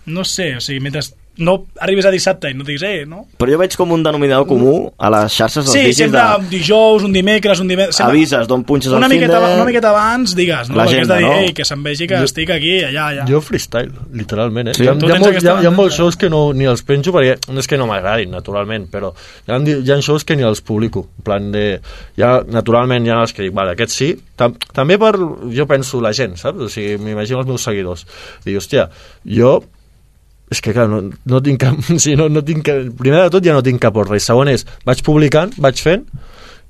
no 0.07 0.25
sé, 0.25 0.55
o 0.57 0.61
sigui, 0.65 0.81
mentre 0.81 1.03
no 1.39 1.55
arribis 1.81 2.07
a 2.09 2.11
dissabte 2.11 2.51
i 2.51 2.55
no 2.59 2.65
diguis, 2.67 2.83
eh, 2.83 3.05
no? 3.07 3.25
Però 3.39 3.53
jo 3.53 3.59
veig 3.61 3.77
com 3.79 3.93
un 3.95 4.03
denominador 4.03 4.47
comú 4.51 4.73
a 4.99 5.11
les 5.15 5.33
xarxes 5.39 5.65
dels 5.69 5.73
Sí, 5.77 5.93
sempre 5.95 6.21
de... 6.21 6.39
un 6.43 6.49
dijous, 6.51 7.05
un 7.07 7.13
dimecres, 7.15 7.61
un 7.63 7.69
divendres... 7.71 7.97
sempre- 7.97 8.17
Avises 8.17 8.49
d'on 8.51 8.65
punxes 8.67 8.91
el 8.93 8.99
una 8.99 9.09
fin 9.09 9.21
miqueta, 9.21 9.39
de... 9.45 9.55
una 9.55 9.65
miqueta 9.69 9.91
abans 9.95 10.35
digues, 10.35 10.69
no? 10.73 10.81
Perquè 10.81 11.03
és 11.05 11.09
de 11.09 11.19
dir, 11.23 11.27
no? 11.29 11.37
ei, 11.45 11.53
que 11.55 11.65
se'n 11.69 11.83
vegi 11.87 12.09
que 12.11 12.19
Jo- 12.19 12.29
estic 12.29 12.51
aquí, 12.55 12.75
allà, 12.89 13.07
allà. 13.13 13.27
Jo 13.31 13.41
freestyle, 13.45 13.93
literalment, 14.13 14.73
eh? 14.73 14.75
Sí? 14.75 14.83
Hi 14.85 14.91
ha, 14.91 14.97
hi, 14.99 14.99
ha, 14.99 15.19
molt, 15.19 15.31
aquesta 15.31 15.49
hi, 15.49 15.55
ha, 15.55 15.63
hi 15.63 15.71
ha 15.71 15.75
molts 15.79 15.97
shows 16.01 16.19
que 16.19 16.29
no, 16.33 16.43
ni 16.53 16.67
els 16.71 16.83
penjo 16.83 17.15
perquè 17.15 17.39
no 17.55 17.63
és 17.63 17.71
que 17.71 17.79
no 17.79 17.87
m'agradin, 17.91 18.31
naturalment, 18.35 18.89
però 18.91 19.13
hi 19.47 19.55
ha, 19.55 19.61
hi 19.79 19.93
ha 19.95 20.01
shows 20.03 20.27
que 20.27 20.37
ni 20.37 20.43
els 20.49 20.61
publico. 20.67 21.07
En 21.21 21.25
plan 21.31 21.51
de... 21.55 21.65
Ja, 22.19 22.39
naturalment 22.51 23.07
hi 23.07 23.15
ha 23.15 23.23
els 23.23 23.33
que 23.37 23.47
dic, 23.47 23.55
vale, 23.55 23.77
aquest 23.79 23.95
sí. 23.95 24.11
Tam, 24.39 24.55
també 24.75 24.99
per, 24.99 25.15
jo 25.55 25.67
penso, 25.71 26.03
la 26.03 26.13
gent, 26.15 26.37
saps? 26.39 26.67
O 26.67 26.69
sigui, 26.73 26.99
m'imagino 27.03 27.41
els 27.43 27.49
meus 27.49 27.63
seguidors. 27.67 28.05
I 28.43 28.51
dic, 28.51 28.59
hòstia, 28.61 28.89
jo 29.39 29.61
és 30.51 30.61
que 30.65 30.73
clar, 30.73 30.89
no, 30.89 31.03
no 31.25 31.43
tinc 31.45 31.61
cap, 31.61 31.77
sí, 32.05 32.17
no, 32.17 32.29
no 32.29 32.43
tinc 32.45 32.65
cap, 32.65 32.89
primer 32.99 33.25
de 33.27 33.31
tot 33.31 33.45
ja 33.45 33.53
no 33.53 33.63
tinc 33.63 33.81
cap 33.81 33.97
ordre 33.97 34.17
i 34.17 34.21
segon 34.25 34.49
és, 34.49 34.65
vaig 34.87 35.03
publicant, 35.05 35.53
vaig 35.59 35.81
fent 35.81 36.07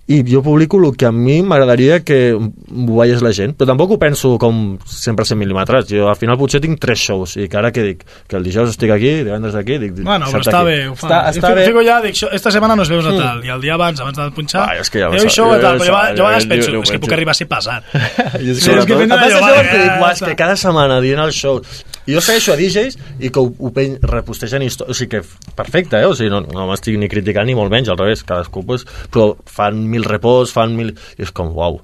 i 0.08 0.22
jo 0.24 0.40
publico 0.40 0.78
el 0.80 0.94
que 0.96 1.04
a 1.04 1.10
mi 1.12 1.42
m'agradaria 1.44 1.98
que 2.00 2.32
ho 2.32 2.94
veiés 2.96 3.20
la 3.20 3.28
gent 3.36 3.52
però 3.58 3.66
tampoc 3.68 3.90
ho 3.92 3.98
penso 4.00 4.30
com 4.40 4.78
100% 4.88 5.36
mil·límetres 5.36 5.84
jo 5.90 6.06
al 6.08 6.16
final 6.16 6.38
potser 6.40 6.62
tinc 6.64 6.78
tres 6.80 6.96
shows 6.98 7.34
i 7.36 7.44
que 7.46 7.58
ara 7.60 7.68
que 7.70 7.82
dic 7.84 8.06
que 8.26 8.38
el 8.38 8.42
dijous 8.46 8.70
estic 8.72 8.88
aquí, 8.94 9.10
divendres 9.26 9.54
aquí 9.60 9.76
dic, 9.76 9.92
Bueno, 10.00 10.30
però 10.32 10.40
està 10.40 10.62
aquí. 10.62 10.70
bé, 10.70 10.78
ho 10.88 10.94
fa. 10.96 11.10
està, 11.10 11.18
està 11.36 11.50
bé 11.58 11.66
Fico 11.68 11.82
ja, 11.84 11.98
dic, 12.00 12.14
"Això- 12.16 12.32
esta 12.32 12.50
setmana 12.50 12.74
nos 12.74 12.88
veus 12.88 13.04
a 13.04 13.10
Mm. 13.12 13.18
tal, 13.18 13.44
i 13.44 13.48
el 13.50 13.60
dia 13.60 13.74
abans, 13.74 14.00
abans 14.00 14.16
de 14.16 14.30
punxar, 14.30 14.62
Ah, 14.70 14.80
és 14.80 14.88
que 14.88 14.98
ja 14.98 15.10
ho 15.10 15.12
"Eh, 15.12 15.18
sap- 15.20 15.28
això, 15.28 15.44
jo 15.54 15.60
tal, 15.60 15.76
però 15.78 15.84
jo, 15.84 15.92
jo 15.92 16.24
a 16.24 16.28
vegades 16.32 16.46
penso, 16.46 16.70
és 16.82 16.90
que 16.90 16.98
puc 16.98 17.12
arribar 17.12 17.30
a 17.32 17.34
ser 17.34 17.46
pesat. 17.46 17.82
I 18.40 18.48
és 18.50 18.58
Sí, 18.64 18.70
és 18.70 18.86
que 18.86 18.94
ja 18.94 18.96
"Uah, 18.96 20.12
és 20.12 20.22
està." 20.22 20.26
que 20.26 20.36
cada 20.36 20.56
setmana 20.56 21.02
dient 21.02 21.20
el 21.20 21.32
show 21.32 21.60
i 22.08 22.14
jo 22.16 22.22
segueixo 22.24 22.54
a 22.54 22.56
DJs 22.56 22.96
i 23.20 23.28
que 23.30 23.38
ho, 23.42 23.50
ho 23.52 23.70
pen, 23.76 23.98
repostegen 24.02 24.64
històries, 24.64 24.90
o 24.90 24.96
sigui 24.96 25.18
que 25.18 25.52
perfecte, 25.58 26.00
eh? 26.00 26.06
o 26.08 26.14
sigui, 26.16 26.30
no, 26.32 26.40
no 26.42 26.66
m'estic 26.70 26.96
ni 26.98 27.08
criticant 27.12 27.46
ni 27.46 27.54
molt 27.58 27.70
menys, 27.72 27.90
al 27.92 27.98
revés, 28.00 28.24
cadascú 28.26 28.64
pues, 28.66 28.86
però 29.12 29.34
fan 29.46 29.82
mil 29.92 30.06
repòs, 30.08 30.52
fan 30.56 30.72
mil... 30.78 30.94
i 31.18 31.26
és 31.28 31.32
com, 31.36 31.52
uau 31.54 31.82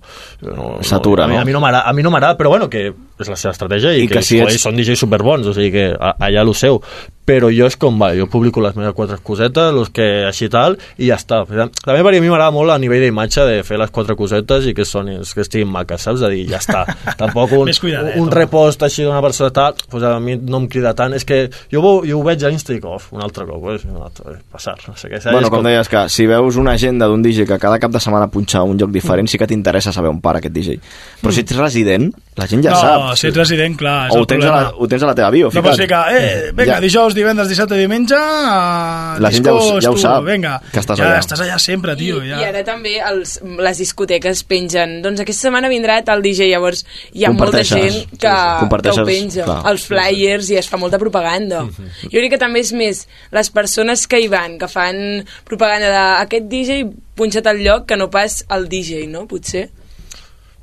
no, 0.49 0.79
S'atura, 0.83 1.25
a 1.25 1.29
mi- 1.29 1.37
no? 1.37 1.43
A 1.43 1.45
mi 1.45 1.53
no 1.53 1.61
m'agrada, 1.61 1.85
a 1.89 1.93
mi 1.93 2.03
no 2.03 2.11
m'agrada, 2.15 2.39
però 2.41 2.51
bueno, 2.57 2.71
que 2.73 2.89
és 2.91 3.29
la 3.31 3.37
seva 3.39 3.53
estratègia 3.55 3.93
i, 3.95 4.05
I 4.05 4.09
que, 4.09 4.17
que 4.19 4.23
si 4.27 4.39
si 4.39 4.43
ets- 4.43 4.65
són 4.65 4.75
DJs 4.81 5.05
superbons, 5.05 5.47
o 5.47 5.55
sigui 5.55 5.71
que 5.77 5.85
a- 5.95 6.17
allà 6.19 6.43
lo 6.45 6.55
seu 6.57 6.81
però 7.25 7.49
jo 7.49 7.65
és 7.65 7.77
com, 7.81 7.95
va, 7.97 8.11
jo 8.13 8.27
publico 8.29 8.61
les 8.61 8.75
meves 8.77 8.93
quatre 8.93 9.17
cosetes, 9.25 9.71
los 9.73 9.89
que 9.97 10.27
així 10.29 10.45
tal, 10.53 10.75
i 11.01 11.07
ja 11.09 11.17
està. 11.17 11.39
També 11.49 12.03
perquè 12.05 12.19
a 12.19 12.21
mi 12.21 12.29
m'agrada 12.29 12.53
molt 12.53 12.75
a 12.75 12.77
nivell 12.77 13.01
d'imatge 13.01 13.47
de 13.49 13.63
fer 13.65 13.79
les 13.81 13.89
quatre 13.95 14.13
cosetes 14.19 14.67
i 14.69 14.75
que 14.77 14.85
sonin, 14.85 15.23
que 15.25 15.41
estiguin 15.41 15.71
maques, 15.73 16.05
saps? 16.05 16.21
De 16.21 16.29
dir, 16.35 16.43
ja 16.51 16.61
està. 16.61 16.83
Tampoc 17.23 17.55
un, 17.57 17.71
Més 17.71 17.81
cuidadet, 17.81 18.19
un 18.21 18.27
home. 18.29 18.35
repost 18.37 18.85
així 18.85 19.07
d'una 19.07 19.23
persona 19.25 19.49
tal, 19.57 19.73
pues 19.89 20.05
a 20.15 20.21
mi 20.21 20.37
no 20.37 20.59
em 20.63 20.69
crida 20.69 20.95
tant. 20.95 21.13
És 21.15 21.25
que 21.25 21.51
jo, 21.73 21.81
ho- 21.83 22.03
jo 22.07 22.19
ho 22.19 22.23
veig 22.25 22.43
a 22.45 22.51
Insta 22.51 22.73
i 22.73 22.77
dic, 22.77 22.85
oh, 22.87 23.01
un 23.13 23.23
altre 23.23 23.45
cop, 23.47 23.61
pues, 23.63 23.85
un 23.85 24.01
altre, 24.03 24.35
eh, 24.35 24.43
passar, 24.51 24.77
no 24.89 24.97
sé 24.97 25.09
què. 25.11 25.21
Bueno, 25.31 25.47
És 25.49 25.51
com 25.51 25.63
deies 25.65 25.89
que 25.89 26.09
si 26.09 26.27
veus 26.27 26.57
una 26.57 26.73
agenda 26.73 27.07
d'un 27.07 27.23
DJ 27.23 27.45
que 27.47 27.59
cada 27.59 27.79
cap 27.79 27.91
de 27.93 28.01
setmana 28.01 28.29
punxa 28.29 28.63
un 28.63 28.79
lloc 28.79 28.91
diferent, 28.91 29.29
sí 29.29 29.39
que 29.39 29.47
t'interessa 29.47 29.93
saber 29.93 30.11
on 30.11 30.21
para 30.21 30.39
aquest 30.39 30.55
DJ. 30.55 30.79
Però 31.23 31.33
si 31.33 31.41
ets 31.41 31.57
resident, 31.57 32.13
la 32.37 32.47
gent 32.47 32.63
ja 32.65 32.71
no, 32.71 32.77
sap. 32.81 33.17
si 33.17 33.27
ets 33.29 33.37
resident, 33.37 33.77
clar, 33.77 34.09
és 34.09 34.15
o 34.15 34.17
el 34.19 34.23
ho 34.23 34.27
tens, 34.27 34.45
a 34.45 34.49
problema. 34.49 34.71
la, 34.71 34.77
ho 34.79 34.89
tens 34.89 35.03
a 35.03 35.07
la 35.07 35.15
teva 35.15 35.31
bio, 35.31 35.47
No 35.47 35.51
ficat. 35.51 35.65
pots 35.65 35.81
ficar, 35.81 36.15
eh, 36.15 36.53
vinga, 36.55 36.75
Ja. 36.75 36.81
dijous, 36.81 37.15
divendres, 37.15 37.49
dissabte, 37.49 37.75
diumenge, 37.77 38.15
a 38.17 39.17
La 39.21 39.31
gent 39.31 39.45
ja 39.47 39.53
ho- 39.55 39.81
ja 39.81 39.91
ho 39.91 39.95
tu, 39.95 39.99
sap, 40.01 40.25
vinga. 40.25 40.61
que 40.73 40.81
estàs 40.81 40.97
ja 40.99 41.05
allà. 41.05 41.19
estàs 41.21 41.41
allà 41.41 41.59
sempre, 41.59 41.97
tio. 41.97 42.23
I, 42.23 42.29
ja. 42.29 42.41
I 42.41 42.45
ara 42.45 42.65
també 42.65 42.99
els, 43.01 43.41
les 43.59 43.79
discoteques 43.79 44.43
pengen 44.45 45.01
doncs 45.03 45.21
aquesta 45.21 45.49
setmana 45.49 45.69
vindrà 45.69 46.03
tal 46.05 46.23
DJ 46.23 46.49
llavors 46.51 46.85
hi 47.13 47.25
ha 47.25 47.31
molta 47.33 47.63
gent 47.65 47.93
sí, 47.93 48.07
que, 48.19 48.29
sí. 48.29 48.69
que 48.83 48.91
ho 49.01 49.05
penja 49.05 49.45
clar. 49.45 49.63
els 49.71 49.83
flyers 49.87 50.04
i 50.13 50.59
es 50.59 50.69
fa 50.69 50.77
molta 50.81 50.99
propaganda 50.99 51.63
jo 51.69 52.19
crec 52.19 52.35
que 52.35 52.41
també 52.41 52.61
és 52.61 52.73
més 52.73 53.07
les 53.33 53.51
persones 53.51 54.07
que 54.07 54.21
hi 54.21 54.29
van 54.29 54.59
que 54.59 54.69
fan 54.69 55.25
propaganda 55.45 55.93
d'aquest 55.95 56.51
DJ 56.51 56.85
punxat 57.17 57.47
al 57.47 57.63
lloc 57.63 57.87
que 57.87 57.97
no 57.97 58.11
pas 58.11 58.43
el 58.51 58.69
DJ 58.69 59.07
no? 59.09 59.27
potser 59.31 59.69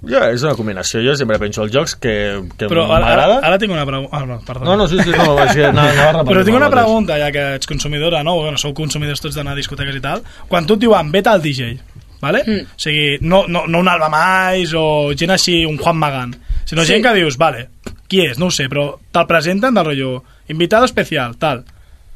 Ja, 0.01 0.31
és 0.33 0.41
una 0.41 0.55
combinació. 0.57 1.01
Jo 1.05 1.13
sempre 1.13 1.37
penso 1.37 1.61
els 1.61 1.69
jocs 1.73 1.93
que, 2.01 2.13
que 2.57 2.65
Però 2.65 2.87
ara, 2.87 3.11
ara, 3.11 3.25
m'agrada. 3.27 3.57
tinc 3.61 3.73
una 3.75 3.85
pregunta. 3.85 4.17
Ah, 4.17 4.25
no, 4.25 4.39
perdó. 4.47 4.65
No, 4.65 4.75
no, 4.79 4.87
sí, 4.89 4.97
sí, 4.97 5.11
no, 5.13 5.35
és 5.43 5.53
que 5.53 5.67
anava 5.67 5.91
repetint 5.93 6.31
Però 6.31 6.45
tinc 6.47 6.57
una 6.57 6.69
mateix. 6.69 6.79
pregunta, 6.79 7.17
ja 7.21 7.27
que 7.35 7.43
ets 7.59 7.69
consumidora, 7.69 8.23
no? 8.25 8.33
Bueno, 8.39 8.57
sou 8.57 8.73
consumidors 8.73 9.21
tots 9.21 9.37
d'anar 9.37 9.53
a 9.53 9.59
discoteques 9.59 9.99
i 9.99 10.01
tal. 10.01 10.23
Quan 10.49 10.65
tu 10.65 10.79
et 10.79 10.81
diuen, 10.87 11.11
vete 11.13 11.29
al 11.29 11.43
DJ, 11.45 11.75
¿vale? 12.21 12.41
Mm. 12.47 12.65
O 12.73 12.81
sigui, 12.81 13.19
no, 13.21 13.43
no, 13.47 13.67
no 13.67 13.83
un 13.85 13.91
Alba 13.93 14.09
Mais 14.09 14.73
o 14.73 15.13
gent 15.13 15.35
així, 15.37 15.61
un 15.69 15.77
Juan 15.77 16.01
Magán, 16.01 16.33
sinó 16.65 16.81
sí. 16.81 16.95
gent 16.95 17.05
que 17.05 17.13
dius, 17.19 17.37
vale, 17.37 17.67
qui 18.11 18.25
és? 18.27 18.37
No 18.41 18.49
ho 18.51 18.53
sé, 18.53 18.67
però 18.71 18.89
te'l 19.15 19.27
presenten 19.29 19.73
del 19.77 19.87
rotllo, 19.87 20.17
invitado 20.51 20.85
especial, 20.85 21.37
tal. 21.39 21.63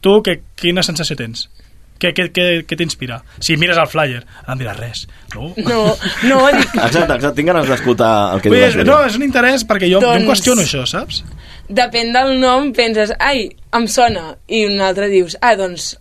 Tu, 0.03 0.19
que, 0.21 0.41
quina 0.59 0.83
sensació 0.83 1.15
tens? 1.17 1.47
Què, 1.95 2.09
què, 2.11 2.25
què, 2.35 2.45
què 2.67 2.75
t'inspira? 2.75 3.21
Si 3.39 3.55
mires 3.55 3.77
el 3.79 3.87
flyer, 3.87 4.19
no 4.45 4.51
em 4.53 4.59
diràs 4.59 4.77
res. 4.81 5.05
No, 5.33 5.53
No, 5.63 5.77
no, 6.27 6.39
dic, 6.51 6.73
Exacte, 6.75 7.15
exacte, 7.15 7.31
tinc 7.37 7.47
ganes 7.47 7.69
d'escoltar 7.71 8.09
el 8.35 8.41
que 8.43 8.51
Vull 8.51 8.59
diu 8.59 8.65
dir, 8.65 8.67
la 8.67 8.73
Júlia. 8.75 8.89
no, 8.91 8.97
és 9.07 9.15
un 9.15 9.23
interès 9.23 9.63
perquè 9.65 9.87
jo, 9.89 10.01
doncs... 10.03 10.11
jo 10.11 10.19
em 10.19 10.25
Doncs- 10.25 10.33
qüestiono 10.33 10.65
això, 10.67 10.83
saps? 10.91 11.21
depèn 11.69 12.11
del 12.13 12.35
nom, 12.43 12.67
penses, 12.75 13.15
ai, 13.17 13.47
em 13.73 13.87
sona, 13.89 14.35
i 14.51 14.65
un 14.67 14.83
altre 14.83 15.07
dius, 15.09 15.37
ah, 15.41 15.55
doncs 15.57 15.93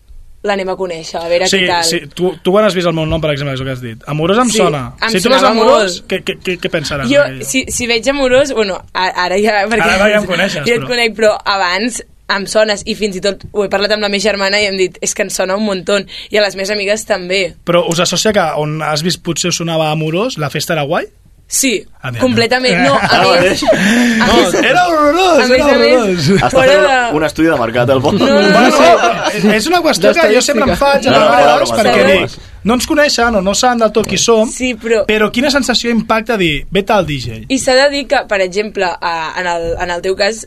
l'anem 0.45 0.69
a 0.69 0.77
conèixer, 0.77 1.17
a 1.19 1.29
veure 1.29 1.47
Sí, 1.49 1.59
què 1.63 1.67
tal. 1.71 1.85
sí, 1.89 2.01
tu, 2.15 2.35
tu 2.45 2.53
quan 2.53 2.67
has 2.67 2.75
vist 2.77 2.87
el 2.87 2.93
meu 2.97 3.07
nom, 3.09 3.21
per 3.21 3.31
exemple, 3.33 3.55
és 3.57 3.61
el 3.61 3.67
que 3.67 3.73
has 3.73 3.81
dit. 3.83 4.03
Amorós 4.07 4.39
em 4.43 4.51
Sí, 4.53 4.59
sona. 4.59 4.83
em 5.01 5.09
si 5.11 5.21
tu 5.23 5.31
veus 5.31 5.41
sonava 5.41 5.55
amorós, 5.57 6.01
molt. 6.01 6.09
què, 6.13 6.19
què, 6.25 6.35
què, 6.45 6.57
què 6.61 6.71
pensaran? 6.71 7.09
Jo, 7.09 7.23
si, 7.43 7.65
si 7.73 7.87
veig 7.89 8.07
amorós, 8.13 8.53
bueno, 8.53 8.77
ara 8.93 9.39
ja... 9.41 9.63
Perquè, 9.67 9.89
Ara 9.95 10.11
ja 10.13 10.19
em 10.21 10.27
coneixes, 10.35 10.67
Ja 10.69 10.75
et 10.75 10.83
però- 10.83 10.91
conec, 10.93 11.17
però 11.17 11.33
abans 11.45 12.03
em 12.35 12.47
sones 12.49 12.81
i 12.89 12.95
fins 12.97 13.17
i 13.17 13.21
tot 13.21 13.43
ho 13.53 13.65
he 13.67 13.69
parlat 13.69 13.93
amb 13.93 14.01
la 14.05 14.09
meva 14.09 14.23
germana 14.25 14.57
i 14.61 14.65
hem 14.65 14.79
dit 14.81 14.95
és 15.05 15.13
que 15.13 15.23
em 15.27 15.29
sona 15.29 15.57
un 15.59 15.65
muntó 15.67 15.99
i 16.33 16.39
a 16.39 16.41
les 16.41 16.55
meves 16.57 16.71
amigues 16.73 17.03
també 17.05 17.55
Però 17.69 17.83
us 17.89 18.01
associa 18.01 18.33
que 18.33 18.41
on 18.57 18.79
has 18.83 19.03
vist 19.05 19.21
potser 19.23 19.53
sonava 19.53 19.91
amorós, 19.93 20.39
la 20.41 20.49
festa 20.49 20.73
era 20.73 20.85
guai? 20.89 21.05
Sí, 21.47 21.87
Ah, 22.05 22.11
mira, 22.11 22.21
completament. 22.21 22.81
no, 22.85 22.95
a 22.95 23.07
Ara 23.17 23.41
més, 23.41 23.63
a 23.65 24.27
No, 24.27 24.35
més 24.37 24.55
era 24.61 24.83
horrorós, 24.89 25.39
a 25.41 25.47
més 25.49 25.61
era 25.61 25.67
a 25.67 25.77
horrorós. 25.79 26.27
Està 26.35 26.51
fent 26.51 26.73
de... 26.73 26.97
un, 27.11 27.17
un 27.17 27.25
estudi 27.25 27.49
de 27.49 27.59
mercat, 27.61 27.93
el 27.95 28.03
Pol. 28.05 28.19
No, 28.19 28.27
no, 28.27 28.41
no, 28.43 28.65
Bueno, 28.75 29.55
és 29.55 29.67
una 29.71 29.81
qüestió 29.85 30.13
que 30.13 30.27
jo 30.35 30.43
sempre 30.45 30.67
em 30.69 30.77
faig 30.77 31.07
a 31.09 31.15
No, 31.15 31.21
no, 31.21 31.29
no, 31.31 31.55
no, 31.61 31.79
perquè 31.79 32.03
no, 32.09 32.19
no, 32.27 32.43
no. 32.65 32.75
ens 32.75 32.87
coneixen 32.91 33.39
o 33.39 33.41
no 33.45 33.55
saben 33.55 33.79
del 33.85 33.93
tot 33.97 34.07
qui 34.11 34.19
som, 34.21 34.49
sí, 34.51 34.75
però... 34.75 35.05
però 35.09 35.31
quina 35.33 35.51
sensació 35.55 35.91
impacta 35.95 36.37
dir, 36.41 36.67
vete 36.71 36.93
al 36.93 37.07
DJ. 37.07 37.45
I 37.49 37.59
s'ha 37.59 37.75
de 37.85 37.89
dir 37.95 38.05
que, 38.11 38.21
per 38.29 38.41
exemple, 38.45 38.85
a, 39.01 39.15
en, 39.41 39.47
el, 39.55 39.71
en 39.81 39.91
el 39.97 40.03
teu 40.05 40.17
cas, 40.17 40.45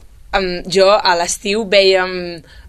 jo 0.69 0.91
a 0.94 1.15
l'estiu 1.18 1.64
vèiem 1.65 2.11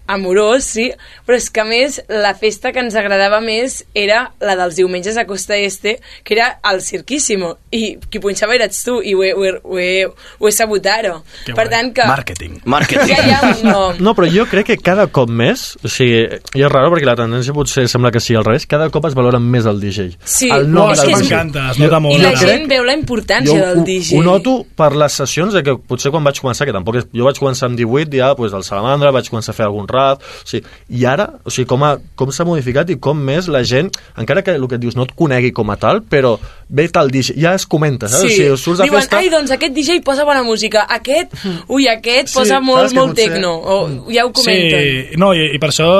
amorós, 0.09 0.65
sí, 0.65 0.89
però 1.27 1.37
és 1.37 1.49
que 1.53 1.61
a 1.61 1.65
més 1.69 1.99
la 2.09 2.33
festa 2.37 2.71
que 2.73 2.81
ens 2.81 2.95
agradava 2.97 3.39
més 3.45 3.83
era 3.93 4.31
la 4.41 4.55
dels 4.57 4.75
diumenges 4.79 5.17
a 5.21 5.25
Costa 5.29 5.57
Este, 5.57 5.99
que 6.25 6.33
era 6.35 6.47
el 6.71 6.81
Cirquíssimo, 6.81 7.53
i 7.71 7.97
qui 8.09 8.19
punxava 8.23 8.55
eres 8.57 8.81
tu, 8.85 8.97
i 9.05 9.13
ho 9.13 9.21
he, 9.23 9.31
ho 9.37 9.45
he, 9.45 9.53
ho 9.61 9.77
he, 9.79 9.91
ho 10.39 10.49
he 10.49 10.53
sabut 10.55 10.85
ara. 10.89 11.19
Que 11.45 11.53
per 11.53 11.67
guai. 11.67 11.73
tant 11.75 11.93
que... 11.93 12.07
Marketing. 12.09 12.57
Marketing. 12.65 13.11
Ja 13.13 13.19
hi 13.27 13.35
ha 13.35 13.41
un 13.53 13.63
nom. 13.69 13.99
No, 14.01 14.15
però 14.17 14.29
jo 14.33 14.47
crec 14.49 14.71
que 14.71 14.77
cada 14.81 15.05
cop 15.13 15.29
més, 15.29 15.75
o 15.85 15.91
sigui, 15.91 16.23
i 16.57 16.65
és 16.65 16.71
raro 16.73 16.89
perquè 16.93 17.05
la 17.07 17.15
tendència 17.19 17.53
potser 17.53 17.85
sembla 17.91 18.11
que 18.15 18.21
sigui 18.23 18.39
al 18.41 18.47
revés, 18.47 18.65
cada 18.69 18.89
cop 18.93 19.05
es 19.09 19.15
valora 19.17 19.39
més 19.43 19.67
el 19.69 19.79
DJ. 19.83 20.09
Sí, 20.25 20.49
el 20.49 20.65
No, 20.69 20.87
nom 20.87 20.93
és 20.95 21.03
que 21.05 21.13
m'encanta, 21.13 21.67
es 21.75 21.79
nota 21.81 21.99
molt. 22.01 22.17
I 22.17 22.23
la 22.25 22.33
gent 22.39 22.65
veu 22.69 22.83
la 22.87 22.95
importància 22.97 23.53
jo 23.53 23.61
del 23.69 23.83
ho, 23.83 23.85
DJ. 23.85 24.17
ho 24.17 24.23
noto 24.25 24.55
per 24.79 24.91
les 24.97 25.13
sessions 25.21 25.53
de 25.53 25.61
que 25.65 25.77
potser 25.77 26.11
quan 26.13 26.25
vaig 26.25 26.39
començar, 26.41 26.65
que 26.67 26.73
tampoc 26.75 26.99
és, 27.03 27.07
jo 27.13 27.25
vaig 27.27 27.37
començar 27.41 27.69
amb 27.69 27.77
18 27.79 28.17
ja, 28.17 28.33
doncs 28.37 28.55
el 28.57 28.65
Salamandra, 28.65 29.11
vaig 29.15 29.29
començar 29.29 29.53
a 29.53 29.57
fer 29.57 29.65
algun 29.67 29.87
rap, 29.89 29.98
o 30.15 30.47
sigui, 30.47 30.63
i 30.97 31.05
ara, 31.09 31.27
o 31.43 31.51
sigui, 31.53 31.67
com, 31.69 31.83
ha, 31.87 31.91
com 32.19 32.31
s'ha 32.35 32.45
modificat 32.47 32.89
i 32.93 32.97
com 33.01 33.19
més 33.29 33.49
la 33.51 33.61
gent, 33.67 33.91
encara 34.19 34.43
que 34.45 34.55
el 34.57 34.67
que 34.69 34.79
et 34.79 34.83
dius 34.85 34.97
no 34.99 35.05
et 35.07 35.13
conegui 35.17 35.51
com 35.55 35.69
a 35.73 35.77
tal, 35.81 36.01
però 36.01 36.35
ve 36.69 36.87
tal 36.93 37.11
DJ, 37.13 37.35
ja 37.41 37.53
es 37.57 37.65
comenta, 37.69 38.07
saps? 38.11 38.23
Sí. 38.25 38.29
O 38.29 38.55
sigui, 38.55 38.63
surts 38.63 38.83
Diuen, 38.85 38.99
festa... 39.01 39.19
ai, 39.19 39.29
doncs 39.33 39.51
aquest 39.55 39.75
DJ 39.75 39.99
posa 40.05 40.25
bona 40.27 40.43
música, 40.47 40.85
aquest, 40.99 41.35
ui, 41.67 41.87
aquest 41.91 42.31
Sí, 42.31 42.39
posa 42.39 42.55
saps 42.57 42.65
molt, 42.65 42.89
que 42.89 42.99
molt 42.99 43.13
potser- 43.15 43.29
tecno, 43.35 43.53
o 43.59 43.77
ja 44.13 44.25
ho 44.25 44.33
comenten. 44.33 44.89
Sí, 45.13 45.21
no, 45.21 45.33
i, 45.37 45.51
i 45.55 45.61
per 45.61 45.71
això 45.73 45.91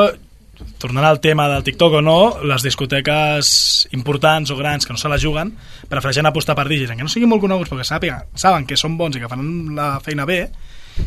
tornant 0.79 1.05
al 1.07 1.19
tema 1.23 1.45
del 1.51 1.63
TikTok 1.63 1.93
o 1.99 2.01
no, 2.03 2.17
les 2.47 2.63
discoteques 2.63 3.87
importants 3.95 4.51
o 4.51 4.55
grans 4.59 4.85
que 4.85 4.93
no 4.95 4.99
se 4.99 5.09
la 5.11 5.17
juguen 5.19 5.53
prefereixen 5.89 6.27
apostar 6.27 6.55
per 6.55 6.67
DJs, 6.67 6.91
encara 6.93 7.07
no 7.07 7.11
siguin 7.11 7.29
molt 7.31 7.41
coneguts 7.43 7.71
perquè 7.71 7.85
sàpiguen, 7.87 8.27
saben 8.35 8.67
que 8.67 8.77
són 8.79 8.97
bons 8.99 9.15
i 9.17 9.23
que 9.23 9.29
fan 9.31 9.43
la 9.75 9.89
feina 10.03 10.25
bé 10.27 10.41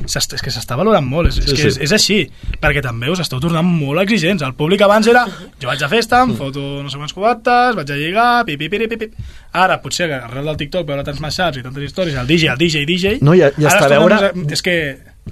és 0.06 0.43
que 0.43 0.51
s'està 0.51 0.77
valorant 0.77 1.05
molt, 1.06 1.28
és, 1.28 1.39
és 1.39 1.44
Sí, 1.51 1.56
que 1.56 1.62
sí. 1.62 1.69
és, 1.69 1.78
és 1.86 1.93
així, 1.93 2.19
perquè 2.60 2.82
també 2.82 3.10
us 3.10 3.20
esteu 3.20 3.40
tornant 3.40 3.64
molt 3.66 4.01
exigents, 4.02 4.43
el 4.43 4.55
públic 4.55 4.81
abans 4.82 5.06
era 5.06 5.27
jo 5.28 5.69
vaig 5.69 5.82
a 5.82 5.89
festa, 5.89 6.23
em 6.23 6.35
foto 6.36 6.60
no 6.82 6.90
sé 6.90 6.97
quants 6.98 7.12
cubates 7.14 7.77
vaig 7.77 7.90
a 7.90 7.97
lligar, 7.97 8.44
pipi, 8.48 8.69
pipi, 8.69 8.89
pipi 8.89 9.10
ara 9.52 9.81
potser 9.82 10.09
que 10.09 10.14
arrel 10.14 10.44
del 10.51 10.56
TikTok 10.56 10.86
veure 10.89 11.05
tants 11.05 11.20
mashups 11.20 11.59
i 11.59 11.62
tantes 11.62 11.82
històries, 11.85 12.16
el 12.16 12.27
DJ, 12.27 12.48
el 12.52 12.59
DJ, 12.59 12.85
DJ 12.86 13.19
No, 13.23 13.35
i, 13.35 13.40
i 13.43 13.44
hasta 13.66 13.86
es 13.86 13.86
torna 13.86 13.98
veure... 13.98 14.32
més- 14.35 14.52
és 14.59 14.62
que 14.62 14.77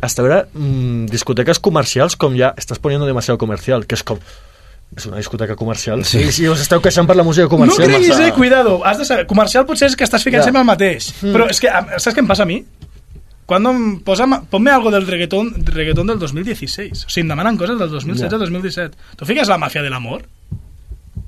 hasta 0.02 0.22
veure 0.22 0.44
mm, 0.54 1.06
discoteques 1.10 1.58
comercials 1.58 2.14
com 2.16 2.36
ja 2.38 2.52
estàs 2.56 2.78
poniendo 2.78 3.06
demasiado 3.06 3.38
comercial, 3.38 3.86
que 3.86 3.96
és 3.98 4.02
com 4.06 4.18
és 4.96 5.04
una 5.06 5.18
discoteca 5.20 5.54
comercial. 5.54 6.00
Sí. 6.04 6.18
I 6.18 6.32
si 6.34 6.48
us 6.50 6.60
esteu 6.64 6.80
queixant 6.82 7.06
per 7.06 7.14
la 7.14 7.22
música 7.22 7.44
No 7.46 7.50
comercial... 7.52 7.86
creguis, 7.86 8.18
eh, 8.18 8.32
cuidado. 8.34 8.80
Has 8.84 8.98
de 8.98 9.04
saber, 9.06 9.24
comercial 9.30 9.62
potser 9.64 9.86
és 9.86 9.94
que 9.94 10.02
estàs 10.02 10.24
ficant 10.26 10.42
Ja. 10.42 10.48
sempre 10.48 10.62
el 10.62 10.66
mateix. 10.66 11.12
Mm. 11.22 11.30
Però 11.36 11.46
és 11.48 11.60
que, 11.62 11.70
saps 12.02 12.16
què 12.16 12.18
em 12.24 12.26
passa 12.26 12.42
a 12.42 12.46
mi? 12.50 12.56
Cuando 13.50 13.72
em 13.74 13.98
posa, 14.06 14.28
ponme 14.48 14.70
algo 14.70 14.92
del 14.94 15.08
reggaetón, 15.10 15.48
reggaetón 15.66 16.06
del 16.06 16.20
2016. 16.22 17.06
O 17.06 17.08
sigui, 17.10 17.24
em 17.26 17.32
demanen 17.32 17.56
coses 17.58 17.74
del 17.80 17.90
2016-2017. 17.90 18.92
Tu 19.18 19.26
fiques 19.26 19.48
la 19.50 19.58
màfia 19.58 19.82
de 19.82 19.90
l'amor 19.90 20.22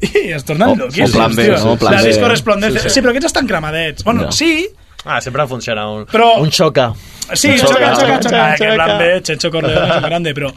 i 0.06 0.30
es 0.36 0.44
tornen 0.46 0.68
O- 0.70 0.76
loquíssims, 0.84 1.16
Plan 1.16 1.34
B, 1.34 1.48
no? 1.50 1.74
Plan 1.76 1.96
la 1.96 2.02
B. 2.02 2.08
disco 2.12 2.28
resplendente. 2.30 2.78
Sí, 2.78 2.88
Sí, 2.88 2.94
sí. 2.94 3.00
però 3.02 3.10
aquests 3.10 3.26
estan 3.32 3.46
cremadets. 3.50 4.04
Bueno, 4.06 4.28
Ja. 4.30 4.32
sí, 4.38 4.68
Ah, 5.04 5.20
sempre 5.20 5.42
funciona 5.50 5.88
un, 5.90 6.06
Però- 6.06 6.38
un 6.38 6.52
xoca. 6.54 6.92
Sí, 7.34 7.48
Un 7.50 7.58
xoca, 7.58 7.90
xoca, 7.96 7.96
xoca. 7.96 8.22
xoca. 8.22 8.54
Que 8.54 8.68
plan 8.76 8.98
B, 9.00 9.20
Chencho 9.26 9.50
Corleone 9.50 9.88
és 9.90 9.96
un 9.96 10.02
grande, 10.06 10.32
però 10.32 10.52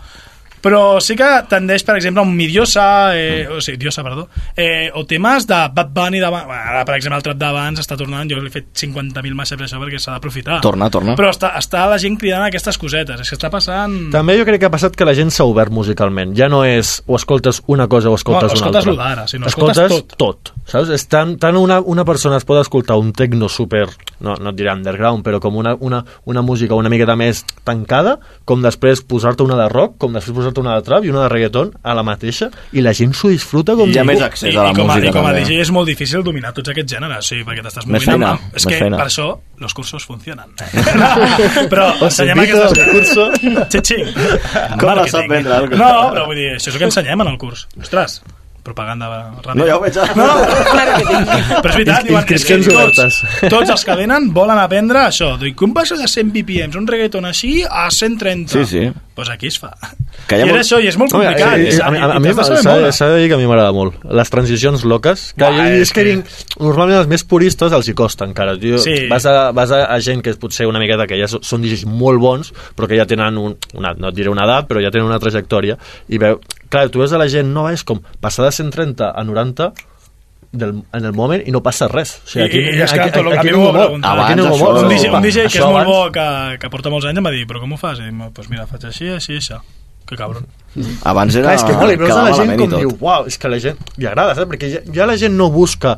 però 0.65 0.97
sí 1.03 1.13
que 1.17 1.27
tendeix, 1.49 1.83
per 1.85 1.99
exemple, 1.99 2.23
a 2.23 2.25
un 2.25 2.33
Mi 2.33 2.47
Diosa, 2.49 3.13
eh, 3.13 3.45
o 3.45 3.59
sigui, 3.61 3.77
Diosa, 3.83 4.01
perdó, 4.05 4.27
eh, 4.57 4.89
o 4.97 5.05
temes 5.05 5.45
de 5.45 5.59
Bad 5.75 5.91
Bunny 5.93 6.21
d'abans, 6.23 6.47
bueno, 6.49 6.61
ara, 6.71 6.81
per 6.87 6.95
exemple, 6.97 7.19
el 7.19 7.25
trap 7.27 7.37
d'abans 7.37 7.81
està 7.83 7.97
tornant, 7.99 8.25
jo 8.31 8.39
li 8.41 8.49
he 8.49 8.53
fet 8.55 8.71
50.000 8.81 9.37
mashups 9.37 9.67
això 9.67 9.81
perquè 9.81 9.99
s'ha 10.01 10.15
d'aprofitar. 10.15 10.57
Torna, 10.65 10.89
torna. 10.89 11.13
Però 11.19 11.29
està, 11.29 11.53
està 11.59 11.85
la 11.91 11.99
gent 12.01 12.17
cridant 12.17 12.47
aquestes 12.47 12.79
cosetes, 12.81 13.21
és 13.21 13.29
que 13.29 13.37
està 13.37 13.51
passant... 13.53 13.93
També 14.15 14.39
jo 14.39 14.47
crec 14.47 14.63
que 14.63 14.69
ha 14.69 14.73
passat 14.73 14.97
que 14.97 15.05
la 15.05 15.13
gent 15.17 15.29
s'ha 15.35 15.45
obert 15.45 15.73
musicalment. 15.75 16.33
Ja 16.37 16.49
no 16.49 16.63
és 16.65 16.97
o 17.05 17.19
escoltes 17.19 17.61
una 17.67 17.87
cosa 17.91 18.09
o 18.09 18.17
escoltes 18.17 18.55
No, 18.55 18.57
una 18.57 18.57
escoltes 18.57 18.81
altra. 18.81 18.91
lo 18.91 18.97
d'ara, 18.97 19.27
sinó 19.29 19.47
escoltes 19.51 20.17
tot. 20.17 20.53
Saps? 20.65 20.89
És 20.95 21.05
tant, 21.11 21.35
tant 21.37 21.57
una, 21.59 21.77
una 21.81 22.05
persona 22.07 22.39
es 22.41 22.45
pot 22.47 22.57
escoltar 22.57 22.97
un 22.97 23.11
tecno 23.13 23.49
super, 23.53 23.85
no, 24.25 24.33
no 24.41 24.49
et 24.49 24.57
diré 24.57 24.73
underground, 24.73 25.21
però 25.25 25.37
com 25.43 25.59
una, 25.61 25.75
una, 25.79 26.01
una 26.25 26.41
música 26.41 26.73
una 26.73 26.89
miqueta 26.89 27.13
més 27.19 27.43
tancada, 27.67 28.17
com 28.49 28.65
després 28.65 29.03
posar-te 29.05 29.45
una 29.45 29.59
de 29.59 29.69
rock, 29.69 29.99
com 30.01 30.15
després 30.17 30.33
posar-te 30.56 30.61
una 30.61 30.76
de 30.76 30.86
trap 30.86 31.06
i 31.06 31.10
una 31.11 31.23
de 31.23 31.30
reggaeton 31.30 31.72
a 31.84 31.94
la 31.95 32.03
mateixa, 32.03 32.49
i 32.72 32.84
la 32.84 32.94
gent 32.94 33.14
s'ho 33.14 33.30
disfruta 33.30 33.76
com... 33.76 33.90
Hi 33.90 33.99
ha 33.99 34.06
més 34.07 34.22
accés 34.22 34.53
I, 34.53 34.57
a 34.57 34.68
la 34.68 34.72
i 34.72 34.77
com 34.77 34.90
a, 34.90 34.95
música, 34.95 35.10
i 35.10 35.15
com 35.15 35.26
a 35.26 35.34
també. 35.34 35.44
DJ 35.45 35.65
és 35.65 35.72
molt 35.76 35.90
difícil 35.90 36.23
dominar 36.23 36.53
tots 36.56 36.72
aquests 36.73 36.95
gèneres, 36.95 37.32
sí, 37.32 37.41
perquè 37.48 37.65
t'estàs 37.65 37.86
Més 37.86 38.06
movent 38.06 38.11
feina, 38.11 38.32
amb... 38.36 38.56
És 38.56 38.68
que 38.69 38.80
feina. 38.80 39.02
per 39.02 39.10
això 39.10 39.27
los 39.60 39.76
cursos 39.76 40.06
funcionen. 40.07 40.56
però 41.72 41.91
ensenyem 42.07 42.45
aquestes... 42.45 42.88
curso. 42.95 43.27
Xing. 43.76 44.10
Com 44.80 44.95
la 44.95 45.06
sap 45.11 45.30
vendre? 45.32 45.61
No, 45.76 45.91
però 46.15 46.26
vull 46.30 46.40
dir, 46.40 46.49
això 46.56 46.72
és 46.72 46.76
el 46.76 46.82
que 46.82 46.90
ensenyem 46.91 47.26
en 47.26 47.32
el 47.34 47.38
curs. 47.41 47.68
Ostres, 47.80 48.19
propaganda 48.65 49.07
ràpida. 49.45 49.56
No, 49.60 49.68
ja 49.69 49.77
ho 49.77 49.82
veig 49.84 49.98
ara. 50.02 50.15
No, 50.18 50.27
però 51.61 51.72
és 51.72 51.77
veritat, 51.77 52.07
diuen, 52.07 52.26
que 52.26 52.40
Inscripcions 52.40 52.72
tots, 52.98 53.19
tots 53.45 53.76
els 53.76 53.86
que 53.88 53.98
venen 53.99 54.32
volen 54.36 54.60
aprendre 54.60 55.06
això. 55.06 55.36
Dic, 55.41 55.56
com 55.60 55.76
passa 55.76 55.98
de 55.99 56.10
100 56.10 56.34
BPMs, 56.34 56.80
un 56.80 56.90
reggaeton 56.90 57.30
així, 57.30 57.60
a 57.64 57.88
130? 57.94 58.56
Sí, 58.56 58.65
sí. 58.72 58.88
Pues 59.15 59.29
aquí 59.29 59.47
es 59.47 59.57
fa. 59.57 59.69
Que 60.27 60.35
I 60.35 60.41
era 60.43 60.51
molt- 60.51 60.59
això, 60.59 60.77
i 60.83 60.87
és 60.89 60.97
molt 60.99 61.13
No, 61.13 61.21
eh, 61.23 61.27
complicat. 61.27 61.53
eh, 61.57 61.69
i 61.71 61.79
a, 61.79 61.89
mi- 61.91 61.97
a, 62.03 62.15
i 62.17 62.19
mi 62.19 62.33
s'ha 62.91 63.07
de 63.07 63.19
dir 63.21 63.29
que 63.29 63.35
a 63.35 63.37
mi 63.37 63.45
m'agrada 63.47 63.71
molt. 63.71 64.03
Les 64.11 64.29
transicions 64.29 64.83
loques, 64.83 65.33
que 65.37 65.45
Buah, 65.45 65.55
jo, 65.55 65.63
és 65.63 65.81
és 65.85 65.93
que, 65.93 66.03
que- 66.03 66.09
vinc, 66.09 66.25
normalment 66.59 66.99
els 66.99 67.07
més 67.07 67.23
puristes 67.23 67.71
els 67.71 67.87
hi 67.87 67.93
costa 67.93 68.25
encara. 68.27 68.57
Tio, 68.59 68.77
Sí. 68.77 69.07
vas, 69.07 69.25
a, 69.25 69.51
vas 69.55 69.71
a, 69.71 69.85
a 69.85 69.99
gent 70.01 70.21
que 70.21 70.31
és 70.31 70.37
potser 70.37 70.67
una 70.67 70.79
miqueta 70.79 71.07
que 71.07 71.17
ja 71.17 71.27
són 71.31 71.61
DJs 71.63 71.85
molt 71.85 72.19
bons, 72.19 72.51
però 72.75 72.87
que 72.89 72.97
ja 72.97 73.05
tenen 73.05 73.37
un, 73.37 73.55
una, 73.73 73.93
no 73.97 74.09
et 74.09 74.15
diré 74.15 74.29
una 74.29 74.43
edat, 74.43 74.67
però 74.67 74.83
ja 74.83 74.91
tenen 74.91 75.07
una 75.07 75.19
trajectòria, 75.19 75.77
i 76.09 76.17
veu, 76.17 76.41
clar, 76.69 76.89
tu 76.89 76.99
veus 76.99 77.13
a 77.13 77.17
la 77.17 77.29
gent 77.29 77.47
nova, 77.53 77.71
és 77.71 77.83
com 77.87 78.01
passar 78.19 78.43
de 78.43 78.51
130 78.51 79.13
a 79.15 79.23
90 79.23 79.71
del, 80.57 80.82
en 80.95 81.06
el 81.06 81.14
moment 81.14 81.44
i 81.45 81.52
no 81.53 81.61
passa 81.65 81.88
res. 81.91 82.15
O 82.23 82.30
sigui, 82.32 82.45
aquí, 82.48 82.60
I, 82.64 82.76
i 82.80 82.82
és 82.86 82.91
que 82.95 83.02
aquí, 83.06 83.14
tot, 83.15 83.30
aquí, 83.34 83.40
a 83.40 83.52
mi 83.52 83.56
no 83.56 83.61
m'ho 83.64 83.72
va 83.76 83.86
preguntar. 83.86 84.14
Aquí 84.26 84.36
no 84.40 84.45
Abans 84.49 84.61
això- 84.61 84.84
un 84.84 84.90
DJ, 84.91 85.10
un 85.14 85.26
DJ 85.27 85.48
que 85.52 85.60
és 85.61 85.65
molt 85.65 85.90
bo, 85.91 85.99
que, 86.15 86.27
que 86.61 86.69
porta 86.73 86.94
molts 86.94 87.07
anys, 87.10 87.22
em 87.22 87.26
va 87.30 87.34
dir, 87.36 87.45
però 87.49 87.61
com 87.64 87.73
ho 87.76 87.80
fas? 87.82 87.99
I 88.03 88.10
dic, 88.11 88.30
pues 88.36 88.49
mira, 88.52 88.65
faig 88.72 88.86
així, 88.91 89.10
així, 89.15 89.38
això. 89.41 89.61
Que 90.06 90.15
cabron. 90.19 90.45
Abans 91.03 91.34
era... 91.34 91.48
Clar, 91.48 91.56
és 91.57 91.64
que 91.65 91.73
molt, 91.80 91.91
i 91.95 91.98
veus 91.98 92.11
a 92.14 92.23
la 92.27 92.34
gent 92.38 92.52
com 92.60 92.76
diu, 92.77 92.91
uau, 93.02 93.26
és 93.32 93.40
que 93.41 93.49
la 93.49 93.57
gent 93.64 93.80
li 93.98 94.06
agrada, 94.06 94.36
saps? 94.38 94.49
Perquè 94.52 94.69
ja, 94.69 94.82
ja 94.94 95.07
la 95.10 95.15
gent 95.18 95.34
no 95.34 95.48
busca 95.49 95.95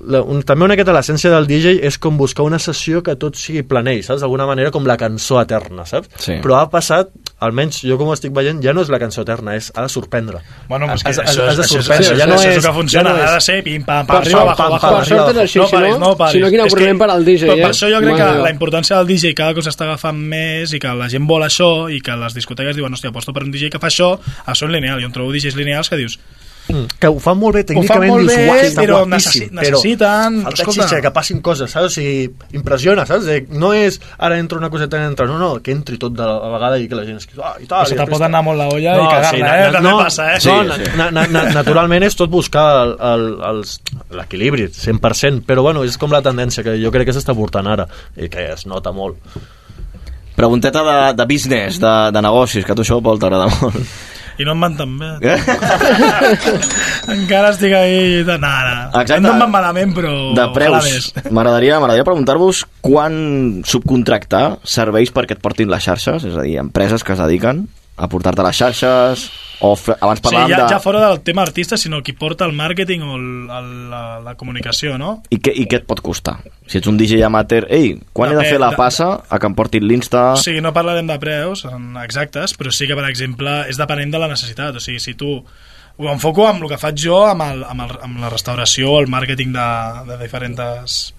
la, 0.00 0.20
un, 0.22 0.42
també 0.42 0.64
una 0.66 0.74
miqueta 0.74 0.92
l'essència 0.92 1.30
del 1.30 1.46
DJ 1.46 1.76
és 1.86 1.96
com 2.02 2.16
buscar 2.18 2.42
una 2.46 2.58
sessió 2.58 3.02
que 3.06 3.14
tot 3.16 3.36
sigui 3.38 3.62
planell, 3.62 4.02
saps? 4.02 4.20
D'alguna 4.24 4.46
manera 4.46 4.70
com 4.74 4.84
la 4.86 4.96
cançó 4.98 5.40
eterna, 5.40 5.84
saps? 5.86 6.08
Sí. 6.18 6.38
Però 6.42 6.56
ha 6.58 6.64
passat, 6.70 7.12
almenys 7.44 7.82
jo 7.86 7.98
com 8.00 8.08
ho 8.08 8.14
estic 8.16 8.32
veient, 8.34 8.58
ja 8.64 8.72
no 8.74 8.82
és 8.82 8.88
la 8.90 8.98
cançó 8.98 9.22
eterna, 9.22 9.54
és 9.54 9.70
ha 9.76 9.82
de 9.86 9.88
sorprendre. 9.92 10.40
Bueno, 10.68 10.88
és 10.94 11.02
que 11.04 11.10
Has- 11.10 11.18
has- 11.20 11.30
això, 11.36 11.46
has 11.48 11.56
de 11.60 11.64
sorprendre, 11.68 12.06
això, 12.08 12.16
ja 12.18 12.26
no 12.26 12.34
això 12.34 12.48
és 12.48 12.56
és- 12.56 12.56
el 12.64 12.70
que 12.70 12.74
funciona, 12.78 13.10
ja 13.10 13.16
no 13.16 13.22
és- 13.22 13.30
ha 13.30 13.34
de 13.34 13.40
ser 13.40 13.62
pim, 13.64 13.84
pam, 13.84 14.06
pam, 14.06 14.16
arriba, 14.22 14.56
pam, 14.56 14.72
arriba, 14.72 14.90
Per 14.96 15.06
sort 15.06 15.30
és 15.30 15.42
així, 15.44 15.58
no 15.58 15.66
si 15.66 15.76
paris, 15.76 15.92
no- 15.92 15.98
no 15.98 16.16
paris. 16.16 16.32
si 16.32 16.40
no, 16.40 16.48
quin 16.50 16.60
És 16.60 16.64
que- 16.66 16.70
problema 16.76 16.98
per 17.06 17.10
al 17.14 17.24
DJ, 17.24 17.46
però 17.46 17.56
eh? 17.58 17.62
Per 17.62 17.70
això 17.70 17.90
jo 17.92 18.00
crec 18.00 18.16
que 18.16 18.42
la 18.42 18.50
importància 18.50 18.96
del 18.96 19.06
DJ 19.06 19.34
cada 19.34 19.54
cop 19.54 19.62
s'està 19.62 19.84
agafant 19.84 20.16
més 20.18 20.72
i 20.72 20.78
que 20.80 20.88
la 20.88 21.08
gent 21.08 21.26
vol 21.26 21.42
això 21.42 21.70
i 21.94 22.00
que 22.00 22.16
les 22.16 22.34
discoteques 22.34 22.74
diuen, 22.76 22.92
hòstia, 22.92 23.10
aposto 23.10 23.32
per 23.32 23.44
un 23.44 23.50
DJ 23.52 23.70
que 23.70 23.78
fa 23.78 23.86
això, 23.88 24.18
això 24.46 24.64
en 24.66 24.72
lineal. 24.72 25.00
Jo 25.00 25.06
em 25.06 25.12
trobo 25.12 25.30
DJs 25.32 25.54
lineals 25.56 25.88
que 25.88 25.96
dius, 25.96 26.18
Mm, 26.68 26.86
que 26.98 27.06
ho 27.06 27.18
fan 27.22 27.38
molt 27.38 27.54
bé 27.54 27.60
Ho 27.62 27.66
fan 27.66 27.76
tècnicament, 27.76 28.10
molt 28.10 28.26
dius, 28.26 28.36
bé, 28.36 28.62
està 28.66 28.80
però 28.82 28.96
guapíssim, 29.04 29.42
necessi- 29.44 29.54
necessiten- 29.54 30.38
Falta 30.42 30.62
escolta. 30.62 30.82
xitxa, 30.82 31.00
que 31.04 31.10
passin 31.14 31.40
coses, 31.40 31.70
saps? 31.70 31.86
O 31.86 31.90
sigui, 31.90 32.30
impressiona, 32.58 33.04
saps? 33.06 33.24
De, 33.24 33.46
no 33.50 33.72
és 33.72 34.00
ara 34.18 34.38
entra 34.38 34.58
una 34.58 34.68
coseta 34.68 34.98
i 34.98 35.04
entra, 35.06 35.26
no, 35.26 35.38
no, 35.38 35.62
que 35.62 35.70
entri 35.70 35.96
tot 35.96 36.12
de 36.12 36.26
la 36.26 36.48
vegada 36.56 36.78
i 36.82 36.88
que 36.88 36.94
la 36.98 37.04
gent 37.04 37.18
es... 37.18 37.28
Ah, 37.38 37.54
i 37.62 37.66
tal, 37.66 37.84
Però 37.84 37.88
se 37.88 37.94
te 37.94 38.06
pot 38.10 38.20
anar 38.26 38.42
molt 38.42 38.58
la 38.58 38.66
olla 38.68 38.96
i 38.96 39.06
cagar-la, 39.12 39.46
na- 39.46 39.56
eh? 39.60 39.70
na- 39.70 39.80
També 39.80 39.92
passa, 40.02 40.26
eh? 40.32 40.34
No, 40.34 40.40
Sí, 40.40 40.68
na- 40.68 40.74
sí. 40.76 40.90
na- 40.96 41.10
na- 41.10 41.26
na- 41.28 41.44
naturalment 41.54 42.02
és 42.02 42.16
tot 42.16 42.30
buscar 42.30 42.66
el- 42.86 42.96
el- 43.12 43.38
els- 43.52 43.80
l'equilibri, 44.10 44.66
100%, 44.68 45.44
però 45.46 45.62
bueno, 45.62 45.84
és 45.84 45.96
com 45.96 46.10
la 46.10 46.20
tendència 46.22 46.64
que 46.64 46.76
jo 46.82 46.90
crec 46.90 47.06
que 47.06 47.14
s'està 47.14 47.34
portant 47.34 47.66
ara 47.68 47.86
i 48.16 48.28
que 48.28 48.50
es 48.52 48.66
nota 48.66 48.90
molt. 48.90 49.16
Pregunteta 50.34 50.82
de, 50.82 51.14
de 51.14 51.24
business, 51.32 51.78
de, 51.80 52.10
de 52.12 52.20
negocis, 52.22 52.64
que 52.64 52.72
a 52.72 52.74
tu 52.74 52.82
això 52.82 52.98
Pol 53.02 53.18
t'agrada 53.18 53.46
molt. 53.46 53.76
I 54.36 54.44
no 54.44 54.52
em 54.52 54.64
van 54.66 54.76
tan 54.76 54.98
bé. 55.00 55.10
Eh? 55.24 55.36
Encara 57.16 57.54
estic 57.54 57.72
ahí... 57.76 58.22
De... 58.26 58.36
No, 58.42 58.52
no. 58.66 58.76
Exacte. 59.00 59.22
No 59.24 59.32
em 59.32 59.44
van 59.46 59.54
malament, 59.54 59.94
però... 59.96 60.12
de 60.36 60.46
preus. 60.56 61.10
m'agradaria 61.34 61.80
preguntar-vos 62.04 62.66
quan 62.84 63.16
subcontractar 63.64 64.44
serveis 64.66 65.14
perquè 65.14 65.38
et 65.38 65.42
portin 65.42 65.72
les 65.72 65.88
xarxes, 65.88 66.28
és 66.28 66.36
a 66.36 66.44
dir, 66.44 66.58
empreses 66.60 67.06
que 67.06 67.16
es 67.16 67.22
dediquen 67.24 67.66
a 67.96 68.08
portar-te 68.12 68.44
les 68.44 68.56
xarxes 68.58 69.26
o 69.64 69.70
abans 69.72 70.20
Sí, 70.20 70.24
parlàvem 70.26 70.50
ja, 70.52 70.58
de... 70.60 70.68
ja 70.74 70.80
fora 70.84 71.00
del 71.06 71.22
tema 71.24 71.40
artista, 71.46 71.78
sinó 71.80 72.02
qui 72.04 72.12
porta 72.12 72.44
el 72.44 72.52
màrqueting 72.52 73.04
o 73.06 73.14
el, 73.16 73.28
el, 73.48 73.70
la, 73.90 74.02
la 74.20 74.34
comunicació, 74.36 74.98
no? 75.00 75.22
I 75.32 75.38
què, 75.40 75.54
I 75.56 75.64
què 75.70 75.80
et 75.80 75.86
pot 75.88 76.02
costar? 76.04 76.36
Si 76.68 76.76
ets 76.76 76.90
un 76.90 76.98
DJ 77.00 77.22
amateur, 77.24 77.64
ei, 77.72 77.94
quan 78.12 78.32
he 78.32 78.36
de 78.36 78.44
fer 78.44 78.58
la 78.60 78.74
de- 78.74 78.76
passa 78.76 79.08
a 79.28 79.38
que 79.40 79.48
em 79.48 79.56
portin 79.56 79.86
l'Insta... 79.88 80.26
O 80.36 80.42
sigui, 80.42 80.60
no 80.60 80.74
parlarem 80.76 81.08
de 81.08 81.16
preus 81.22 81.64
exactes, 82.04 82.52
però 82.58 82.74
sí 82.74 82.88
que, 82.90 82.98
per 82.98 83.08
exemple, 83.08 83.62
és 83.70 83.80
depenent 83.80 84.12
de 84.12 84.20
la 84.20 84.28
necessitat. 84.28 84.76
O 84.76 84.84
sigui, 84.84 85.00
si 85.00 85.16
tu 85.16 85.38
ho 85.96 86.10
enfoco 86.12 86.44
amb 86.44 86.62
el 86.62 86.68
que 86.68 86.76
faig 86.80 87.00
jo, 87.00 87.22
amb, 87.24 87.46
el, 87.46 87.64
amb, 87.64 87.86
el, 87.86 87.96
amb 88.04 88.20
la 88.20 88.28
restauració, 88.28 88.98
el 89.00 89.08
màrqueting 89.08 89.56
de, 89.56 89.68
de 90.10 90.18
diferents 90.20 91.14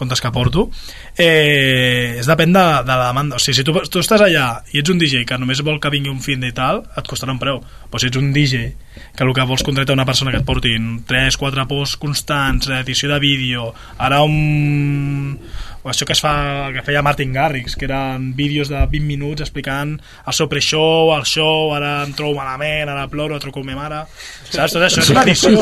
comptes 0.00 0.22
que 0.24 0.32
porto, 0.34 0.68
eh, 1.14 2.16
és 2.20 2.28
depèn 2.28 2.54
de, 2.56 2.64
de 2.86 2.96
la 2.96 3.10
demanda. 3.10 3.36
O 3.36 3.42
sigui, 3.42 3.60
si 3.60 3.66
tu, 3.66 3.76
tu 3.92 4.02
estàs 4.02 4.24
allà 4.24 4.46
i 4.72 4.80
ets 4.80 4.92
un 4.92 5.00
DJ 5.00 5.24
que 5.28 5.38
només 5.40 5.62
vol 5.66 5.80
que 5.82 5.92
vingui 5.92 6.12
un 6.12 6.22
fin 6.24 6.42
i 6.46 6.52
tal, 6.56 6.82
et 6.96 7.10
costarà 7.10 7.36
un 7.36 7.42
preu. 7.42 7.60
Però 7.90 8.00
si 8.00 8.10
ets 8.10 8.20
un 8.20 8.32
DJ 8.34 8.70
que 9.16 9.24
el 9.26 9.32
que 9.36 9.46
vols 9.46 9.64
contractar 9.66 9.96
una 9.96 10.08
persona 10.08 10.32
que 10.32 10.40
et 10.40 10.46
portin 10.46 11.02
3, 11.08 11.36
4 11.40 11.66
posts 11.70 12.00
constants, 12.00 12.70
edició 12.80 13.10
de 13.12 13.20
vídeo, 13.22 13.70
ara 13.98 14.22
un 14.24 15.38
o 15.82 15.88
això 15.88 16.04
que 16.04 16.12
es 16.12 16.20
fa 16.20 16.68
que 16.74 16.82
feia 16.84 17.00
Martin 17.02 17.32
Garrix 17.32 17.76
que 17.76 17.86
eren 17.88 18.34
vídeos 18.36 18.68
de 18.68 18.76
20 18.84 19.00
minuts 19.06 19.40
explicant 19.46 19.94
el 20.26 20.34
seu 20.36 20.48
pre-show, 20.48 21.14
el 21.16 21.24
show 21.24 21.72
ara 21.76 22.02
em 22.04 22.12
trobo 22.12 22.34
malament, 22.36 22.88
ara 22.92 23.06
ploro, 23.08 23.38
truco 23.40 23.60
a 23.60 23.64
ma 23.64 23.78
mare 23.78 24.02
saps? 24.50 24.74
Tot 24.76 24.82
això 24.84 25.00
és 25.00 25.10
una 25.14 25.22
edició 25.24 25.54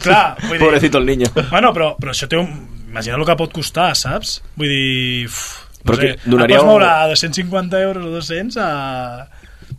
clar, 0.00 0.36
vull 0.46 0.56
dir, 0.56 0.64
Pobrecito 0.64 0.98
el 0.98 1.06
niño. 1.06 1.26
bueno, 1.50 1.74
però, 1.76 1.92
però 2.00 2.14
això 2.14 2.28
té 2.28 2.36
un... 2.40 2.48
imagina 2.88 3.16
el 3.18 3.24
que 3.28 3.36
pot 3.36 3.52
costar, 3.52 3.90
saps? 3.94 4.38
vull 4.56 4.68
dir 4.72 5.26
uf, 5.28 5.42
no 5.84 5.92
Però 5.92 6.00
sé, 6.00 6.06
que 6.16 6.30
donaria 6.30 6.56
et 6.56 6.60
pots 6.60 6.64
un- 6.64 6.70
moure 6.72 6.86
a 6.88 7.06
250 7.12 7.80
euros 7.82 8.04
o 8.06 8.10
200 8.16 8.56
a 8.58 9.28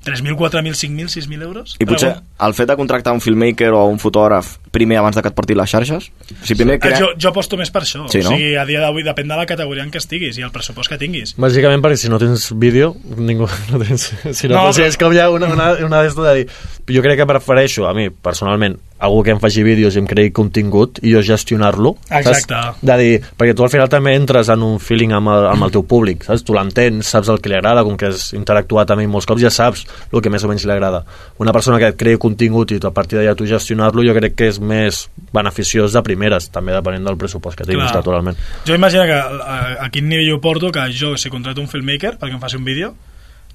3.000, 0.07 0.37
4.000, 0.39 0.73
5.000, 0.79 1.11
6.000 1.27 1.43
euros? 1.43 1.75
I 1.83 1.85
potser 1.89 2.13
el 2.47 2.53
fet 2.55 2.69
de 2.71 2.75
contractar 2.79 3.13
un 3.13 3.21
filmmaker 3.21 3.73
o 3.75 3.83
un 3.91 3.99
fotògraf 3.99 4.55
primer 4.71 4.97
abans 5.01 5.15
de 5.17 5.21
que 5.25 5.31
et 5.31 5.35
portin 5.35 5.57
les 5.59 5.69
xarxes? 5.69 6.07
O 6.09 6.45
sigui, 6.45 6.57
primer 6.63 6.75
Eh, 6.77 6.79
crea... 6.79 6.99
jo, 7.01 7.11
jo 7.19 7.29
aposto 7.33 7.57
més 7.59 7.71
per 7.73 7.81
això. 7.83 8.05
Sí, 8.13 8.21
no? 8.23 8.31
o 8.31 8.37
sigui, 8.37 8.55
a 8.55 8.63
dia 8.69 8.79
d'avui 8.83 9.03
depèn 9.03 9.27
de 9.27 9.35
la 9.39 9.45
categoria 9.49 9.83
en 9.83 9.91
què 9.91 9.99
estiguis 10.01 10.37
i 10.39 10.45
el 10.47 10.51
pressupost 10.55 10.89
que 10.89 10.97
tinguis. 11.01 11.35
Bàsicament 11.37 11.83
perquè 11.83 11.97
si 11.99 12.09
no 12.13 12.19
tens 12.21 12.49
vídeo, 12.55 12.95
ningú 13.17 13.47
no 13.71 13.83
tens... 13.83 14.07
Si 14.31 14.47
no, 14.47 14.55
No, 14.55 14.63
no. 14.63 14.69
però... 14.69 14.73
però- 14.77 14.87
és 14.87 14.97
com 14.97 15.13
hi 15.13 15.19
ha 15.19 15.29
una, 15.33 15.51
una, 15.53 15.71
una 15.85 16.01
d'esto 16.05 16.23
de 16.23 16.35
dir... 16.41 16.47
Jo 16.87 17.01
crec 17.03 17.17
que 17.19 17.25
prefereixo, 17.27 17.87
a 17.89 17.93
mi, 17.93 18.09
personalment, 18.09 18.77
algú 18.99 19.21
que 19.23 19.31
em 19.35 19.39
faci 19.41 19.63
vídeos 19.65 19.95
i 19.95 20.01
em 20.01 20.07
creï 20.09 20.31
contingut 20.33 20.99
i 21.05 21.13
jo 21.13 21.21
gestionar-lo. 21.25 21.95
saps? 22.07 22.27
Exacte. 22.31 22.61
De 22.81 22.97
dir, 22.97 23.11
perquè 23.37 23.55
tu 23.55 23.65
al 23.65 23.71
final 23.73 23.89
també 23.89 24.15
entres 24.17 24.49
en 24.49 24.63
un 24.65 24.79
feeling 24.81 25.13
amb 25.13 25.31
el, 25.33 25.47
amb 25.51 25.67
el 25.67 25.73
teu 25.75 25.85
públic, 25.85 26.25
saps? 26.25 26.43
Tu 26.47 26.55
l'entens, 26.55 27.05
saps 27.05 27.29
el 27.33 27.41
que 27.41 27.51
li 27.51 27.57
agrada, 27.59 27.83
com 27.85 27.97
que 27.99 28.09
has 28.09 28.31
interactuat 28.37 28.93
amb 28.93 29.05
ell 29.05 29.11
molts 29.13 29.29
cops, 29.29 29.43
ja 29.43 29.53
saps 29.53 29.85
el 30.11 30.23
que 30.23 30.33
més 30.33 30.43
o 30.43 30.51
menys 30.51 30.65
li 30.65 30.73
agrada. 30.73 31.03
Una 31.43 31.53
persona 31.55 31.79
que 31.81 31.91
et 31.93 31.99
creï 31.99 32.19
contingut 32.21 32.73
i 32.73 32.81
a 32.81 32.93
partir 32.93 33.19
d'allà 33.19 33.35
tu 33.37 33.47
gestionar-lo, 33.49 34.05
jo 34.05 34.17
crec 34.17 34.37
que 34.37 34.49
és 34.51 34.59
més 34.59 35.05
beneficiós 35.33 35.93
de 35.93 36.03
primeres, 36.05 36.49
també 36.53 36.73
depenent 36.73 37.05
del 37.05 37.17
pressupost 37.21 37.59
que 37.59 37.67
tinguis, 37.67 37.91
Clar. 37.91 38.01
naturalment. 38.01 38.37
Jo 38.67 38.75
imagino 38.75 39.05
que 39.05 39.17
a, 39.17 39.57
a 39.85 39.89
quin 39.93 40.09
nivell 40.09 40.35
ho 40.35 40.41
porto, 40.41 40.71
que 40.71 40.89
jo, 40.93 41.15
si 41.17 41.29
contrato 41.33 41.61
un 41.61 41.69
filmmaker 41.69 42.17
perquè 42.17 42.33
em 42.33 42.41
faci 42.41 42.57
un 42.57 42.65
vídeo, 42.65 42.93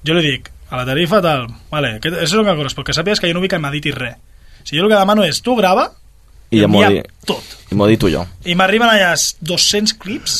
jo 0.03 0.15
li 0.15 0.23
dic, 0.23 0.51
a 0.69 0.79
la 0.79 0.85
tarifa 0.85 1.21
tal, 1.21 1.47
vale, 1.71 1.97
que, 2.01 2.11
és 2.23 2.31
el 2.33 2.45
que 2.45 2.55
correspon, 2.57 2.85
que 2.87 2.95
sàpigues 2.95 3.21
que 3.21 3.29
jo 3.29 3.35
no 3.35 3.43
vull 3.43 3.51
que 3.51 3.59
m'editis 3.61 3.97
res. 3.97 4.21
Si 4.63 4.77
jo 4.77 4.85
el 4.85 4.91
que 4.91 4.97
demano 4.99 5.25
és, 5.27 5.41
tu 5.43 5.55
grava 5.59 5.89
I 6.53 6.61
ja 6.61 6.69
m'ho 6.69 6.83
envia 6.85 7.03
tot. 7.27 7.55
I 7.71 7.77
m'ho 7.77 7.87
dit 7.89 8.07
jo. 8.13 8.23
I 8.45 8.55
m'arriben 8.57 8.89
allà 8.89 9.13
200 9.41 9.95
clips, 10.01 10.37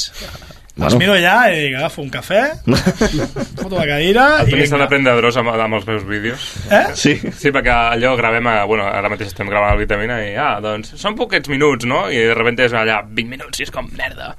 Bueno. 0.74 0.90
els 0.90 0.96
miro 0.98 1.14
allà 1.14 1.52
i 1.54 1.58
dic, 1.68 1.76
agafo 1.78 2.02
un 2.02 2.08
cafè, 2.10 2.40
foto 3.60 3.76
la 3.78 3.84
cadira 3.86 4.24
El 4.42 4.48
i 4.58 4.66
Toni 4.72 4.88
prendre 4.90 5.14
dros 5.20 5.36
amb, 5.38 5.52
amb 5.54 5.78
els 5.78 5.86
meus 5.86 6.06
vídeos. 6.08 6.48
Eh? 6.74 6.88
Sí. 6.98 7.14
Sí, 7.30 7.52
perquè 7.54 7.70
allò 7.70 8.16
gravem, 8.18 8.48
a, 8.50 8.64
bueno, 8.66 8.88
ara 8.90 9.12
mateix 9.14 9.30
estem 9.30 9.52
gravant 9.52 9.76
el 9.76 9.84
Vitamina 9.84 10.18
i, 10.26 10.32
ah, 10.34 10.56
doncs, 10.66 10.96
són 10.98 11.14
poquets 11.20 11.52
minuts, 11.54 11.86
no? 11.86 12.08
I 12.10 12.24
de 12.32 12.34
repente 12.34 12.66
és 12.66 12.74
allà, 12.74 13.04
20 13.06 13.30
minuts 13.36 13.62
i 13.62 13.68
és 13.68 13.74
com 13.74 13.86
merda. 13.94 14.32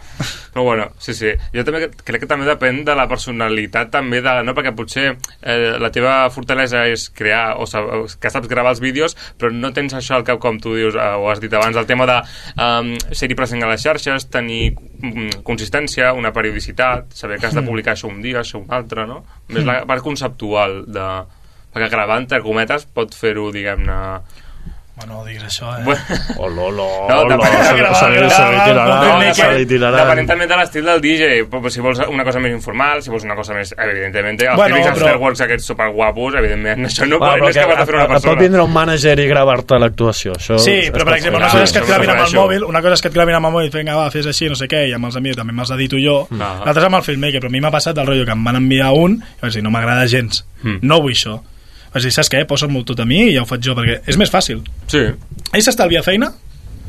Però 0.55 0.65
bueno, 0.67 0.89
sí, 0.99 1.15
sí. 1.15 1.31
Jo 1.55 1.63
també 1.67 1.87
crec 2.03 2.25
que 2.25 2.31
també 2.31 2.49
depèn 2.51 2.83
de 2.87 2.99
la 2.99 3.07
personalitat 3.11 3.95
també 3.95 4.19
de, 4.25 4.35
no? 4.43 4.57
Perquè 4.59 4.75
potser 4.75 5.07
eh, 5.15 5.77
la 5.79 5.93
teva 5.95 6.17
fortalesa 6.35 6.85
és 6.91 7.07
crear, 7.15 7.61
o 7.63 7.69
sab, 7.71 8.09
que 8.19 8.35
saps 8.35 8.51
gravar 8.51 8.75
els 8.75 8.83
vídeos, 8.83 9.15
però 9.39 9.55
no 9.55 9.71
tens 9.75 9.95
això 9.95 10.19
al 10.19 10.27
cap 10.27 10.43
com 10.43 10.59
tu 10.59 10.75
dius, 10.75 10.99
eh, 10.99 11.15
o 11.15 11.31
has 11.31 11.43
dit 11.43 11.55
abans, 11.55 11.79
el 11.79 11.87
tema 11.87 12.11
de 12.11 12.19
um, 12.59 12.95
ser-hi 13.15 13.39
present 13.39 13.63
a 13.63 13.71
les 13.71 13.87
xarxes, 13.87 14.27
tenir 14.35 14.75
consistència, 15.45 16.13
una 16.13 16.33
periodicitat, 16.33 17.13
saber 17.13 17.39
que 17.41 17.47
has 17.47 17.55
de 17.55 17.61
Mm. 17.63 17.67
publicar 17.67 17.95
això 17.95 18.09
un 18.09 18.23
dia, 18.23 18.41
això 18.41 18.59
un 18.61 18.71
altre, 18.73 19.07
no? 19.07 19.25
Més 19.49 19.65
la 19.65 19.85
part 19.87 20.03
conceptual 20.03 20.85
de... 20.87 21.09
Perquè 21.75 21.91
gravar, 21.91 22.19
entre 22.23 22.41
cometes, 22.41 22.85
pot 22.87 23.15
fer-ho, 23.15 23.51
diguem-ne... 23.51 23.99
Bueno, 24.97 25.15
no 25.19 25.25
diguis 25.27 25.43
això, 25.43 25.73
eh? 25.75 25.97
Oh, 26.39 26.47
lo, 26.49 26.71
lo, 26.71 26.85
No, 27.09 27.25
lo, 27.25 27.31
depenent- 27.35 27.65
se, 27.67 27.71
se, 27.75 28.29
se, 28.29 28.31
se 28.31 28.45
li 28.47 28.59
tirarà, 28.63 28.85
No, 29.19 29.35
se 29.35 29.49
li 29.59 29.67
tirarà. 29.67 29.97
Depenent 30.05 30.29
també 30.31 30.47
de 30.47 30.57
l'estil 30.61 30.85
del 30.87 31.01
DJ. 31.03 31.31
Però 31.51 31.69
Si 31.75 31.81
vols 31.83 31.99
una 32.07 32.23
cosa 32.25 32.39
més 32.39 32.53
informal, 32.55 33.03
si 33.03 33.11
vols 33.11 33.25
una 33.27 33.35
cosa 33.35 33.55
més... 33.55 33.73
Evidentment, 33.77 34.39
els 34.45 34.55
Bueno, 34.55 34.77
típics 34.77 34.93
però- 34.95 35.09
afterworks 35.09 35.41
aquests 35.49 35.67
superguapos, 35.67 36.37
evidentment, 36.39 36.87
això 36.87 37.09
no, 37.11 37.19
Bueno, 37.19 37.43
no 37.43 37.49
és 37.51 37.57
capaç 37.59 37.79
de 37.83 37.87
fer 37.87 37.95
una 37.97 38.05
et 38.05 38.09
Pot 38.13 38.21
persona. 38.23 38.41
vindre 38.45 38.63
un 38.63 38.73
mànager 38.73 39.17
i 39.19 39.27
gravar-te 39.27 39.79
l'actuació. 39.83 40.33
Això 40.39 40.59
Sí, 40.63 40.77
es 40.87 40.93
però 40.93 41.05
per 41.11 41.17
exemple, 41.19 41.41
una 41.43 41.49
cosa 41.51 41.65
és 41.65 41.73
que 41.73 41.79
et 41.83 41.89
gravin 41.91 42.11
amb 42.15 42.21
el 42.29 42.35
mòbil, 42.39 42.65
una 42.71 42.83
cosa 42.83 42.95
és 42.95 43.03
que 43.03 43.09
et 43.09 43.15
gravin 43.15 43.35
amb 43.35 43.47
el 43.51 43.53
mòbil, 43.53 43.71
vinga, 43.75 43.97
va, 43.99 44.11
fes 44.15 44.27
així, 44.31 44.49
no 44.49 44.55
sé 44.55 44.69
què, 44.71 44.85
i 44.89 44.93
amb 44.95 45.07
els 45.11 45.17
amics 45.19 45.37
també 45.43 45.53
me'ls 45.53 45.71
edito 45.75 45.97
jo. 45.99 46.21
Ah. 46.39 46.61
L'altre 46.65 46.85
és 46.85 46.87
amb 46.87 47.01
el 47.01 47.03
filmmaker, 47.03 47.41
però 47.43 47.51
a 47.51 47.57
mi 47.57 47.61
m'ha 47.61 47.75
passat 47.75 47.99
el 47.99 48.07
rotllo 48.07 48.25
que 48.25 48.33
em 48.39 48.45
van 48.47 48.57
enviar 48.63 48.93
un, 48.95 49.19
i 49.19 49.43
vaig 49.43 49.53
dir, 49.59 49.63
no 49.67 49.71
m'agrada 49.75 50.07
gens, 50.07 50.45
Mm. 50.63 50.79
no 50.83 51.01
vull 51.03 51.13
això. 51.13 51.41
Vaig 51.95 52.09
dir, 52.09 52.13
saps 52.15 52.31
què, 52.33 52.43
posa'm-ho 52.51 52.83
tot 52.87 53.01
a 53.01 53.07
mi 53.07 53.21
i 53.29 53.35
ja 53.37 53.45
ho 53.45 53.49
faig 53.49 53.63
jo, 53.63 53.77
perquè 53.79 54.01
és 54.11 54.19
més 54.19 54.33
fàcil. 54.33 54.65
Sí. 54.91 55.05
Ell 55.55 55.63
s'estalvia 55.63 56.03
feina, 56.03 56.33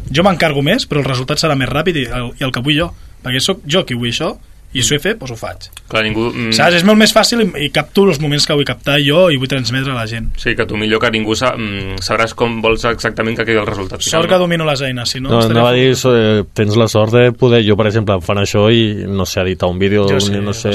jo 0.10 0.26
m'encargo 0.26 0.64
més, 0.65 0.88
però 0.90 1.03
el 1.03 1.07
resultat 1.07 1.41
serà 1.41 1.57
més 1.57 1.69
ràpid 1.69 2.02
i 2.02 2.06
el, 2.10 2.32
i 2.41 2.45
el 2.48 2.53
que 2.53 2.64
vull 2.65 2.77
jo. 2.80 2.90
Perquè 3.26 3.41
sóc 3.41 3.61
jo 3.69 3.84
qui 3.86 3.98
vull 3.98 4.10
això, 4.10 4.34
i 4.76 4.84
si 4.84 4.93
ho 4.93 4.97
he 4.97 5.02
fet, 5.02 5.18
doncs 5.19 5.31
ho 5.34 5.38
faig. 5.39 5.69
Clar, 5.89 6.03
ningú... 6.03 6.27
Mm, 6.34 6.52
Saps? 6.56 6.76
És 6.80 6.84
molt 6.88 6.97
més 6.99 7.14
fàcil 7.15 7.41
i, 7.43 7.47
i 7.65 7.69
capturo 7.73 8.11
els 8.11 8.19
moments 8.19 8.45
que 8.47 8.53
vull 8.57 8.65
captar 8.68 8.97
jo 9.03 9.27
i 9.31 9.38
vull 9.39 9.47
transmetre 9.52 9.93
a 9.93 9.95
la 9.95 10.06
gent. 10.10 10.31
Sí, 10.41 10.56
que 10.57 10.65
tu 10.68 10.77
millor 10.77 10.99
que 11.03 11.11
ningú 11.14 11.35
sa, 11.38 11.53
mm, 11.56 11.99
sabràs 12.03 12.34
com 12.38 12.60
vols 12.64 12.84
exactament 12.89 13.38
que 13.38 13.45
quedi 13.47 13.60
el 13.61 13.68
resultat. 13.69 14.02
Sort 14.06 14.27
que 14.30 14.39
domino 14.41 14.65
les 14.68 14.81
eines, 14.81 15.10
si 15.10 15.19
no... 15.22 15.30
No, 15.30 15.39
estaria 15.39 15.60
anava 15.61 15.69
a 15.69 15.73
fot- 15.73 15.80
dir, 15.81 15.95
so, 15.95 16.14
eh, 16.18 16.43
tens 16.57 16.76
la 16.77 16.88
sort 16.91 17.14
de 17.15 17.31
poder, 17.31 17.61
jo 17.68 17.77
per 17.80 17.88
exemple 17.91 18.15
em 18.18 18.22
fan 18.26 18.41
això 18.43 18.65
i 18.73 19.06
no 19.07 19.26
sé 19.26 19.41
editar 19.45 19.69
un 19.69 19.80
vídeo, 19.80 20.07
Jo 20.10 20.19
sí, 20.19 20.34
no 20.41 20.53
sé... 20.53 20.73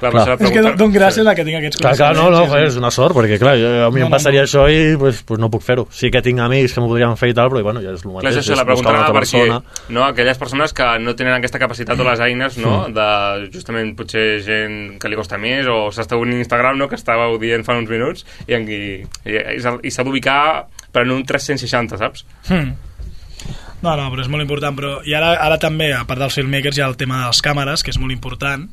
Clar, 0.00 0.12
clar. 0.12 0.36
És 0.40 0.50
que 0.52 0.62
dono 0.66 0.90
gràcies 0.92 1.26
a 1.26 1.34
que 1.38 1.44
tinc 1.46 1.58
aquests 1.60 1.78
Clar, 1.80 1.94
clar, 1.96 2.10
no, 2.18 2.28
no, 2.34 2.44
sí, 2.50 2.60
és 2.66 2.76
una 2.80 2.90
sort, 2.94 3.14
perquè 3.16 3.38
clar, 3.40 3.56
jo, 3.60 3.72
a 3.86 3.90
mi 3.94 4.00
No, 4.02 4.06
em 4.06 4.10
no, 4.10 4.16
passaria 4.16 4.42
això 4.44 4.66
i 4.70 4.96
pues, 4.98 5.22
pues 5.26 5.40
no 5.40 5.48
puc 5.50 5.62
fer-ho. 5.64 5.86
Sí 5.94 6.10
que 6.10 6.20
tinc 6.22 6.38
amics 6.44 6.74
que 6.74 6.80
m'ho 6.82 6.88
podrien 6.90 7.14
fer 7.18 7.30
i 7.32 7.34
tal, 7.38 7.48
però 7.52 7.62
bueno, 7.66 7.80
ja 7.84 7.94
és 7.94 8.02
el 8.02 8.10
Clar, 8.10 8.18
mateix, 8.20 8.36
és 8.36 8.42
això, 8.44 8.56
la 8.58 8.62
és 8.66 8.68
buscar 8.74 8.92
pregunta 8.92 9.14
perquè 9.16 9.42
persona. 9.46 9.86
no, 9.96 10.04
aquelles 10.04 10.38
persones 10.38 10.72
que 10.76 10.88
no 11.02 11.14
tenen 11.18 11.34
aquesta 11.38 11.58
capacitat 11.62 11.98
o 12.00 12.04
les 12.10 12.20
eines 12.26 12.58
no, 12.58 12.74
Mm. 12.88 12.94
de 12.94 13.37
justament 13.52 13.94
potser 13.98 14.40
gent 14.44 14.98
que 15.00 15.08
li 15.08 15.16
costa 15.18 15.38
més 15.38 15.66
o 15.70 15.88
s'està 15.94 16.18
obrint 16.18 16.38
Instagram 16.42 16.78
no, 16.80 16.88
que 16.90 16.98
estàveu 16.98 17.38
dient 17.42 17.64
fa 17.66 17.76
uns 17.78 17.90
minuts 17.90 18.26
i, 18.46 18.54
en- 18.58 18.68
i, 18.68 18.80
i, 19.28 19.38
i 19.56 19.60
s'ha- 19.62 19.78
i 19.82 19.90
d'ubicar 20.04 20.66
per 20.92 21.02
en 21.06 21.10
un 21.16 21.24
360, 21.28 21.98
saps? 22.00 22.24
Hmm. 22.48 22.74
No, 23.82 23.92
no, 23.94 24.08
però 24.10 24.24
és 24.24 24.28
molt 24.32 24.42
important. 24.42 24.74
Però, 24.74 24.96
I 25.06 25.14
ara, 25.14 25.34
ara 25.38 25.58
també, 25.62 25.92
a 25.94 26.02
part 26.08 26.18
dels 26.18 26.34
filmmakers, 26.34 26.78
hi 26.78 26.82
ha 26.82 26.88
el 26.90 26.96
tema 26.98 27.20
de 27.22 27.28
les 27.30 27.42
càmeres, 27.44 27.84
que 27.86 27.92
és 27.94 27.98
molt 28.02 28.10
important. 28.14 28.64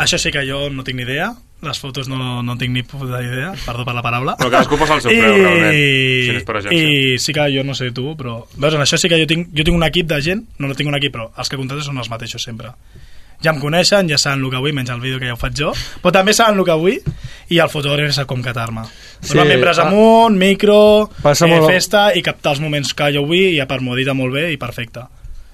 Això 0.00 0.16
sí 0.20 0.30
que 0.32 0.42
jo 0.48 0.66
no 0.72 0.84
tinc 0.84 0.96
ni 1.00 1.04
idea. 1.04 1.34
Les 1.64 1.78
fotos 1.80 2.08
no, 2.08 2.42
no 2.44 2.54
tinc 2.60 2.72
ni 2.74 2.82
puta 2.84 3.22
idea, 3.24 3.54
perdó 3.64 3.84
per 3.88 3.94
la 3.96 4.02
paraula. 4.04 4.34
Però 4.36 4.50
cadascú 4.52 4.76
posa 4.76 4.98
el 4.98 5.00
seu 5.04 5.10
preu, 5.10 5.36
realment, 5.40 5.72
si 5.72 6.32
no 6.34 6.40
és 6.42 6.44
per 6.48 6.56
agència. 6.60 6.88
I 6.88 7.18
sí 7.20 7.32
que 7.36 7.46
jo 7.54 7.64
no 7.64 7.72
sé 7.76 7.88
tu, 7.96 8.10
però... 8.16 8.34
Veus, 8.60 8.76
en 8.76 8.84
això 8.84 8.98
sí 9.00 9.08
que 9.08 9.16
jo 9.22 9.28
tinc, 9.28 9.48
jo 9.56 9.64
tinc 9.64 9.76
un 9.76 9.84
equip 9.88 10.08
de 10.12 10.18
gent, 10.24 10.42
no, 10.60 10.68
no 10.68 10.76
tinc 10.76 10.88
un 10.92 10.98
equip, 11.00 11.14
però 11.16 11.30
els 11.32 11.48
que 11.48 11.56
contractes 11.56 11.88
són 11.88 11.96
els 12.00 12.10
mateixos 12.12 12.44
sempre. 12.44 12.74
Ja 13.44 13.52
em 13.52 13.60
coneixen, 13.60 14.08
ja 14.08 14.18
saben 14.18 14.44
el 14.44 14.50
que 14.50 14.60
vull, 14.62 14.74
menys 14.76 14.90
el 14.90 15.00
vídeo 15.00 15.18
que 15.20 15.26
ja 15.28 15.34
ho 15.34 15.40
faig 15.40 15.56
jo, 15.58 15.72
però 16.02 16.12
també 16.12 16.34
saben 16.36 16.58
el 16.58 16.64
que 16.64 16.78
vull 16.80 16.98
i 17.48 17.58
el 17.62 17.68
fotògraf 17.72 18.14
sap 18.14 18.26
com 18.30 18.42
catar-me. 18.42 18.86
Sí, 19.20 19.32
Sí, 19.34 19.38
membres 19.38 19.78
ah. 19.78 19.88
amunt, 19.88 20.36
micro, 20.36 21.10
eh, 21.22 21.34
molt- 21.46 21.70
festa 21.70 22.08
i 22.14 22.22
captar 22.22 22.52
els 22.56 22.60
moments 22.60 22.94
que 22.94 23.12
jo 23.14 23.26
vull 23.26 23.54
i 23.56 23.60
a 23.60 23.66
part 23.66 23.82
m'ho 23.82 23.96
molt 24.14 24.32
bé 24.32 24.52
i 24.52 24.56
perfecte. 24.56 25.00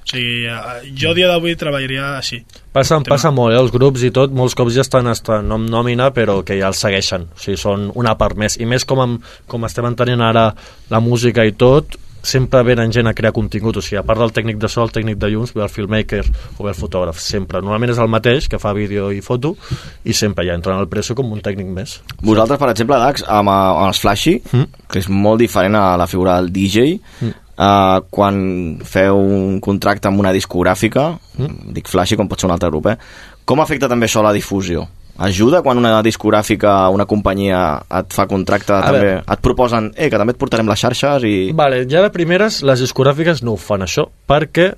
O 0.03 0.05
sigui, 0.05 0.47
eh, 0.51 0.93
jo 0.99 1.13
dia 1.15 1.29
d'avui 1.31 1.55
treballaria 1.55 2.17
així. 2.19 2.41
Passa, 2.73 2.99
passa 3.07 3.31
molt, 3.31 3.55
eh? 3.55 3.61
els 3.61 3.71
grups 3.71 4.03
i 4.03 4.11
tot, 4.11 4.33
molts 4.35 4.57
cops 4.59 4.75
ja 4.75 4.83
estan, 4.83 5.07
estan 5.07 5.47
en 5.53 5.67
nòmina, 5.71 6.11
però 6.13 6.41
que 6.45 6.59
ja 6.59 6.73
els 6.73 6.81
segueixen. 6.83 7.29
O 7.31 7.39
sigui, 7.39 7.57
són 7.61 7.91
una 7.95 8.17
part 8.19 8.37
més. 8.37 8.59
I 8.59 8.67
més 8.67 8.85
com, 8.85 8.99
amb, 8.99 9.23
com 9.47 9.65
estem 9.65 9.87
entenent 9.87 10.21
ara 10.21 10.49
la 10.91 11.01
música 11.01 11.45
i 11.47 11.53
tot, 11.53 11.95
sempre 12.23 12.63
venen 12.63 12.93
gent 12.95 13.07
a 13.11 13.15
crear 13.15 13.33
contingut, 13.35 13.77
o 13.77 13.83
sigui, 13.83 13.99
a 13.99 14.05
part 14.07 14.21
del 14.23 14.33
tècnic 14.33 14.57
de 14.63 14.69
so, 14.69 14.83
el 14.83 14.93
tècnic 14.95 15.19
de 15.19 15.29
llums, 15.33 15.53
ve 15.55 15.63
el 15.63 15.69
filmmaker 15.69 16.23
o 16.59 16.65
ve 16.65 16.71
el 16.71 16.79
fotògraf, 16.79 17.19
sempre. 17.21 17.61
Normalment 17.61 17.91
és 17.91 17.99
el 17.99 18.09
mateix, 18.09 18.49
que 18.49 18.59
fa 18.63 18.73
vídeo 18.73 19.11
i 19.13 19.21
foto, 19.21 19.57
i 20.05 20.13
sempre 20.15 20.47
ja 20.47 20.55
entren 20.55 20.79
al 20.79 20.89
presso 20.89 21.15
com 21.19 21.31
un 21.33 21.41
tècnic 21.43 21.67
més. 21.67 22.01
Vosaltres, 22.23 22.59
per 22.59 22.71
exemple, 22.71 22.97
Dax, 23.03 23.25
amb, 23.27 23.49
amb 23.51 23.87
els 23.89 24.01
Flashy, 24.01 24.41
Mm. 24.53 24.67
que 24.89 24.99
és 24.99 25.09
molt 25.09 25.41
diferent 25.41 25.75
a 25.77 25.97
la 25.97 26.07
figura 26.07 26.37
del 26.41 26.53
DJ, 26.53 27.01
Mm. 27.21 27.33
Uh, 27.53 28.01
quan 28.11 28.79
feu 28.83 29.19
un 29.19 29.61
contracte 29.61 30.09
amb 30.09 30.19
una 30.19 30.33
discogràfica, 30.33 31.19
Mm. 31.39 31.73
dic 31.75 31.87
Flashy 31.87 32.17
com 32.17 32.27
pot 32.27 32.41
ser 32.41 32.47
un 32.49 32.53
altre 32.53 32.71
grup, 32.71 32.87
eh? 32.87 32.97
com 33.45 33.61
afecta 33.61 33.89
també 33.89 34.07
això 34.07 34.21
a 34.21 34.23
la 34.23 34.33
difusió? 34.33 34.89
Ajuda 35.23 35.61
quan 35.63 35.79
una 35.79 35.95
discogràfica, 36.03 36.89
una 36.91 37.07
companyia 37.07 37.59
et 38.01 38.15
fa 38.15 38.25
contracte, 38.31 38.73
A 38.75 38.81
també, 38.89 39.01
veure. 39.05 39.25
et 39.31 39.43
proposen 39.45 39.91
eh, 39.95 40.09
que 40.11 40.19
també 40.19 40.35
et 40.35 40.41
portarem 40.41 40.67
les 40.71 40.81
xarxes 40.83 41.27
i... 41.29 41.35
Vale, 41.55 41.85
ja 41.91 42.03
de 42.03 42.11
primeres, 42.15 42.63
les 42.67 42.83
discogràfiques 42.83 43.45
no 43.47 43.55
ho 43.55 43.61
fan 43.61 43.85
això, 43.87 44.09
perquè 44.27 44.73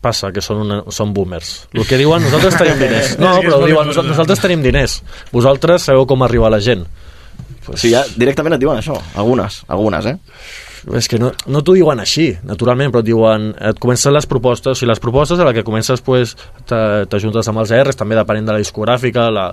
passa 0.00 0.30
que 0.32 0.40
són, 0.44 0.62
una, 0.66 0.80
són 0.92 1.14
boomers. 1.16 1.52
El 1.76 1.84
que 1.88 1.98
diuen, 2.00 2.22
nosaltres 2.24 2.56
tenim 2.60 2.78
diners. 2.84 3.14
No, 3.20 3.34
però 3.44 3.60
diuen, 3.66 3.90
nosaltres 3.92 4.40
tenim 4.40 4.62
diners. 4.64 4.98
Vosaltres 5.32 5.88
sabeu 5.88 6.06
com 6.08 6.22
arribar 6.24 6.48
a 6.48 6.54
la 6.56 6.60
gent. 6.64 6.84
O 7.68 7.76
sigui, 7.76 7.92
ja 7.94 8.04
directament 8.16 8.56
et 8.56 8.62
diuen 8.62 8.80
això, 8.80 8.96
algunes, 9.20 9.62
algunes, 9.68 10.06
eh? 10.12 10.16
És 10.96 11.08
que 11.08 11.18
no, 11.20 11.32
no 11.52 11.60
t'ho 11.66 11.74
diuen 11.76 12.00
així, 12.00 12.30
naturalment, 12.46 12.90
però 12.92 13.02
et 13.04 13.08
diuen, 13.10 13.50
et 13.70 13.78
comencen 13.82 14.14
les 14.16 14.26
propostes, 14.30 14.72
o 14.72 14.78
sigui, 14.78 14.88
les 14.88 15.02
propostes 15.02 15.38
a 15.40 15.44
la 15.44 15.52
que 15.56 15.64
comences, 15.66 16.00
pues, 16.00 16.36
te- 16.64 17.06
t'ajuntes 17.10 17.48
amb 17.52 17.60
els 17.60 17.70
ERs, 17.76 17.98
també 18.00 18.16
depenent 18.16 18.46
de 18.48 18.54
la 18.56 18.62
discogràfica, 18.62 19.26
la, 19.30 19.50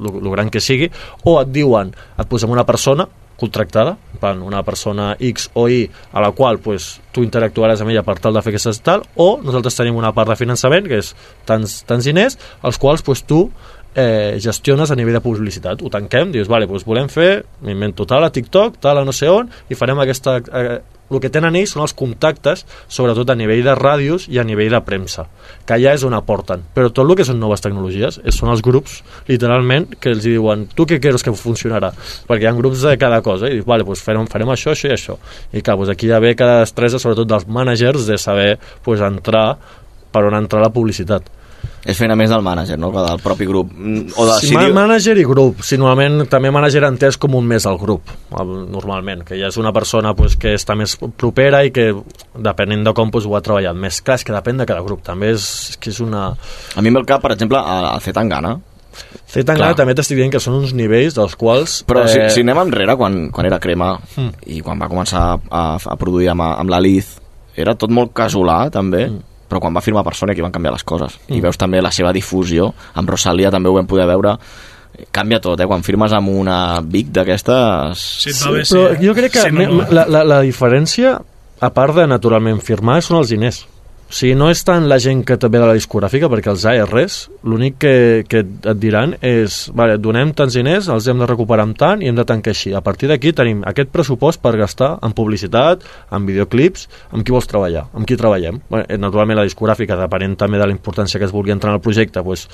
lo, 0.00 0.14
lo 0.20 0.30
gran 0.32 0.48
que 0.50 0.60
sigui, 0.64 0.88
o 1.24 1.40
et 1.42 1.50
diuen, 1.52 1.92
et 2.16 2.28
posem 2.30 2.50
una 2.50 2.64
persona 2.64 3.08
contractada, 3.40 3.94
plan, 4.20 4.42
una 4.44 4.62
persona 4.62 5.14
X 5.18 5.50
o 5.54 5.66
Y 5.68 5.86
a 6.12 6.20
la 6.20 6.30
qual 6.36 6.58
pues, 6.60 7.00
tu 7.10 7.22
interactuaràs 7.24 7.80
amb 7.80 7.88
ella 7.94 8.02
per 8.04 8.18
tal 8.20 8.34
de 8.36 8.42
fer 8.44 8.52
aquestes 8.52 8.82
tal, 8.84 9.04
o 9.16 9.38
nosaltres 9.42 9.78
tenim 9.78 9.96
una 9.96 10.12
part 10.12 10.28
de 10.28 10.36
finançament, 10.36 10.84
que 10.88 10.98
és 11.00 11.14
tants, 11.48 11.78
tants 11.88 12.04
diners, 12.04 12.36
els 12.62 12.76
quals 12.80 13.00
pues, 13.06 13.22
tu 13.24 13.46
eh, 13.94 14.38
gestiones 14.42 14.90
a 14.90 14.96
nivell 14.98 15.18
de 15.18 15.24
publicitat. 15.24 15.82
Ho 15.82 15.90
tanquem, 15.92 16.32
dius, 16.34 16.48
vale, 16.50 16.68
doncs 16.70 16.86
volem 16.86 17.10
fer, 17.10 17.42
m'invento 17.64 18.06
tal 18.08 18.24
a 18.24 18.32
TikTok, 18.32 18.80
tal 18.80 19.00
a 19.00 19.04
no 19.04 19.14
sé 19.16 19.30
on, 19.32 19.50
i 19.68 19.78
farem 19.78 20.00
aquesta... 20.02 20.40
Eh, 20.40 20.80
el 21.10 21.18
que 21.18 21.30
tenen 21.32 21.56
ells 21.58 21.72
són 21.74 21.82
els 21.82 21.94
contactes, 21.98 22.60
sobretot 22.86 23.32
a 23.32 23.34
nivell 23.34 23.64
de 23.66 23.72
ràdios 23.74 24.28
i 24.30 24.38
a 24.38 24.44
nivell 24.46 24.70
de 24.70 24.80
premsa, 24.86 25.24
que 25.66 25.74
allà 25.74 25.96
és 25.96 26.04
on 26.06 26.14
aporten. 26.14 26.62
Però 26.76 26.92
tot 26.92 27.02
el 27.02 27.16
que 27.18 27.26
són 27.26 27.40
noves 27.42 27.64
tecnologies 27.64 28.20
és, 28.22 28.36
són 28.36 28.52
els 28.52 28.62
grups, 28.62 29.00
literalment, 29.26 29.88
que 29.98 30.12
els 30.14 30.22
diuen 30.22 30.68
tu 30.70 30.86
què 30.86 31.00
creus 31.02 31.26
que 31.26 31.34
funcionarà? 31.34 31.90
Perquè 32.30 32.46
hi 32.46 32.50
ha 32.52 32.54
grups 32.54 32.86
de 32.86 32.94
cada 33.02 33.18
cosa, 33.26 33.50
i 33.50 33.58
dius, 33.58 33.66
vale, 33.66 33.86
doncs 33.88 34.04
farem, 34.06 34.30
farem 34.30 34.54
això, 34.54 34.70
això 34.76 34.86
i 34.86 34.94
això. 34.94 35.18
I 35.50 35.64
clar, 35.66 35.80
doncs 35.80 35.90
aquí 35.96 36.10
ja 36.10 36.22
ve 36.22 36.36
cada 36.38 36.60
destresa, 36.62 37.02
sobretot 37.02 37.26
dels 37.34 37.50
managers, 37.50 38.06
de 38.06 38.14
saber 38.14 38.52
doncs, 38.86 39.02
entrar 39.10 39.44
per 40.14 40.26
on 40.26 40.38
entrar 40.38 40.62
la 40.62 40.70
publicitat. 40.74 41.39
És 41.80 41.96
feina 41.96 42.16
més 42.18 42.28
del 42.28 42.42
mànager, 42.44 42.76
no?, 42.78 42.90
que 42.92 43.02
del 43.06 43.20
propi 43.24 43.46
grup. 43.48 43.70
Mm, 43.72 44.12
O 44.20 44.26
de, 44.28 44.34
Sí, 44.44 44.52
ma 44.54 44.66
manager 44.82 45.16
i 45.18 45.24
grup. 45.24 45.62
Si 45.64 45.78
normalment 45.80 46.28
també 46.28 46.50
manager 46.52 46.84
entès 46.90 47.16
com 47.20 47.34
un 47.38 47.46
més 47.48 47.64
al 47.66 47.78
grup, 47.80 48.10
normalment, 48.30 49.24
que 49.24 49.38
ja 49.40 49.48
és 49.48 49.56
una 49.60 49.72
persona 49.72 50.12
pues, 50.18 50.36
que 50.40 50.52
està 50.58 50.76
més 50.76 50.96
propera 51.16 51.62
i 51.64 51.72
que, 51.72 51.90
depenent 52.36 52.84
de 52.84 52.92
com 52.96 53.10
pues, 53.10 53.24
ho 53.24 53.36
ha 53.36 53.42
treballat 53.44 53.76
més. 53.76 54.02
Clar, 54.04 54.18
és 54.20 54.26
que 54.28 54.36
depèn 54.36 54.60
de 54.60 54.68
cada 54.68 54.84
grup. 54.84 55.02
També 55.06 55.32
és, 55.32 55.46
és 55.72 55.80
que 55.80 55.92
és 55.94 56.00
una... 56.04 56.28
A 56.76 56.82
mi 56.82 56.92
em 56.92 56.98
ve 56.98 57.00
el 57.00 57.08
cap, 57.08 57.22
per 57.24 57.32
exemple, 57.32 57.58
a, 57.58 57.94
a 57.94 58.00
Zetangana. 58.04 58.58
Zetangana 59.30 59.76
també 59.78 59.94
t'estic 59.94 60.18
dient 60.18 60.32
que 60.34 60.42
són 60.42 60.58
uns 60.58 60.74
nivells 60.76 61.16
dels 61.16 61.36
quals... 61.38 61.80
Però 61.88 62.04
eh... 62.04 62.10
si, 62.10 62.20
si 62.34 62.44
anem 62.44 62.64
enrere, 62.66 62.96
quan, 62.98 63.22
quan 63.34 63.48
era 63.48 63.60
crema 63.62 63.94
Mm. 64.16 64.44
i 64.52 64.60
quan 64.64 64.80
va 64.80 64.88
començar 64.90 65.24
a, 65.38 65.64
a 65.78 65.96
produir 65.98 66.28
amb, 66.32 66.42
amb 66.42 66.70
la 66.70 66.80
Liz, 66.82 67.14
era 67.56 67.76
tot 67.78 67.92
molt 67.94 68.12
casolà, 68.16 68.64
també, 68.74 69.06
mm. 69.06 69.29
Però 69.50 69.60
quan 69.62 69.74
va 69.74 69.82
firmar 69.82 70.04
per 70.06 70.14
Sony 70.14 70.32
aquí 70.34 70.44
van 70.44 70.54
canviar 70.54 70.76
les 70.76 70.86
coses. 70.86 71.18
Mm. 71.26 71.38
I 71.38 71.44
veus 71.48 71.58
també 71.58 71.82
la 71.82 71.90
seva 71.94 72.14
difusió, 72.14 72.70
amb 72.94 73.10
Rosalia 73.10 73.50
també 73.50 73.70
ho 73.70 73.74
vam 73.76 73.88
poder 73.90 74.06
veure, 74.10 74.36
canvia 75.10 75.40
tot, 75.42 75.60
eh? 75.60 75.66
Quan 75.70 75.82
firmes 75.86 76.14
amb 76.16 76.30
una 76.32 76.80
Big 76.84 77.10
d'aquestes... 77.14 78.06
Sí, 78.24 78.34
bé, 78.52 78.62
Però 78.68 78.86
eh? 78.92 78.98
jo 79.02 79.16
crec 79.16 79.34
que 79.34 79.44
Sí, 79.48 79.54
no, 79.54 79.66
no. 79.80 79.90
la, 79.90 80.06
la, 80.10 80.24
la 80.26 80.40
diferència, 80.46 81.16
a 81.60 81.70
part 81.74 81.96
de 81.98 82.06
naturalment 82.10 82.60
firmar, 82.64 83.00
són 83.04 83.20
els 83.20 83.32
diners. 83.32 83.64
O 84.10 84.12
sigui, 84.12 84.34
no 84.34 84.48
és 84.50 84.58
tant 84.66 84.88
la 84.90 84.96
gent 84.98 85.20
que 85.22 85.36
ve 85.38 85.58
de 85.60 85.66
la 85.68 85.74
discogràfica, 85.76 86.26
perquè 86.26 86.50
els 86.50 86.64
ARs, 86.66 87.18
l'únic 87.46 87.76
que, 87.78 87.92
que 88.26 88.40
et 88.42 88.78
diran 88.82 89.12
és, 89.22 89.68
vale, 89.70 90.00
donem 90.02 90.32
tants 90.34 90.56
diners, 90.58 90.88
els 90.90 91.06
hem 91.06 91.20
de 91.22 91.28
recuperar 91.30 91.62
amb 91.68 91.76
tant 91.78 92.02
i 92.02 92.08
hem 92.10 92.18
de 92.18 92.24
tancar 92.26 92.50
així. 92.50 92.72
A 92.74 92.82
partir 92.82 93.06
d'aquí 93.06 93.30
tenim 93.38 93.60
aquest 93.70 93.92
pressupost 93.94 94.42
per 94.42 94.56
gastar 94.58 94.96
en 95.06 95.14
publicitat, 95.14 95.86
en 96.10 96.26
videoclips, 96.26 96.88
amb 97.14 97.22
qui 97.22 97.36
vols 97.36 97.46
treballar, 97.46 97.84
amb 97.94 98.08
qui 98.08 98.18
treballem. 98.18 98.58
Bé, 98.72 98.80
eh, 98.88 98.98
naturalment 98.98 99.38
la 99.38 99.44
discogràfica, 99.46 100.00
depenent 100.00 100.34
també 100.42 100.58
de 100.58 100.66
la 100.66 100.74
importància 100.74 101.22
que 101.22 101.28
es 101.30 101.36
vulgui 101.36 101.54
entrar 101.54 101.70
en 101.70 101.78
el 101.78 101.84
projecte, 101.86 102.24
pues, 102.26 102.48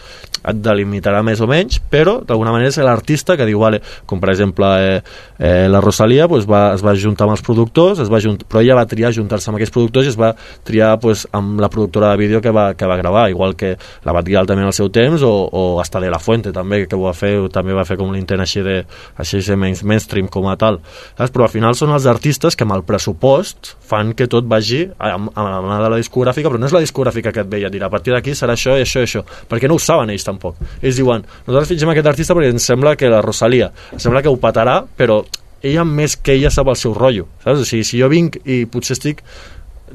et 0.44 0.60
delimitarà 0.60 1.24
més 1.24 1.40
o 1.40 1.48
menys, 1.48 1.80
però 1.80 2.18
d'alguna 2.20 2.52
manera 2.52 2.68
és 2.68 2.80
l'artista 2.84 3.38
que 3.40 3.48
diu, 3.48 3.64
vale, 3.64 3.80
com 4.04 4.20
per 4.20 4.34
exemple 4.34 4.74
eh, 4.76 5.00
eh, 5.38 5.66
la 5.72 5.80
Rosalia 5.80 6.28
pues, 6.28 6.44
va, 6.44 6.74
es 6.76 6.84
va 6.84 6.92
juntar 7.00 7.24
amb 7.24 7.38
els 7.38 7.46
productors, 7.48 8.04
es 8.04 8.12
va 8.12 8.20
junt, 8.20 8.44
però 8.44 8.60
ella 8.60 8.76
va 8.76 8.86
triar 8.92 9.14
juntar-se 9.16 9.48
amb 9.48 9.56
aquests 9.56 9.72
productors 9.72 10.04
i 10.04 10.12
es 10.12 10.20
va 10.20 10.34
triar 10.68 10.92
pues, 11.00 11.24
amb 11.32 11.45
la 11.60 11.70
productora 11.70 12.10
de 12.10 12.16
vídeo 12.20 12.40
que 12.42 12.50
va, 12.50 12.74
que 12.74 12.86
va 12.86 12.96
gravar, 12.96 13.28
igual 13.30 13.56
que 13.56 13.76
la 14.04 14.12
Batguial 14.12 14.46
també 14.46 14.64
en 14.64 14.70
el 14.70 14.76
seu 14.76 14.90
temps, 14.90 15.22
o, 15.22 15.32
o 15.52 15.80
hasta 15.80 16.00
de 16.00 16.10
la 16.10 16.18
Fuente 16.18 16.52
també, 16.52 16.84
que 16.86 16.96
ho 16.98 17.04
va 17.04 17.14
fer, 17.16 17.34
també 17.54 17.76
va 17.76 17.86
fer 17.88 17.98
com 18.00 18.10
un 18.10 18.18
intent 18.18 18.42
així 18.42 18.64
de, 18.66 18.80
així 19.16 19.40
de 19.46 19.56
main, 19.60 19.76
mainstream 19.86 20.28
com 20.32 20.48
a 20.50 20.56
tal. 20.60 20.80
Saps? 21.16 21.32
Però 21.34 21.46
al 21.46 21.52
final 21.52 21.78
són 21.78 21.94
els 21.94 22.08
artistes 22.10 22.56
que 22.56 22.66
amb 22.66 22.76
el 22.76 22.84
pressupost 22.88 23.74
fan 23.86 24.12
que 24.18 24.28
tot 24.30 24.48
vagi 24.48 24.84
amb, 24.98 25.30
amb 25.34 25.70
la 25.70 25.80
de 25.84 25.94
la 25.94 26.02
discogràfica, 26.02 26.50
però 26.50 26.60
no 26.60 26.68
és 26.68 26.76
la 26.76 26.82
discogràfica 26.84 27.32
que 27.32 27.44
et 27.46 27.50
veia 27.50 27.70
dir, 27.72 27.82
a 27.84 27.92
partir 27.92 28.14
d'aquí 28.14 28.34
serà 28.34 28.56
això 28.56 28.76
i 28.76 28.84
això 28.84 29.02
i 29.02 29.08
això, 29.08 29.24
perquè 29.48 29.70
no 29.70 29.78
ho 29.78 29.82
saben 29.82 30.12
ells 30.12 30.26
tampoc. 30.26 30.60
Ells 30.82 31.00
diuen, 31.00 31.24
nosaltres 31.46 31.74
fitxem 31.74 31.94
aquest 31.94 32.12
artista 32.12 32.36
perquè 32.36 32.54
ens 32.54 32.70
sembla 32.72 32.96
que 32.98 33.10
la 33.12 33.22
Rosalia, 33.24 33.72
sembla 33.96 34.22
que 34.24 34.32
ho 34.32 34.38
patarà, 34.40 34.80
però 34.96 35.22
ella 35.66 35.84
més 35.88 36.16
que 36.16 36.36
ella 36.36 36.50
sap 36.52 36.68
el 36.70 36.78
seu 36.78 36.94
rotllo, 36.94 37.26
saps? 37.44 37.62
O 37.62 37.68
sigui, 37.68 37.86
si 37.86 38.00
jo 38.00 38.08
vinc 38.12 38.38
i 38.44 38.64
potser 38.70 38.96
estic 38.96 39.22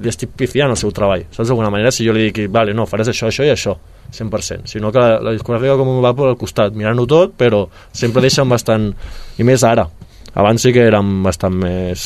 li 0.01 0.11
estic 0.11 0.33
pifiant 0.37 0.73
el 0.73 0.79
seu 0.79 0.91
treball, 0.95 1.25
saps? 1.29 1.47
D'alguna 1.47 1.71
manera, 1.73 1.91
si 1.93 2.05
jo 2.07 2.15
li 2.15 2.27
dic, 2.29 2.43
vale, 2.51 2.75
no, 2.77 2.87
faràs 2.89 3.11
això, 3.11 3.29
això 3.31 3.47
i 3.47 3.51
això, 3.53 3.77
100%, 4.11 4.67
sinó 4.71 4.91
que 4.91 5.01
la, 5.01 5.19
la 5.23 5.33
discogràfica 5.35 5.77
com 5.79 5.99
va 6.03 6.13
pel 6.17 6.37
costat, 6.39 6.75
mirant-ho 6.77 7.07
tot, 7.09 7.35
però 7.39 7.65
sempre 7.95 8.23
deixen 8.25 8.49
bastant, 8.51 8.91
i 9.37 9.47
més 9.47 9.65
ara, 9.67 9.87
abans 10.33 10.63
sí 10.63 10.73
que 10.75 10.87
érem 10.87 11.21
bastant 11.25 11.57
més... 11.63 12.05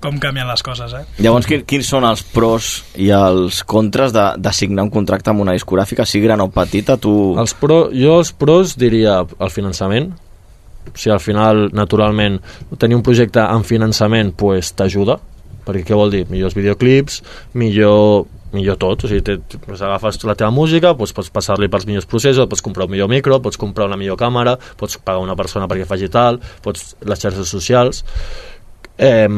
Com 0.00 0.16
canvien 0.16 0.48
les 0.48 0.62
coses, 0.64 0.94
eh? 0.96 1.02
Llavors, 1.20 1.44
quin, 1.44 1.66
quins 1.68 1.88
són 1.92 2.06
els 2.08 2.22
pros 2.24 2.70
i 2.96 3.10
els 3.12 3.60
contres 3.68 4.14
de, 4.16 4.30
de 4.40 4.52
signar 4.56 4.86
un 4.86 4.92
contracte 4.94 5.28
amb 5.28 5.44
una 5.44 5.52
discogràfica, 5.52 6.06
sigui 6.08 6.24
gran 6.24 6.40
o 6.40 6.48
petita, 6.54 6.96
tu... 6.96 7.12
Els 7.40 7.52
pro, 7.60 7.82
jo 7.92 8.16
els 8.22 8.32
pros 8.32 8.78
diria 8.80 9.18
el 9.28 9.52
finançament, 9.52 10.08
sigui, 10.94 11.12
al 11.12 11.20
final, 11.20 11.68
naturalment, 11.76 12.40
tenir 12.80 12.96
un 12.96 13.04
projecte 13.04 13.44
amb 13.44 13.68
finançament 13.68 14.32
pues, 14.40 14.72
t'ajuda, 14.72 15.18
perquè 15.66 15.84
què 15.90 15.98
vol 15.98 16.12
dir? 16.12 16.26
Millors 16.32 16.56
videoclips, 16.58 17.22
millor 17.54 18.28
millor 18.50 18.78
tot, 18.82 19.04
o 19.04 19.08
sigui, 19.10 19.22
te, 19.22 19.58
pues, 19.62 19.78
agafes 19.78 20.18
la 20.26 20.34
teva 20.34 20.50
música, 20.50 20.90
doncs 20.98 21.14
pots 21.14 21.30
passar-li 21.30 21.68
pels 21.70 21.86
millors 21.86 22.08
processos, 22.10 22.48
pots 22.50 22.64
comprar 22.66 22.88
un 22.88 22.94
millor 22.96 23.10
micro, 23.10 23.38
pots 23.42 23.60
comprar 23.60 23.86
una 23.86 23.98
millor 24.00 24.18
càmera, 24.18 24.56
pots 24.80 24.98
pagar 24.98 25.22
una 25.22 25.36
persona 25.38 25.68
perquè 25.70 25.86
faci 25.86 26.10
tal, 26.10 26.40
pots 26.64 26.96
les 27.06 27.22
xarxes 27.22 27.52
socials, 27.54 28.02
eh, 28.98 29.28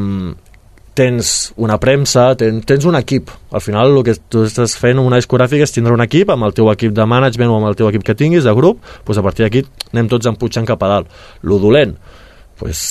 tens 0.95 1.53
una 1.57 1.79
premsa, 1.81 2.33
ten, 2.37 2.61
tens 2.69 2.85
un 2.89 2.97
equip. 2.99 3.31
Al 3.53 3.63
final 3.65 3.95
el 3.95 4.03
que 4.05 4.17
tu 4.29 4.45
estàs 4.45 4.75
fent 4.77 5.01
una 5.01 5.21
discogràfica 5.21 5.65
és 5.65 5.73
tindre 5.73 5.95
un 5.97 6.05
equip 6.05 6.33
amb 6.33 6.49
el 6.49 6.57
teu 6.57 6.69
equip 6.73 6.93
de 6.97 7.07
management 7.09 7.53
o 7.53 7.61
amb 7.61 7.71
el 7.71 7.79
teu 7.79 7.89
equip 7.89 8.05
que 8.05 8.17
tinguis, 8.19 8.45
de 8.45 8.57
grup, 8.57 8.83
doncs 9.07 9.21
a 9.21 9.25
partir 9.25 9.47
d'aquí 9.47 9.65
anem 9.93 10.11
tots 10.13 10.29
empujant 10.29 10.69
cap 10.69 10.83
a 10.85 10.93
dalt. 10.97 11.23
Lo 11.49 11.61
dolent, 11.63 11.97
doncs 12.61 12.85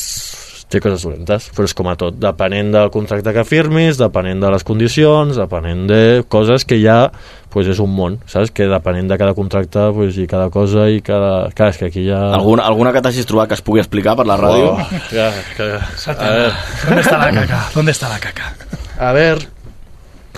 té 0.72 0.82
coses 0.84 1.04
dolentes, 1.06 1.50
però 1.56 1.68
és 1.68 1.76
com 1.78 1.90
a 1.92 1.98
tot, 2.00 2.16
depenent 2.22 2.72
del 2.74 2.90
contracte 2.94 3.34
que 3.36 3.46
firmis, 3.48 4.00
depenent 4.00 4.42
de 4.44 4.52
les 4.54 4.66
condicions, 4.68 5.38
depenent 5.38 5.86
de 5.92 6.02
coses 6.32 6.66
que 6.68 6.80
ja 6.82 7.04
pues 7.52 7.68
és 7.68 7.82
un 7.84 7.92
món, 7.92 8.16
saps? 8.32 8.54
Que 8.56 8.70
depenent 8.72 9.10
de 9.12 9.18
cada 9.20 9.36
contracte 9.36 9.90
pues, 9.92 10.16
i 10.16 10.26
cada 10.32 10.48
cosa 10.54 10.88
i 10.88 11.02
cada... 11.04 11.50
Clar, 11.52 11.72
és 11.74 11.80
que 11.82 11.90
aquí 11.92 12.06
ja... 12.08 12.22
Alguna, 12.38 12.64
alguna 12.64 12.94
que 12.96 13.02
t'hagis 13.04 13.28
trobat 13.28 13.52
que 13.52 13.58
es 13.60 13.64
pugui 13.66 13.84
explicar 13.84 14.16
per 14.16 14.26
la 14.30 14.40
ràdio? 14.40 14.70
Oh, 14.72 15.02
ja, 15.12 15.28
que... 15.58 15.68
¿Dónde 16.88 17.02
está 17.04 17.18
la 17.20 17.32
caca? 17.36 17.66
¿Dónde 17.76 17.92
está 17.92 18.08
la 18.08 18.22
caca? 18.24 18.54
A 18.98 19.12
ver, 19.12 19.44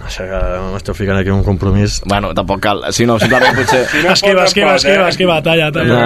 Això 0.04 0.26
que 0.28 0.40
m'esteu 0.74 0.96
ficant 0.98 1.18
aquí 1.20 1.32
un 1.32 1.44
compromís. 1.46 2.02
Bueno, 2.10 2.34
tampoc 2.36 2.62
cal. 2.64 2.84
Si 2.96 3.08
no, 3.08 3.18
simplement 3.22 3.56
potser... 3.58 3.84
Si 3.94 4.04
no 4.04 4.12
esquiva, 4.14 4.46
esquiva, 4.46 4.76
esquiva, 4.76 5.08
esquiva, 5.10 5.40
talla, 5.46 5.72
talla. 5.72 5.98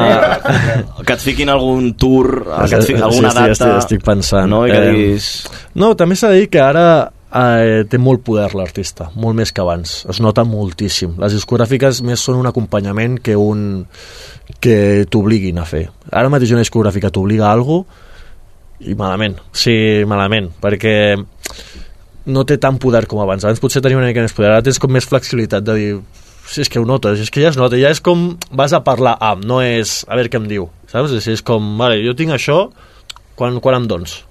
No, 0.86 1.04
que 1.04 1.16
et 1.18 1.24
fiquin 1.24 1.50
algun 1.50 1.92
tour, 2.00 2.32
que 2.46 2.78
et 2.78 2.88
fiquin 2.88 3.04
alguna 3.04 3.32
sí, 3.34 3.40
data... 3.40 3.52
estic, 3.56 3.76
estic 3.82 4.06
pensant. 4.06 4.50
No? 4.52 4.64
I 4.68 4.72
que 4.72 4.82
Eh, 4.82 4.90
diguis... 4.94 5.30
No, 5.76 5.94
també 6.00 6.18
s'ha 6.20 6.32
de 6.34 6.44
dir 6.44 6.50
que 6.54 6.62
ara 6.62 6.88
eh, 7.08 7.84
té 7.90 8.00
molt 8.02 8.24
poder 8.26 8.50
l'artista, 8.58 9.10
molt 9.16 9.38
més 9.40 9.52
que 9.52 9.64
abans. 9.64 10.00
Es 10.10 10.22
nota 10.24 10.46
moltíssim. 10.48 11.18
Les 11.22 11.34
discogràfiques 11.38 12.04
més 12.06 12.22
són 12.24 12.40
un 12.42 12.50
acompanyament 12.50 13.18
que 13.24 13.36
un 13.38 13.86
que 14.64 15.06
t'obliguin 15.12 15.58
a 15.60 15.66
fer. 15.68 15.88
Ara 16.12 16.30
mateix 16.32 16.54
una 16.56 16.64
discogràfica 16.64 17.12
t'obliga 17.14 17.50
a 17.50 17.56
alguna 17.58 17.84
cosa 17.84 18.06
i 18.78 18.94
malament, 18.94 19.40
sí, 19.58 19.74
malament, 20.06 20.52
perquè 20.62 21.16
no 22.28 22.44
té 22.48 22.60
tant 22.62 22.78
poder 22.82 23.06
com 23.10 23.22
abans. 23.24 23.46
Abans 23.46 23.62
potser 23.64 23.82
tenia 23.84 24.00
una 24.00 24.10
mica 24.10 24.24
més 24.24 24.36
poder, 24.36 24.52
ara 24.52 24.66
tens 24.66 24.80
com 24.84 24.92
més 24.94 25.08
flexibilitat 25.08 25.66
de 25.66 25.78
dir 25.80 25.92
si 26.48 26.62
és 26.64 26.70
que 26.72 26.80
ho 26.80 26.86
notes, 26.88 27.20
és 27.20 27.32
que 27.32 27.42
ja 27.44 27.52
es 27.52 27.58
nota, 27.60 27.76
ja 27.80 27.92
és 27.92 28.00
com 28.04 28.30
vas 28.56 28.72
a 28.72 28.80
parlar 28.86 29.18
amb, 29.24 29.44
no 29.48 29.60
és 29.64 30.00
a 30.08 30.16
veure 30.16 30.32
què 30.32 30.40
em 30.40 30.48
diu, 30.48 30.70
saps? 30.88 31.12
És, 31.20 31.28
és 31.36 31.44
com, 31.44 31.74
vale, 31.80 32.00
jo 32.06 32.16
tinc 32.18 32.32
això, 32.36 32.62
quan, 33.36 33.60
quan 33.64 33.82
em 33.82 33.88
dons? 33.90 34.22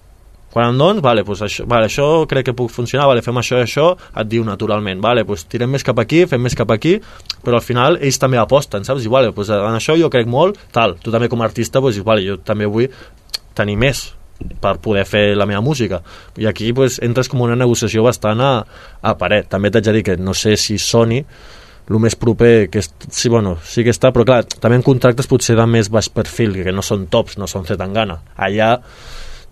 Quan 0.55 0.73
em 0.73 0.79
dons, 0.81 1.03
vale, 1.05 1.27
pues 1.29 1.43
això, 1.45 1.67
vale, 1.69 1.91
això 1.91 2.25
crec 2.31 2.49
que 2.49 2.57
puc 2.57 2.73
funcionar, 2.73 3.05
vale, 3.11 3.21
fem 3.21 3.37
això 3.37 3.61
i 3.61 3.67
això, 3.67 3.91
et 4.17 4.31
diu 4.33 4.47
naturalment, 4.49 5.03
vale, 5.05 5.27
pues 5.29 5.45
tirem 5.53 5.77
més 5.77 5.85
cap 5.85 6.01
aquí, 6.01 6.25
fem 6.31 6.41
més 6.41 6.57
cap 6.57 6.73
aquí, 6.73 6.95
però 7.45 7.61
al 7.61 7.67
final 7.67 8.01
ells 8.01 8.21
també 8.23 8.41
aposten, 8.41 8.89
saps? 8.89 9.05
I 9.05 9.13
vale, 9.13 9.35
pues 9.37 9.53
en 9.53 9.77
això 9.77 9.99
jo 10.01 10.09
crec 10.13 10.31
molt, 10.31 10.57
tal, 10.73 10.97
tu 11.03 11.13
també 11.13 11.29
com 11.29 11.45
a 11.45 11.51
artista, 11.51 11.85
pues, 11.85 12.01
vale, 12.01 12.25
jo 12.25 12.41
també 12.41 12.65
vull 12.65 12.89
tenir 13.57 13.77
més 13.77 14.07
per 14.61 14.77
poder 14.85 15.05
fer 15.09 15.27
la 15.37 15.47
meva 15.49 15.63
música 15.65 16.03
i 16.37 16.49
aquí 16.49 16.73
pues, 16.77 16.99
entres 17.05 17.31
com 17.33 17.45
una 17.45 17.57
negociació 17.57 18.05
bastant 18.05 18.43
a, 18.45 18.55
a 19.01 19.15
paret, 19.19 19.49
també 19.53 19.71
t'haig 19.71 19.87
de 19.89 19.95
dir 19.99 20.05
que 20.07 20.17
no 20.17 20.35
sé 20.37 20.57
si 20.61 20.79
Sony 20.79 21.23
el 21.87 22.01
més 22.03 22.17
proper 22.19 22.67
que 22.71 22.81
és, 22.83 22.89
sí, 23.15 23.31
bueno, 23.31 23.57
sí 23.63 23.85
que 23.87 23.93
està, 23.95 24.11
però 24.15 24.27
clar, 24.27 24.41
també 24.49 24.81
en 24.81 24.85
contractes 24.87 25.29
potser 25.31 25.55
de 25.59 25.67
més 25.71 25.91
baix 25.93 26.09
perfil, 26.11 26.57
que 26.67 26.75
no 26.75 26.83
són 26.83 27.07
tops, 27.13 27.37
no 27.39 27.47
són 27.47 27.67
Zetangana. 27.69 28.19
Allà 28.35 28.73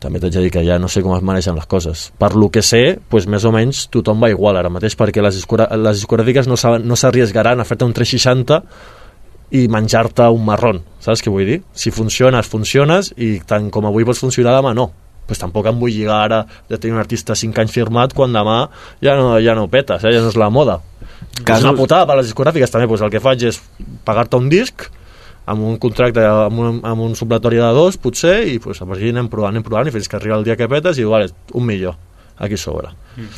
també 0.02 0.20
t'haig 0.20 0.34
de 0.34 0.42
dir 0.44 0.50
que 0.52 0.64
ja 0.66 0.80
no 0.82 0.90
sé 0.90 1.00
com 1.04 1.14
es 1.16 1.22
manegen 1.24 1.56
les 1.56 1.68
coses. 1.70 2.08
Per 2.18 2.34
lo 2.34 2.50
que 2.52 2.62
sé, 2.66 2.98
pues, 3.08 3.28
més 3.30 3.46
o 3.46 3.52
menys 3.54 3.86
tothom 3.94 4.20
va 4.20 4.32
igual 4.34 4.58
ara 4.58 4.72
mateix, 4.72 4.98
perquè 4.98 5.22
les, 5.22 5.38
discogràfiques 5.38 6.50
no 6.50 6.98
s'arriesgaran 6.98 7.62
a 7.62 7.68
fer-te 7.68 7.86
un 7.86 7.94
360 7.96 8.60
i 9.50 9.66
menjar-te 9.68 10.26
un 10.32 10.44
marrón, 10.46 10.82
saps 11.04 11.22
què 11.22 11.32
vull 11.32 11.46
dir? 11.48 11.60
Si 11.76 11.92
funciones, 11.94 12.48
funciones, 12.50 13.12
i 13.16 13.36
tant 13.46 13.70
com 13.74 13.86
avui 13.86 14.06
pots 14.06 14.22
funcionar, 14.24 14.56
demà 14.56 14.74
no. 14.76 14.90
Pues 15.24 15.40
tampoc 15.40 15.66
em 15.70 15.78
vull 15.80 15.92
lligar 15.92 16.18
ara 16.26 16.42
de 16.68 16.76
tenir 16.76 16.96
un 16.96 17.00
artista 17.00 17.36
5 17.36 17.62
anys 17.62 17.72
firmat 17.72 18.12
quan 18.12 18.34
demà 18.34 18.58
ja 19.04 19.14
no, 19.16 19.38
ja 19.40 19.54
no 19.56 19.70
petes, 19.72 20.04
eh? 20.04 20.12
ja 20.12 20.20
no 20.20 20.32
és 20.32 20.36
la 20.40 20.50
moda. 20.52 20.80
Casos-. 21.40 21.62
És 21.62 21.68
una 21.68 21.76
putada 21.78 22.08
per 22.08 22.18
les 22.18 22.28
discogràfiques 22.28 22.72
també, 22.72 22.88
pues 22.90 23.04
el 23.04 23.12
que 23.12 23.22
faig 23.24 23.48
és 23.48 23.60
pagar-te 24.04 24.36
un 24.40 24.50
disc 24.52 24.88
amb 25.46 25.64
un 25.64 25.76
contracte, 25.80 26.24
amb 26.24 26.60
un, 26.60 26.80
amb 26.88 27.04
un 27.04 27.14
supletori 27.16 27.60
de 27.60 27.70
dos, 27.76 27.98
potser, 28.00 28.38
i 28.48 28.58
pues, 28.58 28.80
a 28.80 28.88
partir 28.88 29.12
anem 29.12 29.28
provant, 29.32 29.52
anem 29.52 29.64
provant, 29.66 29.88
i 29.88 29.92
fins 29.92 30.08
que 30.08 30.16
arriba 30.16 30.38
el 30.38 30.46
dia 30.46 30.56
que 30.56 30.68
petes, 30.72 30.98
i 30.98 31.04
vale, 31.08 31.28
un 31.52 31.66
milió, 31.68 31.92
aquí 32.38 32.56
sobre. 32.58 32.88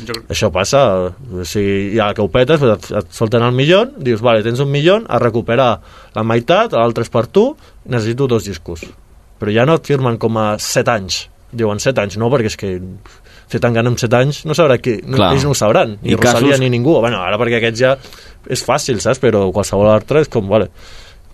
Jo, 0.06 0.14
Això 0.32 0.48
passa, 0.52 0.80
o 1.12 1.44
sigui, 1.44 1.96
ja 1.98 2.12
que 2.16 2.22
ho 2.24 2.28
petes, 2.32 2.62
et, 2.62 2.90
et 2.96 3.10
solten 3.12 3.42
el 3.44 3.52
milió, 3.52 3.82
dius, 3.96 4.22
vale, 4.24 4.42
tens 4.46 4.60
un 4.64 4.70
milió, 4.72 5.00
a 5.08 5.18
recuperar 5.20 5.70
la 6.14 6.24
meitat, 6.24 6.72
l'altre 6.72 7.04
és 7.04 7.12
per 7.12 7.26
tu, 7.28 7.50
necessito 7.84 8.26
dos 8.30 8.44
discos. 8.48 8.86
Però 9.38 9.52
ja 9.52 9.66
no 9.68 9.76
et 9.76 9.84
firmen 9.86 10.16
com 10.18 10.38
a 10.40 10.54
7 10.58 10.90
anys, 10.94 11.26
diuen 11.52 11.78
7 11.82 12.00
anys, 12.06 12.16
no, 12.16 12.30
perquè 12.32 12.48
és 12.48 12.56
que 12.56 12.70
fer 13.46 13.60
tan 13.62 13.76
gana 13.76 13.92
amb 13.92 14.00
7 14.00 14.16
anys 14.18 14.40
no 14.48 14.56
sabrà 14.58 14.78
qui, 14.82 14.96
no, 15.04 15.14
Clar. 15.20 15.34
ells 15.36 15.44
no 15.46 15.52
ho 15.52 15.54
sabran, 15.54 15.98
ni 16.02 16.14
I 16.14 16.16
Rosalia 16.16 16.56
casos- 16.56 16.60
ni 16.64 16.70
ningú. 16.72 16.96
Bueno, 17.04 17.20
ara 17.22 17.36
perquè 17.38 17.60
aquests 17.60 17.78
ja 17.78 17.92
és 18.48 18.64
fàcil, 18.64 18.98
saps? 19.04 19.20
Però 19.22 19.44
qualsevol 19.54 19.92
altre 19.92 20.24
és 20.24 20.28
com, 20.32 20.48
vale, 20.48 20.70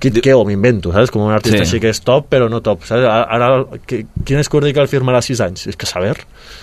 Kid 0.02 0.18
Keo 0.24 0.42
m'invento, 0.48 0.90
saps? 0.90 1.12
Com 1.14 1.22
un 1.28 1.32
artista 1.34 1.62
Sí. 1.62 1.76
sí. 1.76 1.80
que 1.80 1.92
és 1.94 2.00
top, 2.02 2.26
però 2.32 2.48
no 2.50 2.58
top, 2.60 2.82
saps? 2.88 3.06
Ara, 3.06 3.50
qui, 3.86 4.02
quin 4.26 4.40
és 4.42 4.48
que 4.50 4.58
el 4.58 4.88
firmarà 4.90 5.22
6 5.22 5.40
anys? 5.40 5.66
És 5.70 5.76
que 5.78 5.86
saber, 5.86 6.16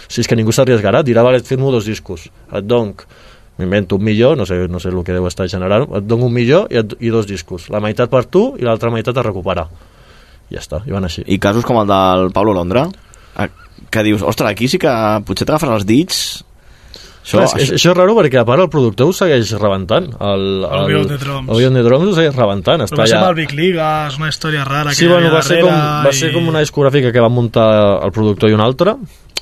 si 0.07 0.19
és 0.21 0.27
que 0.27 0.35
ningú 0.35 0.51
s'arriesgarà, 0.51 1.03
dirà, 1.03 1.23
vale, 1.23 1.37
et 1.37 1.47
firmo 1.47 1.71
dos 1.71 1.85
discos, 1.85 2.29
et 2.51 2.65
donc 2.65 3.05
m'invento 3.57 3.95
un 3.95 4.03
milió, 4.03 4.35
no 4.35 4.45
sé, 4.45 4.67
no 4.67 4.79
sé 4.79 4.89
el 4.89 5.03
que 5.03 5.13
deu 5.13 5.27
estar 5.27 5.47
generant, 5.47 5.87
et 5.95 6.03
dono 6.03 6.27
un 6.27 6.33
milió 6.33 6.65
i, 6.69 6.79
et, 6.79 6.95
i 6.99 7.09
dos 7.09 7.27
discos, 7.27 7.69
la 7.69 7.79
meitat 7.79 8.09
per 8.09 8.25
tu 8.25 8.55
i 8.59 8.63
l'altra 8.63 8.91
meitat 8.91 9.17
a 9.17 9.23
recuperar. 9.23 9.67
I 10.49 10.55
ja 10.55 10.63
està, 10.63 10.83
i 10.87 10.91
van 10.91 11.05
així. 11.07 11.23
I 11.27 11.39
casos 11.39 11.63
com 11.63 11.79
el 11.79 11.87
del 11.87 12.31
Pablo 12.35 12.53
Londra, 12.53 12.87
que 13.89 14.03
dius, 14.03 14.21
ostres, 14.21 14.51
aquí 14.51 14.67
sí 14.67 14.79
que 14.81 14.91
potser 15.25 15.47
t'agafaràs 15.47 15.81
els 15.81 15.87
dits... 15.87 16.21
Això, 17.29 17.37
Clar, 17.45 17.61
és, 17.61 17.71
això 17.77 17.91
és 17.93 17.97
raro 17.97 18.15
perquè 18.17 18.39
a 18.41 18.45
part 18.47 18.63
el 18.63 18.69
productor 18.73 19.11
ho 19.11 19.13
segueix 19.13 19.51
rebentant 19.61 20.07
el, 20.17 20.45
El 20.65 20.85
Beyond 20.89 21.11
the 21.13 21.17
Drums. 21.21 21.49
el 21.53 21.59
Beyond 21.61 21.77
the 21.77 21.83
Drums 21.85 22.07
ho 22.09 22.15
segueix 22.17 22.35
rebentant 22.35 22.81
Però 22.81 22.89
està 22.89 22.97
va 23.03 23.07
ser 23.11 23.17
amb 23.19 23.27
el 23.29 23.35
Big 23.37 23.53
Liga, 23.53 23.89
és 24.09 24.17
una 24.17 24.29
història 24.33 24.63
rara 24.65 24.93
Sí, 24.97 25.05
bueno, 25.07 25.29
va 25.31 25.43
ser, 25.45 25.59
com, 25.61 25.69
darrere 25.69 26.07
va 26.09 26.13
ser 26.23 26.31
i- 26.31 26.33
com 26.33 26.47
una 26.49 26.63
discogràfica 26.65 27.11
que 27.13 27.21
va 27.21 27.29
muntar 27.29 27.67
el 28.03 28.11
productor 28.15 28.49
i 28.49 28.57
un 28.57 28.61
altre. 28.65 28.95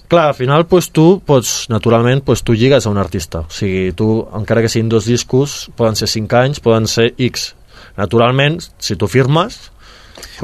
Clar, 0.08 0.28
al 0.30 0.36
final 0.36 0.66
pues, 0.68 0.92
tu 0.92 1.22
pots, 1.26 1.66
naturalment, 1.70 2.22
pues, 2.24 2.44
tu 2.44 2.54
lligues 2.56 2.86
a 2.86 2.90
un 2.90 2.98
artista. 2.98 3.40
O 3.48 3.50
sigui, 3.52 3.92
tu, 3.92 4.28
encara 4.36 4.62
que 4.62 4.70
siguin 4.70 4.88
dos 4.90 5.06
discos, 5.06 5.70
poden 5.76 5.96
ser 5.96 6.08
5 6.08 6.36
anys, 6.44 6.60
poden 6.60 6.88
ser 6.88 7.14
X. 7.18 7.56
Naturalment, 7.98 8.60
si 8.78 8.96
tu 8.96 9.08
firmes, 9.08 9.72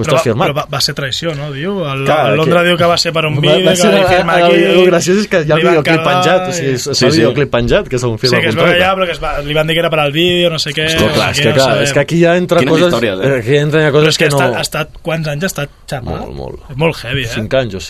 però, 0.02 0.10
t'has 0.10 0.14
va, 0.20 0.24
firmat. 0.24 0.48
però 0.49 0.56
va, 0.57 0.65
va 0.74 0.82
ser 0.82 0.94
traïció, 0.98 1.36
no? 1.38 1.52
Diu, 1.53 1.76
el, 1.86 2.06
Clar, 2.06 2.32
el 2.32 2.38
Londra 2.38 2.61
que- 2.64 2.68
diu 2.70 2.78
que 2.78 2.86
va 2.90 2.98
ser 2.98 3.14
per 3.14 3.26
un 3.30 3.36
Va- 3.38 3.41
vídeo, 3.41 3.65
va 3.65 3.72
que 3.72 3.78
ser 3.78 3.91
va 3.91 3.94
dir 3.94 4.02
el- 4.03 4.14
firma 4.15 4.38
el- 4.40 4.44
aquí... 4.45 4.64
el 4.64 4.86
graciós 4.88 5.18
és 5.24 5.28
que 5.28 5.41
hi 5.44 5.52
ha 5.52 5.56
el 5.56 5.61
videoclip 5.61 5.86
cagar 5.86 6.07
penjat, 6.10 6.48
o 6.49 6.52
sigui, 6.53 6.72
i- 6.72 6.74
es 6.74 6.99
fa 7.03 7.10
videoclip 7.14 7.52
penjat, 7.53 7.88
que 7.88 7.95
és 7.95 8.03
on 8.03 8.18
Sí, 8.18 8.22
firma 8.28 8.41
que 8.41 8.48
es 8.48 8.53
el 8.56 8.60
va 8.60 8.64
contracte. 8.64 8.80
callar, 8.80 8.95
però 8.98 9.06
que 9.06 9.11
es 9.11 9.22
va, 9.24 9.32
li 9.41 9.53
van 9.53 9.68
dir 9.68 9.74
que 9.76 9.80
era 9.86 9.90
per 9.90 9.99
al 9.99 10.11
vídeo, 10.11 10.49
no 10.49 10.60
sé 10.60 10.72
què... 10.74 10.86
Hòstia, 10.90 11.14
clar, 11.14 11.30
és 11.32 11.40
aquí 11.40 11.44
que, 11.44 11.49
no 11.49 11.56
clar, 11.56 11.84
és 11.84 11.94
que 11.94 11.99
aquí 11.99 12.22
ja 12.24 12.36
entra 12.38 12.60
Quines 12.60 12.74
coses... 12.74 12.88
històries, 12.94 13.20
eh? 13.20 13.38
Aquí 13.40 13.56
entra 13.57 13.80
Però 13.84 13.91
coses 13.91 14.10
és 14.10 14.18
que, 14.18 14.28
que, 14.30 14.36
ha, 14.36 14.38
no... 14.38 14.44
estat, 14.44 14.57
ha 14.57 14.61
estat... 14.61 15.02
Quants 15.03 15.28
anys 15.28 15.44
ha 15.44 15.48
estat 15.53 15.70
xerrant? 15.88 16.10
Molt, 16.10 16.36
molt. 16.36 16.60
És 16.72 16.78
molt 16.78 17.03
heavy, 17.06 17.24
eh? 17.24 17.34
5 17.38 17.57
anys 17.61 17.76
o 17.76 17.84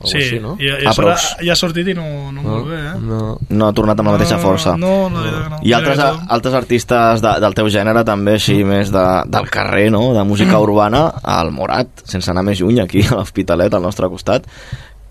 6. 0.00 0.10
Sí, 0.10 0.16
així, 0.18 0.38
no? 0.40 0.56
i, 0.58 0.64
i 0.70 0.86
Ah, 0.86 0.90
a 0.90 0.94
prous. 0.96 1.24
ja 1.44 1.52
ha 1.52 1.56
sortit 1.56 1.88
i 1.88 1.94
no, 1.94 2.04
no, 2.32 2.42
molt 2.42 2.68
bé, 2.70 2.78
eh? 2.80 2.92
No. 3.04 3.38
No 3.48 3.66
ha 3.68 3.72
tornat 3.76 3.98
amb 4.00 4.08
la 4.08 4.14
mateixa 4.16 4.38
No, 4.38 4.42
força. 4.42 4.76
no, 4.80 5.08
no, 5.12 5.20
no, 5.24 5.48
no. 5.54 5.58
I 5.62 5.72
altres, 5.76 5.98
que 6.00 6.26
altres 6.36 6.54
artistes 6.54 7.20
de, 7.24 7.32
del 7.44 7.54
teu 7.58 7.68
gènere 7.68 8.04
també 8.08 8.38
així 8.38 8.62
més 8.64 8.90
de, 8.94 9.06
del 9.28 9.50
carrer, 9.52 9.90
no? 9.92 10.12
de 10.16 10.24
música 10.24 10.58
urbana, 10.58 11.06
el 11.40 11.50
Morat, 11.52 12.04
sense 12.08 12.30
anar 12.32 12.42
més 12.48 12.60
lluny 12.60 12.80
aquí 12.80 13.02
a 13.06 13.18
l'Hospitalet, 13.20 13.74
al 13.74 13.82
nostre 13.82 14.08
costat, 14.08 14.46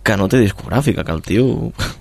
que 0.02 0.16
no 0.18 0.30
té 0.32 0.40
discogràfica, 0.40 1.04
que 1.06 1.12
el 1.12 1.22
tio... 1.22 1.46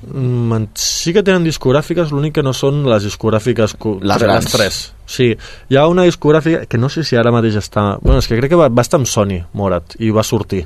Mm, 0.07 0.69
sí 0.79 1.13
que 1.13 1.23
tenen 1.27 1.45
discogràfiques, 1.45 2.13
l'únic 2.15 2.37
que 2.39 2.45
no 2.47 2.53
són 2.57 2.85
les 2.89 3.05
discogràfiques 3.05 3.75
Les 3.75 4.17
tres- 4.17 4.23
grans. 4.23 4.45
les 4.47 4.53
tres. 4.55 4.79
Sí, 5.05 5.27
hi 5.69 5.77
ha 5.77 5.87
una 5.91 6.05
discogràfica 6.07 6.67
que 6.71 6.79
no 6.79 6.89
sé 6.89 7.03
si 7.05 7.17
ara 7.19 7.33
mateix 7.35 7.57
està... 7.61 7.99
Bueno, 8.01 8.21
és 8.23 8.29
que 8.31 8.39
crec 8.39 8.51
que 8.55 8.61
va, 8.61 8.69
va 8.71 8.85
estar 8.87 9.01
amb 9.01 9.09
Sony, 9.11 9.43
Morat, 9.53 9.97
i 9.99 10.11
va 10.15 10.23
sortir. 10.23 10.65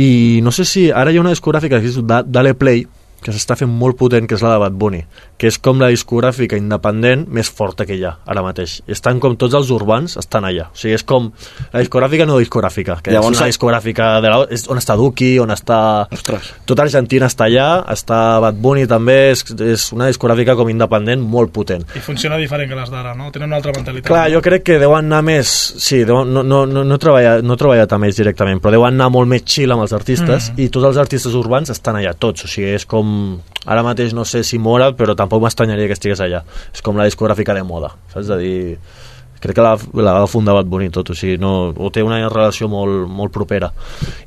I 0.00 0.40
no 0.46 0.52
sé 0.54 0.64
si 0.64 0.86
ara 0.90 1.12
hi 1.12 1.18
ha 1.18 1.22
una 1.24 1.32
discogràfica 1.34 1.80
que 1.80 1.88
es 1.90 1.96
diu 1.98 2.04
Da- 2.06 2.22
Dale 2.26 2.54
Play, 2.54 2.86
que 3.20 3.32
s'està 3.34 3.56
fent 3.58 3.70
molt 3.70 3.98
potent, 4.00 4.26
que 4.28 4.34
és 4.38 4.42
la 4.44 4.54
de 4.54 4.60
Bad 4.62 4.76
Bunny, 4.80 5.02
que 5.40 5.48
és 5.50 5.58
com 5.60 5.80
la 5.80 5.88
discogràfica 5.92 6.56
independent 6.58 7.26
més 7.28 7.50
forta 7.50 7.86
que 7.88 7.96
hi 7.96 8.04
ha 8.04 8.14
ara 8.26 8.42
mateix. 8.44 8.78
Estan 8.88 9.20
com 9.20 9.36
tots 9.40 9.54
els 9.58 9.70
urbans 9.74 10.16
estan 10.20 10.44
allà. 10.48 10.68
O 10.72 10.76
sigui, 10.78 10.94
és 10.96 11.04
com 11.04 11.30
la 11.72 11.82
discogràfica 11.82 12.26
no 12.28 12.38
discogràfica, 12.40 12.98
que 13.04 13.12
Llavors, 13.14 13.36
és 13.36 13.42
una 13.42 13.50
discogràfica 13.52 14.08
de 14.24 14.32
la, 14.32 14.40
és 14.50 14.66
on 14.70 14.80
està 14.80 14.96
Duki, 14.96 15.30
on 15.42 15.52
està... 15.54 15.80
Ostres. 16.12 16.52
Tota 16.68 16.86
Argentina 16.86 17.28
està 17.30 17.46
allà, 17.48 17.68
està 17.92 18.20
Bad 18.42 18.60
Bunny 18.60 18.86
també, 18.90 19.18
és, 19.34 19.44
és 19.64 19.86
una 19.96 20.08
discogràfica 20.10 20.56
com 20.58 20.70
independent 20.72 21.22
molt 21.22 21.52
potent. 21.54 21.84
I 21.96 22.04
funciona 22.04 22.38
diferent 22.40 22.70
que 22.70 22.78
les 22.78 22.90
d'ara, 22.92 23.14
no? 23.18 23.30
Tenen 23.34 23.50
una 23.50 23.60
altra 23.60 23.74
mentalitat. 23.76 24.08
Clar, 24.08 24.26
jo 24.32 24.42
crec 24.44 24.66
que 24.70 24.78
deuen 24.82 25.10
anar 25.10 25.22
més... 25.26 25.50
Sí, 25.80 26.02
deuen, 26.08 26.32
no, 26.32 26.42
no, 26.46 26.64
no, 26.66 26.84
no, 26.84 26.96
he 26.96 27.02
treballat, 27.02 27.44
no 27.44 27.56
he 27.56 27.60
treballat 27.60 27.92
amb 27.96 28.08
ells 28.08 28.18
directament, 28.20 28.60
però 28.62 28.74
deuen 28.76 28.96
anar 28.96 29.10
molt 29.12 29.28
més 29.30 29.44
chill 29.48 29.72
amb 29.74 29.84
els 29.86 29.92
artistes 29.96 30.50
Mm. 30.50 30.62
i 30.62 30.68
tots 30.72 30.86
els 30.88 30.98
artistes 31.00 31.34
urbans 31.38 31.70
estan 31.72 31.96
allà, 31.98 32.12
tots. 32.18 32.44
O 32.46 32.48
sigui, 32.50 32.70
és 32.76 32.86
com... 32.88 33.09
Ara 33.66 33.84
mateix 33.84 34.14
no 34.16 34.24
sé 34.24 34.42
si 34.46 34.58
Morat, 34.58 34.96
però 34.96 35.14
tampoc 35.16 35.42
m'estranyaria 35.44 35.86
que 35.90 35.96
estigués 35.98 36.20
allà. 36.24 36.42
És 36.72 36.82
com 36.82 36.96
la 36.96 37.04
discogràfica 37.08 37.54
de 37.56 37.62
moda, 37.66 37.94
saps? 38.12 38.26
De 38.32 38.38
dir... 38.40 38.60
Crec 39.40 39.56
que 39.56 39.62
la, 39.64 39.70
la 40.04 40.12
va 40.18 40.26
fundar 40.28 40.52
Bad 40.52 40.66
Bunny 40.68 40.90
tot, 40.92 41.14
o 41.14 41.14
sigui, 41.16 41.38
no, 41.40 41.72
o 41.72 41.88
té 41.88 42.02
una 42.04 42.18
relació 42.28 42.66
molt, 42.68 43.06
molt 43.08 43.32
propera. 43.32 43.70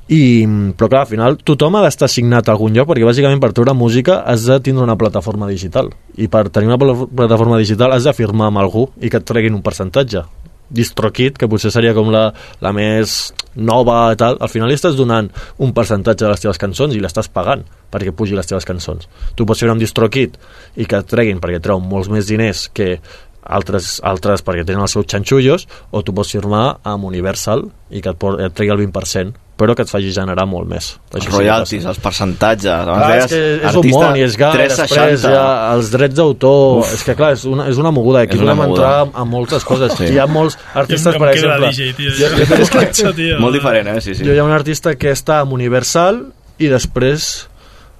I, 0.10 0.41
però 0.73 0.88
clar, 0.89 1.03
al 1.03 1.11
final 1.11 1.38
tothom 1.45 1.77
ha 1.77 1.84
d'estar 1.85 2.10
signat 2.10 2.49
a 2.49 2.55
algun 2.55 2.73
lloc 2.73 2.89
perquè 2.89 3.05
bàsicament 3.05 3.38
per 3.43 3.51
treure 3.53 3.76
música 3.77 4.23
has 4.26 4.47
de 4.49 4.57
tindre 4.65 4.81
una 4.81 4.97
plataforma 4.97 5.45
digital 5.45 5.91
i 6.18 6.26
per 6.34 6.47
tenir 6.49 6.72
una 6.72 6.80
pla- 6.81 7.05
plataforma 7.05 7.61
digital 7.61 7.93
has 7.93 8.10
de 8.10 8.14
firmar 8.18 8.49
amb 8.49 8.64
algú 8.64 8.88
i 9.05 9.14
que 9.14 9.22
et 9.22 9.30
treguin 9.30 9.53
un 9.53 9.61
percentatge 9.61 10.26
DistroKid, 10.73 11.37
que 11.39 11.49
potser 11.49 11.71
seria 11.73 11.93
com 11.95 12.11
la, 12.13 12.27
la 12.63 12.73
més 12.75 13.33
nova 13.55 13.97
i 14.13 14.19
tal, 14.19 14.39
al 14.41 14.49
final 14.51 14.71
li 14.71 14.77
estàs 14.77 14.97
donant 14.97 15.29
un 15.61 15.73
percentatge 15.77 16.25
de 16.25 16.31
les 16.31 16.41
teves 16.41 16.61
cançons 16.61 16.95
i 16.95 17.01
l'estàs 17.01 17.29
pagant 17.29 17.61
perquè 17.93 18.13
pugi 18.15 18.37
les 18.37 18.49
teves 18.49 18.65
cançons. 18.65 19.05
Tu 19.37 19.45
pots 19.45 19.61
fer 19.61 19.69
amb 19.69 19.83
DistroKid 19.83 20.39
i 20.81 20.89
que 20.89 21.03
et 21.03 21.09
treguin 21.09 21.41
perquè 21.43 21.61
et 21.61 21.65
treuen 21.65 21.85
molts 21.85 22.09
més 22.09 22.25
diners 22.29 22.65
que 22.73 22.97
altres, 23.43 23.99
altres 24.03 24.41
perquè 24.45 24.65
tenen 24.65 24.85
els 24.85 24.95
seus 24.95 25.07
xanxullos 25.09 25.67
o 25.91 26.01
tu 26.01 26.15
pots 26.15 26.33
firmar 26.33 26.79
amb 26.87 27.05
Universal 27.09 27.67
i 27.91 28.01
que 28.01 28.13
et, 28.15 28.27
et 28.47 28.55
tregui 28.55 28.73
el 28.73 28.85
20% 28.87 29.42
però 29.57 29.75
que 29.77 29.84
et 29.85 29.89
faci 29.91 30.09
generar 30.11 30.47
molt 30.49 30.65
més. 30.67 30.88
Els 31.13 31.27
que 31.27 31.31
royalties, 31.35 31.84
els 31.85 31.99
percentatges... 32.01 32.71
Abans 32.73 33.03
Clar, 33.05 33.17
és 33.19 33.30
que 33.30 33.41
és 33.69 33.75
un 33.80 33.88
món 33.93 34.15
i 34.17 34.23
és 34.25 34.34
360. 34.35 34.81
després 34.81 35.25
ha 35.30 35.73
els 35.75 35.91
drets 35.93 36.15
d'autor, 36.17 36.81
és 36.95 37.03
que 37.05 37.15
clar, 37.19 37.31
és 37.38 37.45
una, 37.45 37.67
és 37.69 37.77
una 37.77 37.91
moguda, 37.93 38.23
aquí 38.25 38.39
podem 38.41 38.57
moguda. 38.57 38.88
entrar 39.05 39.21
a 39.21 39.25
moltes 39.30 39.63
coses. 39.63 39.93
Sí. 39.99 40.09
Hi 40.15 40.19
ha 40.19 40.25
molts 40.27 40.57
artistes, 40.73 41.15
per 41.21 41.30
exemple... 41.35 41.69
DJ, 41.69 41.93
tio. 41.99 42.15
jo, 42.17 42.31
jo, 42.39 42.59
És 42.65 42.73
que, 42.73 43.13
tio. 43.13 43.38
Molt 43.39 43.53
diferent, 43.59 43.88
eh? 43.93 44.01
Sí, 44.01 44.15
sí. 44.17 44.25
jo 44.25 44.34
hi 44.34 44.41
ha 44.41 44.47
un 44.47 44.55
artista 44.57 44.95
que 44.97 45.13
està 45.13 45.39
amb 45.45 45.53
Universal 45.53 46.23
i 46.57 46.67
després 46.73 47.30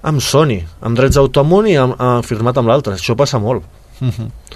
amb 0.04 0.20
Sony, 0.20 0.58
amb 0.84 0.98
drets 0.98 1.16
d'autor 1.16 1.46
amunt 1.46 1.70
i 1.70 1.78
amb, 1.80 1.94
amb, 1.96 2.26
firmat 2.26 2.58
amb 2.60 2.68
l'altre. 2.68 2.98
Això 2.98 3.14
passa 3.16 3.38
molt. 3.40 3.62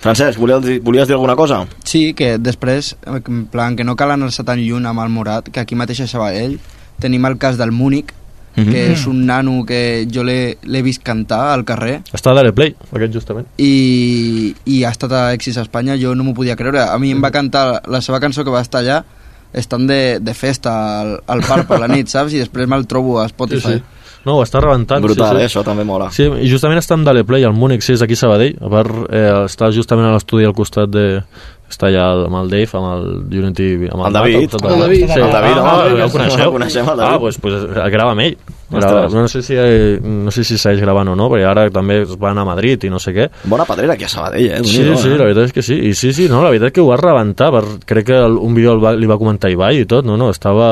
Francesc, 0.02 0.38
volies, 0.38 0.60
dir- 0.66 0.80
volies 0.84 1.06
dir 1.08 1.14
alguna 1.14 1.34
cosa? 1.38 1.62
Sí, 1.86 2.12
que 2.14 2.34
després, 2.38 2.96
en 3.06 3.46
plan, 3.50 3.76
que 3.78 3.84
no 3.86 3.94
cal 3.96 4.10
anar-se 4.12 4.44
tan 4.44 4.58
lluny 4.60 4.84
amb 4.86 5.00
el 5.00 5.08
Morat, 5.14 5.48
que 5.48 5.60
aquí 5.62 5.78
mateix 5.78 6.02
a 6.04 6.06
Sabadell 6.10 6.58
tenim 7.00 7.24
el 7.26 7.38
cas 7.38 7.56
del 7.58 7.72
Múnich, 7.72 8.14
Mhm. 8.58 8.72
que 8.72 8.80
és 8.92 9.04
un 9.06 9.20
nano 9.24 9.64
que 9.64 10.08
jo 10.10 10.24
l'he 10.24 10.82
vist 10.82 11.00
cantar 11.06 11.52
al 11.52 11.64
carrer 11.64 12.00
Està 12.10 12.32
a 12.32 12.34
l'Areplay, 12.34 12.72
aquest 12.90 13.12
justament. 13.14 13.46
i, 13.56 14.52
i 14.66 14.80
ha 14.82 14.90
estat 14.90 15.12
a 15.12 15.20
Exis 15.36 15.58
a 15.58 15.62
Espanya, 15.62 15.94
jo 16.00 16.14
no 16.16 16.24
m'ho 16.26 16.34
podia 16.34 16.56
creure. 16.56 16.80
A 16.82 16.98
mi 16.98 17.12
em 17.14 17.22
va 17.22 17.30
cantar 17.30 17.82
la 17.86 18.00
seva 18.02 18.18
cançó 18.18 18.42
que 18.42 18.50
va 18.50 18.60
estar 18.64 18.80
allà 18.82 19.04
estan 19.52 19.86
de, 19.86 20.18
de 20.20 20.34
festa 20.34 20.72
al, 21.02 21.12
al 21.26 21.40
parc 21.46 21.68
per 21.68 21.78
la 21.78 21.86
nit, 21.94 22.08
saps? 22.10 22.34
I 22.34 22.42
després 22.42 22.66
me'l 22.68 22.84
trobo 22.90 23.20
a 23.22 23.28
Spotify. 23.30 23.76
Sí, 23.76 23.78
sí. 23.78 24.18
No, 24.26 24.34
ho 24.36 24.42
està 24.42 24.58
rebentant. 24.60 25.00
Brutal, 25.06 25.36
sí, 25.36 25.36
sí. 25.38 25.42
eh? 25.44 25.46
Això 25.52 25.62
també 25.64 25.84
mola. 25.86 26.10
Sí, 26.10 26.24
i 26.26 26.48
justament 26.50 26.80
està 26.82 26.96
amb 26.98 27.06
Daleplay, 27.06 27.44
al 27.46 27.54
Múnich, 27.54 27.84
sí, 27.86 27.94
és 27.94 28.02
aquí 28.02 28.18
a 28.18 28.22
Sabadell. 28.24 28.58
A 28.60 28.68
part, 28.68 28.90
eh, 29.14 29.30
està 29.46 29.70
justament 29.72 30.08
a 30.10 30.16
l'estudi 30.16 30.44
al 30.44 30.52
costat 30.58 30.90
de... 30.90 31.22
Està 31.68 31.90
allà 31.90 32.04
amb 32.24 32.38
el 32.40 32.52
Dave, 32.52 32.70
amb 32.78 32.90
el 32.90 33.42
Unity... 33.42 33.72
Amb 33.92 34.06
El 34.08 34.14
David. 34.16 34.38
Matt, 34.38 34.54
al 34.54 34.60
costat 34.60 34.70
El 34.72 34.84
David. 34.86 35.02
Sí. 35.08 35.20
El 35.20 35.32
David, 35.34 35.56
ah, 35.56 35.64
home, 35.64 35.72
ah, 35.72 36.04
el 36.06 36.14
coneixeu? 36.14 36.46
el 36.46 36.54
coneixem, 36.54 36.86
el 36.88 37.02
David. 37.02 37.08
Ah, 37.08 37.18
doncs 37.18 37.42
pues, 37.42 37.58
pues, 37.66 37.90
grava 37.92 38.14
amb 38.16 38.24
ell. 38.24 38.38
Grava, 38.70 39.08
no 39.08 39.28
sé 39.28 39.40
si 39.42 39.54
eh, 39.56 39.98
no 40.02 40.30
sé 40.30 40.42
si 40.44 40.58
segueix 40.60 40.82
gravant 40.82 41.08
o 41.08 41.14
no, 41.16 41.30
perquè 41.32 41.46
ara 41.48 41.62
també 41.72 42.02
es 42.02 42.10
va 42.20 42.34
anar 42.34 42.44
a 42.44 42.48
Madrid 42.50 42.84
i 42.84 42.90
no 42.92 43.00
sé 43.00 43.14
què. 43.16 43.28
Bona 43.48 43.64
pedrera 43.68 43.94
aquí 43.96 44.04
a 44.04 44.10
Sabadell, 44.12 44.50
eh? 44.58 44.60
Sí, 44.64 44.82
sí, 44.84 45.08
eh? 45.08 45.16
la 45.16 45.24
veritat 45.24 45.48
és 45.48 45.54
que 45.56 45.64
sí. 45.64 45.78
I 45.88 45.94
sí, 45.96 46.12
sí, 46.16 46.28
no, 46.28 46.42
la 46.44 46.52
veritat 46.52 46.76
que 46.76 46.84
ho 46.84 46.88
va 46.90 46.98
rebentar. 47.00 47.48
Per, 47.54 47.62
crec 47.88 48.10
que 48.10 48.18
el, 48.26 48.36
un 48.36 48.56
vídeo 48.56 48.74
el 48.76 48.84
va, 48.84 48.92
li 48.96 49.08
va 49.08 49.16
comentar 49.20 49.52
Ibai 49.52 49.84
i 49.84 49.88
tot, 49.88 50.08
no, 50.08 50.18
no, 50.20 50.28
estava... 50.32 50.68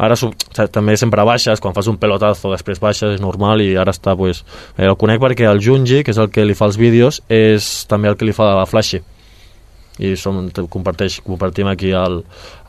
Ara 0.00 0.18
sub, 0.18 0.34
o 0.34 0.54
sigui, 0.54 0.70
també 0.70 0.94
sempre 0.98 1.26
baixes, 1.26 1.62
quan 1.62 1.74
fas 1.74 1.90
un 1.90 1.98
pelotazo 1.98 2.54
després 2.54 2.82
baixes, 2.82 3.18
és 3.18 3.22
normal, 3.22 3.62
i 3.66 3.74
ara 3.78 3.94
està, 3.94 4.14
pues... 4.18 4.44
Eh, 4.76 4.86
el 4.86 4.98
conec 4.98 5.22
perquè 5.22 5.50
el 5.50 5.62
Junji, 5.62 6.04
que 6.06 6.14
és 6.14 6.22
el 6.22 6.30
que 6.30 6.46
li 6.46 6.58
fa 6.58 6.70
els 6.70 6.78
vídeos, 6.78 7.22
és 7.30 7.70
també 7.90 8.10
el 8.10 8.18
que 8.18 8.30
li 8.30 8.36
fa 8.36 8.54
la 8.54 8.66
Flashy 8.70 9.02
i 10.00 10.14
som, 10.16 10.42
te- 10.50 10.64
comparteix, 10.72 11.20
compartim 11.26 11.68
aquí 11.68 11.92
el, 11.92 12.22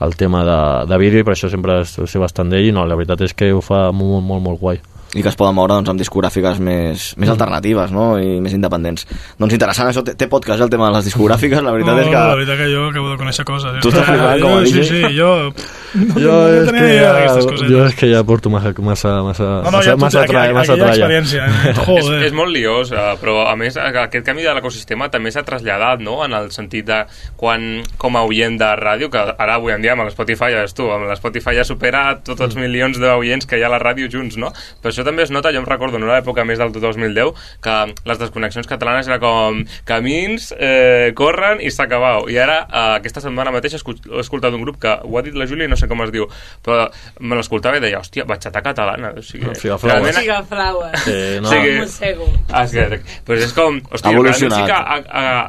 el 0.03 0.15
tema 0.19 0.43
de, 0.47 0.59
de 0.91 0.97
vídeo 1.01 1.23
i 1.23 1.27
per 1.27 1.33
això 1.37 1.49
sempre 1.51 1.81
sé 1.87 2.19
bastant 2.19 2.51
d'ell 2.51 2.67
i 2.69 2.73
no, 2.75 2.83
la 2.85 2.97
veritat 2.99 3.23
és 3.27 3.33
que 3.33 3.51
ho 3.55 3.61
fa 3.63 3.87
molt, 3.95 4.23
molt, 4.27 4.43
molt 4.43 4.59
guai 4.59 4.81
i 5.15 5.21
que 5.21 5.29
es 5.29 5.35
poden 5.35 5.55
moure 5.55 5.73
doncs, 5.73 5.89
amb 5.91 5.99
discogràfiques 5.99 6.59
més, 6.59 7.13
més 7.17 7.27
Mm. 7.27 7.33
alternatives 7.33 7.91
no? 7.91 8.17
i 8.19 8.39
més 8.39 8.53
independents. 8.53 9.05
Doncs 9.37 9.53
interessant, 9.53 9.89
això 9.89 10.03
té, 10.03 10.15
té 10.15 10.27
podcast, 10.27 10.59
eh, 10.61 10.63
el 10.63 10.69
tema 10.69 10.87
de 10.89 10.95
les 10.95 11.05
discogràfiques, 11.09 11.61
la 11.61 11.71
veritat 11.71 11.95
no, 11.95 12.01
és 12.01 12.07
que... 12.07 12.15
La 12.15 12.35
veritat 12.35 12.57
que 12.57 12.69
jo 12.71 12.85
acabo 12.89 13.09
de 13.11 13.17
conèixer 13.17 13.45
coses. 13.45 13.81
Tu 13.81 13.89
estàs 13.91 14.05
flipant 14.07 14.41
com 14.41 14.57
a 14.57 14.61
DJ? 14.61 14.83
Sí, 14.83 15.03
sí, 15.03 15.17
jo... 15.17 15.51
No, 15.91 16.15
jo, 16.15 16.31
no 16.31 16.47
és 16.47 16.69
que 16.71 16.87
ja, 16.95 17.09
coses. 17.35 17.63
jo 17.67 17.79
és 17.85 17.95
que 17.99 18.07
ja 18.13 18.21
porto 18.23 18.49
massa, 18.49 18.71
massa, 18.79 19.09
massa, 19.27 19.43
No, 19.43 19.63
no, 19.65 19.71
massa, 19.75 19.89
ja 19.89 19.95
tu- 19.97 19.99
massa, 20.05 20.21
aquí- 20.21 20.31
tra 20.31 20.43
aquí 20.43 20.53
massa 20.53 20.75
tralla. 20.77 20.91
experiència, 20.93 21.45
eh? 21.45 21.73
Joder. 21.85 21.97
És, 22.21 22.27
és 22.29 22.33
molt 22.37 22.53
liós, 22.55 22.91
eh, 22.95 23.15
però 23.19 23.41
a 23.51 23.55
més 23.59 23.75
eh, 23.75 23.81
aquest 24.05 24.25
canvi 24.25 24.43
de 24.47 24.53
l'ecosistema 24.55 25.09
també 25.11 25.33
s'ha 25.35 25.43
traslladat, 25.43 25.99
no?, 25.99 26.21
en 26.23 26.31
el 26.37 26.47
sentit 26.55 26.85
de 26.87 27.01
quan, 27.35 27.83
com 27.99 28.15
a 28.15 28.23
oient 28.23 28.55
de 28.57 28.69
ràdio, 28.79 29.09
que 29.11 29.19
ara 29.19 29.55
avui 29.59 29.73
en 29.75 29.81
dia 29.83 29.91
amb 29.97 30.05
l'Spotify, 30.07 30.53
ja 30.55 30.63
tu, 30.73 30.87
amb 30.95 31.09
l'Spotify 31.11 31.57
ja 31.59 31.67
supera 31.67 32.05
tots 32.23 32.39
els 32.39 32.55
Mm. 32.55 32.61
milions 32.61 32.97
d'oients 32.97 33.45
que 33.45 33.59
hi 33.59 33.63
ha 33.63 33.67
a 33.67 33.75
la 33.75 33.79
ràdio 33.83 34.07
junts, 34.09 34.37
no? 34.39 34.53
Però 34.81 34.93
això 34.95 35.00
també 35.03 35.23
es 35.23 35.31
nota, 35.31 35.51
jo 35.51 35.59
em 35.59 35.65
recordo 35.65 35.97
en 35.97 36.03
una 36.03 36.17
època 36.21 36.45
més 36.45 36.59
del 36.59 36.71
2010, 36.71 37.33
que 37.61 37.75
les 38.05 38.19
desconnexions 38.19 38.67
catalanes 38.67 39.07
era 39.07 39.19
com 39.19 39.63
camins, 39.85 40.53
eh, 40.57 41.11
corren 41.15 41.61
i 41.61 41.71
s'ha 41.71 41.85
acabat. 41.89 42.29
I 42.31 42.37
ara, 42.37 42.59
eh, 42.67 42.95
aquesta 42.99 43.21
setmana 43.21 43.51
mateix, 43.51 43.73
he 43.75 44.19
escoltat 44.21 44.53
un 44.53 44.61
grup 44.63 44.79
que 44.81 44.91
ho 45.03 45.17
ha 45.17 45.21
dit 45.25 45.35
la 45.35 45.47
Júlia 45.47 45.65
i 45.65 45.71
no 45.71 45.77
sé 45.79 45.87
com 45.87 46.01
es 46.03 46.11
diu, 46.11 46.27
però 46.65 46.87
me 47.19 47.35
l'escoltava 47.35 47.77
i 47.77 47.83
deia, 47.83 47.99
hòstia, 47.99 48.25
batxata 48.25 48.61
catalana. 48.61 49.13
O 49.17 49.21
sigui, 49.23 49.45
Figaflaues. 49.55 49.83
realment- 49.83 50.19
Figaflaues. 50.21 50.99
Sí, 51.05 51.39
no. 51.41 51.49
Sí 51.49 51.55
que- 51.55 51.79
Mossego. 51.81 52.27
Ah, 52.51 52.63
és 52.65 52.71
que, 52.71 53.01
pues 53.25 53.43
és 53.45 53.53
com... 53.53 53.79
Hòstia, 53.91 54.09
Ha 54.11 54.13
evolucionat. 54.13 54.59
sí 54.59 54.65
que, 54.65 54.71
a, 54.71 55.01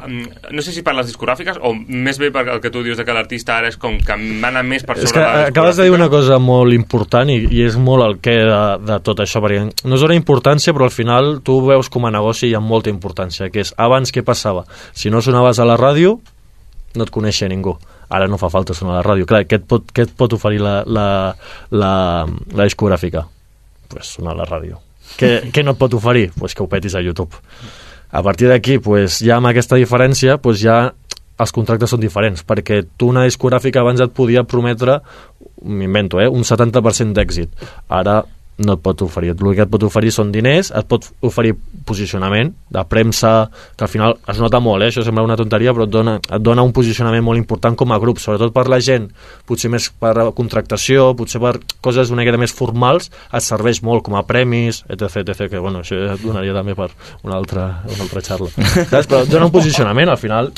a, 0.03 0.07
no 0.51 0.61
sé 0.61 0.71
si 0.71 0.81
per 0.83 0.93
les 0.95 1.07
discogràfiques 1.11 1.57
o 1.61 1.73
més 1.73 2.17
bé 2.19 2.31
per 2.31 2.47
el 2.47 2.61
que 2.61 2.69
tu 2.71 2.83
dius 2.83 2.97
de 2.97 3.05
que 3.05 3.13
l'artista 3.13 3.57
ara 3.57 3.67
és 3.69 3.77
com 3.77 3.97
que 3.99 4.15
mana 4.17 4.63
més 4.63 4.83
per 4.83 4.95
sobre 4.95 5.05
És 5.07 5.13
que 5.13 5.19
de 5.19 5.45
acabes 5.51 5.75
de 5.77 5.83
dir 5.83 5.91
una 5.91 6.09
cosa 6.09 6.39
molt 6.39 6.73
important 6.73 7.29
i, 7.29 7.39
i 7.51 7.63
és 7.65 7.75
molt 7.77 8.03
el 8.05 8.15
què 8.23 8.35
de, 8.47 8.61
de 8.87 8.99
tot 9.03 9.19
això, 9.19 9.41
perquè 9.43 9.87
no 9.89 9.97
és 9.97 10.05
una 10.07 10.15
importància, 10.17 10.73
però 10.75 10.87
al 10.87 10.95
final 10.95 11.35
tu 11.43 11.57
ho 11.59 11.65
veus 11.67 11.91
com 11.91 12.07
a 12.07 12.13
negoci 12.13 12.49
hi 12.49 12.55
ha 12.55 12.61
molta 12.63 12.91
importància, 12.93 13.49
que 13.51 13.63
és 13.65 13.73
abans 13.77 14.13
què 14.13 14.23
passava? 14.25 14.63
Si 14.95 15.11
no 15.11 15.21
sonaves 15.21 15.59
a 15.59 15.67
la 15.67 15.77
ràdio, 15.79 16.17
no 16.95 17.07
et 17.07 17.11
coneixia 17.13 17.49
ningú. 17.51 17.75
Ara 18.13 18.27
no 18.29 18.37
fa 18.37 18.49
falta 18.53 18.75
sonar 18.77 18.97
a 18.97 19.01
la 19.01 19.05
ràdio. 19.05 19.27
Clar, 19.29 19.43
què 19.49 19.61
et 19.61 19.67
pot, 19.69 19.85
què 19.91 20.07
et 20.07 20.15
pot 20.17 20.33
oferir 20.35 20.61
la, 20.61 20.79
la, 20.85 21.05
la, 21.73 21.93
la 22.53 22.67
discogràfica? 22.69 23.25
Pues 23.89 24.15
sonar 24.17 24.35
a 24.35 24.41
la 24.43 24.49
ràdio. 24.49 24.81
Què, 25.17 25.31
què 25.53 25.63
no 25.65 25.73
et 25.73 25.79
pot 25.79 25.93
oferir? 25.97 26.29
Pues 26.37 26.53
que 26.53 26.63
ho 26.63 26.69
petis 26.69 26.95
a 26.95 27.01
YouTube. 27.01 27.33
A 28.13 28.21
partir 28.21 28.49
d'aquí, 28.51 28.77
pues, 28.77 29.17
ja 29.25 29.39
amb 29.39 29.49
aquesta 29.49 29.79
diferència, 29.79 30.37
pues, 30.41 30.61
ja 30.61 30.93
els 31.41 31.53
contractes 31.55 31.89
són 31.89 32.01
diferents, 32.03 32.43
perquè 32.45 32.83
tu 32.97 33.09
una 33.09 33.23
discogràfica 33.25 33.81
abans 33.81 34.03
et 34.03 34.13
podia 34.13 34.43
prometre, 34.45 34.99
m'invento, 35.65 36.21
eh, 36.21 36.29
un 36.29 36.45
70% 36.45 37.17
d'èxit. 37.17 37.65
Ara 37.89 38.21
no 38.57 38.75
et 38.77 38.81
pot 38.83 39.01
oferir. 39.01 39.33
El 39.33 39.55
que 39.55 39.65
et 39.65 39.71
pot 39.71 39.83
oferir 39.85 40.11
són 40.13 40.31
diners, 40.33 40.71
et 40.75 40.87
pot 40.89 41.05
oferir 41.25 41.53
posicionament 41.87 42.51
de 42.73 42.83
premsa, 42.89 43.49
que 43.77 43.85
al 43.85 43.91
final 43.91 44.17
es 44.29 44.41
nota 44.41 44.61
molt, 44.63 44.83
eh? 44.83 44.91
això 44.91 45.03
sembla 45.05 45.25
una 45.25 45.37
tonteria, 45.39 45.73
però 45.73 45.87
et 45.87 45.93
dona, 45.93 46.17
et 46.21 46.43
dona 46.43 46.65
un 46.65 46.73
posicionament 46.75 47.23
molt 47.25 47.41
important 47.41 47.77
com 47.79 47.91
a 47.91 47.99
grup, 48.01 48.21
sobretot 48.21 48.53
per 48.53 48.67
la 48.71 48.79
gent, 48.83 49.09
potser 49.49 49.71
més 49.73 49.89
per 49.99 50.13
contractació, 50.37 51.11
potser 51.17 51.41
per 51.43 51.55
coses 51.81 52.13
una 52.13 52.21
miqueta 52.21 52.41
més 52.41 52.53
formals, 52.53 53.09
et 53.33 53.45
serveix 53.45 53.81
molt 53.83 54.05
com 54.05 54.17
a 54.19 54.25
premis, 54.27 54.83
etc, 54.87 55.23
etc 55.23 55.49
que 55.53 55.61
bueno, 55.61 55.81
això 55.83 55.97
et 56.13 56.21
donaria 56.23 56.53
també 56.55 56.77
per 56.77 56.91
una 57.23 57.39
altra, 57.39 57.67
una 57.89 58.05
altra 58.05 58.23
xarra. 58.25 58.51
Saps? 58.91 59.09
Però 59.09 59.23
et 59.23 59.33
dona 59.33 59.49
un 59.49 59.55
posicionament, 59.55 60.13
al 60.13 60.21
final 60.21 60.53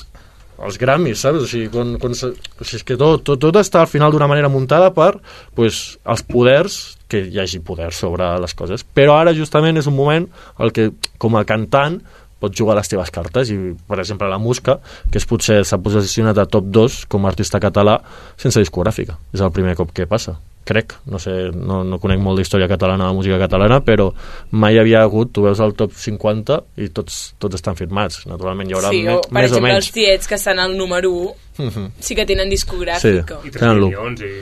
els 0.64 0.78
Grammys, 0.80 1.22
saps? 1.26 1.44
O 1.44 1.50
sigui, 1.50 1.70
quan, 1.74 1.96
quan 2.02 2.16
o 2.16 2.18
sigui, 2.18 2.80
és 2.80 2.86
que 2.88 2.98
tot, 3.00 3.24
tot, 3.28 3.40
tot 3.42 3.60
està 3.60 3.82
al 3.84 3.92
final 3.92 4.14
d'una 4.14 4.30
manera 4.32 4.52
muntada 4.52 4.92
per 4.96 5.16
pues, 5.58 5.98
els 6.08 6.24
poders, 6.28 6.80
que 7.12 7.22
hi 7.28 7.40
hagi 7.42 7.62
poder 7.66 7.92
sobre 7.94 8.32
les 8.42 8.56
coses. 8.58 8.86
Però 8.98 9.20
ara 9.20 9.36
justament 9.38 9.78
és 9.78 9.90
un 9.92 9.98
moment 9.98 10.28
el 10.64 10.74
que, 10.76 10.90
com 11.22 11.38
a 11.38 11.46
cantant, 11.48 12.00
pots 12.42 12.58
jugar 12.58 12.76
les 12.78 12.90
teves 12.92 13.12
cartes 13.14 13.52
i, 13.54 13.60
per 13.88 14.00
exemple, 14.02 14.30
la 14.30 14.42
Musca, 14.42 14.80
que 15.12 15.22
és 15.22 15.30
potser 15.30 15.62
s'ha 15.66 15.80
posicionat 15.82 16.42
a 16.42 16.50
top 16.50 16.68
2 16.74 17.06
com 17.12 17.26
a 17.26 17.32
artista 17.32 17.62
català 17.64 18.00
sense 18.42 18.60
discogràfica. 18.62 19.20
És 19.34 19.46
el 19.46 19.54
primer 19.56 19.78
cop 19.80 19.94
que 19.96 20.10
passa 20.10 20.38
crec, 20.66 20.96
no 21.06 21.20
sé, 21.22 21.52
no, 21.54 21.84
no 21.86 22.00
conec 22.02 22.20
molt 22.20 22.40
d'història 22.42 22.68
catalana, 22.68 23.08
de 23.08 23.14
música 23.14 23.38
catalana, 23.40 23.80
però 23.86 24.10
mai 24.52 24.78
havia 24.82 25.04
hagut, 25.04 25.32
tu 25.32 25.44
veus 25.46 25.60
el 25.62 25.76
top 25.78 25.94
50 25.94 26.60
i 26.82 26.90
tots, 26.90 27.36
tots 27.40 27.56
estan 27.56 27.78
firmats. 27.78 28.26
Naturalment 28.28 28.70
hi 28.70 28.74
haurà 28.74 28.90
Sí, 28.90 29.04
me, 29.04 29.14
o, 29.16 29.22
per 29.22 29.32
més 29.32 29.44
o 29.44 29.46
exemple, 29.54 29.70
menys. 29.70 29.86
els 29.86 29.92
tiets 29.94 30.28
que 30.28 30.36
estan 30.36 30.60
al 30.60 30.76
número 30.78 31.12
1 31.12 31.34
Mhm. 31.58 31.92
sí 32.02 32.16
que 32.16 32.26
tenen 32.26 32.50
Sí, 32.50 32.58
discogràfica. 32.58 33.38
tenen 33.52 33.78
l'UP. 33.80 33.94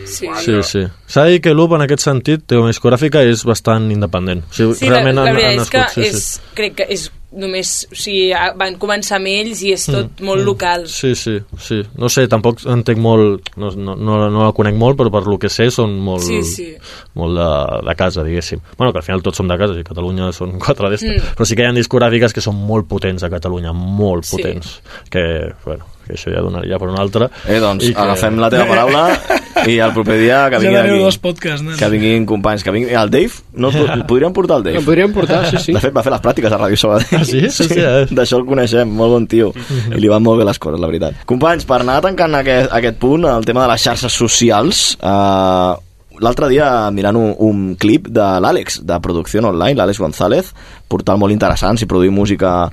Sí. 0.08 0.28
Sí, 0.42 0.64
sí. 0.64 0.82
S'ha 1.06 1.26
de 1.26 1.32
dir 1.32 1.42
que 1.42 1.54
l'UP 1.54 1.74
en 1.76 1.82
aquest 1.82 2.02
sentit, 2.02 2.42
té 2.48 2.58
una 2.58 2.70
discogràfica, 2.72 3.22
és 3.22 3.44
bastant 3.46 3.92
independent. 3.92 4.44
O 4.50 4.54
sigui, 4.54 4.74
Sí, 4.76 4.86
la, 4.90 4.96
realment 4.96 5.16
la 5.16 5.22
han, 5.30 5.36
veritat 5.36 5.54
han 5.54 5.62
és 5.62 5.70
que 5.70 5.84
sí, 5.94 6.02
és, 6.18 6.24
sí. 6.24 6.42
crec 6.56 6.76
que 6.76 6.88
és 6.90 7.12
només, 7.36 7.88
o 7.92 7.96
sigui, 7.98 8.32
van 8.60 8.76
començar 8.82 9.18
amb 9.18 9.28
ells 9.32 9.62
i 9.66 9.72
és 9.74 9.86
tot 9.90 10.20
Mm, 10.20 10.26
molt 10.26 10.42
mm. 10.42 10.46
local. 10.46 10.88
Sí, 10.88 11.14
sí, 11.16 11.40
sí. 11.60 11.82
No 11.98 12.10
sé, 12.10 12.28
tampoc 12.28 12.62
entenc 12.70 13.00
molt, 13.02 13.50
no, 13.58 13.72
no, 13.76 13.96
no, 13.96 14.18
no 14.30 14.44
la 14.46 14.52
conec 14.54 14.76
molt, 14.76 14.98
però 15.00 15.10
per 15.12 15.24
lo 15.28 15.38
que 15.42 15.50
sé 15.50 15.70
són 15.72 15.96
molt, 16.00 16.24
Sí, 16.24 16.42
sí. 16.44 16.68
molt 17.16 17.38
de, 17.38 17.88
de 17.90 17.96
casa, 17.96 18.24
diguéssim. 18.24 18.60
Bueno, 18.78 18.92
que 18.94 19.00
al 19.00 19.08
final 19.08 19.22
tots 19.26 19.38
som 19.38 19.48
de 19.48 19.58
casa, 19.58 19.78
i 19.80 19.84
Catalunya 19.84 20.32
són 20.32 20.58
quatre 20.64 20.90
d'esta. 20.94 21.08
Mm. 21.10 21.34
Però 21.38 21.46
sí 21.50 21.56
que 21.56 21.64
hi 21.66 21.72
ha 21.72 21.74
discogràfiques 21.74 22.34
que 22.34 22.42
són 22.46 22.56
molt 22.56 22.88
potents 22.88 23.24
a 23.24 23.30
Catalunya, 23.34 23.74
molt 23.74 24.26
Sí. 24.26 24.38
potents. 24.38 24.78
Que, 25.10 25.54
bueno, 25.66 25.86
que 26.06 26.14
això 26.18 26.32
ja 26.34 26.42
donaria 26.44 26.78
per 26.80 26.90
una 26.90 27.02
altra. 27.02 27.30
Eh, 27.48 27.60
doncs, 27.60 27.86
I 27.88 27.94
que- 27.94 28.02
agafem 28.02 28.38
la 28.42 28.50
teva 28.52 28.66
paraula 28.68 29.04
i 29.68 29.78
el 29.80 29.94
proper 29.94 30.18
dia 30.20 30.50
que 30.50 30.58
Ja 30.58 30.62
vinguin 30.64 30.80
teniu 30.82 30.96
aquí. 30.96 31.04
dos 31.06 31.18
podcasts, 31.24 31.62
nen. 31.64 31.78
Que 31.80 31.90
vinguin 31.94 32.26
companys, 32.26 32.64
que 32.64 32.72
vinguin... 32.72 32.96
El 32.98 33.10
Dave, 33.14 33.32
no, 33.54 33.70
el 33.70 34.04
podríem 34.10 34.34
portar 34.34 34.58
el 34.58 34.64
Dave? 34.64 34.78
El 34.82 34.86
podríem 34.86 35.14
portar, 35.14 35.46
sí, 35.52 35.58
sí. 35.58 35.74
De 35.74 35.80
fet, 35.80 35.96
va 35.96 36.04
fer 36.04 36.12
les 36.12 36.22
pràctiques 36.26 36.52
a 36.52 36.60
Ràdio 36.60 36.78
Sabadell. 36.82 37.08
Ah, 37.22 37.24
sí? 37.24 37.42
Sí, 37.50 37.68
sí, 37.70 37.80
eh. 37.80 38.06
D'això 38.12 38.42
el 38.42 38.46
coneixem, 38.50 38.90
molt 38.90 39.12
bon 39.16 39.28
tio. 39.28 39.54
I 39.94 40.00
li 40.02 40.10
van 40.12 40.24
molt 40.26 40.40
bé 40.42 40.46
les 40.50 40.60
coses, 40.60 40.80
la 40.82 40.88
veritat. 40.92 41.24
Companys, 41.30 41.64
per 41.70 41.80
anar 41.82 42.02
tancant 42.04 42.36
aquest, 42.42 42.72
aquest 42.74 42.98
punt, 43.00 43.26
el 43.30 43.46
tema 43.46 43.64
de 43.66 43.72
les 43.74 43.82
xarxes 43.88 44.12
socials, 44.12 44.84
eh, 45.02 45.74
l'altre 46.24 46.48
dia 46.52 46.68
mirant 46.94 47.16
un, 47.18 47.32
un 47.42 47.62
clip 47.80 48.08
de 48.14 48.26
l'Àlex, 48.44 48.82
de 48.86 49.00
producció 49.02 49.42
online, 49.48 49.78
l'Àlex 49.80 49.98
González, 50.04 50.52
portal 50.88 51.18
molt 51.18 51.34
interessant, 51.34 51.78
si 51.80 51.88
produir 51.90 52.12
música 52.14 52.68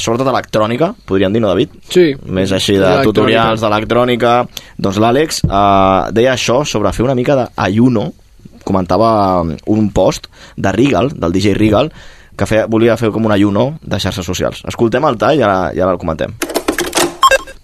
sobretot 0.00 0.28
electrònica, 0.30 0.92
podríem 1.08 1.34
dir, 1.34 1.42
no, 1.42 1.50
David? 1.52 1.74
Sí. 1.92 2.12
Més 2.24 2.52
així 2.54 2.78
de 2.80 2.94
tutorials 3.04 3.60
d'electrònica. 3.64 4.34
Doncs 4.78 5.00
l'Àlex 5.02 5.42
eh, 5.44 6.12
deia 6.16 6.32
això 6.36 6.62
sobre 6.68 6.94
fer 6.96 7.04
una 7.04 7.18
mica 7.18 7.36
d'ayuno 7.42 8.10
comentava 8.62 9.42
un 9.42 9.90
post 9.90 10.28
de 10.56 10.72
Regal, 10.72 11.10
del 11.14 11.34
DJ 11.34 11.58
Regal, 11.58 11.92
que 12.38 12.48
feia, 12.48 12.68
volia 12.70 12.96
fer 12.96 13.10
com 13.12 13.26
un 13.26 13.34
ayuno 13.34 13.72
de 13.82 14.00
xarxes 14.00 14.26
socials. 14.26 14.64
Escoltem 14.68 15.04
el 15.10 15.20
tall 15.20 15.42
i 15.42 15.46
ara, 15.46 15.60
i 15.74 15.82
ara 15.82 15.96
el 15.96 16.00
comentem. 16.00 16.51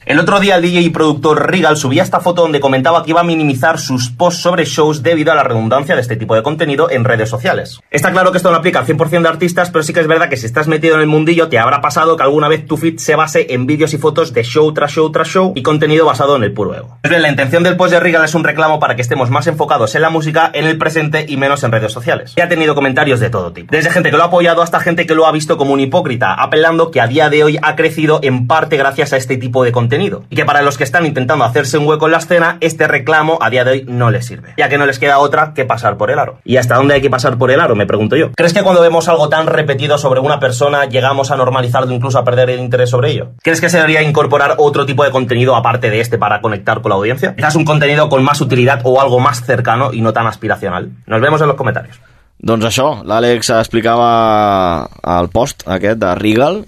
El 0.08 0.18
otro 0.18 0.40
día 0.40 0.56
el 0.56 0.62
DJ 0.62 0.80
y 0.80 0.88
productor 0.88 1.50
Regal 1.50 1.76
subía 1.76 2.02
esta 2.02 2.20
foto 2.20 2.40
donde 2.40 2.60
comentaba 2.60 3.04
que 3.04 3.10
iba 3.10 3.20
a 3.20 3.24
minimizar 3.24 3.78
sus 3.78 4.08
posts 4.08 4.40
sobre 4.40 4.64
shows 4.64 5.02
debido 5.02 5.32
a 5.32 5.34
la 5.34 5.42
redundancia 5.42 5.94
de 5.94 6.00
este 6.00 6.16
tipo 6.16 6.34
de 6.34 6.42
contenido 6.42 6.90
en 6.90 7.04
redes 7.04 7.28
sociales. 7.28 7.78
Está 7.90 8.10
claro 8.10 8.32
que 8.32 8.38
esto 8.38 8.50
no 8.50 8.56
aplica 8.56 8.78
al 8.78 8.86
100% 8.86 9.20
de 9.20 9.28
artistas, 9.28 9.70
pero 9.70 9.82
sí 9.82 9.92
que 9.92 10.00
es 10.00 10.06
verdad 10.06 10.30
que 10.30 10.38
si 10.38 10.46
estás 10.46 10.66
metido 10.66 10.94
en 10.94 11.02
el 11.02 11.08
mundillo 11.08 11.50
te 11.50 11.58
habrá 11.58 11.82
pasado 11.82 12.16
que 12.16 12.22
alguna 12.22 12.48
vez 12.48 12.66
tu 12.66 12.78
feed 12.78 12.96
se 12.96 13.16
base 13.16 13.52
en 13.52 13.66
vídeos 13.66 13.92
y 13.92 13.98
fotos 13.98 14.32
de 14.32 14.44
show 14.44 14.72
tras 14.72 14.92
show 14.92 15.12
tras 15.12 15.28
show 15.28 15.52
y 15.54 15.62
contenido 15.62 16.06
basado 16.06 16.36
en 16.36 16.42
el 16.42 16.54
puro 16.54 16.74
ego. 16.74 16.96
Pues 17.02 17.10
bien, 17.10 17.20
la 17.20 17.28
intención 17.28 17.62
del 17.62 17.76
post 17.76 17.92
de 17.92 18.00
Regal 18.00 18.24
es 18.24 18.34
un 18.34 18.44
reclamo 18.44 18.80
para 18.80 18.96
que 18.96 19.02
estemos 19.02 19.28
más 19.28 19.46
enfocados 19.46 19.94
en 19.94 20.00
la 20.00 20.08
música, 20.08 20.50
en 20.54 20.64
el 20.64 20.78
presente 20.78 21.26
y 21.28 21.36
menos 21.36 21.62
en 21.64 21.72
redes 21.72 21.92
sociales. 21.92 22.32
Y 22.34 22.40
ha 22.40 22.48
tenido 22.48 22.74
comentarios 22.74 23.20
de 23.20 23.28
todo 23.28 23.52
tipo. 23.52 23.72
Desde 23.72 23.90
gente 23.90 24.10
que 24.10 24.16
lo 24.16 24.22
ha 24.22 24.28
apoyado 24.28 24.62
hasta 24.62 24.80
gente 24.80 25.04
que 25.04 25.14
lo 25.14 25.26
ha 25.26 25.32
visto 25.32 25.58
como 25.58 25.74
un 25.74 25.80
hipócrita, 25.80 26.32
apelando 26.32 26.90
que 26.90 27.02
a 27.02 27.06
día 27.06 27.28
de 27.28 27.44
hoy 27.44 27.58
ha 27.60 27.76
crecido 27.76 28.20
en 28.22 28.46
parte 28.46 28.78
gracias 28.78 29.12
a 29.12 29.18
este 29.18 29.36
tipo 29.36 29.64
de 29.64 29.70
contenido. 29.70 29.97
Y 30.30 30.36
que 30.36 30.44
para 30.44 30.62
los 30.62 30.78
que 30.78 30.84
están 30.84 31.06
intentando 31.06 31.44
hacerse 31.44 31.78
un 31.78 31.86
hueco 31.86 32.06
en 32.06 32.12
la 32.12 32.18
escena, 32.18 32.58
este 32.60 32.86
reclamo 32.86 33.38
a 33.40 33.50
día 33.50 33.64
de 33.64 33.70
hoy 33.70 33.84
no 33.88 34.10
les 34.10 34.26
sirve. 34.26 34.54
Ya 34.56 34.68
que 34.68 34.78
no 34.78 34.86
les 34.86 34.98
queda 34.98 35.18
otra 35.18 35.52
que 35.54 35.64
pasar 35.64 35.96
por 35.96 36.10
el 36.10 36.18
aro. 36.18 36.38
¿Y 36.44 36.56
hasta 36.56 36.76
dónde 36.76 36.94
hay 36.94 37.00
que 37.00 37.10
pasar 37.10 37.38
por 37.38 37.50
el 37.50 37.60
aro? 37.60 37.74
Me 37.74 37.86
pregunto 37.86 38.16
yo. 38.16 38.30
¿Crees 38.36 38.52
que 38.52 38.62
cuando 38.62 38.80
vemos 38.80 39.08
algo 39.08 39.28
tan 39.28 39.46
repetido 39.46 39.98
sobre 39.98 40.20
una 40.20 40.40
persona 40.40 40.86
llegamos 40.86 41.30
a 41.30 41.36
normalizarlo 41.36 41.92
incluso 41.92 42.18
a 42.18 42.24
perder 42.24 42.50
el 42.50 42.60
interés 42.60 42.90
sobre 42.90 43.10
ello? 43.10 43.30
¿Crees 43.42 43.60
que 43.60 43.68
se 43.68 43.78
debería 43.78 44.02
incorporar 44.02 44.54
otro 44.58 44.86
tipo 44.86 45.04
de 45.04 45.10
contenido 45.10 45.56
aparte 45.56 45.90
de 45.90 46.00
este 46.00 46.18
para 46.18 46.40
conectar 46.40 46.80
con 46.80 46.90
la 46.90 46.96
audiencia? 46.96 47.34
Quizás 47.34 47.56
un 47.56 47.64
contenido 47.64 48.08
con 48.08 48.22
más 48.22 48.40
utilidad 48.40 48.80
o 48.84 49.00
algo 49.00 49.20
más 49.20 49.44
cercano 49.44 49.92
y 49.92 50.00
no 50.00 50.12
tan 50.12 50.26
aspiracional. 50.26 50.90
Nos 51.06 51.20
vemos 51.20 51.40
en 51.40 51.48
los 51.48 51.56
comentarios. 51.56 51.98
Doncs 52.38 52.68
això, 52.68 53.00
l'Àlex 53.02 53.48
explicava 53.50 54.86
al 55.02 55.26
post 55.32 55.64
aquest 55.66 55.98
de 55.98 56.12
Regal 56.14 56.60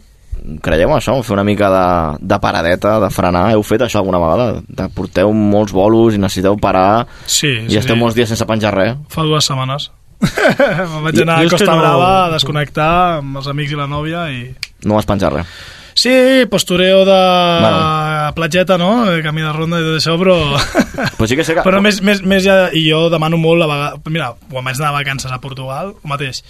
creieu 0.62 0.92
això, 0.96 1.14
fer 1.26 1.34
una 1.36 1.44
mica 1.46 1.68
de, 1.72 1.84
de 2.32 2.38
paradeta, 2.42 2.98
de 3.02 3.10
frenar, 3.14 3.46
heu 3.54 3.62
fet 3.66 3.82
això 3.86 4.00
alguna 4.02 4.20
vegada? 4.22 4.60
De 4.68 4.88
porteu 4.94 5.32
molts 5.36 5.72
bolos 5.76 6.14
i 6.16 6.20
necessiteu 6.22 6.56
parar 6.60 7.06
Sí, 7.26 7.48
i 7.66 7.70
sí, 7.70 7.78
esteu 7.80 7.96
sí. 7.96 8.00
molts 8.00 8.16
dies 8.18 8.28
sense 8.32 8.46
penjar 8.48 8.74
res. 8.76 8.96
Fa 9.12 9.22
dues 9.26 9.46
setmanes. 9.50 9.90
Me'n 10.20 11.04
vaig 11.06 11.20
anar 11.22 11.38
a 11.40 11.48
Costa 11.48 11.72
no- 11.72 11.78
Brava 11.80 12.08
a 12.26 12.30
desconnectar 12.34 12.90
amb 13.20 13.38
els 13.40 13.46
amics 13.48 13.72
i 13.72 13.78
la 13.78 13.86
nòvia 13.88 14.26
i... 14.34 14.42
No 14.84 14.96
vas 14.98 15.08
penjar 15.08 15.32
res. 15.32 15.46
Sí, 15.94 16.46
postureo 16.50 17.04
de 17.04 17.12
Bueno. 17.60 18.34
platgeta, 18.34 18.78
no? 18.78 19.04
Camí 19.22 19.42
de 19.42 19.52
ronda 19.52 19.80
i 19.80 19.84
tot 19.84 19.96
això, 19.98 20.16
però... 20.20 20.36
Però 21.18 21.26
sí 21.28 21.36
que 21.36 21.44
sé 21.44 21.54
que... 21.56 21.62
Però 21.66 21.80
més, 21.82 22.00
més, 22.02 22.22
més 22.22 22.44
ja, 22.44 22.68
i 22.72 22.84
jo 22.88 23.08
demano 23.12 23.36
molt 23.40 23.62
a 23.64 23.68
vegades... 23.68 24.00
Mira, 24.08 24.32
quan 24.50 24.64
vaig 24.64 24.76
anar 24.78 24.92
de 24.92 24.98
vacances 25.00 25.32
a 25.32 25.40
Portugal, 25.42 25.94
el 25.98 26.08
mateix. 26.12 26.42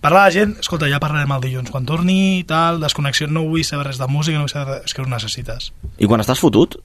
Parlar 0.00 0.24
a 0.26 0.30
la 0.30 0.34
gent, 0.34 0.56
escolta, 0.60 0.88
ja 0.90 0.98
parlarem 1.02 1.32
el 1.36 1.44
dilluns. 1.44 1.70
Quan 1.74 1.86
torni, 1.86 2.42
tal, 2.48 2.80
desconnexió, 2.82 3.28
no 3.28 3.44
vull 3.46 3.64
saber 3.64 3.86
res 3.90 3.98
de 4.02 4.08
música, 4.10 4.38
no 4.38 4.46
vull 4.46 4.52
saber 4.52 4.66
res... 4.80 4.90
És 4.90 4.94
que 4.96 5.02
ho 5.04 5.08
necessites. 5.10 5.70
I 5.98 6.06
quan 6.10 6.22
estàs 6.24 6.42
fotut, 6.42 6.78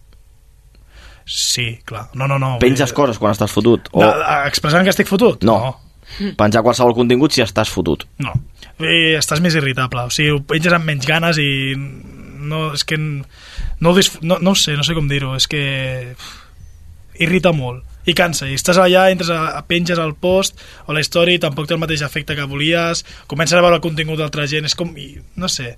Sí, 1.32 1.80
clar. 1.86 2.08
No, 2.18 2.28
no, 2.28 2.40
no. 2.42 2.56
penges 2.60 2.92
coses 2.98 3.20
quan 3.22 3.32
estàs 3.32 3.52
fotut? 3.54 3.88
O... 3.94 4.02
De, 4.02 4.10
expressant 4.50 4.84
que 4.84 4.90
estic 4.92 5.08
fotut? 5.08 5.44
No. 5.48 5.78
Penjar 6.40 6.64
qualsevol 6.66 6.96
contingut 6.98 7.36
si 7.36 7.44
estàs 7.44 7.72
fotut. 7.72 8.06
No. 8.24 8.34
I 8.82 9.16
estàs 9.20 9.42
més 9.44 9.56
irritable. 9.58 10.08
O 10.08 10.14
sigui, 10.14 10.36
ho 10.36 10.42
penges 10.48 10.76
amb 10.76 10.88
menys 10.90 11.08
ganes 11.08 11.40
i 11.42 11.52
no, 11.76 12.72
és 12.74 12.84
que 12.88 12.98
no, 12.98 13.94
no, 14.22 14.40
no 14.42 14.56
sé, 14.58 14.76
no 14.78 14.86
sé 14.88 14.98
com 14.98 15.08
dir-ho, 15.10 15.36
és 15.38 15.48
que 15.52 15.64
irrita 17.22 17.54
molt. 17.54 17.86
I 18.10 18.16
cansa, 18.18 18.48
i 18.50 18.56
estàs 18.58 18.80
allà, 18.82 19.06
entres 19.14 19.30
a, 19.30 19.44
a 19.60 19.62
penges 19.70 20.00
al 20.02 20.16
post 20.18 20.58
o 20.90 20.96
la 20.96 21.04
història 21.04 21.38
i 21.38 21.42
tampoc 21.44 21.68
té 21.70 21.76
el 21.76 21.84
mateix 21.84 22.02
efecte 22.02 22.34
que 22.34 22.48
volies, 22.50 23.04
comences 23.30 23.60
a 23.60 23.62
veure 23.62 23.78
el 23.78 23.84
contingut 23.84 24.18
d'altra 24.18 24.48
gent, 24.50 24.66
és 24.66 24.74
com, 24.78 24.90
i, 24.98 25.14
no 25.38 25.50
sé 25.52 25.76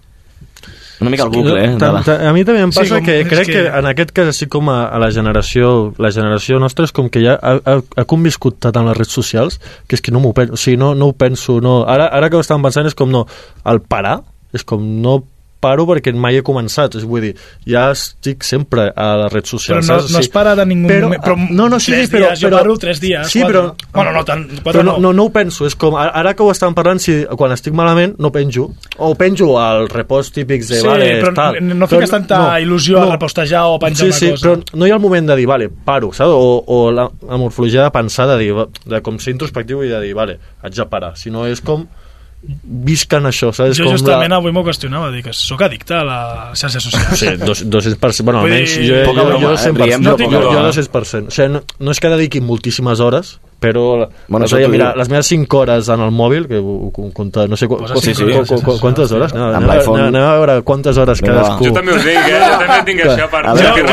Una 1.02 1.10
mica 1.10 1.24
el 1.26 1.30
bucle, 1.34 1.66
eh? 1.66 1.72
de 1.76 2.28
A 2.30 2.32
mi 2.32 2.46
també 2.46 2.62
em 2.64 2.72
Sí, 2.72 2.80
passa 2.80 2.96
com- 3.00 3.06
que 3.06 3.16
crec 3.28 3.46
que... 3.48 3.52
que- 3.54 3.68
en 3.80 3.86
aquest 3.90 4.12
cas, 4.16 4.28
així 4.32 4.48
com 4.48 4.70
a, 4.72 4.86
a 4.88 5.00
la 5.02 5.10
generació 5.12 5.94
la 5.98 6.12
generació 6.16 6.60
nostra 6.64 6.86
és 6.86 6.94
com 6.96 7.10
que 7.10 7.20
ja 7.26 7.34
ha, 7.42 7.58
ha, 7.66 7.76
ha 7.98 8.06
conviscut 8.06 8.60
tant 8.64 8.78
en 8.80 8.88
les 8.88 8.96
redes 8.98 9.12
socials 9.12 9.60
que 9.88 9.98
és 9.98 10.02
que 10.06 10.14
no 10.16 10.22
m'ho 10.24 10.32
penso, 10.38 10.54
o 10.54 10.58
sigui, 10.62 10.78
no, 10.78 10.94
no 10.96 11.08
ho 11.12 11.14
penso 11.18 11.60
no. 11.60 11.82
Ara, 11.90 12.08
ara 12.08 12.30
que 12.30 12.38
ho 12.38 12.44
estàvem 12.46 12.64
pensant 12.70 12.88
és 12.88 12.96
com 12.96 13.12
no, 13.12 13.26
el 13.66 13.82
parar 13.82 14.22
és 14.54 14.64
com 14.64 14.80
no 15.02 15.24
paro 15.64 15.86
perquè 15.88 16.12
mai 16.14 16.38
he 16.40 16.44
començat, 16.46 16.98
és, 17.00 17.06
vull 17.08 17.24
dir, 17.30 17.34
ja 17.70 17.86
estic 17.96 18.44
sempre 18.44 18.90
a 18.92 19.08
les 19.24 19.32
redes 19.34 19.48
però 19.50 19.58
socials. 19.58 19.88
no, 19.88 20.00
saps? 20.02 20.12
no 20.14 20.20
es 20.20 20.30
para 20.34 20.56
de 20.60 20.66
ningú 20.70 20.90
Però, 20.92 21.08
moment 21.08 21.24
però 21.24 21.38
no, 21.40 21.70
no, 21.72 21.80
sí, 21.80 21.94
tres 21.94 22.10
sí, 22.10 22.12
però, 22.18 22.30
dies, 22.34 22.42
jo 22.44 22.50
però, 22.52 22.60
paro 22.62 22.76
tres 22.84 23.00
dies 23.02 23.32
sí, 23.32 23.42
quatre. 23.42 23.54
però, 23.64 23.90
bueno, 23.96 24.12
no 24.18 24.24
tant, 24.28 24.44
quatre 24.60 24.66
però 24.74 24.84
no, 24.84 24.98
no, 24.98 25.08
no, 25.08 25.14
no 25.22 25.28
ho 25.30 25.34
penso, 25.34 25.66
és 25.70 25.78
com, 25.80 25.96
ara 26.00 26.36
que 26.36 26.44
ho 26.44 26.52
estàvem 26.52 26.76
parlant, 26.78 27.00
si 27.04 27.16
quan 27.40 27.56
estic 27.56 27.74
malament 27.78 28.18
no 28.22 28.32
penjo, 28.36 28.68
o 29.00 29.14
penjo 29.20 29.54
al 29.62 29.88
repost 29.90 30.36
típics 30.36 30.70
de, 30.70 30.82
Sí, 30.84 30.88
vale, 30.88 31.10
però 31.24 31.34
tal. 31.38 31.60
no 31.64 31.88
fiques 31.90 32.12
tanta 32.12 32.44
il·lusió 32.62 33.00
a 33.02 33.10
repostejar 33.16 33.66
o 33.72 33.78
a 33.78 33.82
penjar 33.82 34.12
sí, 34.12 34.12
una 34.12 34.20
sí, 34.20 34.30
cosa. 34.36 34.44
però 34.50 34.80
no 34.82 34.88
hi 34.88 34.92
ha 34.94 35.00
el 35.00 35.04
moment 35.04 35.32
de 35.32 35.40
dir, 35.40 35.48
vale, 35.50 35.70
paro, 35.70 36.12
saps? 36.14 36.30
O, 36.34 36.64
o 36.68 36.92
la, 36.92 37.08
la 37.30 37.38
morfologia 37.42 37.84
de 37.88 37.92
pensar, 37.96 38.28
de 38.34 38.38
dir, 38.42 38.54
de 38.86 39.02
com 39.06 39.20
ser 39.20 39.34
introspectiu 39.38 39.84
i 39.86 39.92
de 39.92 40.00
dir, 40.04 40.14
vale, 40.18 40.40
haig 40.62 40.76
de 40.76 40.86
parar, 40.92 41.14
si 41.18 41.32
no 41.34 41.48
és 41.48 41.62
com 41.64 41.84
visc 41.84 42.03
en 42.44 43.26
això, 43.30 43.52
saps? 43.56 43.78
jo 43.78 43.86
com 43.88 43.94
justament 43.96 44.32
la... 44.34 44.40
avui 44.42 44.52
m'ho 44.52 44.64
qüestionava, 44.66 45.12
dic 45.14 45.30
que 45.30 45.34
sóc 45.38 45.62
addicte 45.64 45.96
a 45.96 46.04
les 46.04 46.60
xarxes 46.60 46.84
socials 46.90 47.20
Sí, 47.20 47.32
dos, 47.40 47.64
200%, 47.66 48.24
bueno, 48.28 48.42
almenys 48.44 48.76
dir- 48.78 48.90
jo, 48.90 48.96
jo, 49.00 49.06
Poca 49.12 49.22
jo, 49.24 49.40
jo, 49.40 49.54
eh? 49.54 49.62
100%, 49.72 49.84
Riem, 49.86 50.02
no, 50.04 50.16
però 50.18 50.28
jo, 50.28 50.32
poca 50.32 50.44
jo 50.44 50.52
broma. 50.52 50.70
200%. 50.72 51.28
O 51.28 51.32
sigui, 51.38 51.50
no, 51.54 51.64
no 51.80 51.92
és 51.96 52.00
que 52.04 52.12
dediqui 52.12 52.42
moltíssimes 52.42 53.00
hores, 53.00 53.38
però 53.64 53.84
Bueno, 54.28 54.46
t'ho 54.46 54.70
mira, 54.70 54.90
les 55.00 55.10
meves 55.10 55.28
5 55.32 55.58
hores 55.62 55.88
en 55.94 56.02
el 56.04 56.12
mòbil, 56.12 56.48
que 56.50 56.58
ho, 56.60 56.74
ho 56.92 57.12
compta, 57.16 57.46
no 57.48 57.56
sé 57.60 57.68
qu 57.72 57.78
hores, 57.80 58.50
qu 58.50 58.60
qu 58.66 58.76
quantes 58.82 59.12
hores? 59.16 59.32
Anem, 59.34 59.46
Amb 59.48 59.56
anem, 59.56 59.70
a- 59.70 59.76
l'iPhone. 59.78 60.02
anem 60.10 60.24
a 60.24 60.34
veure 60.40 60.58
quantes 60.68 60.98
hores 60.98 61.22
Vinga, 61.22 61.36
cadascú. 61.40 61.66
Jo 61.70 61.74
també 61.78 61.96
us 61.96 62.04
dic, 62.04 62.18
eh? 62.28 62.42
Jo 62.44 62.58
també 62.64 62.80
tinc 62.90 63.06
això 63.06 63.30
per... 63.32 63.44
A 63.46 63.54
veure, 63.54 63.70
jo 63.70 63.86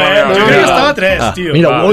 eh? 0.00 0.24
Jo 0.40 0.46
que 0.46 0.60
estava 0.60 0.88
a 0.88 0.94
tres, 0.94 1.20
Ah, 1.20 1.32
tio. 1.34 1.52
mira, 1.52 1.68
oh, 1.84 1.92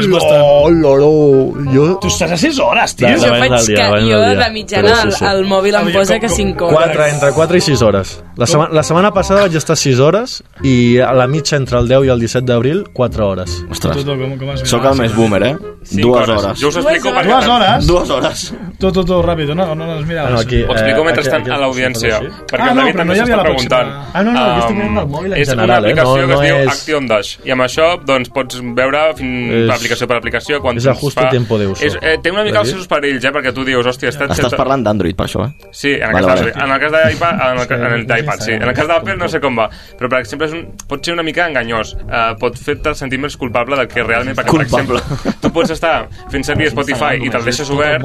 oh, 1.03 1.53
jo... 1.73 1.99
Tu 2.01 2.07
estàs 2.07 2.31
a 2.31 2.37
6 2.37 2.59
hores, 2.59 2.95
tio. 2.95 3.07
Jo 3.17 3.33
faig 3.35 3.51
que 3.67 3.89
jo 4.07 4.21
de 4.21 4.49
mitjana 4.53 4.95
sí, 5.03 5.11
sí. 5.19 5.25
el 5.25 5.45
mòbil 5.45 5.75
em 5.75 5.91
posa 5.93 6.19
que 6.19 6.27
com- 6.27 6.35
5 6.37 6.65
hores. 6.65 6.77
4, 6.95 7.05
entre 7.13 7.31
4 7.33 7.57
i 7.57 7.61
6 7.61 7.81
hores. 7.81 8.23
La, 8.37 8.45
setmana, 8.45 8.69
la 8.73 8.83
setmana 8.83 9.09
passada 9.11 9.41
vaig 9.47 9.55
estar 9.57 9.75
6 9.75 9.99
hores 9.99 10.43
i 10.61 10.99
a 11.01 11.09
la 11.17 11.25
mitja 11.27 11.57
entre 11.57 11.79
el 11.79 11.87
10 11.89 12.05
i 12.05 12.09
el 12.13 12.19
17 12.21 12.45
d'abril 12.45 12.83
4 12.93 13.25
hores. 13.27 13.55
Ostres, 13.73 14.03
tu, 14.05 14.13
com, 14.19 14.35
com 14.37 14.51
has 14.53 14.61
sóc 14.69 14.85
el 14.85 14.95
més 14.99 15.15
boomer, 15.15 15.41
eh? 15.47 15.55
Cinc 15.87 16.03
Dues 16.03 16.29
hores. 16.29 16.59
Jo 16.61 16.67
us 16.69 16.77
explico 16.77 17.09
perquè... 17.15 17.31
Dues 17.31 17.47
hores? 17.47 17.87
Dues 17.87 18.09
hores. 18.13 18.53
Tu, 18.77 18.91
tu, 18.93 19.03
tu, 19.09 19.17
ràpid, 19.25 19.49
no, 19.57 19.65
no 19.73 19.87
les 19.95 20.05
miraves. 20.05 20.33
Bueno, 20.35 20.39
aquí, 20.45 20.61
Ho 20.67 20.73
explico 20.75 21.01
Eh, 21.01 21.05
mentrestant 21.07 21.41
aquí- 21.41 21.51
a 21.51 21.57
l'audiència, 21.57 22.19
sí? 22.19 22.27
perquè 22.51 22.61
Ah, 22.61 22.69
el 22.69 22.75
no, 22.75 22.81
David 22.81 22.93
però 22.93 22.97
no 22.97 23.01
també 23.01 23.15
hi 23.15 23.19
havia 23.19 23.33
s'està 23.33 23.37
la 23.37 23.43
preguntant. 23.47 23.87
pròxima. 23.89 24.11
Ah, 24.13 24.23
no, 24.23 24.31
no, 24.33 24.39
jo 24.45 24.59
estic 24.59 24.69
Um, 24.69 24.77
mirant 24.77 24.97
el 25.01 25.07
mòbil 25.15 25.33
en 25.33 25.41
és 25.41 25.49
general, 25.49 25.67
una 25.67 25.73
eh? 25.73 25.79
aplicació 25.81 26.13
No- 26.13 26.21
que 26.21 26.27
no 26.27 26.41
es 26.41 26.47
diu 26.47 26.57
és- 26.57 26.67
Action 26.75 27.07
Dash, 27.07 27.31
i 27.43 27.51
amb 27.51 27.61
això 27.65 27.87
doncs, 28.05 28.29
pots 28.29 28.61
veure 28.77 29.01
fin, 29.15 29.33
És- 29.63 29.69
aplicació 29.79 30.07
per 30.07 30.17
aplicació 30.17 30.61
quan 30.61 30.77
és 30.77 30.85
ajuste 30.85 31.25
tiempo 31.31 31.57
de 31.57 31.67
uso. 31.73 31.83
És, 31.85 31.97
eh, 32.01 32.17
té 32.21 32.29
una 32.31 32.43
mica 32.43 32.59
els 32.59 32.69
seus 32.69 32.85
perills, 32.87 33.23
eh? 33.25 33.31
perquè 33.31 33.53
tu 33.53 33.63
dius, 33.65 33.85
hòstia, 33.85 34.09
està... 34.09 34.27
Estàs 34.29 34.53
parlant 34.55 34.83
d'Android, 34.83 35.15
per 35.15 35.25
això, 35.25 35.47
eh? 35.47 35.53
Sí, 35.71 35.93
en 35.95 36.03
el, 36.03 36.13
Vale, 36.13 36.27
cas, 36.27 36.39
vale. 36.41 36.51
de, 36.51 36.59
en 36.63 36.71
el 36.71 36.79
cas 36.79 36.91
d'iPad, 36.91 37.33
en 37.41 37.57
el, 37.57 37.85
en 37.87 37.93
el 37.93 38.05
d'iPad, 38.27 38.45
sí. 38.45 38.51
En 38.53 38.63
el 38.67 38.73
cas 38.75 38.87
d'Apple 38.87 39.15
no 39.17 39.27
sé 39.31 39.39
com 39.39 39.55
va, 39.57 39.69
però 39.97 40.09
per 40.09 40.19
exemple 40.19 40.47
és 40.47 40.53
un, 40.53 40.65
pot 40.87 41.03
ser 41.03 41.13
una 41.13 41.23
mica 41.23 41.47
enganyós. 41.47 41.95
Uh, 42.07 42.35
pot 42.39 42.57
fer-te 42.57 42.93
sentir 42.95 43.19
més 43.19 43.35
culpable 43.37 43.75
del 43.79 43.87
que 43.87 44.03
realment, 44.03 44.35
perquè 44.37 44.49
Culpable. 44.51 44.99
per 45.01 45.15
exemple, 45.17 45.35
tu 45.41 45.51
pots 45.55 45.71
estar 45.71 46.07
fent 46.31 46.43
servir 46.43 46.69
Spotify 46.71 47.17
i 47.23 47.29
te'l 47.29 47.43
deixes 47.45 47.69
obert 47.69 48.03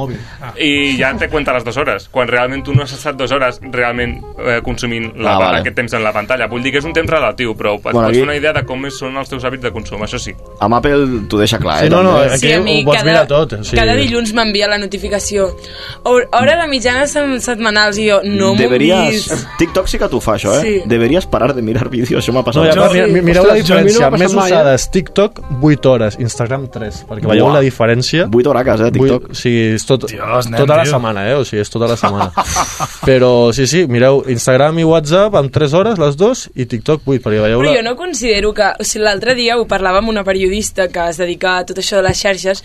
i 0.59 0.97
ja 0.99 1.13
te 1.17 1.29
cuenta 1.29 1.53
les 1.53 1.65
dues 1.65 1.77
hores, 1.77 2.09
quan 2.13 2.29
realment 2.29 2.63
tu 2.65 2.75
no 2.75 2.83
has 2.85 2.93
estat 2.93 3.17
dues 3.17 3.33
hores 3.33 3.61
realment 3.73 4.17
eh, 4.39 4.61
consumint 4.65 5.13
la, 5.17 5.33
Ah, 5.33 5.39
vale. 5.39 5.59
aquest 5.61 5.77
temps 5.77 5.93
en 5.95 6.03
la 6.05 6.13
pantalla. 6.13 6.47
Vull 6.47 6.63
dir 6.63 6.73
que 6.73 6.79
és 6.79 6.85
un 6.85 6.93
temps 6.93 7.09
relatiu, 7.09 7.55
però 7.57 7.75
et 7.77 7.83
Bueno, 7.83 7.99
pots 8.01 8.09
aquí- 8.11 8.19
fer 8.19 8.25
una 8.25 8.37
idea 8.37 8.53
de 8.53 8.63
com 8.69 8.83
són 8.91 9.17
els 9.17 9.29
teus 9.29 9.45
hàbits 9.45 9.63
de 9.63 9.71
consum, 9.73 10.01
això 10.03 10.19
sí. 10.19 10.35
Amb 10.61 10.75
Apple 10.75 11.23
t'ho 11.29 11.39
deixa 11.39 11.59
clar, 11.59 11.79
eh? 11.83 11.87
Sí, 11.87 11.91
no, 11.91 12.03
no, 12.03 12.17
aquí 12.19 12.39
Sí, 12.39 12.53
a 12.53 12.61
mi 12.61 12.83
ho 12.83 12.85
pots 12.85 12.99
cada, 12.99 13.11
mirar 13.11 13.27
tot. 13.27 13.53
O 13.55 13.65
sigui, 13.65 13.79
cada 13.79 13.95
dilluns 13.97 14.33
m'envia 14.35 14.69
la 14.69 14.79
notificació. 14.79 15.57
Hor- 16.05 16.29
Hora 16.33 16.57
de 16.61 16.69
mitjana 16.69 17.07
setmanals 17.07 17.99
i 17.99 18.09
jo 18.11 18.21
no 18.25 18.55
m'ho 18.55 18.69
vist. 18.79 19.33
TikTok 19.59 19.87
sí 19.89 19.99
que 19.99 20.09
t'ho 20.13 20.21
fa, 20.21 20.35
això, 20.37 20.53
eh? 20.59 20.63
Sí. 20.63 20.75
Deberías 20.89 21.25
parar 21.27 21.55
de 21.57 21.63
mirar 21.65 21.89
vídeos, 21.91 22.21
això 22.23 22.33
m'ha 22.37 22.43
No, 22.43 22.45
passat. 22.45 22.67
i 22.69 22.71
a 22.71 22.75
part, 22.77 22.93
Jo- 22.95 23.09
mi- 23.09 23.23
mireu 23.25 23.43
la 23.49 23.55
Ostres, 23.55 23.67
jo 23.69 23.75
a 23.75 23.79
mi 23.79 23.83
no 23.83 23.89
diferència. 23.89 24.11
passat 24.13 24.21
Més 24.23 24.35
mai, 24.35 24.51
eh? 24.51 24.55
usades 24.55 24.87
TikTok 24.93 25.41
8 25.63 25.87
hores, 25.91 26.19
Instagram 26.21 26.69
3. 26.71 27.03
Perquè 27.09 27.27
veieu 27.33 27.49
la 27.53 27.61
diferència. 27.65 28.29
8 28.33 28.47
horaques, 28.53 28.81
eh, 28.81 28.91
TikTok. 28.93 29.23
Vull, 29.23 29.31
o 29.33 29.35
sigui, 29.35 29.63
és 29.75 29.87
tot, 29.87 30.07
Dios, 30.11 30.47
nen, 30.51 30.61
tota 30.61 30.77
la 30.77 30.83
tio. 30.85 30.93
setmana, 30.93 31.27
eh? 31.31 31.35
O 31.35 31.45
sigui, 31.45 31.63
és 31.63 31.71
tota 31.71 31.89
la 31.89 31.97
setmana. 31.97 32.31
Però, 33.09 33.53
sí, 33.53 33.67
sí, 33.67 33.87
mireu, 33.89 34.23
Instagram 34.29 34.79
i 34.79 34.85
WhatsApp 34.85 35.35
amb 35.35 35.51
3 35.53 35.73
hores, 35.75 35.99
les 35.99 36.17
dues, 36.17 36.51
i 36.55 36.67
TikTok 36.67 37.03
8, 37.07 37.23
perquè 37.23 37.41
veieu 37.43 37.61
Però 37.63 37.71
la... 37.71 37.77
jo 37.79 37.83
no 37.83 37.97
considero 37.97 38.53
que... 38.55 38.69
O 38.79 38.85
sigui, 38.85 39.05
l'altre 39.05 39.35
dia 39.35 39.57
ho 39.59 39.67
parlava 39.67 39.99
amb 39.99 40.09
una 40.13 40.23
periodista 40.25 40.89
que 40.89 41.09
es 41.09 41.17
dedica 41.19 41.59
a 41.59 41.65
tot 41.67 41.79
això 41.79 41.97
de 42.03 42.09
les 42.09 42.21
xarxes 42.21 42.63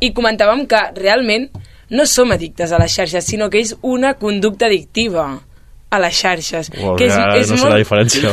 i 0.00 0.12
comentàvem 0.12 0.66
que 0.70 0.80
realment 1.00 1.48
no 1.90 2.04
som 2.06 2.30
addictes 2.30 2.70
a 2.72 2.78
les 2.78 2.92
xarxes, 2.94 3.24
sinó 3.26 3.48
que 3.50 3.58
és 3.58 3.74
una 3.82 4.14
conducta 4.14 4.66
addictiva. 4.66 5.40
A 5.90 5.98
les 5.98 6.14
xarxes. 6.14 6.70
Uau, 6.78 6.94
que 6.98 7.08
és, 7.08 7.14
ja 7.14 7.30
és 7.34 7.50
no 7.50 7.56
sé 7.56 7.64
molt... 7.64 7.74
la 7.74 7.80
diferència. 7.82 8.30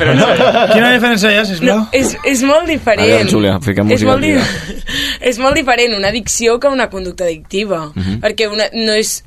Quina 0.74 0.92
diferència 0.94 1.32
hi 1.34 1.40
ha, 1.40 1.46
sisplau? 1.50 1.80
No, 1.80 1.88
és, 1.98 2.14
és 2.30 2.44
molt 2.46 2.70
diferent. 2.70 3.32
Aviam, 3.34 3.64
fiquem 3.66 3.90
és 3.90 4.04
música 4.04 4.12
molt, 4.12 4.28
aquí, 4.28 4.84
di... 4.86 5.00
és 5.32 5.40
molt 5.42 5.58
diferent 5.58 5.98
una 5.98 6.12
addicció 6.14 6.60
que 6.62 6.70
una 6.70 6.90
conducta 6.94 7.26
addictiva. 7.26 7.88
Mhm. 7.96 8.22
Perquè 8.22 8.52
una, 8.54 8.70
no 8.78 8.94
és 8.94 9.18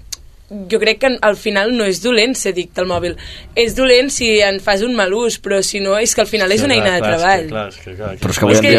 jo 0.71 0.81
crec 0.83 0.99
que 0.99 1.11
al 1.23 1.37
final 1.39 1.71
no 1.77 1.85
és 1.87 2.01
dolent 2.03 2.35
ser 2.39 2.51
addicte 2.55 2.83
al 2.83 2.89
mòbil. 2.91 3.15
És 3.59 3.77
dolent 3.79 4.11
si 4.11 4.33
en 4.43 4.59
fas 4.63 4.83
un 4.87 4.97
mal 4.99 5.15
ús, 5.15 5.39
però 5.43 5.61
si 5.67 5.83
no 5.83 5.97
és 5.99 6.15
que 6.15 6.25
al 6.25 6.31
final 6.31 6.51
és 6.51 6.65
una 6.67 6.75
eina 6.75 6.97
de 6.97 7.03
treball. 7.05 7.47
Clar, 7.51 7.69
és 7.71 7.79
que, 7.85 7.95
clar, 7.99 8.17
Però 8.23 8.35
és 8.35 8.41
que 8.41 8.49
avui 8.49 8.59
És 8.59 8.63
en 8.63 8.71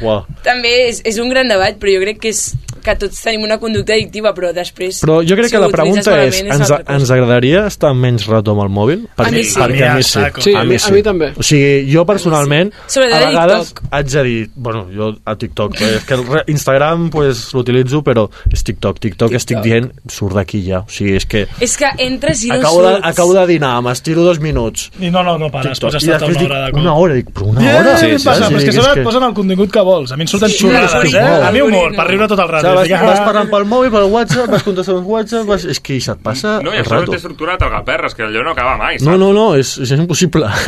dia... 0.00 0.18
També 0.44 0.74
és, 0.90 1.00
és 1.08 1.20
un 1.22 1.32
gran 1.32 1.48
debat, 1.48 1.80
però 1.80 1.96
jo 1.96 2.04
crec 2.04 2.20
que 2.24 2.32
és 2.32 2.44
que 2.82 2.94
tots 3.00 3.20
tenim 3.22 3.44
una 3.46 3.58
conducta 3.62 3.94
addictiva, 3.94 4.32
però 4.34 4.52
després... 4.54 5.00
Però 5.04 5.20
jo 5.26 5.36
crec 5.38 5.48
si 5.50 5.54
que 5.56 5.60
la 5.62 5.68
pregunta 5.72 6.16
és, 6.24 6.42
malament 6.42 6.62
ens, 6.62 6.88
ens 6.96 7.10
agradaria 7.14 7.66
estar 7.70 7.92
menys 7.94 8.26
rato 8.30 8.52
amb 8.56 8.62
el 8.66 8.70
mòbil? 8.74 9.06
A 9.16 9.28
mi 9.30 9.44
sí. 9.44 9.58
Perquè 9.60 9.86
a 9.88 9.94
mi 9.96 10.02
sí. 10.02 10.20
Sí, 10.42 10.54
a 10.54 10.64
mi- 10.64 10.76
a 10.82 10.90
mi 10.92 11.02
també. 11.02 11.32
O 11.38 11.42
sigui, 11.46 11.86
jo 11.92 12.04
personalment, 12.08 12.72
a, 12.72 12.88
Sobretot 12.90 13.16
a 13.22 13.28
vegades 13.30 13.72
TikTok. 13.72 13.92
haig 13.92 14.06
de 14.12 14.22
dir, 14.28 14.50
bueno, 14.56 14.86
jo 14.94 15.12
a 15.24 15.36
TikTok, 15.36 15.76
però 15.78 15.96
és 15.96 16.04
que 16.04 16.52
Instagram 16.52 17.08
pues, 17.10 17.44
l'utilitzo, 17.54 18.02
però 18.02 18.26
és 18.52 18.62
TikTok. 18.64 18.98
TikTok 19.02 19.32
estic 19.38 19.60
dient, 19.64 19.90
surt 20.08 20.34
d'aquí 20.36 20.62
ja. 20.66 20.80
O 20.82 20.90
sigui, 20.92 21.16
és 21.16 21.26
que 21.26 21.46
És 21.60 21.76
que 21.76 21.88
entres 21.98 22.42
i 22.44 22.48
no 22.48 22.56
acabo 22.60 22.82
de, 22.82 22.92
surts. 22.96 23.06
acabo 23.06 23.34
de 23.34 23.46
dinar, 23.46 23.74
m'estiro 23.82 24.22
dos 24.22 24.40
minuts, 24.40 24.90
I 25.00 25.10
no, 25.10 25.22
no, 25.22 25.36
no 25.38 25.50
pares, 25.50 25.78
TikTok, 25.78 25.92
pots 25.92 26.02
estar 26.04 26.22
una 26.28 26.38
dic, 26.38 26.50
hora 26.50 26.64
de 26.66 26.72
cop. 26.72 26.80
una 26.80 26.94
hora, 26.94 27.14
dic, 27.14 27.30
però 27.32 27.46
una 27.52 27.60
Yeah, 27.62 27.80
hora? 27.80 27.96
sí, 27.98 28.06
sí, 28.18 28.24
passa, 28.26 28.48
però 28.48 28.58
és 28.58 28.64
que 28.64 28.72
Sí, 28.72 28.78
sobre 28.80 29.00
et 29.00 29.04
posen 29.06 29.22
el 29.22 29.34
contingut 29.34 29.70
que 29.72 29.80
vols. 29.80 30.12
A 30.12 30.16
mi 30.16 30.22
em 30.22 30.28
surten 30.28 30.48
Sí, 30.50 30.58
xorrades, 30.58 30.94
és 31.04 31.14
eh? 31.14 31.22
molt. 31.22 31.44
A 31.44 31.52
mi 31.52 31.60
humor, 31.60 31.94
per 31.96 32.06
riure 32.08 32.28
tot 32.28 32.38
el 32.38 32.44
O 32.44 32.48
rato. 32.48 32.71
Vas, 32.74 32.90
ah, 32.96 33.04
vas 33.06 33.20
parlant 33.26 33.50
pel 33.50 33.64
mòbil, 33.68 33.90
pel 33.94 34.08
WhatsApp, 34.12 34.50
vas 34.50 34.62
contestant 34.66 34.98
uns 34.98 35.06
WhatsApp, 35.08 35.46
vas... 35.48 35.64
és 35.64 35.80
que 35.80 36.00
se't 36.00 36.22
passa 36.22 36.58
No, 36.62 36.72
i 36.72 36.78
el 36.80 36.84
això 36.84 36.94
no 36.96 37.00
rato. 37.04 37.12
té 37.12 37.20
estructura 37.22 37.52
de 37.56 37.62
tragaperres, 37.64 38.14
que 38.14 38.22
allò 38.26 38.44
no 38.44 38.52
acaba 38.56 38.76
mai, 38.80 38.98
saps? 38.98 39.08
No, 39.10 39.16
no, 39.20 39.32
no, 39.36 39.54
és, 39.56 39.76
és 39.82 39.90
impossible. 39.98 40.48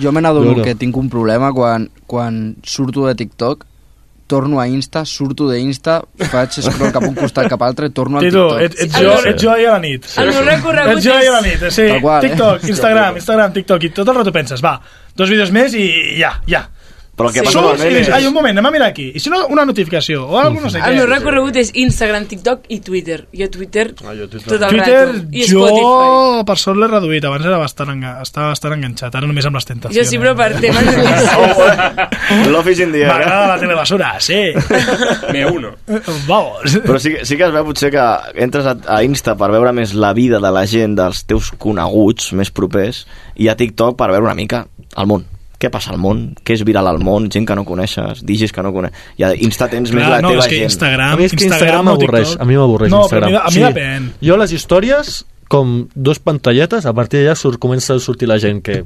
Jo 0.00 0.12
me 0.16 0.22
n'adono 0.24 0.52
No, 0.54 0.56
no. 0.58 0.64
que 0.64 0.74
tinc 0.80 0.96
un 0.96 1.10
problema 1.12 1.50
quan, 1.52 1.90
quan 2.08 2.56
surto 2.64 3.04
de 3.06 3.14
TikTok, 3.14 3.66
torno 4.28 4.60
a 4.60 4.66
Insta, 4.68 5.02
surto 5.08 5.46
d'Insta, 5.48 5.98
faig 6.30 6.52
scroll 6.56 6.92
cap 6.92 7.04
a 7.04 7.08
un 7.08 7.14
costat 7.16 7.48
cap 7.48 7.60
a 7.62 7.68
l'altre, 7.68 7.88
torno 7.96 8.18
al 8.20 8.24
Tito, 8.26 8.46
TikTok. 8.48 8.62
ets, 8.64 8.80
ets, 8.84 8.96
jo, 9.00 9.12
ets 9.28 9.42
jo 9.44 9.50
ahir 9.52 9.68
a 9.68 9.74
la 9.76 9.82
nit. 9.84 10.08
El 10.20 10.32
meu 10.32 10.42
recorregut 10.44 10.96
Ets 10.98 11.04
jo 11.06 11.14
ahir 11.14 11.28
a 11.30 11.36
la 11.38 11.42
nit, 11.44 11.64
sí. 11.72 11.86
Tal 11.88 12.00
qual, 12.04 12.18
eh? 12.24 12.28
TikTok, 12.28 12.64
Instagram, 12.68 13.16
Instagram, 13.22 13.52
TikTok, 13.56 13.84
i 13.88 13.90
tot 14.00 14.08
el 14.12 14.18
rato 14.20 14.32
penses, 14.32 14.64
va, 14.64 14.74
dos 15.16 15.28
vídeos 15.32 15.52
més 15.52 15.76
i 15.80 15.86
ja, 16.20 16.34
ja. 16.48 16.64
Però 17.18 17.28
el 17.28 17.34
que 17.34 17.40
Sí. 17.40 17.46
passa 17.46 17.60
meme 17.82 17.88
dius, 17.98 18.08
ai, 18.14 18.22
és... 18.22 18.28
un 18.28 18.34
moment, 18.34 18.54
anem 18.54 18.66
a 18.66 18.70
mirar 18.70 18.88
aquí. 18.92 19.08
I 19.14 19.20
si 19.20 19.28
no, 19.30 19.40
una 19.50 19.64
notificació 19.66 20.24
o 20.28 20.38
alguna 20.38 20.68
no 20.68 20.70
sé 20.70 20.78
El 20.78 20.94
meu 20.94 21.04
què. 21.06 21.10
recorregut 21.16 21.56
és 21.58 21.72
Instagram, 21.74 22.26
TikTok 22.30 22.60
i 22.68 22.78
Twitter. 22.80 23.26
Jo 23.34 23.48
Twitter, 23.50 23.92
Ah, 24.06 24.14
jo 24.14 24.28
Twitter. 24.28 24.46
tot 24.48 24.62
el 24.62 24.68
Twitter, 24.70 25.06
rato. 25.08 25.24
I 25.32 25.42
jo 25.48 25.66
Spotify. 25.66 26.44
per 26.46 26.56
sort 26.58 26.78
l'he 26.78 26.86
reduït. 26.86 27.24
Abans 27.24 27.44
era 27.44 27.58
bastant, 27.58 27.90
enga 27.90 28.14
estava 28.22 28.48
bastant 28.54 28.72
enganxat, 28.78 29.14
ara 29.14 29.26
només 29.26 29.44
amb 29.46 29.56
les 29.58 29.66
tentacions. 29.66 29.98
Jo 29.98 30.08
sí, 30.08 30.18
però 30.18 30.36
per 30.36 30.52
temes 30.60 30.86
de... 30.86 32.48
L'Office 32.52 32.82
in 32.82 32.92
the 32.92 33.02
air. 33.02 33.08
M'agrada 33.10 33.46
la 33.48 33.58
telebasura, 33.58 34.14
sí. 34.20 34.52
Me 35.32 35.44
uno. 35.46 35.74
Vamos. 36.28 36.78
Però 36.84 36.98
sí, 37.00 37.16
sí 37.24 37.36
que 37.36 37.44
es 37.48 37.52
veu 37.52 37.64
potser 37.66 37.90
que 37.90 38.04
entres 38.44 38.66
a, 38.66 38.76
a 38.86 39.02
Insta 39.02 39.34
per 39.38 39.50
veure 39.50 39.72
més 39.72 39.94
la 39.94 40.12
vida 40.14 40.38
de 40.38 40.50
la 40.54 40.66
gent, 40.70 40.94
dels 40.98 41.24
teus 41.28 41.50
coneguts 41.58 42.32
més 42.38 42.50
propers, 42.54 43.06
i 43.36 43.48
a 43.48 43.56
TikTok 43.58 43.96
per 43.98 44.10
veure 44.12 44.24
una 44.30 44.34
mica 44.38 44.66
el 44.96 45.06
món. 45.10 45.26
Què 45.58 45.70
passa 45.74 45.90
al 45.90 45.98
món? 45.98 46.20
Què 46.46 46.54
és 46.54 46.62
viral 46.66 46.86
al 46.86 47.00
món? 47.02 47.26
Gent 47.34 47.46
que 47.48 47.54
no 47.58 47.64
coneixes, 47.66 48.20
digis 48.26 48.52
que 48.54 48.62
no 48.62 48.70
coneixes. 48.74 48.98
I 49.18 49.24
a 49.26 49.32
Insta 49.34 49.66
tens 49.72 49.90
més 49.90 50.06
la 50.06 50.20
no, 50.22 50.30
teva 50.30 50.44
és 50.44 50.50
que 50.52 50.60
gent. 50.60 50.70
Instagram, 50.70 51.16
A 51.16 51.16
mi 51.18 51.24
és 51.26 51.34
que 51.34 51.48
Instagram 51.48 51.80
o 51.80 51.88
m'avorreix, 51.90 52.36
a 52.38 52.46
mi 52.46 52.54
m'avorreix 52.60 52.92
no, 52.94 53.00
Instagram. 53.08 53.28
a 53.28 53.32
mi, 53.32 53.40
a 53.42 53.50
mi 53.56 53.64
depèn. 53.66 54.06
Jo 54.22 54.36
les 54.38 54.54
històries, 54.54 55.24
com 55.50 55.88
dos 55.96 56.20
pantalletes, 56.22 56.86
a 56.86 56.92
partir 56.94 57.24
d'allà 57.24 57.34
surt, 57.34 57.58
comença 57.58 57.96
a 57.96 57.98
sortir 57.98 58.28
la 58.30 58.38
gent 58.38 58.62
que, 58.62 58.84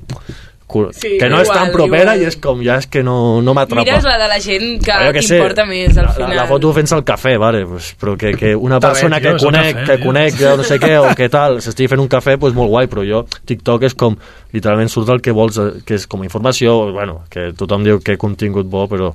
Sí, 0.96 1.16
que 1.20 1.28
no 1.30 1.40
és 1.42 1.50
tan 1.50 1.68
igual, 1.68 1.72
propera 1.76 2.16
igual. 2.16 2.22
i 2.24 2.30
és 2.30 2.38
com, 2.42 2.62
ja 2.64 2.78
és 2.80 2.88
que 2.90 3.02
no, 3.06 3.16
no 3.44 3.54
m'atrapa. 3.56 3.84
Mires 3.84 4.06
la 4.08 4.16
de 4.20 4.28
la 4.30 4.38
gent 4.42 4.68
que 4.82 5.22
sé, 5.22 5.36
t'importa 5.36 5.66
més 5.68 5.96
al 5.98 6.08
la, 6.08 6.14
final. 6.16 6.36
la 6.36 6.46
foto 6.50 6.72
fent-se 6.76 6.96
el 6.98 7.04
cafè, 7.08 7.36
vale, 7.40 7.64
pues, 7.68 7.92
però 8.00 8.16
que, 8.18 8.34
que 8.38 8.54
una 8.56 8.78
Està 8.80 8.88
bé, 8.88 8.92
persona 8.94 9.20
tio, 9.20 9.34
que 9.36 9.44
conec, 9.46 9.74
cafè, 9.74 9.86
que 9.86 9.96
tio. 9.96 10.06
conec 10.06 10.38
de 10.40 10.54
no 10.56 10.68
sé 10.68 10.78
què 10.82 10.92
o 11.00 11.10
què 11.18 11.28
tal, 11.32 11.58
s'estigui 11.64 11.90
fent 11.92 12.02
un 12.04 12.10
cafè, 12.12 12.38
pues 12.40 12.56
molt 12.56 12.72
guai, 12.72 12.88
però 12.92 13.04
jo, 13.06 13.24
TikTok 13.48 13.88
és 13.90 13.96
com, 13.98 14.16
literalment 14.52 14.90
surt 14.92 15.12
el 15.14 15.22
que 15.24 15.34
vols, 15.36 15.58
eh, 15.58 15.82
que 15.86 15.96
és 16.00 16.06
com 16.06 16.22
a 16.22 16.28
informació, 16.28 16.92
bueno, 16.92 17.22
que 17.32 17.50
tothom 17.58 17.84
diu 17.86 18.00
que 18.04 18.16
contingut 18.20 18.68
bo, 18.72 18.86
però 18.90 19.12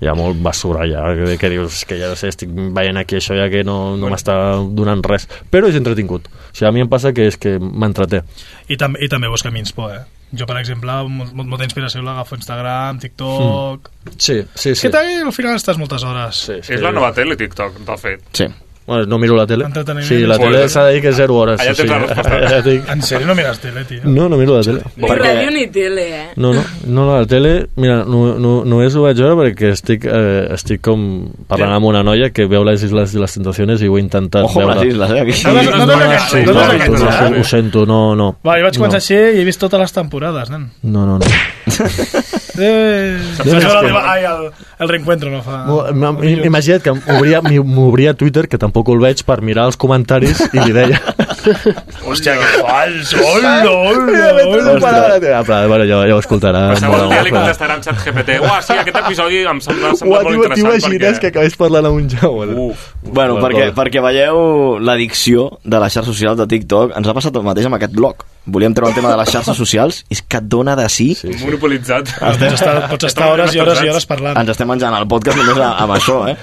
hi 0.00 0.08
ha 0.08 0.16
molt 0.18 0.40
basura 0.42 0.86
ja, 0.88 1.04
que, 1.16 1.36
que 1.40 1.52
dius 1.52 1.84
que 1.88 1.98
ja 2.00 2.10
no 2.12 2.18
sé, 2.18 2.32
estic 2.32 2.52
veient 2.52 3.00
aquí 3.00 3.18
això 3.20 3.36
ja 3.38 3.48
que 3.52 3.64
no, 3.66 3.96
no 3.96 4.12
m'està 4.12 4.36
donant 4.76 5.02
res, 5.04 5.28
però 5.52 5.68
és 5.68 5.78
entretingut. 5.78 6.28
O 6.28 6.54
sigui, 6.54 6.68
a 6.68 6.72
mi 6.74 6.84
em 6.84 6.90
passa 6.90 7.12
que 7.16 7.28
és 7.28 7.36
que 7.40 7.58
m'entreté. 7.58 8.22
I, 8.68 8.76
tam 8.80 8.96
I 9.00 9.08
també 9.08 9.28
busca 9.28 9.52
inspo, 9.54 9.88
eh? 9.92 10.04
Jo, 10.36 10.44
per 10.44 10.58
exemple, 10.60 10.92
molt, 11.08 11.32
molt- 11.32 11.48
molta 11.48 11.64
inspiració 11.64 12.02
l'agafo 12.04 12.34
a 12.34 12.38
Instagram, 12.38 12.98
TikTok... 13.00 13.90
Sí, 14.18 14.42
sí, 14.54 14.70
És 14.74 14.78
sí. 14.82 14.86
que 14.88 14.90
també 14.92 15.22
al 15.24 15.32
final 15.32 15.56
estàs 15.56 15.78
moltes 15.80 16.04
hores. 16.04 16.36
sí, 16.36 16.58
sí. 16.62 16.74
És 16.74 16.82
la 16.84 16.92
nova 16.92 17.12
tele, 17.16 17.36
TikTok, 17.36 17.78
de 17.88 17.96
fet. 17.96 18.24
Sí. 18.36 18.46
Bueno, 18.88 19.04
no 19.04 19.18
miro 19.18 19.36
la 19.36 19.44
tele. 19.46 19.66
Sí, 20.00 20.20
la 20.24 20.38
tele 20.38 20.62
s'ha 20.72 20.86
de 20.86 20.94
dir 20.94 21.02
que 21.04 21.10
és 21.12 21.16
0 21.18 21.34
hores. 21.36 21.60
allà 21.60 21.74
sigui, 21.74 21.88
tens 21.88 21.90
la 21.90 21.98
resposta. 22.08 22.36
allà 22.38 22.60
dic- 22.64 22.86
En 22.94 23.02
sèrio 23.04 23.26
no 23.28 23.34
mires 23.36 23.58
tele, 23.60 23.82
tio? 23.84 24.00
No, 24.04 24.30
no 24.32 24.38
miro 24.40 24.54
la 24.56 24.62
tele. 24.64 24.80
Ni 24.96 25.08
ràdio 25.10 25.50
ni 25.52 25.66
tele, 25.74 26.06
eh? 26.22 26.22
No, 26.36 26.54
no, 26.54 26.62
no, 26.86 27.04
la 27.18 27.26
tele, 27.28 27.66
mira, 27.76 27.98
no, 28.08 28.38
no, 28.40 28.54
només 28.64 28.96
ho 28.96 29.02
vaig 29.04 29.20
veure 29.20 29.36
perquè 29.42 29.74
estic, 29.74 30.06
eh, 30.08 30.48
estic 30.56 30.80
com 30.88 31.04
parlant 31.50 31.74
amb 31.76 31.84
una 31.90 32.00
noia 32.02 32.30
que 32.32 32.46
veu 32.48 32.64
les 32.64 32.82
Isles 32.88 33.12
de 33.12 33.20
les 33.20 33.34
Tentaciones 33.36 33.82
i 33.84 33.88
ho 33.92 33.98
he 33.98 34.00
intentat 34.00 34.44
Ojo 34.48 34.62
veure. 34.64 34.78
les 34.80 34.94
isles, 34.94 35.10
eh? 35.10 35.20
Aquí. 35.20 35.36
No 35.44 35.52
no 35.52 35.60
Sí, 35.60 36.42
no 36.46 36.52
no, 36.54 36.62
enganyat, 36.72 37.28
ho, 37.28 37.34
eh? 37.34 37.44
sento, 37.44 37.84
no, 37.84 38.14
no. 38.16 38.30
Va, 38.46 38.56
jo 38.56 38.64
vaig 38.70 38.78
començar 38.80 39.02
no. 39.02 39.04
així 39.04 39.20
i 39.36 39.42
he 39.42 39.44
vist 39.44 39.60
totes 39.60 39.78
les 39.84 39.92
temporades, 39.92 40.48
nen. 40.48 40.70
No, 40.82 41.04
no, 41.04 41.18
no. 41.18 41.26
Eh, 42.60 43.18
No, 43.44 43.52
no, 43.52 43.60
no, 43.60 43.82
no, 43.82 43.88
no. 43.90 43.98
ai, 43.98 44.24
el, 44.24 44.50
el 44.80 44.88
reencuentro 44.88 45.30
no 45.30 45.42
fa... 45.42 45.60
Imagina't 46.48 46.82
que 46.82 46.92
m'obria 46.94 47.40
m'obria 47.42 48.14
Twitter, 48.14 48.48
que 48.48 48.58
tampoc 48.58 48.77
el 48.94 49.02
veig, 49.02 49.24
per 49.26 49.40
mirar 49.42 49.68
els 49.70 49.80
comentaris 49.80 50.44
i 50.52 50.58
li 50.60 50.72
deia... 50.76 51.02
Hòstia, 52.08 52.34
que 52.38 52.62
fals! 52.62 53.12
Hola, 53.18 53.52
hola, 53.68 54.74
ah, 55.38 55.42
però, 55.44 55.58
bueno, 55.68 55.84
ja, 55.88 56.00
ja 56.08 56.16
ho 56.16 56.22
escoltarà. 56.22 56.62
Però 56.74 56.90
molt, 56.92 57.04
un 57.06 57.12
dia 57.12 57.22
li 57.26 57.32
molt, 57.32 57.42
contestarà 57.42 57.76
en 57.78 57.84
xat 57.84 58.00
GPT. 58.04 58.38
Uah, 58.44 58.58
sí, 58.64 58.76
aquest 58.78 58.98
episodi 59.02 59.42
em 59.48 59.60
sembla, 59.64 59.92
sembla 59.98 60.22
molt 60.22 60.28
t'ho- 60.28 60.38
interessant 60.38 60.64
T'imagines 60.78 61.18
perquè... 61.18 61.20
que 61.20 61.32
acabés 61.34 61.58
parlant 61.60 61.90
amb 61.90 62.00
un 62.00 62.08
Jaume? 62.12 62.48
Uf. 62.68 62.88
Bueno, 63.04 63.38
perquè, 63.42 63.70
perquè 63.76 64.02
veieu 64.04 64.42
l'addicció 64.82 65.48
de 65.64 65.82
les 65.84 65.94
xarxes 65.94 66.14
socials 66.14 66.40
de 66.40 66.48
TikTok, 66.50 66.96
ens 66.98 67.08
ha 67.08 67.16
passat 67.16 67.38
el 67.38 67.46
mateix 67.46 67.68
amb 67.70 67.78
aquest 67.78 67.94
blog. 67.96 68.26
Volíem 68.48 68.72
treure 68.72 68.94
el 68.94 68.96
tema 68.96 69.10
de 69.12 69.16
les 69.20 69.28
xarxes 69.28 69.58
socials 69.60 70.02
i 70.08 70.16
és 70.16 70.22
que 70.24 70.38
et 70.40 70.46
dona 70.48 70.72
de 70.78 70.86
sí. 70.88 71.10
sí, 71.18 71.34
sí. 71.34 71.44
Monopolitzat. 71.44 72.14
Pots 72.16 72.54
estar, 72.56 72.76
pots 72.88 73.08
estar 73.10 73.26
hores 73.34 73.52
i 73.52 73.60
hores 73.60 73.82
i 73.84 73.90
hores 73.92 74.08
parlant. 74.08 74.38
Ens 74.40 74.54
estem 74.54 74.70
menjant 74.70 74.96
el 74.96 75.04
podcast 75.10 75.36
només 75.36 75.60
amb 75.68 75.92
això, 75.98 76.16
eh? 76.30 76.36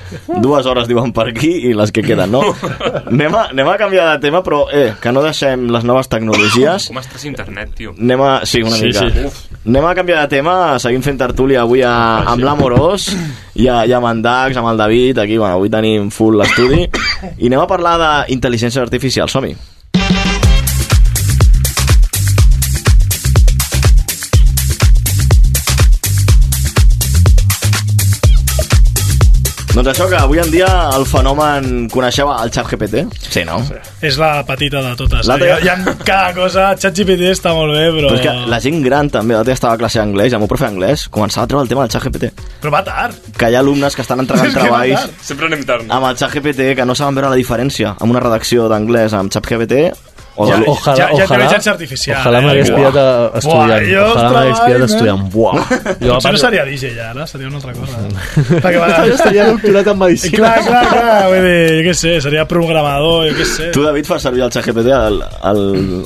Dues 0.44 0.70
hores 0.70 0.86
diuen 0.92 1.14
per 1.16 1.32
aquí 1.32 1.50
i 1.66 1.74
les 1.74 1.94
que 1.96 2.06
queden, 2.06 2.30
no? 2.36 2.44
Anem 3.16 3.34
a, 3.34 3.48
anem 3.56 3.72
a 3.72 3.76
canviar 3.82 4.06
de 4.12 4.22
tema, 4.28 4.44
però, 4.46 4.66
eh, 4.70 4.85
que 5.02 5.12
no 5.12 5.22
deixem 5.24 5.68
les 5.74 5.84
noves 5.88 6.08
tecnologies. 6.12 6.88
Com 6.92 7.00
estàs 7.02 7.24
a 7.26 7.28
internet, 7.30 7.74
tio? 7.78 7.94
Anem 8.00 8.22
a... 8.22 8.32
Sí, 8.46 8.62
una 8.64 8.76
Sí, 8.78 8.86
mica. 8.92 9.06
sí. 9.10 9.26
Uf. 9.28 9.42
Anem 9.66 9.86
a 9.90 9.94
canviar 9.98 10.22
de 10.24 10.36
tema, 10.36 10.56
seguim 10.80 11.02
fent 11.02 11.18
tertúlia 11.18 11.64
avui 11.64 11.82
a, 11.82 11.94
amb 12.34 12.44
l'Amorós 12.46 13.08
i, 13.56 13.68
a, 13.68 13.82
i 13.90 13.94
amb 13.98 14.06
en 14.12 14.22
Dax, 14.22 14.58
amb 14.62 14.70
el 14.74 14.78
David, 14.78 15.18
aquí, 15.24 15.38
bueno, 15.42 15.56
avui 15.58 15.72
tenim 15.74 16.12
full 16.14 16.38
l'estudi 16.38 16.84
i 16.86 17.48
anem 17.50 17.64
a 17.64 17.68
parlar 17.70 17.96
d'intel·ligència 18.02 18.84
artificial, 18.86 19.28
som-hi. 19.32 19.56
Doncs 29.76 29.90
això, 29.92 30.06
que 30.08 30.16
avui 30.16 30.40
en 30.40 30.48
dia 30.54 30.68
el 30.96 31.04
fenomen... 31.04 31.66
Coneixeu 31.92 32.30
el 32.32 32.52
xat 32.56 32.70
GPT? 32.72 33.02
Sí, 33.28 33.42
no? 33.44 33.58
Sí. 33.68 33.76
És 34.08 34.16
la 34.22 34.38
petita 34.48 34.80
de 34.86 34.94
totes. 34.96 35.28
La 35.28 35.36
Eh? 35.36 35.50
Hi, 35.50 35.50
ha, 35.52 35.58
hi 35.60 35.68
ha 35.92 35.96
cada 36.08 36.30
cosa, 36.38 36.70
ChatGPT 36.80 37.28
està 37.34 37.52
molt 37.58 37.76
bé, 37.76 37.90
però... 37.92 38.14
Però 38.14 38.22
és 38.22 38.24
que 38.24 38.36
la 38.54 38.62
gent 38.64 38.80
gran 38.86 39.12
també, 39.12 39.36
l'altre 39.36 39.52
dia 39.52 39.58
estava 39.60 39.76
a 39.76 39.82
classe 39.84 40.00
d'anglès, 40.00 40.32
el 40.32 40.40
meu 40.46 40.48
profe 40.48 40.70
d'anglès 40.70 41.04
començava 41.12 41.44
a 41.44 41.52
treure 41.52 41.66
el 41.68 41.74
tema 41.74 41.84
del 41.84 41.92
xat 41.92 42.08
GPT. 42.08 42.32
Però 42.64 42.72
va 42.72 42.82
tard. 42.88 43.20
Que 43.36 43.52
hi 43.52 43.60
ha 43.60 43.66
alumnes 43.66 44.00
que 44.00 44.06
estan 44.08 44.24
entregant 44.24 44.48
És 44.54 44.56
treballs. 44.56 45.10
Sempre 45.28 45.52
anem 45.52 45.68
tard. 45.68 45.92
amb 45.92 46.08
el 46.08 46.16
xat 46.24 46.38
GPT 46.40 46.72
que 46.80 46.88
no 46.88 46.96
saben 46.96 47.20
veure 47.20 47.36
la 47.36 47.42
diferència 47.44 47.98
amb 48.00 48.16
una 48.16 48.24
redacció 48.24 48.70
d'anglès 48.72 49.12
amb 49.20 49.36
xat 49.36 49.52
GPT 49.52 49.90
Ja, 50.36 50.58
de... 50.60 50.66
Ojalà, 50.68 50.96
ja, 51.00 51.06
ja 51.16 51.24
intel·ligència 51.26 51.72
artificial. 51.72 52.18
ojalà 52.20 52.40
eh? 52.42 52.46
m'hagués 52.46 52.70
Buah. 52.70 52.78
pillat 52.78 52.98
a- 53.00 53.38
estudiant. 53.40 53.86
Buah, 53.86 54.10
ojalà 54.12 54.32
m'hagués 54.34 54.60
pillat 54.60 54.76
treballs, 54.76 54.92
estudiant. 54.92 55.22
eh? 55.22 55.30
Buah. 55.32 55.56
Jo, 56.06 56.14
Potser 56.16 56.32
no 56.36 56.42
seria 56.42 56.66
DJ 56.68 56.92
ja, 56.98 57.06
ara, 57.14 57.28
seria 57.28 57.48
una 57.48 57.56
altra 57.62 57.74
cosa. 57.78 58.02
Perquè 58.66 58.80
va... 58.82 58.90
Estaria 59.16 59.46
doctorat 59.52 59.88
en 59.94 59.98
medicina. 60.02 60.36
Clar, 60.38 60.56
clar, 60.68 60.84
clar, 60.92 61.22
vull 61.32 61.48
dir, 61.48 61.62
jo 61.78 61.86
què 61.88 61.94
sé, 62.02 62.14
seria 62.28 62.46
programador, 62.52 63.30
jo 63.30 63.38
què 63.40 63.48
sé. 63.54 63.70
Tu, 63.76 63.84
David, 63.88 64.10
fas 64.12 64.28
servir 64.28 64.44
el 64.44 64.52
xat 64.52 64.68
GPT 64.68 64.92
al, 64.98 65.22
al, 65.52 65.62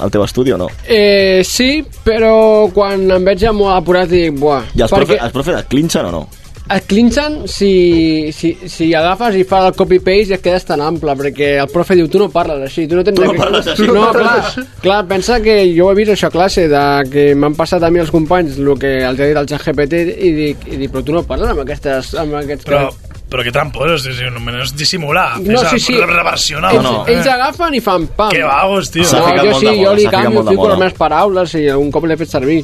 al 0.05 0.13
teu 0.13 0.23
estudi 0.27 0.53
o 0.53 0.59
no? 0.61 0.69
Eh, 0.85 1.41
sí, 1.47 1.71
però 2.05 2.35
quan 2.75 3.09
em 3.17 3.25
veig 3.25 3.41
ja 3.47 3.51
molt 3.55 3.73
apurat 3.79 4.07
dic, 4.11 4.37
buah, 4.37 4.61
I 4.75 4.83
els, 4.85 4.91
perquè... 4.93 5.05
profe, 5.09 5.19
els 5.25 5.33
profes 5.39 5.57
et 5.63 5.67
clinxen 5.73 6.05
o 6.05 6.13
no? 6.13 6.23
Et 6.69 6.85
clinchen 6.85 7.47
si, 7.49 8.29
si, 8.35 8.51
si 8.69 8.91
agafes 8.93 9.39
i 9.39 9.43
fa 9.47 9.63
el 9.69 9.75
copy-paste 9.77 10.35
i 10.35 10.37
et 10.37 10.43
quedes 10.43 10.67
tan 10.67 10.83
ample, 10.85 11.15
perquè 11.17 11.55
el 11.63 11.69
profe 11.73 11.97
diu 11.97 12.09
tu 12.11 12.21
no 12.21 12.29
parles 12.33 12.61
així, 12.67 12.85
tu 12.89 12.99
no 12.99 13.03
tens... 13.05 13.17
Tu 13.17 13.25
no 13.25 13.35
parles 13.39 13.69
així. 13.73 13.87
No, 13.89 14.05
clar, 14.13 14.65
clar, 14.83 14.99
pensa 15.09 15.39
que 15.41 15.57
jo 15.73 15.89
he 15.89 15.97
vist 15.97 16.13
això 16.13 16.29
a 16.29 16.33
classe, 16.35 16.67
de 16.69 16.83
que 17.09 17.29
m'han 17.33 17.57
passat 17.57 17.83
a 17.85 17.89
mi 17.93 18.03
els 18.03 18.13
companys 18.13 18.59
el 18.61 18.73
que 18.81 18.95
els 19.01 19.17
ha 19.17 19.29
dit 19.31 19.39
el 19.41 19.49
ChatGPT 19.49 20.03
i 20.13 20.33
dic, 20.37 20.67
i 20.69 20.81
dic, 20.83 20.93
però 20.93 21.05
tu 21.05 21.15
no 21.15 21.25
parles 21.25 21.55
amb, 21.55 21.63
aquestes, 21.65 22.13
amb 22.21 22.37
aquests... 22.43 22.67
Però, 22.69 22.85
però 23.29 23.45
què 23.45 23.53
trampós, 23.55 23.95
és, 23.97 24.09
és, 24.13 24.33
només 24.33 24.73
dissimular, 24.77 25.27
No, 25.41 25.63
és 25.63 25.73
sí, 25.73 25.81
sí. 25.89 25.97
reversionar. 26.05 26.75
Ells, 26.77 27.09
ells 27.15 27.31
agafen 27.33 27.77
i 27.77 27.81
fan 27.85 28.05
pam. 28.17 28.29
Que 28.35 28.45
vagos, 28.45 28.93
tio. 28.93 29.09
No, 29.09 29.33
jo 29.41 29.57
sí, 29.57 29.73
jo 29.81 29.95
li 29.97 30.05
canvio, 30.09 30.45
fico 30.51 30.69
les 30.69 30.83
meves 30.85 31.01
paraules 31.01 31.57
i 31.57 31.65
algun 31.73 31.89
cop 31.93 32.05
l'he 32.05 32.17
fet 32.19 32.37
servir 32.37 32.61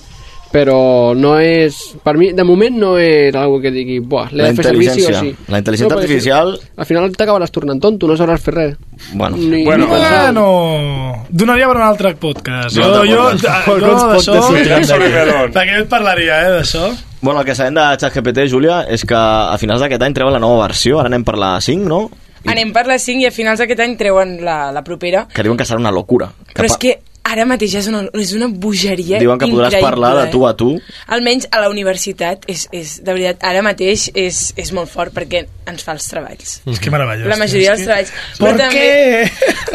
però 0.56 1.11
no 1.19 1.34
és... 1.43 1.75
Per 2.06 2.14
mi, 2.16 2.30
de 2.38 2.43
moment, 2.48 2.77
no 2.80 2.93
és 3.01 3.35
algo 3.35 3.58
que 3.59 3.72
digui, 3.75 3.98
buah, 4.00 4.30
l'he 4.32 4.43
La 4.45 4.50
de 4.53 4.56
fer 4.61 4.66
servir 4.69 4.88
sí 4.90 5.03
o 5.03 5.09
sí. 5.09 5.11
intel·ligència. 5.11 5.51
La 5.51 5.59
intel·ligència 5.59 5.90
perquè 5.92 6.06
artificial- 6.06 6.53
si- 6.61 6.69
Al 6.80 6.88
final 6.88 7.11
t'acabaràs 7.11 7.51
tornant 7.51 7.82
tonto, 7.84 8.08
no 8.08 8.16
sabràs 8.16 8.40
fer 8.45 8.53
res. 8.56 8.75
Bueno, 9.14 9.35
Ni, 9.35 9.64
Bueno, 9.66 9.85
ni 9.85 9.92
pensar. 9.92 10.22
bueno, 10.32 11.25
donaria 11.30 11.67
per 11.67 11.75
un 11.77 11.84
altre 11.84 12.16
podcast. 12.16 12.77
Un 12.77 12.84
Jo, 12.84 13.06
jo, 13.06 13.24
podcast. 13.32 13.67
jo, 13.67 13.80
Quants 13.84 14.03
d'això... 14.06 14.32
podcasts 14.32 14.50
hi 14.56 14.64
tindrem 14.64 14.88
d'aquí? 14.88 15.53
De 15.59 15.66
què 15.69 15.80
et 15.82 15.90
parlaria, 15.92 16.42
eh, 16.48 16.51
d'això? 16.59 16.85
Bueno, 17.22 17.40
el 17.42 17.45
que 17.48 17.56
sabem 17.56 17.74
de 17.74 17.85
ChatGPT, 17.98 18.48
Júlia, 18.51 18.84
és 18.88 19.03
que 19.06 19.16
a 19.17 19.58
finals 19.58 19.82
d'aquest 19.82 20.01
any 20.08 20.14
treuen 20.14 20.34
la 20.35 20.40
nova 20.40 20.61
versió, 20.67 21.00
ara 21.01 21.09
anem 21.11 21.24
per 21.25 21.35
la 21.42 21.56
5, 21.59 21.88
no? 21.90 22.03
Anem 22.45 22.69
per 22.72 22.85
la 22.85 23.00
5 23.01 23.24
i 23.24 23.25
a 23.25 23.32
finals 23.34 23.58
d'aquest 23.59 23.80
any 23.82 23.95
treuen 23.98 24.38
la, 24.45 24.69
la 24.72 24.84
propera. 24.85 25.24
Que 25.34 25.42
diuen 25.42 25.58
que 25.58 25.66
serà 25.66 25.80
una 25.82 25.92
locura. 25.92 26.27
Que 26.45 26.53
Però 26.61 26.69
és 26.69 26.77
que 26.77 26.92
ara 27.26 27.45
mateix 27.50 27.74
és 27.82 27.90
una, 27.90 28.04
és 28.22 28.32
una 28.38 28.48
bogeria 28.48 29.20
Diuen 29.22 29.40
que 29.42 29.50
podràs 29.50 29.74
increïble, 29.74 29.90
parlar 29.90 30.14
de 30.20 30.24
eh? 30.28 30.32
tu 30.34 30.45
a 30.45 30.54
tu. 30.58 30.70
Almenys 31.16 31.48
a 31.52 31.62
la 31.64 31.70
universitat, 31.74 32.45
és, 32.52 32.68
és, 32.76 33.00
de 33.02 33.12
veritat, 33.12 33.42
ara 33.50 33.64
mateix 33.66 34.08
és, 34.14 34.48
és 34.62 34.72
molt 34.78 34.92
fort 34.92 35.14
perquè 35.16 35.45
ens 35.66 35.82
fa 35.86 35.95
els 35.98 36.06
treballs. 36.12 36.60
És 36.70 36.82
que 36.82 36.94
meravellós. 36.94 37.28
La 37.32 37.40
majoria 37.42 37.74
dels 37.74 37.88
treballs. 37.88 38.12
Per 38.38 38.52
Però 38.52 38.58
també 38.60 38.86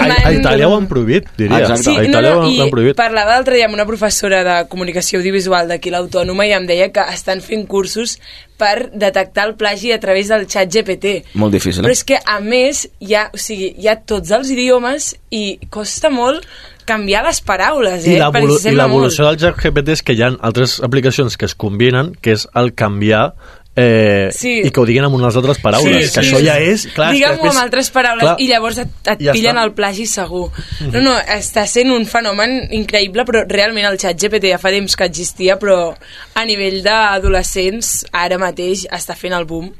A, 0.00 0.28
a 0.30 0.34
Itàlia 0.36 0.68
ho 0.70 0.76
han 0.78 0.86
prohibit, 0.90 1.26
diria. 1.36 1.64
Exacte. 1.64 1.88
Sí, 1.88 1.96
a 1.96 2.04
no, 2.04 2.08
Itàlia 2.08 2.34
no, 2.36 2.44
ho 2.44 2.52
i 2.52 2.60
han 2.62 2.70
prohibit. 2.72 2.96
parlava 2.98 3.34
l'altre 3.34 3.58
dia 3.58 3.66
amb 3.66 3.76
una 3.76 3.88
professora 3.88 4.44
de 4.46 4.56
comunicació 4.70 5.18
audiovisual 5.20 5.68
d'aquí 5.68 5.90
l'Autònoma 5.92 6.46
i 6.46 6.54
em 6.56 6.70
deia 6.70 6.90
que 6.94 7.04
estan 7.12 7.42
fent 7.44 7.66
cursos 7.70 8.16
per 8.60 8.90
detectar 8.92 9.48
el 9.48 9.54
plagi 9.60 9.94
a 9.94 10.00
través 10.02 10.28
del 10.32 10.46
xat 10.50 10.72
GPT. 10.72 11.14
Molt 11.40 11.56
difícil, 11.56 11.84
Però 11.86 11.94
eh? 11.94 11.98
és 11.98 12.04
que, 12.06 12.20
a 12.20 12.38
més, 12.44 12.84
hi 13.00 13.16
ha, 13.16 13.30
o 13.32 13.40
sigui, 13.40 13.72
hi 13.80 13.88
ha 13.88 13.96
tots 13.98 14.34
els 14.36 14.52
idiomes 14.52 15.14
i 15.34 15.44
costa 15.72 16.12
molt 16.12 16.46
canviar 16.90 17.22
les 17.26 17.40
paraules, 17.46 18.04
eh? 18.04 18.18
I 18.18 18.74
l'evolució 18.74 19.30
del 19.30 19.38
GPT 19.38 19.94
és 19.94 20.04
que 20.04 20.16
hi 20.16 20.24
ha 20.26 20.32
altres 20.46 20.80
aplicacions 20.84 21.38
que 21.38 21.46
es 21.46 21.54
combinen, 21.54 22.14
que 22.20 22.34
és 22.36 22.48
el 22.58 22.72
canviar 22.74 23.30
eh, 23.76 24.28
Sí. 24.32 24.60
i 24.66 24.70
que 24.70 24.80
ho 24.80 24.84
diguin 24.84 25.04
amb 25.04 25.14
unes 25.14 25.36
altres 25.36 25.58
paraules, 25.62 26.06
Sí, 26.10 26.12
que 26.14 26.22
sí. 26.24 26.32
això 26.34 26.40
ja 26.44 26.58
és... 26.58 26.86
Clar, 26.94 27.10
que 27.10 27.18
Digue'm-ho 27.18 27.36
després- 27.36 27.54
amb 27.54 27.62
altres 27.62 27.90
paraules 27.90 28.24
clar, 28.24 28.36
i 28.40 28.48
llavors 28.48 28.78
et, 28.78 28.88
et 29.06 29.20
Ja 29.22 29.32
pillen 29.32 29.56
està. 29.56 29.64
el 29.64 29.72
plagi 29.72 30.06
segur. 30.06 30.50
No, 30.92 31.00
no, 31.00 31.14
està 31.18 31.66
sent 31.66 31.90
un 31.90 32.04
fenomen 32.06 32.68
increïble, 32.70 33.24
però 33.24 33.44
realment 33.48 33.86
el 33.86 33.98
xat 33.98 34.18
GPT 34.20 34.50
ja 34.50 34.58
fa 34.58 34.70
temps 34.74 34.96
que 34.96 35.04
existia, 35.04 35.56
però 35.58 35.94
a 36.34 36.44
nivell 36.44 36.82
d'adolescents 36.82 38.06
ara 38.12 38.38
mateix 38.38 38.86
està 38.90 39.14
fent 39.16 39.32
el 39.36 39.44
boom. 39.46 39.70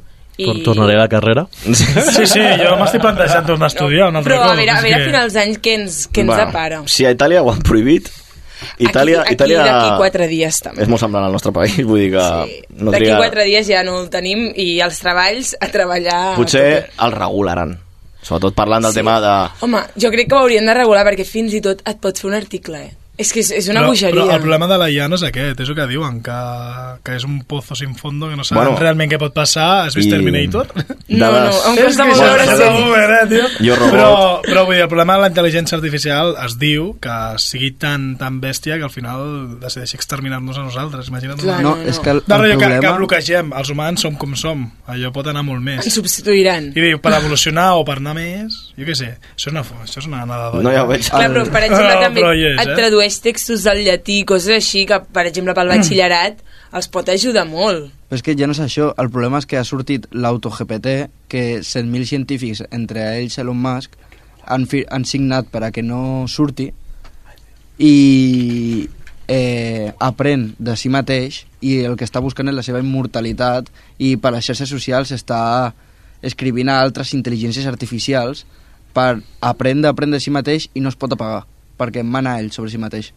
I... 0.41 0.47
Tor- 0.47 0.63
Tornaré 0.71 0.95
a 0.95 1.03
la 1.03 1.09
carrera. 1.13 1.47
Sí, 1.61 2.25
sí, 2.27 2.41
jo 2.63 2.77
m'estic 2.81 3.03
plantejant 3.03 3.45
tornar 3.45 3.67
a 3.69 3.73
estudiar 3.75 4.09
una 4.09 4.23
altra 4.23 4.33
Però 4.33 4.43
cosa. 4.47 4.55
a 4.55 4.57
veure, 4.57 4.71
a 4.73 4.81
veure 4.81 4.99
que- 5.03 5.11
finals 5.11 5.35
d'any 5.37 5.57
què 5.61 5.75
ens, 5.83 5.99
què 6.09 6.23
ens 6.23 6.31
Bueno, 6.33 6.47
depara. 6.47 6.79
Si 6.87 7.05
a 7.05 7.11
Itàlia 7.13 7.43
ho 7.43 7.51
han 7.53 7.61
prohibit, 7.61 8.09
Itàlia, 8.79 9.23
aquí 9.23 9.35
Itàlia 9.35 9.63
d'aquí 9.65 9.91
quatre 9.99 10.27
dies 10.29 10.61
també. 10.63 10.83
és 10.83 10.89
molt 10.89 11.01
semblant 11.01 11.25
al 11.27 11.33
nostre 11.33 11.53
país, 11.53 11.77
vull 11.87 12.01
dir 12.01 12.11
que 12.13 12.27
no 12.79 12.91
D'aquí 12.91 13.05
triga... 13.05 13.17
quatre 13.19 13.45
dies 13.45 13.67
ja 13.67 13.83
no 13.87 13.99
el 14.01 14.09
tenim 14.11 14.51
i 14.55 14.81
els 14.81 14.99
treballs 15.01 15.55
a 15.61 15.69
treballar... 15.73 16.37
Potser 16.37 16.91
el 17.01 17.13
regularan. 17.13 17.79
Sobretot 18.23 18.55
parlant 18.55 18.83
del 18.85 18.93
Sí. 18.93 18.99
tema 19.01 19.19
de... 19.21 19.35
Home, 19.65 19.81
jo 19.97 20.11
crec 20.13 20.29
que 20.29 20.35
ho 20.37 20.43
haurien 20.45 20.67
de 20.67 20.75
regular 20.77 21.07
perquè 21.07 21.25
fins 21.25 21.55
i 21.57 21.61
tot 21.65 21.81
et 21.89 22.01
pots 22.01 22.21
fer 22.21 22.29
un 22.29 22.37
article, 22.37 22.83
eh? 22.85 22.93
És 23.21 23.33
que 23.35 23.43
és, 23.45 23.51
és 23.53 23.67
una 23.69 23.83
però, 23.83 23.91
bogeria. 23.93 24.15
Però 24.17 24.35
el 24.35 24.41
problema 24.41 24.67
de 24.71 24.79
la 24.81 24.87
IA 24.91 25.09
no 25.11 25.19
és 25.19 25.25
aquest, 25.29 25.61
és 25.61 25.69
el 25.69 25.77
que 25.77 25.87
diuen, 25.91 26.21
que, 26.25 26.37
que 27.05 27.17
és 27.19 27.25
un 27.29 27.43
pozo 27.45 27.75
sin 27.77 27.95
fondo, 27.99 28.31
que 28.31 28.37
no 28.39 28.45
saben 28.47 28.63
Bueno, 28.65 28.79
realment 28.81 29.11
què 29.13 29.19
pot 29.21 29.35
passar. 29.37 29.87
Has 29.87 29.97
vist 29.99 30.09
i- 30.09 30.15
Terminator? 30.15 30.71
No, 31.11 31.27
no, 31.29 31.51
em 31.51 31.79
És 31.79 31.85
costa 31.85 32.07
que 32.07 32.15
molt 32.15 32.23
veure. 32.23 32.71
Uber, 32.87 33.11
eh, 33.11 33.27
tio? 33.29 33.45
Jo, 33.67 33.77
robot. 33.77 33.93
Però, 33.93 34.13
però 34.47 34.65
vull 34.65 34.77
dir, 34.79 34.83
el 34.85 34.89
problema 34.89 35.17
de 35.19 35.21
la 35.27 35.31
intel·ligència 35.33 35.77
artificial 35.77 36.35
es 36.47 36.57
diu 36.59 36.95
que 37.03 37.17
sigui 37.43 37.73
tan, 37.83 38.17
tan 38.17 38.41
bèstia 38.41 38.79
que 38.79 38.87
al 38.89 38.95
final 38.95 39.59
decideixi 39.61 39.97
exterminar-nos 39.99 40.57
a 40.59 40.65
nosaltres. 40.65 41.09
Imagina't. 41.13 41.41
Clar, 41.43 41.61
No, 41.63 41.75
no, 41.75 41.77
no. 41.83 41.89
és 41.91 41.99
que 42.01 42.11
el- 42.11 42.23
de 42.27 42.35
el 42.35 42.41
rotllo 42.41 42.59
que, 42.59 42.65
que 42.65 42.71
problema- 42.79 42.97
bloquegem. 42.97 43.53
Els 43.61 43.71
humans 43.75 44.01
som 44.01 44.17
com 44.17 44.35
som. 44.37 44.65
Allò 44.87 45.13
pot 45.13 45.27
anar 45.27 45.43
molt 45.45 45.61
més. 45.63 45.85
Ens 45.85 45.95
substituiran. 45.95 46.71
I 46.75 46.81
diu, 46.81 47.01
per 47.03 47.13
evolucionar 47.19 47.75
o 47.77 47.85
per 47.85 47.99
anar 47.99 48.15
més, 48.15 48.57
jo 48.79 48.85
què 48.89 48.95
sé, 48.97 49.11
això 49.37 49.51
és 49.51 49.53
una, 49.53 49.63
això 49.85 49.99
és 49.99 50.07
una 50.07 50.23
anada 50.23 50.51
d'olla. 50.51 50.63
No, 50.63 50.73
ja 50.73 50.85
ho 50.85 50.89
veig. 50.89 51.05
Clar, 51.11 51.29
però, 51.31 51.45
per 51.51 51.65
exemple, 51.65 51.95
No, 51.95 52.01
també 52.01 52.21
però 52.23 52.33
hi 52.37 52.45
és, 52.55 52.61
et 52.63 52.69
eh? 52.69 52.75
Tradueix 53.11 53.21
textos 53.21 53.65
del 53.65 53.85
llatí, 53.85 54.25
coses 54.25 54.55
així, 54.55 54.87
que, 54.87 55.01
per 55.13 55.27
exemple, 55.27 55.55
pel 55.55 55.69
batxillerat 55.69 56.41
els 56.77 56.89
pot 56.89 57.09
ajudar 57.09 57.47
molt. 57.47 57.91
Però 58.09 58.19
és 58.19 58.23
que 58.23 58.37
ja 58.37 58.47
no 58.47 58.53
és 58.53 58.61
això, 58.61 58.95
el 58.97 59.11
problema 59.11 59.39
és 59.39 59.47
que 59.47 59.59
ha 59.59 59.65
sortit 59.65 60.07
l'auto-GPT, 60.13 61.11
que 61.29 61.61
100.000 61.61 62.07
científics, 62.07 62.63
entre 62.71 63.19
ells 63.19 63.39
Elon 63.39 63.59
Musk, 63.59 63.97
han, 64.47 64.67
han 64.91 65.05
signat 65.05 65.51
per 65.51 65.65
a 65.65 65.71
que 65.71 65.83
no 65.83 66.27
surti 66.29 66.71
i 67.79 68.89
eh, 69.29 69.93
aprèn 69.99 70.55
de 70.59 70.75
si 70.77 70.91
mateix 70.91 71.45
i 71.61 71.85
el 71.85 71.97
que 71.97 72.05
està 72.05 72.21
buscant 72.21 72.49
és 72.49 72.57
la 72.57 72.65
seva 72.67 72.81
immortalitat 72.81 73.71
i 73.99 74.17
per 74.17 74.33
les 74.35 74.45
xarxes 74.45 74.69
socials 74.69 75.13
està 75.15 75.73
escrivint 76.23 76.69
a 76.69 76.81
altres 76.83 77.15
intel·ligències 77.15 77.69
artificials 77.69 78.45
per 78.93 79.21
aprendre, 79.41 79.89
aprendre 79.89 80.19
de 80.19 80.25
si 80.25 80.35
mateix 80.35 80.69
i 80.75 80.83
no 80.83 80.91
es 80.91 80.99
pot 80.99 81.15
apagar 81.15 81.45
perquè 81.81 82.05
mana 82.05 82.37
ell 82.41 82.53
sobre 82.55 82.71
si 82.73 82.81
mateix. 82.81 83.11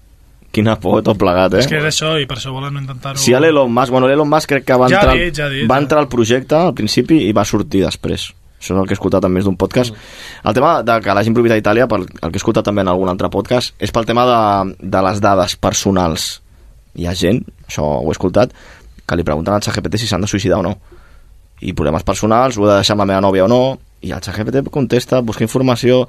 Quina 0.53 0.75
por, 0.77 0.99
tot 1.01 1.17
plegat, 1.17 1.55
eh? 1.57 1.63
És 1.63 1.67
que 1.69 1.79
és 1.79 1.85
això, 1.89 2.13
i 2.21 2.27
per 2.29 2.37
això 2.37 2.51
volen 2.53 2.77
intentar-ho... 2.77 3.17
Si 3.17 3.33
a 3.33 3.39
l'Elon 3.41 3.71
Musk, 3.73 3.89
bueno, 3.95 4.05
l'Elon 4.09 4.29
Musk 4.29 4.51
crec 4.51 4.67
que 4.67 4.77
va 4.77 4.85
Ja 4.91 4.99
entrar, 5.01 5.15
dit, 5.17 5.33
ja 5.33 5.47
dit, 5.49 5.65
va 5.69 5.79
entrar 5.81 6.03
al 6.03 6.09
projecte 6.11 6.59
al 6.59 6.75
principi 6.77 7.23
i 7.25 7.31
va 7.33 7.45
sortir 7.49 7.81
després. 7.81 8.27
Això 8.61 8.75
és 8.75 8.79
el 8.79 8.85
que 8.87 8.93
he 8.93 8.99
escoltat 8.99 9.25
en 9.25 9.33
més 9.33 9.47
d'un 9.47 9.57
podcast. 9.59 9.91
Mm. 9.91 10.51
El 10.51 10.55
tema 10.59 10.75
de 10.85 10.99
que 11.01 11.15
l'hagin 11.17 11.33
prohibit 11.35 11.55
a 11.55 11.57
Itàlia, 11.59 11.87
pel, 11.89 12.05
el 12.05 12.29
que 12.29 12.37
he 12.37 12.41
escoltat 12.43 12.69
també 12.69 12.85
en 12.85 12.91
algun 12.93 13.09
altre 13.09 13.31
podcast, 13.33 13.73
és 13.81 13.91
pel 13.91 14.05
tema 14.07 14.27
de, 14.29 14.77
de 14.93 15.01
les 15.07 15.23
dades 15.25 15.57
personals. 15.57 16.27
Hi 17.01 17.09
ha 17.09 17.15
gent, 17.17 17.41
això 17.65 17.89
ho 17.97 18.05
he 18.05 18.13
escoltat, 18.13 18.53
que 19.09 19.17
li 19.17 19.25
pregunten 19.25 19.57
al 19.57 19.65
ChatGPT 19.65 20.03
si 20.03 20.11
s'han 20.11 20.23
de 20.23 20.29
suïcidar 20.29 20.61
o 20.61 20.67
no. 20.69 20.77
I 21.65 21.73
problemes 21.73 22.05
personals, 22.05 22.61
ho 22.61 22.67
he 22.67 22.69
de 22.69 22.77
deixar 22.77 22.93
amb 22.93 23.07
la 23.07 23.09
meva 23.09 23.25
nòvia 23.25 23.49
o 23.49 23.51
no, 23.51 23.61
i 24.05 24.13
el 24.13 24.21
ChatGPT 24.21 24.69
contesta, 24.69 25.25
busca 25.25 25.47
informació... 25.49 26.03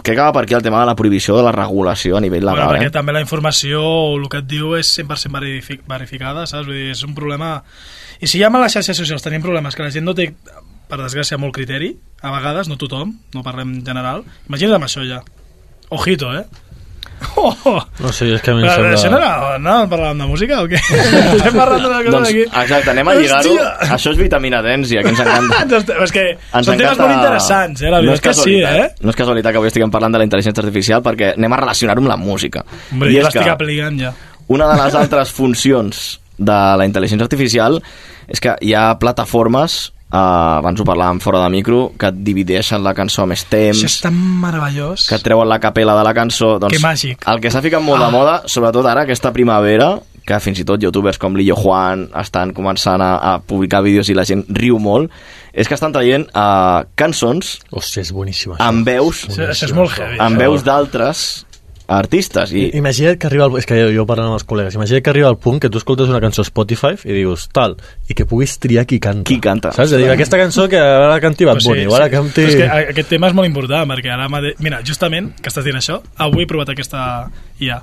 Crec 0.00 0.16
que 0.16 0.22
va 0.22 0.32
per 0.32 0.44
aquí 0.46 0.54
el 0.56 0.62
tema 0.64 0.80
de 0.80 0.88
la 0.88 0.96
prohibició 0.96 1.36
de 1.36 1.42
la 1.44 1.52
regulació 1.52 2.16
a 2.16 2.22
nivell 2.24 2.46
Bueno, 2.46 2.56
legal, 2.56 2.76
perquè 2.76 2.88
eh? 2.88 2.94
també 2.94 3.12
la 3.12 3.20
informació, 3.20 3.82
el 4.16 4.28
que 4.32 4.40
et 4.40 4.48
diu 4.48 4.72
és 4.78 4.88
100% 4.98 5.34
verific 5.36 5.82
verificada, 5.90 6.46
saps? 6.46 6.66
Vull 6.66 6.78
dir, 6.78 6.90
és 6.94 7.04
un 7.04 7.16
problema... 7.18 7.58
I 8.22 8.30
si 8.30 8.40
ja 8.40 8.48
amb 8.48 8.62
les 8.62 8.72
xarxes 8.72 8.96
socials 8.96 9.24
tenim 9.24 9.44
problemes 9.44 9.76
que 9.76 9.84
la 9.84 9.92
gent 9.92 10.06
no 10.06 10.14
té, 10.16 10.30
per 10.88 11.00
desgràcia, 11.00 11.40
molt 11.42 11.56
criteri, 11.56 11.92
a 12.22 12.32
vegades, 12.32 12.70
no 12.70 12.78
tothom, 12.80 13.16
no 13.34 13.44
parlem 13.44 13.78
en 13.78 13.86
general, 13.86 14.24
imagina't 14.48 14.78
amb 14.78 14.88
això 14.88 15.04
ja. 15.08 15.22
Ojito, 15.92 16.30
eh? 16.38 16.46
Oh, 17.36 17.52
oh. 17.68 17.80
No 18.02 18.12
sé, 18.14 18.28
és 18.34 18.42
que 18.44 18.52
a 18.52 18.54
mi 18.56 18.62
em 18.64 18.70
sembla... 18.70 18.92
Això 18.96 19.10
no 19.12 19.18
era, 19.18 19.58
no 19.62 19.74
parlàvem 19.90 20.22
de 20.22 20.28
música 20.30 20.60
o 20.62 20.68
què? 20.70 20.80
Estem 21.36 21.56
parlant 21.56 21.82
d'una 21.84 22.00
cosa 22.04 22.16
Doncs, 22.16 22.28
d'aquí. 22.28 22.44
exacte, 22.62 22.90
anem 22.92 23.10
a 23.10 23.14
lligar-ho. 23.18 23.54
Això 23.96 24.12
és 24.14 24.20
vitamina 24.20 24.62
dens 24.64 24.92
i 24.92 24.98
aquí 25.00 25.12
ens 25.12 25.22
encanta. 25.24 25.60
Doncs, 25.72 25.92
és 26.06 26.14
que 26.14 26.24
Ens 26.34 26.68
són 26.68 26.80
temes 26.80 27.00
molt 27.00 27.14
interessants, 27.16 27.82
eh? 27.82 27.92
La 27.92 28.00
veritat 28.02 28.18
és 28.18 28.22
és 28.22 28.26
que 28.26 28.34
sí, 28.40 28.56
eh? 28.62 28.88
No 29.02 29.14
és 29.14 29.20
casualitat 29.22 29.54
que 29.54 29.62
avui 29.62 29.72
estiguem 29.72 29.94
parlant 29.94 30.16
de 30.16 30.22
la 30.22 30.28
intel·ligència 30.28 30.64
artificial 30.64 31.04
perquè 31.06 31.32
anem 31.36 31.56
a 31.56 31.60
relacionar-ho 31.62 32.04
amb 32.04 32.12
la 32.12 32.18
música. 32.20 32.64
Hombre, 32.92 33.10
I 33.10 33.16
jo 33.16 33.22
és 33.22 33.28
l'estic 33.28 33.46
que 33.46 33.54
aplicant 33.54 34.00
ja. 34.00 34.12
una 34.52 34.68
de 34.72 34.78
les 34.82 34.98
altres 35.02 35.32
funcions 35.34 36.02
de 36.38 36.60
la 36.80 36.86
intel·ligència 36.88 37.28
artificial 37.28 37.78
és 38.32 38.40
que 38.42 38.56
hi 38.64 38.72
ha 38.74 38.92
plataformes 39.00 39.92
Uh, 40.12 40.58
abans 40.60 40.76
ho 40.76 40.84
parlàvem 40.84 41.18
fora 41.24 41.38
de 41.40 41.48
micro 41.48 41.78
que 41.96 42.10
et 42.12 42.16
divideixen 42.20 42.82
la 42.84 42.92
cançó 42.92 43.22
a 43.22 43.26
més 43.30 43.46
temps 43.48 43.78
Això 43.78 43.88
és 43.88 43.94
tan 44.04 44.12
meravellós. 44.42 45.06
que 45.08 45.16
et 45.16 45.22
treuen 45.24 45.48
la 45.48 45.56
capella 45.58 45.94
de 45.96 46.02
la 46.04 46.12
cançó 46.12 46.58
doncs, 46.60 46.74
Que 46.76 46.82
màgic. 46.84 47.24
el 47.32 47.40
que 47.40 47.50
s'ha 47.50 47.62
ficat 47.64 47.80
molt 47.80 48.02
ah. 48.02 48.06
de 48.10 48.12
moda 48.12 48.34
sobretot 48.44 48.84
ara 48.84 49.06
aquesta 49.06 49.32
primavera 49.32 49.94
que 50.26 50.36
fins 50.38 50.60
i 50.60 50.66
tot 50.68 50.82
youtubers 50.84 51.16
com 51.18 51.34
Lillo 51.34 51.56
Juan 51.56 52.10
estan 52.20 52.52
començant 52.52 53.00
a, 53.00 53.14
a 53.16 53.38
publicar 53.40 53.80
vídeos 53.82 54.10
i 54.12 54.14
la 54.14 54.26
gent 54.28 54.44
riu 54.52 54.76
molt 54.78 55.08
és 55.54 55.66
que 55.66 55.74
estan 55.80 55.92
traient 55.96 56.28
uh, 56.36 56.84
cançons 56.94 57.56
Hòstia, 57.72 58.04
és 58.04 58.12
boníssim 58.12 58.52
amb 58.58 58.84
veus 58.84 59.24
Això, 59.30 59.48
això 59.48 59.64
és 59.70 59.72
molt 59.72 59.96
heavy. 59.96 60.18
amb 60.20 60.36
això. 60.36 60.42
veus 60.44 60.62
d'altres 60.68 61.24
artistes 61.86 62.52
i 62.54 62.68
Imagina't 62.78 63.18
que 63.20 63.28
arriba, 63.28 63.46
al, 63.48 63.56
és 63.60 63.66
que 63.68 63.76
jo, 63.78 63.90
jo 63.94 64.06
parlant 64.08 64.30
amb 64.30 64.38
els 64.38 64.46
col·legues, 64.48 64.76
imagina't 64.78 65.04
que 65.04 65.12
arriba 65.12 65.28
al 65.30 65.38
punt 65.42 65.60
que 65.62 65.70
tu 65.72 65.80
escoltes 65.80 66.10
una 66.12 66.20
cançó 66.22 66.44
a 66.44 66.48
Spotify 66.48 66.94
i 67.04 67.16
dius 67.20 67.48
tal, 67.54 67.76
i 68.08 68.16
que 68.18 68.26
puguis 68.28 68.56
triar 68.62 68.86
qui 68.88 69.00
canta. 69.02 69.26
Qui 69.28 69.38
canta. 69.42 69.74
Saps? 69.76 69.90
És 69.90 69.96
a 69.96 70.02
dir, 70.02 70.10
aquesta 70.12 70.40
cançó 70.40 70.68
que 70.70 70.80
ara 70.80 71.20
canti 71.22 71.48
Bad 71.48 71.62
Bunny, 71.64 71.86
o 71.90 71.96
ara 71.98 72.10
canti... 72.12 72.46
Però 72.46 72.52
és 72.52 72.60
que 72.60 72.82
aquest 72.94 73.12
tema 73.14 73.30
és 73.30 73.36
molt 73.36 73.50
important, 73.50 73.88
perquè 73.92 74.12
ara 74.14 74.28
mateix... 74.32 74.58
Mira, 74.64 74.82
justament, 74.86 75.32
que 75.42 75.52
estàs 75.52 75.66
dient 75.66 75.80
això, 75.80 76.00
avui 76.22 76.46
he 76.46 76.50
provat 76.50 76.72
aquesta 76.74 77.06
IA. 77.62 77.82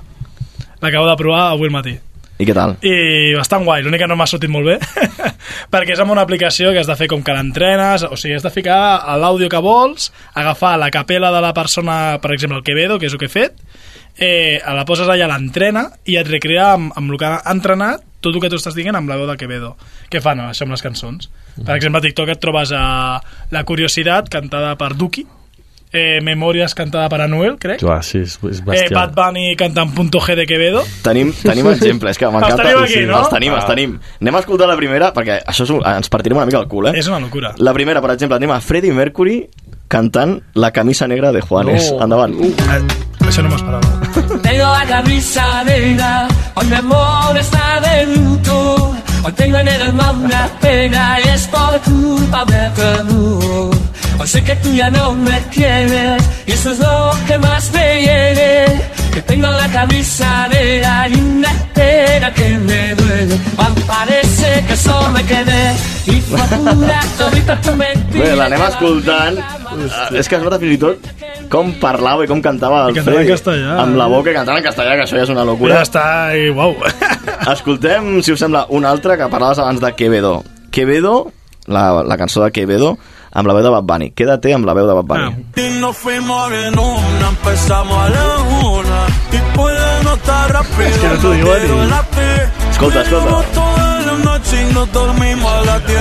L'acabo 0.80 1.08
de 1.08 1.18
provar 1.20 1.50
avui 1.50 1.68
al 1.68 1.76
matí. 1.76 1.98
I 2.40 2.46
què 2.48 2.56
tal? 2.56 2.76
i 2.80 3.36
bastant 3.36 3.66
guai, 3.68 3.84
l'únic 3.84 4.00
que 4.02 4.08
no 4.08 4.16
m'ha 4.16 4.28
sortit 4.30 4.52
molt 4.52 4.70
bé 4.70 4.78
perquè 5.72 5.94
és 5.94 6.02
amb 6.02 6.14
una 6.14 6.24
aplicació 6.24 6.72
que 6.72 6.80
has 6.82 6.88
de 6.88 6.96
fer 6.96 7.10
com 7.10 7.22
que 7.24 7.34
l'entrenes, 7.36 8.06
o 8.08 8.16
sigui, 8.16 8.38
has 8.38 8.46
de 8.46 8.52
ficar 8.54 8.80
l'àudio 9.20 9.50
que 9.52 9.60
vols, 9.62 10.10
agafar 10.34 10.76
la 10.80 10.90
capella 10.94 11.32
de 11.34 11.42
la 11.44 11.52
persona, 11.56 12.18
per 12.22 12.32
exemple, 12.34 12.58
el 12.60 12.66
Quevedo, 12.66 12.98
que 12.98 13.10
és 13.10 13.16
el 13.16 13.20
que 13.20 13.28
he 13.28 13.32
fet, 13.32 13.58
eh, 14.16 14.60
la 14.64 14.86
poses 14.88 15.08
allà, 15.08 15.28
l'entrena 15.30 15.86
i 16.08 16.16
et 16.20 16.28
recrea 16.28 16.72
amb, 16.76 16.94
amb 16.96 17.12
el 17.12 17.20
que 17.20 17.28
ha 17.28 17.42
entrenat 17.52 18.06
tot 18.20 18.34
el 18.34 18.42
que 18.42 18.50
tu 18.52 18.58
estàs 18.60 18.76
dient 18.76 18.96
amb 18.96 19.08
la 19.08 19.16
veu 19.16 19.28
de 19.30 19.36
Quevedo. 19.40 19.74
Què 20.12 20.20
fan 20.20 20.42
això 20.44 20.66
amb 20.66 20.76
les 20.76 20.84
cançons? 20.84 21.30
Per 21.56 21.74
exemple, 21.76 22.00
a 22.00 22.04
TikTok 22.04 22.34
et 22.34 22.40
trobes 22.42 22.72
a 22.76 22.82
La 23.52 23.64
Curiositat, 23.68 24.28
cantada 24.32 24.74
per 24.80 24.92
Duki, 24.94 25.24
eh, 25.92 26.20
Memòries, 26.22 26.74
cantada 26.78 27.08
per 27.12 27.20
Anuel, 27.24 27.56
crec, 27.60 27.82
Uah, 27.86 28.00
sí, 28.06 28.22
és, 28.24 28.38
és 28.50 28.60
eh. 28.60 28.86
Bad 28.94 29.14
Bunny 29.16 29.54
cantant 29.58 29.92
Punto 29.94 30.20
G 30.22 30.36
de 30.38 30.46
Quevedo, 30.46 30.84
Tenim, 31.04 31.32
tenim 31.42 31.70
exemples, 31.72 32.18
que 32.18 32.30
m'encanta. 32.32 32.62
Els 32.62 32.62
tenim 32.62 32.84
aquí, 32.84 33.02
no? 33.08 33.18
Els 33.18 33.32
tenim, 33.34 33.56
els 33.56 33.66
tenim. 33.68 33.98
Anem 34.20 34.38
a 34.38 34.44
escoltar 34.44 34.70
la 34.70 34.78
primera, 34.78 35.12
perquè 35.16 35.40
això 35.44 35.66
és 35.66 35.74
un, 35.74 35.82
ens 35.86 36.12
partirem 36.12 36.38
una 36.38 36.46
mica 36.48 36.62
el 36.62 36.68
cul, 36.70 36.90
eh? 36.90 36.96
és 36.98 37.10
una 37.10 37.20
locura. 37.22 37.54
La 37.58 37.74
primera, 37.76 38.02
per 38.04 38.14
exemple, 38.14 38.38
anem 38.40 38.54
a 38.54 38.60
Freddie 38.64 38.94
Mercury 38.94 39.42
cantant 39.90 40.38
La 40.54 40.70
camisa 40.70 41.08
negra 41.10 41.32
de 41.32 41.40
Juanes. 41.42 41.90
No. 41.92 42.04
Endavant. 42.06 42.36
Eh, 42.38 43.26
això 43.26 43.42
no 43.42 43.50
m'esperava. 43.50 44.40
Tengo 44.40 44.70
la 44.70 44.84
camisa 44.86 45.64
negra, 45.64 46.28
hoy 46.54 46.66
mi 46.66 46.74
amor 46.76 47.36
está 47.36 47.80
de 47.80 48.06
luto. 48.14 49.09
Hoy 49.22 49.32
tengo 49.32 49.58
en 49.58 49.68
el 49.68 49.82
alma 49.82 50.12
una 50.12 50.48
pena 50.60 51.18
es 51.18 51.46
por 51.48 51.78
culpa 51.80 52.44
de 52.46 52.70
tu 52.70 52.82
amor. 53.00 53.76
Hoy 54.18 54.26
sé 54.26 54.42
que 54.42 54.56
tú 54.56 54.72
ya 54.72 54.90
no 54.90 55.12
me 55.12 55.38
quieres 55.50 56.22
y 56.46 56.52
eso 56.52 56.72
es 56.72 56.78
lo 56.78 57.12
que 57.26 57.38
más 57.38 57.70
me 57.72 58.00
hiere. 58.02 58.99
Que 59.12 59.22
tengo 59.22 59.48
la 59.48 59.68
camisa 59.68 60.48
y 61.10 61.14
una 61.20 61.50
pena 61.74 62.32
que 62.32 62.58
me 62.58 62.94
duele. 62.94 63.38
Cuando 63.56 63.80
parece 63.82 64.64
que 64.66 64.76
solo 64.76 65.10
me 65.10 65.24
quedé 65.24 65.74
y 66.06 66.20
factura 66.20 67.00
todita 67.18 67.60
tu 67.60 67.74
mentira. 67.76 68.24
Bé, 68.24 68.36
l'anem 68.36 68.62
escoltant. 68.68 69.38
Uh, 69.70 70.16
és 70.18 70.26
que 70.28 70.36
es 70.38 70.42
nota 70.42 70.58
fins 70.58 70.74
i 70.74 70.78
tot 70.82 71.10
com 71.50 71.72
parlava 71.82 72.24
i 72.24 72.28
com 72.30 72.40
cantava 72.42 72.84
el 72.86 72.90
I 72.92 72.98
cantava 72.98 73.16
en 73.20 73.22
Freddy. 73.26 73.32
castellà. 73.34 73.76
Amb 73.84 73.96
la 73.98 74.06
boca 74.10 74.30
i 74.30 74.34
cantava 74.34 74.58
en 74.58 74.64
castellà, 74.66 74.96
que 74.98 75.04
això 75.06 75.18
ja 75.18 75.22
és 75.26 75.30
una 75.34 75.42
Ja 75.44 75.50
locura. 75.50 75.82
està, 75.82 76.06
i 76.38 76.50
uau. 76.50 76.74
Escoltem, 77.54 78.20
si 78.22 78.32
us 78.32 78.38
sembla, 78.42 78.66
una 78.70 78.90
altra 78.90 79.16
que 79.16 79.28
parlaves 79.30 79.58
abans 79.58 79.80
de 79.80 79.92
Quevedo. 79.94 80.44
Quevedo, 80.70 81.32
la, 81.66 82.02
la 82.02 82.16
cançó 82.18 82.44
de 82.44 82.50
Quevedo, 82.52 82.96
amb 83.32 83.46
la 83.46 83.54
veu 83.54 83.62
de 83.62 83.70
Bad 83.70 83.84
Bunny. 83.86 84.10
Quédate 84.14 84.54
amb 84.54 84.66
la 84.66 84.74
veu 84.74 84.86
de 84.86 84.94
Bad 84.94 85.06
Bunny. 85.06 85.46
Y 85.56 85.70
Es 90.88 90.98
que 90.98 91.08
no 91.08 91.14
ni- 91.34 91.90
fe. 92.10 92.48
Escolta, 92.70 93.02
escolta. 93.02 93.24
Fuimos 93.26 93.46
toda 93.52 94.00
la 94.00 94.12
noche 94.24 94.62
y 94.68 94.72
nos 94.74 94.92
dormimos 94.92 95.52
a 95.52 95.60
las 95.62 95.86
10. 95.86 96.00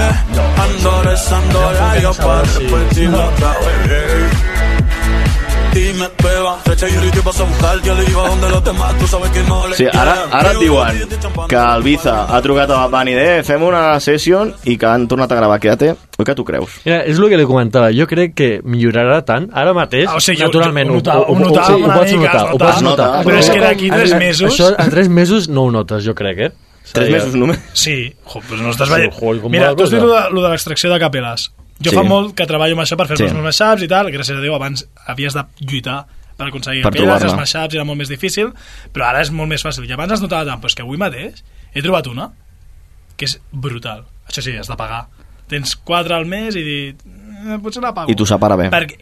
Ando 0.57 1.01
rezando 1.03 1.71
la 1.73 1.99
yo 1.99 2.13
para 2.13 2.41
repetirlo 2.41 3.23
otra 3.25 3.49
vez. 3.85 4.31
Dime, 5.73 6.07
beba, 6.23 6.57
fecha 6.65 6.89
y 6.89 6.95
ahorita 6.95 7.21
vas 7.23 7.39
a 7.39 7.43
buscar. 7.43 7.81
Yo 7.83 7.93
le 7.95 8.03
iba 8.09 8.27
donde 8.27 8.49
los 8.49 8.63
demás, 8.63 8.97
tú 8.97 9.07
sabes 9.07 9.29
que 9.31 9.41
no 9.43 9.67
le 9.67 9.75
Sí, 9.75 9.85
ara, 9.93 10.25
ara 10.31 10.51
et 10.51 10.57
diuen 10.59 11.07
que 11.47 11.55
el 11.55 11.83
Biza 11.83 12.25
ha 12.35 12.41
trucat 12.41 12.69
a 12.71 12.87
Bad 12.87 12.89
Bunny 12.91 13.13
de 13.13 13.43
fem 13.43 13.61
una 13.63 13.99
session 13.99 14.53
i 14.65 14.77
que 14.77 14.85
han 14.89 15.07
tornat 15.07 15.31
a 15.31 15.35
gravar 15.35 15.59
Quédate. 15.59 15.95
Oi 16.19 16.25
que 16.25 16.35
tu 16.35 16.43
creus? 16.43 16.79
Mira, 16.85 17.03
és 17.05 17.17
el 17.19 17.29
que 17.29 17.37
li 17.37 17.45
comentava. 17.47 17.91
Jo 17.95 18.07
crec 18.09 18.33
que 18.35 18.49
millorarà 18.65 19.21
tant. 19.25 19.49
Ara 19.53 19.73
mateix, 19.77 20.07
Ah, 20.09 20.15
o 20.17 20.19
sigui, 20.19 20.39
jo- 20.41 20.47
naturalment, 20.47 20.89
jo 20.89 20.93
ho 20.93 20.97
notava- 20.97 21.19
ho, 21.19 21.33
ho, 21.33 21.35
ho 21.35 21.39
notava 21.39 21.67
sí, 21.67 21.73
ho 21.73 21.93
pots 21.93 22.11
notar. 22.13 22.35
es 22.47 22.53
Ho 22.53 22.57
pots 22.57 22.81
notar. 22.81 23.11
Però 23.25 23.37
és 23.39 23.49
que 23.49 23.59
d'aquí 23.61 23.89
tres 23.91 24.15
mesos- 24.15 24.53
Això 24.59 24.73
a 24.77 24.89
tres 24.89 25.07
mesos 25.09 25.47
no 25.49 25.63
ho 25.63 25.71
notes, 25.71 26.03
jo 26.03 26.15
crec, 26.15 26.39
eh? 26.39 26.51
Tres 26.91 27.09
mesos 27.11 27.35
només? 27.35 27.59
Sí, 27.73 28.15
jo, 28.25 28.41
doncs 28.49 28.61
no 28.63 28.69
estàs 28.71 28.87
Sí, 28.87 28.93
veient. 28.93 29.49
Mira, 29.51 29.75
tu 29.75 29.83
has 29.83 29.91
dit 29.91 30.01
lo 30.01 30.09
de, 30.11 30.29
lo 30.31 30.41
de 30.41 30.49
l'extracció 30.49 30.89
de 30.91 30.99
capeles. 30.99 31.51
Jo 31.81 31.91
Sí. 31.91 31.95
fa 31.95 32.03
molt 32.03 32.35
que 32.35 32.45
treballo 32.45 32.73
amb 32.75 32.81
això 32.83 32.97
per 32.97 33.07
fer 33.07 33.17
Sí. 33.17 33.23
els 33.23 33.33
meus 33.33 33.43
mashups 33.45 33.83
i 33.83 33.87
tal. 33.87 34.07
Gràcies 34.11 34.37
a 34.37 34.41
Déu, 34.41 34.53
abans 34.55 34.85
havies 35.07 35.33
de 35.33 35.43
lluitar 35.61 36.05
per 36.37 36.47
aconseguir 36.47 36.83
Per 36.83 36.91
capeles, 36.91 37.23
els 37.23 37.35
mashups 37.35 37.73
era 37.75 37.83
molt 37.85 37.97
més 37.97 38.09
difícil, 38.09 38.51
però 38.93 39.05
ara 39.09 39.21
és 39.21 39.31
molt 39.31 39.49
més 39.49 39.63
fàcil. 39.63 39.87
I 39.87 39.93
abans 39.93 40.11
es 40.13 40.21
notava 40.21 40.45
tant, 40.45 40.59
però 40.61 40.67
és 40.67 40.75
que 40.75 40.81
avui 40.83 40.97
mateix 40.97 41.43
he 41.73 41.81
trobat 41.81 42.07
una 42.07 42.31
que 43.17 43.25
és 43.25 43.39
brutal. 43.51 44.05
Això 44.27 44.41
sí, 44.41 44.55
has 44.57 44.67
de 44.67 44.75
pagar. 44.75 45.05
Tens 45.47 45.75
quatre 45.75 46.13
al 46.15 46.25
mes 46.25 46.55
i 46.55 46.63
dir, 46.63 46.95
eh, 47.49 47.57
potser 47.63 47.81
la 47.81 47.93
pago. 47.93 48.11
I 48.11 48.15
t'ho 48.15 48.25
separa 48.25 48.55
bé. 48.55 48.69
Perquè, 48.69 48.99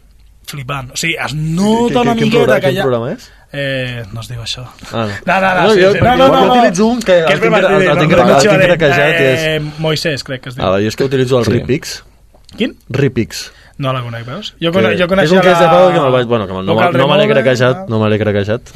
flipant. 0.48 0.92
O 0.92 0.96
sigui, 0.96 1.16
es 1.24 1.34
nota 1.34 2.02
una 2.02 2.14
miqueta 2.16 2.38
programa- 2.46 2.60
que 2.62 2.68
quin 2.70 2.76
ja... 2.78 2.82
programa 2.84 3.12
és? 3.12 3.32
Eh, 3.52 4.04
no 4.14 4.22
es 4.22 4.28
diu 4.30 4.40
això. 4.42 4.64
Ah, 4.94 5.08
no. 5.08 5.08
No, 5.26 5.42
no, 5.42 5.56
no, 5.56 5.62
No, 5.68 5.74
sí, 5.74 5.82
jo- 5.82 5.92
sí, 5.94 6.00
no, 6.02 6.16
no, 6.16 6.28
no, 6.28 6.34
jo 6.40 6.46
no. 6.46 6.54
utilitzo 6.54 6.86
un 6.88 7.00
que 7.02 7.20
el 7.20 7.32
és 7.34 7.40
tinc- 7.42 7.56
el 7.56 7.98
tinc 8.00 8.12
no, 8.12 8.18
craquejat 8.18 8.98
no, 8.98 9.24
i 9.24 9.26
és- 9.26 9.42
Eh, 9.44 9.72
Moisés, 9.80 10.24
crec 10.24 10.42
que 10.42 10.50
es 10.50 10.56
diu. 10.56 10.66
Ah, 10.66 10.80
jo 10.80 10.88
és 10.88 10.96
que 10.96 11.04
utilitzo 11.04 11.40
el 11.40 11.46
Sí. 11.46 11.52
Ripix. 11.52 12.04
Quin? 12.56 12.78
Ripix. 12.90 13.52
No 13.78 13.92
la 13.94 14.02
conec, 14.02 14.24
veus? 14.26 14.54
Jo, 14.60 14.72
Que 14.72 14.80
conec, 14.80 14.98
jo 14.98 15.04
és 15.06 15.10
coneixia 15.12 15.38
un 15.38 15.44
que 15.44 15.52
és 15.52 15.60
de 15.60 15.66
pago 15.68 15.90
que 15.94 16.00
me'l 16.02 16.12
vaig... 16.16 16.26
Bueno, 16.28 16.48
que 16.48 16.54
no, 16.54 16.64
no 16.64 17.08
me 17.08 17.18
l'he 17.20 17.28
craquejat, 17.30 17.84
no 17.90 18.00
me 18.02 18.10
l'he 18.10 18.18
craquejat. 18.18 18.72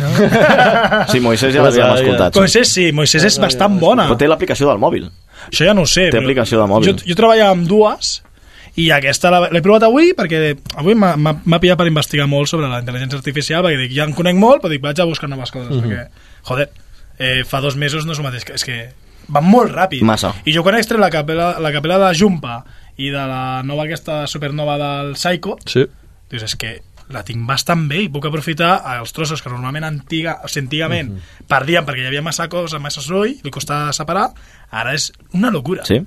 Sí, 1.10 1.20
Moisés 1.24 1.54
ja 1.56 1.64
l'havíem 1.66 1.94
escoltat. 1.96 2.36
Moisés 2.38 2.70
sí, 2.74 2.92
Moisés 2.94 3.24
és 3.26 3.40
bastant 3.42 3.80
bona. 3.82 4.06
Però 4.12 4.18
té 4.20 4.28
l'aplicació 4.30 4.70
del 4.70 4.78
mòbil. 4.82 5.08
Això 5.50 5.66
ja 5.66 5.74
no 5.74 5.88
ho 5.88 5.90
sé. 5.90 6.10
Té 6.14 6.20
aplicació 6.22 6.60
de 6.62 6.68
mòbil. 6.70 6.92
Jo, 6.92 7.08
jo 7.08 7.18
treballava 7.18 7.56
amb 7.56 7.66
dues 7.70 8.20
i 8.80 8.90
aquesta 8.94 9.32
la- 9.34 9.50
l'he 9.52 9.62
provat 9.66 9.84
avui 9.88 10.14
perquè 10.16 10.54
avui 10.80 10.94
m'ha- 10.96 11.60
pillat 11.60 11.78
per 11.80 11.88
investigar 11.90 12.28
molt 12.30 12.48
sobre 12.48 12.70
la 12.70 12.80
intel·ligència 12.84 13.18
artificial 13.18 13.64
perquè 13.66 13.78
dic, 13.88 13.96
ja 13.98 14.06
en 14.06 14.14
conec 14.14 14.36
molt, 14.38 14.62
però 14.62 14.70
dic, 14.70 14.82
vaig 14.86 15.00
a 15.02 15.06
buscar 15.10 15.28
noves 15.30 15.50
coses 15.52 15.72
Mhm. 15.76 15.82
perquè, 15.82 16.08
joder, 16.44 16.70
eh, 17.18 17.44
fa 17.44 17.60
dos 17.60 17.76
mesos 17.76 18.06
no 18.06 18.14
és 18.14 18.20
el 18.20 18.24
mateix, 18.26 18.46
que- 18.46 18.54
és 18.54 18.64
que 18.64 18.90
van 19.28 19.44
molt 19.46 19.72
ràpid. 19.74 20.02
Massa. 20.04 20.34
I 20.46 20.54
jo 20.54 20.62
quan 20.64 20.76
he 20.76 20.80
extret 20.80 21.00
la 21.00 21.10
capella, 21.10 21.60
la 21.60 21.72
capella 21.72 21.98
de 21.98 22.16
Jumpa 22.18 22.64
i 23.02 23.10
de 23.14 23.26
la 23.28 23.62
nova 23.64 23.84
aquesta 23.88 24.24
supernova 24.28 24.78
del 24.82 25.14
Psycho, 25.18 25.58
Sí. 25.66 25.86
dius, 26.30 26.44
és 26.44 26.56
que 26.56 26.78
la 27.12 27.26
tinc 27.28 27.44
bastant 27.48 27.90
bé 27.90 28.04
i 28.06 28.10
puc 28.10 28.24
aprofitar 28.30 28.78
els 28.98 29.12
trossos 29.12 29.42
que 29.44 29.50
normalment 29.52 29.84
antiga, 29.84 30.38
o 30.44 30.48
sigui, 30.48 30.66
antigament 30.68 31.10
Mhm. 31.12 31.46
perdíem 31.48 31.86
perquè 31.86 32.04
hi 32.06 32.08
havia 32.08 32.22
massa 32.24 32.48
cosa, 32.48 32.80
massa 32.80 33.02
soroll, 33.02 33.36
li 33.44 33.52
costava 33.52 33.92
separar, 33.92 34.30
ara 34.72 34.94
és 34.94 35.12
una 35.34 35.52
locura. 35.52 35.84
Sí? 35.86 36.00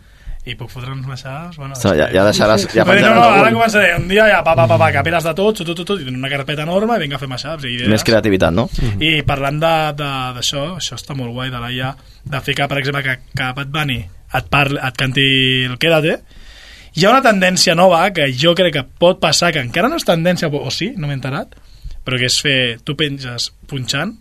I 0.46 0.54
puc 0.60 0.68
fotre 0.68 0.90
uns 0.92 1.06
mashups... 1.06 1.56
Bueno, 1.56 1.72
Ostres, 1.72 1.96
ja- 1.96 2.10
ja 2.12 2.22
deixaràs- 2.24 2.66
ja 2.74 2.84
no, 2.84 3.14
no, 3.14 3.22
ara 3.22 3.50
començaré 3.50 3.94
un 3.96 4.08
dia 4.08 4.26
ja, 4.28 4.42
pa, 4.44 4.54
pa, 4.54 4.66
pa, 4.68 4.76
pa, 4.76 4.90
capeles 4.92 5.24
de 5.24 5.32
tot, 5.34 5.56
tot, 5.56 5.70
tot, 5.76 5.86
tot, 5.86 6.00
i 6.00 6.04
una 6.08 6.28
carpeta 6.28 6.62
enorme 6.66 6.96
i 6.96 7.00
vinga 7.00 7.16
a 7.16 7.18
fer 7.18 7.28
mashups. 7.28 7.64
I. 7.64 7.86
Més 7.88 8.04
creativitat, 8.04 8.52
no? 8.52 8.68
I 9.00 9.22
parlant 9.24 9.58
d'això, 9.60 10.76
això 10.76 10.96
està 10.98 11.14
molt 11.16 11.32
guai 11.32 11.48
de 11.50 11.60
la 11.60 11.70
IA, 11.72 11.94
de 12.24 12.40
ficar, 12.44 12.68
per 12.68 12.78
exemple, 12.78 13.02
que, 13.02 13.16
que 13.34 13.52
Bad 13.56 13.68
Bunny 13.72 14.00
et, 14.34 14.48
parli, 14.50 14.78
et 14.84 14.96
canti 15.00 15.64
el 15.64 15.78
Quédate, 15.78 16.18
hi 16.94 17.04
ha 17.04 17.10
una 17.10 17.24
tendència 17.24 17.74
nova 17.74 18.04
que 18.14 18.28
jo 18.30 18.54
crec 18.54 18.76
que 18.76 18.84
pot 19.02 19.18
passar, 19.22 19.52
que 19.54 19.62
encara 19.62 19.90
no 19.90 19.98
és 19.98 20.06
tendència, 20.06 20.48
o 20.48 20.70
sí, 20.70 20.92
no 20.96 21.08
m'he 21.08 21.18
enterat, 21.18 21.56
però 22.06 22.20
que 22.20 22.28
és 22.30 22.36
fer, 22.42 22.58
tu 22.86 22.94
penges 22.98 23.50
punxant, 23.70 24.14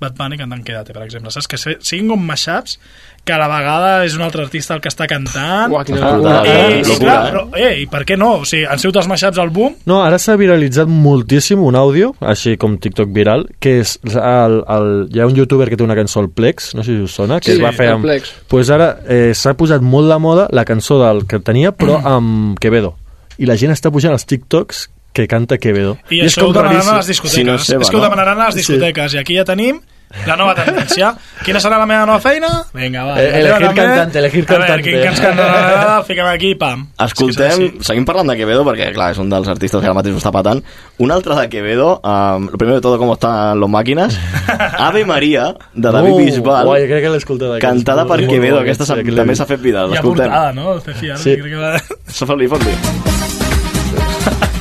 Bad 0.00 0.14
Bunny 0.16 0.38
cantant 0.40 0.62
Quédate, 0.64 0.94
per 0.96 1.02
exemple, 1.04 1.30
saps? 1.30 1.46
Que 1.50 1.58
siguin 1.60 2.08
com 2.08 2.22
mashups 2.24 2.78
que 3.24 3.34
a 3.34 3.36
la 3.36 3.48
vegada 3.52 3.88
és 4.06 4.14
un 4.16 4.22
altre 4.24 4.40
artista 4.46 4.72
el 4.72 4.80
que 4.80 4.88
està 4.88 5.04
cantant 5.06 5.70
Uah, 5.74 5.82
quina 5.84 6.00
Ah, 6.00 6.14
locura. 6.16 6.38
ah, 6.40 6.70
i, 6.72 6.82
clar, 7.02 7.16
eh? 7.18 7.30
però, 7.30 7.42
eh, 7.60 7.72
i 7.82 7.86
per 7.92 8.00
què 8.08 8.16
no? 8.16 8.30
O 8.40 8.44
sigui, 8.48 8.64
han 8.64 8.80
sigut 8.80 8.96
els 8.96 9.10
mashups 9.12 9.36
al 9.42 9.50
boom 9.52 9.74
No, 9.90 9.98
ara 10.02 10.16
s'ha 10.18 10.38
viralitzat 10.40 10.88
moltíssim 10.88 11.60
un 11.60 11.76
àudio, 11.76 12.14
així 12.20 12.56
com 12.56 12.78
TikTok 12.80 13.12
viral, 13.12 13.44
que 13.60 13.74
és 13.82 13.98
el, 14.08 14.56
el, 14.64 14.88
hi 15.12 15.20
ha 15.20 15.26
un 15.28 15.36
youtuber 15.36 15.68
que 15.68 15.76
té 15.76 15.84
una 15.84 15.94
cançó, 15.98 16.24
el 16.24 16.30
Plex, 16.32 16.72
no 16.74 16.82
sé 16.82 16.96
si 16.96 17.02
us 17.04 17.12
sona, 17.20 17.38
que 17.44 17.52
Sí, 17.52 17.58
es 17.58 17.62
va 17.62 17.72
fer 17.76 17.90
amb... 17.92 18.04
Plex. 18.08 18.32
Pues 18.48 18.70
ara 18.72 18.94
eh, 19.06 19.34
s'ha 19.36 19.52
posat 19.54 19.84
molt 19.84 20.08
de 20.08 20.16
moda 20.18 20.48
la 20.56 20.64
cançó 20.64 20.96
del 21.04 21.26
que 21.28 21.38
tenia, 21.44 21.72
però 21.76 22.00
amb 22.00 22.56
Quevedo. 22.58 22.94
I 23.36 23.46
la 23.48 23.56
gent 23.60 23.72
està 23.76 23.92
pujant 23.92 24.12
als 24.16 24.24
TikToks 24.28 24.86
que 25.12 25.26
canta 25.28 25.58
Quevedo. 25.58 25.96
I, 26.10 26.20
això 26.26 26.46
ho 26.48 26.52
demanaran 26.52 26.88
a 26.94 26.98
les 26.98 27.06
discoteques. 27.14 27.34
Si 27.38 27.44
no 27.44 27.54
és 27.58 27.64
seva, 27.66 27.82
és 27.82 27.90
que 27.90 27.96
ho 27.96 28.00
no? 28.00 28.04
demanaran 28.08 28.40
a 28.40 28.46
les 28.50 28.54
discoteques. 28.62 29.14
I 29.14 29.18
aquí 29.18 29.34
ja 29.36 29.44
tenim 29.44 29.80
la 30.26 30.34
nova 30.34 30.56
tendència. 30.58 31.12
Quina 31.46 31.60
serà 31.62 31.76
la 31.78 31.86
meva 31.86 32.02
nova 32.06 32.18
feina? 32.18 32.48
Vinga, 32.74 33.04
va. 33.06 33.12
Eh, 33.22 33.28
elegir 33.40 33.60
també. 33.68 33.74
cantante, 33.78 34.18
elegir 34.18 34.40
A 34.42 34.46
veure, 34.50 34.64
cantante. 34.66 34.82
quin 34.90 35.02
cants 35.04 35.20
cantarà, 35.22 36.00
fiquem 36.06 36.26
aquí, 36.26 36.54
pam. 36.58 36.82
Escoltem, 37.06 37.76
seguim 37.86 38.04
parlant 38.08 38.26
de 38.32 38.36
Quevedo 38.40 38.64
perquè, 38.66 38.88
clar, 38.94 39.12
és 39.14 39.18
un 39.22 39.30
dels 39.30 39.46
artistes 39.52 39.78
que 39.80 39.86
ara 39.86 39.94
mateix 39.94 40.14
ho 40.14 40.18
està 40.18 40.32
patant. 40.34 40.62
Un 40.98 41.10
altre 41.14 41.36
de 41.38 41.46
Quevedo, 41.48 42.00
um, 42.02 42.48
lo 42.50 42.58
primero 42.58 42.80
de 42.80 42.82
todo, 42.82 42.98
com 42.98 43.12
estan 43.14 43.60
los 43.60 43.70
máquinas. 43.70 44.18
Ave 44.78 45.04
María, 45.04 45.54
de 45.74 45.90
David 45.92 46.10
Uh, 46.12 46.18
Bisbal, 46.24 46.66
guai, 46.66 46.88
crec 46.88 47.02
que 47.06 47.10
l'he 47.14 47.22
escoltat. 47.22 47.60
cantada 47.62 48.06
per 48.06 48.18
Quevedo. 48.26 48.58
Aquesta 48.64 48.84
sí, 48.86 48.92
s'ha- 48.94 49.16
també 49.22 49.36
s'ha 49.38 49.46
fet 49.46 49.60
viral. 49.62 49.94
Hi 49.94 49.98
ha 49.98 50.02
portada, 50.02 50.52
no? 50.52 50.78
Sí. 50.80 51.36
Crec 51.36 51.50
que 51.50 51.56
va... 51.56 53.09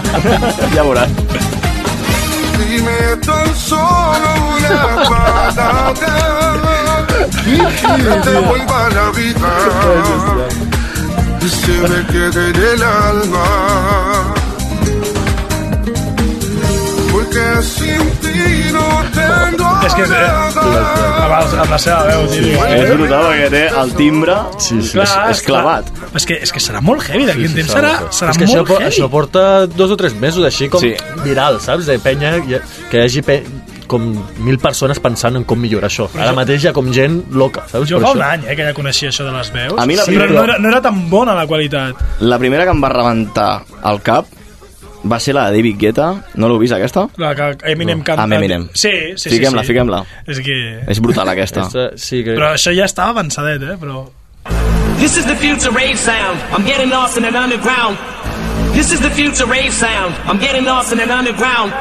Ja 0.76 0.84
veuràs. 0.84 1.10
Dime 2.60 3.00
tan 3.26 3.56
solo 3.56 4.30
una 4.56 4.80
palabra 5.10 6.14
y 7.46 7.58
que 7.58 8.14
te 8.26 8.36
vuelva 8.48 8.90
la 8.90 9.10
vida 9.12 9.54
y 11.42 11.50
se 11.50 11.76
me 11.90 12.06
quede 12.08 12.50
en 12.50 12.56
el 12.56 12.84
alma. 12.84 14.39
Porque 17.30 17.64
sin 17.64 18.10
ti 18.22 18.72
no 18.74 19.04
tengo 19.14 19.70
És 19.86 19.94
que 19.94 20.04
que 20.04 20.14
eh, 20.14 20.30
amb, 20.30 21.34
el, 21.54 21.60
amb 21.62 21.72
la 21.72 21.78
seva 21.78 22.00
veu, 22.08 22.24
tio. 22.32 22.64
És 22.66 22.90
brutal 22.98 23.26
perquè 23.30 23.50
té 23.54 23.62
el 23.82 23.94
timbre 23.98 24.36
sí, 24.58 24.80
sí. 24.82 24.98
és, 25.00 25.14
és 25.36 25.42
clavat. 25.46 25.92
És 26.18 26.26
que, 26.26 26.40
és 26.42 26.52
que 26.56 26.62
serà 26.64 26.82
molt 26.82 27.04
heavy, 27.06 27.28
d'aquí 27.30 27.46
un 27.48 27.54
temps 27.60 27.70
serà, 27.76 27.92
serà 28.10 28.34
és 28.34 28.40
que 28.42 28.48
això, 28.48 28.64
molt 28.64 28.72
po- 28.72 28.80
heavy. 28.80 28.90
això 28.90 29.10
porta 29.14 29.44
dos 29.68 29.94
o 29.94 29.98
tres 30.00 30.16
mesos 30.18 30.44
així 30.48 30.70
com 30.74 30.82
Sí. 30.82 30.96
viral, 31.24 31.60
saps? 31.62 31.86
De 31.86 32.00
penya, 32.02 32.34
que 32.90 32.98
hi 32.98 33.04
hagi 33.06 33.22
pe 33.22 33.44
com 33.90 34.10
mil 34.46 34.58
persones 34.62 35.00
pensant 35.02 35.38
en 35.38 35.44
com 35.50 35.58
millorar 35.62 35.90
això. 35.90 36.10
Ara 36.18 36.34
mateix 36.38 36.64
hi 36.66 36.68
ha 36.70 36.74
com 36.74 36.92
gent 36.94 37.24
loca, 37.34 37.64
saps? 37.70 37.88
Jo 37.90 37.98
Per 38.02 38.08
fa 38.08 38.12
això. 38.12 38.18
un 38.18 38.26
any 38.26 38.44
eh, 38.50 38.56
que 38.58 38.66
ja 38.68 38.74
coneixia 38.74 39.10
això 39.14 39.26
de 39.26 39.32
les 39.38 39.54
veus, 39.54 39.78
A 39.82 39.86
mi 39.86 39.96
la 39.96 40.04
sí, 40.06 40.12
primera- 40.12 40.30
però 40.34 40.42
no 40.42 40.44
era, 40.50 40.58
no 40.60 40.70
era 40.74 40.82
tan 40.82 41.10
bona 41.10 41.34
la 41.38 41.46
qualitat. 41.48 41.96
La 42.22 42.38
primera 42.42 42.66
que 42.66 42.72
em 42.74 42.84
va 42.84 42.90
rebentar 42.90 43.64
al 43.84 44.02
cap 44.02 44.26
va 45.04 45.20
ser 45.20 45.34
la 45.34 45.50
de 45.50 45.58
David 45.58 45.78
Guetta. 45.80 46.08
No 46.36 46.48
l'heu 46.50 46.60
vist, 46.60 46.74
aquesta? 46.76 47.08
La 47.18 47.34
que 47.36 47.52
Eminem 47.72 48.00
No. 48.00 48.04
canta... 48.04 48.24
Amb 48.24 48.34
Eminem. 48.34 48.68
Sí, 48.74 48.92
sí, 49.16 49.30
Fiquem-la, 49.30 49.62
sí, 49.64 49.68
sí. 49.68 49.74
fiquem-la. 49.74 50.04
És 50.28 50.40
que... 50.44 50.58
És 50.88 51.00
brutal, 51.00 51.30
aquesta. 51.30 51.68
sí 51.96 52.24
que... 52.24 52.36
Però 52.36 52.54
això 52.56 52.74
ja 52.76 52.86
estava 52.86 53.10
avançadet, 53.16 53.64
eh? 53.64 53.78
Però... 53.80 54.06
This 55.00 55.16
is 55.18 55.26
the 55.26 55.36
future 55.36 55.72
rave 55.72 55.96
sound. 55.98 56.40
I'm 56.52 56.66
getting 56.66 56.90
lost 56.92 57.18
in 57.18 57.24
an 57.26 57.36
underground. 57.36 57.98
This 58.74 58.92
is 58.92 59.00
the 59.00 59.10
future 59.10 59.46
rave 59.48 59.72
sound. 59.74 60.14
I'm 60.28 60.40
getting 60.40 60.66
lost 60.66 60.92
in 60.92 61.00
an 61.00 61.10
underground. 61.10 61.72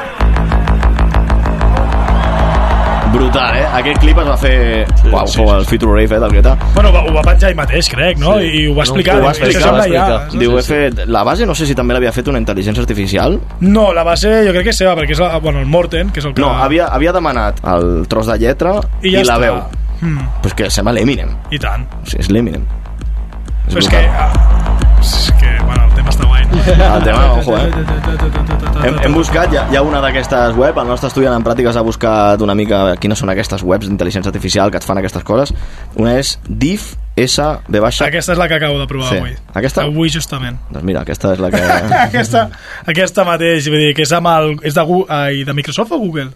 Brutal, 3.13 3.55
eh? 3.57 3.65
Aquest 3.79 3.97
clip 4.03 4.19
es 4.21 4.27
va 4.27 4.35
fer... 4.37 4.85
Uau, 5.09 5.25
sí, 5.27 5.41
el 5.41 5.65
Future 5.65 5.91
Rave, 5.95 6.15
eh, 6.15 6.19
del 6.21 6.31
Guetta. 6.35 6.51
Bueno, 6.75 6.89
ho 6.93 7.13
va 7.15 7.23
penjar 7.25 7.49
ell 7.49 7.57
mateix, 7.57 7.87
crec, 7.89 8.19
no? 8.21 8.35
I, 8.39 8.49
I 8.59 8.65
ho 8.69 8.75
va 8.77 8.83
explicar. 8.85 9.15
Ho 9.17 9.23
va 9.25 9.31
explicar, 9.33 9.61
"Això 9.63 9.71
va 9.73 9.81
sembla 9.83 9.97
ja". 9.97 10.19
explicar. 10.19 10.39
Diu, 10.43 10.57
he 10.59 10.63
fet... 10.67 11.01
La 11.09 11.23
base 11.25 11.47
no 11.49 11.55
sé 11.57 11.65
si 11.65 11.75
també 11.75 11.95
l'havia 11.97 12.11
fet 12.13 12.27
una 12.29 12.39
intel·ligència 12.41 12.83
artificial. 12.85 13.39
No, 13.61 13.87
la 13.97 14.03
base 14.05 14.29
jo 14.45 14.53
crec 14.53 14.69
que 14.69 14.75
és 14.75 14.81
seva, 14.83 14.93
perquè 14.99 15.17
és 15.17 15.23
la, 15.23 15.31
bueno, 15.39 15.59
el 15.59 15.65
Morten, 15.65 16.11
que 16.13 16.21
és 16.21 16.25
el 16.29 16.35
que... 16.37 16.41
No, 16.45 16.51
havia, 16.53 16.87
havia 16.93 17.11
demanat 17.15 17.63
el 17.73 18.05
tros 18.11 18.29
de 18.29 18.37
lletra 18.37 18.75
I 19.01 19.09
i, 19.09 19.15
ja 19.17 19.25
la 19.25 19.39
està. 19.39 19.39
veu. 19.47 19.59
Mm, 20.01 20.29
Pues 20.43 20.53
que 20.53 20.69
sembla 20.69 20.93
l'Eminem. 20.93 21.33
I 21.51 21.59
tant. 21.59 21.87
O 22.03 22.05
sigui, 22.05 22.21
és 22.23 22.29
l'Eminem. 22.29 22.67
És 23.67 23.73
Però 23.73 23.79
és 23.83 23.89
que... 23.89 24.05
ah, 24.05 24.29
És 25.01 25.33
que, 25.39 25.55
bueno, 25.65 25.85
el 25.85 25.91
tema. 25.95 26.11
El 26.69 27.03
tema, 27.03 27.33
ojo, 27.39 27.57
eh? 27.57 27.71
Hem, 28.83 28.95
hem 29.03 29.13
buscat, 29.13 29.51
hi 29.53 29.57
ha, 29.59 29.65
hi 29.71 29.75
ha 29.75 29.81
una 29.83 29.99
d'aquestes 30.03 30.55
web, 30.55 30.77
el 30.79 30.87
nostre 30.87 31.09
estudiant 31.09 31.33
en 31.35 31.43
pràctiques 31.43 31.75
ha 31.75 31.83
buscat 31.83 32.41
una 32.45 32.55
mica 32.55 32.95
quines 33.01 33.19
són 33.19 33.31
aquestes 33.33 33.63
webs 33.67 33.89
d'intel·ligència 33.89 34.31
artificial 34.31 34.71
que 34.71 34.79
et 34.79 34.85
fan 34.87 35.01
aquestes 35.01 35.25
coses. 35.27 35.51
Una 35.99 36.13
és 36.21 36.35
div 36.47 36.85
S 37.19 37.41
B 37.67 37.81
baixa... 37.83 38.05
Aquesta 38.07 38.31
és 38.35 38.39
la 38.39 38.47
que 38.47 38.55
acabo 38.59 38.79
de 38.79 38.87
provar 38.87 39.09
Sí. 39.09 39.17
avui. 39.17 39.33
Aquesta? 39.59 39.83
Avui, 39.89 40.09
justament. 40.13 40.59
Doncs 40.71 40.85
mira, 40.87 41.01
aquesta 41.03 41.33
és 41.35 41.41
la 41.43 41.49
que... 41.51 41.63
aquesta, 42.07 42.45
aquesta 42.87 43.25
mateix, 43.27 43.67
vull 43.67 43.81
dir, 43.89 43.95
que 43.97 44.05
és, 44.07 44.13
amb 44.15 44.29
el, 44.31 44.53
és 44.63 44.77
de, 44.77 44.85
Gu- 44.87 45.05
ai, 45.11 45.43
de 45.43 45.53
Microsoft 45.57 45.91
o 45.91 45.99
Google? 45.99 46.29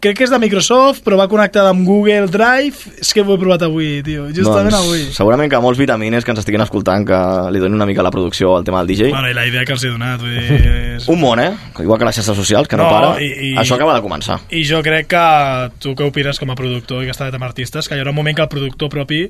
Crec 0.00 0.14
que 0.14 0.22
és 0.28 0.30
de 0.30 0.38
Microsoft, 0.38 1.00
però 1.02 1.16
va 1.18 1.24
connectada 1.26 1.72
amb 1.74 1.82
Google 1.82 2.28
Drive. 2.30 2.92
És 3.02 3.08
que 3.10 3.18
ho 3.24 3.32
he 3.34 3.38
provat 3.40 3.64
avui, 3.66 3.96
tio. 4.06 4.28
Justament 4.30 4.76
avui. 4.78 5.00
Doncs 5.08 5.16
segurament 5.18 5.50
que 5.50 5.58
molts 5.64 5.80
vitamines 5.80 6.22
que 6.22 6.30
ens 6.30 6.38
estiguin 6.44 6.62
escoltant 6.62 7.02
que 7.08 7.18
li 7.50 7.58
donin 7.58 7.74
una 7.80 7.86
mica 7.88 8.04
la 8.06 8.12
producció 8.14 8.52
al 8.54 8.62
tema 8.62 8.78
del 8.84 8.92
DJ. 8.94 9.08
Bueno, 9.10 9.26
i 9.32 9.34
la 9.34 9.46
idea 9.50 9.64
que 9.66 9.74
els 9.74 9.82
he 9.82 9.90
donat, 9.90 10.22
vull 10.22 10.36
dir... 10.38 10.60
És... 11.00 11.08
Un 11.10 11.18
món, 11.18 11.42
eh? 11.42 11.50
Igual 11.82 11.98
que 11.98 12.06
les 12.06 12.14
xarxes 12.20 12.38
socials, 12.38 12.70
que 12.70 12.78
no, 12.78 12.86
No, 12.86 12.94
para. 12.94 13.10
i- 13.20 13.50
i- 13.50 13.52
Això 13.58 13.74
acaba 13.74 13.96
de 13.98 14.04
començar. 14.06 14.38
I 14.54 14.62
jo 14.70 14.78
crec 14.86 15.10
que 15.10 15.24
tu 15.82 15.96
que 15.98 16.06
opines 16.06 16.38
com 16.38 16.54
a 16.54 16.54
productor 16.54 17.02
i 17.02 17.10
que 17.10 17.16
estàs 17.18 17.34
amb 17.34 17.42
artistes, 17.50 17.88
que 17.90 17.98
hi 17.98 18.04
haurà 18.04 18.14
un 18.14 18.20
moment 18.22 18.38
que 18.38 18.46
el 18.46 18.48
productor 18.54 18.88
propi 18.94 19.24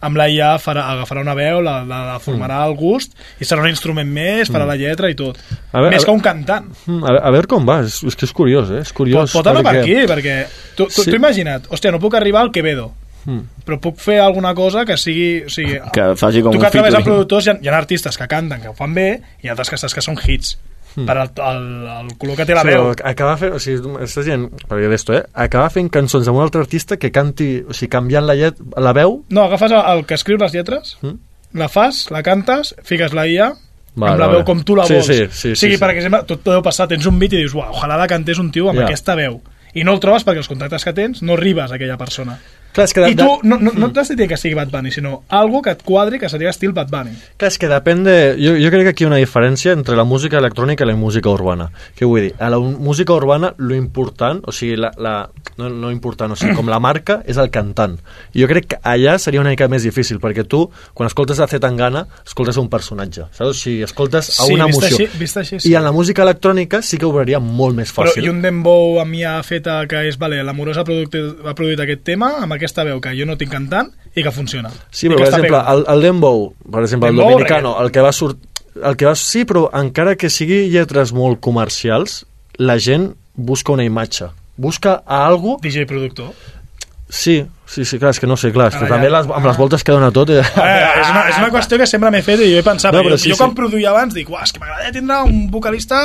amb 0.00 0.16
la 0.16 0.28
IA 0.30 0.58
farà, 0.58 0.84
agafarà 0.92 1.20
una 1.20 1.34
veu, 1.34 1.60
la, 1.60 1.82
la, 1.84 2.04
la 2.12 2.18
formarà 2.22 2.60
al 2.62 2.74
gust 2.78 3.12
i 3.40 3.44
serà 3.44 3.62
un 3.62 3.68
instrument 3.68 4.08
més, 4.08 4.48
farà 4.50 4.64
Mm. 4.64 4.68
la 4.68 4.76
lletra 4.76 5.10
i 5.10 5.14
tot. 5.14 5.38
A 5.72 5.80
veure, 5.80 5.90
més 5.94 6.02
a 6.02 6.06
que 6.06 6.10
un 6.12 6.20
cantant. 6.20 6.66
Mm, 6.86 7.02
A, 7.04 7.16
a 7.28 7.30
veure 7.30 7.46
com 7.46 7.66
va, 7.66 7.80
és, 7.82 8.02
és 8.04 8.14
que 8.16 8.24
és 8.26 8.32
curiós, 8.32 8.70
eh? 8.70 8.80
És 8.80 8.88
Pot, 8.92 8.96
curiós. 9.02 9.32
pot 9.32 9.46
anar 9.46 9.62
per 9.62 9.76
aquí, 9.80 9.94
perquè 10.06 10.46
tu, 10.76 10.86
tu, 10.86 11.02
Sí. 11.02 11.10
tu 11.10 11.16
imagina't, 11.16 11.66
hòstia, 11.68 11.90
no 11.92 11.98
puc 11.98 12.14
arribar 12.14 12.42
al 12.42 12.50
Quevedo, 12.52 12.92
Mm. 13.26 13.40
però 13.66 13.78
puc 13.80 13.98
fer 13.98 14.20
alguna 14.20 14.54
cosa 14.54 14.84
que 14.86 14.96
sigui... 14.96 15.42
O 15.44 15.50
sigui 15.50 15.80
Que 15.92 16.14
faci 16.16 16.40
com 16.40 16.52
tu 16.52 16.58
un 16.58 16.64
que 16.64 16.70
treballes 16.70 16.94
amb 16.94 17.04
featuring. 17.04 17.26
productors, 17.26 17.46
hi 17.46 17.50
ha, 17.50 17.58
hi 17.60 17.68
ha 17.68 17.76
artistes 17.76 18.16
que 18.16 18.26
canten, 18.28 18.60
que 18.62 18.68
ho 18.68 18.74
fan 18.74 18.94
bé, 18.94 19.20
i 19.42 19.48
altres 19.48 19.68
que 19.68 19.76
saps 19.76 19.92
que 19.94 20.00
són 20.00 20.16
hits. 20.26 20.56
Mm. 20.98 21.06
Per 21.06 21.16
el, 21.16 21.30
el, 21.48 21.66
el 22.02 22.08
color 22.18 22.36
que 22.36 22.46
té 22.48 22.54
la 22.56 22.62
Sí, 22.62 22.68
veu. 22.72 22.90
acaba 23.04 23.36
fent, 23.38 23.52
o 23.54 23.58
sigui, 23.62 23.92
estàs 24.02 24.24
dient, 24.26 24.48
perquè 24.68 24.88
d'esto, 24.90 25.14
eh? 25.14 25.22
Acaba 25.34 25.68
fent 25.70 25.88
cançons 25.94 26.26
amb 26.28 26.38
un 26.40 26.42
altre 26.42 26.60
artista 26.64 26.96
que 26.98 27.12
canti, 27.14 27.62
o 27.68 27.72
sigui, 27.76 27.90
canviant 27.92 28.26
la, 28.26 28.34
llet, 28.34 28.58
la 28.76 28.92
veu, 28.96 29.22
No, 29.30 29.44
agafes 29.44 29.70
el, 29.72 29.78
el 29.98 30.04
que 30.06 30.14
escriu 30.18 30.38
les 30.38 30.52
lletres, 30.52 30.96
Mm. 31.02 31.14
la 31.58 31.68
fas, 31.68 32.10
la 32.10 32.22
cantes, 32.22 32.74
fiques 32.82 33.12
la 33.14 33.26
IA, 33.28 33.52
Vale, 33.94 34.12
amb 34.12 34.20
la 34.20 34.26
vale. 34.26 34.38
veu 34.38 34.44
com 34.44 34.60
tu 34.62 34.76
la 34.76 34.84
Sí, 34.86 34.94
vols. 34.94 35.06
sí, 35.06 35.14
sí, 35.14 35.22
o 35.24 35.30
sí, 35.54 35.56
sigui, 35.56 35.74
sí. 35.76 35.80
per 35.80 35.90
exemple, 35.90 36.22
tot 36.26 36.42
deu 36.44 36.62
passar, 36.62 36.86
tens 36.88 37.06
un 37.06 37.18
beat 37.18 37.32
i 37.32 37.36
dius, 37.44 37.54
uau, 37.54 37.72
ojalà 37.72 37.96
la 37.96 38.06
cantés 38.06 38.38
un 38.38 38.50
tio 38.50 38.68
amb 38.70 38.78
Ja. 38.80 38.84
aquesta 38.86 39.14
veu. 39.14 39.40
I 39.74 39.84
no 39.84 39.92
el 39.92 40.00
trobes 40.00 40.24
perquè 40.26 40.38
els 40.38 40.48
contactes 40.48 40.84
que 40.84 40.92
tens 40.94 41.22
no 41.22 41.34
arribes 41.34 41.70
a 41.70 41.74
aquella 41.76 41.96
persona. 41.98 42.38
Clar, 42.78 42.86
és 42.88 42.94
que 42.94 43.00
de- 43.02 43.10
I 43.12 43.16
tu 43.18 43.28
no, 43.42 43.58
no, 43.58 43.72
no 43.74 43.90
t'has 43.92 44.08
de 44.12 44.16
dir 44.16 44.28
que 44.30 44.36
sigui 44.38 44.54
Bad 44.54 44.70
Bunny, 44.70 44.90
sinó 44.94 45.22
algo 45.28 45.60
que 45.62 45.70
et 45.74 45.82
quadri 45.82 46.18
que 46.22 46.28
seria 46.30 46.50
estil 46.54 46.72
Bad 46.72 46.88
Bunny. 46.92 47.12
Clar, 47.36 47.50
és 47.52 47.58
que 47.58 47.68
depèn 47.70 48.04
de... 48.06 48.16
Jo, 48.38 48.54
jo 48.60 48.70
crec 48.70 48.86
que 48.88 48.94
aquí 48.94 49.04
hi 49.04 49.08
ha 49.08 49.12
una 49.12 49.20
diferència 49.20 49.72
entre 49.74 49.96
la 49.98 50.04
música 50.08 50.38
electrònica 50.38 50.84
i 50.86 50.88
la 50.88 50.96
música 50.96 51.30
urbana. 51.30 51.70
Què 51.98 52.06
vull 52.06 52.28
dir? 52.28 52.34
A 52.38 52.48
la 52.50 52.58
música 52.58 53.12
urbana, 53.14 53.52
lo 53.58 53.74
important, 53.74 54.40
o 54.46 54.52
sigui, 54.52 54.76
la, 54.76 54.92
la, 54.96 55.14
no, 55.58 55.68
no 55.68 55.90
important, 55.90 56.32
o 56.32 56.36
sigui, 56.36 56.54
com 56.56 56.68
la 56.70 56.78
marca, 56.80 57.20
és 57.26 57.36
el 57.36 57.50
cantant. 57.50 57.98
I 58.34 58.42
jo 58.44 58.48
crec 58.50 58.66
que 58.74 58.80
allà 58.82 59.18
seria 59.18 59.40
una 59.40 59.50
mica 59.50 59.68
més 59.68 59.82
difícil, 59.82 60.20
perquè 60.22 60.46
tu, 60.46 60.64
quan 60.94 61.08
escoltes 61.10 61.40
a 61.40 61.48
Zetangana, 61.50 62.06
escoltes 62.24 62.56
a 62.56 62.60
un 62.62 62.68
personatge, 62.70 63.26
saps? 63.32 63.40
O 63.50 63.54
sigui, 63.54 63.82
escoltes 63.82 64.28
a 64.38 64.44
Sí, 64.48 64.54
una 64.54 64.66
vist 64.66 64.78
emoció. 64.82 64.96
així- 65.06 65.18
vist 65.18 65.36
així, 65.36 65.58
sí. 65.60 65.70
I 65.70 65.74
en 65.76 65.84
la 65.84 65.92
música 65.92 66.22
electrònica 66.22 66.82
sí 66.82 66.96
que 66.98 67.06
ho 67.06 67.12
veuria 67.12 67.38
molt 67.40 67.74
més 67.76 67.92
Però, 67.94 68.06
fàcil. 68.06 68.24
I 68.24 68.28
un 68.28 68.40
dembow 68.42 69.00
amb 69.00 69.14
IA 69.14 69.42
feta 69.42 69.80
que 69.88 70.06
és, 70.08 70.18
vale, 70.18 70.42
l'Amorosa 70.44 70.80
ha, 70.82 70.84
produït, 70.84 71.14
ha 71.44 71.82
aquest 71.82 72.04
tema 72.04 72.34
amb 72.42 72.52
aquesta 72.68 72.84
veu 72.86 73.00
que 73.02 73.14
jo 73.18 73.26
no 73.26 73.34
tinc 73.40 73.50
cantant 73.56 73.88
i 74.14 74.22
que 74.22 74.32
funciona. 74.34 74.70
Sí, 74.90 75.08
però 75.08 75.22
per 75.24 75.30
exemple, 75.32 75.62
el, 75.72 75.84
el 75.94 76.04
Dembow, 76.04 76.44
per 76.70 76.84
exemple, 76.84 77.08
Dembow, 77.10 77.26
el 77.32 77.32
dominicano, 77.38 77.74
el 77.82 77.90
que 77.94 78.04
va 78.04 78.12
sort... 78.12 78.38
El 78.78 78.94
que 78.94 79.08
va... 79.08 79.14
Sí, 79.18 79.42
però 79.48 79.64
encara 79.74 80.14
que 80.20 80.30
sigui 80.30 80.68
lletres 80.70 81.10
molt 81.16 81.40
comercials, 81.42 82.20
la 82.62 82.76
gent 82.78 83.10
busca 83.34 83.72
una 83.74 83.82
imatge. 83.88 84.28
Busca 84.58 85.00
a 85.06 85.24
algo... 85.26 85.56
DJ 85.62 85.86
productor. 85.90 86.30
Sí, 87.08 87.40
sí, 87.64 87.84
sí, 87.88 87.96
clar, 87.98 88.10
és 88.12 88.20
que 88.20 88.28
no 88.28 88.36
sé, 88.36 88.50
clar, 88.52 88.68
és 88.68 88.76
que 88.76 88.84
Ah, 88.84 88.90
també 88.90 89.08
ja. 89.08 89.14
les, 89.16 89.28
amb 89.32 89.46
les 89.48 89.56
voltes 89.56 89.82
que 89.86 89.94
dona 89.94 90.10
tot... 90.12 90.28
Eh? 90.34 90.42
Eh, 90.42 90.80
és, 91.00 91.08
una, 91.08 91.22
és 91.30 91.38
una 91.40 91.48
qüestió 91.54 91.78
que 91.80 91.86
sempre 91.88 92.10
m'he 92.12 92.20
fet 92.26 92.42
i 92.44 92.50
jo 92.52 92.58
he 92.60 92.66
pensat, 92.66 92.92
No, 92.92 93.00
però 93.06 93.16
jo, 93.16 93.22
sí, 93.22 93.30
jo 93.32 93.38
sí. 93.38 93.40
quan 93.40 93.54
produïa 93.56 93.94
abans 93.94 94.12
dic, 94.14 94.28
uah, 94.28 94.42
és 94.44 94.52
que 94.52 94.60
m'agradaria 94.60 94.92
tindre 94.98 95.22
un 95.24 95.46
vocalista 95.54 96.02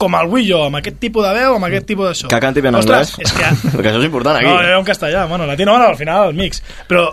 com 0.00 0.16
el 0.18 0.28
vull 0.32 0.44
jo, 0.48 0.64
amb 0.68 0.80
aquest 0.80 0.98
tipus 1.02 1.24
de 1.26 1.32
veu, 1.36 1.54
amb 1.56 1.68
aquest 1.68 1.86
tipus 1.88 2.08
d'això. 2.10 2.30
Que 2.32 2.40
canti 2.42 2.64
bé 2.64 2.72
en 2.72 2.80
Ostres, 2.80 3.14
anglès. 3.14 3.30
és 3.30 3.36
que... 3.36 3.52
Perquè 3.76 3.92
això 3.92 4.02
és 4.02 4.08
important 4.08 4.36
aquí. 4.40 4.50
No, 4.50 4.58
jo 4.62 4.82
en 4.82 4.88
castellà, 4.88 5.26
bueno, 5.30 5.46
latino, 5.48 5.72
bueno, 5.76 5.88
al 5.92 5.96
final 6.00 6.28
el 6.30 6.36
mix. 6.38 6.62
Però, 6.90 7.08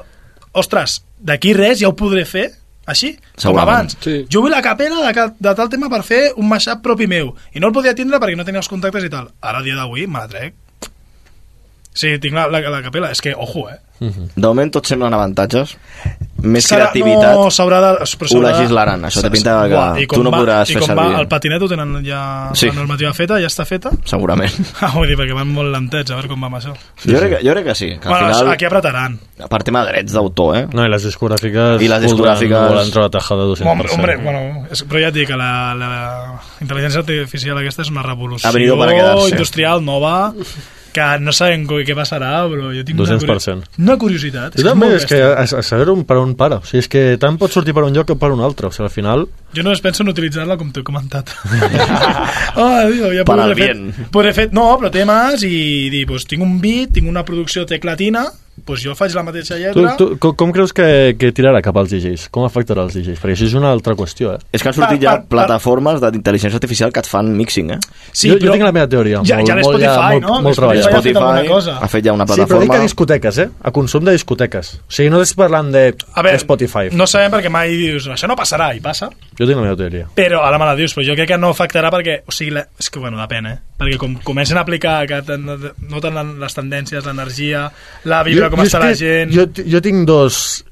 ostres, 0.59 1.01
d'aquí 1.19 1.53
res 1.57 1.79
ja 1.81 1.89
ho 1.91 1.95
podré 1.99 2.25
fer 2.29 2.49
així, 2.85 3.13
com 3.39 3.57
abans. 3.61 3.95
Sí. 4.03 4.17
Jo 4.31 4.41
vull 4.43 4.51
la 4.51 4.61
capella 4.61 4.99
de, 5.05 5.27
de 5.39 5.55
tal 5.55 5.69
tema 5.71 5.87
per 5.91 6.01
fer 6.03 6.23
un 6.35 6.49
mashup 6.49 6.81
propi 6.83 7.07
meu. 7.07 7.31
I 7.55 7.63
no 7.63 7.69
el 7.71 7.75
podia 7.75 7.95
tindre 7.95 8.19
perquè 8.19 8.35
no 8.35 8.43
tenia 8.43 8.59
els 8.59 8.67
contactes 8.71 9.07
i 9.07 9.11
tal. 9.13 9.29
Ara, 9.39 9.61
a 9.61 9.63
dia 9.63 9.77
d'avui, 9.79 10.03
me 10.07 10.19
la 10.19 10.27
trec. 10.27 10.57
Sí, 11.93 12.17
tinc 12.19 12.33
la, 12.33 12.47
la, 12.49 12.59
la 12.73 12.81
capella. 12.81 13.11
És 13.13 13.21
que, 13.21 13.35
ojo, 13.37 13.67
eh? 13.69 13.79
De 14.03 14.41
moment 14.43 14.71
tot 14.73 14.83
semblen 14.89 15.13
avantatges. 15.15 15.77
Més 16.43 16.65
Serà- 16.67 16.89
creativitat. 16.89 17.37
No, 17.37 17.45
s'haurà 17.53 17.77
de... 17.79 17.91
però 18.03 18.25
Ho 18.25 18.31
s'haurà 18.33 18.49
de- 18.49 18.57
legislaran. 18.57 19.05
Això 19.07 19.21
té 19.23 19.29
pinta 19.31 19.53
de 19.61 19.69
que 19.69 19.75
Buah, 19.77 19.99
i 20.01 20.07
tu 20.09 20.15
com 20.17 20.23
no 20.25 20.31
va- 20.33 20.39
podràs 20.41 20.71
i 20.71 20.75
fer 20.75 20.81
com 20.81 20.89
servir. 20.89 21.13
Va, 21.13 21.21
el 21.21 21.27
patinet 21.31 21.61
ho 21.63 21.69
tenen 21.71 21.93
ja 22.03 22.23
Sí. 22.57 22.67
la 22.67 22.73
normativa 22.81 23.13
feta, 23.15 23.37
ja 23.39 23.47
està 23.47 23.63
feta? 23.69 23.93
Segurament. 24.09 24.51
Ah, 24.83 24.89
vull 24.97 25.07
dir, 25.07 25.15
perquè 25.15 25.37
van 25.37 25.47
molt 25.55 25.71
lentets, 25.71 26.11
a 26.11 26.17
veure 26.17 26.27
com 26.33 26.41
va 26.43 26.49
amb 26.51 26.57
això. 26.59 26.73
jo, 27.05 27.15
crec 27.21 27.37
que, 27.37 27.39
jo 27.47 27.53
crec 27.55 27.65
que 27.69 27.75
sí. 27.79 27.87
Que 28.01 28.09
al 28.09 28.13
bueno, 28.17 28.33
final, 28.33 28.51
aquí 28.57 28.65
apretaran. 28.67 29.19
per 29.53 29.61
tema 29.63 29.85
de 29.85 29.91
drets 29.93 30.11
d'autor, 30.17 30.57
eh? 30.57 30.65
No, 30.73 30.83
i 30.83 30.89
les 30.91 31.05
discogràfiques... 31.07 31.79
I 31.79 31.87
les 31.93 32.03
discogràfiques- 32.03 32.59
Volen, 32.59 32.75
volen 32.75 32.91
treure 32.91 33.09
tajada 33.13 33.47
200%. 33.53 33.71
Hombre, 33.71 33.93
hombre, 33.95 34.17
bueno, 34.17 34.67
és, 34.73 34.83
però 34.83 34.99
ja 35.05 35.13
et 35.13 35.15
dic 35.21 35.29
que 35.31 35.37
la, 35.39 35.51
la 35.79 35.89
intel·ligència 36.59 37.05
artificial 37.05 37.61
aquesta 37.63 37.85
és 37.87 37.93
una 37.93 38.03
revolució 38.03 38.49
Ha 38.49 38.51
venido 38.51 38.75
para 38.77 38.91
quedarse. 38.97 39.29
industrial 39.31 39.79
nova 39.85 40.33
que 40.95 41.07
no 41.19 41.33
sabem 41.35 41.65
què 41.87 41.95
passarà, 41.97 42.31
però 42.51 42.69
jo 42.75 42.83
tinc 42.87 42.99
una, 43.01 43.17
200%. 43.17 43.25
curi- 43.67 43.83
una 43.83 43.97
curiositat. 44.01 44.55
Jo 44.57 44.61
és 44.63 44.67
també, 44.69 44.85
molt 44.87 44.99
és 45.01 45.07
que 45.09 45.19
a, 45.25 45.43
a 45.43 45.63
saber 45.65 45.89
on, 45.93 46.03
per 46.07 46.17
on 46.21 46.35
para. 46.39 46.61
O 46.61 46.67
sigui, 46.69 46.83
és 46.85 46.89
que 46.91 47.03
tant 47.21 47.37
pot 47.41 47.51
sortir 47.51 47.73
per 47.75 47.83
un 47.87 47.93
lloc 47.97 48.07
com 48.13 48.19
per 48.21 48.31
un 48.35 48.41
altre. 48.45 48.69
O 48.69 48.75
sigui, 48.75 48.87
al 48.87 48.93
final... 48.93 49.25
Jo 49.53 49.61
no 49.65 49.73
penso 49.85 50.01
en 50.05 50.09
utilitzar-la 50.13 50.55
com 50.57 50.71
t'he 50.73 50.81
comentat. 50.85 51.29
oh, 52.55 52.77
Déu, 52.89 53.11
ja 53.13 53.23
Per 53.23 53.33
podré 53.33 53.43
al 53.49 53.55
fer, 53.57 53.73
bien. 53.75 54.07
podré 54.13 54.33
fer, 54.37 54.47
no, 54.55 54.65
però 54.81 54.89
temes 54.93 55.43
i 55.47 55.89
dir, 55.93 56.05
pues, 56.09 56.25
tinc 56.29 56.41
un 56.45 56.57
beat, 56.63 56.93
tinc 56.97 57.09
una 57.09 57.25
producció 57.27 57.65
teclatina, 57.69 58.25
pues 58.65 58.83
jo 58.85 58.93
faig 58.95 59.13
la 59.15 59.23
mateixa 59.23 59.55
Tu, 59.55 59.61
lletra. 59.81 59.95
tu, 59.97 60.17
com, 60.21 60.35
com 60.35 60.51
creus 60.53 60.71
que, 60.73 61.15
que 61.19 61.31
tirarà 61.33 61.61
cap 61.61 61.75
als 61.77 61.89
DJs? 61.91 62.27
Com 62.29 62.45
afectarà 62.45 62.83
els 62.85 62.93
DJs? 62.93 63.19
Perquè 63.19 63.33
això 63.35 63.47
és 63.49 63.53
una 63.57 63.71
altra 63.73 63.95
qüestió, 63.97 64.35
eh? 64.35 64.39
És 64.53 64.61
que 64.61 64.69
han 64.69 64.75
sortit 64.77 64.99
Per- 64.99 65.03
ja 65.07 65.11
per- 65.17 65.21
per- 65.25 65.29
plataformes 65.37 65.99
d'intel·ligència 66.01 66.53
artificial 66.61 66.91
que 66.93 66.99
et 67.01 67.07
fan 67.09 67.31
mixing, 67.35 67.71
eh? 67.71 67.79
Sí, 68.11 68.29
jo, 68.29 68.35
però- 68.35 68.45
jo 68.45 68.51
tinc 68.53 68.63
la 68.63 68.71
meva 68.71 68.87
teoria. 68.87 69.21
Ja- 69.25 69.37
molt, 69.37 69.47
ja 69.49 69.55
molt, 69.55 69.65
l'Spotify, 69.65 70.13
molt, 70.13 70.21
no? 70.23 70.41
Molt 70.41 70.57
L'Spotify 70.57 71.13
treballat. 71.13 71.47
ha 71.47 71.61
fet 71.61 71.83
ha 71.83 71.87
fet 71.87 72.05
ja 72.05 72.13
una 72.13 72.25
Sí, 72.27 72.33
però 72.33 72.37
dic 72.37 72.47
plataforma... 72.47 72.75
a 72.75 72.81
discoteques, 72.87 73.37
eh? 73.39 73.49
A 73.63 73.71
consum 73.71 74.03
de 74.05 74.11
discoteques. 74.11 74.73
O 74.87 74.91
sigui, 74.91 75.09
no 75.09 75.21
estic 75.21 75.37
parlant 75.37 75.71
de 75.73 75.95
A 76.13 76.21
veure, 76.21 76.39
Spotify. 76.39 76.89
no 76.91 77.07
sabem 77.07 77.31
perquè 77.31 77.49
mai 77.49 77.69
dius, 77.75 78.07
això 78.07 78.27
no 78.27 78.35
passarà, 78.35 78.75
i 78.75 78.79
passa. 78.79 79.09
Jo 79.37 79.45
tinc 79.45 79.57
la 79.57 79.63
meva 79.63 79.75
teoria. 79.75 80.07
Però 80.15 80.43
ara 80.45 80.57
me 80.59 80.65
la 80.65 80.75
dius, 80.75 80.93
però 80.95 81.05
jo 81.07 81.15
crec 81.15 81.27
que 81.33 81.37
no 81.37 81.49
afectarà 81.49 81.89
perquè, 81.91 82.21
o 82.27 82.31
sigui, 82.31 82.51
la, 82.51 82.67
és 82.79 82.89
que 82.89 82.99
bueno, 82.99 83.17
depèn, 83.17 83.47
eh? 83.47 83.57
Perquè 83.83 83.99
com 84.01 84.15
comencen 84.23 84.57
a 84.57 84.61
aplicar 84.65 85.05
que 85.07 85.21
ten- 85.27 85.45
noten 85.89 86.19
les 86.39 86.53
tendències, 86.57 87.05
l'energia, 87.05 87.67
la 88.09 88.23
vibra, 88.23 88.49
com 88.49 88.61
és 88.63 88.71
està 88.71 88.79
la 88.83 88.93
que 88.93 89.01
gent... 89.03 89.33
Jo, 89.35 89.47
jo 89.67 89.81
tinc 89.83 90.07
dos 90.07 90.63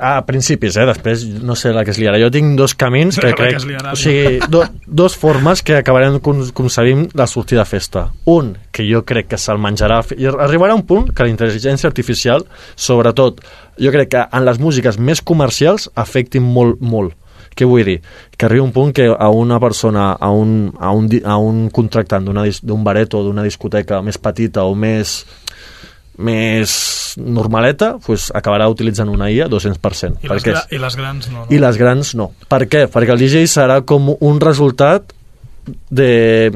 a 0.00 0.22
principis, 0.24 0.78
eh? 0.80 0.86
després 0.88 1.26
no 1.44 1.52
sé 1.58 1.68
la 1.74 1.82
que 1.84 1.90
es 1.92 1.98
liarà. 2.00 2.16
Jo 2.22 2.30
tinc 2.32 2.54
dos 2.56 2.72
camins 2.78 3.18
que 3.18 3.26
La 3.26 3.34
que 3.34 3.42
crec 3.42 3.56
es 3.58 3.66
liarà, 3.68 3.92
o 3.92 3.98
sigui, 4.00 4.38
do, 4.48 4.62
dos 4.86 5.12
formes 5.20 5.60
que 5.62 5.76
acabarem 5.76 6.16
con- 6.24 6.40
concebint 6.56 7.10
la 7.18 7.26
sortida 7.28 7.60
de 7.66 7.68
festa. 7.68 8.06
Un, 8.32 8.54
que 8.72 8.86
jo 8.88 9.02
crec 9.04 9.28
que 9.34 9.38
se'l 9.40 9.60
menjarà 9.60 10.00
i 10.16 10.24
arribarà 10.30 10.74
un 10.78 10.86
punt 10.88 11.10
que 11.12 11.26
la 11.26 11.28
intel·ligència 11.34 11.90
artificial 11.90 12.46
sobretot, 12.76 13.42
jo 13.76 13.92
crec 13.92 14.08
que 14.14 14.24
en 14.24 14.46
les 14.48 14.58
músiques 14.62 14.96
més 14.98 15.20
comercials 15.20 15.90
afectin 16.00 16.42
molt, 16.48 16.80
molt 16.80 17.12
què 17.56 17.66
vull 17.68 17.84
dir? 17.86 18.00
Que 18.36 18.46
arribi 18.46 18.60
un 18.64 18.72
punt 18.72 18.92
que 18.94 19.06
a 19.12 19.28
una 19.30 19.60
persona, 19.60 20.12
a 20.12 20.30
un, 20.30 20.72
a 20.78 20.90
un, 20.92 21.08
a 21.24 21.36
un 21.38 21.68
contractant 21.70 22.24
d'un 22.26 22.84
baret 22.84 23.14
o 23.14 23.22
d'una 23.22 23.42
discoteca 23.46 24.02
més 24.02 24.18
petita 24.18 24.64
o 24.64 24.74
més 24.74 25.24
més 26.16 26.72
normaleta, 27.18 27.96
pues, 28.04 28.28
acabarà 28.34 28.68
utilitzant 28.70 29.08
una 29.10 29.26
IA 29.34 29.48
200%. 29.50 30.20
I 30.22 30.28
les, 30.28 30.42
perquè 30.44 30.52
és- 30.54 30.68
I 30.70 30.78
les 30.78 30.94
grans 30.96 31.28
no, 31.30 31.40
no? 31.40 31.46
I 31.50 31.58
les 31.58 31.76
grans 31.80 32.14
no. 32.14 32.28
Per 32.48 32.60
què? 32.70 32.84
Perquè 32.90 33.10
el 33.16 33.18
DJ 33.18 33.46
serà 33.50 33.80
com 33.84 34.12
un 34.20 34.38
resultat 34.40 35.10
de 35.90 36.52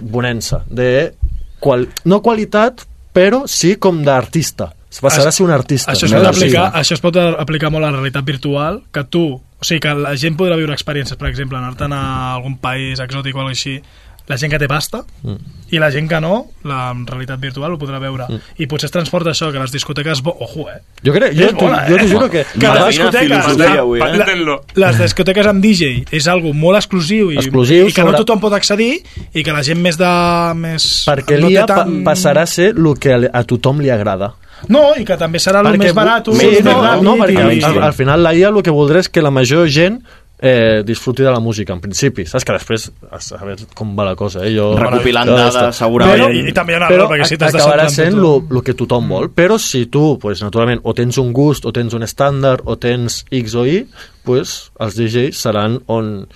bonança, 0.00 0.62
de 0.68 1.14
qual... 1.60 1.88
no 2.04 2.20
qualitat, 2.22 2.84
però 3.14 3.46
sí 3.48 3.76
com 3.76 4.02
d'artista. 4.04 4.74
Passarà 5.00 5.28
a 5.28 5.32
ser 5.32 5.44
un 5.44 5.52
artista. 5.52 5.92
Això 5.92 6.06
es, 6.06 6.12
pot 6.12 6.26
aplicar, 6.28 6.68
això 6.74 6.94
es 6.96 7.00
pot 7.00 7.16
aplicar 7.16 7.70
molt 7.70 7.84
a 7.84 7.90
la 7.90 7.96
realitat 7.98 8.24
virtual, 8.24 8.82
que 8.92 9.04
tu, 9.04 9.40
o 9.60 9.64
sigui, 9.66 9.80
que 9.82 9.94
la 9.94 10.14
gent 10.16 10.36
podrà 10.38 10.56
viure 10.56 10.72
experiències, 10.76 11.18
per 11.18 11.28
exemple, 11.32 11.58
anar-te'n 11.58 11.92
a 11.92 12.02
algun 12.36 12.58
país 12.62 13.00
exòtic 13.00 13.34
o 13.34 13.40
alguna 13.42 13.56
així, 13.56 13.80
la 14.28 14.36
gent 14.36 14.50
que 14.52 14.58
té 14.60 14.66
pasta, 14.68 14.98
Mm. 15.24 15.36
i 15.72 15.78
la 15.80 15.88
gent 15.90 16.06
que 16.08 16.18
no, 16.20 16.50
la 16.68 16.92
realitat 16.92 17.40
virtual 17.40 17.72
ho 17.72 17.78
podrà 17.80 17.96
veure. 17.98 18.26
Mm. 18.28 18.40
I 18.60 18.66
potser 18.68 18.86
es 18.90 18.92
transporta 18.92 19.30
això, 19.32 19.48
que 19.52 19.58
les 19.58 19.72
discoteques... 19.72 20.20
Bo... 20.22 20.34
Ojo, 20.44 20.66
eh? 20.68 20.82
Jo 21.02 21.14
crec, 21.14 21.32
jo, 21.34 21.48
bona, 21.56 21.78
jo 21.88 21.96
eh? 21.96 21.98
t'ho 22.02 22.08
juro 22.12 22.28
que... 22.30 22.42
que 22.44 22.68
les 22.74 22.86
discoteques, 22.90 23.44
filosofia, 23.46 23.80
avui, 23.80 24.00
eh? 24.00 24.36
la, 24.44 24.58
les 24.84 24.98
discoteques 25.00 25.46
amb 25.48 25.64
DJ 25.64 26.04
és 26.12 26.28
algo 26.28 26.52
molt 26.52 26.76
exclusiu 26.76 27.32
i, 27.32 27.38
Exclusiu 27.40 27.88
i 27.88 27.92
que 27.96 28.04
no 28.04 28.12
sobre- 28.12 28.20
tothom 28.22 28.40
pot 28.44 28.52
accedir 28.58 28.98
i 29.32 29.42
que 29.42 29.52
la 29.56 29.62
gent 29.64 29.80
més 29.80 29.96
de... 29.96 30.12
Més, 30.60 30.90
Perquè 31.08 31.40
no 31.40 31.48
l'IA 31.48 31.64
pa 31.66 31.80
tant- 31.82 32.02
passarà 32.04 32.44
a 32.44 32.52
ser 32.52 32.74
el 32.76 32.92
que 33.00 33.16
a 33.32 33.42
tothom 33.48 33.80
li 33.80 33.88
agrada. 33.90 34.34
No, 34.68 34.94
i 34.98 35.04
que 35.04 35.16
també 35.16 35.38
serà 35.38 35.60
el 35.62 35.78
més 35.78 35.94
barat, 35.94 36.24
sí, 36.34 36.62
no, 36.64 36.72
ràpid 36.82 37.02
no, 37.02 37.16
perquè 37.16 37.52
i- 37.58 37.62
al, 37.62 37.82
al 37.82 37.92
final 37.94 38.22
la 38.22 38.34
IA 38.34 38.48
el 38.48 38.62
que 38.62 38.70
voldrà 38.74 38.98
és 38.98 39.08
que 39.08 39.22
la 39.22 39.30
major 39.30 39.68
gent 39.68 40.00
eh, 40.40 40.82
disfruti 40.86 41.22
de 41.24 41.30
la 41.30 41.40
música, 41.40 41.72
en 41.72 41.80
principi. 41.80 42.24
Saps 42.24 42.44
que 42.44 42.52
després, 42.52 42.92
a 43.10 43.18
saber 43.20 43.56
com 43.74 43.96
va 43.98 44.04
la 44.04 44.14
cosa, 44.14 44.44
eh? 44.46 44.52
Jo, 44.54 44.68
Recopilant 44.78 45.26
dades, 45.26 45.76
segurament. 45.76 46.14
Però, 46.16 46.28
I- 46.32 46.44
i 46.48 46.52
també 46.52 46.72
hi 46.72 46.76
ha 46.76 46.78
un 46.78 46.92
però 46.92 47.08
perquè 47.10 47.26
si 47.26 47.36
t'has 47.36 47.52
de 47.52 47.58
acabarà 47.58 47.88
sent 47.90 48.14
el 48.54 48.62
que 48.62 48.74
tothom 48.74 49.08
vol. 49.08 49.30
Però 49.34 49.58
si 49.58 49.86
tu, 49.86 50.16
pues, 50.18 50.40
naturalment, 50.42 50.80
o 50.84 50.94
tens 50.94 51.18
un 51.18 51.32
gust, 51.32 51.64
o 51.66 51.72
tens 51.72 51.92
un 51.94 52.02
estàndard, 52.02 52.62
o 52.66 52.76
tens 52.78 53.24
X 53.30 53.54
o 53.56 53.66
Y, 53.66 53.88
pues, 54.22 54.70
els 54.78 54.94
DJs 54.94 55.34
seran 55.42 55.80
on, 55.86 56.28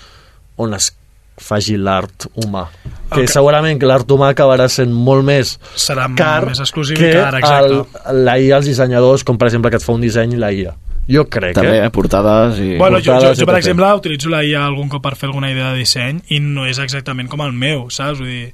on 0.57 0.75
es 0.75 0.97
faci 1.43 1.77
l'art 1.77 2.27
humà. 2.35 2.67
Que 3.13 3.21
El 3.21 3.27
que- 3.27 3.33
segurament 3.33 3.79
que 3.81 3.87
l'art 3.87 4.09
humà 4.11 4.31
acabarà 4.33 4.69
sent 4.73 4.93
molt 4.93 5.25
més 5.25 5.59
Serà 5.77 6.07
molt 6.09 6.17
car 6.19 6.47
més 6.47 6.61
exclusiu 6.61 6.97
que 6.97 7.11
exacte. 7.13 7.75
el, 8.09 8.25
la 8.25 8.39
IA 8.41 8.57
als 8.57 8.67
dissenyadors, 8.67 9.25
com 9.25 9.37
per 9.39 9.49
exemple 9.49 9.71
que 9.71 9.77
et 9.77 9.85
fa 9.85 9.93
un 9.93 10.01
disseny 10.01 10.39
la 10.39 10.53
IA. 10.53 10.73
Jo 11.11 11.25
crec, 11.29 11.55
També, 11.59 11.81
eh? 11.85 11.91
portades 11.91 12.59
i... 12.63 12.77
Bueno, 12.79 12.99
jo, 12.99 13.11
jo, 13.11 13.13
Portades 13.13 13.39
jo, 13.41 13.47
per 13.47 13.57
exemple, 13.59 13.93
utilitzo 13.99 14.31
la 14.31 14.45
IA 14.47 14.65
algun 14.65 14.89
cop 14.89 15.03
per 15.03 15.17
fer 15.17 15.27
alguna 15.29 15.51
idea 15.51 15.73
de 15.73 15.79
disseny 15.83 16.21
i 16.31 16.39
no 16.41 16.65
és 16.65 16.79
exactament 16.79 17.29
com 17.29 17.43
el 17.43 17.53
meu, 17.53 17.89
saps? 17.91 18.21
Vull 18.23 18.29
dir, 18.31 18.53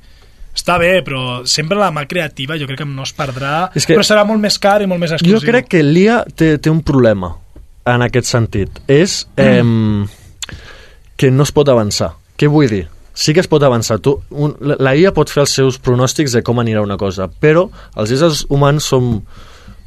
està 0.57 0.78
bé, 0.81 1.02
però 1.05 1.44
sempre 1.47 1.76
la 1.78 1.91
mà 1.92 2.07
creativa 2.08 2.57
jo 2.58 2.67
crec 2.67 2.78
que 2.81 2.86
no 2.89 3.02
es 3.05 3.12
perdrà, 3.15 3.68
És 3.76 3.84
que- 3.86 3.94
però 3.94 4.02
serà 4.02 4.25
molt 4.26 4.41
més 4.41 4.58
car 4.58 4.81
i 4.83 4.86
molt 4.86 4.99
més 5.00 5.10
Jo 5.10 5.17
exclusiu. 5.20 5.47
crec 5.50 5.68
que 5.68 5.83
l'IA 5.84 6.25
té, 6.34 6.57
té 6.58 6.70
un 6.70 6.81
problema 6.83 7.34
en 7.84 8.02
aquest 8.02 8.26
sentit. 8.26 8.81
És 8.89 9.28
eh, 9.36 9.62
que 11.17 11.31
no 11.31 11.42
es 11.42 11.52
pot 11.52 11.68
avançar. 11.68 12.15
Què 12.39 12.49
vull 12.50 12.70
dir? 12.70 12.84
Sí 13.18 13.34
que 13.34 13.42
es 13.42 13.49
pot 13.50 13.62
avançar. 13.67 13.99
Tu, 13.99 14.12
un, 14.31 14.52
la 14.62 14.92
IA 14.94 15.10
pot 15.17 15.31
fer 15.33 15.42
els 15.42 15.55
seus 15.58 15.78
pronòstics 15.83 16.36
de 16.36 16.42
com 16.47 16.60
anirà 16.62 16.84
una 16.84 16.97
cosa, 17.00 17.26
però 17.28 17.65
els 17.99 18.12
éssers 18.15 18.44
humans 18.49 18.86
som 18.92 19.17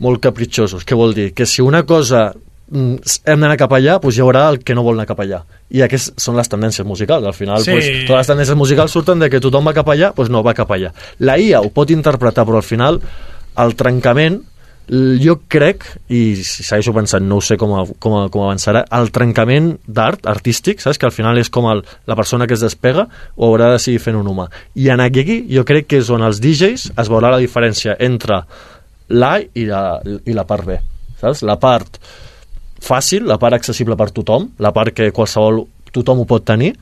molt 0.04 0.20
capritxosos. 0.24 0.84
Què 0.84 0.98
vol 0.98 1.14
dir? 1.16 1.30
Que 1.38 1.46
si 1.48 1.62
una 1.64 1.84
cosa 1.88 2.26
mm, 2.34 2.98
hem 3.32 3.40
d'anar 3.46 3.56
cap 3.62 3.72
allà, 3.78 3.96
doncs 4.04 4.18
hi 4.20 4.24
haurà 4.26 4.48
el 4.52 4.60
que 4.68 4.76
no 4.76 4.84
vol 4.84 5.00
anar 5.00 5.08
cap 5.08 5.22
allà. 5.24 5.44
I 5.72 5.86
aquestes 5.86 6.18
són 6.20 6.36
les 6.36 6.52
tendències 6.52 6.84
musicals. 6.88 7.24
Al 7.30 7.38
final, 7.38 7.64
Sí. 7.64 7.72
doncs, 7.72 7.90
totes 8.10 8.18
les 8.20 8.32
tendències 8.34 8.58
musicals 8.60 8.92
surten 8.92 9.24
de 9.24 9.30
que 9.32 9.40
tothom 9.40 9.70
va 9.72 9.76
cap 9.78 9.88
allà, 9.94 10.12
doncs 10.18 10.34
no 10.34 10.44
va 10.44 10.54
cap 10.58 10.72
allà. 10.76 10.92
La 11.24 11.38
IA 11.40 11.62
ho 11.64 11.70
pot 11.72 11.90
interpretar, 11.96 12.44
però 12.46 12.60
al 12.60 12.68
final 12.68 13.00
el 13.62 13.76
trencament 13.80 14.42
jo 14.92 15.38
crec, 15.48 15.86
i 16.12 16.36
si 16.44 16.66
segueixo 16.68 16.92
pensant, 16.92 17.24
no 17.24 17.38
ho 17.40 17.44
sé 17.44 17.56
com, 17.60 17.72
com, 18.04 18.16
com 18.32 18.44
avançarà, 18.44 18.84
el 18.98 19.12
trencament 19.16 19.72
d'art, 19.88 20.26
artístic, 20.28 20.82
saps? 20.84 21.00
Que 21.00 21.08
al 21.08 21.16
final 21.16 21.40
és 21.40 21.50
com 21.54 21.70
el, 21.72 21.86
la 22.10 22.18
persona 22.20 22.48
que 22.48 22.58
es 22.58 22.64
despega 22.64 23.06
o 23.38 23.48
haurà 23.48 23.72
de 23.72 23.80
seguir 23.80 24.02
fent 24.04 24.20
un 24.20 24.28
humà. 24.28 24.50
I 24.76 24.90
en 24.92 25.04
aquí 25.04 25.46
jo 25.48 25.64
crec 25.68 25.88
que 25.88 26.02
és 26.04 26.12
on 26.12 26.26
els 26.28 26.42
DJs 26.44 26.92
es 26.92 27.12
veurà 27.12 27.32
la 27.32 27.40
diferència 27.40 27.96
entre 28.00 28.42
l'A 29.12 29.34
i 29.40 29.66
la, 29.70 30.02
i 30.28 30.36
la 30.36 30.46
part 30.48 30.68
B, 30.68 30.80
saps? 31.22 31.46
La 31.48 31.56
part 31.62 32.00
fàcil, 32.82 33.24
la 33.30 33.40
part 33.40 33.56
accessible 33.56 33.96
per 33.96 34.10
tothom, 34.12 34.50
la 34.60 34.74
part 34.76 34.96
que 34.98 35.12
qualsevol 35.16 35.64
tothom 35.96 36.24
ho 36.24 36.28
pot 36.28 36.44
tenir, 36.44 36.74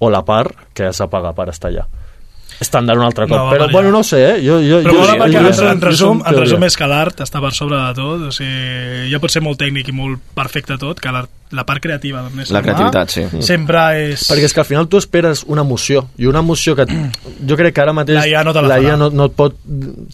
o 0.00 0.08
la 0.10 0.24
part 0.24 0.72
que 0.74 0.88
has 0.88 1.02
pagar 1.10 1.34
per 1.36 1.50
estar 1.52 1.70
allà. 1.70 1.84
Estàndard 2.60 2.98
un 3.00 3.04
altre 3.06 3.26
cop. 3.26 3.36
No, 3.36 3.44
però, 3.50 3.66
variar. 3.66 3.72
bueno, 3.72 3.90
no 3.90 4.02
sé, 4.04 4.20
eh? 4.36 4.36
Jo, 4.46 4.60
jo, 4.62 4.80
Però 4.84 4.94
jo, 4.94 5.06
perquè, 5.18 5.32
jo, 5.32 5.38
en, 5.38 5.52
jo, 5.54 5.68
en, 5.70 5.80
jo 5.80 5.86
resum, 5.88 6.22
en 6.26 6.38
resum 6.38 6.64
és 6.64 6.76
que 6.76 6.86
l'art 6.86 7.20
està 7.20 7.40
per 7.42 7.52
sobre 7.52 7.76
de 7.80 7.94
tot, 7.98 8.28
o 8.28 8.32
sigui, 8.34 9.08
ja 9.10 9.18
pot 9.20 9.30
ser 9.34 9.42
molt 9.42 9.58
tècnic 9.60 9.88
i 9.88 9.92
molt 9.96 10.20
perfecte 10.34 10.78
tot, 10.78 11.00
que 11.00 11.10
l'art- 11.12 11.30
la 11.54 11.62
part 11.62 11.78
creativa 11.78 12.18
ésser 12.40 12.50
La 12.56 12.62
creativitat, 12.64 13.10
sí. 13.12 13.22
sempre 13.44 13.78
és... 14.10 14.24
Perquè 14.26 14.46
és 14.48 14.52
que 14.56 14.58
al 14.62 14.66
final 14.66 14.88
tu 14.90 14.98
esperes 14.98 15.44
una 15.46 15.62
emoció, 15.62 16.08
i 16.18 16.26
una 16.26 16.40
emoció 16.40 16.74
que 16.74 16.86
jo 16.88 17.56
crec 17.56 17.74
que 17.76 17.80
ara 17.84 17.92
mateix 17.94 18.16
La 18.18 18.26
IA 18.26 18.42
no 18.42 18.52
la. 18.54 18.78
IA 18.82 18.96
no, 18.98 19.10
no 19.10 19.26
et 19.28 19.36
pot 19.36 19.54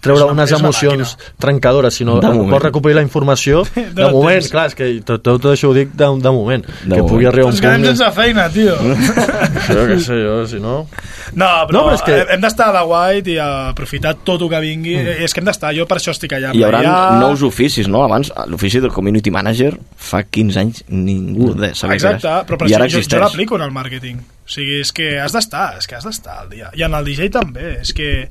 treure 0.02 0.24
una- 0.26 0.32
unes 0.34 0.52
emocions 0.52 1.14
trencadores, 1.38 1.94
sinó 1.94 2.18
De 2.20 2.28
moment. 2.28 2.50
pot 2.50 2.62
recuperar 2.62 2.96
la 2.96 3.02
informació 3.06 3.62
de, 3.74 3.86
De 3.94 4.10
moment, 4.10 4.36
temps. 4.40 4.50
clar, 4.52 4.66
és 4.68 4.74
que 4.74 4.90
tot, 5.06 5.22
tot 5.22 5.46
això 5.54 5.70
ho 5.70 5.74
dic 5.74 5.94
de, 5.94 6.04
de 6.20 6.30
moment, 6.34 6.66
De 6.66 6.72
que 6.82 6.88
moment. 6.98 7.08
pugui 7.08 7.26
arribar 7.30 7.46
un 7.48 7.52
Ens 7.54 7.60
quedem 7.64 7.86
punt... 7.86 7.96
sense 7.96 8.10
feina, 8.20 8.48
tio. 8.52 8.76
Jo 9.70 9.86
què 9.88 9.98
sé 10.02 10.18
jo, 10.20 10.36
si 10.50 10.60
no... 10.60 10.86
No, 11.32 11.48
però, 11.70 11.72
No, 11.72 11.84
però 11.88 11.94
és 11.94 12.02
que- 12.04 12.29
hem- 12.32 12.40
d'estar 12.40 12.68
a 12.70 12.72
la 12.72 12.82
white 12.86 13.30
i 13.30 13.36
aprofitar 13.42 14.14
tot 14.24 14.42
el 14.42 14.48
que 14.52 14.60
vingui. 14.62 14.96
Mm. 14.96 15.24
És 15.26 15.34
que 15.34 15.40
hem 15.42 15.46
d'estar, 15.50 15.72
jo 15.76 15.86
per 15.90 15.98
això 15.98 16.14
estic 16.14 16.32
allà. 16.38 16.52
Hi 16.56 16.62
haurà 16.66 16.80
Ja... 16.82 16.94
nous 17.20 17.42
oficis, 17.46 17.88
no? 17.88 18.02
Abans, 18.06 18.32
l'ofici 18.50 18.80
del 18.80 18.92
community 18.94 19.30
manager 19.30 19.76
fa 19.96 20.22
15 20.24 20.60
anys 20.60 20.84
ningú 20.88 21.52
de 21.54 21.72
què 21.72 21.92
Exacte, 21.94 22.28
és. 22.28 22.46
però 22.48 22.58
per 22.58 22.68
I 22.68 22.72
això 22.72 22.80
ara 22.80 22.88
jo, 22.88 23.00
jo 23.02 23.20
l'aplico 23.24 23.56
en 23.60 23.62
el 23.68 23.70
màrqueting. 23.76 24.18
O 24.20 24.50
sigui, 24.50 24.80
és 24.80 24.90
que 24.92 25.12
has 25.20 25.32
d'estar, 25.36 25.76
és 25.78 25.86
que 25.86 25.94
has 25.98 26.04
d'estar 26.04 26.40
al 26.44 26.48
dia. 26.50 26.70
I 26.74 26.82
en 26.86 26.94
el 26.94 27.04
DJ 27.06 27.30
també, 27.30 27.76
és 27.80 27.92
que 27.94 28.28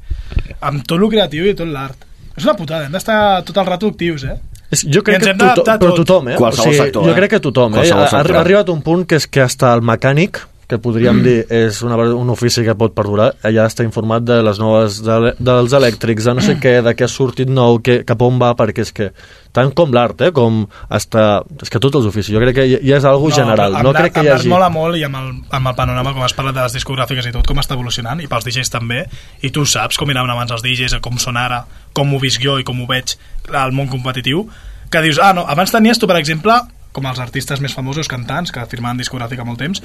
amb 0.62 0.84
tot 0.86 1.00
el 1.00 1.10
creatiu 1.10 1.46
i 1.48 1.56
tot 1.56 1.68
l'art. 1.68 2.06
És 2.36 2.44
una 2.48 2.56
putada, 2.56 2.86
hem 2.88 2.92
d'estar 2.96 3.44
tot 3.48 3.58
el 3.58 3.66
rato 3.68 3.88
actius, 3.92 4.24
eh? 4.24 4.38
És, 4.70 4.84
jo 4.86 5.02
crec 5.02 5.24
que 5.24 5.34
tothom, 5.34 5.66
però 5.82 5.90
tot. 5.96 5.98
tothom, 6.04 6.28
eh? 6.30 6.36
Qualsevol 6.38 6.76
sector, 6.78 7.04
jo 7.08 7.12
eh? 7.12 7.16
crec 7.18 7.32
que 7.32 7.40
tothom, 7.42 7.74
eh? 7.74 7.78
Qualsevol 7.80 8.04
Ha, 8.04 8.06
ha 8.06 8.12
sector. 8.20 8.38
arribat 8.38 8.70
un 8.70 8.82
punt 8.86 9.06
que 9.10 9.18
és 9.18 9.26
que 9.28 9.42
hasta 9.42 9.72
el 9.74 9.82
mecànic 9.82 10.44
que 10.70 10.78
podríem 10.78 11.18
mm. 11.18 11.26
dir 11.26 11.38
és 11.50 11.80
una, 11.82 11.98
un 12.14 12.30
ofici 12.30 12.62
que 12.62 12.76
pot 12.78 12.94
perdurar, 12.94 13.32
allà 13.46 13.66
està 13.66 13.82
informat 13.86 14.22
de 14.22 14.38
les 14.46 14.60
noves, 14.62 15.00
de, 15.02 15.34
dels 15.42 15.74
elèctrics, 15.74 16.28
de 16.30 16.36
no 16.38 16.44
sé 16.46 16.60
què, 16.62 16.76
de 16.86 16.94
què 16.94 17.08
ha 17.08 17.10
sortit 17.10 17.50
nou, 17.50 17.80
que, 17.82 18.04
cap 18.06 18.22
on 18.22 18.38
va, 18.42 18.52
perquè 18.60 18.86
és 18.86 18.94
que 18.94 19.10
tant 19.56 19.74
com 19.74 19.90
l'art, 19.98 20.22
eh, 20.28 20.30
com 20.36 20.62
hasta, 20.94 21.42
és 21.58 21.74
que 21.74 21.82
tots 21.82 21.98
els 21.98 22.06
oficis, 22.12 22.36
jo 22.36 22.44
crec 22.44 22.60
que 22.60 22.68
ja, 22.70 22.80
és 23.00 23.10
algo 23.10 23.34
general, 23.34 23.80
però 23.80 23.90
no 23.90 23.96
crec 23.98 24.14
que 24.20 24.28
hi 24.28 24.32
hagi... 24.36 24.52
mola 24.52 24.70
molt 24.70 25.00
i 25.02 25.04
amb 25.10 25.18
el, 25.18 25.34
amb 25.58 25.74
el 25.74 25.78
panorama, 25.82 26.14
com 26.14 26.28
has 26.28 26.38
parlat 26.38 26.60
de 26.60 26.68
les 26.68 26.78
discogràfiques 26.78 27.32
i 27.32 27.34
tot, 27.34 27.50
com 27.50 27.66
està 27.66 27.74
evolucionant, 27.74 28.22
i 28.22 28.30
pels 28.30 28.46
DJs 28.46 28.74
també, 28.78 29.08
i 29.42 29.50
tu 29.56 29.66
saps 29.66 29.98
com 29.98 30.14
anaven 30.14 30.38
abans 30.38 30.54
els 30.54 30.66
DJs, 30.66 31.00
com 31.02 31.18
són 31.18 31.42
ara, 31.42 31.64
com 31.98 32.14
ho 32.14 32.22
visc 32.22 32.46
jo 32.46 32.60
i 32.62 32.68
com 32.68 32.78
ho 32.78 32.90
veig 32.90 33.18
al 33.50 33.74
món 33.74 33.90
competitiu, 33.90 34.46
que 34.94 35.02
dius, 35.02 35.18
ah, 35.18 35.34
no, 35.34 35.50
abans 35.50 35.74
tenies 35.74 35.98
tu, 35.98 36.06
per 36.10 36.22
exemple, 36.22 36.62
com 36.94 37.06
els 37.10 37.20
artistes 37.22 37.62
més 37.62 37.74
famosos, 37.74 38.10
cantants, 38.10 38.54
que 38.54 38.66
firmaven 38.70 39.02
discogràfica 39.02 39.46
molt 39.46 39.62
temps, 39.62 39.82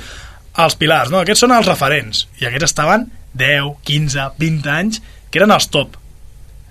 els 0.59 0.77
pilars, 0.79 1.11
no? 1.11 1.19
Aquests 1.25 1.41
són 1.47 1.53
els 1.57 1.67
referents, 1.67 2.27
i 2.41 2.47
aquests 2.47 2.71
estaven 2.71 3.09
10, 3.35 3.73
15, 3.85 4.29
20 4.39 4.71
anys, 4.71 5.01
que 5.31 5.41
eren 5.43 5.51
els 5.51 5.67
top. 5.75 5.97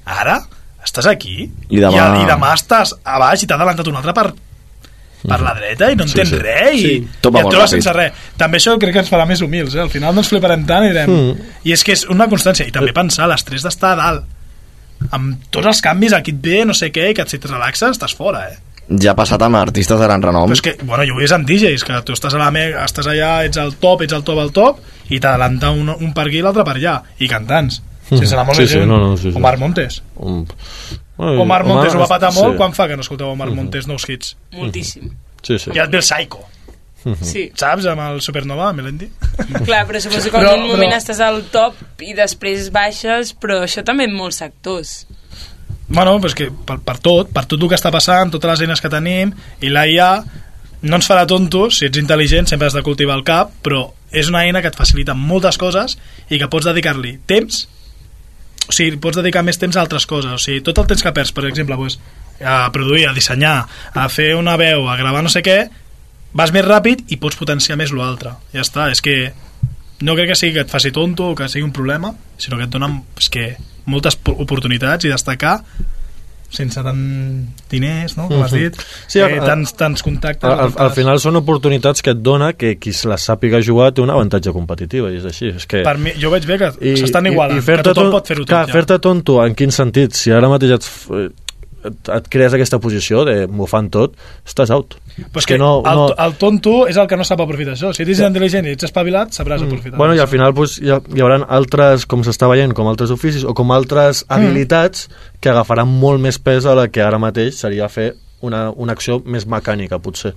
Ara, 0.06 0.38
estàs 0.84 1.08
aquí, 1.08 1.50
I 1.70 1.80
demà- 1.84 2.20
i, 2.20 2.24
i 2.24 2.26
demà 2.28 2.54
estàs 2.56 2.94
a 3.04 3.20
baix 3.20 3.44
i 3.44 3.48
t'ha 3.48 3.56
adelantat 3.60 3.88
un 3.88 3.96
altre 4.00 4.14
per, 4.16 4.26
per 5.24 5.40
la 5.40 5.54
dreta 5.56 5.88
i 5.92 5.96
no 5.96 6.04
Sí, 6.08 6.12
entens 6.18 6.30
sí. 6.34 6.40
res 6.44 6.76
i, 6.76 6.82
Sí. 6.82 6.94
i 6.96 7.04
et 7.08 7.22
trobes 7.24 7.70
sense 7.72 7.94
res 7.96 8.12
també 8.38 8.58
això 8.60 8.74
crec 8.80 8.92
que 8.94 9.00
ens 9.00 9.10
farà 9.12 9.24
més 9.26 9.40
humils 9.42 9.76
eh? 9.76 9.80
al 9.80 9.90
final 9.90 10.12
no 10.14 10.20
ens 10.20 10.28
fliparem 10.28 10.66
tant 10.68 10.84
i 10.84 10.90
direm 10.92 11.10
Mm. 11.14 11.46
i 11.64 11.72
és 11.72 11.84
que 11.88 11.94
és 11.96 12.04
una 12.12 12.28
constància 12.28 12.68
i 12.68 12.72
també 12.76 12.92
pensar 12.92 13.30
l'estrès 13.32 13.64
d'estar 13.64 13.94
a 13.94 13.96
dalt 14.02 15.12
amb 15.16 15.46
tots 15.50 15.66
els 15.72 15.80
canvis 15.82 16.12
aquí 16.14 16.32
et 16.36 16.42
ve 16.44 16.66
no 16.68 16.74
sé 16.76 16.92
què 16.92 17.10
i 17.12 17.14
que 17.16 17.24
si 17.28 17.38
et 17.40 17.46
relaxes 17.48 17.96
estàs 17.96 18.14
fora 18.20 18.50
eh? 18.52 18.58
Ja 18.90 19.12
ha 19.14 19.16
passat 19.16 19.42
amb 19.42 19.56
artistes 19.56 19.98
de 20.00 20.06
gran 20.06 20.22
renom. 20.22 20.50
Però 20.50 20.54
és 20.58 20.62
que, 20.62 20.74
bueno, 20.84 21.04
jo 21.08 21.16
ho 21.16 21.20
he 21.20 21.24
vist 21.24 21.34
amb 21.34 21.48
DJs, 21.48 21.84
que 21.88 22.02
tu 22.04 22.14
estàs, 22.14 22.34
a 22.36 22.38
la 22.42 22.50
me 22.52 22.66
estàs 22.84 23.08
allà, 23.08 23.46
ets 23.48 23.58
al 23.58 23.76
top, 23.80 24.02
ets 24.04 24.14
al 24.14 24.24
top, 24.28 24.40
al 24.44 24.52
top, 24.52 24.80
i 25.10 25.20
t'adelanta 25.24 25.72
un, 25.72 25.90
un 25.90 26.14
per 26.14 26.28
aquí 26.28 26.38
i 26.42 26.44
l'altre 26.46 26.66
per 26.68 26.76
allà, 26.76 26.98
i 27.20 27.28
cantants. 27.32 27.82
Sense 28.10 28.34
anar 28.36 28.46
molt 28.46 28.60
Sí, 28.60 28.68
sí, 28.68 28.80
no, 28.86 28.98
no, 29.00 29.14
sí, 29.18 29.32
sí. 29.32 29.38
Omar 29.40 29.58
Montes. 29.58 30.02
Um, 30.20 30.44
Omar 31.18 31.64
Montes 31.66 31.96
ho 31.96 32.00
va 32.04 32.08
patar 32.12 32.34
molt 32.36 32.54
sí. 32.54 32.58
quan 32.60 32.74
fa 32.76 32.88
que 32.90 32.98
no 33.00 33.02
escolteu 33.06 33.30
Omar 33.32 33.48
Mhm. 33.50 33.56
Montes 33.56 33.88
nous 33.88 34.04
hits. 34.10 34.36
Moltíssim. 34.52 35.10
Sí, 35.42 35.58
sí. 35.60 35.72
I 35.74 35.80
et 35.80 35.90
ve 35.90 35.98
el 35.98 36.04
Psycho. 36.04 36.44
Sí. 37.22 37.50
Saps, 37.56 37.86
amb 37.92 38.00
el 38.02 38.22
Supernova, 38.22 38.72
Melendi? 38.74 39.10
Clar, 39.66 39.86
però 39.88 40.00
suposo 40.00 40.30
que 40.32 40.38
Però- 40.38 40.54
en 40.56 40.62
un 40.64 40.70
moment 40.72 40.92
però- 40.92 41.00
estàs 41.02 41.20
al 41.20 41.42
top 41.52 41.76
i 42.02 42.14
després 42.14 42.70
baixes, 42.72 43.34
però 43.36 43.62
això 43.64 43.84
també 43.84 44.06
en 44.06 44.14
molts 44.16 44.38
sectors. 44.44 45.06
Bueno, 45.88 46.16
és 46.26 46.36
que 46.38 46.48
per, 46.52 46.80
per 46.80 46.98
tot, 47.04 47.30
per 47.34 47.44
tot 47.46 47.60
el 47.60 47.70
que 47.70 47.78
està 47.78 47.92
passant, 47.92 48.32
totes 48.32 48.50
les 48.54 48.66
eines 48.66 48.82
que 48.82 48.92
tenim, 48.92 49.34
i 49.62 49.70
la 49.70 49.84
IA 49.90 50.12
no 50.84 51.00
ens 51.00 51.08
farà 51.08 51.26
tontos, 51.28 51.80
si 51.80 51.88
ets 51.88 52.00
intel·ligent 52.00 52.50
sempre 52.50 52.68
has 52.68 52.76
de 52.76 52.84
cultivar 52.84 53.18
el 53.20 53.26
cap, 53.28 53.52
però 53.64 53.86
és 54.12 54.30
una 54.30 54.44
eina 54.46 54.62
que 54.62 54.72
et 54.72 54.80
facilita 54.80 55.16
moltes 55.18 55.58
coses 55.60 55.98
i 56.30 56.40
que 56.40 56.50
pots 56.52 56.68
dedicar-li 56.70 57.18
temps, 57.30 57.64
o 58.68 58.72
sigui, 58.72 59.00
pots 59.04 59.20
dedicar 59.20 59.44
més 59.44 59.60
temps 59.60 59.76
a 59.76 59.84
altres 59.84 60.08
coses, 60.08 60.32
o 60.32 60.42
sigui, 60.42 60.64
tot 60.64 60.80
el 60.80 60.90
temps 60.92 61.04
que 61.04 61.14
perds, 61.16 61.34
per 61.36 61.48
exemple, 61.50 61.78
pues, 61.80 62.00
a 62.44 62.68
produir, 62.76 63.08
a 63.08 63.16
dissenyar, 63.16 63.56
a 63.94 64.10
fer 64.10 64.34
una 64.36 64.58
veu, 64.60 64.88
a 64.90 64.98
gravar 65.00 65.24
no 65.24 65.32
sé 65.32 65.44
què, 65.46 65.58
vas 66.34 66.52
més 66.54 66.66
ràpid 66.66 67.06
i 67.14 67.20
pots 67.22 67.38
potenciar 67.40 67.78
més 67.80 67.94
l'altre. 67.96 68.36
Ja 68.54 68.64
està, 68.64 68.90
és 68.92 69.04
que 69.04 69.34
no 70.04 70.16
crec 70.18 70.34
que 70.34 70.40
sigui 70.40 70.58
que 70.58 70.66
et 70.66 70.72
faci 70.72 70.92
tonto 70.92 71.32
o 71.32 71.36
que 71.38 71.48
sigui 71.52 71.66
un 71.68 71.76
problema, 71.76 72.14
sinó 72.38 72.58
que 72.60 72.68
et 72.68 72.74
dona 72.74 72.90
és 73.20 73.30
que, 73.32 73.54
moltes 73.86 74.16
po- 74.16 74.36
oportunitats 74.40 75.06
i 75.06 75.10
destacar 75.10 75.62
sense 76.54 76.78
tant 76.86 77.00
diners, 77.72 78.14
no? 78.16 78.28
Com 78.30 78.44
has 78.44 78.52
Mhm. 78.54 78.60
dit, 78.60 78.76
Sí, 79.08 79.20
eh, 79.20 79.40
tants, 79.42 79.74
tants 79.74 80.04
contactes. 80.06 80.44
Al, 80.48 80.72
al, 80.78 80.92
final 80.92 81.18
són 81.20 81.36
oportunitats 81.40 82.04
que 82.06 82.12
et 82.12 82.22
dona 82.22 82.54
que 82.54 82.76
qui 82.78 82.94
se 82.94 83.10
les 83.10 83.28
sàpiga 83.28 83.60
jugar 83.60 83.92
té 83.92 84.02
un 84.02 84.12
avantatge 84.14 84.52
competitiu 84.54 85.10
i 85.10 85.18
és 85.18 85.26
així 85.26 85.48
és 85.56 85.66
que... 85.66 85.82
Per 85.82 85.98
mi, 85.98 86.12
jo 86.22 86.30
veig 86.30 86.46
bé 86.46 86.60
que 86.60 86.70
s'estan 86.96 87.26
igualant, 87.26 87.58
i, 87.58 87.64
i 87.64 87.66
que 87.66 87.82
tothom 87.82 88.04
ton- 88.04 88.12
pot 88.12 88.28
fer-ho 88.28 88.46
tot, 88.46 88.50
clar, 88.50 88.68
ja. 88.68 88.74
fer-te 88.74 89.00
tonto 89.00 89.44
en 89.44 89.56
quin 89.56 89.72
sentit 89.72 90.14
si 90.14 90.30
ara 90.32 90.48
mateix 90.48 90.72
et, 90.78 90.92
et, 91.86 92.10
et 92.18 92.30
crees 92.32 92.54
aquesta 92.56 92.80
posició 92.84 93.24
de 93.28 93.36
m'ho 93.48 93.68
fan 93.70 93.90
tot 93.94 94.16
estàs 94.48 94.72
out 94.74 94.98
Però 95.14 95.44
és 95.44 95.46
que, 95.46 95.60
no, 95.62 95.84
el, 95.86 96.00
no... 96.00 96.08
el 96.26 96.34
tonto 96.42 96.88
és 96.90 96.98
el 96.98 97.06
que 97.10 97.18
no 97.20 97.26
sap 97.28 97.44
aprofitar 97.44 97.76
això. 97.76 97.92
Si 97.94 98.02
ets 98.02 98.22
intel·ligent 98.26 98.66
i 98.66 98.74
ets 98.74 98.88
espavilat, 98.88 99.30
sabràs 99.36 99.62
aprofitar. 99.62 99.94
Mm. 99.94 100.02
Bueno, 100.02 100.16
i 100.18 100.22
al 100.24 100.30
final 100.32 100.56
pues, 100.58 100.80
hi, 100.82 100.90
ha, 100.90 100.98
hi 101.14 101.22
haurà 101.22 101.38
altres, 101.54 102.08
com 102.10 102.24
s'està 102.26 102.50
veient, 102.50 102.74
com 102.74 102.90
altres 102.90 103.14
oficis 103.14 103.46
o 103.46 103.54
com 103.54 103.72
altres 103.76 104.24
Mm. 104.24 104.34
habilitats 104.34 105.08
que 105.40 105.52
agafaran 105.52 105.88
molt 105.88 106.22
més 106.24 106.40
pes 106.42 106.66
a 106.66 106.74
la 106.78 106.88
que 106.90 107.04
ara 107.06 107.20
mateix 107.22 107.60
seria 107.62 107.90
fer 107.90 108.14
una, 108.42 108.70
una 108.72 108.94
acció 108.98 109.22
més 109.26 109.46
mecànica, 109.46 110.00
potser. 110.02 110.34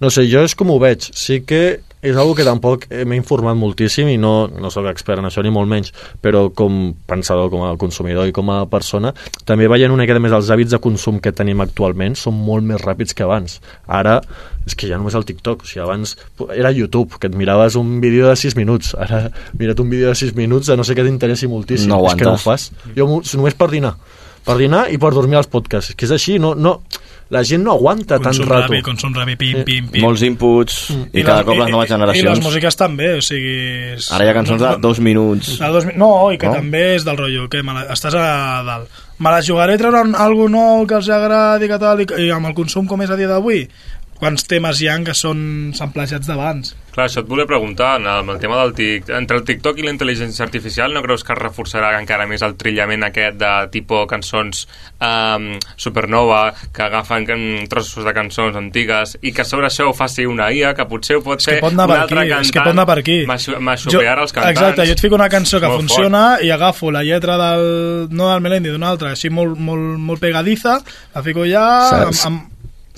No 0.00 0.08
sé, 0.08 0.24
jo 0.30 0.42
és 0.46 0.56
com 0.56 0.70
ho 0.72 0.78
veig. 0.80 1.10
Sí 1.12 1.42
que 1.44 1.80
és 2.02 2.16
una 2.16 2.34
que 2.34 2.44
tampoc 2.46 2.86
m'he 2.90 3.16
informat 3.18 3.56
moltíssim 3.60 4.08
i 4.08 4.16
no, 4.20 4.48
no 4.48 4.70
sóc 4.72 4.86
expert 4.88 5.20
en 5.20 5.28
això 5.28 5.42
ni 5.44 5.50
molt 5.52 5.68
menys, 5.68 5.90
però 6.22 6.46
com 6.56 6.94
pensador, 7.06 7.50
com 7.52 7.64
a 7.66 7.74
consumidor 7.80 8.28
i 8.28 8.32
com 8.32 8.48
a 8.54 8.62
persona, 8.70 9.12
també 9.44 9.68
veient 9.68 9.92
una 9.92 10.06
miqueta 10.06 10.22
més 10.22 10.32
els 10.32 10.48
hàbits 10.50 10.72
de 10.72 10.80
consum 10.80 11.18
que 11.20 11.32
tenim 11.36 11.60
actualment 11.60 12.16
són 12.16 12.38
molt 12.40 12.64
més 12.64 12.80
ràpids 12.80 13.12
que 13.16 13.26
abans. 13.26 13.58
Ara 13.86 14.20
és 14.66 14.74
que 14.76 14.88
ja 14.88 14.96
només 15.00 15.14
el 15.18 15.24
TikTok, 15.28 15.62
o 15.64 15.68
sigui, 15.68 15.82
abans 15.84 16.16
era 16.56 16.72
YouTube, 16.72 17.18
que 17.20 17.28
et 17.28 17.36
miraves 17.36 17.76
un 17.80 17.98
vídeo 18.00 18.28
de 18.28 18.36
6 18.36 18.56
minuts, 18.56 18.94
ara 18.96 19.26
mira't 19.58 19.80
un 19.80 19.90
vídeo 19.92 20.08
de 20.08 20.14
6 20.14 20.34
minuts 20.36 20.70
a 20.72 20.76
no 20.80 20.84
sé 20.84 20.96
què 20.96 21.04
t'interessi 21.04 21.48
moltíssim, 21.48 21.88
No 21.92 22.00
és 22.06 22.14
que 22.16 22.24
no 22.24 22.32
ho 22.32 22.40
aguantes. 22.40 22.72
fas. 22.72 22.94
Jo 22.96 23.08
només 23.36 23.56
per 23.56 23.70
dinar, 23.72 23.94
per 24.44 24.56
dinar 24.60 24.86
i 24.92 24.96
per 25.00 25.12
dormir 25.12 25.36
als 25.40 25.48
podcasts, 25.52 25.94
que 25.96 26.06
és 26.08 26.12
així, 26.16 26.38
no, 26.40 26.54
no, 26.54 26.78
la 27.30 27.42
gent 27.46 27.62
no 27.62 27.72
aguanta 27.78 28.18
consum 28.18 28.42
tant 28.44 28.50
rato. 28.50 28.72
ràpid, 28.72 28.82
consum 28.84 29.12
ràpid, 29.14 29.36
pim, 29.38 29.56
Eh, 29.60 29.64
pim, 29.64 29.88
pim. 29.88 30.02
Molts 30.02 30.22
inputs 30.26 30.78
i, 31.12 31.22
cada 31.22 31.44
cop 31.46 31.54
les 31.60 31.70
noves 31.70 31.86
I 31.88 31.92
les 31.92 31.94
generacions... 31.94 32.40
músiques 32.42 32.76
també, 32.76 33.12
o 33.18 33.22
sigui... 33.22 33.54
és- 33.94 34.10
Ara 34.12 34.24
hi 34.26 34.32
ha 34.32 34.34
cançons 34.34 34.60
de 34.60 34.72
dos 34.82 34.98
minuts. 34.98 35.52
De 35.60 35.68
dos, 35.70 35.86
no, 35.94 36.32
i 36.32 36.38
que 36.38 36.46
No? 36.50 36.52
no? 36.54 36.58
també 36.58 36.82
és 36.96 37.04
del 37.06 37.16
rotllo, 37.16 37.48
que 37.48 37.62
me 37.62 37.72
la, 37.76 37.86
estàs 37.94 38.14
a 38.18 38.62
dalt. 38.66 38.88
Me 39.20 39.28
la 39.30 39.42
jugaré 39.44 39.74
a 39.74 39.78
treure 39.78 40.00
un, 40.00 40.14
algo 40.16 40.48
nou 40.48 40.86
que 40.88 40.94
els 40.96 41.08
agradi, 41.12 41.68
que 41.68 41.78
tal, 41.78 42.00
i, 42.00 42.06
i 42.24 42.30
amb 42.32 42.46
el 42.50 42.54
consum 42.56 42.86
com 42.88 43.02
és 43.04 43.10
a 43.10 43.16
dia 43.20 43.28
d'avui, 43.28 43.66
quants 44.20 44.44
temes 44.46 44.80
hi 44.84 44.88
ha 44.92 44.98
que 45.04 45.14
són 45.16 45.72
samplejats 45.74 46.28
d'abans? 46.28 46.74
Clar, 46.90 47.06
això 47.06 47.22
et 47.22 47.28
volia 47.30 47.46
preguntar, 47.46 47.94
en 48.00 48.06
el, 48.10 48.20
amb 48.24 48.32
el 48.34 48.38
tema 48.42 48.56
del 48.60 48.72
TIC, 48.74 49.08
entre 49.14 49.36
el 49.38 49.44
TikTok 49.46 49.78
i 49.78 49.84
la 49.86 49.92
intel·ligència 49.94 50.42
artificial, 50.42 50.92
no 50.92 51.02
creus 51.04 51.22
que 51.24 51.32
es 51.32 51.38
reforçarà 51.38 51.92
encara 52.00 52.26
més 52.26 52.42
el 52.42 52.56
trillament 52.58 53.04
aquest 53.06 53.38
de 53.38 53.50
tipus 53.70 54.08
cançons 54.10 54.64
um, 54.98 55.52
supernova, 55.78 56.52
que 56.74 56.82
agafen 56.82 57.26
can- 57.28 57.68
trossos 57.70 58.04
de 58.04 58.12
cançons 58.16 58.58
antigues, 58.58 59.16
i 59.22 59.32
que 59.32 59.44
sobre 59.46 59.70
això 59.70 59.86
ho 59.88 59.94
faci 59.96 60.26
una 60.26 60.50
IA, 60.52 60.74
que 60.74 60.84
potser 60.90 61.20
ho 61.20 61.22
pot 61.24 61.38
És 61.40 61.46
fer 61.46 61.56
que 61.60 61.64
pot 61.68 61.72
anar 61.78 61.86
un 61.86 61.94
per 61.94 62.00
altre 62.02 62.20
aquí, 62.24 62.28
cantant, 62.34 62.44
és 62.50 62.52
que 62.58 62.60
pot 62.66 62.74
anar 62.74 62.86
per 62.90 62.98
aquí. 63.04 63.18
maixopear 63.70 64.18
els 64.26 64.32
cantants. 64.36 64.58
Exacte, 64.58 64.86
jo 64.90 64.98
et 64.98 65.04
fico 65.06 65.14
una 65.20 65.30
cançó 65.32 65.60
que 65.62 65.70
funciona 65.78 66.24
i 66.42 66.50
agafo 66.50 66.90
la 66.90 67.04
lletra 67.06 67.38
del, 67.38 68.08
no 68.10 68.32
del 68.32 68.42
Melendi, 68.44 68.74
d'una 68.74 68.90
altra, 68.90 69.14
així 69.14 69.30
molt, 69.30 69.56
molt, 69.58 69.94
molt 69.98 70.20
pegadiza, 70.20 70.80
la 71.14 71.22
fico 71.22 71.46
ja 71.46 71.64
amb, 71.86 72.10
Saps? 72.10 72.26
amb, 72.26 72.49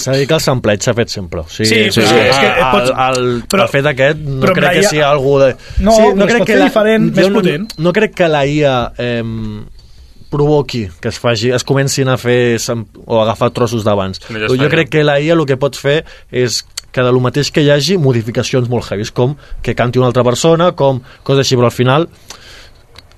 S'ha 0.03 0.13
de 0.17 0.19
dir 0.23 0.29
que 0.31 0.35
el 0.35 0.41
sampleig 0.45 0.83
s'ha 0.83 0.95
fet 0.99 1.09
sempre. 1.13 1.41
O 1.41 1.49
sigui, 1.49 1.69
Sí, 1.69 2.01
però 2.01 2.03
és 2.03 2.37
que- 2.37 2.41
que 2.41 2.49
et 2.53 2.73
pots- 2.73 2.91
el, 2.91 3.21
el, 3.23 3.43
però- 3.49 3.63
el 3.63 3.69
fet 3.73 3.87
aquest 3.93 4.19
no 4.19 4.53
crec 4.53 4.65
la 4.65 4.73
que 4.77 4.83
sigui 4.89 5.03
algú 5.07 5.39
de... 5.41 5.53
No, 5.81 5.93
sí, 5.97 6.03
però 6.17 6.27
es 6.29 6.39
pot 6.43 6.47
fer 6.53 6.59
diferent, 6.65 7.09
més 7.17 7.29
no, 7.31 7.39
potent. 7.41 7.69
No 7.79 7.93
crec 7.93 8.15
que 8.19 8.29
la 8.29 8.45
IA 8.47 8.77
eh, 8.99 9.23
provoqui 10.33 10.89
que 11.01 11.09
es 11.09 11.19
faci, 11.21 11.51
es 11.53 11.65
comencin 11.65 12.09
a 12.09 12.17
fer 12.17 12.57
o 13.07 13.21
agafar 13.21 13.51
trossos 13.53 13.85
d'abans. 13.85 14.21
No, 14.31 14.39
ja 14.49 14.49
jo 14.65 14.69
crec 14.73 14.89
que 14.89 15.05
la 15.05 15.19
IA 15.21 15.35
el 15.37 15.45
que 15.47 15.57
pots 15.61 15.79
fer 15.79 16.03
és 16.31 16.63
que 16.93 17.01
de 17.05 17.13
lo 17.13 17.21
mateix 17.25 17.51
que 17.53 17.63
hi 17.65 17.71
hagi 17.73 17.97
modificacions 18.01 18.69
molt 18.69 18.91
heavies, 18.91 19.11
com 19.13 19.37
que 19.65 19.75
canti 19.75 19.99
una 20.01 20.09
altra 20.11 20.25
persona, 20.25 20.73
com 20.77 21.01
coses 21.25 21.47
així, 21.47 21.57
però 21.57 21.71
al 21.71 21.77
final 21.77 22.09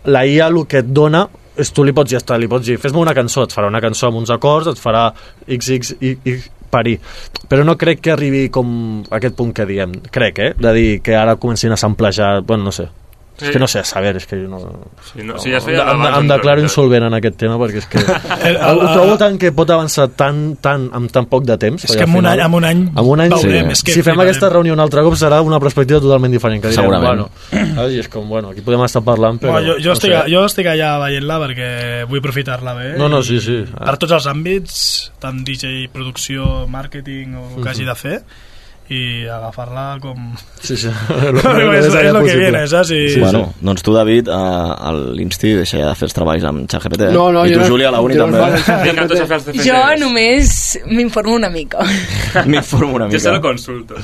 la 0.04 0.26
IA 0.26 0.46
el 0.50 0.66
que 0.68 0.78
et 0.82 0.90
dona 0.94 1.24
és 1.56 1.70
tu 1.70 1.84
li 1.86 1.92
pots 1.94 2.10
ja 2.10 2.18
estar, 2.18 2.36
li 2.42 2.48
pots 2.50 2.66
dir 2.66 2.76
fes-me 2.82 2.98
una 2.98 3.14
cançó, 3.14 3.44
et 3.46 3.52
farà 3.54 3.68
una 3.70 3.80
cançó 3.80 4.08
amb 4.10 4.18
uns 4.18 4.30
acords 4.34 4.66
et 4.72 4.78
farà 4.82 5.04
XX 5.46 5.92
i, 6.02 6.16
i 6.26 6.34
parir. 6.74 6.98
Però 7.48 7.64
no 7.64 7.78
crec 7.78 8.02
que 8.02 8.14
arribi 8.16 8.48
com 8.50 8.74
aquest 9.14 9.38
punt 9.38 9.54
que 9.54 9.68
diem, 9.70 9.94
crec, 10.10 10.42
eh? 10.42 10.52
de 10.58 10.76
dir 10.76 10.90
que 11.06 11.16
ara 11.16 11.38
comencin 11.40 11.72
a 11.72 11.80
samplejar, 11.80 12.34
bueno, 12.42 12.70
no 12.70 12.74
sé 12.74 12.90
Sí. 13.36 13.46
és 13.46 13.50
que 13.50 13.58
no 13.58 13.66
sé, 13.66 13.80
a 13.80 13.84
saber, 13.84 14.12
és 14.16 14.26
que 14.30 14.36
jo 14.38 14.46
no... 14.48 14.60
Sí, 15.02 15.24
no, 15.26 15.34
sí, 15.42 15.50
ja 15.50 15.58
es 15.58 15.64
feia 15.66 15.82
em, 15.90 15.98
em, 15.98 16.06
em 16.06 16.14
en 16.20 16.28
declaro 16.30 16.62
insolvent 16.62 17.02
en 17.08 17.16
aquest 17.18 17.34
tema 17.40 17.56
perquè 17.58 17.80
és 17.82 17.86
que 17.90 17.98
El- 18.48 18.58
ho 18.62 18.70
el- 18.84 18.92
trobo 18.92 19.16
tant 19.18 19.38
que 19.42 19.50
pot 19.50 19.72
avançar 19.74 20.06
tant, 20.14 20.54
tant 20.62 20.84
amb 20.94 21.10
tan 21.10 21.26
poc 21.26 21.42
de 21.48 21.56
temps 21.58 21.82
És 21.82 21.96
que 21.96 22.04
en 22.06 22.10
un 22.12 22.20
final- 22.22 22.38
any- 22.38 22.46
en 22.46 22.54
un 22.54 22.64
any 22.68 22.82
en 22.94 23.10
un 23.10 23.20
any 23.24 23.32
veurem, 23.34 23.66
sí. 23.66 23.72
és 23.74 23.82
que 23.82 23.96
si 23.96 24.04
fem 24.06 24.20
aquesta 24.22 24.48
reunió 24.54 24.72
un 24.72 24.78
altre 24.84 25.02
cop 25.02 25.16
serà 25.18 25.40
una 25.42 25.58
perspectiva 25.58 25.98
totalment 26.00 26.30
diferent 26.30 26.62
que 26.62 26.70
direm, 26.70 26.84
Segurament. 26.84 27.26
bueno, 27.50 27.88
és 27.90 28.08
com, 28.08 28.28
bueno, 28.28 28.50
aquí 28.54 28.60
podem 28.62 28.84
estar 28.86 29.02
parlant 29.02 29.42
però 29.42 29.56
Bueno, 29.58 29.72
jo, 29.74 29.78
jo, 29.82 29.88
no 29.88 29.98
estic, 29.98 30.12
sé. 30.14 30.22
jo 30.30 30.44
estic 30.46 30.66
allà 30.70 30.92
veient-la 31.02 31.40
perquè 31.42 31.68
vull 32.06 32.22
aprofitar-la 32.22 32.74
bé. 32.78 32.88
No, 32.96 33.08
no, 33.08 33.20
sí, 33.26 33.40
sí. 33.42 33.64
Per 33.74 33.96
tots 33.98 34.12
els 34.14 34.26
àmbits, 34.30 34.78
tant 35.18 35.42
DJ, 35.44 35.88
producció, 35.92 36.68
màrqueting 36.70 37.34
o 37.34 37.48
el 37.56 37.62
que 37.64 37.70
hagi 37.74 37.84
de 37.84 37.94
fer, 37.98 38.20
i 38.92 39.24
agafar-la 39.32 39.98
com... 40.02 40.34
Sí, 40.60 40.76
sí. 40.76 40.88
és, 40.88 41.86
és 41.88 41.94
el 42.10 42.18
que 42.26 42.36
viene, 42.36 42.66
saps? 42.68 42.90
I... 42.92 43.08
Sí, 43.14 43.20
bueno, 43.22 43.46
doncs 43.64 43.82
tu, 43.86 43.94
David, 43.96 44.28
a, 44.28 44.42
a 44.76 44.92
l'Insti 44.92 45.54
deixa 45.56 45.80
ja 45.80 45.88
de 45.88 45.96
fer 45.96 46.08
els 46.10 46.16
treballs 46.16 46.44
amb 46.44 46.66
ChatGPT. 46.68 47.08
eh? 47.08 47.14
No, 47.16 47.30
no, 47.32 47.46
I 47.48 47.54
tu, 47.54 47.62
no- 47.62 47.70
Júlia, 47.70 47.88
a 47.88 47.96
la 47.96 48.02
uni 48.04 48.18
no 48.20 48.28
també. 48.28 48.44
els 48.44 49.10
deures. 49.14 49.64
Jo 49.64 49.80
només 50.02 50.78
m'informo 50.90 51.38
una 51.40 51.48
mica. 51.50 51.84
M'informo 52.50 52.96
una 53.00 53.08
Jo 53.08 53.18
se 53.18 53.28
mica. 53.30 53.38
lo 53.38 53.42
consulto. 53.48 53.94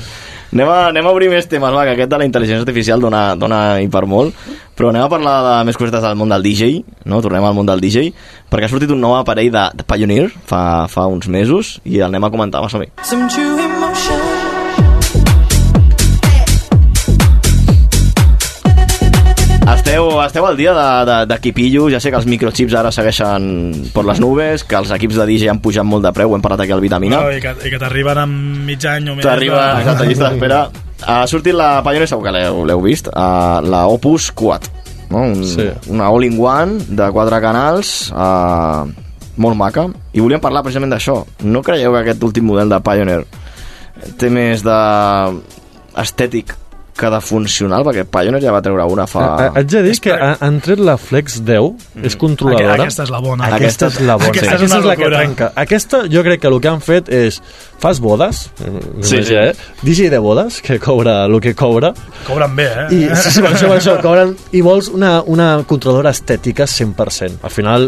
Anem 0.51 0.67
a, 0.67 0.79
anem 0.89 1.05
a 1.07 1.11
obrir 1.13 1.29
més 1.31 1.45
temes, 1.47 1.71
va, 1.71 1.85
que 1.87 1.93
aquest 1.93 2.09
de 2.11 2.17
la 2.19 2.25
intel·ligència 2.27 2.59
artificial 2.59 2.99
dona, 2.99 3.37
dona 3.39 3.79
i 3.79 3.87
per 3.87 4.01
molt, 4.03 4.35
però 4.75 4.89
anem 4.91 5.05
a 5.05 5.11
parlar 5.13 5.35
de 5.45 5.53
més 5.69 5.79
cosetes 5.79 6.03
del 6.03 6.17
món 6.19 6.33
del 6.33 6.43
DJ, 6.43 6.81
no? 7.07 7.21
tornem 7.23 7.45
al 7.47 7.55
món 7.55 7.69
del 7.69 7.79
DJ, 7.79 8.09
perquè 8.51 8.67
ha 8.67 8.73
sortit 8.73 8.91
un 8.91 8.99
nou 8.99 9.15
aparell 9.15 9.47
de, 9.53 9.63
de 9.79 9.87
Pioneer 9.87 10.27
fa, 10.49 10.89
fa 10.91 11.07
uns 11.07 11.31
mesos 11.31 11.77
i 11.87 12.01
el 12.01 12.09
anem 12.09 12.27
a 12.27 12.33
comentar, 12.35 12.59
va, 12.59 12.67
som 12.67 12.83
-hi. 12.83 12.91
Some 12.99 13.31
Esteu, 20.25 20.45
al 20.45 20.57
dia 20.57 20.73
de- 20.73 21.05
de- 21.11 21.25
d'equipillos, 21.27 21.91
ja 21.91 21.99
sé 21.99 22.09
que 22.11 22.17
els 22.17 22.25
microchips 22.25 22.73
ara 22.75 22.91
segueixen 22.91 23.89
per 23.93 24.03
les 24.05 24.19
nubes, 24.19 24.63
que 24.63 24.75
els 24.75 24.91
equips 24.91 25.15
de 25.15 25.25
DJ 25.25 25.49
han 25.49 25.59
pujat 25.59 25.83
molt 25.83 26.03
de 26.05 26.11
preu, 26.13 26.31
ho 26.31 26.35
hem 26.35 26.41
parlat 26.41 26.61
aquí 26.61 26.71
al 26.71 26.81
Vitamina. 26.81 27.21
No, 27.21 27.31
i 27.31 27.39
que, 27.41 27.53
i 27.65 27.69
que 27.69 27.79
t'arriben 27.79 28.17
en 28.17 28.65
mig 28.65 28.85
any 28.85 29.09
o 29.09 29.15
més. 29.15 29.25
T'arriba, 29.25 29.73
de- 29.75 29.81
exacte, 29.81 30.07
llista 30.07 30.29
d'espera. 30.29 30.69
Ha 31.07 31.25
sortit 31.27 31.53
la 31.53 31.81
Pioneer, 31.83 32.07
segur 32.07 32.23
que 32.23 32.31
l'heu 32.31 32.81
vist, 32.81 33.07
uh, 33.07 33.59
la 33.65 33.87
Opus 33.87 34.31
Quad, 34.31 34.67
no? 35.09 35.23
Un, 35.23 35.43
Sí. 35.43 35.69
una 35.89 36.07
all-in-one 36.07 36.79
de 36.89 37.11
quatre 37.11 37.41
canals, 37.41 38.11
uh, 38.11 38.85
molt 39.37 39.55
maca, 39.57 39.87
i 40.13 40.19
volíem 40.19 40.39
parlar 40.39 40.61
precisament 40.61 40.91
d'això. 40.93 41.25
No 41.43 41.61
creieu 41.63 41.91
que 41.93 41.99
aquest 41.99 42.23
últim 42.23 42.45
model 42.45 42.69
de 42.69 42.79
Pioneer 42.81 43.25
té 44.17 44.29
més 44.29 44.61
de 44.63 44.77
estètic 45.97 46.53
que 46.97 47.09
de 47.09 47.19
funcional, 47.23 47.83
perquè 47.87 48.03
Pioneer 48.05 48.41
ja 48.43 48.51
va 48.53 48.59
treure 48.61 48.83
una 48.91 49.05
fa... 49.09 49.23
Ah, 49.35 49.45
Haig 49.55 49.69
de 49.71 49.81
dir 49.85 49.93
que 50.03 50.11
ha- 50.13 50.35
han 50.43 50.59
tret 50.61 50.79
la 50.83 50.97
Flex 51.01 51.39
10, 51.47 51.87
és 52.03 52.15
controladora. 52.19 52.75
Aqu- 52.75 52.83
aquesta 52.83 53.03
és 53.07 53.11
la 53.13 53.19
bona. 53.23 53.47
Aquesta, 53.55 53.87
és 53.87 53.99
la 54.01 54.17
bona. 54.19 54.29
Aquesta 54.29 54.47
és 54.51 54.57
Aquesta 54.61 54.79
és 54.81 54.85
la 54.89 54.95
que 54.99 55.09
trenca. 55.09 55.51
Aquesta, 55.63 56.01
jo 56.11 56.23
crec 56.27 56.41
que 56.43 56.51
el 56.51 56.59
que 56.61 56.69
han 56.69 56.81
fet 56.85 57.09
és... 57.09 57.41
Fas 57.81 57.97
bodes, 57.99 58.43
Sí, 59.01 59.15
sí, 59.17 59.23
sí. 59.31 59.33
eh? 59.33 59.55
DJ 59.81 60.11
de 60.13 60.19
bodes, 60.21 60.59
que 60.61 60.77
cobra 60.79 61.23
el 61.25 61.39
que 61.41 61.55
cobra, 61.57 61.93
Cobren 62.27 62.55
bé, 62.55 62.67
eh? 62.67 62.85
i, 62.93 62.99
sí, 63.15 63.31
sí, 63.31 63.41
per 63.41 63.55
això, 63.55 63.71
per 63.71 63.79
això, 63.79 63.95
cobren, 64.03 64.35
i 64.53 64.61
vols 64.61 64.91
una, 64.93 65.15
una 65.25 65.47
controladora 65.65 66.11
estètica 66.13 66.67
100%. 66.69 67.39
Al 67.41 67.49
final 67.49 67.87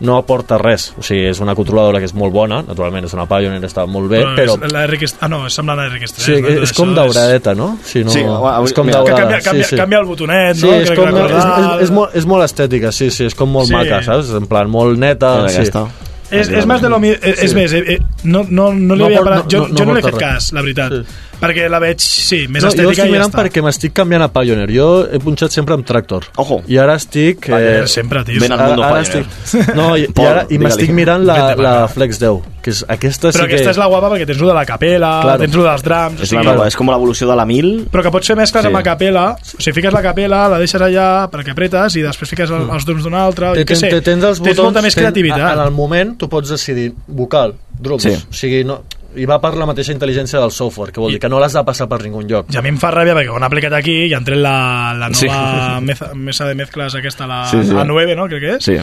no 0.00 0.16
aporta 0.18 0.58
res. 0.58 0.90
O 0.98 1.02
sigui, 1.02 1.24
és 1.30 1.38
una 1.40 1.54
controladora 1.56 1.98
que 2.02 2.04
és 2.04 2.12
molt 2.14 2.32
bona, 2.34 2.58
naturalment 2.66 3.04
és 3.08 3.14
una 3.16 3.24
Pioneer, 3.26 3.62
està 3.64 3.86
molt 3.88 4.10
bé, 4.12 4.20
però... 4.36 4.58
és 4.66 4.72
la 4.74 4.86
RX... 4.86 5.14
Ah, 5.24 5.28
no, 5.32 5.46
és 5.48 5.54
semblant 5.56 5.80
a 5.80 5.86
RX3. 5.88 6.20
Sí, 6.26 6.34
no? 6.42 6.48
és 6.66 6.72
com 6.76 6.92
dauradeta, 6.94 7.54
no? 7.56 7.78
Si 7.84 8.04
no 8.04 8.10
Sí, 8.12 8.20
és 8.20 8.74
com 8.76 8.84
mira, 8.86 8.98
daurada. 8.98 9.22
canvia, 9.22 9.40
canvia, 9.40 9.64
sí, 9.64 9.70
sí. 9.70 9.76
canvia 9.80 9.98
el 10.02 10.06
botonet, 10.10 10.56
Sí, 10.56 10.66
no? 10.66 10.74
és, 10.74 10.90
com, 10.90 11.08
és, 11.08 11.30
és, 11.32 11.82
és, 11.86 11.90
molt, 11.90 12.14
és 12.20 12.26
molt 12.26 12.44
estètica, 12.44 12.92
sí, 12.92 13.10
sí, 13.10 13.24
és 13.30 13.34
com 13.34 13.48
molt 13.50 13.68
Sí. 13.68 13.72
maca, 13.78 14.02
saps? 14.04 14.34
En 14.36 14.46
plan, 14.46 14.68
molt 14.68 14.98
neta, 14.98 15.36
Mira 15.40 15.48
sí. 15.48 15.56
aquesta. 15.64 15.86
És, 16.28 16.48
és 16.50 16.66
més 16.66 16.80
de 16.82 16.88
lo 16.90 16.98
mi... 16.98 17.12
És, 17.14 17.38
és 17.44 17.50
Sí. 17.52 17.54
més, 17.54 17.72
eh, 17.72 17.84
eh, 17.94 17.98
no, 18.24 18.40
no, 18.50 18.72
no 18.74 18.94
li 18.96 18.98
No 19.00 19.06
havia 19.06 19.22
parat... 19.22 19.44
Jo, 19.48 19.60
no- 19.60 19.68
no 19.68 19.78
jo 19.78 19.84
no 19.86 19.94
l'he 19.94 20.02
fet 20.02 20.14
res. 20.16 20.20
cas, 20.20 20.52
la 20.52 20.60
veritat. 20.62 20.92
Perquè 21.40 21.66
la 21.68 21.78
veig, 21.82 22.00
sí, 22.00 22.46
més 22.48 22.62
no, 22.64 22.70
jo 22.70 22.74
estètica 22.74 22.90
estic 22.92 23.04
i 23.04 23.06
ja 23.08 23.12
mirant 23.12 23.30
està. 23.30 23.38
perquè 23.42 23.62
m'estic 23.64 23.92
canviant 23.92 24.22
a 24.24 24.28
Pioneer. 24.32 24.70
Jo 24.72 24.86
he 25.12 25.18
punxat 25.20 25.52
sempre 25.52 25.74
amb 25.76 25.84
Tractor. 25.86 26.24
Ojo. 26.42 26.62
I 26.66 26.78
ara 26.80 26.94
estic... 26.96 27.48
eh, 27.48 27.52
Pioneer 27.52 27.88
sempre, 27.92 28.24
tio. 28.24 28.40
Ben 28.40 28.52
al 28.56 28.62
mundo 28.70 28.82
ara 28.84 29.02
Pioneer. 29.02 29.26
estic, 29.26 29.74
no, 29.76 29.88
i, 29.96 30.06
i, 30.06 30.12
Pol, 30.16 30.26
ara, 30.30 30.46
i 30.50 30.58
m'estic 30.58 30.90
mirant 30.96 31.24
la, 31.28 31.54
la. 31.60 31.74
Flex 31.92 32.18
10, 32.22 32.40
que 32.64 32.70
és, 32.72 32.80
aquesta 32.88 33.28
Però 33.30 33.44
sí 33.44 33.48
que... 33.50 33.54
aquesta 33.54 33.74
és 33.76 33.80
la 33.82 33.86
guapa 33.92 34.10
perquè 34.14 34.26
tens 34.26 34.40
lo 34.40 34.48
de 34.48 34.54
la 34.56 34.64
capela, 34.68 35.12
Claro. 35.22 35.44
tens 35.44 35.54
lo 35.60 35.66
dels 35.68 35.84
drums... 35.86 36.22
És, 36.26 36.32
la 36.32 36.42
nova, 36.46 36.66
és 36.66 36.76
com 36.76 36.88
l'evolució 36.90 37.28
de 37.30 37.36
la 37.38 37.44
1000. 37.46 37.70
Però 37.92 38.02
que 38.06 38.10
pots 38.16 38.32
fer 38.32 38.36
mescles 38.40 38.64
Sí. 38.66 38.70
amb 38.72 38.80
a 38.80 38.82
capela, 38.82 39.26
o 39.36 39.60
sigui, 39.60 39.76
fiques 39.80 39.92
la 39.94 40.02
capela, 40.02 40.40
la 40.48 40.58
deixes 40.58 40.80
allà 40.82 41.06
perquè 41.30 41.52
apretes 41.52 41.94
i 42.00 42.02
després 42.02 42.32
fiques 42.32 42.50
el, 42.50 42.64
els 42.74 42.88
drums 42.88 43.04
d'una 43.06 43.22
altra, 43.28 43.52
Té- 43.54 43.62
jo 43.62 43.68
què 43.70 43.76
sé, 43.78 43.92
té- 43.92 44.00
tens 44.10 44.24
els 44.24 44.40
botons, 44.40 44.64
molta 44.70 44.82
més 44.82 44.94
ten- 44.96 45.04
creativitat. 45.04 45.52
En 45.52 45.62
el 45.68 45.70
moment 45.76 46.16
tu 46.18 46.28
pots 46.32 46.50
decidir 46.50 46.92
vocal, 47.06 47.54
drums, 47.78 48.02
Sí. 48.08 48.16
o 48.16 48.32
sigui, 48.34 48.64
no, 48.64 48.80
i 49.16 49.24
va 49.26 49.38
per 49.40 49.54
la 49.56 49.66
mateixa 49.66 49.92
intel·ligència 49.94 50.38
del 50.40 50.50
software, 50.52 50.92
que 50.92 51.00
vol 51.00 51.10
dir 51.12 51.18
que 51.20 51.28
no 51.28 51.38
l'has 51.40 51.52
de 51.56 51.62
passar 51.64 51.88
per 51.88 52.02
ningú 52.04 52.22
lloc. 52.22 52.46
I 52.52 52.58
a 52.58 52.62
mi 52.62 52.68
em 52.74 52.78
fa 52.78 52.90
ràbia 52.94 53.14
perquè 53.16 53.30
quan 53.32 53.42
he 53.42 53.46
aplicat 53.46 53.72
aquí 53.78 53.94
i 54.06 54.14
han 54.14 54.24
tret 54.24 54.38
la, 54.38 54.92
la 54.98 55.08
nova 55.08 55.18
Sí. 55.18 55.84
meza, 55.84 56.10
mesa 56.14 56.44
de 56.48 56.54
mezcles 56.54 56.94
aquesta, 56.94 57.26
la 57.26 57.44
Sí, 57.50 57.62
sí. 57.64 57.72
A9, 57.72 58.16
no? 58.16 58.26
Crec 58.28 58.40
que 58.40 58.54
és. 58.56 58.64
Sí. 58.64 58.76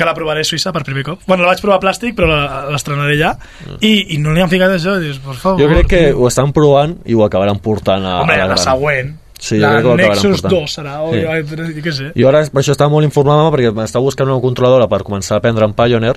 que 0.00 0.04
la 0.06 0.14
provaré 0.14 0.40
a 0.40 0.44
Suïssa 0.48 0.72
per 0.72 0.80
primer 0.82 1.02
cop. 1.04 1.20
Bueno, 1.26 1.42
la 1.44 1.50
vaig 1.50 1.60
provar 1.60 1.76
a 1.76 1.80
plàstic, 1.82 2.14
però 2.16 2.24
la- 2.30 2.70
l'estrenaré 2.70 3.18
ja. 3.18 3.34
I, 3.84 4.14
I 4.14 4.18
no 4.18 4.32
li 4.32 4.40
han 4.40 4.48
ficat 4.48 4.70
això. 4.72 4.94
Dius, 4.98 5.18
por 5.20 5.34
favor. 5.36 5.60
Jo 5.60 5.66
crec 5.68 5.86
que 5.90 6.12
ho 6.14 6.26
estan 6.28 6.54
provant 6.56 6.94
i 7.04 7.12
ho 7.12 7.24
acabaran 7.26 7.58
portant 7.60 8.06
a, 8.06 8.20
Hombre, 8.22 8.36
a 8.40 8.46
la, 8.46 8.54
la 8.54 8.56
següent. 8.56 9.10
Sí, 9.38 9.56
jo 9.58 9.62
la 9.66 9.72
crec 9.74 9.82
que 9.84 9.88
ho 9.90 9.96
Nexus 9.96 10.40
portant. 10.40 10.52
2 10.62 10.72
serà, 10.78 10.94
o 11.04 11.12
Sí. 11.12 11.20
jo, 11.20 11.56
jo 11.66 11.82
què 11.84 11.92
sé. 11.92 12.12
I 12.14 12.24
ara 12.24 12.40
per 12.48 12.62
això 12.62 12.72
estava 12.72 12.88
molt 12.92 13.04
informada 13.04 13.50
perquè 13.52 13.74
m'estava 13.76 14.02
buscant 14.04 14.28
una 14.30 14.40
controladora 14.40 14.88
per 14.88 15.02
començar 15.04 15.34
a 15.34 15.38
aprendre 15.44 15.64
en 15.68 15.72
Pioneer 15.74 16.16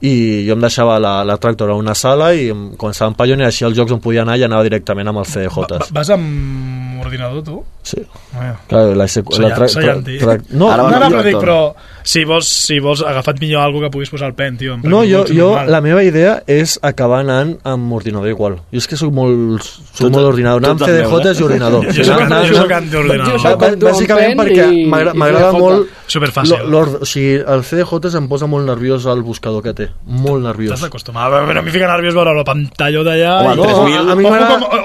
i 0.00 0.12
jo 0.46 0.56
em 0.56 0.62
deixava 0.64 0.98
la, 1.02 1.20
la 1.28 1.36
Tractor 1.40 1.72
a 1.72 1.76
una 1.76 1.94
sala 1.94 2.32
i 2.32 2.48
començava 2.80 3.10
en 3.12 3.18
Pioneer 3.18 3.50
així 3.50 3.66
els 3.68 3.76
jocs 3.76 3.92
on 3.92 4.00
podia 4.00 4.24
anar 4.24 4.38
i 4.40 4.46
anava 4.46 4.64
directament 4.64 5.12
amb 5.12 5.22
els 5.24 5.34
CDJs. 5.34 5.92
Vas 5.96 6.12
amb 6.14 6.89
ordinador, 7.00 7.42
tu? 7.44 7.64
Sí. 7.82 8.02
Ah, 8.36 8.54
Clar, 8.68 8.90
la, 8.94 9.06
la 9.06 9.54
tra- 9.54 9.66
tra- 9.66 9.92
anti. 9.94 10.18
tra- 10.18 10.36
no, 10.50 10.68
no, 10.76 10.90
no, 10.90 10.98
no, 11.00 11.08
però 11.10 11.22
dic, 11.24 11.36
però 11.40 11.74
si 12.04 12.24
vols, 12.28 12.46
si 12.46 12.78
vols 12.78 13.00
agafat 13.02 13.40
millor 13.40 13.62
algo 13.62 13.80
que 13.80 13.88
puguis 13.90 14.10
posar 14.12 14.28
al 14.28 14.34
pen, 14.34 14.56
tio. 14.60 14.76
No, 14.82 15.00
jo, 15.08 15.24
jo, 15.28 15.48
la 15.66 15.80
meva 15.80 16.02
idea 16.04 16.42
és 16.46 16.78
acabar 16.82 17.20
anant 17.24 17.56
amb 17.64 17.92
ordinador 17.96 18.28
igual. 18.28 18.58
Jo 18.70 18.78
és 18.82 18.86
que 18.86 18.96
sóc 19.00 19.12
molt, 19.16 19.62
soc 19.64 20.06
Tot- 20.06 20.12
molt 20.12 20.28
ordinador, 20.28 20.60
anar 20.60 20.76
amb 20.76 20.84
CDJs 20.84 21.38
eh? 21.38 21.40
i 21.40 21.44
ordinador. 21.48 21.86
Jo 21.96 22.04
soc 22.04 22.20
tu 22.20 23.56
amb 23.64 23.82
Bàsicament 23.88 24.36
perquè 24.38 24.68
m'agrada 24.86 25.52
molt... 25.56 25.88
Superfàcil. 26.10 26.74
O 26.74 27.04
sigui, 27.06 27.36
el 27.40 27.62
CDJ 27.64 28.16
em 28.18 28.28
posa 28.28 28.48
molt 28.50 28.66
nerviós 28.66 29.06
el 29.06 29.22
buscador 29.22 29.62
que 29.64 29.72
té. 29.74 29.88
Molt 30.04 30.42
nerviós. 30.44 30.74
T'has 30.76 30.86
d'acostumar. 30.88 31.30
Però 31.30 31.58
a 31.60 31.62
mi 31.62 31.70
fica 31.72 31.88
nerviós 31.90 32.14
veure 32.16 32.34
la 32.36 32.44
pantalla 32.44 33.04
d'allà. 33.06 33.34
Home, 33.40 33.48
i- 33.48 33.52
el 33.52 33.56
No, 33.56 33.64
3000. 33.64 34.10
a 34.10 34.16
mi 34.16 34.24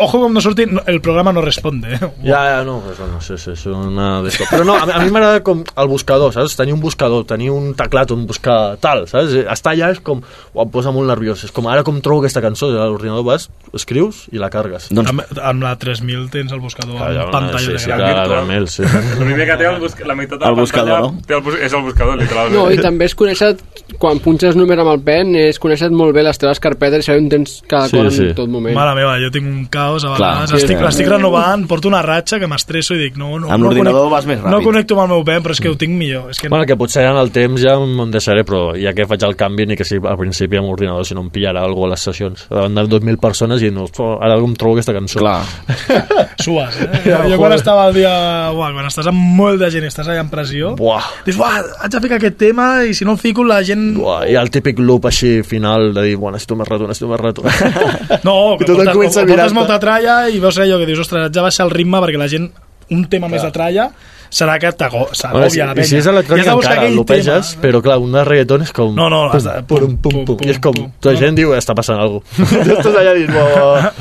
Ojo 0.05 0.19
com, 0.21 0.33
no 0.33 0.41
surti, 0.41 0.65
no- 0.65 0.83
el 0.85 1.01
programa 1.01 1.33
no 1.33 1.41
responde. 1.41 1.97
Ja, 2.23 2.39
ja, 2.49 2.63
no, 2.67 2.77
no 2.81 3.21
sé, 3.21 3.37
sí, 3.37 3.51
és 3.53 3.65
una. 3.71 4.21
Però 4.51 4.63
no, 4.67 4.75
a, 4.75 4.85
mi- 4.85 4.93
a 4.95 4.99
mi 5.03 5.11
m'agrada 5.13 5.41
com 5.45 5.63
el 5.65 5.87
buscador, 5.91 6.33
saps? 6.35 6.55
Tenir 6.59 6.73
un 6.73 6.81
buscador, 6.83 7.25
tenir 7.29 7.51
un 7.51 7.73
teclat 7.77 8.11
on 8.15 8.25
buscar 8.29 8.77
tal, 8.83 9.05
saps? 9.07 9.33
Estar 9.45 9.73
allà 9.75 9.91
és 9.95 9.99
com... 10.05 10.21
Ho 10.55 10.61
em 10.63 10.69
posa 10.71 10.91
molt 10.95 11.07
nerviós. 11.11 11.43
És 11.43 11.51
com 11.51 11.67
ara 11.67 11.83
com 11.83 11.97
trobo 12.01 12.23
aquesta 12.23 12.41
cançó, 12.43 12.69
a 12.71 12.85
l'ordinador 12.87 13.25
vas, 13.27 13.49
escrius 13.75 14.25
i 14.31 14.39
la 14.39 14.49
cargues. 14.53 14.87
Doncs 14.95 15.09
Amb, 15.11 15.23
amb 15.41 15.63
la 15.65 15.73
3000 15.81 16.29
tens 16.33 16.53
el 16.55 16.61
buscador 16.63 16.95
Clar, 16.95 17.11
ja, 17.13 17.23
amb 17.27 17.31
pantalla 17.35 17.59
sí, 17.65 17.73
de 17.73 17.79
sí, 17.79 17.89
gran. 17.91 17.99
clar, 17.99 18.13
virtual. 18.15 18.31
realment, 18.35 18.67
sí. 18.71 18.83
El 18.85 19.25
primer 19.25 19.47
que 19.49 19.57
té 19.59 19.67
el 19.69 19.79
busca, 19.81 20.07
la 20.07 20.15
meitat 20.15 20.39
de 20.39 20.45
la 20.45 20.51
El 20.53 20.59
buscador, 20.59 20.93
pantalla 21.01 21.11
no? 21.11 21.27
té 21.27 21.35
el 21.35 21.43
bus 21.45 21.57
és 21.59 21.73
el 21.75 21.83
buscador, 21.89 22.17
literalment. 22.21 22.55
No, 22.55 22.65
i 22.71 22.77
també 22.81 23.05
és 23.09 23.15
conèixer, 23.19 23.51
quan 24.01 24.19
punxes 24.23 24.55
número 24.55 24.85
amb 24.85 24.93
el 24.95 25.01
pen, 25.05 25.35
és 25.39 25.59
conèixer 25.61 25.91
molt 25.91 26.15
bé 26.15 26.23
les 26.25 26.39
teves 26.41 26.59
carpetes 26.63 27.03
i 27.03 27.09
saber 27.09 27.21
on 27.25 27.29
tens 27.35 27.57
cada 27.67 27.89
Sí, 27.91 27.97
cosa 27.99 28.11
sí. 28.15 28.29
en 28.31 28.35
tot 28.37 28.49
moment. 28.51 28.75
Mare 28.77 28.95
meva, 28.97 29.17
jo 29.21 29.29
tinc 29.35 29.45
un 29.49 29.65
caos 29.71 30.05
a 30.07 30.13
vegades. 30.15 30.49
sí, 30.51 30.61
estic, 30.61 30.77
sí. 30.79 30.83
l'estic 30.87 31.09
renovant, 31.11 31.67
porto 31.67 31.87
una 31.91 31.94
ratxa 32.01 32.39
que 32.39 32.47
m'estresso 32.47 32.95
i 32.95 32.97
dic, 32.99 33.15
no, 33.17 33.37
no, 33.39 33.47
Amb 33.51 33.63
no 33.63 33.69
l'ordinador 33.69 34.09
vas 34.11 34.25
més 34.25 34.39
No 34.41 34.49
ràpid. 34.57 34.63
connecto 34.63 34.95
amb 34.95 35.03
el 35.05 35.09
meu 35.15 35.23
pen, 35.23 35.43
però 35.43 35.51
és 35.55 35.61
que 35.61 35.69
ho 35.69 35.77
tinc 35.77 35.93
millor. 35.95 36.29
És 36.31 36.39
que 36.39 36.49
Bueno, 36.49 36.65
que 36.65 36.75
potser 36.75 37.05
en 37.05 37.17
el 37.17 37.31
temps 37.31 37.61
ja 37.61 37.75
em 37.75 38.11
deixaré, 38.11 38.43
però 38.45 38.73
ja 38.79 38.93
que 38.93 39.05
faig 39.07 39.23
el 39.23 39.35
canvi, 39.35 39.65
ni 39.67 39.75
que 39.77 39.85
sigui 39.85 40.07
al 40.07 40.17
principi 40.17 40.57
amb 40.57 40.69
ordinador, 40.69 41.05
si 41.05 41.13
no 41.15 41.21
em 41.21 41.29
pillarà 41.29 41.63
algú 41.63 41.85
a 41.85 41.89
les 41.89 42.01
sessions. 42.01 42.47
Davant 42.49 42.75
de 42.75 42.83
2.000 42.89 43.17
persones 43.19 43.61
i 43.61 43.71
no, 43.71 43.85
"Oh, 43.97 44.17
ara 44.21 44.35
em 44.37 44.53
trobo 44.55 44.73
aquesta 44.75 44.93
cançó. 44.93 45.19
Clar. 45.19 45.43
sues, 46.41 46.75
eh? 46.81 46.89
Ja, 47.05 47.17
jo 47.23 47.23
joder. 47.23 47.37
quan 47.37 47.53
estava 47.53 47.85
al 47.85 47.93
dia... 47.93 48.51
Uah, 48.55 48.71
quan 48.73 48.85
estàs 48.87 49.07
amb 49.07 49.17
molt 49.37 49.59
de 49.59 49.69
gent 49.71 49.83
i 49.85 49.87
estàs 49.87 50.07
allà 50.07 50.21
en 50.23 50.29
pressió, 50.29 50.75
Buah. 50.75 51.03
dius, 51.25 51.37
uah, 51.39 51.61
haig 51.83 51.91
de 51.91 52.01
ficar 52.01 52.17
aquest 52.19 52.37
tema 52.37 52.83
i 52.85 52.93
si 52.93 53.05
no 53.05 53.11
el 53.13 53.17
fico 53.21 53.43
la 53.43 53.61
gent... 53.63 53.95
Buah, 53.97 54.25
I 54.29 54.35
el 54.39 54.49
típic 54.51 54.79
loop 54.79 55.05
així 55.05 55.43
final 55.43 55.93
de 55.93 56.01
dir, 56.01 56.15
bueno, 56.17 56.35
necessito 56.35 56.55
més 56.55 56.67
rato, 56.67 56.87
necessito 56.87 57.07
més 57.11 57.19
rato. 57.19 57.43
No, 58.23 58.57
que 58.57 58.65
portes, 58.65 59.15
portes 59.15 59.53
molta 59.53 59.77
tralla 59.79 60.27
i 60.29 60.39
veus 60.39 60.57
allò 60.59 60.77
que 60.81 60.85
dius, 60.89 60.99
ostres, 61.05 61.23
haig 61.27 61.31
de 61.35 61.41
baixar 61.45 61.65
el 61.67 61.71
ritme 61.71 61.84
perquè 61.91 62.17
la 62.17 62.27
gent 62.27 62.51
un 62.91 63.05
tema 63.09 63.27
més 63.27 63.41
de 63.41 63.49
tralla 63.51 63.89
serà 64.29 64.59
que 64.59 64.69
Bueno, 64.77 65.07
s'agòbia 65.13 65.49
si, 65.49 65.57
la 65.59 65.71
I 65.71 65.75
penya. 65.75 65.87
si 65.87 65.95
és 65.97 66.05
I 66.05 66.09
electrònic 66.09 66.43
has 66.45 66.49
de 66.51 66.55
buscar 66.55 66.73
encara, 66.75 66.89
lopeges, 66.93 67.49
tema. 67.51 67.61
però 67.63 67.81
clar, 67.81 67.97
un 67.99 68.11
de 68.11 68.23
reggaeton 68.25 68.61
és 68.61 68.71
com... 68.73 68.93
No, 68.95 69.07
no, 69.09 69.29
has 69.31 69.43
de- 69.43 69.63
pum, 69.67 69.79
pum, 69.97 69.97
pum, 70.01 70.25
pum, 70.25 70.37
i 70.45 70.49
és 70.51 70.59
com... 70.59 70.73
pum, 70.73 70.91
la 71.05 71.13
gent 71.15 71.35
diu, 71.37 71.53
està 71.55 71.73
passant 71.77 71.97
alguna 71.97 72.21
cosa. 72.35 72.61
Estàs 72.75 72.95
allà 72.99 73.13
dins, 73.15 73.31
buah. 73.31 73.91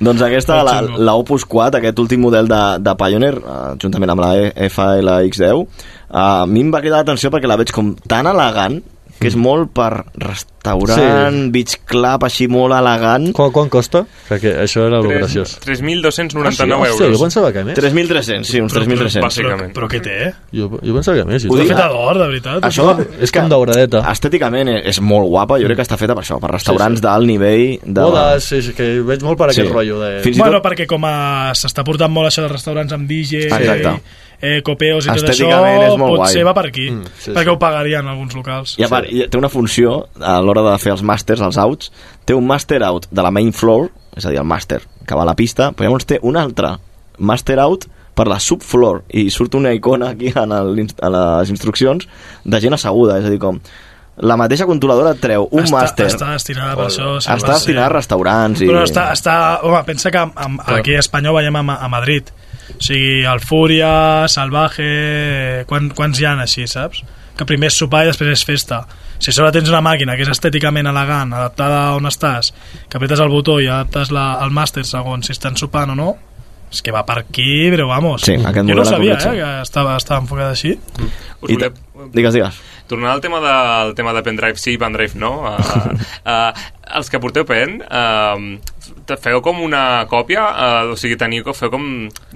Doncs 0.00 0.22
aquesta, 0.22 0.62
la, 0.64 0.76
la 0.96 1.14
Opus 1.18 1.44
4, 1.44 1.80
aquest 1.82 1.98
últim 1.98 2.20
model 2.22 2.48
de, 2.48 2.62
de 2.80 2.94
Pioneer, 3.00 3.34
uh, 3.42 3.74
juntament 3.82 4.10
amb 4.14 4.20
la 4.24 4.30
E- 4.38 4.52
FLX10, 4.70 5.52
uh, 5.58 5.66
a 6.12 6.46
mi 6.46 6.60
em 6.62 6.70
va 6.72 6.80
cridar 6.84 7.02
l'atenció 7.02 7.32
perquè 7.34 7.48
la 7.50 7.56
veig 7.60 7.72
com 7.74 7.94
tan 8.08 8.26
elegant 8.30 8.80
que 9.22 9.28
és 9.32 9.36
molt 9.38 9.70
per 9.72 10.04
restaurant, 10.20 11.34
Sí. 11.34 11.50
beach 11.50 11.76
club, 11.86 12.24
així 12.24 12.46
molt 12.48 12.74
elegant. 12.76 13.32
Quan, 13.34 13.50
quan 13.50 13.68
costa? 13.72 14.04
Perquè 14.28 14.52
això 14.62 14.84
era 14.86 14.98
el 15.00 15.08
graciós. 15.08 15.56
3.299 15.64 16.46
Hòstia, 16.48 16.98
jo 16.98 17.04
euros. 17.06 17.20
pensava 17.22 17.52
que 17.52 17.64
més. 17.64 17.76
3.300, 17.78 18.44
sí, 18.46 18.60
uns 18.60 18.72
3.300. 18.74 19.22
Bàsicament. 19.24 19.72
Però 19.74 19.88
què 19.90 20.00
té? 20.02 20.32
Jo, 20.52 20.68
jo 20.82 20.94
pensava 20.94 21.18
que 21.18 21.24
més. 21.24 21.44
Ho 21.46 21.48
Està 21.54 21.62
dic- 21.62 21.72
feta 21.74 21.88
d'or, 21.88 22.18
de 22.18 22.26
veritat. 22.28 22.62
Això 22.68 23.06
és 23.20 23.32
com 23.32 23.48
dauradeta. 23.48 24.04
Estèticament 24.12 24.68
és 24.84 25.00
molt 25.00 25.28
guapa, 25.28 25.58
jo 25.60 25.66
crec 25.66 25.76
que 25.82 25.86
està 25.86 25.98
feta 25.98 26.14
per 26.14 26.22
això, 26.24 26.38
per 26.40 26.50
restaurants 26.52 27.00
d'alt 27.00 27.26
nivell. 27.26 27.78
De... 27.84 28.00
Bodes, 28.00 28.44
sí, 28.44 28.62
sí, 28.62 28.72
que 28.76 29.00
veig 29.02 29.22
molt 29.22 29.38
per 29.38 29.50
aquest 29.50 29.66
Sí. 29.66 29.72
rotllo 29.72 30.00
de... 30.00 30.20
Fins 30.22 30.36
i 30.36 30.40
Bueno, 30.40 30.60
tot- 30.60 30.70
perquè 30.70 30.86
com 30.86 31.04
a- 31.04 31.52
s'està 31.54 31.84
portant 31.84 32.10
molt 32.12 32.28
això 32.30 32.42
de 32.42 32.48
restaurants 32.48 32.92
amb 32.92 33.08
DJ, 33.08 33.46
Exacte. 33.46 34.00
Eh, 34.42 34.58
copeos 34.66 35.06
i 35.06 35.08
tot 35.08 35.22
això, 35.22 35.30
Estèticament 35.30 35.84
és 35.86 35.96
molt 36.00 36.16
potser 36.18 36.42
guai. 36.42 36.46
va 36.50 36.54
per 36.58 36.66
aquí, 36.66 36.88
Mm, 36.90 37.04
sí, 37.16 37.30
perquè 37.30 37.48
sí. 37.48 37.54
ho 37.54 37.58
pagarien 37.62 38.08
alguns 38.10 38.34
locals. 38.34 38.74
I 38.78 38.84
a 38.84 38.88
part, 38.90 39.06
i 39.08 39.24
té 39.30 39.38
una 39.38 39.48
funció 39.48 40.08
a 40.20 40.40
l'hora 40.42 40.64
de 40.66 40.76
fer 40.82 40.92
els 40.92 41.02
màsters, 41.06 41.40
els 41.40 41.56
outs, 41.62 41.92
té 42.26 42.34
un 42.34 42.46
master 42.46 42.82
out 42.82 43.06
de 43.10 43.22
la 43.22 43.30
main 43.30 43.52
floor, 43.54 43.88
és 44.16 44.26
a 44.26 44.30
dir, 44.34 44.38
el 44.42 44.48
màster 44.50 44.80
que 45.06 45.14
va 45.14 45.22
a 45.22 45.30
la 45.30 45.36
pista, 45.38 45.70
però 45.72 45.88
llavors 45.88 46.04
té 46.06 46.18
un 46.22 46.36
altre 46.36 46.74
master 47.18 47.58
out 47.62 47.86
per 48.14 48.26
la 48.28 48.36
subfloor 48.42 49.04
i 49.16 49.30
surt 49.30 49.54
una 49.54 49.72
icona 49.72 50.10
aquí 50.10 50.32
en 50.36 50.52
el, 50.52 50.86
a 51.00 51.08
les 51.14 51.50
instruccions 51.54 52.04
de 52.44 52.60
gent 52.60 52.74
asseguda, 52.74 53.18
és 53.22 53.24
a 53.24 53.30
dir, 53.32 53.38
com 53.40 53.60
la 54.22 54.36
mateixa 54.36 54.66
controladora 54.68 55.14
et 55.16 55.20
treu 55.22 55.46
un 55.50 55.62
està, 55.64 55.78
màster 55.78 56.06
Està 56.10 56.32
destinada 56.34 56.74
per 56.76 56.90
això. 56.90 57.14
sí, 57.22 57.30
està 57.32 57.48
va 57.48 57.54
destinat 57.54 57.86
a 57.86 57.92
restaurants 57.94 58.60
i... 58.60 58.66
Però 58.68 58.82
està, 58.84 59.06
està, 59.16 59.36
home, 59.64 59.80
pensa 59.88 60.10
que 60.12 60.18
amb, 60.20 60.34
amb, 60.36 60.60
aquí 60.76 60.94
a 60.94 61.00
Espanya 61.00 61.30
ho 61.32 61.34
veiem 61.38 61.56
a, 61.56 61.78
a 61.80 61.88
Madrid. 61.88 62.28
O 62.76 62.80
sigui, 62.82 63.22
el 63.28 63.42
Fúria, 63.44 63.92
Salvaje... 64.28 65.64
Quan, 65.68 65.90
quants 65.96 66.20
hi 66.20 66.26
ha 66.28 66.34
així, 66.40 66.66
saps? 66.70 67.04
Que 67.36 67.46
primer 67.48 67.70
és 67.72 67.78
sopar 67.78 68.04
i 68.04 68.10
després 68.10 68.34
és 68.34 68.44
festa. 68.46 68.82
Si 69.22 69.30
a 69.30 69.36
sobre 69.36 69.52
tens 69.54 69.70
una 69.70 69.82
màquina 69.84 70.16
que 70.18 70.24
és 70.26 70.32
estèticament 70.32 70.90
elegant, 70.90 71.30
adaptada 71.36 71.78
a 71.86 71.94
on 71.94 72.10
estàs, 72.10 72.50
que 72.88 72.98
apretes 72.98 73.22
el 73.22 73.30
botó 73.30 73.60
i 73.62 73.68
adaptes 73.70 74.10
la, 74.10 74.32
el 74.42 74.50
màster 74.50 74.82
segons 74.88 75.28
si 75.28 75.36
estan 75.36 75.54
sopant 75.60 75.94
o 75.94 75.98
no, 75.98 76.10
és 76.72 76.80
que 76.82 76.92
va 76.94 77.04
per 77.06 77.20
aquí, 77.20 77.68
però 77.70 77.86
vamos. 77.90 78.24
Sí, 78.24 78.34
aquest 78.34 78.68
jo 78.68 78.76
no 78.78 78.84
sabia, 78.88 79.14
eh, 79.18 79.22
sí. 79.22 79.32
que 79.36 79.48
estava, 79.62 79.94
estava 80.00 80.22
enfocat 80.24 80.54
així. 80.54 80.74
Us 81.42 81.50
I 81.52 81.58
volia... 81.58 81.70
Digues, 82.12 82.34
digues. 82.34 82.60
Tornant 82.90 83.12
al 83.12 83.20
tema, 83.22 83.38
de, 83.44 83.52
al 83.52 83.94
tema 83.94 84.12
de 84.16 84.22
pendrive 84.26 84.58
sí, 84.58 84.74
pendrive 84.80 85.18
no, 85.20 85.34
uh, 85.46 85.92
uh, 86.32 86.64
els 86.98 87.08
que 87.10 87.20
porteu 87.22 87.44
pen, 87.48 87.78
te 89.06 89.16
feu 89.20 89.40
com 89.42 89.60
una 89.64 90.04
còpia? 90.10 90.42
Uh, 90.42 90.92
o 90.92 90.96
sigui, 90.98 91.16
teniu, 91.18 91.44
feu 91.56 91.70
com, 91.72 91.84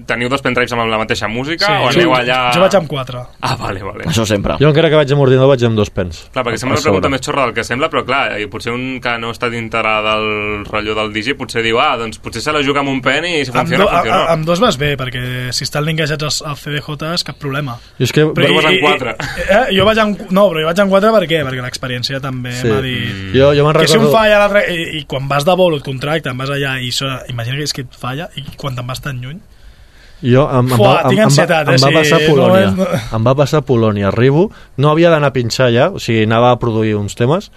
teniu 0.08 0.28
dos 0.32 0.42
pendrives 0.44 0.72
amb 0.74 0.86
la 0.90 0.98
mateixa 1.00 1.28
música? 1.28 1.68
o 1.82 1.88
aneu 1.90 2.14
allà... 2.14 2.38
Jo 2.54 2.62
vaig 2.62 2.76
amb 2.78 2.88
quatre. 2.90 3.22
Ah, 3.40 3.56
vale, 3.60 3.82
vale. 3.84 4.06
Això 4.10 4.24
sempre. 4.28 4.56
Jo 4.62 4.70
encara 4.70 4.90
que 4.92 4.98
vaig 5.00 5.12
amb 5.14 5.24
ordinador 5.26 5.50
vaig 5.52 5.64
amb 5.68 5.78
dos 5.78 5.90
pens. 5.94 6.24
Clar, 6.34 6.44
perquè 6.46 6.60
sembla 6.62 6.76
A 6.76 6.80
una 6.80 6.86
pregunta 6.86 7.10
més 7.12 7.24
xorra 7.26 7.46
del 7.46 7.54
que 7.56 7.64
sembla, 7.66 7.90
però 7.92 8.04
clar, 8.06 8.22
i 8.42 8.46
potser 8.50 8.74
un 8.74 9.00
que 9.02 9.16
no 9.22 9.32
està 9.34 9.50
dintre 9.52 9.82
del 10.06 10.26
rotllo 10.68 10.94
del 10.98 11.12
DJ 11.14 11.36
potser 11.38 11.62
diu, 11.66 11.80
ah, 11.82 11.94
doncs 12.00 12.20
potser 12.22 12.42
se 12.44 12.54
la 12.54 12.62
juga 12.66 12.82
amb 12.84 12.92
un 12.94 13.00
pen 13.04 13.24
i 13.28 13.34
si 13.44 13.50
Amb, 13.52 13.62
funciona, 13.64 13.84
do, 13.84 13.90
a, 13.90 14.00
funciona. 14.00 14.22
a, 14.24 14.32
amb 14.36 14.46
dos 14.48 14.62
vas 14.62 14.78
bé, 14.80 14.94
perquè 14.98 15.52
si 15.56 15.66
estan 15.66 15.84
linkejats 15.86 16.26
als, 16.26 16.40
als 16.46 16.62
CDJs, 16.66 17.24
cap 17.26 17.38
problema. 17.42 17.76
I 17.98 18.06
és 18.06 18.14
que... 18.14 18.26
Però 18.36 18.52
vas 18.56 18.68
amb 18.70 18.82
quatre. 18.84 19.16
I, 19.16 19.46
eh, 19.46 19.62
jo 19.78 19.86
vaig 19.88 20.00
amb, 20.02 20.26
no, 20.30 20.46
però 20.52 20.62
jo 20.64 20.70
vaig 20.70 20.82
amb 20.84 20.94
quatre 20.94 21.12
per 21.16 21.24
què? 21.30 21.42
Perquè 21.46 21.64
l'experiència 21.64 22.20
també 22.22 22.54
Sí. 22.56 22.68
m'ha 22.70 22.80
dit... 22.84 23.34
Jo, 23.36 23.50
jo 23.56 23.66
me'n 23.66 23.80
Que 23.82 23.88
si 23.90 23.96
un 23.98 24.06
recordo... 24.06 24.16
falla 24.16 24.38
l'altre... 24.46 24.62
I, 24.72 24.86
I 25.00 25.04
quan 25.10 25.26
vas 25.28 25.44
de 25.44 25.54
vol, 25.58 25.76
et 25.76 25.84
contracten, 25.84 26.38
vas 26.38 26.50
allà 26.54 26.76
i 26.80 26.88
sona, 26.94 27.20
imagina 27.28 27.58
que 27.60 27.66
és 27.68 27.74
que 27.76 27.84
et 27.84 27.98
falla 28.00 28.30
i 28.40 28.46
quan 28.56 28.78
te'n 28.78 28.86
vas 28.88 29.02
tan 29.04 29.18
lluny... 29.20 29.42
Jo, 30.24 30.46
em, 30.48 30.64
em, 30.64 30.70
Fuà, 30.72 30.78
va, 30.94 31.00
em, 31.02 31.10
tinc 31.10 31.18
em, 31.18 31.18
va, 31.18 31.24
ansietat, 31.28 31.68
eh, 31.68 31.74
em 31.76 31.82
va 31.84 31.90
passar 31.98 32.16
a 32.16 32.22
no 32.22 32.28
Polònia. 32.30 32.62
és- 32.70 32.76
no- 32.78 33.16
Em 33.18 33.26
va 33.26 33.34
passar 33.36 33.58
a 33.60 33.64
Polònia. 33.68 34.06
Arribo, 34.08 34.46
no 34.80 34.88
havia 34.94 35.10
d'anar 35.12 35.28
a 35.28 35.34
pinxar 35.34 35.66
ja, 35.74 35.90
o 35.92 36.00
sigui, 36.00 36.22
anava 36.24 36.54
a 36.54 36.58
produir 36.62 36.94
uns 36.96 37.14
temes. 37.18 37.50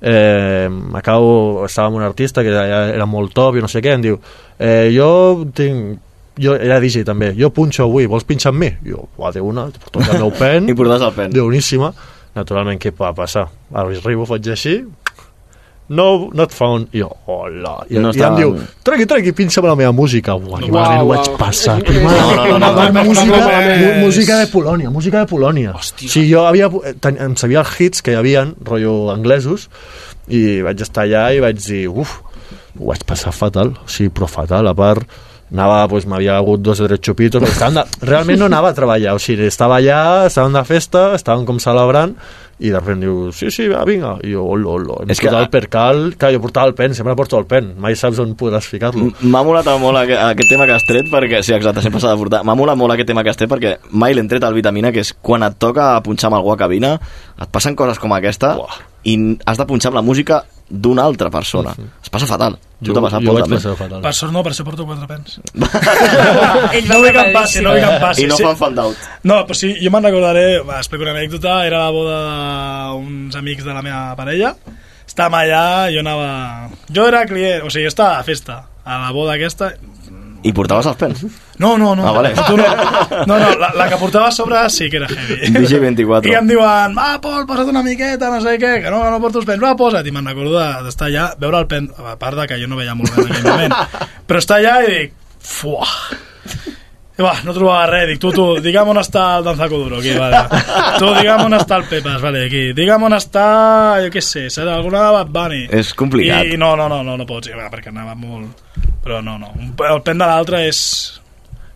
Eh, 0.00 0.70
acabo, 0.94 1.66
estava 1.66 1.88
amb 1.90 1.96
un 1.98 2.02
artista 2.06 2.42
que 2.46 2.48
era, 2.54 2.86
era 2.94 3.04
molt 3.06 3.34
top 3.34 3.56
i 3.58 3.60
no 3.64 3.68
sé 3.68 3.82
què, 3.82 3.96
em 3.98 4.04
diu 4.04 4.16
eh, 4.62 4.88
jo 4.94 5.08
tinc 5.58 5.98
jo 6.38 6.52
era 6.54 6.76
DJ 6.78 7.02
també, 7.02 7.32
jo 7.34 7.48
punxo 7.50 7.82
avui, 7.88 8.06
vols 8.06 8.22
pinxar 8.24 8.52
amb 8.54 8.62
mi? 8.62 8.68
Jo, 8.86 9.08
va, 9.18 9.32
de 9.34 9.42
una, 9.42 9.64
porto 9.74 9.98
el 10.04 10.20
meu 10.22 10.30
pen 10.38 10.68
I 10.70 10.74
portes 10.78 11.02
el 11.02 11.12
pen. 11.16 11.32
Déu-níssima. 11.34 11.90
Naturalment, 12.38 12.78
què 12.78 12.92
va 12.94 13.10
passar? 13.12 13.48
Arribo, 13.74 14.24
faig 14.30 14.46
així, 14.54 14.76
no, 15.88 16.28
not 16.36 16.52
found. 16.52 16.88
I 16.92 17.00
jo, 17.00 17.08
hola. 17.26 17.78
I, 17.88 17.94
No 17.96 18.08
no 18.08 18.12
i 18.12 18.22
em 18.22 18.36
diu, 18.36 18.54
tregui, 18.84 19.06
tregui, 19.08 19.32
pinxa'm 19.32 19.64
la 19.68 19.74
meva 19.78 19.92
música. 19.96 20.34
Uau, 20.36 20.58
que 20.60 20.68
Uau, 20.68 20.74
malament 20.76 21.02
ho 21.02 21.08
vaig 21.12 21.30
passar. 21.40 21.78
Eh, 21.80 21.86
Que 21.88 21.96
eh, 21.96 22.04
malament. 22.04 22.50
no, 22.52 22.58
no, 22.58 22.58
no, 22.58 22.74
no, 22.74 22.92
no, 22.92 23.04
música, 23.08 23.38
no, 23.38 23.92
música 24.04 24.38
de 24.38 24.46
Polònia, 24.52 24.90
música 24.90 25.22
de 25.24 25.30
Polònia. 25.30 25.72
Hòstia. 25.78 26.10
Sí, 26.12 26.26
jo 26.30 26.44
havia, 26.46 26.68
ten, 27.00 27.16
em 27.28 27.36
sabia 27.40 27.62
els 27.64 27.80
hits 27.80 28.02
que 28.04 28.12
hi 28.12 28.18
havia, 28.20 28.44
rotllo 28.64 29.10
anglesos, 29.14 29.68
i 30.28 30.60
vaig 30.66 30.84
estar 30.84 31.06
allà 31.06 31.28
i 31.32 31.40
vaig 31.40 31.56
dir, 31.64 31.86
uf, 31.88 32.18
ho 32.78 32.90
vaig 32.92 33.02
passar 33.08 33.32
fatal, 33.32 33.72
o 33.80 33.88
sigui, 33.88 34.12
però 34.12 34.28
fatal, 34.28 34.68
a 34.68 34.74
part 34.76 35.08
anava, 35.48 35.86
pues, 35.88 36.04
m'havia 36.04 36.34
hagut 36.36 36.60
dos 36.60 36.80
o 36.80 36.86
tres 36.86 37.00
xupitos 37.00 37.40
estaven 37.48 37.78
de, 37.80 37.84
realment 38.04 38.36
no 38.42 38.44
anava 38.50 38.68
a 38.68 38.76
treballar 38.76 39.14
o 39.16 39.18
sigui, 39.18 39.46
estava 39.48 39.78
allà, 39.80 40.26
estaven 40.28 40.52
de 40.52 40.60
festa 40.68 41.14
estaven 41.16 41.46
com 41.48 41.56
celebrant 41.58 42.12
i 42.60 42.70
de 42.70 42.78
repente 42.80 43.06
diu, 43.06 43.30
sí, 43.32 43.50
sí, 43.54 43.68
va, 43.70 43.84
vinga. 43.86 44.16
I 44.26 44.32
jo, 44.34 44.42
olo, 44.44 44.72
olo, 44.72 44.96
hem 45.02 45.10
És 45.10 45.20
que- 45.20 45.28
posat 45.28 45.44
el 45.44 45.50
percal 45.50 46.14
clar, 46.18 46.32
jo 46.34 46.40
portava 46.42 46.66
el 46.66 46.74
pen, 46.74 46.94
sempre 46.94 47.14
porto 47.14 47.38
el 47.38 47.46
pen 47.46 47.74
mai 47.78 47.94
saps 47.94 48.18
on 48.18 48.34
podràs 48.34 48.66
ficar-lo. 48.66 49.12
M'ha 49.22 49.42
molat 49.46 49.66
molt 49.78 49.96
aquest, 50.02 50.20
aquest 50.20 50.50
tema 50.50 50.66
que 50.66 50.72
has 50.74 50.84
tret 50.88 51.06
perquè, 51.12 51.42
sí, 51.42 51.52
exacte, 51.54 51.82
sempre 51.82 52.00
s'ha 52.00 52.10
de 52.10 52.16
portar. 52.18 52.42
M'ha 52.44 52.54
molat 52.58 52.76
molt 52.76 52.92
aquest 52.92 53.06
tema 53.08 53.22
que 53.22 53.30
has 53.30 53.36
tret 53.36 53.48
perquè 53.50 53.76
mai 53.92 54.12
l'hem 54.14 54.28
tret 54.28 54.42
al 54.44 54.54
Vitamina, 54.54 54.90
que 54.92 55.00
és 55.00 55.12
quan 55.22 55.42
et 55.46 55.54
toca 55.58 56.00
punxar 56.02 56.28
amb 56.32 56.36
algú 56.40 56.52
a 56.52 56.56
cabina, 56.56 56.98
et 57.40 57.48
passen 57.50 57.76
coses 57.76 57.98
com 57.98 58.12
aquesta 58.12 58.56
i 59.08 59.16
has 59.48 59.58
de 59.60 59.66
punxar 59.68 59.92
amb 59.92 60.00
la 60.00 60.06
música 60.06 60.42
d'una 60.68 61.04
altra 61.08 61.30
persona. 61.32 61.72
Es 62.02 62.10
passa 62.12 62.28
fatal. 62.28 62.58
Jo- 62.84 62.94
t'ha 62.94 63.02
passat 63.02 63.24
jo 63.24 63.34
vaig 63.34 63.48
passar 63.50 63.74
fatal. 63.78 64.02
Per 64.04 64.12
sort 64.14 64.32
no, 64.34 64.42
per 64.44 64.52
això 64.52 64.64
porto 64.66 64.84
quatre 64.86 65.08
pens. 65.10 65.38
Ell 66.76 66.86
no 66.86 66.98
va 66.98 67.00
vull 67.00 67.14
que 67.16 67.24
em 67.24 67.32
passi, 67.34 67.62
no 67.64 67.72
vull 67.72 67.80
que 67.82 67.88
em 67.88 68.02
passi. 68.02 68.26
I 68.26 68.28
no 68.30 68.36
sí. 68.38 68.46
fan 68.46 68.58
fan 68.60 68.76
d'out. 68.76 69.08
No, 69.24 69.40
però 69.48 69.56
sí, 69.58 69.72
jo 69.82 69.90
me'n 69.94 70.06
recordaré, 70.06 70.46
va, 70.66 70.78
explico 70.82 71.06
una 71.06 71.16
anècdota, 71.16 71.56
era 71.66 71.86
la 71.86 71.94
boda 71.94 72.18
d'uns 72.92 73.38
amics 73.40 73.66
de 73.66 73.74
la 73.74 73.82
meva 73.86 74.02
parella, 74.18 74.54
estàvem 75.08 75.38
allà, 75.40 75.64
jo 75.94 76.04
anava... 76.04 76.30
Jo 76.92 77.08
era 77.10 77.24
client, 77.26 77.64
o 77.64 77.72
sigui, 77.72 77.88
jo 77.88 77.94
estava 77.94 78.20
a 78.20 78.26
festa, 78.28 78.62
a 78.84 79.00
la 79.06 79.14
boda 79.16 79.34
aquesta... 79.38 79.72
I 80.46 80.52
portaves 80.54 80.86
els 80.86 80.96
pens? 81.00 81.22
No, 81.58 81.72
no, 81.76 81.94
no. 81.98 82.04
Ah, 82.06 82.12
vale. 82.14 82.30
Tu 82.46 82.56
no, 82.56 82.66
no, 83.26 83.38
no 83.38 83.38
la, 83.58 83.72
la 83.74 83.88
que 83.90 83.96
portava 84.02 84.28
a 84.28 84.32
sobre 84.32 84.60
sí 84.70 84.86
que 84.88 85.00
era 85.00 85.08
heavy. 85.10 85.50
DJ 85.56 85.80
24. 85.82 86.30
I 86.30 86.36
em 86.38 86.46
diuen, 86.46 86.94
va, 86.94 87.08
Pol, 87.20 87.42
posa't 87.48 87.72
una 87.72 87.82
miqueta, 87.82 88.30
no 88.30 88.38
sé 88.44 88.54
què, 88.62 88.76
que 88.84 88.92
no, 88.94 89.00
no 89.10 89.18
porto 89.24 89.42
els 89.42 89.48
pens, 89.48 89.62
va, 89.62 89.74
posa't. 89.76 90.06
I 90.06 90.14
me'n 90.14 90.30
recordo 90.30 90.54
de- 90.60 90.84
d'estar 90.86 91.08
allà, 91.10 91.26
veure 91.42 91.58
el 91.64 91.66
pen, 91.66 91.90
a 91.98 92.14
part 92.20 92.38
de 92.38 92.46
que 92.46 92.60
jo 92.62 92.70
no 92.70 92.78
veia 92.78 92.94
molt 92.94 93.10
bé 93.16 93.24
en 93.26 93.32
aquell 93.32 93.50
moment, 93.50 93.74
però 94.30 94.38
estar 94.44 94.60
allà 94.62 94.76
i 94.86 94.92
dic, 94.94 95.18
fuà, 95.42 95.86
i 97.18 97.22
va, 97.24 97.32
no 97.42 97.52
trobava 97.56 97.86
res, 97.90 98.04
dic, 98.12 98.20
tu, 98.22 98.30
tu, 98.30 98.44
digue'm 98.62 98.92
on 98.92 99.00
està 99.00 99.24
el 99.40 99.46
Danzaco 99.48 99.80
Duro, 99.82 99.98
aquí, 99.98 100.12
vale. 100.14 100.38
Tu, 101.00 101.06
digue'm 101.18 101.44
on 101.48 101.56
està 101.58 101.80
el 101.80 101.86
Pepas, 101.90 102.20
vale, 102.22 102.44
aquí. 102.46 102.60
Digue'm 102.78 103.02
on 103.08 103.16
està, 103.16 103.46
jo 104.04 104.10
què 104.14 104.22
sé, 104.22 104.44
serà 104.54 104.76
alguna 104.78 105.00
de 105.08 105.12
Bad 105.16 105.32
Bunny. 105.34 105.62
És 105.80 105.90
complicat. 105.98 106.46
I, 106.46 106.56
no, 106.60 106.76
no, 106.78 106.86
no, 106.92 107.00
no, 107.02 107.16
no 107.18 107.26
pots, 107.26 107.50
va, 107.58 107.66
perquè 107.72 107.90
anava 107.90 108.14
molt... 108.14 108.62
Però 109.02 109.18
no, 109.24 109.34
no, 109.40 109.50
el 109.88 110.02
pen 110.06 110.18
de 110.20 110.26
l'altre 110.30 110.60
és... 110.68 110.78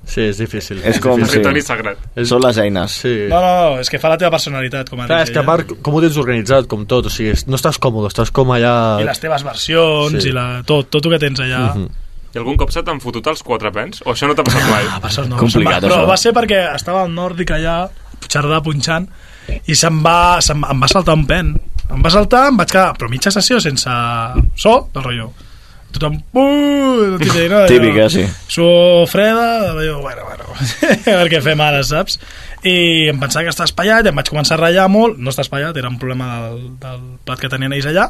sí, 0.05 0.21
és 0.29 0.37
difícil 0.39 0.81
És 0.85 0.99
com... 1.03 1.19
Territori 1.23 1.63
sagrat. 1.65 1.99
Són 2.29 2.43
les 2.45 2.59
eines. 2.63 2.95
sí. 3.03 3.13
No, 3.31 3.39
no, 3.43 3.51
no, 3.73 3.81
és 3.81 3.89
que 3.91 3.99
fa 4.03 4.11
la 4.13 4.19
teva 4.21 4.31
personalitat 4.35 4.91
com 4.91 5.01
a 5.01 5.07
Clar, 5.11 5.21
és 5.27 5.31
que 5.35 5.41
a 5.43 5.47
part, 5.47 5.75
com 5.83 5.95
ho 5.99 6.03
tens 6.05 6.19
organitzat, 6.23 6.67
com 6.71 6.87
tot, 6.91 7.07
o 7.09 7.13
sigui, 7.13 7.35
no 7.51 7.59
estàs 7.59 7.79
còmode, 7.83 8.11
estàs 8.15 8.31
com 8.35 8.51
allà... 8.55 8.75
i 9.03 9.07
les 9.11 9.23
teves 9.23 9.43
versions 9.47 10.19
Sí. 10.23 10.29
i 10.31 10.35
la, 10.37 10.47
tot, 10.67 10.91
tot 10.93 11.07
el 11.11 11.17
que 11.17 11.23
tens 11.27 11.41
allà 11.43 11.65
Mhm. 11.75 11.89
I 12.33 12.41
algun 12.41 12.57
cop 12.61 12.73
se 12.73 12.83
t'han 12.85 13.01
fotut 13.03 13.27
els 13.29 13.43
quatre 13.45 13.73
pens? 13.75 14.01
O 14.07 14.15
això 14.15 14.29
no 14.29 14.37
t'ha 14.37 14.45
passat 14.47 14.65
mai? 14.71 14.87
ah, 14.89 15.01
per 15.03 15.13
sort 15.13 15.29
no, 15.29 15.37
Complicat, 15.41 15.83
va, 15.83 15.89
però 15.89 15.99
això. 16.01 16.09
va 16.09 16.17
ser 16.21 16.33
perquè 16.37 16.63
estava 16.73 17.05
al 17.05 17.13
nòrdic 17.13 17.53
allà 17.57 17.77
xardà 18.29 18.63
punxant 18.65 19.09
i 19.69 19.77
se'm 19.77 20.01
va, 20.05 20.41
se'm, 20.41 20.65
em 20.65 20.83
va 20.83 20.89
saltar 20.89 21.17
un 21.19 21.27
pen 21.29 21.55
em 21.93 22.03
va 22.05 22.13
saltar, 22.15 22.47
em 22.49 22.61
vaig 22.61 22.71
quedar 22.73 22.93
però 22.97 23.11
mitja 23.13 23.33
sessió 23.35 23.59
sense 23.61 23.91
so 24.57 24.77
del 24.95 25.05
rotllo 25.05 25.33
tothom 25.93 26.17
uh, 26.33 27.19
DJ, 27.21 27.49
no? 27.53 27.67
Típic, 27.73 27.97
eh, 27.97 28.09
sí. 28.11 28.25
Suor 28.49 29.07
freda, 29.09 29.73
allò, 29.73 30.01
bueno, 30.01 30.25
bueno, 30.25 30.45
a 31.13 31.17
veure 31.19 31.31
què 31.31 31.43
fem 31.45 31.61
ara, 31.61 31.83
saps? 31.85 32.19
I 32.65 33.11
em 33.13 33.21
pensava 33.21 33.45
que 33.45 33.53
està 33.53 33.67
espaiat, 33.69 34.07
i 34.07 34.13
em 34.13 34.17
vaig 34.17 34.31
començar 34.33 34.57
a 34.57 34.63
ratllar 34.63 34.89
molt, 34.93 35.21
no 35.21 35.33
està 35.33 35.45
espaiat, 35.45 35.77
era 35.77 35.91
un 35.93 35.99
problema 36.01 36.31
del, 36.47 36.63
del 36.83 37.03
plat 37.27 37.43
que 37.43 37.51
tenien 37.53 37.75
ells 37.77 37.91
allà, 37.93 38.09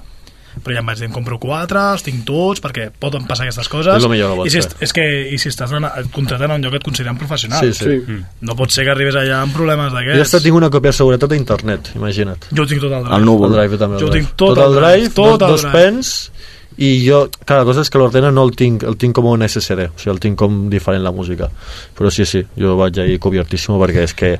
però 0.62 0.74
ja 0.74 0.80
em 0.82 0.86
vaig 0.86 0.98
dir, 0.98 1.06
em 1.08 1.12
compro 1.14 1.38
quatre, 1.40 1.80
els 1.94 2.02
tinc 2.04 2.24
tots, 2.28 2.60
perquè 2.60 2.90
poden 2.92 3.24
passar 3.26 3.44
aquestes 3.46 3.68
coses. 3.72 3.96
És 3.96 4.04
el 4.04 4.10
millor 4.10 4.36
que 4.42 4.48
I 4.48 4.50
si, 4.50 4.58
est- 4.58 4.76
és 4.82 4.92
que, 4.92 5.06
I 5.32 5.38
si 5.38 5.48
estàs 5.48 5.72
contratant 6.12 6.50
a 6.52 6.54
un 6.54 6.62
lloc 6.62 6.72
que 6.76 6.80
et 6.82 6.84
consideren 6.84 7.16
professional. 7.18 7.60
Sí, 7.64 7.72
sí. 7.72 8.00
Sí. 8.06 8.18
No 8.42 8.54
pot 8.58 8.70
ser 8.70 8.84
que 8.84 8.90
arribis 8.92 9.14
allà 9.16 9.40
amb 9.42 9.54
problemes 9.56 9.90
Jo 9.92 9.96
d'aquests. 9.98 10.20
hasta 10.26 10.40
tinc 10.44 10.56
una 10.56 10.68
còpia 10.70 10.90
de 10.90 10.98
seguretat 11.00 11.32
a 11.32 11.36
internet, 11.36 11.92
imagina't. 11.96 12.46
Jo 12.52 12.66
tinc 12.66 12.80
tot 12.82 12.92
al 12.92 13.04
drive. 13.04 13.16
El 13.16 13.24
núvol. 13.24 13.50
El 13.52 13.58
drive 13.60 13.78
també. 13.78 13.96
el 13.96 14.00
Jo 14.02 14.10
drive. 14.10 14.26
tinc 14.26 14.36
tot 14.36 14.58
al 14.58 14.74
drive, 14.74 15.08
tot 15.14 15.38
dos, 15.40 15.42
al 15.42 15.48
dos 15.56 15.62
drive. 15.62 15.72
pens 15.72 16.32
i 16.78 17.06
jo, 17.06 17.28
clar, 17.44 17.58
la 17.60 17.64
cosa 17.64 17.82
és 17.82 17.90
que 17.90 17.98
l'ordena 17.98 18.30
no 18.32 18.42
el 18.44 18.54
tinc, 18.56 18.82
el 18.82 18.96
tinc 18.96 19.14
com 19.14 19.26
un 19.26 19.42
SSD, 19.42 19.90
o 19.90 19.98
sigui, 19.98 20.10
el 20.14 20.20
tinc 20.20 20.38
com 20.38 20.70
diferent 20.70 21.02
la 21.04 21.12
música. 21.12 21.50
Però 21.98 22.10
sí, 22.10 22.24
sí, 22.24 22.40
jo 22.56 22.76
vaig 22.78 22.96
ahir 22.98 23.18
cubiertísimo 23.20 23.78
perquè 23.78 24.02
és 24.06 24.14
que 24.14 24.38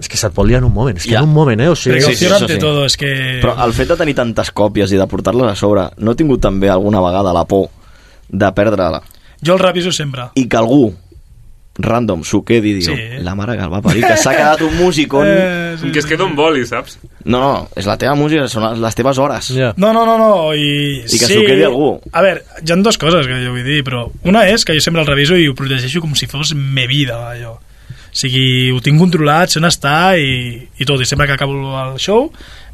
és 0.00 0.08
que 0.08 0.16
se't 0.16 0.32
pot 0.34 0.46
liar 0.48 0.58
en 0.62 0.64
un 0.70 0.72
moment, 0.74 0.96
és 0.96 1.04
que 1.04 1.12
Ja. 1.12 1.18
en 1.20 1.28
un 1.28 1.34
moment, 1.34 1.60
eh? 1.60 1.68
O 1.68 1.76
sigui, 1.76 2.00
Sí, 2.00 2.14
sí, 2.16 2.26
ante 2.26 2.54
sí. 2.54 2.58
todo, 2.58 2.86
és 2.86 2.96
que... 2.96 3.40
Però 3.42 3.54
el 3.64 3.72
fet 3.76 3.88
de 3.92 3.96
tenir 4.00 4.14
tantes 4.16 4.50
còpies 4.50 4.90
i 4.92 4.96
de 4.96 5.06
portar-les 5.06 5.52
a 5.52 5.54
sobre, 5.54 5.90
no 5.98 6.12
he 6.12 6.18
tingut 6.18 6.40
també 6.40 6.70
alguna 6.72 7.00
vegada 7.04 7.32
la 7.36 7.44
por 7.44 7.68
de 8.30 8.50
perdre-la 8.52 9.02
Jo 9.44 9.54
el 9.54 9.58
reviso 9.60 9.92
sempre. 9.92 10.30
i 10.34 10.46
que 10.48 10.56
algú 10.56 10.94
random 11.80 12.22
s'ho 12.26 12.42
quedi 12.44 12.70
i 12.70 12.74
diu, 12.80 12.94
Sí. 12.94 13.22
la 13.24 13.34
mare 13.34 13.56
que 13.56 13.62
el 13.62 13.72
va 13.72 13.80
parir, 13.80 14.02
que 14.04 14.16
s'ha 14.16 14.32
quedat 14.34 14.60
un 14.62 14.74
músic 14.76 15.14
on... 15.14 15.26
Eh, 15.30 15.76
Com 15.80 15.92
que 15.92 16.00
es 16.00 16.06
queda 16.06 16.24
un 16.24 16.34
boli, 16.36 16.66
saps? 16.66 16.98
No, 17.24 17.38
no, 17.40 17.68
és 17.76 17.86
la 17.86 17.96
teva 17.96 18.14
música, 18.18 18.48
són 18.50 18.80
les 18.82 18.94
teves 18.98 19.16
hores. 19.22 19.48
Ja. 19.54 19.72
No, 19.78 19.92
no, 19.94 20.04
no, 20.04 20.18
no, 20.18 20.52
i... 20.52 20.98
I 20.98 21.18
que 21.18 21.26
sí, 21.28 21.32
s'ho 21.38 21.44
quedi 21.46 21.62
algú. 21.64 22.00
A 22.12 22.20
veure, 22.26 22.42
hi 22.60 22.72
ha 22.72 22.76
dues 22.76 22.98
coses 22.98 23.24
que 23.26 23.38
jo 23.46 23.52
vull 23.54 23.64
dir, 23.64 23.82
però 23.86 24.10
una 24.24 24.42
és 24.50 24.64
que 24.66 24.74
jo 24.74 24.80
sempre 24.82 25.00
el 25.00 25.06
reviso 25.08 25.36
i 25.38 25.46
ho 25.48 25.54
protegeixo 25.54 26.00
com 26.02 26.12
si 26.18 26.26
fos 26.26 26.52
me 26.54 26.86
vida, 26.90 27.16
allò. 27.30 27.54
O 28.10 28.16
sigui, 28.22 28.70
ho 28.74 28.80
tinc 28.82 28.98
controlat, 28.98 29.52
sé 29.52 29.60
on 29.60 29.68
està 29.68 30.16
i, 30.18 30.56
i 30.78 30.86
tot, 30.88 31.00
i 31.00 31.06
sempre 31.06 31.28
que 31.30 31.36
acabo 31.36 31.74
el 31.78 31.98
show, 32.02 32.28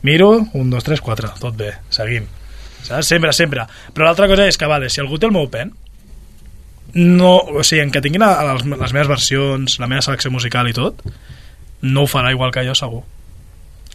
miro, 0.06 0.31
un, 0.56 0.70
dos, 0.73 0.84
tres, 0.86 1.02
quatre, 1.05 1.28
tot 1.40 1.56
bé, 1.58 1.74
seguim. 1.92 2.28
Saps? 2.86 3.08
Sempre, 3.10 3.32
sempre. 3.36 3.66
Però 3.92 4.06
l'altra 4.06 4.28
cosa 4.31 4.47
és 4.48 4.56
que, 4.56 4.68
vale, 4.70 4.89
si 4.92 5.02
algú 5.02 5.18
té 5.20 5.28
el 5.28 5.34
meu 5.36 5.50
pen, 5.52 5.74
no, 6.97 7.34
o 7.36 7.65
sigui, 7.66 7.82
en 7.84 7.92
que 7.92 8.00
tinguin 8.00 8.24
les, 8.24 8.65
les 8.70 8.97
meves 8.97 9.10
versions, 9.10 9.78
la 9.82 9.90
meva 9.90 10.05
selecció 10.06 10.32
musical 10.32 10.70
i 10.70 10.76
tot, 10.76 11.02
no 11.84 12.06
ho 12.06 12.10
farà 12.10 12.32
igual 12.32 12.55
que 12.55 12.65
jo, 12.65 12.76
segur. 12.78 13.02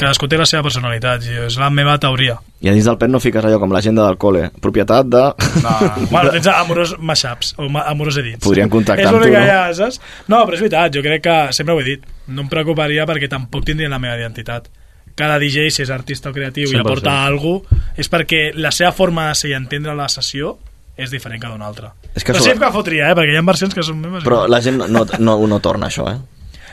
Cadascú 0.01 0.25
té 0.31 0.37
la 0.39 0.47
seva 0.49 0.63
personalitat, 0.65 1.21
i 1.29 1.35
és 1.45 1.55
la 1.61 1.69
meva 1.69 1.93
teoria. 2.01 2.39
I 2.61 2.69
a 2.71 2.73
dins 2.73 2.87
del 2.89 2.97
pen 2.97 3.11
no 3.13 3.19
fiques 3.21 3.45
allò 3.45 3.59
com 3.61 3.69
l'agenda 3.73 4.07
del 4.07 4.17
col·le, 4.21 4.47
propietat 4.63 5.05
de... 5.13 5.21
No, 5.61 5.73
bueno, 6.09 6.31
tens 6.33 6.47
amorós 6.55 6.95
mashups 6.97 7.53
o 7.61 7.67
ma- 7.69 7.83
amorós 7.91 8.17
edits. 8.17 8.41
Podrien 8.43 8.69
contactar 8.73 9.05
és 9.05 9.11
amb 9.11 9.21
tu, 9.21 9.29
no? 9.29 9.43
ha, 9.45 9.59
saps? 9.77 9.99
No, 10.31 10.41
però 10.47 10.57
és 10.57 10.63
veritat, 10.65 10.95
jo 10.97 11.03
crec 11.05 11.21
que 11.27 11.35
sempre 11.53 11.75
ho 11.77 11.81
he 11.83 11.85
dit, 11.85 12.07
no 12.33 12.47
em 12.47 12.49
preocuparia 12.49 13.05
perquè 13.09 13.29
tampoc 13.29 13.65
tindrien 13.69 13.93
la 13.93 14.01
meva 14.01 14.17
identitat. 14.17 14.67
Cada 15.15 15.37
DJ, 15.37 15.69
si 15.69 15.83
és 15.85 15.89
artista 15.93 16.31
o 16.31 16.33
creatiu 16.33 16.65
i 16.65 16.73
100%. 16.73 16.81
aporta 16.81 17.15
alguna 17.27 17.61
cosa, 17.69 17.93
és 18.01 18.09
perquè 18.09 18.43
la 18.57 18.71
seva 18.73 18.91
forma 18.95 19.27
de 19.29 19.35
ser 19.37 19.51
i 19.51 19.57
entendre 19.59 19.93
la 19.93 20.09
sessió 20.09 20.55
és 20.97 21.11
diferent 21.13 21.41
que 21.41 21.49
d'una 21.49 21.67
altra. 21.69 21.93
És 22.15 22.23
que 22.23 22.31
però 22.33 22.39
sobre- 22.41 22.53
sí 22.57 22.59
que 22.59 22.71
fotria, 22.73 23.09
eh? 23.11 23.15
perquè 23.17 23.33
hi 23.35 23.37
ha 23.37 23.45
versions 23.45 23.73
que 23.75 23.83
són 23.85 23.99
meves. 24.01 24.23
Però 24.25 24.47
la 24.49 24.61
gent 24.65 24.81
no, 24.89 25.05
no, 25.19 25.37
no 25.47 25.59
torna 25.61 25.87
això, 25.93 26.09
eh? 26.09 26.17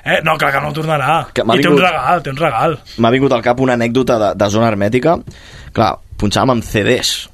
Eh? 0.04 0.20
No, 0.24 0.36
clar 0.38 0.52
que 0.54 0.60
no 0.64 0.72
tornarà. 0.72 1.26
Que 1.34 1.42
I 1.42 1.44
té 1.44 1.68
un 1.68 1.74
vingut- 1.76 1.84
regal, 1.84 2.22
té 2.22 2.30
un 2.30 2.36
regal. 2.40 2.78
M'ha 2.98 3.10
vingut 3.14 3.32
al 3.32 3.42
cap 3.42 3.60
una 3.60 3.74
anècdota 3.78 4.18
de, 4.18 4.32
de 4.38 4.48
zona 4.50 4.68
hermètica. 4.70 5.18
Clar, 5.74 5.94
punxàvem 6.18 6.50
amb 6.56 6.64
CDs 6.64 7.28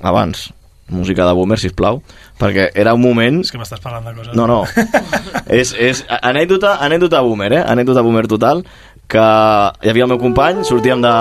abans. 0.00 0.50
música 0.90 1.22
de 1.24 1.32
boomer, 1.38 1.56
sisplau, 1.62 2.00
perquè 2.40 2.64
era 2.74 2.94
un 2.96 3.00
moment... 3.00 3.36
És 3.44 3.52
que 3.54 3.58
m'estàs 3.60 3.78
parlant 3.78 4.08
de 4.08 4.14
coses... 4.16 4.34
No, 4.34 4.48
no. 4.50 4.64
és, 5.60 5.70
és 5.78 6.00
anècdota, 6.18 6.72
anècdota 6.82 7.20
boomer, 7.22 7.52
eh? 7.60 7.60
Anècdota 7.62 8.02
boomer 8.02 8.24
total, 8.26 8.64
que 9.06 9.22
hi 9.22 9.92
havia 9.92 10.08
el 10.08 10.10
meu 10.10 10.18
company, 10.18 10.64
sortíem 10.66 10.98
de, 11.04 11.12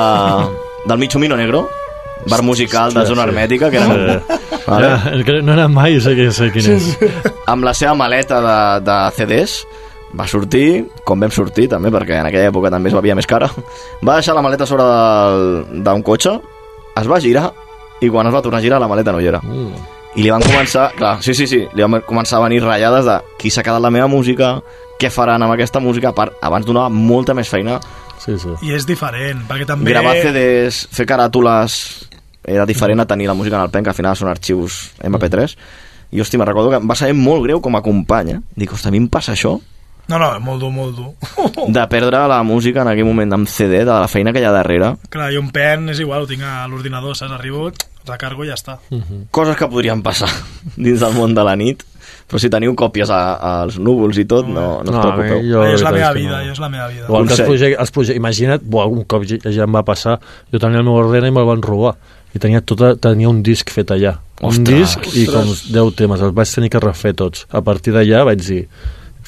del 0.89 0.97
Michumino 0.97 1.37
Negro, 1.37 1.67
bar 2.25 2.41
musical 2.41 2.95
de 2.97 3.05
zona 3.05 3.27
hermètica, 3.29 3.69
que 3.69 3.77
era... 3.77 4.17
Vale. 4.65 4.89
Ja, 4.89 5.21
que 5.25 5.37
no 5.45 5.53
anat 5.53 5.69
mai, 5.69 5.99
sé, 6.01 6.15
que, 6.17 6.31
sé 6.33 6.49
quin 6.53 6.73
és. 6.73 6.89
amb 7.45 7.63
la 7.69 7.75
seva 7.77 7.93
maleta 7.97 8.41
de, 8.41 8.57
de 8.89 8.97
CDs, 9.19 9.59
va 10.17 10.27
sortir, 10.27 10.87
com 11.05 11.19
vam 11.21 11.31
sortir 11.33 11.67
també, 11.69 11.91
perquè 11.93 12.17
en 12.19 12.29
aquella 12.29 12.49
època 12.49 12.71
també 12.73 12.89
es 12.89 12.97
bevia 12.97 13.15
més 13.17 13.29
cara, 13.29 13.49
va 14.05 14.17
deixar 14.17 14.35
la 14.37 14.43
maleta 14.45 14.67
sobre 14.69 14.85
d'un 15.85 16.03
cotxe, 16.05 16.35
es 16.99 17.07
va 17.09 17.21
girar, 17.21 17.49
i 18.01 18.09
quan 18.09 18.27
es 18.27 18.33
va 18.33 18.41
tornar 18.41 18.59
a 18.59 18.65
girar 18.65 18.79
la 18.81 18.89
maleta 18.89 19.13
no 19.13 19.21
hi 19.21 19.29
era. 19.29 19.41
Mm. 19.43 19.87
I 20.17 20.25
li 20.25 20.33
van 20.33 20.43
començar, 20.43 20.89
clar, 20.99 21.19
sí, 21.25 21.35
sí, 21.37 21.47
sí, 21.47 21.63
li 21.73 21.85
van 21.85 22.01
començar 22.07 22.39
a 22.39 22.45
venir 22.47 22.63
ratllades 22.65 23.05
de 23.05 23.19
qui 23.39 23.53
s'ha 23.53 23.63
quedat 23.65 23.83
la 23.83 23.93
meva 23.93 24.09
música, 24.09 24.57
què 24.99 25.11
faran 25.13 25.45
amb 25.45 25.55
aquesta 25.55 25.79
música, 25.79 26.11
a 26.11 26.17
part, 26.17 26.39
abans 26.43 26.65
donava 26.67 26.89
molta 26.91 27.35
més 27.37 27.47
feina. 27.51 27.77
Sí, 28.19 28.35
sí. 28.41 28.51
I 28.67 28.73
és 28.75 28.87
diferent, 28.87 29.45
perquè 29.47 29.67
també... 29.69 29.93
Gravar 29.93 30.17
CDs, 30.19 30.81
fer 30.91 31.05
caràtules, 31.07 31.77
era 32.43 32.65
diferent 32.67 32.99
a 32.99 33.07
tenir 33.07 33.29
la 33.29 33.37
música 33.37 33.55
en 33.55 33.63
el 33.63 33.71
pen, 33.71 33.85
que 33.85 33.93
al 33.93 33.95
final 33.95 34.17
són 34.19 34.31
arxius 34.31 34.89
MP3. 35.07 35.55
I, 36.09 36.19
hòstia, 36.19 36.41
me'n 36.41 36.49
recordo 36.49 36.73
que 36.73 36.79
em 36.81 36.89
va 36.89 36.97
saber 36.97 37.15
molt 37.15 37.45
greu 37.45 37.61
com 37.63 37.77
a 37.77 37.83
company, 37.85 38.33
eh? 38.33 38.39
Dic, 38.57 38.73
hòstia, 38.73 38.89
a 38.89 38.95
mi 38.95 38.99
em 38.99 39.07
passa 39.13 39.35
això, 39.37 39.55
No, 40.09 40.17
no, 40.17 40.29
molt 40.41 40.59
dur, 40.63 40.71
molt 40.73 40.95
dur. 40.97 41.11
de 41.75 41.83
perdre 41.91 42.23
la 42.31 42.41
música 42.43 42.81
en 42.81 42.87
aquell 42.91 43.05
moment 43.05 43.33
amb 43.37 43.47
CD, 43.51 43.83
de 43.85 43.93
la 43.93 44.07
feina 44.09 44.33
que 44.33 44.41
hi 44.41 44.47
ha 44.47 44.53
darrere. 44.55 44.95
Clar, 45.13 45.29
i 45.33 45.37
un 45.37 45.51
pen 45.53 45.89
és 45.93 45.99
igual, 46.01 46.25
ho 46.25 46.29
tinc 46.29 46.41
a 46.43 46.63
l'ordinador, 46.67 47.15
saps? 47.15 47.35
Arribo, 47.37 47.69
recargo 48.09 48.43
i 48.43 48.49
ja 48.49 48.57
està. 48.57 48.79
Coses 49.31 49.55
que 49.59 49.67
podrien 49.69 50.01
passar 50.01 50.29
dins 50.75 50.99
del 51.03 51.13
món 51.13 51.35
de 51.37 51.45
la 51.45 51.53
nit, 51.59 51.85
però 52.29 52.41
si 52.41 52.49
teniu 52.49 52.73
còpies 52.77 53.09
a- 53.13 53.37
als 53.61 53.77
núvols 53.81 54.17
i 54.21 54.25
tot, 54.29 54.47
no, 54.49 54.81
no, 54.81 54.89
us 54.89 54.95
No, 54.95 55.01
preocupeu. 55.01 55.37
a 55.37 55.41
mi 55.43 55.51
jo- 55.53 55.63
és 55.75 55.81
la 55.85 55.91
meva 55.93 56.11
vida, 56.17 56.41
no. 56.43 56.51
és 56.53 56.59
la 56.61 56.69
meva 56.73 56.87
vida. 56.89 57.05
Igual 57.05 57.27
que 57.29 57.33
els 57.37 57.41
projectes, 57.45 57.79
els 57.85 57.91
projectes, 57.93 58.17
imagina't, 58.21 58.65
buah, 58.65 58.87
un 58.89 59.03
cop 59.05 59.25
ja, 59.29 59.37
ja 59.45 59.65
em 59.69 59.75
va 59.77 59.83
passar, 59.85 60.17
jo 60.51 60.61
tenia 60.61 60.81
el 60.81 60.85
meu 60.89 60.97
ordena 61.03 61.29
i 61.29 61.33
me'l 61.33 61.45
van 61.49 61.61
robar 61.65 61.95
i 62.33 62.37
tenia, 62.41 62.61
tota, 62.61 62.91
tenia 63.01 63.29
un 63.29 63.39
disc 63.45 63.69
fet 63.73 63.89
allà 63.93 64.15
un 64.41 64.51
Ostres. 64.51 64.67
disc 64.69 65.07
i 65.17 65.23
com 65.25 65.49
10 65.49 65.95
temes 65.97 66.21
els 66.21 66.33
vaig 66.37 66.51
tenir 66.53 66.69
que 66.69 66.81
refer 66.83 67.15
tots 67.17 67.47
a 67.49 67.61
partir 67.65 67.93
d'allà 67.95 68.21
vaig 68.27 68.41
dir 68.45 68.61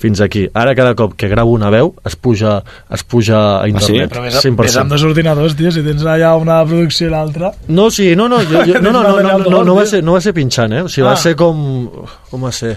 fins 0.02 0.22
aquí. 0.26 0.48
Ara 0.58 0.74
cada 0.78 0.96
cop 0.98 1.14
que 1.16 1.30
gravo 1.32 1.54
una 1.54 1.70
veu 1.74 1.94
es 2.06 2.16
puja, 2.18 2.58
es 2.90 3.04
puja 3.06 3.62
a 3.62 3.68
internet. 3.70 4.10
Però 4.12 4.24
ves, 4.26 4.40
100%. 4.44 4.66
ves 4.66 4.78
amb 4.82 4.92
dos 4.96 5.04
ordinadors, 5.08 5.56
tio, 5.60 5.72
si 5.72 5.84
tens 5.86 6.04
allà 6.04 6.34
una 6.42 6.60
producció 6.66 7.08
i 7.08 7.14
l'altra... 7.14 7.54
No, 7.70 7.90
sí, 7.94 8.12
no, 8.18 8.28
no, 8.32 8.42
jo, 8.44 8.66
jo, 8.68 8.82
no, 8.82 8.92
no, 8.92 9.04
no, 9.04 9.22
no, 9.22 9.38
no, 9.46 9.64
no, 9.70 9.76
va 9.78 9.86
ser, 9.86 10.02
no 10.04 10.18
va 10.18 10.22
ser 10.26 10.34
pinxant, 10.34 10.74
eh? 10.74 10.82
O 10.84 10.90
sigui, 10.90 11.06
Ah. 11.08 11.12
va 11.14 11.22
ser 11.22 11.36
com... 11.40 11.62
Com 12.32 12.44
va 12.50 12.52
ser? 12.56 12.76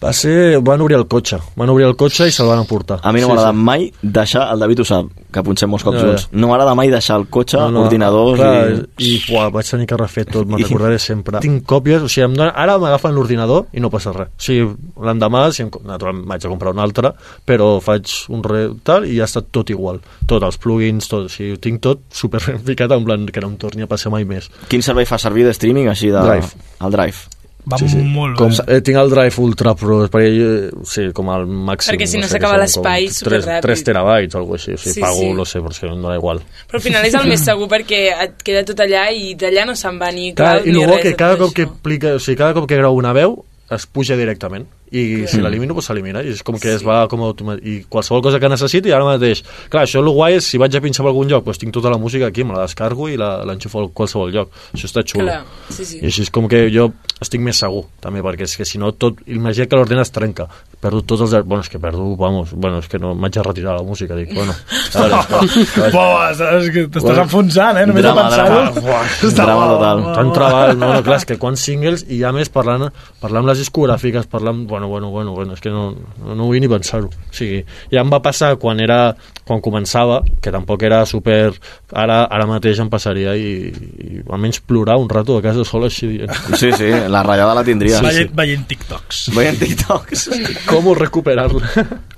Va 0.00 0.12
ser... 0.16 0.58
Van 0.64 0.80
obrir 0.80 0.96
el 0.96 1.04
cotxe. 1.12 1.36
Van 1.60 1.68
obrir 1.68 1.84
el 1.84 1.94
cotxe 2.00 2.24
i 2.30 2.32
se'l 2.32 2.48
van 2.48 2.62
emportar. 2.62 3.00
A 3.04 3.10
mi 3.12 3.20
no 3.20 3.26
Sí, 3.26 3.32
m'agrada 3.34 3.50
sí. 3.52 3.64
mai 3.66 3.82
deixar, 4.00 4.46
el 4.54 4.62
David 4.64 4.80
ho 4.80 4.86
sap, 4.88 5.10
que 5.30 5.42
punxem 5.44 5.68
molts 5.68 5.84
cops 5.84 5.98
Ja, 5.98 6.00
ja. 6.02 6.08
junts, 6.14 6.28
no 6.32 6.48
m'agrada 6.48 6.72
mai 6.78 6.88
deixar 6.88 7.18
el 7.20 7.26
cotxe, 7.28 7.58
No, 7.60 7.68
no, 7.74 7.82
ordinadors 7.84 8.38
clar, 8.40 8.70
i... 8.96 9.10
i 9.10 9.18
uah, 9.34 9.50
vaig 9.52 9.68
tenir 9.68 9.86
que 9.90 9.98
refer 10.00 10.24
tot, 10.30 10.48
me'n 10.48 10.62
recordaré 10.64 10.96
sempre. 10.98 11.42
Tinc 11.44 11.66
còpies, 11.68 12.06
o 12.06 12.08
sigui, 12.08 12.24
em 12.30 12.38
dona, 12.38 12.54
ara 12.56 12.78
m'agafen 12.80 13.12
l'ordinador 13.14 13.66
i 13.76 13.80
no 13.84 13.90
passa 13.92 14.14
res. 14.16 14.30
O 14.40 14.46
sigui, 14.46 14.70
l'endemà, 15.04 15.42
si 15.52 15.66
em, 15.66 15.70
naturalment, 15.84 16.24
vaig 16.32 16.46
a 16.48 16.52
comprar 16.54 16.72
un 16.72 16.80
altre, 16.86 17.12
però 17.44 17.68
faig 17.84 18.08
un 18.32 18.40
re, 18.46 18.62
tal, 18.82 19.04
i 19.04 19.18
ja 19.20 19.28
està 19.28 19.42
tot 19.44 19.68
igual. 19.74 20.00
Tot, 20.26 20.40
els 20.48 20.56
plugins, 20.56 21.10
tot, 21.12 21.28
o 21.28 21.34
sigui, 21.34 21.52
ho 21.58 21.60
tinc 21.60 21.82
tot 21.84 22.06
super 22.08 22.40
ben 22.46 22.64
ficat, 22.70 22.96
en 22.96 23.04
plan 23.04 23.28
que 23.28 23.44
no 23.44 23.52
em 23.52 23.58
torni 23.60 23.84
a 23.84 23.90
passar 23.90 24.08
mai 24.16 24.24
més. 24.24 24.48
Quin 24.72 24.80
servei 24.82 25.04
fa 25.04 25.20
servir 25.20 25.44
de 25.44 25.52
streaming 25.52 25.92
així 25.92 26.08
de... 26.08 26.24
Drive. 26.24 26.56
El 26.80 26.96
Drive. 26.96 27.39
Va 27.68 27.76
molt 28.14 28.38
com, 28.38 28.48
bé. 28.56 28.76
eh, 28.76 28.80
tinc 28.80 28.96
el 28.96 29.10
Drive 29.10 29.36
Ultra 29.42 29.74
Pro, 29.74 29.98
perquè, 30.08 30.30
eh, 30.30 30.70
sí, 30.88 31.10
com 31.12 31.28
el 31.34 31.44
màxim. 31.46 31.92
Perquè 31.92 32.06
si 32.08 32.16
no 32.18 32.24
sé 32.24 32.34
s'acaba 32.38 32.54
són, 32.56 32.62
l'espai 32.64 33.04
com 33.06 33.14
superràpid. 33.18 33.44
3, 33.44 33.60
3 33.66 33.84
terabytes 33.84 34.34
o 34.34 34.38
alguna 34.38 34.56
cosa 34.56 34.70
així, 34.70 34.74
o 34.74 34.82
sigui, 34.82 34.94
Sí, 34.94 35.00
pago, 35.00 35.20
sí. 35.20 35.32
no 35.34 35.44
sé, 35.44 35.60
però 35.60 35.70
és 35.70 35.78
que 35.80 35.86
em 35.86 36.02
dona 36.02 36.16
igual. 36.16 36.40
Però 36.70 36.80
al 36.80 36.86
final 36.86 37.04
és 37.04 37.14
el 37.14 37.28
més 37.28 37.44
segur 37.44 37.68
perquè 37.68 38.00
et 38.24 38.42
queda 38.42 38.64
tot 38.64 38.80
allà 38.80 39.04
i 39.12 39.34
d'allà 39.34 39.66
no 39.66 39.74
se'n 39.76 40.00
va 40.00 40.10
ni 40.10 40.32
Clar, 40.34 40.62
cloud 40.62 40.66
I 40.66 40.72
ni 40.72 40.82
el 40.82 40.88
bo 40.90 40.96
que 41.02 41.14
cada 41.16 41.36
cop 41.36 41.52
que, 41.54 41.62
aplica, 41.68 42.14
o 42.14 42.18
sigui, 42.18 42.36
cada 42.38 42.54
cop 42.54 42.66
que 42.66 42.76
grau 42.80 42.96
una 42.96 43.12
veu 43.12 43.44
es 43.70 43.86
puja 43.86 44.16
directament 44.16 44.66
i 44.92 45.26
si 45.30 45.38
l'elimino 45.40 45.74
pues 45.74 45.86
s'elimina. 45.86 46.22
I 46.22 46.32
és 46.34 46.42
com 46.42 46.58
que 46.58 46.72
es 46.74 46.82
va 46.86 47.06
com 47.08 47.22
i 47.62 47.84
qualsevol 47.88 48.22
cosa 48.22 48.40
que 48.40 48.48
necessiti 48.48 48.90
ara 48.92 49.04
mateix. 49.04 49.42
Clar, 49.70 49.84
això 49.86 50.00
el 50.02 50.10
guai 50.10 50.34
és 50.40 50.44
si 50.50 50.58
vaig 50.58 50.74
a 50.76 50.80
pinxar 50.80 51.04
per 51.04 51.12
algun 51.12 51.28
lloc 51.30 51.44
doncs 51.44 51.58
tinc 51.58 51.72
tota 51.72 51.90
la 51.90 51.98
música 51.98 52.26
aquí, 52.26 52.42
me 52.44 52.54
la 52.54 52.62
descargo 52.66 53.08
i 53.08 53.16
la- 53.16 53.44
l'enxufo 53.44 53.84
a 53.84 53.88
qualsevol 53.94 54.32
lloc, 54.32 54.50
això 54.74 54.86
està 54.90 55.04
xulo. 55.06 55.26
Clar, 55.26 55.44
sí, 55.70 55.84
sí. 55.84 55.98
i 56.02 56.06
així 56.06 56.22
és 56.22 56.30
com 56.30 56.48
que 56.48 56.68
jo 56.74 56.90
estic 57.20 57.40
més 57.40 57.56
segur 57.56 57.84
també 58.00 58.20
perquè 58.22 58.42
és 58.48 58.56
que 58.56 58.64
si 58.64 58.78
no 58.78 58.92
tot 58.92 59.20
imagina 59.26 59.66
que 59.66 59.76
l'ordena 59.76 60.02
es 60.02 60.10
trenca 60.10 60.48
perdo 60.80 61.02
tots 61.04 61.20
els... 61.26 61.34
bueno, 61.44 61.60
és 61.60 61.68
que 61.68 61.78
perdo, 61.78 62.16
vamos 62.16 62.52
bueno, 62.56 62.78
és 62.80 62.88
que 62.88 62.98
no 62.98 63.14
m'haig 63.14 63.34
de 63.36 63.42
retirar 63.44 63.74
la 63.76 63.82
música 63.84 64.16
dic, 64.16 64.30
bueno, 64.34 64.54
a 64.54 65.02
veure, 65.02 65.18
és 65.44 65.52
que- 65.68 65.90
Buah, 65.94 66.30
és 66.32 66.70
que 66.72 66.84
t'estàs 66.88 67.02
Bueno, 67.04 67.24
enfonsant, 67.26 67.76
eh? 67.82 67.86
Només 67.86 68.02
drama, 68.02 68.22
de 68.22 68.28
pensar-ho. 68.30 68.60
drama. 68.62 68.80
Buah, 68.86 69.02
Està 69.20 69.44
drama 69.44 69.66
bo, 69.66 69.74
total. 69.76 70.02
bo, 70.06 70.14
Tant 70.16 70.32
treball, 70.38 70.72
no, 70.80 70.92
no, 70.94 71.02
clar, 71.06 71.18
és 71.20 71.26
que 71.28 71.38
quants 71.42 71.60
singles 71.68 72.06
i 72.08 72.22
a 72.24 72.32
més 72.32 72.48
parlant, 72.52 72.86
parlant 73.20 73.42
amb 73.44 73.52
les 73.52 73.60
discogràfiques, 73.64 74.26
parlant, 74.32 74.64
bueno, 74.70 74.88
bueno, 74.88 75.10
bueno, 75.12 75.34
bueno 75.36 75.52
és 75.54 75.60
que 75.60 75.70
no, 75.74 75.90
no, 76.24 76.34
no 76.34 76.48
vull 76.48 76.60
ni 76.64 76.68
pensar-ho. 76.72 77.10
O 77.12 77.34
sigui, 77.36 77.60
ja 77.92 78.00
em 78.00 78.10
va 78.12 78.22
passar 78.24 78.54
quan 78.60 78.80
era 78.80 79.14
quan 79.50 79.58
començava, 79.60 80.20
que 80.40 80.52
tampoc 80.54 80.82
era 80.86 81.02
super... 81.10 81.50
Ara, 81.90 82.20
ara 82.30 82.44
mateix 82.46 82.78
em 82.78 82.86
passaria 82.88 83.32
i, 83.34 83.48
i 83.66 84.20
almenys 84.30 84.60
plorar 84.62 84.94
un 85.02 85.08
rato 85.10 85.34
a 85.36 85.42
casa 85.42 85.64
sola 85.66 85.88
així 85.90 86.06
dient. 86.12 86.30
Sí, 86.54 86.70
sí, 86.78 86.86
la 87.10 87.24
ratllada 87.26 87.56
la 87.58 87.64
tindria. 87.66 87.98
Sí, 87.98 88.04
sí. 88.06 88.12
Veient, 88.14 88.36
veient 88.38 88.66
TikToks. 88.70 89.24
Veient 89.34 89.58
TikToks. 89.58 90.28
Com 90.70 90.92
recuperar-la? 90.96 91.72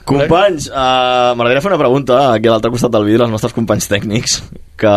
Companys, 0.05 0.67
uh, 0.69 1.33
m'agradaria 1.39 1.63
fer 1.63 1.71
una 1.71 1.81
pregunta 1.81 2.19
aquí 2.33 2.51
a 2.51 2.57
l'altre 2.57 2.73
costat 2.75 2.93
del 2.93 3.07
vídeo 3.07 3.23
als 3.23 3.33
nostres 3.33 3.55
companys 3.55 3.87
tècnics 3.91 4.41
que 4.83 4.93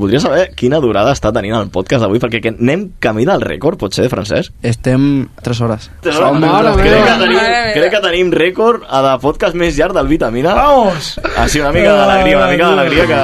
voldria 0.00 0.20
saber 0.22 0.46
quina 0.56 0.78
durada 0.80 1.12
està 1.12 1.28
tenint 1.36 1.52
el 1.58 1.68
podcast 1.74 2.00
d'avui 2.04 2.20
perquè 2.22 2.40
que 2.40 2.54
anem 2.54 2.86
camí 3.02 3.26
del 3.28 3.44
rècord, 3.44 3.76
pot 3.80 3.92
ser, 3.92 4.08
Francesc? 4.08 4.54
Estem 4.64 5.26
3 5.44 5.60
hores. 5.66 5.90
Oh, 6.16 6.32
mare 6.32 6.72
crec, 6.78 6.88
meva. 6.94 7.04
que 7.04 7.18
tenim, 7.26 7.42
crec 7.76 7.92
que 7.92 8.02
tenim 8.06 8.32
rècord 8.32 8.88
a 8.88 9.02
de 9.04 9.12
podcast 9.20 9.58
més 9.58 9.76
llarg 9.76 9.96
del 9.98 10.08
Vitamina. 10.08 10.56
Vamos! 10.56 11.12
Sí, 11.52 11.60
una 11.60 11.74
mica 11.76 11.92
d'alegria, 11.92 12.40
una 12.40 12.50
mica 12.54 12.72
d'alegria 12.72 13.06
que... 13.12 13.20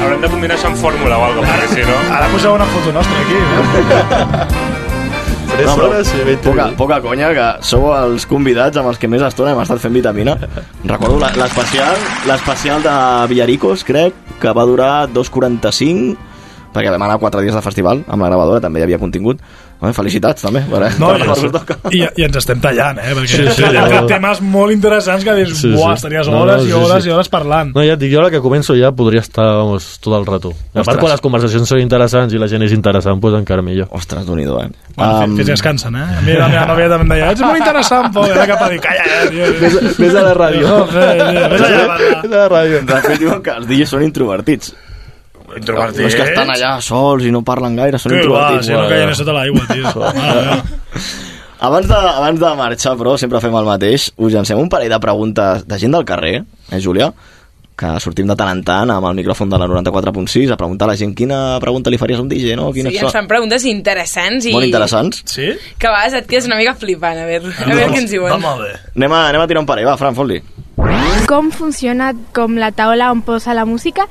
Haurem 0.00 0.24
de 0.24 0.32
combinar 0.32 0.56
això 0.56 0.72
amb 0.72 0.80
fórmula 0.80 1.20
o 1.20 1.28
alguna 1.28 1.60
cosa, 1.60 1.72
si 1.76 1.84
no... 1.84 2.00
Ara 2.16 2.32
poseu 2.32 2.56
una 2.56 2.72
foto 2.72 2.96
nostra 2.96 3.24
aquí, 3.26 3.40
eh? 3.42 4.60
3 5.52 5.66
No, 5.66 5.74
hores 5.84 6.08
i 6.16 6.24
20 6.24 6.42
poca, 6.48 6.64
poca 6.78 6.98
conya, 7.04 7.28
que 7.36 7.46
sou 7.66 7.90
els 7.94 8.24
convidats 8.26 8.78
amb 8.80 8.88
els 8.88 8.98
que 8.98 9.08
més 9.10 9.22
estona 9.22 9.52
hem 9.52 9.60
estat 9.62 9.82
fent 9.82 9.92
vitamina. 9.94 10.34
Recordo 10.84 11.18
la- 11.20 11.32
l'especial 11.36 11.96
l'especial 12.26 12.82
de 12.82 12.94
Villaricos, 13.28 13.84
crec, 13.84 14.14
que 14.40 14.52
va 14.52 14.64
durar 14.64 15.08
2.45, 15.12 16.16
perquè 16.72 16.90
vam 16.90 17.02
anar 17.04 17.18
4 17.20 17.42
dies 17.44 17.54
de 17.54 17.60
festival 17.62 18.02
amb 18.08 18.22
la 18.22 18.28
gravadora, 18.32 18.60
també 18.64 18.80
hi 18.80 18.84
havia 18.84 18.98
contingut. 18.98 19.40
Home, 19.82 19.90
felicitats, 19.96 20.44
també. 20.46 20.60
Per, 20.70 20.78
No, 21.02 21.08
per 21.10 21.24
i, 21.26 21.48
toca. 21.50 21.74
i, 21.90 22.00
i 22.22 22.22
ens 22.22 22.36
estem 22.38 22.60
tallant, 22.62 23.00
eh? 23.02 23.14
Perquè 23.18 23.26
Sí, 23.32 23.46
sí, 23.56 23.64
hi 23.66 23.76
ha 23.80 23.88
jo- 23.90 24.06
temes 24.06 24.38
molt 24.46 24.70
interessants 24.70 25.24
que 25.26 25.34
dius, 25.40 25.56
Sí, 25.58 25.72
buah, 25.74 25.96
sí. 25.96 26.04
estaries 26.04 26.28
No, 26.30 26.36
no, 26.36 26.42
hores 26.44 26.62
sí, 26.62 26.68
i 26.68 26.72
hores 26.78 27.02
sí. 27.02 27.08
i 27.10 27.12
hores 27.16 27.28
parlant. 27.32 27.72
No, 27.74 27.82
ja 27.82 27.96
et 27.96 27.98
dic, 27.98 28.12
jo 28.14 28.20
a 28.20 28.28
la 28.28 28.30
que 28.30 28.38
començo 28.44 28.76
ja 28.78 28.92
podria 28.94 29.18
estar 29.24 29.44
vamos, 29.56 29.98
tot 29.98 30.14
el 30.20 30.24
rato. 30.28 30.52
I 30.52 30.54
a 30.54 30.84
part, 30.84 30.86
Ostres. 30.86 31.00
quan 31.02 31.10
les 31.16 31.20
conversacions 31.26 31.68
són 31.74 31.80
interessants 31.82 32.32
i 32.32 32.38
la 32.38 32.46
gent 32.46 32.62
és 32.62 32.72
interessant, 32.78 33.18
doncs 33.20 33.40
encara 33.40 33.62
millor. 33.66 33.88
Ostres, 33.90 34.22
déu 34.24 34.36
nhi 34.38 34.44
eh? 34.46 34.70
Bueno, 34.94 35.18
Um, 35.24 35.36
fins 35.36 35.48
que 35.48 35.54
es 35.58 35.62
cansen, 35.62 35.96
eh? 35.96 36.06
A 36.18 36.20
mi 36.22 36.32
la 36.38 36.46
meva 36.48 36.66
nòvia 36.70 36.88
també 36.88 37.02
em 37.02 37.08
deia, 37.16 37.32
ets 37.32 37.40
molt 37.42 37.58
interessant. 37.58 38.14
I 38.22 38.30
ara 38.30 38.46
cap 38.46 38.62
a 38.62 38.70
dir, 38.70 38.78
calla, 38.80 39.02
eh, 39.02 39.28
tio. 39.34 39.50
Vés, 39.60 39.98
vés 39.98 40.14
a 40.14 40.22
la 40.22 40.34
ràdio. 40.38 40.62
No, 40.62 40.86
allà 40.86 41.44
a 41.44 41.48
parlar. 41.50 42.22
Vés 42.22 42.32
a 42.32 42.36
la 42.36 42.48
ràdio. 42.54 42.84
de 42.86 43.00
fet, 43.02 43.18
diuen 43.18 43.42
que 43.42 43.50
els 43.50 43.66
DJs 43.66 43.88
són 43.96 44.02
introvertits. 44.06 44.74
Introvertits? 45.56 46.00
No 46.02 46.08
és 46.08 46.14
que 46.16 46.28
estan 46.30 46.50
allà 46.54 46.72
sols 46.84 47.24
i 47.28 47.32
no 47.34 47.42
parlen 47.44 47.76
gaire, 47.76 47.98
són 48.00 48.12
Que 48.14 48.22
va, 48.22 48.22
introvertits. 48.24 48.66
si 48.66 48.72
no 48.72 48.88
caien 48.88 49.10
a 49.12 49.14
sota 49.18 49.34
l'aigua, 49.36 49.66
tio. 49.72 49.92
Abans 51.62 51.86
de, 51.86 51.94
abans 51.94 52.40
de 52.40 52.48
marxar, 52.58 52.96
però, 52.98 53.12
sempre 53.20 53.38
fem 53.38 53.54
el 53.54 53.68
mateix. 53.68 54.08
Us 54.18 54.32
llancem 54.34 54.58
un 54.58 54.66
parell 54.68 54.90
de 54.90 54.98
preguntes 54.98 55.62
de 55.68 55.78
gent 55.78 55.92
del 55.94 56.04
carrer, 56.08 56.40
eh, 56.72 56.80
Júlia? 56.82 57.12
Que 57.78 57.92
sortim 58.02 58.26
de 58.28 58.34
tant 58.36 58.50
en 58.50 58.64
tant 58.66 58.90
amb 58.90 59.06
el 59.08 59.14
micròfon 59.16 59.48
de 59.48 59.58
la 59.62 59.68
94.6 59.70 60.50
a 60.52 60.56
preguntar 60.58 60.88
a 60.88 60.90
la 60.90 60.96
gent 60.98 61.14
quina 61.16 61.38
pregunta 61.62 61.90
li 61.90 61.98
faries 62.02 62.18
a 62.18 62.22
un 62.22 62.28
DJ, 62.28 62.56
no? 62.58 62.66
Quines 62.74 62.92
Sí, 62.92 62.98
ens 63.00 63.14
fan 63.14 63.28
preguntes 63.30 63.64
interessants 63.70 64.44
i 64.50 64.52
Molt 64.52 64.66
interessants. 64.66 65.22
Sí? 65.24 65.52
que 65.78 65.86
a 65.86 65.92
vegades 65.94 66.18
et 66.18 66.26
quedes 66.28 66.46
una 66.50 66.58
mica 66.58 66.74
flipant. 66.74 67.22
A 67.22 67.26
veure, 67.30 67.48
a 67.54 67.68
veure 67.70 67.88
què 67.94 68.02
ens 68.02 68.10
diuen. 68.10 68.34
Anem 68.34 69.12
a, 69.14 69.22
anem 69.30 69.40
a 69.40 69.46
tirar 69.46 69.62
un 69.62 69.70
parell, 69.70 69.86
va, 69.88 69.96
Fran, 69.96 70.18
fot-li. 70.18 70.40
Com 71.30 71.52
funciona 71.54 72.10
com 72.34 72.58
la 72.58 72.72
taula 72.74 73.12
on 73.14 73.22
posa 73.22 73.54
la 73.54 73.64
música? 73.64 74.04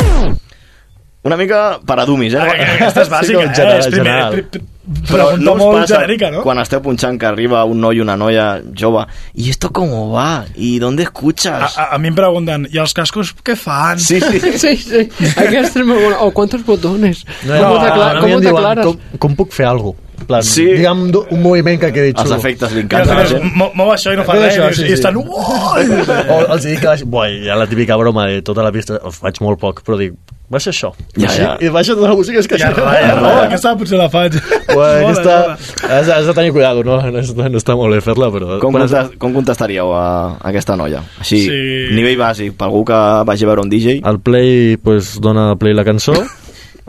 Una 1.24 1.38
mica 1.38 1.78
per 1.86 2.00
a 2.02 2.06
dummies, 2.10 2.34
eh? 2.34 2.40
Aquesta 2.42 3.04
és 3.06 3.10
bàsica, 3.12 3.42
com 3.46 3.54
general, 3.54 3.76
eh? 3.76 3.80
És 3.84 3.88
primer, 3.94 4.06
general. 4.06 4.32
pri- 4.34 4.44
pri- 4.50 4.68
Pregunta 5.08 5.38
no 5.46 5.52
us 5.54 5.60
molt 5.60 5.76
passa 5.78 6.00
genèrica, 6.00 6.32
no? 6.34 6.42
Quan 6.42 6.58
esteu 6.60 6.82
punxant 6.82 7.20
que 7.22 7.28
arriba 7.30 7.62
un 7.70 7.78
noi 7.80 8.00
i 8.00 8.02
una 8.02 8.16
noia 8.18 8.48
jove 8.76 9.04
¿Y 9.36 9.52
esto 9.52 9.70
cómo 9.72 10.10
va? 10.12 10.46
¿Y 10.56 10.80
dónde 10.80 11.04
escuchas? 11.04 11.78
A, 11.78 11.84
a, 11.84 11.96
a 11.96 11.98
mi 12.02 12.10
em 12.10 12.16
pregunten, 12.18 12.66
i 12.74 12.80
els 12.82 12.94
cascos 12.98 13.36
què 13.46 13.56
fan? 13.56 14.00
Sí, 14.02 14.20
sí. 14.20 14.42
Sí, 14.64 14.76
sí. 14.82 15.04
Aquesta 15.38 15.80
és 15.80 15.86
molt 15.86 16.02
bona. 16.02 16.18
O 16.26 16.32
quantos 16.34 16.66
botones? 16.66 17.22
No, 17.46 17.54
com 17.62 17.78
mi 17.78 18.22
com 18.22 18.32
ho 18.34 18.40
diuen, 18.42 18.44
declares? 18.50 18.86
Com, 18.90 19.20
com 19.28 19.36
puc 19.44 19.54
fer 19.54 19.70
alguna 19.70 19.94
cosa? 19.94 20.08
Plan, 20.28 20.44
Sí. 20.44 20.66
Digue'm 20.66 21.08
un 21.32 21.42
moviment 21.42 21.80
que 21.80 21.92
quedi 21.94 22.12
xulo. 22.14 22.28
Els 22.28 22.38
efectes 22.40 22.74
li 22.74 22.82
encanten. 22.86 23.18
eh? 23.38 23.52
mo- 23.56 23.72
mou 23.76 23.92
això 23.94 24.14
i 24.14 24.18
no 24.20 24.24
fa 24.28 24.34
res, 24.38 24.58
això, 24.58 24.70
sí, 24.74 24.84
i 24.84 24.88
sí. 24.88 24.94
estan... 25.00 25.18
O 25.18 26.42
els 26.54 26.64
dic 26.68 26.82
que. 26.84 26.98
Buah, 27.06 27.32
ha 27.52 27.56
la 27.58 27.68
típica 27.68 27.96
broma 27.98 28.28
de 28.28 28.42
tota 28.46 28.64
la 28.64 28.72
pista, 28.72 29.00
ho 29.02 29.12
faig 29.12 29.40
molt 29.42 29.60
poc, 29.62 29.82
però 29.88 29.98
dic, 30.00 30.14
baixa 30.52 30.72
això. 30.74 30.92
Ja, 31.16 31.30
ja. 31.32 31.52
I 31.64 31.70
baixa 31.72 31.96
tota 31.96 32.10
la 32.12 32.16
música, 32.20 32.40
és 32.42 32.48
que 32.48 32.58
Ja, 32.60 32.70
això... 32.72 32.84
ja, 32.84 33.14
ja, 33.16 33.36
aquesta 33.48 33.74
potser 33.80 33.98
la 34.00 34.10
faig. 34.12 34.36
Bueno, 34.72 35.08
aquesta, 35.10 35.38
has, 35.88 36.10
has 36.10 36.26
de 36.28 36.34
tenir 36.38 36.52
cuidado, 36.56 36.84
no? 36.84 37.00
No 37.12 37.20
està, 37.24 37.48
no 37.50 37.58
està 37.62 37.76
molt 37.80 37.96
bé 37.96 38.02
fer-la, 38.04 38.30
però... 38.34 38.60
Com, 38.62 38.76
Quan 38.76 38.86
contest, 38.88 39.18
com 39.22 39.34
contestaríeu 39.40 39.94
a, 39.96 40.06
a 40.38 40.52
aquesta 40.52 40.76
noia? 40.80 41.02
Així, 41.24 41.42
Sí. 41.48 41.62
nivell 41.96 42.20
bàsic, 42.20 42.54
per 42.60 42.68
algú 42.70 42.84
que 42.88 43.00
vagi 43.28 43.48
a 43.48 43.52
veure 43.52 43.64
un 43.66 43.72
DJ? 43.72 44.02
El 44.08 44.20
play 44.24 44.78
pues, 44.78 45.16
dona 45.24 45.54
play 45.60 45.74
la 45.78 45.84
cançó, 45.88 46.14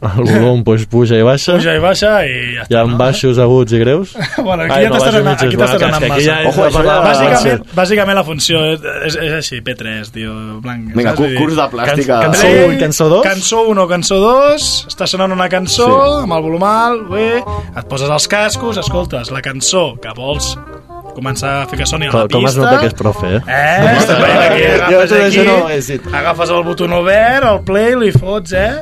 el 0.02 0.24
volum 0.26 0.64
pues, 0.66 0.84
puja 0.92 1.14
i 1.16 1.22
baixa, 1.22 1.54
Puja 1.56 1.74
i 1.76 1.80
baixa 1.82 2.10
i 2.26 2.34
ja 2.56 2.64
hi 2.68 2.74
ha 2.74 2.84
baixos 2.98 3.38
aguts 3.38 3.72
i 3.72 3.78
greus. 3.78 4.14
Bueno, 4.42 4.64
aquí 4.64 4.72
Ai, 4.74 4.84
ja 4.84 4.90
no, 4.90 4.96
t'estàs 4.98 5.18
anant, 5.20 5.36
aquí 5.46 5.56
t'estàs 5.56 5.82
anant 5.86 6.06
massa. 6.08 6.20
ja 6.26 6.36
Ojo, 6.48 6.64
això 6.66 6.82
la 6.82 6.96
ja- 6.96 7.04
bàsicament, 7.06 7.66
bàsicament 7.76 8.18
la 8.18 8.24
funció 8.26 8.64
és, 8.72 8.80
és, 9.06 9.16
és 9.28 9.32
així, 9.38 9.60
P3, 9.62 10.10
tio, 10.12 10.32
blanc. 10.64 10.88
Vinga, 10.96 11.12
saps? 11.14 11.20
cu- 11.22 11.38
curs 11.38 11.56
de 11.60 11.68
plàstica. 11.76 12.20
Cançó 12.26 12.40
Play, 12.48 12.64
un 12.68 12.74
i 12.74 12.78
cançó 12.82 13.08
dos. 13.12 13.22
Cançó 13.28 13.62
1 13.70 13.82
o 13.84 13.88
cançó 13.88 14.18
2, 14.24 14.68
està 14.90 15.06
sonant 15.06 15.32
una 15.38 15.48
cançó 15.52 15.86
Sí. 15.86 16.22
amb 16.24 16.32
el 16.38 16.42
volum 16.48 16.64
alt, 16.66 17.06
bé, 17.12 17.28
et 17.76 17.86
poses 17.88 18.10
els 18.10 18.26
cascos, 18.28 18.76
escoltes 18.82 19.30
la 19.30 19.40
cançó 19.42 19.92
que 20.02 20.10
vols 20.16 20.56
començar 21.16 21.52
a 21.62 21.66
fer 21.70 21.78
que 21.80 21.86
soni 21.86 22.06
a 22.08 22.12
la 22.12 22.12
Com, 22.12 22.28
pista. 22.28 22.38
com 22.38 22.46
es 22.48 22.56
nota 22.56 22.78
que 22.80 22.86
és 22.90 22.94
profe, 22.98 23.30
eh? 23.36 23.40
Eh, 23.46 23.96
està 24.00 24.16
veient 24.20 24.42
aquí, 24.46 24.62
Jo 24.62 25.00
agafes 25.00 25.12
aquí, 25.12 25.22
això 25.28 25.44
no 25.46 25.56
dit. 25.88 26.08
agafes 26.22 26.50
el 26.56 26.62
botó 26.64 26.84
obert, 26.98 27.44
el 27.52 27.60
play, 27.68 27.94
li 27.96 28.12
fots, 28.12 28.52
eh? 28.52 28.72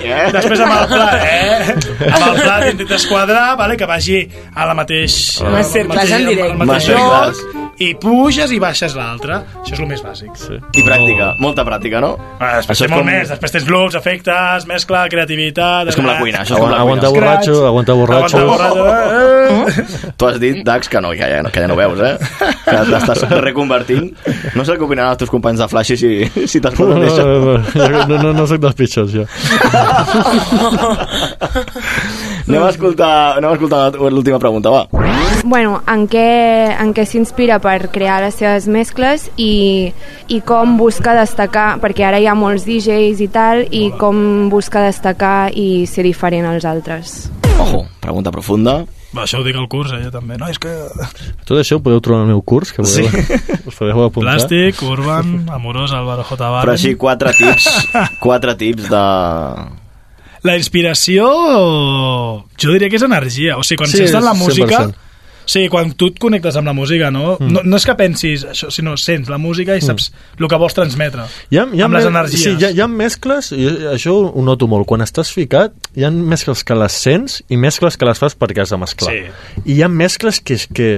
Eh? 0.00 0.30
Després 0.32 0.60
amb 0.60 0.76
el 0.76 0.86
plat, 0.94 1.14
eh? 1.24 1.74
Amb 2.14 2.26
el 2.30 2.40
plat 2.42 2.68
intentes 2.72 3.06
quadrar, 3.06 3.56
vale? 3.56 3.76
que 3.76 3.86
vagi 3.86 4.22
a 4.54 4.66
la 4.66 4.74
mateix... 4.74 5.40
Ah. 5.42 5.50
Masterclass 5.56 6.10
en 6.18 6.26
directe. 6.26 6.50
al 6.52 6.58
mateix 6.58 6.88
lloc, 6.88 7.69
i 7.80 7.94
puges 7.96 8.50
i 8.52 8.58
baixes 8.60 8.92
l'altre. 8.96 9.38
Això 9.62 9.72
és 9.76 9.80
el 9.80 9.86
més 9.88 10.02
bàsic. 10.04 10.34
Sí. 10.36 10.58
I 10.76 10.82
pràctica, 10.84 11.30
molta 11.40 11.64
pràctica, 11.64 12.00
no? 12.04 12.10
Ah, 12.38 12.58
després 12.58 12.82
és 12.84 12.90
molt 12.92 13.00
com- 13.02 13.08
més, 13.10 13.30
després 13.32 13.54
tens 13.54 13.68
loops, 13.72 13.94
efectes, 13.96 14.66
mescla, 14.68 15.06
creativitat... 15.12 15.88
És 15.88 15.96
com 15.96 16.04
la 16.08 16.18
cuina, 16.20 16.42
això 16.44 16.58
és 16.58 16.60
com 16.60 16.68
la 16.70 16.80
Aguanta 16.84 17.08
cuina. 17.08 17.24
borratxo, 17.24 17.54
aguanta 17.70 17.96
borratxo. 17.96 18.42
Aguanta 18.44 18.68
borratxo, 18.76 20.04
eh? 20.10 20.12
Tu 20.20 20.26
has 20.28 20.38
dit, 20.42 20.60
Dax, 20.66 20.88
que 20.92 21.00
no, 21.00 21.10
que 21.16 21.24
ja, 21.24 21.40
no, 21.42 21.50
que 21.54 21.60
ja 21.64 21.68
no 21.72 21.76
veus, 21.78 22.00
eh? 22.04 22.12
Que 22.66 22.76
t'estàs 22.90 23.24
reconvertint. 23.40 24.10
No 24.58 24.64
sé 24.68 24.76
què 24.76 24.84
opinaran 24.84 25.14
els 25.14 25.22
teus 25.24 25.32
companys 25.32 25.62
de 25.64 25.68
Flash 25.72 25.94
si, 25.96 26.12
si 26.46 26.60
t'has 26.60 26.76
No, 26.76 26.84
posat 26.84 27.00
no, 27.00 27.08
això. 27.08 27.24
no, 27.80 28.04
no, 28.12 28.20
no, 28.26 28.32
no 28.42 28.46
soc 28.50 28.60
dels 28.60 28.76
pitjors, 28.76 29.16
jo. 29.16 29.24
Anem 32.48 32.62
a 32.64 32.70
escoltar, 32.70 33.12
anem 33.38 33.50
a 33.50 33.54
escoltar 33.56 33.82
l'última 34.10 34.38
pregunta, 34.42 34.70
va. 34.72 34.86
Bueno, 35.44 35.80
en 35.88 36.06
què, 36.10 36.26
en 36.82 36.90
què 36.96 37.04
s'inspira 37.08 37.58
per 37.62 37.69
crear 37.92 38.20
les 38.24 38.34
seves 38.34 38.66
mescles 38.66 39.28
i, 39.36 39.92
i 40.28 40.40
com 40.46 40.76
busca 40.78 41.14
destacar, 41.14 41.78
perquè 41.80 42.04
ara 42.08 42.18
hi 42.20 42.26
ha 42.26 42.34
molts 42.34 42.66
DJs 42.66 43.20
i 43.22 43.28
tal, 43.32 43.64
i 43.70 43.90
com 44.00 44.48
busca 44.50 44.82
destacar 44.84 45.50
i 45.54 45.86
ser 45.86 46.02
diferent 46.04 46.46
als 46.50 46.64
altres. 46.68 47.30
Ojo, 47.60 47.84
pregunta 48.00 48.32
profunda. 48.32 48.80
Va, 49.10 49.24
això 49.24 49.40
ho 49.40 49.44
dic 49.44 49.56
al 49.58 49.66
curs, 49.68 49.90
eh, 49.92 50.04
jo 50.04 50.10
també. 50.14 50.36
No, 50.38 50.46
és 50.48 50.58
que... 50.62 50.70
Tot 51.44 51.58
això 51.58 51.80
ho 51.80 51.82
podeu 51.82 51.98
trobar 52.00 52.22
al 52.22 52.28
meu 52.30 52.42
curs, 52.46 52.70
que 52.72 52.82
podeu, 52.84 53.08
us 53.66 53.74
podeu 53.74 54.04
apuntar. 54.04 54.36
Plàstic, 54.36 54.78
Urban, 54.86 55.48
Amorós, 55.50 55.90
Álvaro 55.92 56.22
J. 56.22 56.38
Barren. 56.38 56.62
Però 56.62 56.76
així, 56.76 56.94
quatre 56.96 57.32
tips, 57.34 57.66
quatre 58.24 58.54
tips 58.60 58.86
de... 58.90 59.04
La 60.46 60.54
inspiració, 60.56 61.26
jo 62.56 62.72
diria 62.72 62.88
que 62.88 62.96
és 62.96 63.04
energia. 63.04 63.58
O 63.60 63.64
sigui, 63.66 63.82
quan 63.82 63.90
Sí, 63.92 63.98
sí, 63.98 64.08
sents 64.08 64.24
la 64.24 64.32
música... 64.38 64.84
100%. 64.86 65.06
Sí, 65.50 65.64
quan 65.70 65.90
tu 65.98 66.10
et 66.12 66.18
connectes 66.22 66.54
amb 66.60 66.68
la 66.70 66.74
música, 66.76 67.08
no? 67.10 67.32
Mm. 67.40 67.50
no, 67.50 67.62
no 67.66 67.78
és 67.80 67.86
que 67.88 67.94
pensis 67.98 68.44
això, 68.52 68.68
sinó 68.70 68.94
sents 69.00 69.30
la 69.32 69.38
música 69.42 69.74
i 69.74 69.82
saps 69.82 70.10
mm. 70.12 70.38
el 70.38 70.50
que 70.52 70.58
vols 70.62 70.76
transmetre. 70.76 71.24
Hi 71.50 71.58
ha, 71.58 71.64
hi 71.74 71.82
ha 71.82 71.88
amb 71.88 71.96
les 71.98 72.06
energies. 72.06 72.44
Sí, 72.44 72.52
hi 72.54 72.68
ha, 72.68 72.70
hi 72.76 72.82
ha 72.84 72.86
mescles, 72.90 73.50
i 73.56 73.66
això 73.96 74.14
ho 74.28 74.44
noto 74.46 74.68
molt, 74.70 74.86
quan 74.90 75.02
estàs 75.02 75.32
ficat, 75.34 75.74
hi 75.98 76.06
ha 76.06 76.12
mescles 76.14 76.62
que 76.66 76.76
les 76.78 76.98
sents 77.06 77.40
i 77.50 77.58
mescles 77.58 77.98
que 77.98 78.06
les 78.06 78.22
fas 78.22 78.36
perquè 78.38 78.62
has 78.62 78.74
de 78.74 78.78
mesclar. 78.78 79.14
Sí. 79.16 79.64
I 79.64 79.78
hi 79.78 79.82
ha 79.82 79.90
mescles 79.90 80.38
que, 80.38 80.58
és 80.60 80.68
que 80.70 80.90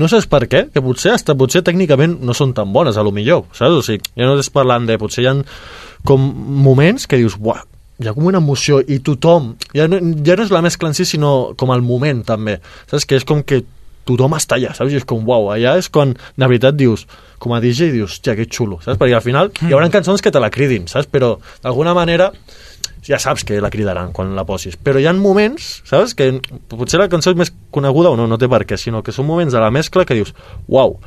no 0.00 0.08
saps 0.08 0.30
per 0.30 0.46
què, 0.48 0.66
que 0.72 0.84
potser 0.84 1.12
hasta 1.16 1.36
potser 1.36 1.60
tècnicament 1.66 2.16
no 2.24 2.36
són 2.36 2.54
tan 2.56 2.72
bones, 2.72 2.96
a 2.96 3.04
lo 3.04 3.12
millor, 3.12 3.50
saps? 3.52 3.82
O 3.82 3.84
sigui, 3.84 4.14
ja 4.14 4.28
no 4.28 4.38
estàs 4.38 4.54
parlant 4.54 4.88
de... 4.88 4.96
Potser 5.00 5.26
hi 5.26 5.28
ha 5.28 5.36
com 6.08 6.24
moments 6.64 7.04
que 7.04 7.18
dius, 7.20 7.36
buah, 7.36 7.60
hi 8.00 8.08
ha 8.08 8.14
com 8.16 8.24
una 8.30 8.40
emoció 8.40 8.80
i 8.80 9.02
tothom, 9.04 9.52
ja 9.76 9.84
no, 9.90 10.00
ja 10.24 10.38
no 10.38 10.46
és 10.46 10.54
la 10.54 10.62
mescla 10.64 10.88
en 10.88 10.96
si, 10.96 11.04
sinó 11.04 11.52
com 11.60 11.72
el 11.74 11.84
moment 11.84 12.24
també, 12.24 12.56
saps? 12.88 13.04
Que 13.04 13.20
és 13.20 13.28
com 13.28 13.44
que 13.44 13.60
tothom 14.18 14.36
està 14.38 14.58
allà, 14.58 14.72
saps? 14.76 14.92
I 14.92 15.00
és 15.00 15.06
com, 15.08 15.22
uau, 15.28 15.50
allà 15.54 15.76
és 15.80 15.90
quan 15.92 16.14
de 16.14 16.46
veritat 16.46 16.76
dius, 16.78 17.06
com 17.40 17.54
a 17.56 17.60
DJ 17.62 17.90
dius, 17.94 18.16
hòstia, 18.18 18.36
que 18.38 18.48
xulo, 18.50 18.80
saps? 18.84 18.98
Perquè 19.00 19.16
al 19.18 19.24
final 19.24 19.52
hi 19.62 19.72
haurà 19.72 19.90
cançons 19.92 20.22
que 20.22 20.32
te 20.32 20.42
la 20.42 20.50
cridin, 20.52 20.88
saps? 20.90 21.08
Però 21.10 21.36
d'alguna 21.64 21.94
manera 21.96 22.30
ja 23.06 23.18
saps 23.18 23.44
que 23.48 23.60
la 23.60 23.70
cridaran 23.72 24.12
quan 24.16 24.34
la 24.36 24.44
posis, 24.48 24.76
però 24.76 25.00
hi 25.00 25.08
ha 25.08 25.14
moments, 25.16 25.80
saps? 25.88 26.14
Que 26.18 26.32
potser 26.68 27.00
la 27.00 27.08
cançó 27.12 27.32
és 27.32 27.38
més 27.38 27.52
coneguda 27.72 28.12
o 28.12 28.18
no, 28.18 28.28
no 28.28 28.38
té 28.38 28.48
per 28.50 28.64
què, 28.68 28.78
sinó 28.80 29.04
que 29.06 29.14
són 29.16 29.28
moments 29.28 29.56
de 29.56 29.62
la 29.62 29.72
mescla 29.74 30.04
que 30.08 30.18
dius, 30.18 30.34
uau, 30.68 30.98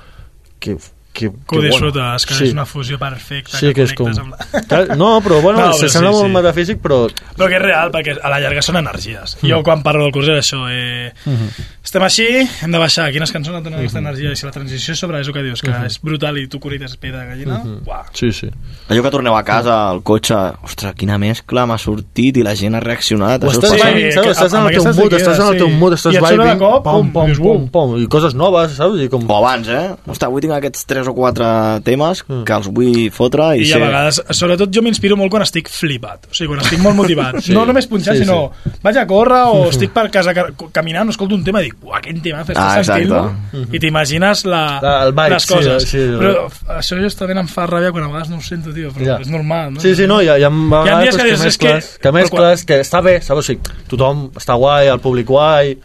que, 0.63 0.77
que, 1.13 1.29
Que 1.29 1.57
ho 1.57 1.61
que 1.61 1.67
disfrutes, 1.67 2.25
que 2.25 2.33
Sí. 2.33 2.43
és 2.47 2.53
una 2.53 2.65
fusió 2.65 2.97
perfecta. 2.99 3.57
Sí, 3.57 3.71
que 3.73 3.83
és 3.83 3.93
com... 3.93 4.07
connectes 4.11 4.71
Amb 4.73 4.89
la... 4.89 4.95
No, 4.97 5.21
però 5.21 5.39
bueno, 5.41 5.59
No, 5.59 5.67
però 5.67 5.73
se 5.79 5.89
sembla 5.89 6.09
sí, 6.11 6.17
molt 6.17 6.27
sí. 6.27 6.33
metafísic, 6.35 6.81
però... 6.81 7.07
Però 7.37 7.47
que 7.47 7.55
és 7.55 7.61
real, 7.61 7.91
perquè 7.93 8.17
a 8.21 8.29
la 8.33 8.39
llarga 8.41 8.61
són 8.65 8.77
energies. 8.81 9.37
Mm. 9.41 9.47
Jo 9.51 9.61
quan 9.63 9.83
parlo 9.85 10.03
del 10.07 10.11
curs 10.11 10.27
era 10.27 10.39
això, 10.41 10.63
eh, 10.71 11.13
Mhm. 11.25 11.49
estem 11.83 12.03
així, 12.03 12.25
hem 12.63 12.71
de 12.71 12.77
baixar, 12.81 13.11
quines 13.13 13.31
cançons 13.31 13.57
et 13.57 13.63
donen 13.63 13.79
aquesta 13.79 13.99
Mhm. 14.01 14.07
energia, 14.07 14.31
i 14.31 14.35
si 14.35 14.45
la 14.45 14.51
transició 14.51 14.95
sobre 14.95 15.19
és 15.21 15.27
el 15.27 15.33
que 15.33 15.43
dius, 15.43 15.61
que 15.61 15.69
Mhm. 15.71 15.85
és 15.85 15.99
brutal 16.01 16.37
i 16.39 16.47
tu 16.47 16.59
connectes 16.59 16.97
pell 16.97 17.11
de 17.13 17.25
gallina, 17.25 17.59
Mhm. 17.59 17.81
uah. 17.85 18.05
Sí, 18.13 18.31
sí. 18.31 18.49
Allò 18.89 19.01
que 19.03 19.11
torneu 19.11 19.35
a 19.37 19.43
casa, 19.43 19.89
al 19.89 20.01
cotxe, 20.01 20.33
ostres, 20.63 20.95
quina 20.95 21.17
mescla 21.17 21.65
m'ha 21.67 21.77
sortit 21.77 22.37
i 22.37 22.43
la 22.43 22.55
gent 22.55 22.75
ha 22.75 22.79
reaccionat. 22.79 23.43
Estàs, 23.43 23.71
vibing, 23.73 24.11
saps? 24.11 24.25
que 24.25 24.31
estàs 24.33 24.53
en 24.53 24.65
el 24.65 24.73
teu 24.73 24.83
mood, 24.93 25.13
estàs 25.13 25.39
en 25.39 25.47
el 25.53 25.57
teu 25.57 25.67
sí. 25.67 25.73
mood, 25.73 25.93
estàs 25.93 26.13
I 26.13 26.17
et 26.17 26.23
sona 26.25 26.43
de 26.43 26.49
vibing, 26.53 26.59
cop, 26.59 26.83
pom, 26.83 26.93
pum, 27.05 27.11
pom, 27.13 27.25
dius, 27.27 27.39
pom, 27.39 27.69
pom, 27.69 27.97
i 28.01 28.07
coses 28.07 28.33
noves, 28.33 28.71
saps? 28.73 28.99
I 28.99 29.07
com... 29.09 29.29
O 29.29 29.37
abans, 29.37 29.67
eh? 29.67 29.91
Ostres, 30.07 30.23
avui 30.27 30.41
tinc 30.41 30.53
aquests 30.53 30.85
3 31.03 31.11
o 31.11 31.13
4 31.17 31.47
temes 31.83 32.23
que 32.23 32.55
els 32.55 32.69
vull 32.71 33.09
fotre 33.13 33.51
i, 33.57 33.65
I 33.65 33.69
ser... 33.69 33.81
a 33.81 33.85
vegades, 33.85 34.21
sobretot 34.31 34.71
jo 34.73 34.81
m'inspiro 34.85 35.17
molt 35.19 35.29
quan 35.33 35.43
estic 35.45 35.67
flipat, 35.71 36.29
o 36.31 36.33
sigui, 36.33 36.53
quan 36.53 36.63
estic 36.63 36.79
molt 36.83 36.95
motivat. 36.97 37.37
Sí. 37.43 37.51
No 37.53 37.65
només 37.67 37.85
punxar, 37.91 38.13
Sí, 38.15 38.23
sinó 38.23 38.51
vaig 38.83 38.97
a 39.01 39.03
córrer 39.09 39.41
o 39.51 39.65
estic 39.69 39.91
per 39.93 40.05
casa 40.13 40.31
ca- 40.37 40.47
caminant, 40.71 41.09
escolto 41.11 41.35
un 41.35 41.43
tema 41.43 41.59
i 41.61 41.67
dic, 41.67 41.75
uah, 41.83 41.99
quin 42.03 42.21
tema, 42.23 42.45
fes 42.47 42.55
Ah, 42.57 42.69
ah, 42.75 42.79
exacte. 42.79 43.67
i 43.75 43.79
t'imagines 43.83 44.45
la, 44.47 44.61
La- 44.81 44.93
vibe, 45.11 45.29
les 45.33 45.43
sí, 45.43 45.53
coses. 45.53 45.87
sí, 45.89 46.03
però 46.21 46.45
això 46.77 46.97
justament 47.01 47.41
em 47.43 47.49
fa 47.51 47.65
ràbia 47.67 47.91
quan 47.91 48.05
a 48.05 48.11
vegades 48.13 48.29
no 48.31 48.37
ho 48.39 48.45
sento, 48.45 48.71
tio, 48.73 48.91
però 48.95 49.05
Ja. 49.05 49.17
és 49.19 49.27
normal, 49.33 49.73
no? 49.73 49.81
Sí, 49.83 49.91
sí, 49.97 50.07
no, 50.07 50.21
hi 50.23 50.29
ha, 50.31 50.37
hi 50.39 50.45
ha, 50.47 50.51
Hi 50.53 50.89
ha 50.93 50.99
dies 51.01 51.17
que 51.17 51.23
que... 51.27 51.37
mescles, 51.43 51.91
que, 52.01 52.11
mescles, 52.15 52.63
que 52.69 52.79
està 52.85 53.01
bé, 53.03 53.17
saps? 53.21 53.39
O 53.43 53.45
sigui, 53.49 53.61
tothom 53.91 54.29
està 54.39 54.55
guai, 54.55 54.87
el 54.93 55.01
públic 55.03 55.27
guai, 55.27 55.75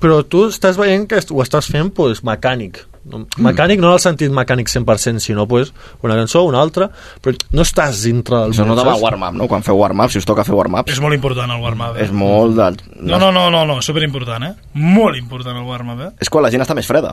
però 0.00 0.22
tu 0.28 0.46
estàs 0.52 0.76
veient 0.78 1.08
que 1.10 1.18
ho 1.30 1.42
estàs 1.42 1.66
fent 1.70 1.90
pues, 1.96 2.22
mecànic. 2.22 2.84
No- 3.04 3.26
Mecànic 3.36 3.80
no 3.82 3.88
en 3.90 3.92
el 3.94 4.00
sentit 4.00 4.30
mecànic 4.32 4.70
100%, 4.72 5.18
sinó 5.20 5.46
pues, 5.46 5.74
una 6.00 6.14
cançó, 6.16 6.42
una 6.48 6.60
altra, 6.62 6.88
però 7.20 7.36
no 7.52 7.62
estàs 7.62 8.00
dintre 8.06 8.38
del 8.46 8.52
Això 8.54 8.64
va 8.74 8.84
saps? 8.94 9.02
warm-up, 9.02 9.34
no? 9.36 9.46
Quan 9.46 9.62
feu 9.62 9.76
warm-up, 9.76 10.10
si 10.10 10.18
us 10.22 10.24
toca 10.24 10.42
fer 10.44 10.54
warm-ups, 10.56 10.90
És 10.92 11.00
molt 11.04 11.12
important 11.14 11.50
el 11.52 11.60
warm-up, 11.60 11.98
eh? 11.98 12.04
és 12.06 12.12
molt 12.12 12.56
de... 12.56 12.70
No, 13.02 13.18
no, 13.18 13.30
no, 13.30 13.50
no, 13.52 13.66
no, 13.68 13.80
superimportant, 13.84 14.44
eh? 14.48 14.54
Molt 14.72 15.18
important 15.20 15.56
el 15.60 15.64
warm-up, 15.68 16.00
eh? 16.00 16.10
És 16.24 16.30
quan 16.32 16.42
la 16.46 16.50
gent 16.54 16.62
està 16.64 16.74
més 16.74 16.86
freda. 16.88 17.12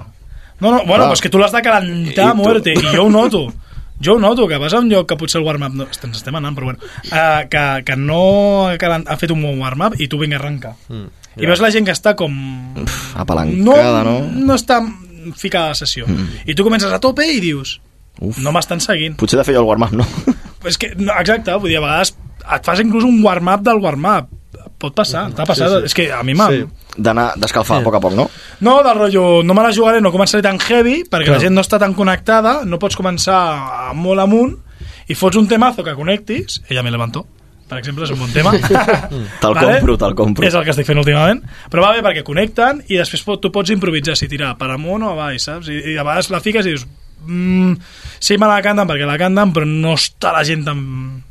No, 0.61 0.71
no, 0.71 0.77
bueno, 0.85 1.03
Clar. 1.03 1.07
pues 1.09 1.21
que 1.21 1.29
tu 1.29 1.37
l'has 1.41 1.51
de 1.51 1.61
calentar 1.61 2.23
I 2.25 2.29
a 2.29 2.33
muerte, 2.39 2.71
i 2.77 2.87
jo 2.95 3.03
ho 3.03 3.09
noto. 3.09 3.47
Jo 4.01 4.15
ho 4.15 4.19
noto, 4.19 4.47
que 4.47 4.57
vas 4.57 4.73
a 4.73 4.79
un 4.79 4.87
lloc 4.89 5.07
que 5.09 5.17
potser 5.17 5.41
el 5.41 5.45
warm-up... 5.45 5.73
No, 5.75 5.83
ens 5.91 6.17
estem 6.17 6.35
anant, 6.39 6.55
però 6.55 6.71
bueno. 6.71 6.79
Uh, 7.11 7.43
que, 7.51 7.83
que 7.85 7.95
no 7.99 8.67
ha 8.69 8.77
calant- 8.81 9.09
ha 9.11 9.17
fet 9.17 9.29
un 9.35 9.41
bon 9.43 9.59
warm-up 9.59 9.99
i 9.99 10.07
tu 10.07 10.17
vinga 10.17 10.37
a 10.37 10.39
arrencar. 10.39 10.71
Mm, 10.87 11.09
I 11.35 11.45
veus 11.51 11.59
la 11.61 11.69
gent 11.73 11.85
que 11.85 11.91
està 11.93 12.15
com... 12.15 12.31
No, 12.79 12.85
Apalancada, 13.21 14.03
no? 14.07 14.19
no 14.47 14.55
està 14.55 14.79
ficada 15.37 15.71
a 15.71 15.75
la 15.75 15.79
sessió. 15.79 16.07
Mm. 16.07 16.43
I 16.49 16.55
tu 16.57 16.65
comences 16.67 16.91
a 16.91 16.99
tope 17.03 17.27
i 17.27 17.39
dius... 17.43 17.79
Uf. 18.21 18.37
No 18.43 18.51
m'estan 18.53 18.81
seguint. 18.83 19.15
Potser 19.17 19.39
de 19.39 19.45
fer 19.47 19.55
jo 19.55 19.61
el 19.63 19.69
warm-up, 19.69 19.93
no? 19.95 20.05
És 20.69 20.77
que, 20.77 20.91
no, 20.99 21.13
exacte, 21.15 21.55
vull 21.57 21.71
dir, 21.71 21.79
a 21.79 21.85
vegades 21.85 22.11
et 22.41 22.67
fas 22.67 22.81
inclús 22.83 23.05
un 23.07 23.21
warm-up 23.23 23.63
del 23.65 23.81
warm-up. 23.81 24.29
Pot 24.81 24.95
passar, 24.97 25.27
t'ha 25.37 25.45
passat. 25.45 25.69
Sí, 25.69 25.79
sí. 25.79 25.89
És 25.89 25.95
que 25.97 26.07
a 26.13 26.21
mi 26.25 26.35
m'ha... 26.37 26.49
Sí. 26.51 26.65
D'anar, 26.97 27.31
d'escalfar 27.39 27.79
a 27.79 27.85
poc 27.85 27.95
a 27.95 28.01
poc, 28.03 28.15
no? 28.17 28.25
No, 28.65 28.75
del 28.83 28.97
rotllo, 28.97 29.25
no 29.47 29.55
me 29.55 29.63
la 29.63 29.71
jugaré, 29.73 30.01
no 30.03 30.11
començaré 30.11 30.43
tan 30.43 30.59
heavy, 30.59 31.03
perquè 31.07 31.29
Clar. 31.29 31.37
la 31.37 31.45
gent 31.45 31.55
no 31.55 31.63
està 31.63 31.79
tan 31.79 31.93
connectada, 31.97 32.59
no 32.67 32.81
pots 32.81 32.97
començar 32.99 33.93
molt 33.95 34.25
amunt, 34.25 34.57
i 35.07 35.15
fots 35.15 35.39
un 35.39 35.47
temazo 35.47 35.85
que 35.87 35.95
connectis, 35.95 36.59
ella 36.67 36.83
me 36.83 36.91
levantó. 36.91 37.23
Per 37.71 37.79
exemple, 37.79 38.03
és 38.03 38.11
un 38.11 38.19
bon 38.19 38.31
tema. 38.35 38.51
Te'l 39.41 39.55
compro, 39.55 39.95
te'l 40.01 40.15
compro. 40.19 40.43
És 40.47 40.55
el 40.59 40.65
que 40.67 40.73
estic 40.75 40.89
fent 40.89 40.99
últimament. 40.99 41.39
Però 41.71 41.85
va 41.85 41.93
bé 41.95 42.01
perquè 42.03 42.25
connecten 42.27 42.81
i 42.91 42.97
després 42.99 43.23
pot, 43.23 43.39
tu 43.39 43.51
pots 43.55 43.71
improvisar 43.71 44.17
si 44.19 44.27
tirar 44.31 44.57
per 44.59 44.67
amunt 44.75 45.07
o 45.07 45.13
avall, 45.15 45.39
saps? 45.39 45.71
I, 45.71 45.79
i 45.93 45.95
a 45.95 46.03
vegades 46.03 46.27
la 46.33 46.41
fiques 46.43 46.67
i 46.67 46.73
dius 46.75 46.83
mm, 47.23 47.73
sí 48.19 48.35
me 48.41 48.49
la 48.51 48.59
canten 48.65 48.89
perquè 48.89 49.07
la 49.07 49.15
canten 49.21 49.53
però 49.55 49.67
no 49.69 49.95
està 49.95 50.33
la 50.35 50.43
gent 50.47 50.65
tan, 50.67 50.83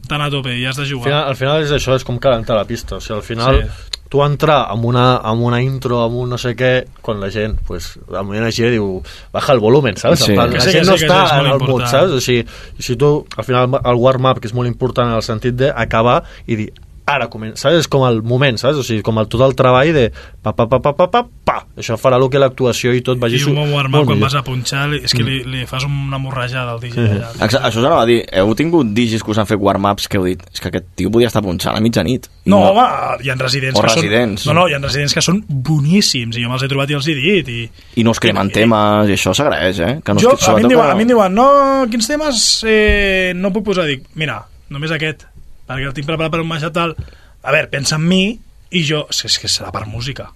tan 0.08 0.24
a 0.24 0.30
tope 0.32 0.54
i 0.56 0.64
has 0.64 0.80
de 0.80 0.86
Al 0.86 0.90
jugar. 0.94 1.10
final, 1.10 1.24
al 1.34 1.36
final 1.42 1.64
és 1.68 1.76
això, 1.76 1.98
és 2.00 2.06
com 2.08 2.16
calentar 2.22 2.56
la 2.56 2.64
pista. 2.68 2.96
O 2.96 3.04
sigui, 3.04 3.18
al 3.20 3.26
final, 3.26 3.60
Sí. 3.60 3.99
Tu 4.10 4.20
entrar 4.24 4.64
amb 4.72 4.84
una, 4.90 5.04
amb 5.22 5.44
una 5.46 5.60
intro, 5.62 6.00
amb 6.02 6.18
un 6.18 6.32
no 6.34 6.38
sé 6.40 6.56
què, 6.58 6.72
quan 7.00 7.20
la 7.22 7.30
gent, 7.30 7.54
pues, 7.66 7.92
al 8.10 8.26
moment 8.26 8.48
així 8.48 8.66
diu, 8.72 8.96
baja 9.32 9.54
el 9.54 9.62
volumen, 9.62 9.96
saps? 10.00 10.24
Sí. 10.26 10.34
Plan, 10.34 10.50
la 10.50 10.64
sí, 10.64 10.72
gent 10.74 10.82
que 10.82 10.90
no 10.90 10.98
sí, 10.98 11.06
està 11.06 11.20
en 11.38 11.46
el 11.46 11.52
mood, 11.52 11.62
important. 11.68 11.92
saps? 11.94 12.16
O 12.18 12.24
sigui, 12.24 12.42
si 12.82 12.98
tu, 12.98 13.12
al 13.38 13.46
final, 13.46 13.78
el 13.78 14.02
warm-up, 14.02 14.42
que 14.42 14.50
és 14.50 14.56
molt 14.56 14.70
important 14.70 15.12
en 15.12 15.20
el 15.20 15.22
sentit 15.22 15.54
d'acabar 15.62 16.24
i 16.50 16.58
dir, 16.58 16.70
ara 17.16 17.28
comença, 17.32 17.62
saps? 17.68 17.80
És 17.82 17.88
com 17.90 18.04
el 18.08 18.22
moment, 18.22 18.58
saps? 18.60 18.78
O 18.80 18.84
sigui, 18.86 19.02
com 19.06 19.18
el, 19.22 19.26
tot 19.30 19.42
el 19.46 19.54
treball 19.58 19.92
de 19.96 20.06
pa, 20.42 20.52
pa, 20.52 20.66
pa, 20.66 20.78
pa, 20.80 20.92
pa, 20.96 21.06
pa, 21.10 21.22
pa. 21.44 21.56
Això 21.80 21.96
farà 22.00 22.16
el 22.20 22.28
que 22.30 22.38
l'actuació 22.42 22.92
i 22.94 23.00
tot 23.04 23.18
vagi 23.20 23.38
I 23.40 23.44
un 23.50 23.58
warm-up 23.58 23.90
molt 23.94 24.06
quan 24.10 24.18
millor. 24.18 24.28
vas 24.30 24.34
a 24.38 24.42
punxar 24.46 24.86
és 24.98 25.12
que 25.16 25.22
li, 25.24 25.42
li 25.44 25.64
fas 25.66 25.84
una 25.88 26.18
morrejada 26.18 26.72
al 26.76 26.80
DJ 26.80 26.94
Sí. 26.94 27.06
allà. 27.16 27.30
Exa- 27.46 27.60
Això 27.66 27.78
us 27.80 27.84
anava 27.86 28.02
a 28.02 28.06
dir, 28.06 28.20
heu 28.32 28.54
tingut 28.54 28.92
digis 28.96 29.22
que 29.22 29.30
us 29.30 29.38
han 29.38 29.46
fet 29.46 29.58
warm-ups 29.60 30.08
que 30.08 30.18
heu 30.18 30.24
dit, 30.28 30.42
és 30.52 30.60
que 30.60 30.68
aquest 30.68 30.86
tio 30.96 31.10
podia 31.10 31.28
estar 31.30 31.42
punxant 31.42 31.76
a 31.76 31.80
mitjanit. 31.80 32.26
I 32.44 32.50
No, 32.50 32.58
home, 32.70 32.84
hi 33.24 33.30
ha 33.30 33.34
residents 33.38 33.78
O 33.78 33.82
que 33.82 33.88
residents. 33.94 34.42
són... 34.42 34.54
No, 34.54 34.60
no, 34.62 34.68
hi 34.68 34.74
ha 34.74 34.78
residents 34.82 35.14
que 35.14 35.22
són 35.24 35.42
boníssims 35.48 36.36
i 36.36 36.42
jo 36.44 36.50
me'ls 36.50 36.62
he 36.66 36.68
trobat 36.70 36.90
i 36.90 36.96
els 36.98 37.08
he 37.08 37.14
dit 37.16 37.48
i... 37.48 37.60
I 38.00 38.04
no 38.06 38.12
us 38.14 38.20
cremen 38.22 38.50
temes, 38.54 39.08
i 39.10 39.16
això 39.16 39.32
s'agraeix, 39.36 39.80
eh? 39.86 39.92
Que 40.04 40.14
no 40.14 40.20
jo, 40.24 40.34
a, 40.36 40.54
mi 40.56 40.62
em 40.66 40.68
diuen, 40.74 40.90
a 40.90 40.94
mi 40.98 41.06
em 41.06 41.12
diuen, 41.14 41.34
no, 41.34 41.48
quins 41.90 42.08
temes 42.10 42.44
eh, 42.68 43.32
no 43.36 43.52
puc 43.54 43.64
posar? 43.70 43.86
Dic, 43.90 44.04
mira, 44.20 44.40
només 44.70 44.92
aquest, 44.94 45.26
perquè 45.70 45.88
el 45.90 45.96
tinc 45.96 46.08
preparat 46.08 46.34
per 46.34 46.42
un 46.42 46.50
match 46.50 46.68
tal. 46.74 46.94
A 47.40 47.54
veure, 47.54 47.70
pensa 47.72 47.96
en 47.96 48.06
mi 48.06 48.24
i 48.70 48.84
jo... 48.86 49.06
És, 49.10 49.38
que 49.40 49.50
serà 49.50 49.72
per 49.74 49.86
música. 49.88 50.28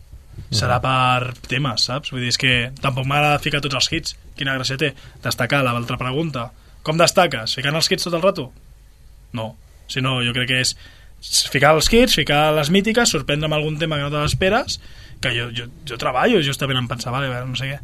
Serà 0.54 0.80
per 0.82 1.34
temes, 1.50 1.86
saps? 1.88 2.12
Vull 2.14 2.24
dir, 2.24 2.32
és 2.32 2.40
que 2.40 2.54
tampoc 2.82 3.06
m'agrada 3.10 3.42
ficar 3.42 3.62
tots 3.64 3.76
els 3.78 3.90
hits. 3.92 4.16
Quina 4.38 4.56
gràcia 4.56 4.78
té? 4.80 4.92
Destacar, 5.22 5.62
l'altra 5.66 5.98
pregunta. 6.00 6.48
Com 6.86 6.98
destaques? 7.00 7.56
Ficant 7.58 7.76
els 7.78 7.90
hits 7.90 8.06
tot 8.08 8.16
el 8.18 8.24
rato? 8.24 8.48
No. 9.34 9.52
Si 9.90 10.02
no, 10.04 10.18
jo 10.24 10.34
crec 10.36 10.50
que 10.50 10.60
és 10.64 10.74
ficar 11.50 11.72
els 11.74 11.88
hits, 11.90 12.18
ficar 12.18 12.52
les 12.56 12.70
mítiques, 12.72 13.10
sorprendre 13.10 13.48
amb 13.48 13.56
algun 13.56 13.78
tema 13.80 13.96
que 13.98 14.06
no 14.06 14.12
te 14.12 14.20
l'esperes, 14.20 14.78
que 15.24 15.32
jo, 15.32 15.48
jo, 15.56 15.68
jo 15.88 15.96
treballo 16.00 16.42
justament 16.44 16.82
en 16.82 16.88
pensar, 16.90 17.14
vale, 17.14 17.30
no 17.48 17.56
sé 17.56 17.70
què, 17.70 17.78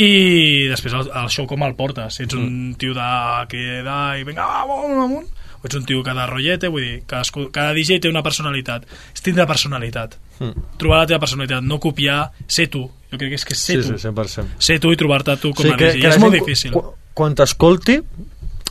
i 0.00 0.66
després 0.70 0.94
el, 0.96 1.10
el 1.20 1.28
show 1.32 1.46
com 1.50 1.62
el 1.66 1.76
portes, 1.78 2.16
si 2.16 2.24
ets 2.26 2.36
un 2.38 2.74
tio 2.80 2.94
de 2.96 3.10
queda 3.50 3.98
i 4.18 4.24
vinga, 4.26 4.46
va, 4.46 4.62
amunt, 4.64 5.02
amunt, 5.04 5.28
o 5.62 5.66
ets 5.66 5.76
un 5.76 5.84
tio 5.84 6.02
que 6.02 6.14
de 6.16 6.26
rotllete, 6.26 6.68
vull 6.68 6.82
dir, 6.82 7.02
cadascú, 7.06 7.50
cada 7.52 7.72
DJ 7.76 8.00
té 8.00 8.08
una 8.08 8.22
personalitat, 8.22 8.86
és 9.14 9.22
tindre 9.22 9.46
personalitat, 9.46 10.16
Mm. 10.40 10.54
trobar 10.78 11.00
la 11.02 11.06
teva 11.06 11.18
personalitat, 11.20 11.62
no 11.62 11.78
copiar, 11.78 12.30
ser 12.48 12.68
tu, 12.72 12.86
jo 13.10 13.18
crec 13.18 13.28
que 13.28 13.34
és 13.34 13.44
que 13.44 13.54
ser 13.54 13.82
Sí, 13.82 13.88
tu, 13.90 13.98
sí, 13.98 14.06
100%. 14.08 14.46
ser 14.58 14.78
tu 14.80 14.90
i 14.92 14.96
trobar-te 14.96 15.36
tu 15.36 15.52
com 15.52 15.66
Sí, 15.66 15.70
a 15.72 15.76
que- 15.76 15.92
DJ, 15.92 16.00
que 16.00 16.08
és 16.08 16.18
molt 16.18 16.32
difícil. 16.32 16.72
Quan, 16.72 16.84
quan 17.12 17.34
t'escolti, 17.34 18.00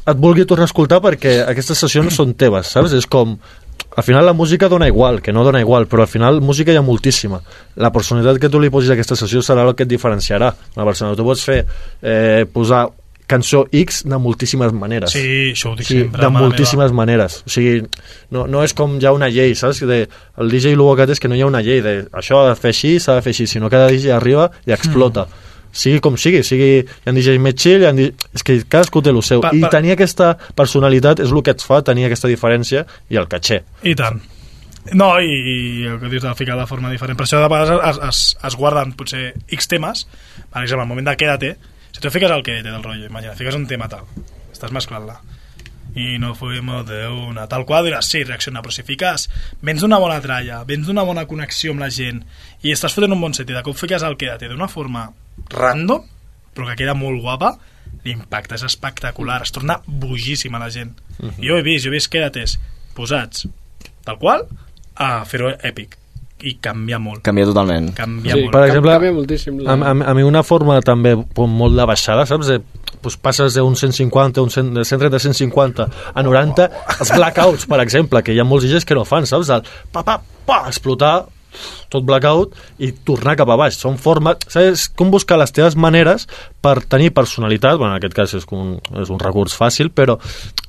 et 0.10 0.18
vulgui 0.18 0.46
tornar 0.46 0.64
a 0.64 0.72
escoltar 0.72 1.00
perquè 1.02 1.44
aquestes 1.48 1.78
sessions 1.78 2.16
són 2.16 2.34
teves, 2.34 2.68
saps? 2.74 2.94
És 2.94 3.06
com... 3.06 3.38
Al 3.96 4.04
final 4.04 4.26
la 4.26 4.34
música 4.34 4.68
dona 4.70 4.88
igual, 4.88 5.22
que 5.22 5.32
no 5.34 5.44
dona 5.44 5.60
igual, 5.62 5.88
però 5.88 6.02
al 6.02 6.08
final 6.08 6.42
música 6.42 6.72
hi 6.72 6.76
ha 6.78 6.82
moltíssima. 6.82 7.40
La 7.76 7.92
personalitat 7.92 8.40
que 8.40 8.50
tu 8.50 8.60
li 8.60 8.70
posis 8.70 8.90
a 8.90 8.94
aquesta 8.94 9.16
sessió 9.16 9.40
serà 9.42 9.64
el 9.68 9.74
que 9.76 9.84
et 9.84 9.90
diferenciarà. 9.90 10.54
Una 10.76 10.86
persona, 10.86 11.16
tu 11.16 11.24
pots 11.24 11.44
fer, 11.44 11.66
eh, 12.02 12.46
posar 12.52 12.88
cançó 13.30 13.64
X 13.72 14.02
de 14.10 14.18
moltíssimes 14.20 14.74
maneres. 14.74 15.14
Sí, 15.14 15.52
això 15.54 15.72
ho 15.72 15.76
dic 15.78 15.88
Sí, 15.88 16.00
sempre, 16.02 16.24
de 16.26 16.30
moltíssimes 16.34 16.92
maneres. 16.96 17.40
O 17.46 17.52
sigui, 17.54 17.84
no, 18.36 18.48
no 18.50 18.64
és 18.66 18.74
com 18.74 18.98
ha 19.06 19.12
una 19.16 19.30
llei, 19.30 19.54
saps? 19.56 19.84
De, 19.88 20.02
el 20.42 20.50
DJ 20.52 20.74
Lugocat 20.80 21.14
és 21.14 21.22
que 21.22 21.30
no 21.32 21.38
hi 21.38 21.44
ha 21.46 21.50
una 21.52 21.62
llei 21.66 21.84
de 21.86 21.94
això 22.12 22.42
ha 22.44 22.50
de 22.50 22.58
fer 22.60 22.74
així, 22.74 22.96
s'ha 23.00 23.20
de 23.20 23.22
fer 23.26 23.36
així, 23.36 23.46
sinó 23.48 23.70
cada 23.70 23.88
DJ 23.94 24.12
arriba 24.18 24.50
i 24.66 24.74
explota. 24.76 25.28
Mm. 25.30 25.46
Sigui 25.80 26.00
com 26.02 26.16
sigui, 26.18 26.42
sigui, 26.42 26.70
hi 26.82 27.06
ha 27.06 27.14
DJs 27.14 27.38
més 27.46 27.54
chill, 27.62 27.84
hi 27.84 27.86
ha 27.86 27.94
és 28.34 28.42
que 28.44 28.56
cadascú 28.66 29.04
té 29.06 29.12
el 29.14 29.22
seu. 29.22 29.40
Pa- 29.46 29.52
I 29.54 29.62
pa- 29.62 29.70
tenir 29.70 29.94
aquesta 29.94 30.32
personalitat 30.58 31.22
és 31.22 31.30
el 31.30 31.44
que 31.46 31.54
et 31.54 31.62
fa 31.62 31.84
tenir 31.86 32.08
aquesta 32.08 32.28
diferència 32.28 32.86
i 33.14 33.20
el 33.22 33.28
caché. 33.30 33.62
I 33.86 33.94
tant. 33.96 34.18
No, 34.98 35.12
i, 35.22 35.30
i 35.30 35.86
el 35.86 36.00
que 36.02 36.10
dius 36.10 36.24
de 36.26 36.32
ficar 36.40 36.56
de 36.58 36.66
forma 36.66 36.90
diferent. 36.90 37.18
Per 37.20 37.28
això 37.28 37.38
de 37.44 37.50
vegades 37.52 37.86
es, 37.92 38.00
es, 38.10 38.22
es 38.50 38.56
guarden 38.58 38.96
potser 38.98 39.36
X 39.54 39.68
temes, 39.70 40.08
per 40.50 40.64
exemple, 40.64 40.82
al 40.88 40.90
moment 40.90 41.06
de 41.12 41.16
quédate, 41.20 41.52
si 42.00 42.04
tu 42.04 42.12
fiques 42.12 42.32
el 42.32 42.44
quédate 42.44 42.72
del 42.72 42.82
rotllo, 42.82 43.08
imagina, 43.08 43.36
fiques 43.36 43.56
un 43.58 43.66
tema 43.68 43.90
tal, 43.92 44.06
estàs 44.54 44.72
mesclant-la, 44.72 45.18
i 46.00 46.14
no 46.16 46.30
fuimos 46.32 46.86
de 46.88 47.02
una, 47.12 47.44
tal 47.52 47.66
qual, 47.68 47.90
diràs, 47.90 48.08
sí, 48.08 48.22
reacciona, 48.24 48.62
però 48.64 48.72
si 48.72 48.86
fiques, 48.88 49.26
vens 49.68 49.84
d'una 49.84 50.00
bona 50.00 50.22
tralla, 50.24 50.62
vens 50.64 50.88
d'una 50.88 51.04
bona 51.04 51.26
connexió 51.28 51.74
amb 51.76 51.84
la 51.84 51.90
gent, 51.92 52.22
i 52.64 52.72
estàs 52.72 52.96
fotent 52.96 53.18
un 53.18 53.20
bon 53.20 53.36
sentit, 53.36 53.52
de 53.52 53.66
cop 53.68 53.76
fiques 53.76 54.06
el 54.08 54.16
quédate 54.16 54.48
d'una 54.48 54.70
forma 54.72 55.10
random, 55.52 56.08
però 56.56 56.70
que 56.70 56.78
queda 56.80 56.96
molt 56.96 57.20
guapa, 57.20 57.52
l'impacte 58.08 58.56
és 58.56 58.64
espectacular, 58.64 59.42
es 59.44 59.52
torna 59.52 59.82
bojíssim 59.84 60.56
a 60.56 60.64
la 60.64 60.72
gent. 60.72 60.96
Mhm. 61.18 61.36
Jo 61.44 61.60
he 61.60 61.68
vist, 61.68 61.84
jo 61.84 61.92
he 61.92 61.98
vist 61.98 62.14
quédates 62.16 62.56
posats 62.96 63.44
tal 64.08 64.24
qual 64.24 64.48
a 64.96 65.26
fer-ho 65.26 65.52
èpic 65.52 66.00
i 66.48 66.56
canvia 66.64 67.00
molt. 67.02 67.22
Canvia 67.26 67.46
totalment. 67.50 67.90
Canvia 67.98 68.36
Sí, 68.36 68.44
molt. 68.46 68.54
Per 68.56 68.64
exemple, 68.68 68.94
canvia 68.96 69.14
moltíssim 69.16 69.60
la- 69.64 69.74
a, 69.74 69.92
a, 69.92 70.12
a 70.12 70.14
mi 70.18 70.24
una 70.24 70.44
forma 70.44 70.80
també 70.86 71.16
com 71.36 71.50
molt 71.62 71.76
de 71.76 71.86
baixada, 71.90 72.26
saps? 72.30 72.48
De, 72.48 72.60
pues 73.02 73.18
passes 73.18 73.56
d'un 73.56 73.76
150, 73.76 74.42
un 74.44 74.50
100, 74.54 74.74
de 74.76 74.86
130 74.86 75.16
a 75.16 75.20
150 75.20 75.90
a 76.14 76.24
90, 76.24 76.70
els 77.00 77.12
blackouts, 77.16 77.66
per 77.70 77.82
exemple, 77.84 78.24
que 78.24 78.34
hi 78.36 78.40
ha 78.40 78.48
molts 78.48 78.66
DJs 78.68 78.86
que 78.88 78.96
no 78.98 79.06
fan, 79.08 79.28
saps? 79.30 79.50
El 79.56 79.64
pa, 79.92 80.04
pa, 80.04 80.20
pa, 80.48 80.64
explotar 80.68 81.28
tot 81.90 82.04
blackout 82.06 82.54
i 82.78 82.92
tornar 83.08 83.34
cap 83.40 83.50
a 83.50 83.56
baix. 83.58 83.74
Són 83.82 83.98
formes... 83.98 84.38
Saps? 84.48 84.88
Com 84.96 85.10
buscar 85.10 85.40
les 85.42 85.52
teves 85.52 85.76
maneres 85.76 86.28
per 86.62 86.82
tenir 86.84 87.14
personalitat, 87.16 87.78
bueno, 87.78 87.94
en 87.94 88.00
aquest 88.00 88.16
cas 88.16 88.34
és, 88.36 88.46
un, 88.52 88.76
és 89.00 89.10
un 89.10 89.20
recurs 89.22 89.56
fàcil, 89.56 89.94
però 89.96 90.18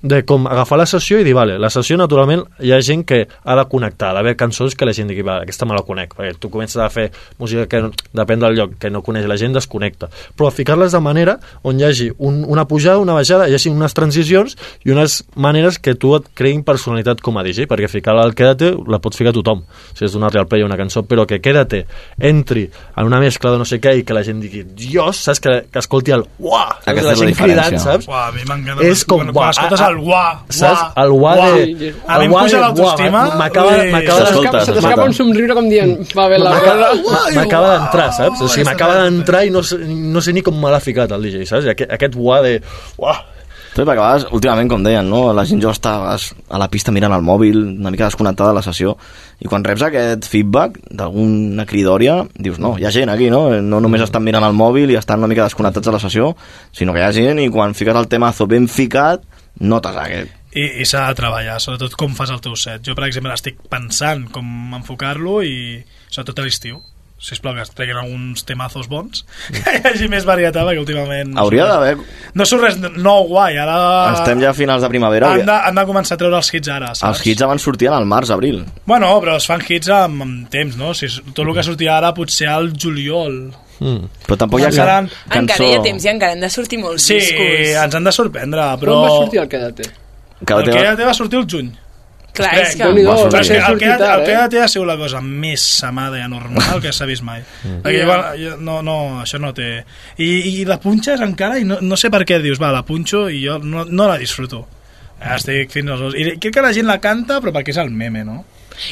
de 0.03 0.23
com 0.25 0.47
agafar 0.49 0.79
la 0.81 0.87
sessió 0.89 1.19
i 1.21 1.25
dir, 1.27 1.35
vale, 1.37 1.59
la 1.61 1.69
sessió 1.73 1.97
naturalment 2.01 2.45
hi 2.65 2.73
ha 2.73 2.79
gent 2.85 3.03
que 3.05 3.25
ha 3.27 3.57
de 3.59 3.65
connectar, 3.69 4.11
ha 4.11 4.17
d'haver 4.17 4.37
cançons 4.39 4.77
que 4.79 4.87
la 4.89 4.95
gent 4.97 5.11
digui, 5.11 5.25
va, 5.27 5.41
aquesta 5.43 5.67
me 5.69 5.75
la 5.77 5.83
conec, 5.85 6.15
perquè 6.17 6.39
tu 6.41 6.49
comences 6.53 6.79
a 6.81 6.89
fer 6.93 7.11
música 7.43 7.67
que 7.69 7.83
no, 7.85 7.91
depèn 8.17 8.41
del 8.41 8.57
lloc, 8.57 8.77
que 8.81 8.91
no 8.91 9.03
coneix 9.05 9.27
la 9.29 9.37
gent, 9.41 9.53
desconnecta. 9.57 10.09
Però 10.39 10.53
ficar-les 10.55 10.95
de 10.95 11.03
manera 11.05 11.37
on 11.67 11.81
hi 11.81 11.89
hagi 11.89 12.09
un, 12.17 12.45
una 12.49 12.65
pujada, 12.71 13.03
una 13.03 13.19
baixada, 13.19 13.49
hi 13.51 13.59
hagi 13.59 13.73
unes 13.75 13.97
transicions 13.97 14.57
i 14.87 14.95
unes 14.95 15.21
maneres 15.35 15.81
que 15.83 15.97
tu 15.99 16.15
et 16.17 16.31
creïn 16.39 16.63
personalitat 16.65 17.21
com 17.21 17.37
a 17.37 17.45
DJ, 17.45 17.69
perquè 17.71 17.91
ficar 17.91 18.17
el 18.23 18.37
Quédate 18.39 18.73
la 18.89 19.03
pots 19.03 19.19
ficar 19.19 19.35
tothom, 19.37 19.65
si 19.93 20.07
és 20.07 20.15
d'una 20.15 20.31
real 20.31 20.49
play 20.49 20.63
o 20.63 20.71
una 20.71 20.79
cançó, 20.81 21.03
però 21.05 21.27
que 21.29 21.43
Quédate 21.43 21.85
entri 22.17 22.69
en 22.71 23.11
una 23.11 23.21
mescla 23.21 23.53
de 23.53 23.61
no 23.61 23.69
sé 23.69 23.81
què 23.83 23.99
i 23.99 24.07
que 24.07 24.17
la 24.17 24.25
gent 24.25 24.41
digui, 24.41 24.65
dios, 24.65 25.27
saps? 25.27 25.43
Que, 25.45 25.57
que 25.69 25.80
escolti 25.83 26.13
el 26.15 26.23
uah, 26.39 26.67
saps? 26.77 26.89
Aquesta 26.93 27.07
la 27.09 27.13
la 27.13 27.19
gent 27.21 27.35
cridant, 27.41 27.77
saps? 27.83 28.07
Uah, 28.09 28.27
a 28.29 28.33
mi 28.37 28.45
m'encanta 28.49 28.85
És 28.87 29.05
com, 29.05 29.21
quan, 29.25 29.33
quan 29.35 29.51
escoltes 29.55 29.83
el 29.89 29.99
uah, 30.05 30.31
saps? 30.49 30.85
uah, 30.85 31.05
El 31.05 31.11
uah 31.17 31.35
de... 31.41 31.91
A 32.07 32.19
mi 32.21 32.25
em 32.29 32.33
uah 32.37 32.43
puja 32.45 32.57
de- 32.57 32.63
l'autoestima. 32.65 33.25
uah, 33.29 33.37
M'acaba 33.41 33.75
Ui. 33.77 33.91
m'acaba 33.97 34.21
de... 34.21 34.27
S'escolta, 34.31 34.65
Se 34.65 34.73
t'escapa 34.79 35.09
un 35.11 35.15
somriure 35.19 35.55
com 35.59 35.69
dient, 35.73 35.97
va 36.17 36.29
bé 36.29 36.39
la 36.39 36.55
cosa. 36.61 37.33
m'acaba 37.35 37.75
d'entrar, 37.79 38.09
saps? 38.17 38.41
O 38.41 38.49
sigui, 38.49 38.65
m'acaba 38.71 39.03
d'entrar 39.05 39.45
i 39.47 39.51
no, 39.51 39.63
sé- 39.63 39.81
no 39.85 40.21
sé 40.25 40.33
ni 40.37 40.43
com 40.47 40.55
me 40.61 40.71
l'ha 40.71 40.81
ficat 40.81 41.13
el 41.17 41.23
DJ, 41.29 41.45
saps? 41.51 41.67
Aquest, 41.75 41.91
aquest 41.99 42.17
uah 42.17 42.41
de... 42.47 42.57
Uah, 43.01 43.19
Tot 43.71 43.87
perquè 43.87 44.03
a 44.03 44.07
vegades, 44.07 44.25
últimament, 44.35 44.67
com 44.71 44.83
deien, 44.83 45.07
no? 45.07 45.29
la 45.37 45.45
gent 45.47 45.61
jo 45.63 45.71
està 45.71 45.93
a 46.11 46.17
a 46.19 46.59
la 46.59 46.67
pista 46.73 46.91
mirant 46.91 47.13
el 47.15 47.23
mòbil, 47.23 47.61
una 47.79 47.93
mica 47.95 48.09
desconnectada 48.09 48.51
de 48.51 48.57
la 48.59 48.65
sessió, 48.67 48.97
i 49.39 49.47
quan 49.47 49.63
reps 49.63 49.85
aquest 49.87 50.27
feedback 50.27 50.81
d'alguna 50.91 51.67
cridòria, 51.71 52.17
dius, 52.35 52.59
no, 52.59 52.75
hi 52.79 52.89
ha 52.89 52.91
gent 52.91 53.13
aquí, 53.13 53.31
no? 53.31 53.45
No 53.63 53.79
només 53.81 54.03
estan 54.03 54.27
mirant 54.27 54.45
el 54.45 54.59
mòbil 54.59 54.91
i 54.91 54.99
estan 54.99 55.23
una 55.23 55.31
mica 55.31 55.47
desconnectats 55.47 55.87
de 55.87 55.95
la 55.95 56.03
sessió, 56.03 56.33
sinó 56.75 56.97
que 56.97 57.05
hi 57.05 57.07
ha 57.07 57.15
gent 57.15 57.39
i 57.39 57.49
quan 57.55 57.79
fiques 57.79 57.95
el 57.95 58.11
temazo 58.11 58.51
ben 58.51 58.67
ficat, 58.69 59.23
notes 59.61 60.03
aquest. 60.03 60.37
I, 60.51 60.83
i 60.83 60.85
s'ha 60.89 61.07
de 61.07 61.19
treballar, 61.21 61.61
sobretot 61.63 61.95
com 61.95 62.17
fas 62.19 62.35
el 62.35 62.43
teu 62.43 62.57
set. 62.59 62.83
Jo, 62.83 62.97
per 62.99 63.07
exemple, 63.07 63.31
estic 63.39 63.61
pensant 63.71 64.27
com 64.35 64.75
enfocar-lo 64.81 65.45
i 65.47 65.85
sobretot 66.09 66.43
a 66.43 66.49
l'estiu. 66.49 66.83
Sisplau, 67.21 67.53
que 67.53 67.61
es 67.67 67.71
treguin 67.77 67.99
alguns 68.01 68.47
temazos 68.49 68.87
bons, 68.89 69.27
que 69.53 69.75
hi 69.77 69.81
hagi 69.91 70.07
més 70.09 70.25
varietat, 70.25 70.65
perquè 70.65 70.81
últimament... 70.81 71.35
no 71.35 71.43
Hauria 71.43 71.67
d'haver... 71.69 71.91
res- 71.99 72.31
No 72.35 72.47
surt 72.49 72.63
res 72.65 72.79
nou 72.81 73.27
guai, 73.29 73.59
ara... 73.61 73.75
Estem 74.15 74.41
ja 74.41 74.55
a 74.55 74.57
finals 74.57 74.81
de 74.81 74.89
primavera. 74.89 75.29
Han 75.37 75.45
de, 75.45 75.57
han 75.69 75.77
de 75.77 75.85
començar 75.91 76.17
a 76.17 76.21
treure 76.23 76.39
els 76.41 76.49
hits 76.57 76.71
ara, 76.73 76.95
saps? 76.95 77.05
Els 77.21 77.27
hits 77.29 77.45
abans 77.45 77.67
sortien 77.69 77.93
al 77.93 78.07
març, 78.09 78.33
abril. 78.33 78.63
Bueno, 78.89 79.11
però 79.21 79.35
es 79.37 79.45
fan 79.51 79.61
hits 79.69 79.93
amb, 79.93 80.25
amb 80.25 80.49
temps, 80.55 80.79
no? 80.81 80.95
Si 80.97 81.11
tot 81.35 81.43
el 81.45 81.53
que 81.59 81.67
sortirà 81.69 81.99
ara 82.01 82.15
potser 82.17 82.49
al 82.49 82.73
juliol. 82.73 83.37
Mm. 83.85 84.09
Però 84.25 84.41
tampoc 84.41 84.61
hi 84.65 84.71
ha 84.71 84.73
Encara- 84.73 84.97
cap 85.29 85.39
Encara 85.43 85.69
hi 85.69 85.77
ha 85.77 85.85
temps 85.91 86.05
i 86.09 86.13
encara 86.15 86.35
han 86.39 86.43
de 86.45 86.51
sortir 86.53 86.81
molts 86.81 87.05
Sí, 87.09 87.21
discos. 87.21 87.77
ens 87.85 87.95
han 88.01 88.09
de 88.09 88.17
sorprendre, 88.17 88.65
però... 88.81 88.97
Quan 88.97 89.07
va 89.11 89.15
sortir 89.27 89.45
el 89.45 89.49
Quédate? 89.53 89.91
Que 90.41 90.57
el 90.57 90.73
Quédate 90.73 91.05
va 91.05 91.15
sortir 91.21 91.39
el 91.45 91.47
juny. 91.53 91.71
Clar, 92.33 92.51
Crec. 92.55 92.67
és 92.69 92.75
que... 92.77 92.85
Déu-n'hi-do, 92.85 93.11
Va 93.11 93.17
sortir. 93.19 93.33
Però 93.33 93.41
és 93.43 93.49
que 93.51 93.73
el 93.73 93.79
Quédate, 93.81 94.05
tard, 94.05 94.13
el 94.15 94.21
eh? 94.23 94.27
Quédate 94.31 94.61
ha 94.63 94.69
sigut 94.71 94.87
la 94.89 94.97
cosa 95.01 95.21
més 95.21 95.65
samada 95.81 96.19
i 96.21 96.23
anormal 96.23 96.81
que 96.85 96.93
s'ha 96.95 97.07
vist 97.11 97.25
mai. 97.27 97.43
Perquè, 97.83 97.99
Ja. 98.01 98.07
bueno, 98.07 98.25
jo, 98.39 98.57
no, 98.61 98.81
no, 98.87 98.97
això 99.25 99.41
no 99.43 99.51
té... 99.57 99.71
I, 100.19 100.29
i 100.61 100.65
la 100.69 100.79
punxes 100.81 101.21
encara 101.27 101.59
i 101.59 101.65
no, 101.67 101.81
no 101.83 101.97
sé 102.01 102.11
per 102.11 102.23
què 102.29 102.39
dius, 102.43 102.61
va, 102.63 102.71
la 102.73 102.85
punxo 102.87 103.27
i 103.29 103.43
jo 103.47 103.59
no, 103.59 103.85
no 103.89 104.07
la 104.09 104.17
disfruto. 104.21 104.67
Estic 105.21 105.71
fins 105.75 105.91
als. 105.93 106.15
I 106.17 106.39
crec 106.41 106.55
que 106.55 106.63
la 106.65 106.73
gent 106.73 106.87
la 106.89 107.01
canta, 107.03 107.41
però 107.43 107.53
perquè 107.53 107.75
és 107.75 107.81
el 107.83 107.91
meme, 107.91 108.23
no? 108.25 108.45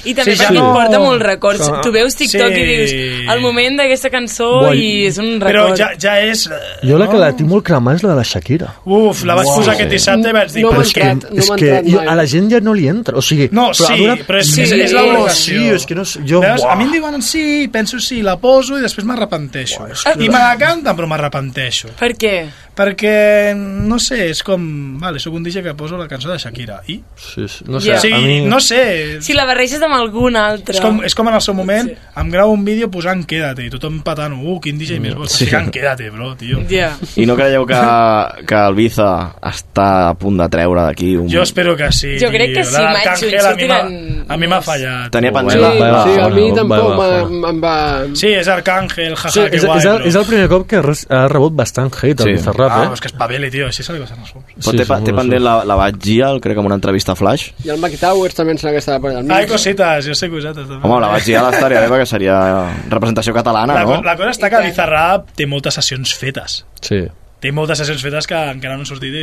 I 0.05 0.15
també 0.15 0.33
Sí, 0.33 0.37
sí, 0.37 0.43
ja 0.45 0.51
perquè 0.51 0.61
no- 0.61 0.73
porta 0.75 0.99
molts 0.99 1.25
records. 1.25 1.69
Ah. 1.69 1.81
Tu 1.83 1.91
veus 1.93 2.15
TikTok 2.15 2.53
Sí. 2.55 2.61
i 2.61 2.65
dius 2.67 2.93
el 3.35 3.41
moment 3.41 3.79
d'aquesta 3.81 4.11
cançó 4.11 4.49
Buah, 4.61 4.75
i 4.75 5.07
és 5.07 5.19
un 5.19 5.39
Però 5.41 5.69
record. 5.69 5.79
ja, 5.79 5.91
ja 5.99 6.21
és... 6.21 6.47
eh, 6.47 6.87
Jo 6.89 6.99
la 6.99 7.05
no? 7.07 7.11
que 7.11 7.19
la 7.19 7.33
tinc 7.37 7.49
molt 7.49 7.65
cremada 7.65 7.97
és 7.97 8.03
la 8.03 8.11
de 8.11 8.17
la 8.17 8.25
Shakira. 8.25 8.75
Uf, 8.85 9.25
la 9.25 9.35
vaig 9.35 9.47
Uau. 9.47 9.57
posar 9.59 9.75
aquest 9.75 9.91
dissabte 9.91 10.29
i 10.29 10.33
vaig 10.33 10.53
dir... 10.53 10.63
No 10.63 10.71
però 10.73 10.81
és 10.83 10.89
és 10.89 10.93
que, 10.93 11.01
que... 11.01 11.39
és 11.39 11.51
que 11.51 11.83
jo, 11.91 12.01
a 12.01 12.15
la 12.15 12.27
gent 12.27 12.51
ja 12.53 12.61
no 12.61 12.75
li 12.75 12.87
entra. 12.89 13.17
O 13.17 13.23
sigui, 13.23 13.49
No, 13.53 13.73
sí, 13.75 13.85
a 13.85 13.97
veure- 13.97 14.25
però 14.27 14.39
és, 14.41 14.51
Sí, 14.55 14.63
és, 14.63 14.73
és 14.73 14.93
l'obligació. 14.93 15.59
Sí, 15.61 15.69
és 15.75 15.87
que 15.87 15.95
no 15.95 16.05
sé, 16.05 16.21
jo... 16.27 16.41
Veus? 16.41 16.65
A 16.65 16.75
mi 16.77 16.85
em 16.85 16.93
diuen 16.93 17.23
sí, 17.23 17.69
penso 17.73 17.99
sí, 18.01 18.23
la 18.23 18.37
poso 18.39 18.79
i 18.79 18.83
després 18.83 19.05
m'arrepenteixo. 19.07 19.87
I 20.19 20.29
me 20.29 20.39
la 20.39 20.57
canten, 20.59 20.95
però 20.97 21.07
m'arrepenteixo. 21.07 21.89
Per 21.99 22.15
què? 22.17 22.35
Perquè, 22.79 23.55
no 23.59 23.97
sé, 23.99 24.29
és 24.31 24.41
com... 24.47 24.63
Vale, 25.03 25.19
sóc 25.19 25.35
un 25.35 25.43
DJ 25.43 25.65
que 25.65 25.73
poso 25.75 25.97
la 25.99 26.07
cançó 26.07 26.31
de 26.31 26.37
Shakira. 26.39 26.77
I? 26.87 27.01
Sí, 27.19 27.49
sí, 27.51 27.65
no 27.67 27.81
sé. 27.83 27.97
Sí, 27.99 28.13
a 28.15 28.19
mi... 28.23 28.37
no 28.47 28.61
sé, 28.63 29.19
Si 29.25 29.35
la 29.35 29.45
barreges 29.49 29.83
amb 29.83 29.97
algun 29.97 30.37
altre. 30.39 30.77
és 30.77 30.81
com, 30.85 31.01
és 31.03 31.17
com 31.19 31.27
en 31.27 31.35
el 31.35 31.43
seu 31.43 31.57
moment, 31.59 31.91
sí. 31.91 31.97
em 32.23 32.31
gravo 32.31 32.53
un 32.55 32.63
vídeo 32.65 32.87
posant 32.91 33.25
Quédate 33.27 33.67
i 33.67 33.71
tothom 33.73 33.99
patant, 34.07 34.37
uh, 34.39 34.61
quin 34.63 34.79
DJ 34.79 35.01
més 35.03 35.17
bo, 35.19 35.27
estàs 35.27 35.41
Sí. 35.43 35.49
ficant 35.51 35.73
Quédate, 35.75 36.09
bro, 36.15 36.31
tio. 36.39 36.63
Ja. 36.71 36.93
I 37.19 37.27
no 37.27 37.35
creieu 37.35 37.67
que, 37.67 37.81
que 38.47 38.55
el 38.69 38.75
Biza 38.79 39.09
està 39.51 39.89
a 40.11 40.15
punt 40.15 40.39
de 40.39 40.49
treure 40.53 40.87
d'aquí 40.87 41.17
un... 41.19 41.27
Jo 41.33 41.43
espero 41.43 41.75
que 41.77 41.91
sí. 41.93 42.15
Jo 42.23 42.31
crec 42.31 42.55
que 42.61 42.65
sí, 42.65 42.79
m'ha- 42.79 43.17
sortiran 43.19 44.25
A 44.29 44.37
mi 44.37 44.47
m'ha 44.47 44.61
fallat. 44.63 45.11
Tenia 45.11 45.31
Sí, 45.33 45.35
pensat... 45.35 46.07
sí, 46.07 46.17
a 46.21 46.29
mi 46.31 46.47
tampoc 46.55 46.95
va 46.95 47.09
m'ha- 47.27 47.51
em 47.51 47.61
va... 47.63 47.75
Sí, 48.15 48.29
és 48.39 48.49
Arcàngel, 48.53 49.17
jaja, 49.17 49.35
Sí, 49.35 49.45
que 49.51 49.57
és, 49.57 49.65
guai, 49.67 49.79
és, 49.83 49.87
el, 49.91 50.03
és 50.13 50.19
el 50.21 50.27
primer 50.29 50.49
cop 50.53 50.67
que 50.69 50.79
ha 50.85 51.23
rebut 51.33 51.55
bastant 51.59 51.91
hate 51.97 52.23
Sí. 52.23 52.29
el 52.29 52.37
Bizarrap, 52.39 52.68
Ah, 52.75 52.85
eh? 52.85 52.93
és 52.95 53.01
que 53.05 53.09
espavili, 53.11 53.51
tio, 53.51 53.67
així 53.69 53.83
se 53.87 53.93
li 53.97 54.01
passen 54.03 54.19
els 54.23 54.31
fums. 54.35 54.47
Però 54.59 54.75
té, 54.77 54.87
pa- 54.89 55.01
té 55.05 55.15
pendent 55.17 55.43
la, 55.45 55.55
la 55.69 55.77
vaig 55.81 55.99
Gial, 56.05 56.41
crec 56.45 56.55
que 56.57 56.61
en 56.65 56.67
una 56.71 56.77
entrevista 56.79 57.13
a 57.13 57.19
Flash. 57.19 57.51
I 57.65 57.71
el 57.75 57.79
Mac 57.83 57.95
Towers 58.01 58.35
també 58.35 58.53
em 58.57 58.59
sembla 58.59 58.73
que 58.77 58.83
estava 58.85 59.01
per 59.05 59.15
allà. 59.17 59.37
Ai, 59.39 59.47
cosites, 59.51 60.07
jo 60.07 60.15
sé 60.19 60.29
cosetes. 60.33 60.67
També. 60.69 60.83
Home, 60.87 61.01
la 61.05 61.13
vaig 61.15 61.25
Gial 61.29 61.49
estaria 61.53 61.81
bé 61.85 61.89
perquè 61.93 62.07
seria 62.11 62.39
representació 62.89 63.35
catalana, 63.37 63.75
la, 63.75 63.85
no? 63.85 64.03
la 64.03 64.17
cosa 64.17 64.31
està 64.37 64.51
que 64.53 64.63
Bizarrap 64.69 65.33
té 65.39 65.47
moltes 65.47 65.75
sessions 65.81 66.15
fetes. 66.19 66.65
Sí. 66.83 67.05
Té 67.39 67.53
moltes 67.55 67.79
sessions 67.79 68.03
fetes 68.03 68.27
que 68.27 68.35
encara 68.51 68.75
no 68.75 68.83
han 68.83 68.89
sortit 68.89 69.15
i 69.15 69.23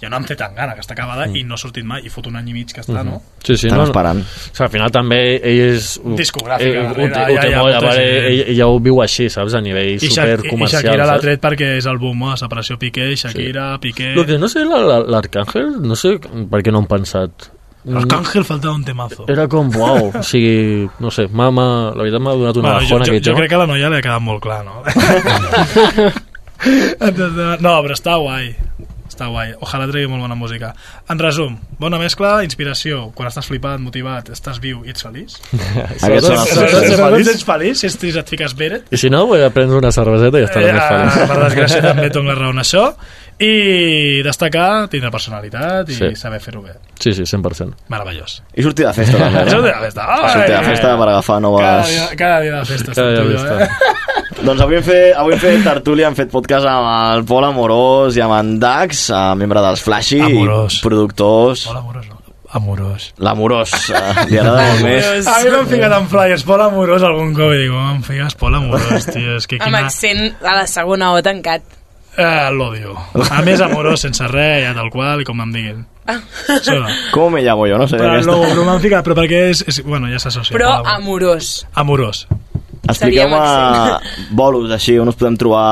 ja 0.00 0.08
no 0.08 0.16
em 0.16 0.24
té 0.24 0.32
tan 0.40 0.54
gana, 0.56 0.72
que 0.72 0.80
està 0.80 0.94
acabada 0.96 1.26
mm. 1.26 1.36
i 1.36 1.42
no 1.44 1.58
ha 1.58 1.60
sortit 1.60 1.84
mai, 1.84 2.00
i 2.06 2.08
fot 2.08 2.24
un 2.30 2.38
any 2.40 2.48
i 2.48 2.54
mig 2.56 2.70
que 2.72 2.80
està, 2.80 3.02
no? 3.04 3.18
Sí, 3.44 3.52
sí, 3.56 3.66
Estan 3.68 3.82
no, 3.82 3.84
esperant. 3.90 4.22
No. 4.22 4.24
O 4.24 4.54
sigui, 4.54 4.64
al 4.64 4.70
final 4.72 4.90
també 4.94 5.18
ell 5.36 5.60
és... 5.74 5.90
Discogràfica, 6.16 6.70
ell, 6.70 6.88
ho, 6.88 6.94
té- 6.96 7.04
ho 7.04 7.36
ja 7.36 7.44
té 7.44 7.50
hi 7.50 7.52
ha 7.52 7.60
molt, 7.60 7.74
a 7.76 7.82
molta 7.82 7.82
veure, 7.90 8.06
gent. 8.06 8.30
ell, 8.30 8.40
ell 8.48 8.56
ja 8.62 8.70
ho 8.72 8.80
viu 8.80 9.02
així, 9.04 9.28
saps? 9.28 9.58
A 9.58 9.60
nivell 9.60 9.92
I, 9.92 9.98
Sha- 10.00 10.08
i 10.08 10.14
supercomercial, 10.38 10.86
Shakira 10.88 11.10
l'ha 11.12 11.18
tret 11.20 11.44
perquè 11.44 11.70
és 11.82 11.90
el 11.92 12.00
boom, 12.00 12.24
eh? 12.32 12.36
separació 12.40 12.78
Piqué, 12.80 13.10
Shakira, 13.20 13.68
Piqué... 13.84 14.14
Lo 14.16 14.24
que 14.24 14.38
no 14.40 14.48
sé, 14.48 14.64
la- 14.64 14.80
la- 14.80 15.02
l'Arcàngel, 15.04 15.74
no 15.84 15.96
sé 16.00 16.16
per 16.20 16.62
què 16.64 16.72
no 16.72 16.80
han 16.80 16.88
pensat. 16.88 17.50
Arcángel 17.96 18.44
faltava 18.44 18.74
un 18.76 18.82
temazo. 18.84 19.24
Era 19.32 19.46
com, 19.48 19.68
uau, 19.76 20.10
o 20.16 20.22
sigui, 20.24 20.88
no 21.00 21.12
sé, 21.12 21.28
m'ha- 21.28 21.52
la 21.52 22.02
veritat 22.02 22.20
m'ha 22.24 22.34
donat 22.40 22.56
una 22.60 22.72
Bueno, 22.74 22.80
jo, 22.88 22.96
bajona 22.96 23.04
jo, 23.08 23.14
jo 23.20 23.22
tema. 23.28 23.38
crec 23.40 23.48
que 23.52 23.56
a 23.56 23.62
la 23.64 23.68
noia 23.70 23.88
li 23.92 24.00
ha 24.00 24.02
quedat 24.04 24.20
molt 24.24 24.42
clar, 24.44 24.64
no? 24.64 24.80
no, 27.60 27.74
però 27.84 27.96
està 27.96 28.16
guai. 28.20 28.54
Està 29.10 29.26
guai. 29.26 29.50
Ojalà 29.60 29.88
tregui 29.90 30.06
molt 30.08 30.22
bona 30.22 30.36
música. 30.38 30.70
En 31.10 31.18
resum, 31.18 31.56
bona 31.80 31.98
mescla, 31.98 32.44
inspiració. 32.46 33.08
Quan 33.16 33.26
estàs 33.28 33.48
flipat, 33.50 33.80
motivat, 33.82 34.28
estàs 34.32 34.60
viu 34.62 34.84
i 34.86 34.92
ets 34.94 35.02
feliç. 35.02 35.34
Sobretot 36.00 37.26
ets 37.32 37.42
feliç, 37.44 37.80
si 37.82 37.88
ets 37.90 37.98
trist 38.00 38.20
et 38.22 38.30
fiques 38.30 38.54
beret. 38.56 38.86
I 38.94 39.00
si 39.00 39.10
no, 39.12 39.24
vull 39.28 39.42
prendre 39.54 39.80
una 39.80 39.90
cerveseta 39.94 40.38
i 40.40 40.46
estaré 40.46 40.70
Eh, 40.70 40.76
més 40.76 40.86
feliç. 40.86 41.16
ah, 41.16 41.26
per 41.32 41.40
desgràcia 41.48 41.82
també 41.90 42.08
dono 42.14 42.30
la 42.30 42.38
raó 42.38 42.54
en 42.54 42.62
això. 42.62 42.86
I 43.40 44.20
destacar, 44.22 44.86
tindre 44.92 45.08
personalitat 45.10 45.88
i 45.88 45.94
Sí. 45.96 46.10
saber 46.14 46.40
fer-ho 46.44 46.60
bé. 46.62 46.74
Sí, 47.00 47.14
sí, 47.16 47.24
100%. 47.24 47.72
Meravellós. 47.88 48.42
I 48.54 48.62
sortir 48.62 48.84
de 48.86 48.92
festa, 48.92 49.16
també. 49.18 49.46
I 49.46 49.50
sortir 49.56 49.72
de 49.72 49.80
festa. 49.86 50.06
Sortir 50.28 50.54
de 50.54 50.62
festa 50.68 50.94
per 51.00 51.08
agafar 51.08 51.38
Cada 51.40 51.46
noves... 51.48 51.88
dia, 51.88 52.08
cada 52.20 52.40
dia 52.44 52.54
de 52.58 52.64
festa. 52.68 52.92
Cada 52.94 53.10
dia 53.10 53.42
de 53.42 53.64
eh? 53.64 53.68
Doncs 54.40 54.62
avui 54.64 54.78
hem, 54.78 54.84
fet, 54.84 55.10
avui 55.20 55.34
hem 55.34 55.40
fet 55.42 55.64
tertúlia, 55.66 56.08
hem 56.08 56.14
fet 56.16 56.30
podcast 56.32 56.64
amb 56.68 56.86
el 56.88 57.24
Pol 57.28 57.44
Amorós 57.44 58.16
i 58.16 58.22
amb 58.24 58.32
en 58.38 58.54
Dax, 58.62 59.10
eh, 59.12 59.18
membre 59.36 59.60
dels 59.60 59.82
Flashy, 59.84 60.20
Amorós. 60.24 60.78
i 60.78 60.84
productors... 60.84 61.66
Pol 61.68 61.76
Amorós, 61.82 62.06
no? 62.08 62.16
Amorós. 62.56 63.04
L'Amorós, 63.22 63.74
eh, 63.92 64.24
li 64.30 64.40
agrada 64.40 64.64
molt 64.64 64.80
més. 64.86 65.28
A 65.30 65.36
mi 65.44 65.52
m'han 65.52 65.68
ficat 65.70 65.92
en 65.98 66.08
flyers 66.10 66.46
Pol 66.48 66.64
Amorós 66.64 67.04
algun 67.06 67.34
cop 67.36 67.52
i 67.52 67.60
dic, 67.66 67.74
oh, 67.76 67.84
em 67.92 68.00
fiques 68.06 68.38
Pol 68.40 68.56
Amorós, 68.58 69.06
tio, 69.12 69.36
és 69.36 69.46
que 69.46 69.60
Amb 69.60 69.68
quina... 69.76 69.84
accent 69.86 70.24
a 70.40 70.56
la 70.62 70.66
segona 70.70 71.12
O 71.14 71.20
tancat. 71.26 71.76
Eh, 72.16 72.48
l'odio. 72.56 72.96
A 73.30 73.44
més 73.46 73.60
amorós, 73.62 74.02
sense 74.02 74.26
res, 74.32 74.64
ja 74.64 74.72
tal 74.74 74.88
qual, 74.90 75.20
i 75.22 75.28
com 75.28 75.38
em 75.44 75.52
diguin. 75.54 75.84
Això 76.10 76.80
no. 76.80 76.88
Com 77.14 77.36
me 77.36 77.44
llamo 77.44 77.68
jo, 77.70 77.78
no 77.78 77.86
sé. 77.86 78.00
Però, 78.00 78.16
no, 78.26 78.40
però 78.48 78.64
m'han 78.66 78.82
ficat, 78.82 79.04
però 79.06 79.14
perquè 79.20 79.44
és, 79.52 79.62
és 79.70 79.84
bueno, 79.86 80.10
ja 80.10 80.18
s'associa. 80.18 80.56
Però 80.56 80.80
Amorós. 80.96 81.60
amorós. 81.78 82.24
Expliqueu-me 82.90 83.40
bolos 84.42 84.70
així, 84.74 84.98
on 85.00 85.08
us 85.12 85.18
podem 85.18 85.36
trobar 85.40 85.64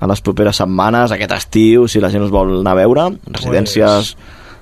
a 0.00 0.08
les 0.08 0.20
properes 0.24 0.56
setmanes, 0.56 1.12
aquest 1.12 1.32
estiu, 1.36 1.86
si 1.88 2.00
la 2.00 2.08
gent 2.12 2.24
us 2.24 2.30
vol 2.32 2.60
anar 2.60 2.76
a 2.76 2.82
veure, 2.82 3.08
residències... 3.30 4.14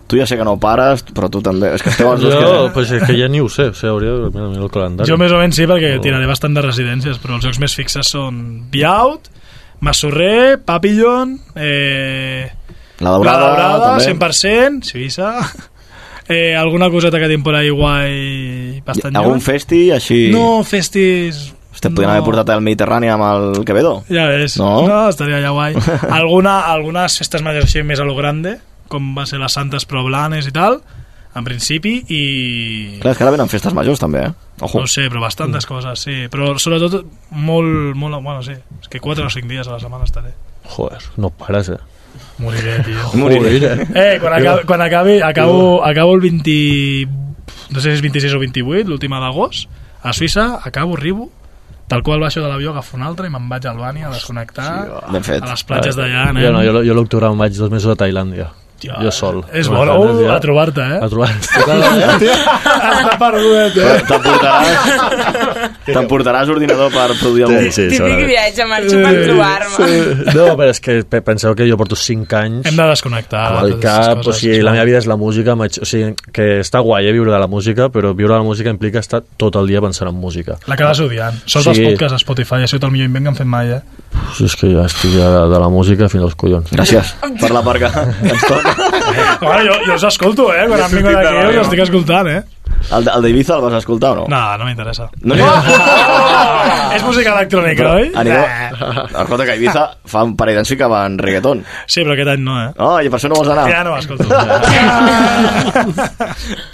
Tu 0.08 0.16
ja 0.16 0.24
sé 0.24 0.38
que 0.40 0.44
no 0.46 0.54
pares, 0.56 1.02
però 1.04 1.28
tu 1.28 1.42
també. 1.44 1.68
És 1.76 1.82
que 1.84 1.90
esteu 1.92 2.08
els 2.08 2.22
dos 2.24 2.32
Jo, 2.32 2.38
que... 2.40 2.70
pues 2.72 2.88
és 2.96 3.02
que 3.04 3.12
ja 3.12 3.26
ni 3.28 3.42
ho 3.44 3.48
sé, 3.52 3.66
o 3.68 3.74
sigui, 3.76 3.90
hauria 3.90 4.14
de 4.22 4.30
mirar, 4.32 4.62
el 4.64 4.70
calendari. 4.72 5.10
Jo 5.10 5.18
més 5.20 5.34
o 5.36 5.36
menys 5.36 5.58
sí, 5.60 5.66
perquè 5.68 5.90
Oh. 5.98 6.00
tiraré 6.00 6.24
bastant 6.30 6.54
de 6.56 6.62
residències, 6.64 7.18
però 7.20 7.36
els 7.36 7.44
jocs 7.44 7.58
més 7.60 7.74
fixes 7.76 8.08
són 8.14 8.38
Biaut, 8.72 9.28
Massorrer, 9.84 10.62
Papillon, 10.64 11.34
eh, 11.60 12.48
La 13.04 13.10
Daurada, 13.18 13.38
la 13.38 13.50
Daurada 13.52 13.90
també. 13.98 14.08
100%, 14.16 14.88
Suïssa, 14.94 15.34
eh, 16.32 16.56
alguna 16.56 16.88
coseta 16.88 17.20
que 17.20 17.28
tinc 17.28 17.44
por 17.44 17.60
ahí 17.60 17.68
guai 17.68 18.80
bastant 18.88 19.20
Algun 19.20 19.44
festi 19.44 19.90
així... 19.92 20.30
No, 20.32 20.62
festis... 20.64 21.50
Te 21.78 21.90
podien 21.90 22.08
no. 22.08 22.16
haver 22.16 22.24
portat 22.26 22.48
el 22.56 22.62
Mediterrani 22.64 23.06
amb 23.12 23.22
el 23.28 23.64
Quevedo. 23.64 24.00
Ja 24.10 24.24
ves, 24.26 24.56
No? 24.58 24.86
no, 24.88 25.08
estaria 25.08 25.36
allà 25.38 25.50
guai. 25.54 25.76
Alguna, 26.18 26.60
algunes 26.72 27.18
festes 27.20 27.42
majors 27.44 27.68
així 27.68 27.84
més 27.86 28.00
a 28.02 28.06
lo 28.08 28.16
grande, 28.16 28.56
com 28.90 29.12
va 29.14 29.26
ser 29.28 29.38
les 29.38 29.52
Santes 29.54 29.84
Pro 29.86 30.02
Blanes 30.06 30.48
i 30.48 30.52
tal, 30.54 30.80
en 31.38 31.44
principi, 31.46 32.00
i... 32.08 32.22
Clar, 33.02 33.12
és 33.12 33.18
que 33.20 33.22
ara 33.26 33.30
venen 33.36 33.50
festes 33.52 33.74
majors, 33.76 34.00
també, 34.02 34.24
eh? 34.26 34.32
Ojo. 34.64 34.80
No 34.80 34.88
ho 34.88 34.90
sé, 34.90 35.04
però 35.12 35.20
bastantes 35.22 35.68
coses, 35.70 36.00
sí. 36.02 36.24
Però 36.32 36.56
sobretot 36.58 37.04
molt, 37.30 37.94
molt... 37.94 38.18
Bueno, 38.24 38.42
sí, 38.42 38.56
és 38.80 38.90
que 38.90 38.98
4 38.98 39.28
o 39.28 39.30
5 39.30 39.46
dies 39.46 39.68
a 39.68 39.76
la 39.76 39.78
setmana 39.78 40.08
estaré. 40.08 40.32
Joder, 40.72 40.98
no 41.20 41.30
pares, 41.30 41.68
eh? 41.76 41.78
Moriré, 42.42 42.80
tio. 42.82 43.06
Moriré. 43.20 43.74
Eh, 43.94 44.18
quan 44.18 44.34
acabi, 44.34 44.66
quan 44.66 44.82
acabi 44.82 45.20
acabo, 45.22 45.84
acabo 45.84 46.14
el 46.16 46.20
20... 46.26 47.06
No 47.70 47.80
sé 47.84 47.92
si 47.92 47.98
és 48.00 48.02
26 48.02 48.34
o 48.34 48.40
28, 48.42 48.88
l'última 48.88 49.20
d'agost, 49.20 49.68
a 50.02 50.10
Suïssa, 50.16 50.56
acabo, 50.64 50.96
arribo, 50.96 51.28
tal 51.88 52.04
qual 52.06 52.20
baixo 52.20 52.42
de 52.44 52.48
l'avió, 52.48 52.72
agafo 52.76 52.96
un 52.96 53.04
altre 53.08 53.28
i 53.28 53.32
me'n 53.32 53.48
vaig 53.50 53.66
a 53.66 53.72
Albània 53.74 54.08
a 54.08 54.14
desconnectar 54.14 54.70
fet. 55.22 55.42
a 55.42 55.50
les 55.50 55.64
platges 55.64 55.96
d'allà. 55.98 56.28
Jo 56.36 56.52
no, 56.54 56.62
jo, 56.64 56.82
jo 56.84 56.96
l'octubre 56.96 57.30
em 57.32 57.44
vaig 57.44 57.56
dos 57.58 57.72
mesos 57.72 57.92
a 57.92 57.98
Tailàndia. 57.98 58.50
Jo 58.82 59.10
sol. 59.10 59.40
És 59.52 59.66
Amb 59.68 59.76
bo, 59.76 59.84
les 59.84 59.94
no? 59.94 60.00
ganes 60.04 60.20
ja. 60.22 60.34
A 60.36 60.40
trobar-te, 60.40 60.80
eh? 60.80 60.98
A 61.02 61.08
trobar-te. 61.10 62.28
Està 62.28 63.16
perdut, 63.18 63.76
eh? 63.78 63.94
T'emportaràs 64.08 65.78
t'emportaràs 65.88 66.50
ordinador 66.52 66.90
per 66.92 67.06
produir 67.18 67.46
algun... 67.48 67.68
Sí, 67.72 67.88
sí, 67.90 67.98
Típic 67.98 68.26
viatge, 68.28 68.66
marxo 68.68 69.00
per 69.02 69.12
trobar-me. 69.24 69.88
No, 70.36 70.46
però 70.58 70.68
és 70.72 70.80
que 70.84 70.98
pe- 71.08 71.22
penseu 71.26 71.54
que 71.58 71.66
jo 71.68 71.78
porto 71.80 71.96
5 71.98 72.36
anys 72.38 72.68
Hem 72.70 72.76
de 72.78 72.86
desconnectar. 72.92 73.44
amb 73.52 73.64
el 73.66 73.76
cap, 73.82 74.22
o 74.26 74.32
sigui, 74.36 74.60
la 74.64 74.74
meva 74.76 74.86
vida 74.88 75.00
és 75.02 75.08
la 75.10 75.16
música, 75.20 75.54
o 75.58 75.88
sigui, 75.88 76.12
que 76.34 76.48
està 76.62 76.82
guai 76.84 77.08
eh, 77.08 77.14
viure 77.16 77.32
de 77.34 77.40
la 77.40 77.48
música, 77.50 77.88
però 77.94 78.12
viure 78.14 78.34
de 78.36 78.40
la 78.42 78.46
música 78.46 78.70
implica 78.74 79.00
estar 79.02 79.22
tot 79.40 79.56
el 79.60 79.66
dia 79.70 79.80
pensant 79.84 80.10
en 80.12 80.18
música. 80.20 80.58
L'acabes 80.70 81.00
odiant. 81.04 81.34
Sols 81.46 81.64
Sí. 81.68 81.74
els 81.74 81.80
podcasts 81.92 82.14
a 82.16 82.22
Spotify, 82.22 82.62
ha 82.64 82.70
sigut 82.70 82.84
el 82.88 82.92
millor 82.94 83.08
invent 83.10 83.24
que 83.26 83.32
han 83.34 83.36
fet 83.42 83.46
mai, 83.48 83.72
eh? 83.78 83.80
Uf, 84.14 84.40
és 84.44 84.54
que 84.58 84.70
ja 84.72 84.84
estic 84.88 85.12
ja 85.16 85.28
de, 85.34 85.42
de 85.52 85.58
la 85.62 85.68
música 85.72 86.08
fins 86.12 86.24
als 86.26 86.34
collons. 86.38 86.70
Gràcies 86.74 87.14
per 87.40 87.50
la 87.54 87.62
part 87.66 87.82
que 87.84 88.30
ens 88.32 88.44
toca. 88.48 88.74
Bueno, 89.40 89.60
jo, 89.68 89.74
jo 89.86 89.94
us 89.96 90.04
escolto, 90.08 90.48
eh? 90.54 90.66
Quan 90.68 90.82
han 90.84 90.92
vingut 90.92 91.12
sentit 91.12 91.24
de 91.24 91.28
aquí 91.28 91.46
ràdio. 91.46 91.60
us 91.60 91.66
estic 91.68 91.82
escoltant, 91.86 92.28
eh? 92.28 92.42
El, 92.90 93.04
de- 93.04 93.12
el 93.16 93.22
d'Ibiza 93.26 93.56
el 93.58 93.62
vas 93.66 93.74
escoltar 93.80 94.12
o 94.14 94.20
no? 94.22 94.24
No, 94.32 94.42
no 94.58 94.64
m'interessa. 94.68 95.08
No 95.22 95.34
li... 95.36 95.42
És 96.96 97.02
música 97.04 97.34
electrònica, 97.36 97.90
oi? 97.98 98.10
Anireu... 98.16 98.44
Escolta, 99.22 99.44
que 99.44 99.52
a 99.52 99.56
Ibiza 99.58 99.82
fa 100.08 100.22
un 100.24 100.32
parell 100.38 100.56
d'anys 100.58 100.70
ficaven 100.72 101.18
reggaeton. 101.20 101.60
Sí, 101.86 102.00
però 102.02 102.14
aquest 102.16 102.30
any 102.32 102.42
no, 102.46 102.56
eh? 102.62 102.70
Oh, 102.80 102.96
i 103.04 103.10
per 103.12 103.18
això 103.20 103.28
no 103.30 103.36
vols 103.40 103.50
anar? 103.52 103.66
Ja 103.70 103.82
no 103.84 103.96
escolto. 103.98 104.24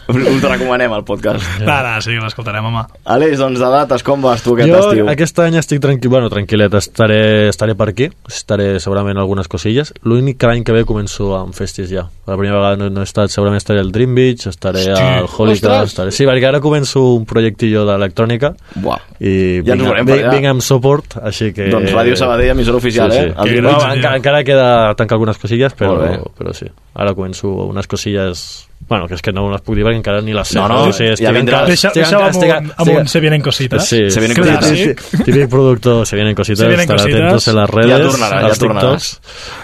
Us 0.08 0.40
te 0.42 0.48
recomanem 0.48 0.92
el 0.94 1.04
podcast. 1.04 1.44
No, 1.64 1.76
no, 1.82 1.94
sí, 2.04 2.14
l'escoltarem, 2.20 2.64
home. 2.68 2.82
Àlex, 3.14 3.38
doncs 3.40 3.60
de 3.62 3.70
dates, 3.72 4.04
com 4.06 4.22
vas 4.24 4.42
tu 4.44 4.54
aquest 4.54 4.70
jo 4.70 4.80
estiu? 4.90 5.08
aquest 5.10 5.40
any 5.44 5.56
estic 5.60 5.80
tranquil, 5.84 6.10
bueno, 6.12 6.30
tranquil·let, 6.32 6.74
estaré, 6.78 7.20
estaré 7.50 7.74
per 7.78 7.88
aquí, 7.92 8.08
estaré 8.30 8.68
segurament 8.84 9.18
algunes 9.20 9.48
cosilles. 9.50 9.92
L'únic 10.04 10.38
que 10.40 10.50
l'any 10.50 10.64
que 10.66 10.76
ve 10.76 10.84
començo 10.88 11.32
amb 11.38 11.56
festis 11.56 11.90
ja. 11.92 12.06
Per 12.24 12.34
la 12.34 12.40
primera 12.40 12.60
vegada 12.60 12.78
no, 12.80 12.90
no 12.92 13.02
he 13.04 13.08
estat, 13.08 13.32
segurament 13.32 13.60
estaré 13.60 13.80
al 13.82 13.90
Dream 13.92 14.14
Beach, 14.16 14.46
estaré 14.50 14.86
Hosti. 14.92 15.04
al 15.04 15.28
Holycast, 15.28 15.93
estaré. 15.94 16.12
Sí, 16.12 16.26
perquè 16.28 16.50
ara 16.50 16.60
començo 16.60 17.00
un 17.14 17.24
projectillo 17.24 17.86
d'electrònica 17.88 18.52
Buah. 18.74 18.98
i 19.22 19.62
Ja 19.64 19.72
vinc, 19.78 19.86
veurem 19.86 20.10
per 20.10 20.18
vinc, 20.20 20.30
vinc 20.34 20.50
amb 20.52 20.66
support, 20.66 21.16
així 21.22 21.52
que... 21.54 21.70
Doncs 21.72 21.94
Ràdio 21.94 22.18
Sabadell, 22.18 22.50
emissora 22.58 22.82
oficial, 22.82 23.14
sí, 23.14 23.22
sí. 23.22 23.32
eh? 23.32 23.48
Que, 23.54 23.62
no, 23.64 23.78
encara, 23.78 24.18
encara 24.18 24.44
queda 24.44 24.68
tancar 24.98 25.16
algunes 25.16 25.38
cosilles, 25.38 25.72
però, 25.78 25.96
però 26.36 26.52
sí. 26.52 26.66
Ara 26.98 27.14
començo 27.16 27.48
unes 27.70 27.86
cosilles... 27.90 28.44
Bueno, 28.84 29.06
que 29.08 29.14
és 29.16 29.22
que 29.24 29.32
no 29.32 29.46
les 29.48 29.62
puc 29.64 29.78
dir 29.78 29.84
perquè 29.86 29.96
encara 29.96 30.18
ni 30.20 30.34
les 30.36 30.50
sé. 30.50 30.58
No, 30.58 30.66
no, 30.68 30.82
o 30.90 30.92
sigui, 30.92 31.14
ja 31.16 31.30
encara- 31.32 31.62
Deixa- 31.70 31.88
encara- 31.94 32.26
amb 32.26 32.34
estic- 32.34 32.50
un- 32.52 32.66
amb 32.74 32.82
estic- 32.84 32.98
un 33.00 33.08
Se 33.08 33.20
vienen 33.24 33.40
cositas. 33.40 33.86
Sí, 33.88 34.00
Se 34.12 34.20
vienen 34.20 34.36
cositas. 34.36 34.72
típic- 34.74 35.24
Típic 35.24 35.48
productor, 35.48 36.02
se 36.06 36.16
vienen 36.18 36.34
cositas, 36.36 36.58
Se 36.58 36.66
vienen 36.68 36.82
estar 36.84 36.98
cositas. 36.98 37.20
atentos 37.22 37.48
en 37.48 37.56
las 37.56 37.70
redes, 37.70 37.90
Ja 37.94 38.02
tornarà, 38.04 38.40
ja. 38.42 38.58
TikToks. 38.60 39.20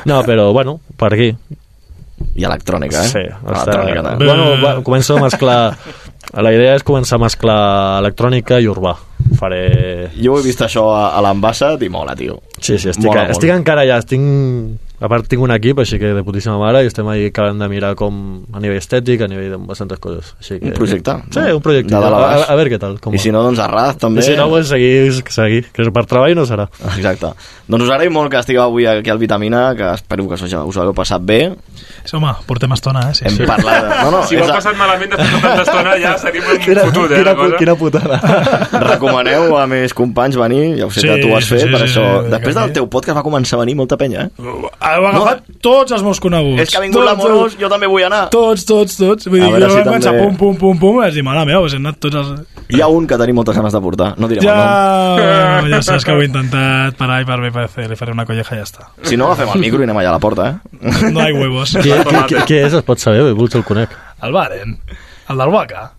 No, 0.06 0.22
però, 0.24 0.52
bueno, 0.56 0.78
per 0.96 1.12
aquí. 1.12 1.34
I 2.34 2.44
electrònica, 2.44 3.04
eh? 3.04 3.08
Sí, 3.08 3.18
electrònica, 3.18 4.00
està... 4.00 4.16
Bueno, 4.24 4.48
va, 4.64 4.72
començo 4.84 5.18
a 5.18 5.22
mesclar... 5.26 5.60
La 6.38 6.52
idea 6.54 6.76
és 6.78 6.84
començar 6.86 7.18
a 7.18 7.24
mesclar 7.24 7.60
electrònica 7.98 8.60
i 8.62 8.68
urbà. 8.70 8.94
Faré... 9.40 9.64
Jo 10.14 10.36
he 10.38 10.44
vist 10.44 10.62
això 10.62 10.84
a, 10.94 11.08
a 11.16 11.22
l'ambassat 11.24 11.82
i 11.82 11.88
mola, 11.90 12.14
tio. 12.18 12.38
Sí, 12.60 12.76
sí, 12.78 12.92
estic, 12.92 13.08
Mola 13.08 13.24
molt. 13.24 13.34
estic 13.34 13.50
encara 13.56 13.82
allà, 13.86 13.98
estic... 14.04 14.22
A 15.00 15.08
part 15.08 15.24
tinc 15.32 15.40
un 15.40 15.50
equip, 15.54 15.78
així 15.80 15.96
que 15.98 16.10
de 16.12 16.22
putíssima 16.26 16.58
mare, 16.60 16.82
i 16.84 16.88
estem 16.90 17.08
ahí 17.08 17.26
acabant 17.30 17.56
de 17.62 17.68
mirar 17.72 17.94
com 17.96 18.42
a 18.52 18.60
nivell 18.60 18.76
estètic, 18.76 19.22
a 19.24 19.28
nivell 19.32 19.54
de 19.54 19.58
bastantes 19.64 19.98
coses. 19.98 20.34
Així 20.40 20.58
que... 20.60 20.66
Un 20.68 20.76
projecte. 20.76 21.14
Sí, 21.32 21.40
un 21.56 21.62
projecte. 21.64 21.94
De 21.94 22.00
dalt 22.04 22.16
a 22.18 22.26
A, 22.30 22.42
a, 22.52 22.56
veure 22.58 22.68
què 22.74 22.78
tal. 22.82 22.98
Com 23.00 23.14
I 23.16 23.18
si 23.22 23.32
no, 23.32 23.40
doncs 23.46 23.62
Arraz, 23.64 23.96
també. 23.96 24.20
I 24.20 24.26
si 24.28 24.36
no, 24.36 24.48
pues 24.52 24.68
seguir, 24.68 25.14
seguir, 25.32 25.62
que 25.72 25.86
per 25.90 26.04
treball 26.10 26.36
no 26.36 26.44
serà. 26.44 26.68
Exacte. 26.96 27.32
Doncs 27.70 27.86
us 27.86 27.94
agraïm 27.94 28.12
molt 28.12 28.28
que 28.32 28.42
estigueu 28.42 28.66
avui 28.66 28.84
aquí 28.90 29.08
al 29.08 29.18
Vitamina, 29.22 29.70
que 29.78 29.88
espero 29.94 30.28
que 30.28 30.36
us, 30.36 30.44
hagueu 30.52 30.92
passat 30.94 31.24
bé. 31.24 31.40
Sí, 32.04 32.16
home, 32.16 32.34
portem 32.46 32.72
estona, 32.76 33.06
eh? 33.10 33.14
Sí, 33.16 33.24
Hem 33.28 33.38
sí. 33.38 33.46
parlat... 33.48 33.80
De... 33.88 33.96
No, 34.04 34.10
no, 34.18 34.20
Si 34.28 34.36
ho 34.36 34.40
és 34.40 34.44
heu 34.46 34.52
a- 34.52 34.58
passat 34.60 34.76
malament 34.76 35.10
després 35.16 35.32
de 35.32 35.40
tanta 35.46 35.64
estona, 35.64 35.96
ja 36.02 36.12
seria 36.20 36.44
un 36.44 36.60
Quina, 36.64 36.84
fotut, 36.88 37.10
eh, 37.12 37.18
quina, 37.22 37.34
cosa. 37.40 37.56
quina 37.60 37.74
putada. 37.80 38.20
Recomaneu 38.90 39.56
a 39.58 39.66
més 39.70 39.94
companys 39.96 40.36
venir, 40.40 40.62
ja 40.80 40.86
ho 40.86 40.90
sé 40.92 41.00
Sí, 41.04 41.08
que 41.08 41.18
tu 41.22 41.30
ho 41.32 41.36
has 41.36 41.44
sí, 41.48 41.54
fet, 41.56 41.64
sí, 41.66 41.72
per 41.72 41.82
sí, 41.82 41.88
això... 41.90 42.06
sí, 42.24 42.30
Després 42.36 42.56
del 42.60 42.72
teu 42.80 42.88
podcast 42.92 43.18
va 43.20 43.24
començar 43.26 43.58
a 43.58 43.62
venir 43.64 43.76
molta 43.80 43.96
penya, 44.00 44.28
eh? 44.28 44.48
Heu 44.96 45.06
agafat 45.06 45.42
tots 45.62 45.92
els 45.92 46.02
meus 46.02 46.20
coneguts. 46.20 46.62
És 46.62 46.70
que 46.70 46.78
ha 46.78 46.80
vingut 46.84 47.04
l'amorós, 47.04 47.56
jo 47.60 47.68
també 47.72 47.86
vull 47.90 48.04
anar. 48.06 48.28
Tots, 48.32 48.64
tots, 48.68 48.96
tots. 48.96 49.26
Vull 49.30 49.40
dir, 49.40 49.50
jo 49.50 49.68
si 49.70 49.76
vam 49.76 49.86
començar 49.90 50.12
també- 50.12 50.24
pum, 50.26 50.36
pum, 50.36 50.56
pum, 50.56 50.78
pum, 50.80 50.96
vaig 51.02 51.14
dir, 51.14 51.22
mare 51.26 51.44
meva, 51.46 51.60
pues 51.60 51.74
hem 51.74 51.84
anat 51.86 52.00
tots 52.00 52.16
els... 52.16 52.32
Hi 52.70 52.80
ha 52.80 52.86
un 52.86 53.06
que 53.10 53.16
tenim 53.18 53.34
moltes 53.34 53.56
ganes 53.56 53.72
de 53.74 53.80
portar, 53.82 54.12
no 54.18 54.28
direm 54.30 54.44
Ja, 54.44 54.54
el 54.54 55.62
nom. 55.62 55.70
ja 55.72 55.80
saps 55.82 56.04
que 56.06 56.12
ho 56.14 56.20
he 56.22 56.26
intentat 56.28 56.94
per 56.96 57.08
A 57.10 57.20
i 57.20 57.24
per 57.26 57.40
B 57.42 57.50
per 57.54 57.68
C, 57.68 57.86
li 57.90 57.96
faré 57.98 58.12
una 58.14 58.24
colleja 58.26 58.54
i 58.54 58.58
ja 58.60 58.66
està. 58.68 58.88
Si 59.02 59.16
no, 59.18 59.26
agafem 59.26 59.50
el 59.56 59.64
micro 59.66 59.80
i 59.80 59.88
anem 59.88 59.96
allà 60.02 60.12
a 60.12 60.18
la 60.18 60.22
porta, 60.22 60.46
eh? 60.50 61.10
No 61.10 61.20
hi 61.26 61.32
huevos. 61.34 61.74
Qui, 61.82 61.90
qui, 62.30 62.44
qui 62.46 62.60
és? 62.60 62.72
Es 62.78 62.84
pot 62.86 62.98
saber? 63.02 63.24
Bé, 63.26 63.34
potser 63.34 63.58
el 63.58 63.66
conec. 63.66 63.90
El 64.22 64.32
Baren, 64.32 64.76
el 65.30 65.36
del 65.44 65.50
Boca. 65.50 65.90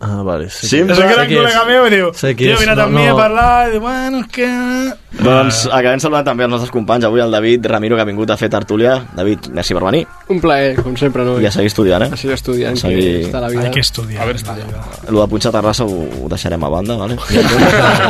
Ah, 0.00 0.22
vale. 0.24 0.48
Sí, 0.48 0.66
Sí, 0.66 0.78
És 0.80 0.96
un 0.98 1.10
gran 1.10 1.28
col·lega 1.28 1.64
meu 1.68 1.86
i 1.86 1.90
diu, 1.92 2.06
Sé 2.16 2.30
qui 2.34 2.46
tio, 2.48 2.56
vine 2.56 2.72
No, 2.74 2.86
amb 2.86 2.96
mi 2.96 3.04
no. 3.04 3.12
a 3.12 3.16
parlar, 3.18 3.68
i 3.68 3.72
diu, 3.74 3.80
bueno, 3.84 4.20
és 4.24 4.30
que... 4.32 4.48
Doncs 5.20 5.58
acabem 5.66 6.00
saludant 6.00 6.24
també 6.24 6.44
els 6.46 6.52
nostres 6.54 6.70
companys. 6.72 7.04
Avui 7.04 7.20
el 7.20 7.30
David 7.34 7.66
Ramiro, 7.68 7.96
que 7.98 8.02
ha 8.02 8.08
vingut 8.08 8.30
a 8.32 8.36
fer 8.40 8.48
tertúlia. 8.48 8.94
David, 9.16 9.50
merci 9.52 9.74
per 9.76 9.82
venir. 9.84 10.06
Un 10.32 10.40
plaer, 10.40 10.76
com 10.80 10.96
sempre, 10.96 11.24
no? 11.26 11.34
I 11.42 11.46
a 11.46 11.52
seguir 11.52 11.66
estudiant, 11.68 12.06
eh? 12.06 12.10
A 12.14 12.16
seguir 12.16 12.32
estudiant, 12.38 12.78
que 12.78 12.80
Seguir- 12.80 13.26
està 13.26 13.40
la 13.42 13.48
vida. 13.52 13.64
Hay 13.66 13.70
que 13.76 13.80
estudiar. 13.84 14.22
A 14.22 14.24
veure, 14.30 14.38
està. 14.40 14.56
El 15.08 15.20
de 15.20 15.26
Punxa 15.34 15.52
Terrassa 15.52 15.84
ho, 15.84 16.00
ho 16.24 16.28
deixarem 16.32 16.64
a 16.64 16.68
banda, 16.72 16.96
vale? 16.96 17.18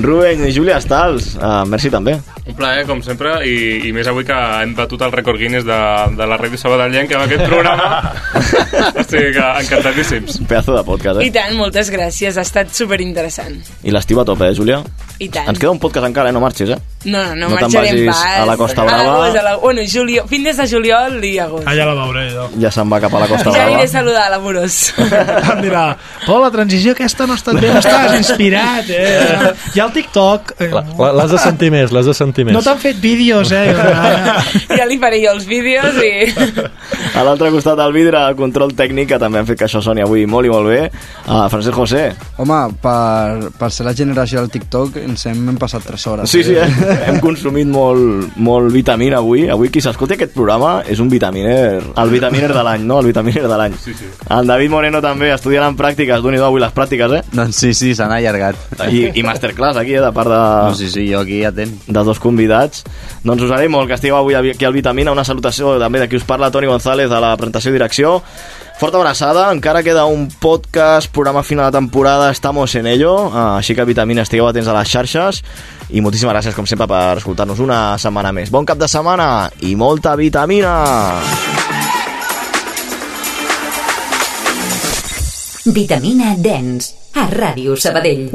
Rubén 0.00 0.44
i 0.46 0.52
Júlia 0.52 0.76
Stals, 0.80 1.36
uh, 1.40 1.64
merci 1.68 1.88
també. 1.90 2.18
Un 2.46 2.54
plaer, 2.54 2.84
com 2.86 3.00
sempre, 3.02 3.38
i, 3.48 3.88
i 3.88 3.92
més 3.96 4.06
avui 4.10 4.26
que 4.28 4.36
hem 4.62 4.74
batut 4.76 5.00
el 5.06 5.12
rècord 5.14 5.40
Guinness 5.40 5.64
de, 5.66 5.78
de 6.18 6.26
la 6.28 6.36
ràdio 6.38 6.60
sabadellenca 6.60 7.16
amb 7.16 7.24
aquest 7.26 7.46
programa. 7.48 8.12
Estic 9.02 9.32
que 9.38 9.46
encantadíssims. 9.64 10.38
Pedazo 10.46 10.76
de 10.76 10.84
podcast, 10.86 11.20
I 11.20 11.28
eh? 11.28 11.34
tant, 11.34 11.56
moltes 11.58 11.90
gràcies, 11.92 12.38
ha 12.38 12.44
estat 12.46 12.70
superinteressant. 12.74 13.58
I 13.84 13.92
l'estiu 13.94 14.20
a 14.22 14.24
tope, 14.28 14.46
eh, 14.48 14.54
Júlia? 14.56 14.80
I 15.18 15.28
tant. 15.32 15.48
Ens 15.48 15.58
queda 15.58 15.72
un 15.72 15.78
podcast 15.80 16.06
encara, 16.06 16.28
eh? 16.30 16.34
No 16.36 16.40
marxis, 16.44 16.70
eh? 16.74 16.76
No, 17.06 17.20
no, 17.22 17.34
no, 17.34 17.48
No 17.48 17.54
marxarem 17.54 18.00
pas. 18.08 18.18
a 18.42 18.44
la 18.48 18.56
Costa 18.58 18.82
A 18.82 18.84
Brava. 18.84 19.02
l'agost, 19.04 19.36
a 19.38 19.42
la... 19.46 19.52
Bueno, 19.62 19.82
juliol, 19.88 20.26
fin 20.28 20.42
des 20.44 20.56
de 20.58 20.66
juliol 20.68 21.22
i 21.24 21.38
agost. 21.38 21.64
Ah, 21.68 21.74
ja 21.78 21.86
la 21.88 21.94
veuré, 21.94 22.24
jo. 22.34 22.48
Ja 22.60 22.70
se'n 22.74 22.90
va 22.92 22.98
cap 23.00 23.14
a 23.14 23.20
la 23.22 23.28
Costa 23.30 23.44
Ja 23.50 23.52
Brava. 23.54 23.68
aniré 23.70 23.84
a 23.84 23.92
saludar 23.92 24.24
a 24.26 24.30
l'amorós. 24.34 24.76
Em 25.54 25.62
dirà, 25.64 25.84
Pol, 26.26 26.42
la 26.42 26.50
transició 26.52 26.92
aquesta 26.96 27.26
no 27.26 27.32
ha 27.36 27.40
estat 27.40 27.60
bé, 27.62 27.70
no 27.72 27.80
estàs 27.80 28.16
inspirat, 28.18 28.90
eh? 28.90 29.54
Hi 29.74 29.80
ha 29.80 29.86
el 29.86 29.94
TikTok. 29.96 30.52
Eh, 30.60 30.70
L'has 30.72 31.30
de 31.32 31.38
sentir 31.40 31.70
més, 31.72 31.92
l'has 31.94 32.06
de 32.10 32.14
sentir 32.18 32.44
més. 32.44 32.52
no 32.56 32.60
t'han 32.66 32.78
fet 32.82 33.00
vídeos, 33.00 33.52
eh? 33.56 33.72
ja 34.78 34.84
li 34.90 34.98
faré 35.00 35.22
jo 35.24 35.32
els 35.36 35.46
vídeos 35.48 35.96
i... 36.02 36.12
A 37.16 37.22
l'altre 37.24 37.48
costat 37.54 37.78
del 37.80 37.94
vidre, 37.96 38.20
el 38.28 38.36
control 38.36 38.74
tècnic, 38.76 39.08
que 39.14 39.18
també 39.22 39.40
han 39.40 39.46
fet 39.48 39.58
que 39.62 39.64
això 39.70 39.80
soni 39.84 40.02
avui 40.04 40.26
molt 40.28 40.44
i 40.50 40.52
molt 40.52 40.68
bé. 40.68 40.75
Uh, 41.26 41.46
Francesc 41.52 41.74
José. 41.76 42.02
Home, 42.42 42.58
per, 42.82 43.50
per 43.58 43.70
ser 43.74 43.86
la 43.88 43.94
generació 43.96 44.42
del 44.42 44.50
TikTok 44.54 44.98
ens 45.02 45.26
hem, 45.30 45.40
hem 45.50 45.58
passat 45.60 45.84
3 45.88 46.06
hores. 46.12 46.30
Sí, 46.30 46.42
sí, 46.46 46.54
eh? 46.58 46.66
hem 47.08 47.20
consumit 47.24 47.68
molt, 47.70 48.36
molt 48.36 48.70
vitamina 48.74 49.18
avui. 49.22 49.46
Avui 49.52 49.70
qui 49.74 49.82
s'escolti 49.84 50.16
aquest 50.18 50.34
programa 50.36 50.78
és 50.86 51.00
un 51.02 51.10
vitaminer, 51.12 51.82
el 52.02 52.12
vitaminer 52.12 52.52
de 52.54 52.62
l'any, 52.66 52.86
no? 52.86 53.00
El 53.02 53.10
vitaminer 53.10 53.46
de 53.46 53.60
l'any. 53.62 53.76
Sí, 53.82 53.94
sí. 53.98 54.10
El 54.36 54.46
David 54.50 54.70
Moreno 54.74 55.00
també, 55.04 55.32
estudiant 55.34 55.66
en 55.70 55.78
pràctiques, 55.78 56.22
d'un 56.22 56.36
i 56.36 56.42
avui 56.42 56.62
les 56.62 56.74
pràctiques, 56.76 57.16
eh? 57.18 57.22
Doncs 57.32 57.62
sí, 57.64 57.72
sí, 57.74 57.94
s'han 57.98 58.12
allargat. 58.14 58.58
I, 58.90 59.06
I 59.16 59.24
masterclass 59.26 59.78
aquí, 59.80 59.96
eh, 59.96 60.02
de 60.04 60.12
part 60.16 60.30
de, 60.30 60.40
No, 60.66 60.74
sí, 60.78 60.88
sí, 60.92 61.06
jo 61.12 61.20
aquí 61.24 61.42
atent. 61.44 61.74
de 61.86 62.04
dos 62.04 62.20
convidats. 62.22 62.84
Doncs 63.24 63.42
us 63.42 63.50
agraïm 63.50 63.72
molt 63.74 63.88
que 63.90 63.96
estigueu 63.98 64.18
avui 64.18 64.34
aquí 64.36 64.64
al 64.64 64.74
Vitamina. 64.76 65.12
Una 65.12 65.24
salutació 65.24 65.76
també 65.82 66.00
de 66.02 66.08
qui 66.08 66.16
us 66.16 66.24
parla, 66.28 66.50
Toni 66.50 66.66
González, 66.70 67.10
de 67.10 67.20
la 67.22 67.34
presentació 67.36 67.70
i 67.70 67.76
direcció. 67.78 68.22
Forta 68.78 68.98
abraçada, 68.98 69.48
encara 69.52 69.80
queda 69.82 70.04
un 70.04 70.28
podcast, 70.28 71.08
programa 71.10 71.42
final 71.42 71.70
de 71.72 71.78
temporada, 71.78 72.30
estamos 72.30 72.74
en 72.74 72.86
ello, 72.86 73.32
Ah, 73.32 73.56
així 73.56 73.74
que 73.74 73.84
Vitamina 73.88 74.20
estigueu 74.22 74.46
atents 74.50 74.68
a 74.68 74.74
les 74.76 74.90
xarxes 74.92 75.40
i 75.88 76.02
moltíssimes 76.04 76.34
gràcies 76.34 76.54
com 76.54 76.66
sempre 76.68 76.86
per 76.86 77.16
escoltar-nos 77.16 77.58
una 77.64 77.96
setmana 77.96 78.32
més. 78.36 78.50
Bon 78.52 78.66
cap 78.68 78.76
de 78.76 78.88
setmana 78.88 79.48
i 79.64 79.72
molta 79.76 80.14
vitamina! 80.14 80.74
Vitamina 85.66 86.34
Dens, 86.36 86.92
a 87.16 87.26
Ràdio 87.32 87.74
Sabadell. 87.80 88.28